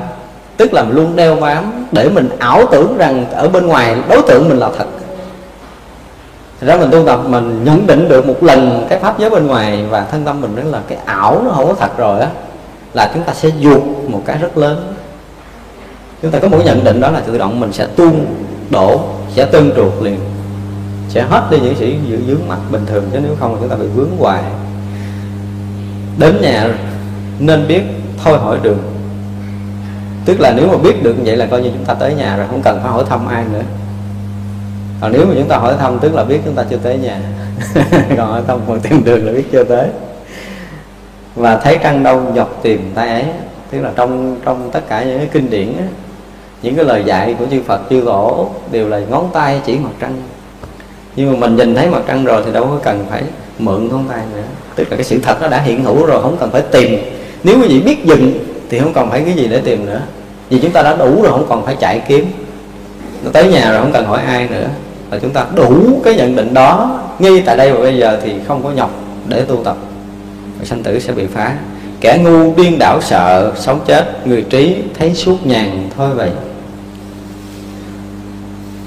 Tức 0.57 0.73
là 0.73 0.83
mình 0.83 0.95
luôn 0.95 1.15
đeo 1.15 1.35
bám 1.35 1.85
để 1.91 2.09
mình 2.09 2.29
ảo 2.39 2.65
tưởng 2.71 2.97
rằng 2.97 3.25
ở 3.31 3.47
bên 3.47 3.67
ngoài 3.67 3.95
đối 4.09 4.21
tượng 4.21 4.49
mình 4.49 4.57
là 4.57 4.69
thật. 4.77 4.85
Thật 6.61 6.67
ra 6.67 6.77
mình 6.77 6.91
tu 6.91 7.05
tập, 7.05 7.19
mình 7.25 7.63
nhận 7.63 7.87
định 7.87 8.07
được 8.09 8.27
một 8.27 8.43
lần 8.43 8.85
cái 8.89 8.99
pháp 8.99 9.19
giới 9.19 9.29
bên 9.29 9.47
ngoài 9.47 9.83
và 9.89 10.05
thân 10.11 10.25
tâm 10.25 10.41
mình 10.41 10.55
đó 10.55 10.63
là 10.65 10.79
cái 10.87 10.97
ảo 11.05 11.41
nó 11.45 11.51
không 11.51 11.67
có 11.67 11.73
thật 11.73 11.97
rồi 11.97 12.19
á, 12.19 12.27
là 12.93 13.11
chúng 13.13 13.23
ta 13.23 13.33
sẽ 13.33 13.49
duột 13.61 13.81
một 14.07 14.21
cái 14.25 14.37
rất 14.37 14.57
lớn. 14.57 14.93
Chúng 16.21 16.31
ta 16.31 16.39
có 16.39 16.47
một 16.47 16.59
nhận 16.65 16.83
định 16.83 17.01
đó 17.01 17.11
là 17.11 17.19
tự 17.19 17.37
động 17.37 17.59
mình 17.59 17.73
sẽ 17.73 17.87
tuôn 17.95 18.25
đổ, 18.69 19.01
sẽ 19.35 19.45
tương 19.45 19.71
trượt 19.75 19.91
liền 20.01 20.19
sẽ 21.09 21.21
hết 21.21 21.47
đi 21.51 21.59
những 21.59 21.75
sự 21.79 21.93
dướng 22.27 22.47
mặt 22.47 22.59
bình 22.71 22.85
thường 22.85 23.09
chứ 23.13 23.19
nếu 23.23 23.35
không 23.39 23.53
là 23.53 23.59
chúng 23.59 23.69
ta 23.69 23.75
bị 23.75 23.87
vướng 23.95 24.17
hoài. 24.17 24.43
Đến 26.17 26.41
nhà 26.41 26.77
nên 27.39 27.67
biết 27.67 27.81
thôi 28.23 28.37
hỏi 28.39 28.59
đường. 28.61 28.79
Tức 30.25 30.39
là 30.39 30.53
nếu 30.57 30.67
mà 30.67 30.77
biết 30.77 31.03
được 31.03 31.15
vậy 31.25 31.37
là 31.37 31.45
coi 31.45 31.61
như 31.61 31.69
chúng 31.73 31.85
ta 31.85 31.93
tới 31.93 32.13
nhà 32.13 32.37
rồi 32.37 32.47
không 32.49 32.61
cần 32.61 32.79
phải 32.83 32.91
hỏi 32.91 33.03
thăm 33.09 33.27
ai 33.27 33.43
nữa. 33.53 33.63
Còn 35.01 35.11
nếu 35.11 35.25
mà 35.25 35.33
chúng 35.37 35.47
ta 35.47 35.57
hỏi 35.57 35.75
thăm 35.79 35.99
tức 35.99 36.13
là 36.13 36.23
biết 36.23 36.39
chúng 36.45 36.55
ta 36.55 36.63
chưa 36.69 36.77
tới 36.77 36.97
nhà. 36.97 37.21
Còn 38.17 38.27
hỏi 38.27 38.41
thăm 38.47 38.59
còn 38.67 38.79
tìm 38.79 39.03
đường 39.03 39.25
là 39.25 39.31
biết 39.31 39.43
chưa 39.51 39.63
tới. 39.63 39.89
Và 41.35 41.57
thấy 41.57 41.79
trăng 41.83 42.03
đâu 42.03 42.21
dọc 42.35 42.59
tìm 42.63 42.91
tay 42.95 43.09
ấy 43.09 43.25
tức 43.71 43.81
là 43.81 43.91
trong 43.95 44.37
trong 44.45 44.69
tất 44.71 44.81
cả 44.89 45.03
những 45.03 45.17
cái 45.17 45.29
kinh 45.31 45.49
điển 45.49 45.77
á, 45.77 45.85
những 46.61 46.75
cái 46.75 46.85
lời 46.85 47.03
dạy 47.05 47.35
của 47.39 47.45
chư 47.51 47.61
Phật 47.63 47.81
chư 47.89 48.01
Tổ 48.05 48.49
đều 48.71 48.89
là 48.89 48.99
ngón 48.99 49.29
tay 49.33 49.61
chỉ 49.65 49.79
mặt 49.79 49.89
trăng 49.99 50.21
nhưng 51.15 51.31
mà 51.31 51.37
mình 51.37 51.55
nhìn 51.55 51.75
thấy 51.75 51.89
mặt 51.89 52.01
trăng 52.07 52.25
rồi 52.25 52.41
thì 52.45 52.51
đâu 52.51 52.63
có 52.63 52.79
cần 52.83 53.05
phải 53.09 53.23
mượn 53.59 53.87
ngón 53.87 54.05
tay 54.09 54.19
nữa. 54.33 54.41
Tức 54.75 54.87
là 54.91 54.97
cái 54.97 55.03
sự 55.03 55.19
thật 55.23 55.41
nó 55.41 55.47
đã 55.47 55.61
hiện 55.61 55.83
hữu 55.83 56.05
rồi, 56.05 56.21
không 56.21 56.37
cần 56.39 56.51
phải 56.51 56.61
tìm. 56.61 56.99
Nếu 57.43 57.59
quý 57.61 57.67
vị 57.67 57.79
biết 57.79 58.05
dừng 58.05 58.33
thì 58.69 58.79
không 58.79 58.93
còn 58.93 59.09
phải 59.09 59.21
cái 59.21 59.33
gì 59.33 59.47
để 59.47 59.61
tìm 59.61 59.85
nữa. 59.85 60.01
Vì 60.49 60.59
chúng 60.59 60.71
ta 60.71 60.81
đã 60.81 60.95
đủ 60.95 61.21
rồi, 61.21 61.31
không 61.31 61.45
còn 61.49 61.65
phải 61.65 61.75
chạy 61.79 62.01
kiếm. 62.07 62.25
Nó 63.23 63.31
tới 63.33 63.47
nhà 63.47 63.71
rồi 63.71 63.81
không 63.81 63.91
cần 63.91 64.05
hỏi 64.05 64.21
ai 64.27 64.47
nữa. 64.47 64.67
Và 65.09 65.19
chúng 65.19 65.31
ta 65.31 65.45
đủ 65.55 66.01
cái 66.03 66.15
nhận 66.15 66.35
định 66.35 66.53
đó 66.53 66.99
ngay 67.19 67.43
tại 67.45 67.57
đây 67.57 67.71
và 67.71 67.79
bây 67.79 67.97
giờ 67.97 68.19
thì 68.23 68.33
không 68.47 68.63
có 68.63 68.71
nhọc 68.71 68.91
để 69.27 69.41
tu 69.41 69.63
tập. 69.63 69.77
Và 70.59 70.65
sanh 70.65 70.83
tử 70.83 70.99
sẽ 70.99 71.13
bị 71.13 71.25
phá. 71.33 71.55
Kẻ 72.01 72.17
ngu 72.23 72.53
điên 72.55 72.79
đảo 72.79 73.01
sợ, 73.01 73.51
sống 73.55 73.79
chết, 73.87 74.27
người 74.27 74.41
trí 74.41 74.75
thấy 74.99 75.13
suốt 75.13 75.45
nhàn 75.45 75.89
thôi 75.97 76.09
vậy 76.15 76.29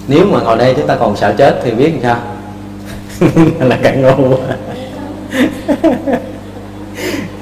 nếu 0.09 0.24
mà 0.24 0.40
ngồi 0.40 0.59
đây 0.59 0.74
chúng 0.76 0.86
ta 0.86 0.97
còn 0.97 1.16
sợ 1.16 1.35
chết 1.39 1.60
thì 1.62 1.70
biết 1.70 1.93
làm 2.02 2.02
sao? 2.02 2.16
Là 3.68 3.78
kẻ 3.82 3.97
ngu 3.97 4.36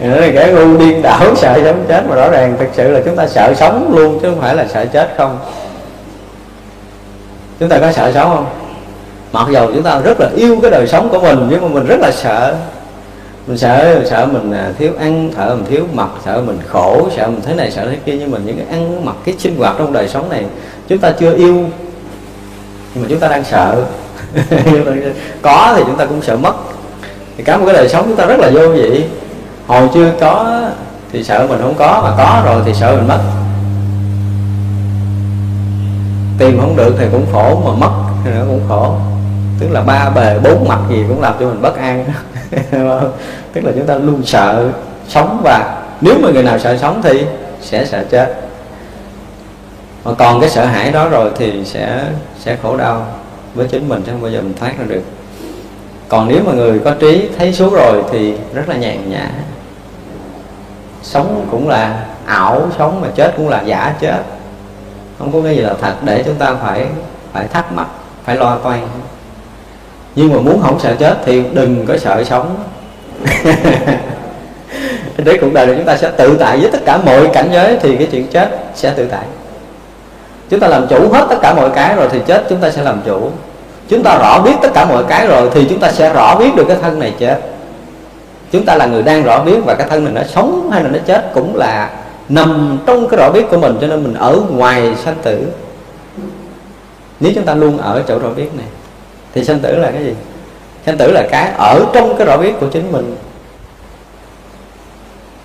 nữa 0.00 0.20
là 0.20 0.30
kẻ 0.32 0.52
ngu 0.52 0.78
điên 0.78 1.02
đảo, 1.02 1.36
sợ 1.36 1.60
sống 1.64 1.84
chết 1.88 2.04
mà 2.08 2.16
rõ 2.16 2.30
ràng 2.30 2.56
thực 2.58 2.68
sự 2.72 2.90
là 2.90 3.00
chúng 3.04 3.16
ta 3.16 3.26
sợ 3.26 3.54
sống 3.54 3.94
luôn 3.96 4.18
chứ 4.22 4.30
không 4.30 4.40
phải 4.40 4.56
là 4.56 4.66
sợ 4.68 4.86
chết 4.86 5.14
không. 5.16 5.38
Chúng 7.60 7.68
ta 7.68 7.78
có 7.78 7.92
sợ 7.92 8.12
sống 8.14 8.30
không? 8.34 8.46
Mặc 9.32 9.48
dầu 9.52 9.70
chúng 9.74 9.82
ta 9.82 10.00
rất 10.00 10.20
là 10.20 10.28
yêu 10.36 10.58
cái 10.62 10.70
đời 10.70 10.86
sống 10.86 11.08
của 11.08 11.20
mình 11.20 11.46
nhưng 11.50 11.62
mà 11.62 11.68
mình 11.68 11.86
rất 11.86 12.00
là 12.00 12.10
sợ. 12.12 12.56
Mình 13.46 13.58
sợ 13.58 14.04
sợ 14.10 14.26
mình 14.26 14.52
à, 14.52 14.72
thiếu 14.78 14.92
ăn, 14.98 15.30
sợ 15.36 15.54
mình 15.54 15.64
thiếu 15.70 15.84
mặc, 15.92 16.08
sợ 16.24 16.42
mình 16.46 16.58
khổ, 16.68 17.08
sợ 17.16 17.26
mình 17.26 17.40
thế 17.44 17.54
này, 17.54 17.70
sợ 17.70 17.86
thế 17.90 17.96
kia. 18.04 18.16
Nhưng 18.18 18.30
mà 18.30 18.38
những 18.44 18.56
cái 18.56 18.66
ăn 18.70 19.04
mặc, 19.04 19.16
cái 19.24 19.34
sinh 19.38 19.56
hoạt 19.58 19.74
trong 19.78 19.92
đời 19.92 20.08
sống 20.08 20.28
này, 20.28 20.44
chúng 20.88 20.98
ta 20.98 21.12
chưa 21.18 21.34
yêu 21.34 21.64
nhưng 22.96 23.02
mà 23.02 23.08
chúng 23.10 23.20
ta 23.20 23.28
đang 23.28 23.44
sợ. 23.44 23.84
Có 25.42 25.72
thì 25.76 25.82
chúng 25.86 25.96
ta 25.96 26.06
cũng 26.06 26.22
sợ 26.22 26.36
mất. 26.36 26.54
Thì 27.36 27.44
cả 27.44 27.56
một 27.56 27.64
cái 27.66 27.74
đời 27.74 27.88
sống 27.88 28.04
chúng 28.06 28.16
ta 28.16 28.26
rất 28.26 28.38
là 28.38 28.50
vô 28.50 28.68
vị. 28.68 29.04
Hồi 29.66 29.88
chưa 29.94 30.12
có 30.20 30.62
thì 31.12 31.24
sợ 31.24 31.46
mình 31.48 31.58
không 31.62 31.74
có, 31.74 32.00
mà 32.02 32.14
có 32.16 32.42
rồi 32.44 32.62
thì 32.66 32.74
sợ 32.74 32.96
mình 32.96 33.08
mất. 33.08 33.18
Tìm 36.38 36.60
không 36.60 36.76
được 36.76 36.94
thì 36.98 37.06
cũng 37.12 37.26
khổ, 37.32 37.62
mà 37.64 37.86
mất 37.86 37.92
thì 38.24 38.30
nó 38.30 38.44
cũng 38.46 38.60
khổ. 38.68 38.94
Tức 39.60 39.68
là 39.70 39.80
ba 39.80 40.10
bề 40.10 40.38
bốn 40.38 40.68
mặt 40.68 40.78
gì 40.88 41.04
cũng 41.08 41.20
làm 41.20 41.34
cho 41.40 41.46
mình 41.46 41.62
bất 41.62 41.76
an. 41.76 42.04
Tức 43.52 43.64
là 43.64 43.72
chúng 43.76 43.86
ta 43.86 43.94
luôn 43.94 44.22
sợ 44.24 44.68
sống, 45.08 45.40
và 45.44 45.76
nếu 46.00 46.14
mà 46.22 46.30
người 46.30 46.42
nào 46.42 46.58
sợ 46.58 46.76
sống 46.76 47.00
thì 47.04 47.26
sẽ 47.62 47.84
sợ 47.84 48.04
chết. 48.10 48.34
Mà 50.04 50.12
còn 50.18 50.40
cái 50.40 50.50
sợ 50.50 50.64
hãi 50.64 50.92
đó 50.92 51.08
rồi 51.08 51.30
thì 51.36 51.64
sẽ 51.64 52.02
sẽ 52.46 52.56
khổ 52.62 52.76
đau 52.76 53.06
với 53.54 53.68
chính 53.68 53.88
mình 53.88 54.02
chứ 54.06 54.12
không 54.12 54.22
bao 54.22 54.30
giờ 54.30 54.40
mình 54.40 54.54
thoát 54.60 54.78
ra 54.78 54.84
được. 54.88 55.02
Còn 56.08 56.28
nếu 56.28 56.40
mà 56.46 56.52
người 56.52 56.78
có 56.78 56.94
trí 57.00 57.28
thấy 57.38 57.52
số 57.52 57.70
rồi 57.70 58.02
thì 58.12 58.34
rất 58.54 58.68
là 58.68 58.76
nhàn 58.76 59.10
nhã. 59.10 59.30
Sống 61.02 61.46
cũng 61.50 61.68
là 61.68 62.04
ảo 62.26 62.68
sống 62.78 63.00
mà 63.00 63.08
chết 63.14 63.34
cũng 63.36 63.48
là 63.48 63.62
giả 63.62 63.94
chết. 64.00 64.22
Không 65.18 65.32
có 65.32 65.40
cái 65.44 65.56
gì 65.56 65.62
là 65.62 65.74
thật 65.80 65.94
để 66.02 66.22
chúng 66.26 66.34
ta 66.34 66.54
phải 66.62 66.86
phải 67.32 67.46
thắc 67.48 67.72
mắc, 67.72 67.86
phải 68.24 68.36
lo 68.36 68.58
toan. 68.58 68.88
Nhưng 70.14 70.32
mà 70.32 70.40
muốn 70.40 70.60
không 70.62 70.80
sợ 70.80 70.94
chết 70.98 71.18
thì 71.24 71.42
đừng 71.52 71.86
có 71.86 71.98
sợ 71.98 72.24
sống. 72.24 72.56
Đấy 75.24 75.38
cũng 75.40 75.54
đời 75.54 75.66
chúng 75.76 75.84
ta 75.84 75.96
sẽ 75.96 76.10
tự 76.16 76.36
tại 76.40 76.58
với 76.58 76.70
tất 76.70 76.80
cả 76.84 76.98
mọi 76.98 77.28
cảnh 77.32 77.48
giới 77.52 77.78
thì 77.80 77.96
cái 77.96 78.08
chuyện 78.12 78.26
chết 78.26 78.48
sẽ 78.74 78.90
tự 78.90 79.06
tại 79.06 79.24
chúng 80.50 80.60
ta 80.60 80.68
làm 80.68 80.86
chủ 80.86 81.12
hết 81.12 81.26
tất 81.30 81.36
cả 81.42 81.54
mọi 81.54 81.70
cái 81.70 81.96
rồi 81.96 82.08
thì 82.10 82.20
chết, 82.26 82.44
chúng 82.48 82.60
ta 82.60 82.70
sẽ 82.70 82.82
làm 82.82 83.00
chủ. 83.06 83.30
Chúng 83.88 84.02
ta 84.02 84.18
rõ 84.18 84.40
biết 84.40 84.54
tất 84.62 84.68
cả 84.74 84.84
mọi 84.84 85.04
cái 85.08 85.26
rồi 85.26 85.50
thì 85.54 85.66
chúng 85.70 85.80
ta 85.80 85.92
sẽ 85.92 86.12
rõ 86.12 86.36
biết 86.36 86.54
được 86.56 86.64
cái 86.68 86.76
thân 86.82 86.98
này 86.98 87.14
chết. 87.18 87.40
Chúng 88.52 88.64
ta 88.64 88.74
là 88.74 88.86
người 88.86 89.02
đang 89.02 89.22
rõ 89.22 89.44
biết 89.44 89.58
và 89.64 89.74
cái 89.74 89.86
thân 89.90 90.04
này 90.04 90.12
nó 90.12 90.22
sống 90.34 90.70
hay 90.72 90.84
là 90.84 90.90
nó 90.90 90.98
chết 91.06 91.30
cũng 91.34 91.56
là 91.56 91.90
nằm 92.28 92.78
trong 92.86 93.08
cái 93.08 93.20
rõ 93.20 93.30
biết 93.30 93.46
của 93.50 93.58
mình, 93.58 93.78
cho 93.80 93.86
nên 93.86 94.02
mình 94.02 94.14
ở 94.14 94.40
ngoài 94.50 94.94
sanh 95.04 95.16
tử. 95.22 95.46
Nếu 97.20 97.32
chúng 97.34 97.44
ta 97.44 97.54
luôn 97.54 97.78
ở 97.78 98.02
chỗ 98.08 98.18
rõ 98.18 98.28
biết 98.36 98.54
này, 98.54 98.66
thì 99.34 99.44
sanh 99.44 99.58
tử 99.58 99.76
là 99.76 99.90
cái 99.90 100.04
gì? 100.04 100.14
Sanh 100.86 100.98
tử 100.98 101.12
là 101.12 101.22
cái 101.30 101.52
ở 101.58 101.84
trong 101.92 102.16
cái 102.16 102.26
rõ 102.26 102.36
biết 102.36 102.52
của 102.60 102.66
chính 102.66 102.92
mình. 102.92 103.16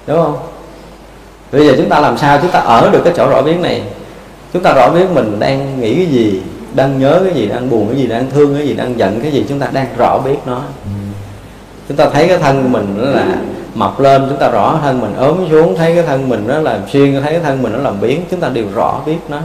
Đúng 0.07 0.23
không? 0.23 0.38
Bây 1.52 1.68
giờ 1.68 1.73
chúng 1.78 1.90
ta 1.90 1.99
làm 1.99 2.18
sao 2.18 2.38
chúng 2.41 2.52
ta 2.52 2.60
ở 2.60 2.90
được 2.90 3.02
cái 3.03 3.14
chỗ 3.18 3.30
rõ 3.30 3.41
biết 3.41 3.60
này? 3.60 3.84
Chúng 4.53 4.64
ta 4.64 4.73
rõ 4.73 4.90
biết 4.90 5.06
mình 5.14 5.40
đang 5.40 5.82
nghĩ 5.82 5.95
cái 5.95 6.06
gì, 6.06 6.41
đang 6.73 6.99
nhớ 6.99 7.22
cái 7.23 7.34
gì, 7.34 7.48
đang 7.48 7.69
buồn 7.69 7.88
cái 7.88 7.98
gì, 7.98 8.07
đang 8.07 8.32
thương 8.32 8.56
cái 8.56 8.68
gì, 8.68 8.73
đang 8.73 8.99
giận 8.99 9.19
cái 9.22 9.32
gì, 9.32 9.45
chúng 9.49 9.60
ta 9.60 9.68
đang 9.72 9.88
rõ 9.98 10.19
biết 10.26 10.38
nó. 10.45 10.61
Chúng 11.88 11.98
ta 11.98 12.10
thấy 12.10 12.28
cái 12.28 12.38
thân 12.38 12.64
của 12.64 12.69
mình 12.69 12.95
nó 12.98 13.06
là 13.06 13.26
mập 13.73 13.99
lên, 13.99 14.26
chúng 14.30 14.38
ta 14.38 14.49
rõ 14.49 14.80
thân 14.82 15.02
mình 15.02 15.15
ốm 15.15 15.38
xuống, 15.52 15.76
thấy 15.78 15.95
cái 15.95 16.03
thân 16.03 16.30
mình 16.30 16.44
nó 16.48 16.60
làm 16.60 16.80
xuyên 16.91 17.22
thấy 17.22 17.32
cái 17.32 17.41
thân 17.44 17.61
mình 17.61 17.73
nó 17.73 17.80
làm 17.80 18.02
biến, 18.02 18.22
chúng 18.32 18.40
ta 18.40 18.49
đều 18.49 18.65
rõ 18.76 19.02
biết 19.06 19.18
nó. 19.30 19.38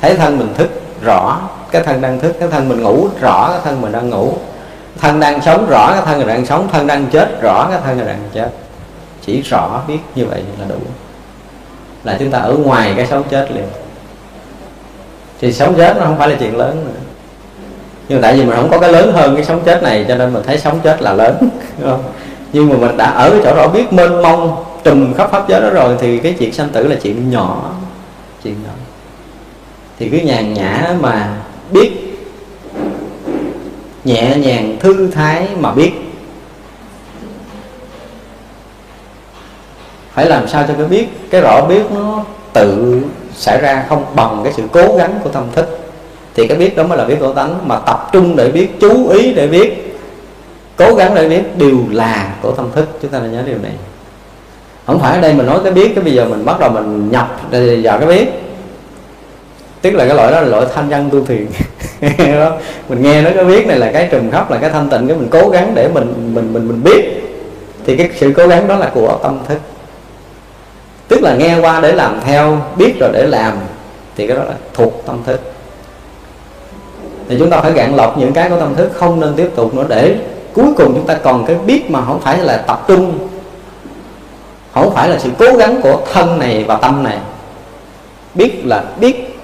Thấy 0.00 0.14
thân 0.14 0.38
mình 0.38 0.54
thức, 0.54 0.70
rõ 1.02 1.40
cái 1.70 1.82
thân 1.82 2.00
đang 2.00 2.20
thức, 2.20 2.36
cái 2.40 2.48
thân 2.48 2.68
mình 2.68 2.82
ngủ, 2.82 3.08
rõ 3.20 3.48
cái 3.50 3.60
thân 3.64 3.80
mình 3.80 3.92
đang 3.92 4.10
ngủ. 4.10 4.32
Thân 5.00 5.20
đang 5.20 5.42
sống, 5.42 5.66
rõ 5.70 5.92
cái 5.92 6.02
thân 6.04 6.18
mình 6.18 6.28
đang 6.28 6.46
sống, 6.46 6.68
thân 6.72 6.86
đang 6.86 7.06
chết, 7.06 7.42
rõ 7.42 7.68
cái 7.70 7.80
thân 7.84 7.96
mình 7.96 8.06
đang 8.06 8.22
chết. 8.34 8.48
Chỉ 9.26 9.42
rõ 9.42 9.80
biết 9.88 9.98
như 10.14 10.26
vậy 10.26 10.42
là 10.58 10.66
đủ. 10.68 10.78
Là 12.04 12.16
chúng 12.18 12.30
ta 12.30 12.38
ở 12.38 12.54
ngoài 12.54 12.92
cái 12.96 13.06
sống 13.06 13.22
chết 13.30 13.52
liền 13.52 13.64
thì 15.40 15.52
sống 15.52 15.74
chết 15.76 15.96
nó 15.96 16.04
không 16.04 16.18
phải 16.18 16.28
là 16.28 16.36
chuyện 16.40 16.56
lớn 16.56 16.84
nữa. 16.84 17.00
Nhưng 18.08 18.22
tại 18.22 18.36
vì 18.36 18.44
mình 18.44 18.56
không 18.56 18.70
có 18.70 18.78
cái 18.78 18.92
lớn 18.92 19.12
hơn 19.12 19.34
cái 19.36 19.44
sống 19.44 19.60
chết 19.64 19.82
này, 19.82 20.04
cho 20.08 20.14
nên 20.14 20.32
mình 20.32 20.42
thấy 20.46 20.58
sống 20.58 20.80
chết 20.84 21.02
là 21.02 21.12
lớn 21.12 21.48
nhưng 22.52 22.68
mà 22.68 22.76
mình 22.76 22.96
đã 22.96 23.10
ở 23.10 23.30
cái 23.30 23.40
chỗ 23.44 23.56
đó 23.56 23.68
biết 23.68 23.92
mênh 23.92 24.22
mông, 24.22 24.64
trùm 24.84 25.14
khắp 25.14 25.30
pháp 25.30 25.48
giới 25.48 25.60
đó 25.60 25.70
rồi, 25.70 25.96
thì 26.00 26.18
cái 26.18 26.36
chuyện 26.38 26.52
sanh 26.52 26.68
tử 26.68 26.88
là 26.88 26.96
chuyện 27.02 27.30
nhỏ 27.30 27.72
chuyện 28.44 28.54
nhỏ. 28.64 28.70
Thì 29.98 30.08
cứ 30.08 30.16
nhàn 30.16 30.54
nhã 30.54 30.94
mà 31.00 31.36
biết, 31.70 31.90
nhẹ 34.04 34.36
nhàng 34.36 34.76
thư 34.80 35.10
thái 35.10 35.48
mà 35.58 35.72
biết. 35.72 35.92
Phải 40.12 40.26
làm 40.26 40.48
sao 40.48 40.64
cho 40.68 40.74
cái 40.74 40.86
biết, 40.86 41.30
cái 41.30 41.40
rõ 41.40 41.66
biết 41.68 41.82
nó 41.94 42.24
tự 42.52 43.00
xảy 43.40 43.60
ra 43.60 43.84
không 43.88 44.04
bằng 44.14 44.40
cái 44.44 44.52
sự 44.52 44.62
cố 44.72 44.96
gắng 44.96 45.20
của 45.24 45.30
tâm 45.30 45.44
thức. 45.52 45.78
Thì 46.34 46.46
cái 46.46 46.58
biết 46.58 46.76
đó 46.76 46.82
mới 46.82 46.98
là 46.98 47.04
biết 47.04 47.16
của 47.20 47.32
tánh, 47.32 47.68
mà 47.68 47.78
tập 47.86 48.08
trung 48.12 48.36
để 48.36 48.48
biết, 48.48 48.80
chú 48.80 49.08
ý 49.08 49.32
để 49.32 49.46
biết, 49.46 49.98
cố 50.76 50.94
gắng 50.94 51.14
để 51.14 51.28
biết 51.28 51.58
đều 51.58 51.78
là 51.90 52.34
của 52.42 52.52
tâm 52.52 52.68
thức. 52.74 52.88
Chúng 53.02 53.10
ta 53.10 53.18
nên 53.20 53.32
nhớ 53.32 53.42
điều 53.46 53.58
này. 53.62 53.72
Không 54.86 55.00
phải 55.00 55.14
ở 55.14 55.20
đây 55.20 55.32
mình 55.34 55.46
nói 55.46 55.58
cái 55.64 55.72
biết, 55.72 55.92
cái 55.94 56.04
bây 56.04 56.14
giờ 56.14 56.24
mình 56.24 56.44
bắt 56.44 56.60
đầu 56.60 56.70
mình 56.70 57.10
nhập 57.10 57.40
vào 57.82 57.98
cái 57.98 58.08
biết. 58.08 58.28
Tức 59.82 59.90
là 59.90 60.06
cái 60.06 60.16
loại 60.16 60.32
đó 60.32 60.40
là 60.40 60.48
loại 60.48 60.66
thanh 60.74 60.88
văn 60.88 61.08
tu 61.12 61.24
thiền. 61.24 61.46
Mình 62.88 63.02
nghe 63.02 63.22
nó 63.22 63.30
cái 63.34 63.44
biết 63.44 63.66
này 63.66 63.78
là 63.78 63.92
cái 63.92 64.08
trùm 64.12 64.30
khóc 64.30 64.50
là 64.50 64.58
cái 64.58 64.70
thanh 64.70 64.88
tịnh, 64.88 65.08
cái 65.08 65.16
mình 65.16 65.28
cố 65.30 65.48
gắng 65.48 65.72
để 65.74 65.88
mình 65.88 66.34
mình 66.34 66.52
mình 66.52 66.68
mình 66.68 66.82
biết. 66.84 67.04
Thì 67.86 67.96
cái 67.96 68.10
sự 68.16 68.32
cố 68.36 68.46
gắng 68.46 68.68
đó 68.68 68.76
là 68.76 68.90
của 68.94 69.18
tâm 69.22 69.38
thức 69.48 69.58
tức 71.10 71.22
là 71.22 71.34
nghe 71.34 71.58
qua 71.60 71.80
để 71.80 71.92
làm 71.92 72.20
theo, 72.24 72.58
biết 72.76 72.94
rồi 73.00 73.10
để 73.12 73.26
làm, 73.26 73.52
thì 74.16 74.26
cái 74.26 74.36
đó 74.36 74.44
là 74.44 74.54
thuộc 74.74 75.02
tâm 75.06 75.16
thức. 75.26 75.40
Thì 77.28 77.36
chúng 77.38 77.50
ta 77.50 77.60
phải 77.60 77.72
gạn 77.72 77.96
lọc 77.96 78.18
những 78.18 78.32
cái 78.32 78.50
của 78.50 78.60
tâm 78.60 78.74
thức, 78.74 78.90
không 78.94 79.20
nên 79.20 79.34
tiếp 79.34 79.50
tục 79.56 79.74
nữa, 79.74 79.84
để 79.88 80.16
cuối 80.52 80.66
cùng 80.76 80.94
chúng 80.94 81.06
ta 81.06 81.14
còn 81.14 81.46
cái 81.46 81.56
biết 81.66 81.90
mà 81.90 82.04
không 82.04 82.20
phải 82.20 82.38
là 82.38 82.56
tập 82.56 82.84
trung. 82.88 83.28
Không 84.74 84.94
phải 84.94 85.08
là 85.08 85.18
sự 85.18 85.30
cố 85.38 85.56
gắng 85.56 85.80
của 85.82 86.00
thân 86.12 86.38
này 86.38 86.64
và 86.64 86.76
tâm 86.76 87.02
này. 87.02 87.18
Biết 88.34 88.66
là 88.66 88.84
biết 89.00 89.38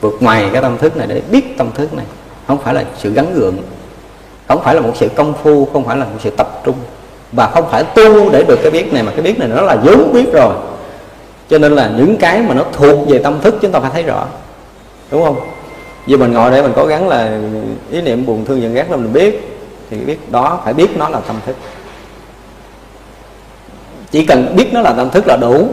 vượt 0.00 0.14
ngoài 0.20 0.48
cái 0.52 0.62
tâm 0.62 0.78
thức 0.78 0.96
này 0.96 1.06
để 1.06 1.22
biết 1.30 1.58
tâm 1.58 1.70
thức 1.74 1.94
này. 1.94 2.06
Không 2.46 2.58
phải 2.58 2.74
là 2.74 2.84
sự 2.98 3.12
gắn 3.12 3.34
gượng, 3.34 3.56
không 4.48 4.62
phải 4.64 4.74
là 4.74 4.80
một 4.80 4.92
sự 4.94 5.08
công 5.16 5.34
phu, 5.42 5.68
không 5.72 5.84
phải 5.84 5.96
là 5.96 6.04
một 6.04 6.18
sự 6.20 6.30
tập 6.30 6.60
trung. 6.64 6.76
Và 7.32 7.46
không 7.46 7.64
phải 7.70 7.84
tu 7.84 8.30
để 8.30 8.42
được 8.42 8.58
cái 8.62 8.70
biết 8.70 8.92
này, 8.92 9.02
mà 9.02 9.12
cái 9.12 9.22
biết 9.22 9.38
này 9.38 9.48
nó 9.48 9.62
là 9.62 9.76
vốn 9.76 10.12
biết 10.12 10.32
rồi 10.32 10.54
cho 11.50 11.58
nên 11.58 11.72
là 11.72 11.90
những 11.96 12.16
cái 12.16 12.42
mà 12.42 12.54
nó 12.54 12.64
thuộc 12.72 13.08
về 13.08 13.18
tâm 13.18 13.40
thức 13.40 13.54
chúng 13.60 13.72
ta 13.72 13.80
phải 13.80 13.90
thấy 13.90 14.02
rõ. 14.02 14.26
Đúng 15.10 15.24
không? 15.24 15.40
Vì 16.06 16.16
mình 16.16 16.32
ngồi 16.32 16.50
để 16.50 16.62
mình 16.62 16.72
cố 16.76 16.86
gắng 16.86 17.08
là 17.08 17.40
ý 17.90 18.02
niệm 18.02 18.26
buồn 18.26 18.44
thương 18.44 18.62
giận 18.62 18.74
ghét 18.74 18.90
là 18.90 18.96
mình 18.96 19.12
biết, 19.12 19.58
thì 19.90 19.96
biết 19.96 20.30
đó, 20.30 20.60
phải 20.64 20.74
biết 20.74 20.96
nó 20.96 21.08
là 21.08 21.20
tâm 21.20 21.36
thức. 21.46 21.56
Chỉ 24.10 24.26
cần 24.26 24.56
biết 24.56 24.72
nó 24.72 24.80
là 24.80 24.92
tâm 24.92 25.10
thức 25.10 25.26
là 25.26 25.36
đủ. 25.36 25.68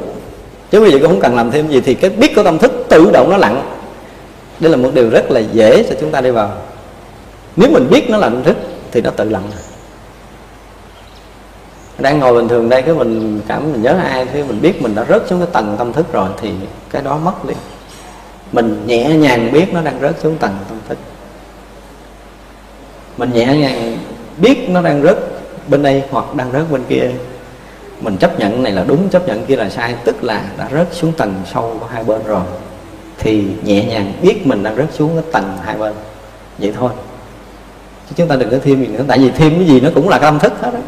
Chứ 0.72 0.80
bây 0.80 0.92
giờ 0.92 0.98
cũng 1.02 1.08
không 1.08 1.20
cần 1.20 1.36
làm 1.36 1.52
thêm 1.52 1.68
gì 1.68 1.82
thì 1.82 1.94
cái 1.94 2.10
biết 2.10 2.36
của 2.36 2.44
tâm 2.44 2.58
thức 2.58 2.86
tự 2.90 3.12
động 3.12 3.30
nó 3.30 3.38
lặng. 3.38 3.72
Đây 4.60 4.72
là 4.72 4.78
một 4.78 4.90
điều 4.94 5.10
rất 5.10 5.32
là 5.32 5.40
dễ 5.40 5.84
cho 5.90 5.96
chúng 6.02 6.12
ta 6.12 6.22
đi 6.22 6.32
vào. 6.32 6.52
Nếu 7.56 7.70
mình 7.70 7.88
biết 7.90 8.10
nó 8.10 8.18
là 8.18 8.30
tâm 8.30 8.44
thức 8.44 8.58
thì 8.92 9.02
nó 9.02 9.10
tự 9.10 9.30
lặng 9.30 9.44
đang 12.00 12.20
ngồi 12.20 12.34
bình 12.34 12.48
thường 12.48 12.70
đây, 12.70 12.82
cái 12.82 12.94
mình 12.96 13.42
cảm 13.48 13.72
mình 13.72 13.82
nhớ 13.82 14.00
ai 14.04 14.26
thì 14.34 14.44
mình 14.44 14.62
biết 14.62 14.82
mình 14.82 14.96
đã 14.96 15.06
rớt 15.10 15.28
xuống 15.28 15.40
cái 15.40 15.50
tầng 15.54 15.76
tâm 15.78 15.94
thức 15.94 16.14
rồi 16.14 16.30
thì 16.42 16.52
cái 16.92 17.02
đó 17.02 17.18
mất 17.18 17.46
liền 17.46 17.58
mình 18.52 18.84
nhẹ 18.86 19.10
nhàng 19.10 19.52
biết 19.52 19.66
nó 19.74 19.82
đang 19.82 20.00
rớt 20.02 20.20
xuống 20.20 20.38
tầng 20.38 20.58
tâm 20.70 20.78
thức. 20.90 20.98
Mình 23.18 23.34
nhẹ 23.34 23.46
nhàng 23.46 23.98
biết 24.38 24.70
nó 24.70 24.82
đang 24.82 25.02
rớt 25.02 25.18
bên 25.68 25.84
đây 25.84 26.04
hoặc 26.12 26.36
đang 26.36 26.52
rớt 26.52 26.72
bên 26.72 26.84
kia. 26.90 27.12
Mình 28.02 28.18
chấp 28.18 28.40
nhận 28.40 28.64
này 28.64 28.72
là 28.72 28.84
đúng, 28.88 29.10
chấp 29.10 29.28
nhận 29.28 29.46
kia 29.46 29.56
là 29.56 29.70
sai, 29.70 29.96
tức 30.04 30.24
là 30.24 30.44
đã 30.58 30.70
rớt 30.74 30.88
xuống 30.92 31.12
tầng 31.12 31.34
sâu 31.54 31.78
của 31.80 31.86
hai 31.86 32.04
bên 32.04 32.22
rồi. 32.26 32.44
Thì 33.18 33.44
nhẹ 33.64 33.86
nhàng 33.86 34.14
biết 34.22 34.48
mình 34.48 34.64
đang 34.64 34.76
rớt 34.76 34.94
xuống 34.94 35.12
cái 35.14 35.24
tầng 35.32 35.58
hai 35.64 35.78
bên. 35.78 35.94
Vậy 36.58 36.74
thôi. 36.78 36.92
Chứ 38.10 38.14
chúng 38.16 38.28
ta 38.28 38.36
đừng 38.36 38.50
có 38.50 38.58
thêm 38.64 38.86
gì 38.86 38.88
nữa, 38.88 39.04
tại 39.08 39.20
vì 39.20 39.30
thêm 39.30 39.56
cái 39.56 39.66
gì 39.66 39.80
nó 39.80 39.90
cũng 39.96 40.10
là 40.10 40.20
cái 40.20 40.28
tâm 40.28 40.40
thức 40.40 40.54
hết 40.62 40.72
đó 40.74 40.80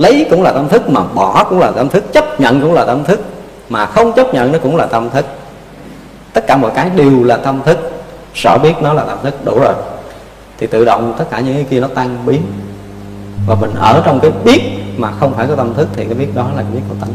lấy 0.00 0.26
cũng 0.30 0.42
là 0.42 0.52
tâm 0.52 0.68
thức, 0.68 0.90
mà 0.90 1.00
bỏ 1.14 1.44
cũng 1.44 1.58
là 1.58 1.70
tâm 1.70 1.88
thức, 1.88 2.12
chấp 2.12 2.40
nhận 2.40 2.60
cũng 2.60 2.72
là 2.72 2.84
tâm 2.84 3.04
thức, 3.04 3.20
mà 3.68 3.86
không 3.86 4.12
chấp 4.12 4.34
nhận 4.34 4.52
nó 4.52 4.58
cũng 4.58 4.76
là 4.76 4.86
tâm 4.86 5.10
thức. 5.10 5.26
Tất 6.32 6.46
cả 6.46 6.56
mọi 6.56 6.70
cái 6.74 6.90
đều 6.96 7.24
là 7.24 7.36
tâm 7.36 7.60
thức, 7.64 7.92
sợ 8.34 8.58
biết 8.62 8.72
nó 8.82 8.92
là 8.92 9.04
tâm 9.04 9.18
thức, 9.22 9.44
đủ 9.44 9.58
rồi. 9.58 9.74
Thì 10.58 10.66
tự 10.66 10.84
động 10.84 11.14
tất 11.18 11.24
cả 11.30 11.40
những 11.40 11.54
cái 11.54 11.64
kia 11.70 11.80
nó 11.80 11.88
tan 11.94 12.18
biến. 12.26 12.42
Và 13.46 13.54
mình 13.54 13.70
ở 13.74 14.02
trong 14.06 14.20
cái 14.20 14.30
biết 14.44 14.60
mà 14.96 15.12
không 15.20 15.34
phải 15.34 15.46
có 15.46 15.54
tâm 15.56 15.74
thức, 15.74 15.88
thì 15.96 16.04
cái 16.04 16.14
biết 16.14 16.34
đó 16.34 16.46
là 16.56 16.62
cái 16.62 16.72
biết 16.72 16.82
của 16.88 16.94
tánh. 17.00 17.12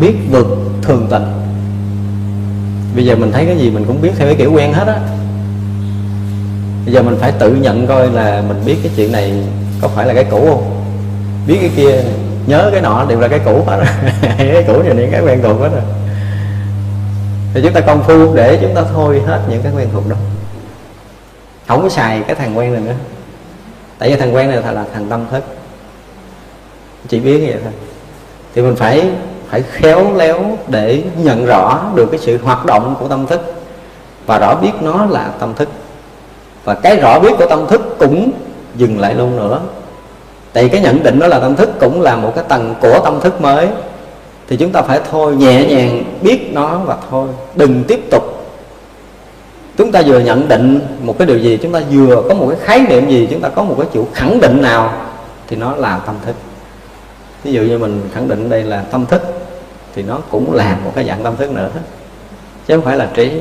Biết 0.00 0.14
vượt 0.30 0.46
thường 0.82 1.06
tình. 1.10 1.24
Bây 2.96 3.04
giờ 3.04 3.16
mình 3.16 3.32
thấy 3.32 3.46
cái 3.46 3.58
gì 3.58 3.70
mình 3.70 3.84
cũng 3.84 4.02
biết 4.02 4.10
theo 4.18 4.26
cái 4.26 4.36
kiểu 4.36 4.52
quen 4.52 4.72
hết 4.72 4.86
á. 4.86 4.98
Bây 6.84 6.94
giờ 6.94 7.02
mình 7.02 7.16
phải 7.20 7.32
tự 7.32 7.54
nhận 7.54 7.86
coi 7.86 8.10
là 8.10 8.42
mình 8.48 8.62
biết 8.66 8.76
cái 8.82 8.92
chuyện 8.96 9.12
này 9.12 9.42
có 9.80 9.88
phải 9.88 10.06
là 10.06 10.14
cái 10.14 10.24
cũ 10.24 10.46
không? 10.50 10.79
Biết 11.50 11.58
cái 11.60 11.70
kia, 11.76 12.02
nhớ 12.46 12.68
cái 12.72 12.80
nọ, 12.80 13.04
đều 13.08 13.20
là 13.20 13.28
cái 13.28 13.40
cũ 13.44 13.64
hết 13.66 13.76
rồi. 13.76 13.86
Cái 14.38 14.64
cũ 14.66 14.72
rồi 14.72 14.94
những 14.94 15.10
cái 15.10 15.20
quen 15.20 15.42
thuộc 15.42 15.60
hết 15.60 15.68
rồi. 15.68 15.82
Thì 17.54 17.60
chúng 17.62 17.72
ta 17.72 17.80
công 17.80 18.02
phu 18.02 18.34
để 18.34 18.58
chúng 18.62 18.74
ta 18.74 18.82
thôi 18.94 19.22
hết 19.26 19.40
những 19.48 19.62
cái 19.62 19.72
quen 19.76 19.88
thuộc 19.92 20.08
đó. 20.08 20.16
Không 21.68 21.82
có 21.82 21.88
xài 21.88 22.22
cái 22.26 22.36
thằng 22.36 22.58
quen 22.58 22.72
này 22.72 22.82
nữa. 22.82 22.94
Tại 23.98 24.10
vì 24.10 24.16
thằng 24.16 24.34
quen 24.34 24.50
này 24.50 24.74
là 24.74 24.84
thằng 24.94 25.06
tâm 25.10 25.26
thức. 25.30 25.44
Chỉ 27.08 27.20
biết 27.20 27.46
vậy 27.46 27.60
thôi. 27.62 27.72
Thì 28.54 28.62
mình 28.62 28.76
phải 28.76 29.10
phải 29.48 29.62
khéo 29.70 30.14
léo 30.16 30.58
để 30.68 31.02
nhận 31.16 31.46
rõ 31.46 31.90
được 31.94 32.06
cái 32.10 32.20
sự 32.20 32.38
hoạt 32.42 32.66
động 32.66 32.96
của 33.00 33.08
tâm 33.08 33.26
thức 33.26 33.54
và 34.26 34.38
rõ 34.38 34.54
biết 34.62 34.72
nó 34.80 35.06
là 35.06 35.30
tâm 35.40 35.54
thức. 35.54 35.68
Và 36.64 36.74
cái 36.74 36.96
rõ 36.96 37.20
biết 37.20 37.32
của 37.38 37.46
tâm 37.46 37.66
thức 37.66 37.96
cũng 37.98 38.30
dừng 38.76 39.00
lại 39.00 39.14
luôn 39.14 39.36
nữa 39.36 39.60
tại 40.52 40.68
cái 40.68 40.80
nhận 40.80 41.02
định 41.02 41.18
đó 41.18 41.26
là 41.26 41.38
tâm 41.38 41.56
thức 41.56 41.70
cũng 41.80 42.00
là 42.00 42.16
một 42.16 42.32
cái 42.34 42.44
tầng 42.48 42.74
của 42.80 43.00
tâm 43.04 43.20
thức 43.20 43.40
mới. 43.40 43.68
Thì 44.48 44.56
chúng 44.56 44.72
ta 44.72 44.82
phải 44.82 45.00
thôi, 45.10 45.36
nhẹ 45.36 45.66
nhàng 45.66 46.04
biết 46.22 46.50
nó 46.52 46.78
và 46.78 46.96
thôi, 47.10 47.28
đừng 47.54 47.84
tiếp 47.84 48.00
tục. 48.10 48.22
Chúng 49.78 49.92
ta 49.92 50.02
vừa 50.06 50.18
nhận 50.18 50.48
định 50.48 50.80
một 51.02 51.18
cái 51.18 51.26
điều 51.26 51.38
gì, 51.38 51.58
chúng 51.62 51.72
ta 51.72 51.80
vừa 51.90 52.22
có 52.28 52.34
một 52.34 52.46
cái 52.50 52.58
khái 52.62 52.80
niệm 52.80 53.08
gì, 53.08 53.28
chúng 53.30 53.40
ta 53.40 53.48
có 53.48 53.62
một 53.62 53.74
cái 53.78 53.86
chủ 53.92 54.06
khẳng 54.14 54.40
định 54.40 54.62
nào, 54.62 54.92
thì 55.46 55.56
nó 55.56 55.76
là 55.76 56.00
tâm 56.06 56.14
thức. 56.26 56.36
Ví 57.44 57.52
dụ 57.52 57.62
như 57.62 57.78
mình 57.78 58.08
khẳng 58.14 58.28
định 58.28 58.50
đây 58.50 58.62
là 58.62 58.82
tâm 58.90 59.06
thức, 59.06 59.22
thì 59.94 60.02
nó 60.02 60.18
cũng 60.30 60.52
là 60.52 60.76
một 60.84 60.92
cái 60.94 61.04
dạng 61.04 61.24
tâm 61.24 61.36
thức 61.36 61.50
nữa. 61.50 61.68
Chứ 62.66 62.74
không 62.74 62.84
phải 62.84 62.96
là 62.96 63.08
trí. 63.14 63.32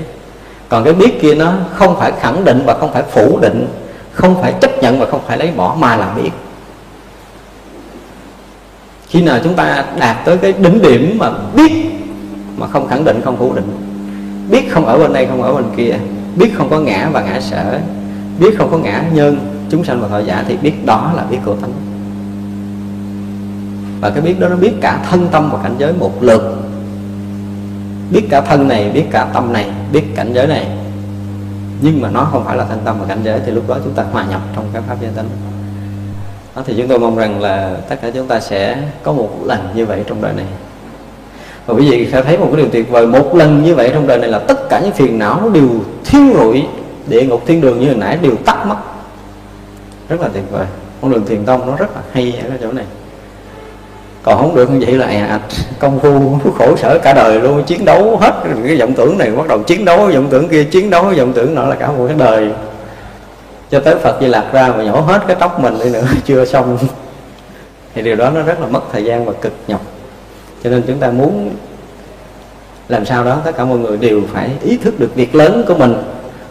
Còn 0.69 0.84
cái 0.84 0.94
biết 0.94 1.22
kia 1.22 1.36
nó 1.36 1.53
không 1.76 1.95
phải 1.99 2.11
khẳng 2.19 2.45
định 2.45 2.64
và 2.65 2.73
không 2.73 2.94
phải 2.94 3.03
phủ 3.11 3.40
định, 3.41 3.68
không 4.11 4.41
phải 4.41 4.53
chấp 4.61 4.84
nhận 4.84 4.99
và 4.99 5.06
không 5.06 5.22
phải 5.27 5.38
lấy 5.38 5.52
bỏ, 5.56 5.76
mà 5.80 5.95
là 5.95 6.14
biết 6.14 6.31
khi 9.10 9.22
nào 9.22 9.40
chúng 9.44 9.56
ta 9.56 9.86
đạt 9.99 10.18
tới 10.26 10.38
cái 10.38 10.53
đỉnh 10.53 10.81
điểm 10.81 11.18
mà 11.19 11.31
biết 11.56 11.72
mà 12.57 12.68
không 12.68 12.88
khẳng 12.88 13.03
định, 13.03 13.22
không 13.23 13.38
phủ 13.38 13.53
định, 13.53 13.72
biết 14.49 14.72
không 14.72 14.86
ở 14.86 14.98
bên 14.98 15.14
đây, 15.14 15.26
không 15.26 15.41
ở 15.41 15.53
bên 15.53 15.65
kia, 15.77 15.95
biết 16.36 16.52
không 16.56 16.69
có 16.69 16.80
ngã 16.80 17.10
và 17.14 17.22
ngã 17.22 17.40
sở, 17.40 17.80
biết 18.40 18.57
không 18.57 18.72
có 18.72 18.77
ngã 18.77 19.03
nhân, 19.14 19.38
chúng 19.69 19.84
sanh 19.84 20.02
và 20.02 20.07
thọ 20.07 20.19
giả 20.19 20.44
thì 20.48 20.57
biết 20.57 20.86
đó 20.86 21.14
là 21.15 21.23
biết 21.23 21.38
của 21.45 21.56
thánh. 21.61 21.72
Và 24.02 24.10
cái 24.10 24.22
biết 24.22 24.40
đó 24.40 24.49
nó 24.49 24.56
biết 24.56 24.72
cả 24.81 25.06
thân 25.10 25.27
tâm 25.31 25.49
và 25.52 25.60
cảnh 25.64 25.76
giới 25.77 25.94
một 25.94 26.23
lượt. 26.23 26.56
Biết 28.11 28.23
cả 28.30 28.41
thân 28.41 28.68
này, 28.68 28.90
biết 28.90 29.06
cả 29.11 29.27
tâm 29.34 29.53
này, 29.53 29.69
biết 29.91 30.03
cảnh 30.15 30.34
giới 30.34 30.48
này. 30.48 30.68
Nhưng 31.81 32.02
mà 32.02 32.10
nó 32.10 32.23
không 32.23 32.45
phải 32.45 32.57
là 32.57 32.65
thân 32.65 32.80
tâm 32.86 32.95
và 32.99 33.06
cảnh 33.06 33.19
giới 33.23 33.40
thì 33.45 33.52
lúc 33.52 33.68
đó 33.68 33.77
chúng 33.84 33.94
ta 33.94 34.03
hòa 34.11 34.26
nhập 34.30 34.41
trong 34.56 34.65
cái 34.73 34.81
pháp 34.88 34.95
giới 35.02 35.11
tánh 35.15 35.30
đó 36.60 36.64
thì 36.68 36.73
chúng 36.77 36.88
tôi 36.88 36.99
mong 36.99 37.18
rằng 37.18 37.41
là 37.41 37.76
tất 37.90 37.95
cả 38.02 38.10
chúng 38.14 38.27
ta 38.27 38.40
sẽ 38.40 38.77
có 39.03 39.11
một 39.11 39.30
lần 39.45 39.60
như 39.76 39.86
vậy 39.86 40.03
trong 40.07 40.22
đời 40.22 40.34
này. 40.38 40.45
Và 41.65 41.73
quý 41.73 41.91
vị 41.91 42.07
sẽ 42.11 42.22
thấy 42.22 42.38
một 42.38 42.48
cái 42.52 42.57
điều 42.57 42.69
tuyệt 42.72 42.90
vời 42.90 43.07
một 43.07 43.36
lần 43.36 43.64
như 43.64 43.76
vậy 43.76 43.90
trong 43.94 44.07
đời 44.07 44.18
này 44.18 44.30
là 44.30 44.40
tất 44.40 44.69
cả 44.69 44.80
những 44.80 44.91
phiền 44.91 45.19
não 45.19 45.41
nó 45.41 45.49
đều 45.49 45.69
thiêu 46.06 46.22
rụi 46.34 46.64
địa 47.07 47.23
ngục 47.23 47.41
thiên 47.45 47.61
đường 47.61 47.80
như 47.80 47.86
hồi 47.86 47.95
nãy 47.95 48.18
đều 48.22 48.36
tắt 48.45 48.65
mất. 48.68 48.76
Rất 50.10 50.22
là 50.22 50.27
tuyệt 50.34 50.44
vời. 50.52 50.65
Con 51.02 51.11
đường 51.11 51.26
thiền 51.26 51.45
tông 51.45 51.68
nó 51.68 51.76
rất 51.76 51.95
là 51.95 52.02
hay 52.11 52.40
ở 52.44 52.49
cái 52.49 52.57
chỗ 52.61 52.72
này. 52.72 52.86
Còn 54.23 54.38
không 54.38 54.56
được 54.56 54.69
như 54.69 54.86
vậy 54.86 54.95
là 54.95 55.06
à, 55.06 55.40
công 55.80 55.99
phu 55.99 56.52
khổ 56.57 56.76
sở 56.77 56.99
cả 57.03 57.14
đời 57.14 57.40
luôn 57.40 57.64
chiến 57.64 57.86
đấu 57.86 58.18
hết 58.18 58.34
cái 58.68 58.77
vọng 58.77 58.94
tưởng 58.94 59.18
này 59.18 59.31
bắt 59.31 59.48
đầu 59.48 59.60
chiến 59.60 59.86
đấu 59.86 59.98
vọng 59.98 60.27
tưởng 60.30 60.49
kia 60.49 60.64
chiến 60.64 60.90
đấu 60.90 61.03
vọng 61.03 61.34
tưởng 61.34 61.56
nọ 61.56 61.65
là 61.65 61.76
cả 61.76 61.88
một 61.88 62.06
cái 62.07 62.15
đời 62.19 62.52
cho 63.72 63.80
tới 63.80 63.96
Phật 63.96 64.18
Di 64.22 64.28
Lạc 64.28 64.50
ra 64.52 64.68
mà 64.68 64.84
nhổ 64.84 65.02
hết 65.02 65.22
cái 65.28 65.36
tóc 65.40 65.60
mình 65.60 65.80
đi 65.84 65.90
nữa, 65.90 66.06
chưa 66.26 66.46
xong. 66.46 66.78
Thì 67.94 68.02
điều 68.02 68.16
đó 68.16 68.30
nó 68.30 68.41
rất 68.41 68.60
là 68.60 68.68
mất 68.68 68.82
thời 68.91 69.04
gian 69.04 69.26
và 69.26 69.34
cực 69.41 69.54
nhọc. 69.68 69.82
Cho 70.64 70.70
nên 70.70 70.84
chúng 70.88 71.00
ta 71.00 71.12
muốn 71.12 71.56
làm 72.88 73.06
sao 73.06 73.24
đó, 73.24 73.41
tất 73.46 73.52
cả 73.58 73.66
mọi 73.66 73.78
người 73.78 73.98
đều 73.98 74.22
phải 74.34 74.52
ý 74.62 74.78
thức 74.78 75.00
được 75.00 75.16
việc 75.16 75.36
lớn 75.36 75.64
của 75.68 75.74
mình 75.74 75.96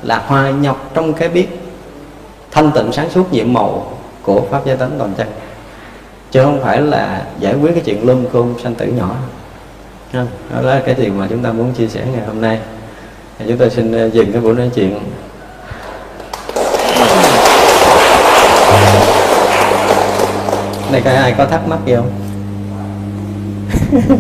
là 0.03 0.19
hòa 0.19 0.51
nhập 0.51 0.77
trong 0.95 1.12
cái 1.12 1.28
biết 1.28 1.49
thanh 2.51 2.70
tịnh 2.74 2.93
sáng 2.93 3.11
suốt 3.11 3.32
nhiệm 3.32 3.53
màu 3.53 3.93
của 4.23 4.43
pháp 4.51 4.66
giới 4.66 4.77
tánh 4.77 4.90
toàn 4.99 5.12
chân. 5.19 5.27
Chứ 6.31 6.43
không 6.45 6.61
phải 6.62 6.81
là 6.81 7.27
giải 7.40 7.55
quyết 7.55 7.70
cái 7.74 7.82
chuyện 7.85 8.07
lum 8.07 8.27
côn 8.32 8.55
sanh 8.62 8.74
tử 8.74 8.86
nhỏ. 8.86 9.16
Đó 10.12 10.61
là 10.61 10.82
cái 10.86 10.95
điều 10.95 11.12
mà 11.12 11.27
chúng 11.31 11.43
ta 11.43 11.53
muốn 11.53 11.73
chia 11.73 11.89
sẻ 11.89 12.05
ngày 12.12 12.27
hôm 12.27 12.40
nay. 12.40 12.59
Chúng 13.49 13.57
tôi 13.57 13.70
xin 13.70 13.93
ờ, 13.93 14.11
dừng 14.11 14.32
cái 14.32 14.40
buổi 14.40 14.55
nói 14.55 14.70
chuyện 14.74 15.01
đây 20.93 21.01
có 21.01 21.10
ai 21.10 21.35
có 21.39 21.47
thắc 21.47 21.69
mắc 21.69 21.78
gì 21.86 21.94
không? 21.94 22.10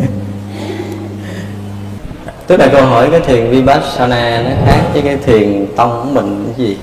Tức 2.46 2.56
là 2.56 2.68
câu 2.72 2.82
hỏi 2.82 3.08
cái 3.10 3.20
thiền 3.20 3.50
vipassana 3.50 4.42
nó 4.42 4.50
khác 4.66 4.82
với 4.92 5.02
cái 5.02 5.16
thiền 5.16 5.66
tông 5.76 6.02
của 6.02 6.20
mình 6.20 6.44
cái 6.46 6.66
gì? 6.66 6.76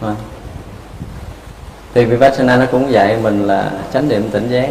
À. 0.00 0.14
thì 1.94 2.04
vipassana 2.04 2.56
nó 2.56 2.66
cũng 2.66 2.92
dạy 2.92 3.16
mình 3.22 3.46
là 3.46 3.70
chánh 3.92 4.08
niệm 4.08 4.28
tỉnh 4.30 4.50
giác. 4.50 4.70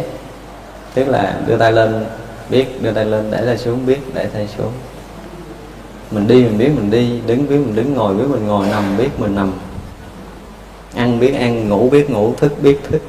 Tức 0.94 1.08
là 1.08 1.34
đưa 1.46 1.56
tay 1.56 1.72
lên 1.72 2.04
biết 2.50 2.82
đưa 2.82 2.92
tay 2.92 3.04
lên 3.04 3.30
để 3.30 3.42
tay 3.46 3.58
xuống 3.58 3.86
biết 3.86 4.00
để 4.14 4.26
tay 4.34 4.48
xuống. 4.58 4.72
Mình 6.10 6.28
đi 6.28 6.34
mình 6.34 6.58
biết 6.58 6.70
mình 6.76 6.90
đi 6.90 7.20
đứng 7.26 7.48
biết 7.48 7.56
mình 7.56 7.74
đứng 7.74 7.94
ngồi 7.94 8.14
biết 8.14 8.24
mình 8.28 8.46
ngồi 8.46 8.66
nằm 8.66 8.96
biết 8.96 9.08
mình 9.18 9.34
nằm. 9.34 9.52
Ăn 10.94 11.20
biết 11.20 11.32
ăn 11.32 11.68
ngủ 11.68 11.88
biết 11.90 12.10
ngủ 12.10 12.34
thức 12.38 12.52
biết 12.62 12.80
thức 12.90 13.02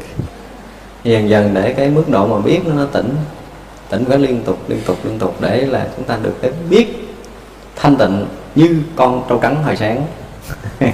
dần 1.05 1.29
dần 1.29 1.53
để 1.53 1.73
cái 1.73 1.89
mức 1.89 2.03
độ 2.09 2.27
mà 2.27 2.39
biết 2.39 2.59
nó, 2.65 2.73
nó 2.73 2.85
tỉnh 2.85 3.15
tỉnh 3.89 4.05
phải 4.05 4.17
liên 4.17 4.43
tục 4.43 4.57
liên 4.67 4.79
tục 4.85 4.97
liên 5.03 5.19
tục 5.19 5.35
để 5.39 5.65
là 5.65 5.87
chúng 5.95 6.05
ta 6.05 6.17
được 6.23 6.33
cái 6.41 6.51
biết 6.69 6.87
thanh 7.75 7.95
tịnh 7.95 8.25
như 8.55 8.81
con 8.95 9.23
trâu 9.29 9.39
cắn 9.39 9.55
hồi 9.63 9.75
sáng. 9.75 10.05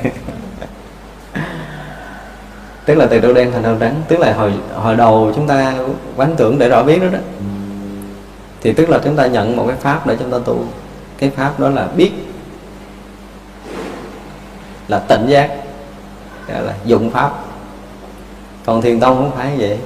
Tức 2.86 2.96
là 2.96 3.06
từ 3.06 3.20
đâu 3.20 3.34
đen 3.34 3.52
thành 3.52 3.64
đâu 3.64 3.76
trắng 3.80 4.02
tức 4.08 4.20
là 4.20 4.34
hồi 4.34 4.54
hồi 4.76 4.96
đầu 4.96 5.32
chúng 5.36 5.48
ta 5.48 5.76
quán 6.16 6.36
tưởng 6.38 6.60
để 6.60 6.70
rõ 6.70 6.84
biết 6.84 7.00
đó 7.02 7.08
đó. 7.12 7.20
Thì 8.62 8.74
tức 8.74 8.90
là 8.90 9.00
chúng 9.04 9.16
ta 9.16 9.28
nhận 9.28 9.56
một 9.56 9.66
cái 9.68 9.76
pháp 9.76 10.08
để 10.08 10.16
chúng 10.20 10.32
ta 10.32 10.38
tu. 10.46 10.64
Cái 11.18 11.30
pháp 11.30 11.60
đó 11.60 11.70
là 11.70 11.88
biết 11.96 12.12
là 14.88 15.00
tỉnh 15.00 15.28
giác 15.28 15.50
gọi 16.48 16.64
là 16.64 16.74
dụng 16.86 17.10
pháp. 17.10 17.32
Còn 18.66 18.82
thiền 18.82 19.00
tông 19.00 19.18
không 19.18 19.32
phải 19.38 19.58
vậy 19.58 19.78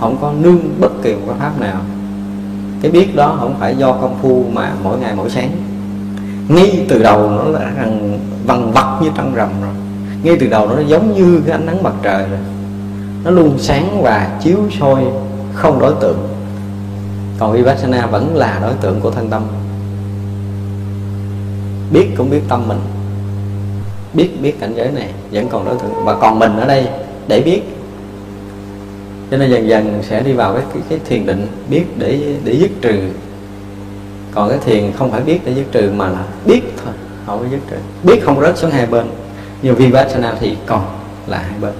không 0.00 0.16
có 0.20 0.32
nương 0.40 0.58
bất 0.80 1.02
kỳ 1.02 1.14
một 1.14 1.20
cái 1.26 1.36
pháp 1.38 1.60
nào. 1.60 1.80
Cái 2.82 2.90
biết 2.90 3.16
đó 3.16 3.36
không 3.40 3.54
phải 3.60 3.76
do 3.76 3.92
công 3.92 4.18
phu 4.22 4.44
mà 4.52 4.72
mỗi 4.82 4.98
ngày 4.98 5.14
mỗi 5.16 5.30
sáng. 5.30 5.50
Ngay 6.48 6.86
từ 6.88 7.02
đầu 7.02 7.30
nó 7.30 7.44
là 7.44 7.72
rằng 7.76 8.18
vằn 8.46 8.72
vặt 8.72 8.98
như 9.02 9.10
trăng 9.16 9.34
rằm 9.34 9.48
rồi. 9.62 9.72
Ngay 10.22 10.36
từ 10.40 10.46
đầu 10.46 10.68
nó 10.68 10.80
giống 10.80 11.14
như 11.14 11.42
cái 11.46 11.52
ánh 11.52 11.66
nắng 11.66 11.82
mặt 11.82 11.92
trời 12.02 12.28
rồi. 12.28 12.38
Nó 13.24 13.30
luôn 13.30 13.58
sáng 13.58 14.02
và 14.02 14.38
chiếu 14.42 14.58
soi 14.80 15.04
không 15.52 15.78
đối 15.78 15.94
tượng. 16.00 16.28
Còn 17.38 17.52
vipassana 17.52 18.06
vẫn 18.06 18.36
là 18.36 18.58
đối 18.62 18.74
tượng 18.74 19.00
của 19.00 19.10
thân 19.10 19.30
tâm. 19.30 19.42
Biết 21.92 22.08
cũng 22.16 22.30
biết 22.30 22.40
tâm 22.48 22.68
mình. 22.68 22.80
Biết 24.14 24.42
biết 24.42 24.60
cảnh 24.60 24.74
giới 24.76 24.90
này 24.90 25.10
vẫn 25.32 25.48
còn 25.48 25.64
đối 25.64 25.76
tượng. 25.76 26.04
Và 26.04 26.14
còn 26.14 26.38
mình 26.38 26.56
ở 26.56 26.66
đây 26.66 26.88
để 27.28 27.40
biết 27.40 27.62
cho 29.30 29.36
nên 29.36 29.50
dần 29.50 29.68
dần 29.68 30.02
sẽ 30.02 30.20
đi 30.20 30.32
vào 30.32 30.54
cái 30.54 30.62
cái, 30.72 30.82
cái 30.88 30.98
thiền 31.08 31.26
định 31.26 31.46
biết 31.68 31.84
để 31.98 32.36
để 32.44 32.52
dứt 32.52 32.70
trừ. 32.80 33.10
Còn 34.34 34.48
cái 34.48 34.58
thiền 34.64 34.92
không 34.92 35.10
phải 35.10 35.20
biết 35.20 35.40
để 35.44 35.54
dứt 35.54 35.64
trừ 35.72 35.92
mà 35.96 36.08
là 36.08 36.24
biết 36.44 36.62
thôi 36.84 36.94
không 37.26 37.38
có 37.38 37.44
dứt 37.50 37.60
trừ. 37.70 37.76
Biết 38.02 38.20
không 38.24 38.40
rớt 38.40 38.58
xuống 38.58 38.70
hai 38.70 38.86
bên. 38.86 39.06
Nhưng 39.62 39.74
vipassana 39.74 40.34
thì 40.40 40.56
còn 40.66 40.84
là 41.26 41.38
hai 41.38 41.58
bên. 41.60 41.72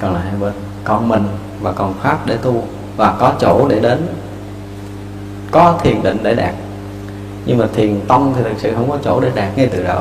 Còn 0.00 0.14
là 0.14 0.20
hai 0.20 0.32
bên. 0.40 0.52
Còn 0.84 1.08
mình 1.08 1.22
và 1.60 1.72
còn 1.72 1.94
pháp 2.02 2.26
để 2.26 2.36
tu 2.36 2.64
và 2.96 3.16
có 3.20 3.32
chỗ 3.40 3.68
để 3.68 3.80
đến. 3.80 4.06
Có 5.50 5.78
thiền 5.82 6.02
định 6.02 6.18
để 6.22 6.34
đạt. 6.34 6.54
Nhưng 7.46 7.58
mà 7.58 7.66
thiền 7.74 8.00
tông 8.08 8.34
thì 8.36 8.42
thực 8.42 8.58
sự 8.58 8.72
không 8.74 8.90
có 8.90 8.98
chỗ 9.04 9.20
để 9.20 9.30
đạt 9.34 9.58
ngay 9.58 9.66
từ 9.66 9.82
đầu. 9.82 10.00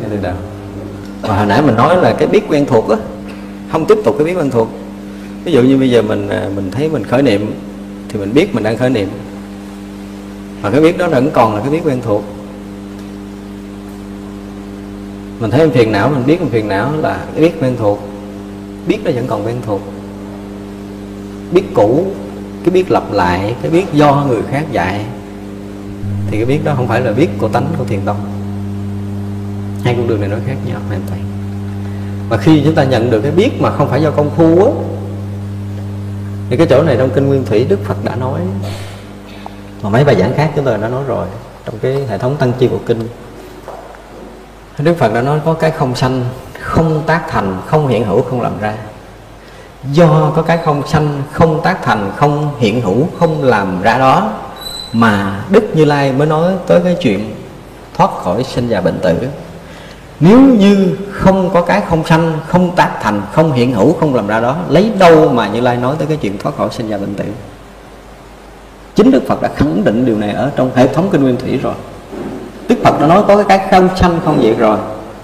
Ngay 0.00 0.10
từ 0.10 0.16
đầu. 0.22 0.34
Và 1.22 1.36
hồi 1.36 1.46
nãy 1.46 1.62
mình 1.62 1.76
nói 1.76 1.96
là 1.96 2.14
cái 2.18 2.28
biết 2.28 2.42
quen 2.48 2.66
thuộc 2.66 2.88
á 2.88 2.96
không 3.72 3.86
tiếp 3.86 3.98
tục 4.04 4.14
cái 4.18 4.24
biết 4.24 4.34
quen 4.34 4.50
thuộc 4.50 4.68
ví 5.44 5.52
dụ 5.52 5.62
như 5.62 5.78
bây 5.78 5.90
giờ 5.90 6.02
mình 6.02 6.28
à, 6.28 6.48
mình 6.56 6.70
thấy 6.70 6.88
mình 6.88 7.04
khởi 7.04 7.22
niệm 7.22 7.52
thì 8.08 8.18
mình 8.18 8.34
biết 8.34 8.54
mình 8.54 8.64
đang 8.64 8.76
khởi 8.76 8.90
niệm. 8.90 9.08
Mà 10.62 10.70
cái 10.70 10.80
biết 10.80 10.98
đó 10.98 11.08
vẫn 11.08 11.30
còn 11.32 11.54
là 11.54 11.60
cái 11.60 11.70
biết 11.70 11.80
quen 11.84 12.00
thuộc. 12.02 12.24
Mình 15.40 15.50
thấy 15.50 15.60
mình 15.60 15.76
phiền 15.76 15.92
não, 15.92 16.08
mình 16.08 16.26
biết 16.26 16.40
mình 16.40 16.50
phiền 16.50 16.68
não 16.68 16.92
là 17.00 17.24
cái 17.32 17.42
biết 17.42 17.52
quen 17.60 17.76
thuộc. 17.78 17.98
Biết 18.86 18.98
nó 19.04 19.10
vẫn 19.10 19.26
còn 19.26 19.46
quen 19.46 19.56
thuộc. 19.66 19.80
Biết 21.52 21.62
cũ, 21.74 22.06
cái 22.64 22.70
biết 22.70 22.90
lặp 22.90 23.12
lại, 23.12 23.54
cái 23.62 23.70
biết 23.70 23.84
do 23.92 24.26
người 24.28 24.42
khác 24.50 24.64
dạy, 24.72 25.04
thì 26.30 26.36
cái 26.36 26.46
biết 26.46 26.64
đó 26.64 26.74
không 26.76 26.88
phải 26.88 27.00
là 27.00 27.12
biết 27.12 27.28
của 27.38 27.48
tánh 27.48 27.66
của 27.78 27.84
thiền 27.84 28.00
tông. 28.04 28.20
Hai 29.84 29.94
con 29.94 30.08
đường 30.08 30.20
này 30.20 30.28
nó 30.28 30.36
khác 30.46 30.56
nhau 30.66 30.80
hoàn 30.88 31.00
toàn 31.08 31.20
mà 32.28 32.36
khi 32.36 32.62
chúng 32.64 32.74
ta 32.74 32.84
nhận 32.84 33.10
được 33.10 33.20
cái 33.20 33.30
biết 33.30 33.60
mà 33.60 33.70
không 33.70 33.88
phải 33.88 34.02
do 34.02 34.10
công 34.10 34.30
phu 34.36 34.64
á, 34.64 34.70
thì 36.50 36.56
cái 36.56 36.66
chỗ 36.70 36.82
này 36.82 36.96
trong 36.98 37.10
kinh 37.10 37.26
nguyên 37.26 37.44
thủy 37.44 37.66
đức 37.68 37.78
phật 37.84 38.04
đã 38.04 38.16
nói. 38.16 38.40
Mà 39.82 39.90
mấy 39.90 40.04
bài 40.04 40.16
giảng 40.16 40.34
khác 40.34 40.52
chúng 40.56 40.64
tôi 40.64 40.78
đã 40.78 40.88
nói 40.88 41.04
rồi, 41.06 41.26
trong 41.64 41.74
cái 41.78 42.06
hệ 42.08 42.18
thống 42.18 42.36
tăng 42.36 42.52
chi 42.58 42.68
của 42.68 42.78
kinh. 42.86 43.08
Đức 44.78 44.94
phật 44.98 45.14
đã 45.14 45.22
nói 45.22 45.40
có 45.44 45.52
cái 45.52 45.70
không 45.70 45.94
sanh, 45.94 46.24
không 46.60 47.02
tác 47.06 47.22
thành, 47.28 47.62
không 47.66 47.88
hiện 47.88 48.04
hữu, 48.04 48.22
không 48.22 48.40
làm 48.40 48.58
ra. 48.60 48.74
Do 49.92 50.32
có 50.36 50.42
cái 50.42 50.58
không 50.64 50.86
sanh, 50.86 51.22
không 51.32 51.60
tác 51.62 51.82
thành, 51.82 52.12
không 52.16 52.50
hiện 52.58 52.80
hữu, 52.80 53.06
không 53.18 53.42
làm 53.42 53.82
ra 53.82 53.98
đó, 53.98 54.32
mà 54.92 55.44
đức 55.48 55.64
như 55.74 55.84
lai 55.84 56.12
mới 56.12 56.26
nói 56.26 56.52
tới 56.66 56.80
cái 56.84 56.96
chuyện 57.00 57.34
thoát 57.94 58.10
khỏi 58.10 58.44
sinh 58.44 58.68
già 58.68 58.80
bệnh 58.80 58.98
tử 58.98 59.28
nếu 60.20 60.40
như 60.40 60.96
không 61.12 61.50
có 61.54 61.62
cái 61.62 61.82
không 61.88 62.04
sanh, 62.04 62.32
không 62.48 62.76
tác 62.76 62.90
thành, 63.02 63.22
không 63.32 63.52
hiện 63.52 63.72
hữu, 63.72 63.92
không 64.00 64.14
làm 64.14 64.26
ra 64.26 64.40
đó, 64.40 64.56
lấy 64.68 64.92
đâu 64.98 65.28
mà 65.28 65.48
như 65.48 65.60
lai 65.60 65.76
nói 65.76 65.94
tới 65.98 66.06
cái 66.06 66.16
chuyện 66.16 66.38
thoát 66.38 66.56
khỏi 66.56 66.68
sinh 66.72 66.88
già 66.88 66.98
bệnh 66.98 67.14
tử? 67.14 67.24
Chính 68.94 69.10
đức 69.10 69.22
phật 69.28 69.42
đã 69.42 69.48
khẳng 69.56 69.84
định 69.84 70.06
điều 70.06 70.18
này 70.18 70.32
ở 70.32 70.50
trong 70.56 70.70
hệ 70.74 70.86
thống 70.86 71.08
kinh 71.12 71.22
nguyên 71.22 71.36
thủy 71.36 71.60
rồi. 71.62 71.74
Đức 72.68 72.76
phật 72.84 73.00
đã 73.00 73.06
nói 73.06 73.22
có 73.28 73.42
cái 73.42 73.68
không 73.70 73.88
sanh, 73.96 74.20
không 74.24 74.42
diệt 74.42 74.58
rồi. 74.58 74.78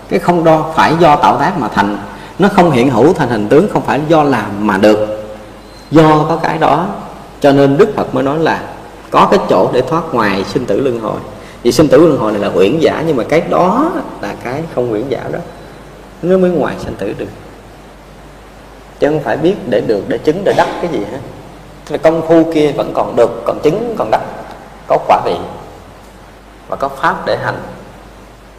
Cái 0.08 0.18
không 0.18 0.44
đo 0.44 0.72
phải 0.74 0.94
do 1.00 1.16
tạo 1.16 1.36
tác 1.36 1.58
mà 1.58 1.68
thành. 1.68 1.98
Nó 2.38 2.48
không 2.48 2.70
hiện 2.70 2.90
hữu, 2.90 3.12
thành 3.12 3.28
hình 3.28 3.48
tướng, 3.48 3.68
không 3.72 3.82
phải 3.82 4.00
do 4.08 4.22
làm 4.22 4.66
mà 4.66 4.78
được. 4.78 5.24
Do 5.90 6.24
có 6.28 6.38
cái 6.42 6.58
đó, 6.58 6.86
cho 7.40 7.52
nên 7.52 7.76
đức 7.76 7.92
phật 7.96 8.14
mới 8.14 8.24
nói 8.24 8.38
là 8.38 8.62
có 9.10 9.28
cái 9.30 9.40
chỗ 9.48 9.70
để 9.72 9.80
thoát 9.80 10.02
ngoài 10.12 10.44
sinh 10.44 10.66
tử 10.66 10.80
luân 10.80 11.00
hồi 11.00 11.20
vì 11.62 11.72
sinh 11.72 11.88
tử 11.88 11.98
luân 11.98 12.18
hồi 12.18 12.32
này 12.32 12.40
là 12.40 12.50
uyển 12.54 12.78
giả, 12.78 13.04
nhưng 13.06 13.16
mà 13.16 13.24
cái 13.28 13.40
đó 13.40 13.92
là 14.20 14.34
cái 14.44 14.62
không 14.74 14.92
uyển 14.92 15.08
giả 15.08 15.20
đó. 15.32 15.38
Nó 16.22 16.36
mới 16.36 16.50
ngoài 16.50 16.76
sinh 16.84 16.94
tử 16.94 17.14
được. 17.18 17.26
Chứ 18.98 19.08
không 19.08 19.20
phải 19.20 19.36
biết 19.36 19.54
để 19.66 19.80
được, 19.80 20.04
để 20.08 20.18
chứng, 20.18 20.44
để 20.44 20.52
đắc 20.56 20.68
cái 20.82 20.90
gì 20.92 20.98
hết. 20.98 21.18
Là 21.88 21.98
công 21.98 22.26
phu 22.28 22.52
kia 22.54 22.72
vẫn 22.72 22.92
còn 22.94 23.16
được, 23.16 23.42
còn 23.46 23.60
chứng, 23.62 23.94
còn 23.98 24.10
đắc. 24.10 24.20
Có 24.86 24.98
quả 25.08 25.20
vị 25.24 25.36
và 26.68 26.76
có 26.76 26.88
pháp 26.88 27.26
để 27.26 27.36
hành. 27.36 27.58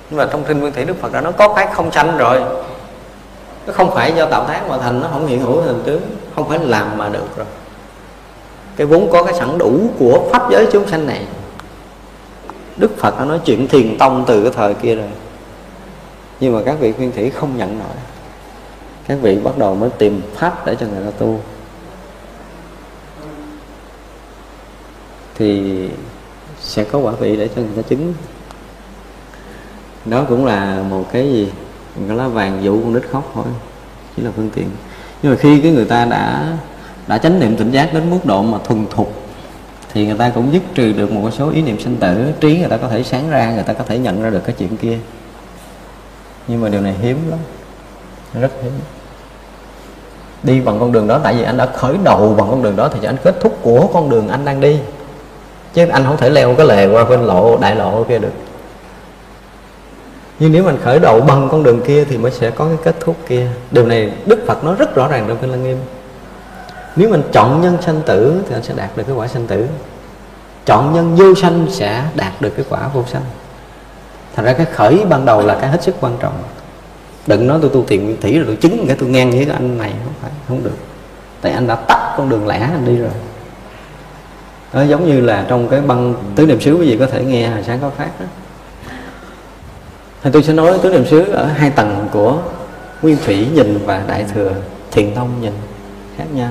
Nhưng 0.09 0.17
mà 0.17 0.27
trong 0.31 0.43
kinh 0.43 0.59
nguyên 0.59 0.73
thủy 0.73 0.85
đức 0.85 1.01
phật 1.01 1.13
đã 1.13 1.21
nói 1.21 1.33
có 1.33 1.53
cái 1.53 1.67
không 1.73 1.91
sanh 1.91 2.17
rồi. 2.17 2.41
Nó 3.67 3.73
không 3.73 3.95
phải 3.95 4.13
do 4.15 4.25
tạo 4.25 4.45
tác 4.47 4.61
mà 4.69 4.77
thành, 4.77 5.01
nó 5.01 5.07
không 5.11 5.27
hiện 5.27 5.39
hữu 5.39 5.61
hình 5.61 5.81
tướng. 5.85 6.01
Không 6.35 6.49
phải 6.49 6.59
làm 6.59 6.97
mà 6.97 7.09
được 7.09 7.37
rồi. 7.37 7.45
Cái 8.75 8.87
vốn 8.87 9.09
có 9.11 9.23
cái 9.23 9.33
sẵn 9.33 9.57
đủ 9.57 9.79
của 9.99 10.29
pháp 10.31 10.51
giới 10.51 10.67
chúng 10.71 10.87
sanh 10.87 11.07
này 11.07 11.25
đức 12.77 12.97
phật 12.97 13.19
đã 13.19 13.25
nói 13.25 13.39
chuyện 13.45 13.67
thiền 13.67 13.97
tông 13.97 14.23
từ 14.27 14.43
cái 14.43 14.51
thời 14.55 14.73
kia 14.73 14.95
rồi. 14.95 15.09
Nhưng 16.39 16.55
mà 16.55 16.59
các 16.65 16.79
vị 16.79 16.91
khuyên 16.91 17.11
thủy 17.11 17.29
không 17.29 17.57
nhận 17.57 17.79
nổi. 17.79 17.95
Các 19.07 19.17
vị 19.21 19.39
bắt 19.43 19.57
đầu 19.57 19.75
mới 19.75 19.89
tìm 19.89 20.21
pháp 20.35 20.65
để 20.65 20.75
cho 20.79 20.85
người 20.87 21.05
ta 21.05 21.11
tu. 21.17 21.39
Thì 25.35 25.89
sẽ 26.59 26.83
có 26.83 26.99
quả 26.99 27.11
vị 27.11 27.37
để 27.37 27.49
cho 27.55 27.61
người 27.61 27.75
ta 27.75 27.81
chứng. 27.81 28.13
Đó 30.05 30.25
cũng 30.29 30.45
là 30.45 30.83
một 30.89 31.05
cái 31.11 31.33
gì? 31.33 31.51
Một 31.95 32.05
cái 32.07 32.17
lá 32.17 32.27
vàng 32.27 32.63
dụ 32.63 32.81
con 32.81 32.93
nít 32.93 33.03
khóc 33.11 33.31
thôi. 33.33 33.45
Chỉ 34.15 34.23
là 34.23 34.31
phương 34.35 34.49
tiện. 34.55 34.69
Nhưng 35.21 35.31
mà 35.31 35.37
khi 35.37 35.61
cái 35.61 35.71
người 35.71 35.85
ta 35.85 36.05
đã 36.05 36.57
đã 37.07 37.17
chánh 37.17 37.39
niệm 37.39 37.57
tỉnh 37.57 37.71
giác 37.71 37.93
đến 37.93 38.09
mức 38.09 38.19
độ 38.25 38.41
mà 38.41 38.57
thuần 38.63 38.85
thục 38.89 39.22
thì 39.93 40.05
người 40.05 40.17
ta 40.17 40.31
cũng 40.35 40.53
dứt 40.53 40.61
trừ 40.75 40.93
được 40.93 41.11
một 41.11 41.29
số 41.31 41.49
ý 41.49 41.61
niệm 41.61 41.79
sinh 41.79 41.97
tử, 41.97 42.31
trí 42.39 42.59
người 42.59 42.69
ta 42.69 42.77
có 42.77 42.87
thể 42.87 43.03
sáng 43.03 43.29
ra, 43.29 43.51
người 43.51 43.63
ta 43.63 43.73
có 43.73 43.83
thể 43.87 43.97
nhận 43.97 44.23
ra 44.23 44.29
được 44.29 44.41
cái 44.45 44.55
chuyện 44.59 44.77
kia. 44.77 44.97
Nhưng 46.47 46.61
mà 46.61 46.69
điều 46.69 46.81
này 46.81 46.95
hiếm 47.01 47.17
lắm, 47.29 47.39
rất 48.41 48.51
hiếm. 48.63 48.71
Đi 50.43 50.61
bằng 50.61 50.79
con 50.79 50.91
đường 50.91 51.07
đó, 51.07 51.19
tại 51.23 51.33
vì 51.33 51.43
anh 51.43 51.57
đã 51.57 51.65
khởi 51.65 51.95
đầu 52.03 52.35
bằng 52.37 52.47
con 52.49 52.63
đường 52.63 52.75
đó, 52.75 52.89
thì 52.93 53.07
anh 53.07 53.15
kết 53.23 53.35
thúc 53.41 53.59
của 53.61 53.87
con 53.93 54.09
đường 54.09 54.27
anh 54.27 54.45
đang 54.45 54.61
đi. 54.61 54.79
Chứ 55.73 55.87
anh 55.87 56.03
không 56.05 56.17
thể 56.17 56.29
leo 56.29 56.55
cái 56.55 56.67
lề 56.67 56.87
qua 56.87 57.03
bên 57.03 57.21
lộ, 57.21 57.57
đại 57.57 57.75
lộ 57.75 58.03
kia 58.03 58.19
được. 58.19 58.33
Nhưng 60.39 60.51
nếu 60.51 60.63
mình 60.63 60.77
khởi 60.83 60.99
đầu 60.99 61.21
bằng 61.21 61.47
con 61.51 61.63
đường 61.63 61.81
kia 61.87 62.05
thì 62.05 62.17
mới 62.17 62.31
sẽ 62.31 62.49
có 62.51 62.65
cái 62.65 62.77
kết 62.83 62.95
thúc 62.99 63.15
kia. 63.27 63.47
Điều 63.71 63.85
này 63.85 64.13
đức 64.25 64.43
phật 64.47 64.63
nói 64.63 64.75
rất 64.79 64.95
rõ 64.95 65.07
ràng 65.07 65.25
trong 65.27 65.37
kinh 65.41 65.51
lăng 65.51 65.63
nghiêm 65.63 65.77
nếu 66.95 67.09
mình 67.09 67.21
chọn 67.31 67.61
nhân 67.61 67.77
sanh 67.81 68.01
tử 68.05 68.43
thì 68.47 68.55
anh 68.55 68.63
sẽ 68.63 68.73
đạt 68.77 68.97
được 68.97 69.03
cái 69.07 69.15
quả 69.15 69.27
sanh 69.27 69.47
tử. 69.47 69.67
Chọn 70.65 70.93
nhân 70.93 71.15
vô 71.15 71.35
sanh 71.35 71.67
sẽ 71.69 72.03
đạt 72.15 72.41
được 72.41 72.49
cái 72.55 72.65
quả 72.69 72.87
vô 72.93 73.03
sanh. 73.07 73.23
Thành 74.35 74.45
ra 74.45 74.53
cái 74.53 74.65
khởi 74.65 75.05
ban 75.09 75.25
đầu 75.25 75.45
là 75.45 75.57
cái 75.61 75.69
hết 75.69 75.83
sức 75.83 75.95
quan 76.01 76.17
trọng. 76.19 76.33
Đừng 77.27 77.47
nói 77.47 77.59
tôi 77.61 77.69
tu 77.73 77.83
tiền 77.87 78.05
nguyên 78.05 78.21
thủy 78.21 78.37
rồi 78.37 78.45
tôi 78.45 78.55
chứng 78.55 78.85
cái 78.87 78.97
tôi 78.99 79.09
ngang 79.09 79.31
với 79.31 79.45
cái 79.45 79.53
anh 79.53 79.77
này 79.77 79.93
không 80.03 80.13
phải 80.21 80.31
không 80.47 80.63
được. 80.63 80.77
Tại 81.41 81.51
anh 81.51 81.67
đã 81.67 81.75
tắt 81.75 82.13
con 82.17 82.29
đường 82.29 82.47
lẻ 82.47 82.59
anh 82.59 82.85
đi 82.85 82.97
rồi. 82.97 83.11
Đó, 84.73 84.81
giống 84.81 85.05
như 85.05 85.21
là 85.21 85.45
trong 85.49 85.69
cái 85.69 85.81
băng 85.81 86.13
tứ 86.35 86.45
niệm 86.45 86.61
xứ 86.61 86.75
quý 86.75 86.89
vị 86.89 86.97
có 86.99 87.05
thể 87.05 87.23
nghe 87.23 87.49
hồi 87.49 87.63
sáng 87.63 87.79
có 87.81 87.89
phát 87.89 88.09
đó. 88.19 88.25
Thì 90.23 90.29
tôi 90.33 90.43
sẽ 90.43 90.53
nói 90.53 90.79
tứ 90.81 90.89
niệm 90.89 91.05
xứ 91.05 91.23
ở 91.31 91.45
hai 91.45 91.69
tầng 91.69 92.07
của 92.11 92.37
nguyên 93.01 93.17
thủy 93.25 93.47
nhìn 93.53 93.79
và 93.85 94.03
đại 94.07 94.25
thừa 94.33 94.51
thiền 94.91 95.15
tông 95.15 95.29
nhìn 95.41 95.53
khác 96.17 96.25
nhau 96.33 96.49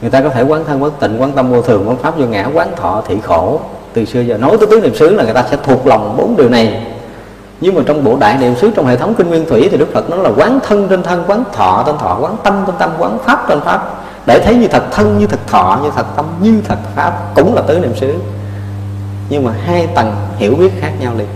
người 0.00 0.10
ta 0.10 0.20
có 0.20 0.28
thể 0.28 0.42
quán 0.42 0.64
thân, 0.66 0.82
quán 0.82 0.92
tịnh 1.00 1.20
quán 1.20 1.32
tâm 1.32 1.50
vô 1.50 1.62
thường, 1.62 1.88
quán 1.88 1.96
pháp 1.96 2.18
vô 2.18 2.26
ngã, 2.26 2.48
quán 2.54 2.76
thọ 2.76 3.02
thị 3.08 3.16
khổ. 3.22 3.60
Từ 3.92 4.04
xưa 4.04 4.20
giờ 4.20 4.38
nói 4.38 4.56
tới 4.60 4.68
tứ 4.70 4.80
niệm 4.80 4.94
xứ 4.94 5.14
là 5.14 5.24
người 5.24 5.34
ta 5.34 5.44
sẽ 5.50 5.56
thuộc 5.64 5.86
lòng 5.86 6.16
bốn 6.16 6.36
điều 6.36 6.48
này. 6.48 6.86
Nhưng 7.60 7.74
mà 7.74 7.82
trong 7.86 8.04
bộ 8.04 8.16
đại 8.16 8.38
niệm 8.38 8.56
xứ, 8.56 8.70
trong 8.76 8.86
hệ 8.86 8.96
thống 8.96 9.14
kinh 9.14 9.28
nguyên 9.28 9.48
thủy 9.48 9.68
thì 9.70 9.76
đức 9.76 9.88
phật 9.94 10.10
nói 10.10 10.18
là 10.18 10.30
quán 10.36 10.58
thân 10.68 10.88
trên 10.88 11.02
thân, 11.02 11.24
quán 11.26 11.44
thọ 11.52 11.82
trên 11.86 11.98
thọ, 11.98 12.18
quán 12.20 12.36
tâm 12.44 12.64
trên 12.66 12.74
tâm, 12.78 12.90
quán 12.98 13.18
pháp 13.24 13.44
trên 13.48 13.60
pháp. 13.60 13.94
Để 14.26 14.40
thấy 14.44 14.54
như 14.54 14.68
thật 14.68 14.82
thân, 14.90 15.18
như 15.18 15.26
thật 15.26 15.40
thọ, 15.46 15.80
như 15.82 15.90
thật 15.96 16.06
tâm, 16.16 16.26
như 16.40 16.60
thật 16.68 16.78
pháp, 16.94 17.32
cũng 17.34 17.54
là 17.54 17.62
tứ 17.62 17.78
niệm 17.78 17.96
xứ. 17.96 18.14
Nhưng 19.28 19.44
mà 19.44 19.52
hai 19.64 19.86
tầng 19.86 20.16
hiểu 20.36 20.54
biết 20.54 20.72
khác 20.80 20.92
nhau 21.00 21.12
liền. 21.18 21.28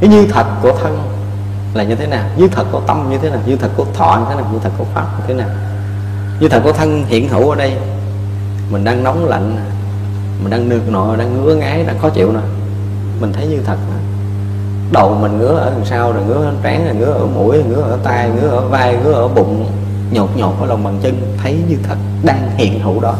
Cái 0.00 0.10
như 0.10 0.26
thật 0.32 0.44
của 0.62 0.72
thân 0.82 0.98
là 1.74 1.84
như 1.84 1.94
thế 1.94 2.06
nào? 2.06 2.24
Như 2.36 2.48
thật 2.48 2.64
của 2.72 2.80
tâm 2.80 3.10
như 3.10 3.18
thế 3.18 3.30
nào? 3.30 3.40
Như 3.46 3.56
thật 3.56 3.68
của 3.76 3.84
thọ 3.94 4.16
như 4.20 4.24
thế 4.28 4.34
nào? 4.34 4.44
Như 4.52 4.58
thật 4.62 4.70
của 4.78 4.84
pháp 4.94 5.06
như 5.18 5.24
thế 5.28 5.34
nào? 5.34 5.48
Như 6.40 6.48
thật 6.48 6.60
của 6.64 6.72
thân 6.72 7.04
hiện 7.06 7.28
hữu 7.28 7.50
ở 7.50 7.56
đây, 7.56 7.72
mình 8.70 8.84
đang 8.84 9.04
nóng 9.04 9.24
lạnh, 9.24 9.56
mình 10.42 10.50
đang 10.50 10.68
nực 10.68 10.88
nọ, 10.88 11.16
đang 11.16 11.44
ngứa 11.44 11.54
ngáy 11.54 11.84
đang 11.84 11.98
khó 11.98 12.08
chịu 12.08 12.32
nè. 12.32 12.40
Mình 13.20 13.32
thấy 13.32 13.46
như 13.46 13.60
thật 13.64 13.76
mà. 13.90 13.96
Đầu 14.92 15.18
mình 15.20 15.38
ngứa 15.38 15.56
ở 15.58 15.70
đằng 15.70 15.84
sau, 15.84 16.12
rồi 16.12 16.22
ngứa 16.24 16.44
ở 16.44 16.52
trán, 16.62 16.84
rồi 16.84 16.94
ngứa 16.94 17.12
ở 17.12 17.26
mũi, 17.26 17.62
ngứa 17.62 17.82
ở 17.82 17.98
tay 18.04 18.30
ngứa 18.30 18.48
ở 18.48 18.68
vai, 18.68 18.96
ngứa 19.04 19.12
ở 19.12 19.28
bụng, 19.28 19.66
nhột 20.10 20.36
nhột 20.36 20.54
ở 20.60 20.66
lòng 20.66 20.84
bàn 20.84 20.98
chân. 21.02 21.36
Thấy 21.42 21.58
như 21.68 21.76
thật, 21.88 21.96
đang 22.22 22.50
hiện 22.56 22.80
hữu 22.80 23.00
đó. 23.00 23.14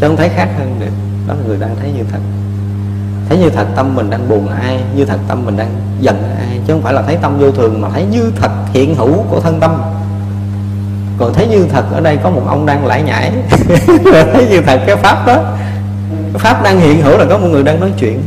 Chứ 0.00 0.06
không 0.06 0.16
thấy 0.16 0.28
khác 0.28 0.48
hơn 0.58 0.76
được. 0.80 0.86
Đó 1.28 1.34
là 1.34 1.40
người 1.46 1.56
đang 1.56 1.76
thấy 1.80 1.92
như 1.96 2.04
thật. 2.12 2.20
Thấy 3.28 3.38
như 3.38 3.50
thật 3.50 3.66
tâm 3.76 3.94
mình 3.94 4.10
đang 4.10 4.28
buồn 4.28 4.48
ai, 4.48 4.80
như 4.96 5.04
thật 5.04 5.18
tâm 5.28 5.44
mình 5.44 5.56
đang 5.56 5.70
giận 6.00 6.22
ai. 6.38 6.60
Chứ 6.66 6.72
không 6.72 6.82
phải 6.82 6.92
là 6.92 7.02
thấy 7.02 7.16
tâm 7.22 7.38
vô 7.38 7.50
thường 7.50 7.80
mà 7.80 7.88
thấy 7.88 8.06
như 8.10 8.32
thật 8.40 8.50
hiện 8.72 8.94
hữu 8.94 9.22
của 9.30 9.40
thân 9.40 9.60
tâm 9.60 9.82
còn 11.18 11.34
thấy 11.34 11.46
như 11.46 11.66
thật, 11.72 11.84
ở 11.92 12.00
đây 12.00 12.16
có 12.16 12.30
một 12.30 12.42
ông 12.46 12.66
đang 12.66 12.86
lải 12.86 13.02
nhải. 13.02 13.32
Thấy 14.32 14.46
như 14.50 14.60
thật, 14.60 14.80
cái 14.86 14.96
pháp 14.96 15.26
đó. 15.26 15.36
Cái 16.32 16.38
pháp 16.38 16.62
đang 16.62 16.80
hiện 16.80 17.02
hữu 17.02 17.18
là 17.18 17.24
có 17.24 17.38
một 17.38 17.48
người 17.50 17.62
đang 17.62 17.80
nói 17.80 17.92
chuyện. 17.98 18.22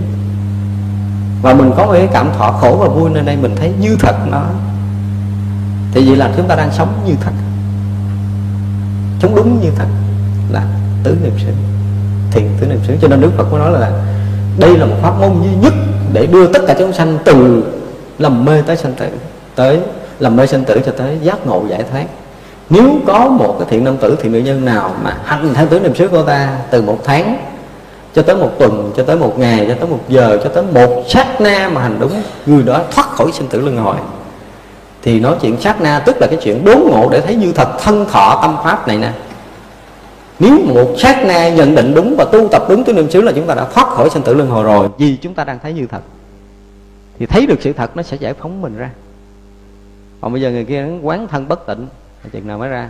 Và 1.41 1.53
mình 1.53 1.71
có 1.77 1.85
một 1.85 1.93
cái 1.93 2.07
cảm 2.13 2.29
thọ 2.37 2.51
khổ 2.51 2.77
và 2.79 2.87
vui 2.87 3.09
nên 3.09 3.25
đây, 3.25 3.35
mình 3.35 3.55
thấy 3.55 3.73
như 3.79 3.97
thật 3.99 4.15
nó. 4.31 4.43
Thì 5.93 6.07
vậy 6.07 6.15
là 6.15 6.31
chúng 6.37 6.47
ta 6.47 6.55
đang 6.55 6.71
sống 6.71 7.03
như 7.07 7.13
thật. 7.21 7.31
Sống 9.21 9.35
đúng 9.35 9.61
như 9.61 9.69
thật 9.75 9.87
là 10.51 10.63
tứ 11.03 11.17
niệm 11.23 11.33
xứ 11.45 11.51
thiền 12.31 12.47
tứ 12.59 12.67
niệm 12.67 12.79
xứ 12.87 12.97
cho 13.01 13.07
nên 13.07 13.21
đức 13.21 13.31
phật 13.37 13.45
có 13.51 13.57
nói 13.57 13.71
là 13.71 13.91
đây 14.59 14.77
là 14.77 14.85
một 14.85 14.95
pháp 15.01 15.19
môn 15.19 15.31
duy 15.43 15.55
nhất 15.61 15.73
để 16.13 16.25
đưa 16.25 16.47
tất 16.53 16.59
cả 16.67 16.75
chúng 16.79 16.93
sanh 16.93 17.17
từ 17.25 17.63
lầm 18.19 18.45
mê 18.45 18.61
tới 18.61 18.77
sanh 18.77 18.93
tử, 18.93 19.05
tới 19.55 19.79
lầm 20.19 20.35
mê 20.35 20.47
sanh 20.47 20.63
tử 20.63 20.81
cho 20.85 20.91
tới 20.97 21.17
giác 21.21 21.47
ngộ 21.47 21.63
giải 21.69 21.83
thoát 21.91 22.05
nếu 22.69 22.99
có 23.07 23.27
một 23.27 23.55
cái 23.59 23.67
thiện 23.69 23.83
nam 23.83 23.97
tử, 23.97 24.17
thiện 24.21 24.31
nữ 24.31 24.39
nhân 24.39 24.65
nào 24.65 24.95
mà 25.03 25.17
hành 25.25 25.53
theo 25.53 25.67
tứ 25.67 25.79
niệm 25.79 25.95
xứ 25.95 26.07
của 26.07 26.21
ta 26.21 26.57
từ 26.71 26.81
một 26.81 26.99
tháng 27.03 27.37
cho 28.13 28.21
tới 28.21 28.35
một 28.35 28.51
tuần, 28.59 28.91
cho 28.97 29.03
tới 29.03 29.15
một 29.15 29.39
ngày, 29.39 29.65
cho 29.67 29.75
tới 29.75 29.89
một 29.89 29.99
giờ, 30.07 30.39
cho 30.43 30.49
tới 30.49 30.63
một 30.73 31.03
sát 31.07 31.41
na 31.41 31.69
mà 31.73 31.81
hành 31.81 31.97
đúng, 31.99 32.21
người 32.45 32.63
đó 32.63 32.81
thoát 32.91 33.07
khỏi 33.07 33.31
sinh 33.31 33.47
tử 33.47 33.61
luân 33.61 33.77
hồi, 33.77 33.95
thì 35.01 35.19
nói 35.19 35.35
chuyện 35.41 35.61
sát 35.61 35.81
na 35.81 35.99
tức 35.99 36.15
là 36.19 36.27
cái 36.27 36.39
chuyện 36.43 36.65
đốn 36.65 36.77
ngộ 36.77 37.09
để 37.11 37.21
thấy 37.21 37.35
như 37.35 37.51
thật 37.51 37.67
thân 37.79 38.05
thọ 38.11 38.39
tâm 38.41 38.55
pháp 38.63 38.87
này 38.87 38.97
nè. 38.97 39.11
Nếu 40.39 40.59
một 40.65 40.95
sát 40.97 41.25
na 41.25 41.49
nhận 41.49 41.75
định 41.75 41.93
đúng 41.95 42.15
và 42.17 42.25
tu 42.31 42.47
tập 42.47 42.63
đúng 42.69 42.83
tứ 42.83 42.93
niệm 42.93 43.11
xứ 43.11 43.21
là 43.21 43.31
chúng 43.35 43.47
ta 43.47 43.53
đã 43.55 43.65
thoát 43.73 43.87
khỏi 43.87 44.09
sinh 44.09 44.23
tử 44.23 44.33
luân 44.33 44.49
hồi 44.49 44.63
rồi, 44.63 44.89
vì 44.97 45.17
chúng 45.21 45.33
ta 45.33 45.43
đang 45.43 45.59
thấy 45.63 45.73
như 45.73 45.87
thật, 45.91 46.01
thì 47.19 47.25
thấy 47.25 47.45
được 47.45 47.61
sự 47.61 47.73
thật 47.73 47.97
nó 47.97 48.03
sẽ 48.03 48.17
giải 48.17 48.33
phóng 48.33 48.61
mình 48.61 48.77
ra. 48.77 48.89
Còn 50.21 50.33
bây 50.33 50.41
giờ 50.41 50.51
người 50.51 50.65
kia 50.65 50.85
quán 51.01 51.27
thân 51.27 51.47
bất 51.47 51.67
tịnh 51.67 51.87
là 52.25 52.29
chừng 52.31 52.47
nào 52.47 52.57
mới 52.57 52.69
ra. 52.69 52.89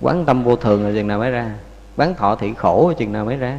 Quán 0.00 0.24
tâm 0.24 0.44
vô 0.44 0.56
thường 0.56 0.86
là 0.86 0.92
chừng 0.94 1.06
nào 1.06 1.18
mới 1.18 1.30
ra. 1.30 1.54
Quán 1.96 2.14
thọ 2.14 2.36
thị 2.36 2.54
khổ 2.56 2.88
là 2.88 2.94
chừng 2.98 3.12
nào 3.12 3.24
mới 3.24 3.36
ra. 3.36 3.58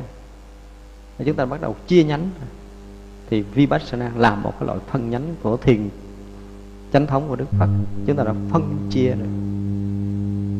Thì 1.17 1.25
chúng 1.25 1.35
ta 1.35 1.45
bắt 1.45 1.61
đầu 1.61 1.75
chia 1.87 2.03
nhánh. 2.03 2.29
Thì 3.29 3.41
vipassana 3.41 4.11
là 4.17 4.35
một 4.35 4.53
cái 4.59 4.67
loại 4.67 4.79
phân 4.91 5.09
nhánh 5.09 5.35
của 5.43 5.57
thiền 5.57 5.89
chánh 6.93 7.07
thống 7.07 7.27
của 7.27 7.35
đức 7.35 7.45
phật. 7.59 7.69
Chúng 8.05 8.15
ta 8.15 8.23
đã 8.23 8.33
phân 8.51 8.77
chia 8.89 9.09
rồi. 9.09 9.27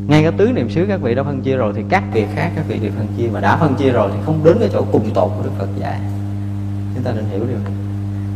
Ngay 0.08 0.22
cái 0.22 0.32
tứ 0.38 0.52
niệm 0.52 0.70
xứ 0.70 0.86
các 0.88 1.00
vị 1.00 1.14
đã 1.14 1.22
phân 1.22 1.42
chia 1.42 1.56
rồi 1.56 1.72
thì 1.76 1.82
các 1.88 2.04
việc 2.12 2.26
khác, 2.34 2.52
các 2.56 2.64
vị 2.68 2.78
đều 2.78 2.92
phân 2.96 3.06
chia. 3.16 3.28
Mà 3.32 3.40
đã 3.40 3.56
phân 3.56 3.74
chia 3.74 3.90
rồi 3.90 4.10
thì 4.14 4.18
không 4.26 4.44
đến 4.44 4.56
cái 4.60 4.68
chỗ 4.72 4.84
cùng 4.92 5.10
tột 5.14 5.30
của 5.36 5.42
đức 5.44 5.50
phật 5.58 5.68
dạy 5.78 6.00
chúng 6.94 7.04
ta 7.04 7.12
nên 7.12 7.24
hiểu 7.24 7.44
điều 7.48 7.58
này. 7.58 7.72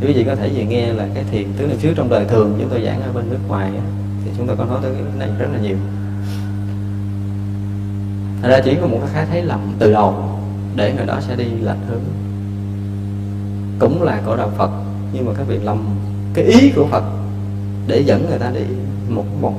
Quý 0.02 0.12
vị 0.12 0.24
có 0.24 0.34
thể 0.34 0.48
về 0.48 0.64
nghe 0.64 0.92
là 0.92 1.08
cái 1.14 1.24
thiền 1.30 1.46
tứ 1.56 1.66
niệm 1.66 1.78
xứ 1.78 1.94
trong 1.96 2.08
đời 2.08 2.24
thường 2.24 2.56
chúng 2.60 2.68
tôi 2.70 2.82
giảng 2.84 3.02
ở 3.02 3.12
bên 3.12 3.30
nước 3.30 3.38
ngoài 3.48 3.72
thì 4.28 4.34
chúng 4.38 4.46
ta 4.46 4.54
có 4.58 4.64
nói 4.64 4.78
tới 4.82 4.92
cái 4.94 5.02
này 5.18 5.28
rất 5.38 5.46
là 5.52 5.58
nhiều. 5.58 5.76
Thật 8.42 8.48
ra 8.48 8.60
chỉ 8.64 8.76
có 8.80 8.86
một 8.86 8.98
cái 9.00 9.10
khái 9.14 9.26
thấy 9.26 9.42
lầm 9.42 9.60
từ 9.78 9.92
đầu 9.92 10.38
để 10.76 10.92
người 10.96 11.06
đó 11.06 11.20
sẽ 11.20 11.36
đi 11.36 11.44
lệch 11.44 11.76
hướng. 11.88 12.02
Cũng 13.78 14.02
là 14.02 14.22
của 14.26 14.36
đạo 14.36 14.50
Phật, 14.56 14.70
nhưng 15.12 15.26
mà 15.26 15.32
các 15.36 15.46
vị 15.48 15.58
lầm 15.58 15.84
cái 16.34 16.44
ý 16.44 16.72
của 16.76 16.86
Phật 16.86 17.04
để 17.86 18.04
dẫn 18.06 18.26
người 18.30 18.38
ta 18.38 18.50
đi 18.50 18.64
một 19.08 19.24
một 19.40 19.54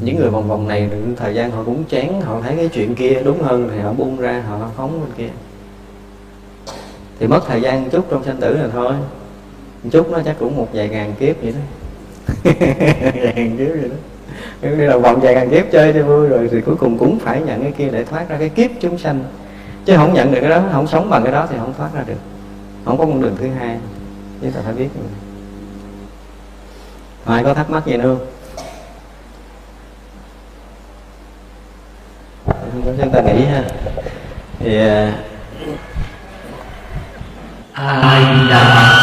những 0.00 0.16
người 0.16 0.30
vòng 0.30 0.48
vòng 0.48 0.68
này 0.68 0.90
thời 1.16 1.34
gian 1.34 1.50
họ 1.50 1.62
cũng 1.64 1.84
chán, 1.84 2.20
họ 2.20 2.40
thấy 2.40 2.56
cái 2.56 2.68
chuyện 2.68 2.94
kia 2.94 3.22
đúng 3.24 3.42
hơn 3.42 3.68
thì 3.72 3.80
họ 3.80 3.92
buông 3.92 4.16
ra, 4.16 4.44
họ 4.48 4.70
phóng 4.76 5.00
bên 5.00 5.10
kia. 5.16 5.34
Thì 7.20 7.26
mất 7.26 7.40
thời 7.46 7.62
gian 7.62 7.90
chút 7.90 8.06
trong 8.10 8.24
sanh 8.24 8.36
tử 8.36 8.56
là 8.56 8.68
thôi. 8.72 8.94
Chút 9.90 10.10
nó 10.10 10.20
chắc 10.24 10.36
cũng 10.38 10.56
một 10.56 10.68
vài 10.72 10.88
ngàn 10.88 11.14
kiếp 11.20 11.42
vậy 11.42 11.52
đó 11.52 11.60
vài 12.44 13.52
kiếp 13.58 13.68
vậy 13.68 13.88
đó. 13.90 13.96
Cái 14.62 14.70
là 14.70 14.96
vòng 14.96 15.20
vài 15.20 15.34
hàng 15.34 15.50
kiếp 15.50 15.64
chơi 15.72 15.92
cho 15.92 16.02
vui 16.02 16.28
rồi, 16.28 16.48
thì 16.52 16.60
cuối 16.60 16.76
cùng 16.76 16.98
cũng 16.98 17.18
phải 17.18 17.40
nhận 17.40 17.62
cái 17.62 17.72
kia 17.72 17.88
để 17.92 18.04
thoát 18.04 18.28
ra 18.28 18.36
cái 18.38 18.48
kiếp 18.48 18.70
chúng 18.80 18.98
sanh. 18.98 19.24
Chứ 19.84 19.96
không 19.96 20.14
nhận 20.14 20.32
được 20.32 20.40
cái 20.40 20.50
đó, 20.50 20.62
không 20.72 20.86
sống 20.86 21.10
bằng 21.10 21.22
cái 21.22 21.32
đó 21.32 21.46
thì 21.50 21.56
không 21.58 21.74
thoát 21.78 21.88
ra 21.94 22.02
được. 22.06 22.18
Không 22.84 22.98
có 22.98 23.04
con 23.04 23.22
đường 23.22 23.36
thứ 23.40 23.48
hai 23.58 23.78
chúng 24.42 24.52
ta 24.52 24.60
phải 24.64 24.74
biết 24.74 24.88
ai 27.24 27.44
có 27.44 27.54
thắc 27.54 27.70
mắc 27.70 27.86
gì 27.86 27.96
nữa 27.96 28.16
không? 28.16 28.26
Chúng 33.00 33.10
ta 33.12 33.20
nghĩ 33.20 33.44
ha. 33.44 33.64
Thì 34.58 34.78
à, 34.78 35.12
ai 37.72 38.22
là 38.48 38.94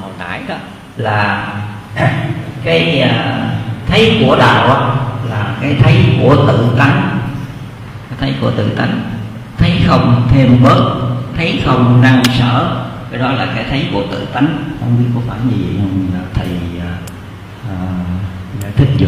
hồi 0.00 0.12
nãy 0.18 0.42
đó 0.48 0.56
là 1.02 1.54
cái 2.64 3.00
à, 3.00 3.50
thấy 3.86 4.24
của 4.26 4.36
đạo 4.36 4.96
là 5.30 5.56
cái 5.60 5.76
thấy 5.82 5.94
của 6.22 6.36
tự 6.46 6.74
tánh. 6.78 7.18
Thấy 8.20 8.34
của 8.40 8.50
tự 8.50 8.68
tánh. 8.76 9.00
Thấy 9.58 9.72
không 9.86 10.28
thêm 10.30 10.62
bớt 10.62 10.94
thấy 11.36 11.62
không 11.64 12.00
năng 12.02 12.22
sở. 12.38 12.84
Cái 13.10 13.20
đó 13.20 13.30
là 13.32 13.46
cái 13.54 13.64
thấy 13.70 13.86
của 13.92 14.02
tự 14.10 14.26
tánh. 14.32 14.74
Không 14.80 14.98
biết 14.98 15.04
có 15.14 15.20
phải 15.28 15.38
như 15.44 15.56
vậy 15.64 15.76
không? 15.80 16.06
Thầy 16.34 16.46
à, 16.80 16.92
à, 17.68 17.76
giải 18.62 18.72
thích 18.76 18.88
chưa? 18.98 19.06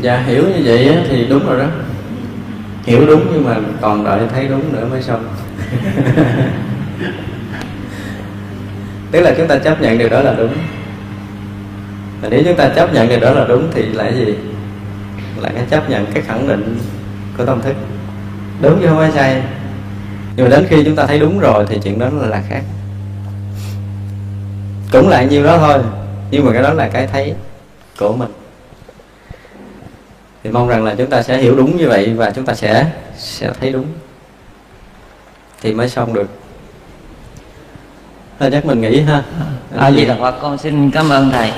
Dạ 0.00 0.22
hiểu 0.26 0.42
như 0.42 0.62
vậy 0.64 0.96
thì 1.08 1.26
đúng 1.26 1.46
rồi 1.46 1.58
đó. 1.58 1.66
Hiểu 2.86 3.06
đúng 3.06 3.26
nhưng 3.32 3.44
mà 3.44 3.56
còn 3.80 4.04
đợi 4.04 4.20
thấy 4.34 4.48
đúng 4.48 4.72
nữa 4.72 4.86
mới 4.90 5.02
xong 5.02 5.24
tức 9.12 9.20
là 9.20 9.34
chúng 9.36 9.48
ta 9.48 9.58
chấp 9.58 9.80
nhận 9.80 9.98
điều 9.98 10.08
đó 10.08 10.20
là 10.20 10.34
đúng. 10.34 10.54
Và 12.20 12.28
nếu 12.28 12.42
chúng 12.44 12.56
ta 12.56 12.68
chấp 12.68 12.94
nhận 12.94 13.08
điều 13.08 13.20
đó 13.20 13.30
là 13.30 13.44
đúng 13.44 13.70
thì 13.74 13.82
là 13.82 14.08
gì? 14.08 14.34
Là 15.40 15.50
cái 15.54 15.64
chấp 15.70 15.90
nhận 15.90 16.06
cái 16.14 16.22
khẳng 16.22 16.48
định 16.48 16.78
của 17.38 17.44
tâm 17.44 17.60
thức. 17.62 17.74
Đúng 18.60 18.80
chứ 18.80 18.86
không 18.86 18.98
phải 18.98 19.10
sai. 19.12 19.42
Nhưng 20.36 20.50
mà 20.50 20.56
đến 20.56 20.66
khi 20.68 20.84
chúng 20.84 20.96
ta 20.96 21.06
thấy 21.06 21.18
đúng 21.18 21.38
rồi 21.38 21.66
thì 21.68 21.78
chuyện 21.82 21.98
đó 21.98 22.08
là 22.12 22.42
khác. 22.48 22.62
Cũng 24.92 25.08
lại 25.08 25.26
nhiêu 25.26 25.44
đó 25.44 25.58
thôi, 25.58 25.78
nhưng 26.30 26.44
mà 26.44 26.52
cái 26.52 26.62
đó 26.62 26.72
là 26.72 26.88
cái 26.88 27.06
thấy 27.06 27.34
của 27.98 28.12
mình. 28.12 28.30
Thì 30.44 30.50
mong 30.50 30.68
rằng 30.68 30.84
là 30.84 30.94
chúng 30.98 31.10
ta 31.10 31.22
sẽ 31.22 31.38
hiểu 31.38 31.56
đúng 31.56 31.76
như 31.76 31.88
vậy 31.88 32.14
và 32.14 32.30
chúng 32.30 32.44
ta 32.44 32.54
sẽ 32.54 32.86
sẽ 33.16 33.50
thấy 33.60 33.72
đúng. 33.72 33.86
Thì 35.62 35.74
mới 35.74 35.88
xong 35.88 36.14
được 36.14 36.28
thôi 38.38 38.48
chắc 38.52 38.66
mình 38.66 38.80
nghĩ 38.80 39.00
ha. 39.00 39.22
Ờ. 39.74 39.80
A 39.80 39.88
gì? 39.88 40.04
Là 40.04 40.16
phật 40.20 40.34
con 40.42 40.58
xin 40.58 40.90
cảm 40.90 41.08
ơn 41.08 41.30
thầy. 41.30 41.52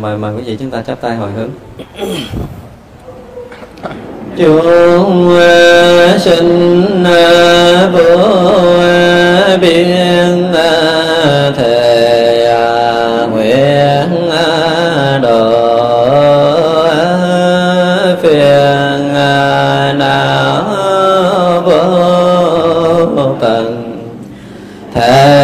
Mời 0.00 0.18
mời 0.18 0.34
quý 0.34 0.42
vị 0.42 0.56
chúng 0.60 0.70
ta 0.70 0.82
chắp 0.82 1.00
tay 1.00 1.16
hồi 1.16 1.30
hướng. 1.32 1.50
Chúng 4.36 5.38
sinh 6.18 7.04
vô 7.92 8.18
biên 9.60 10.52
thể 24.94 25.41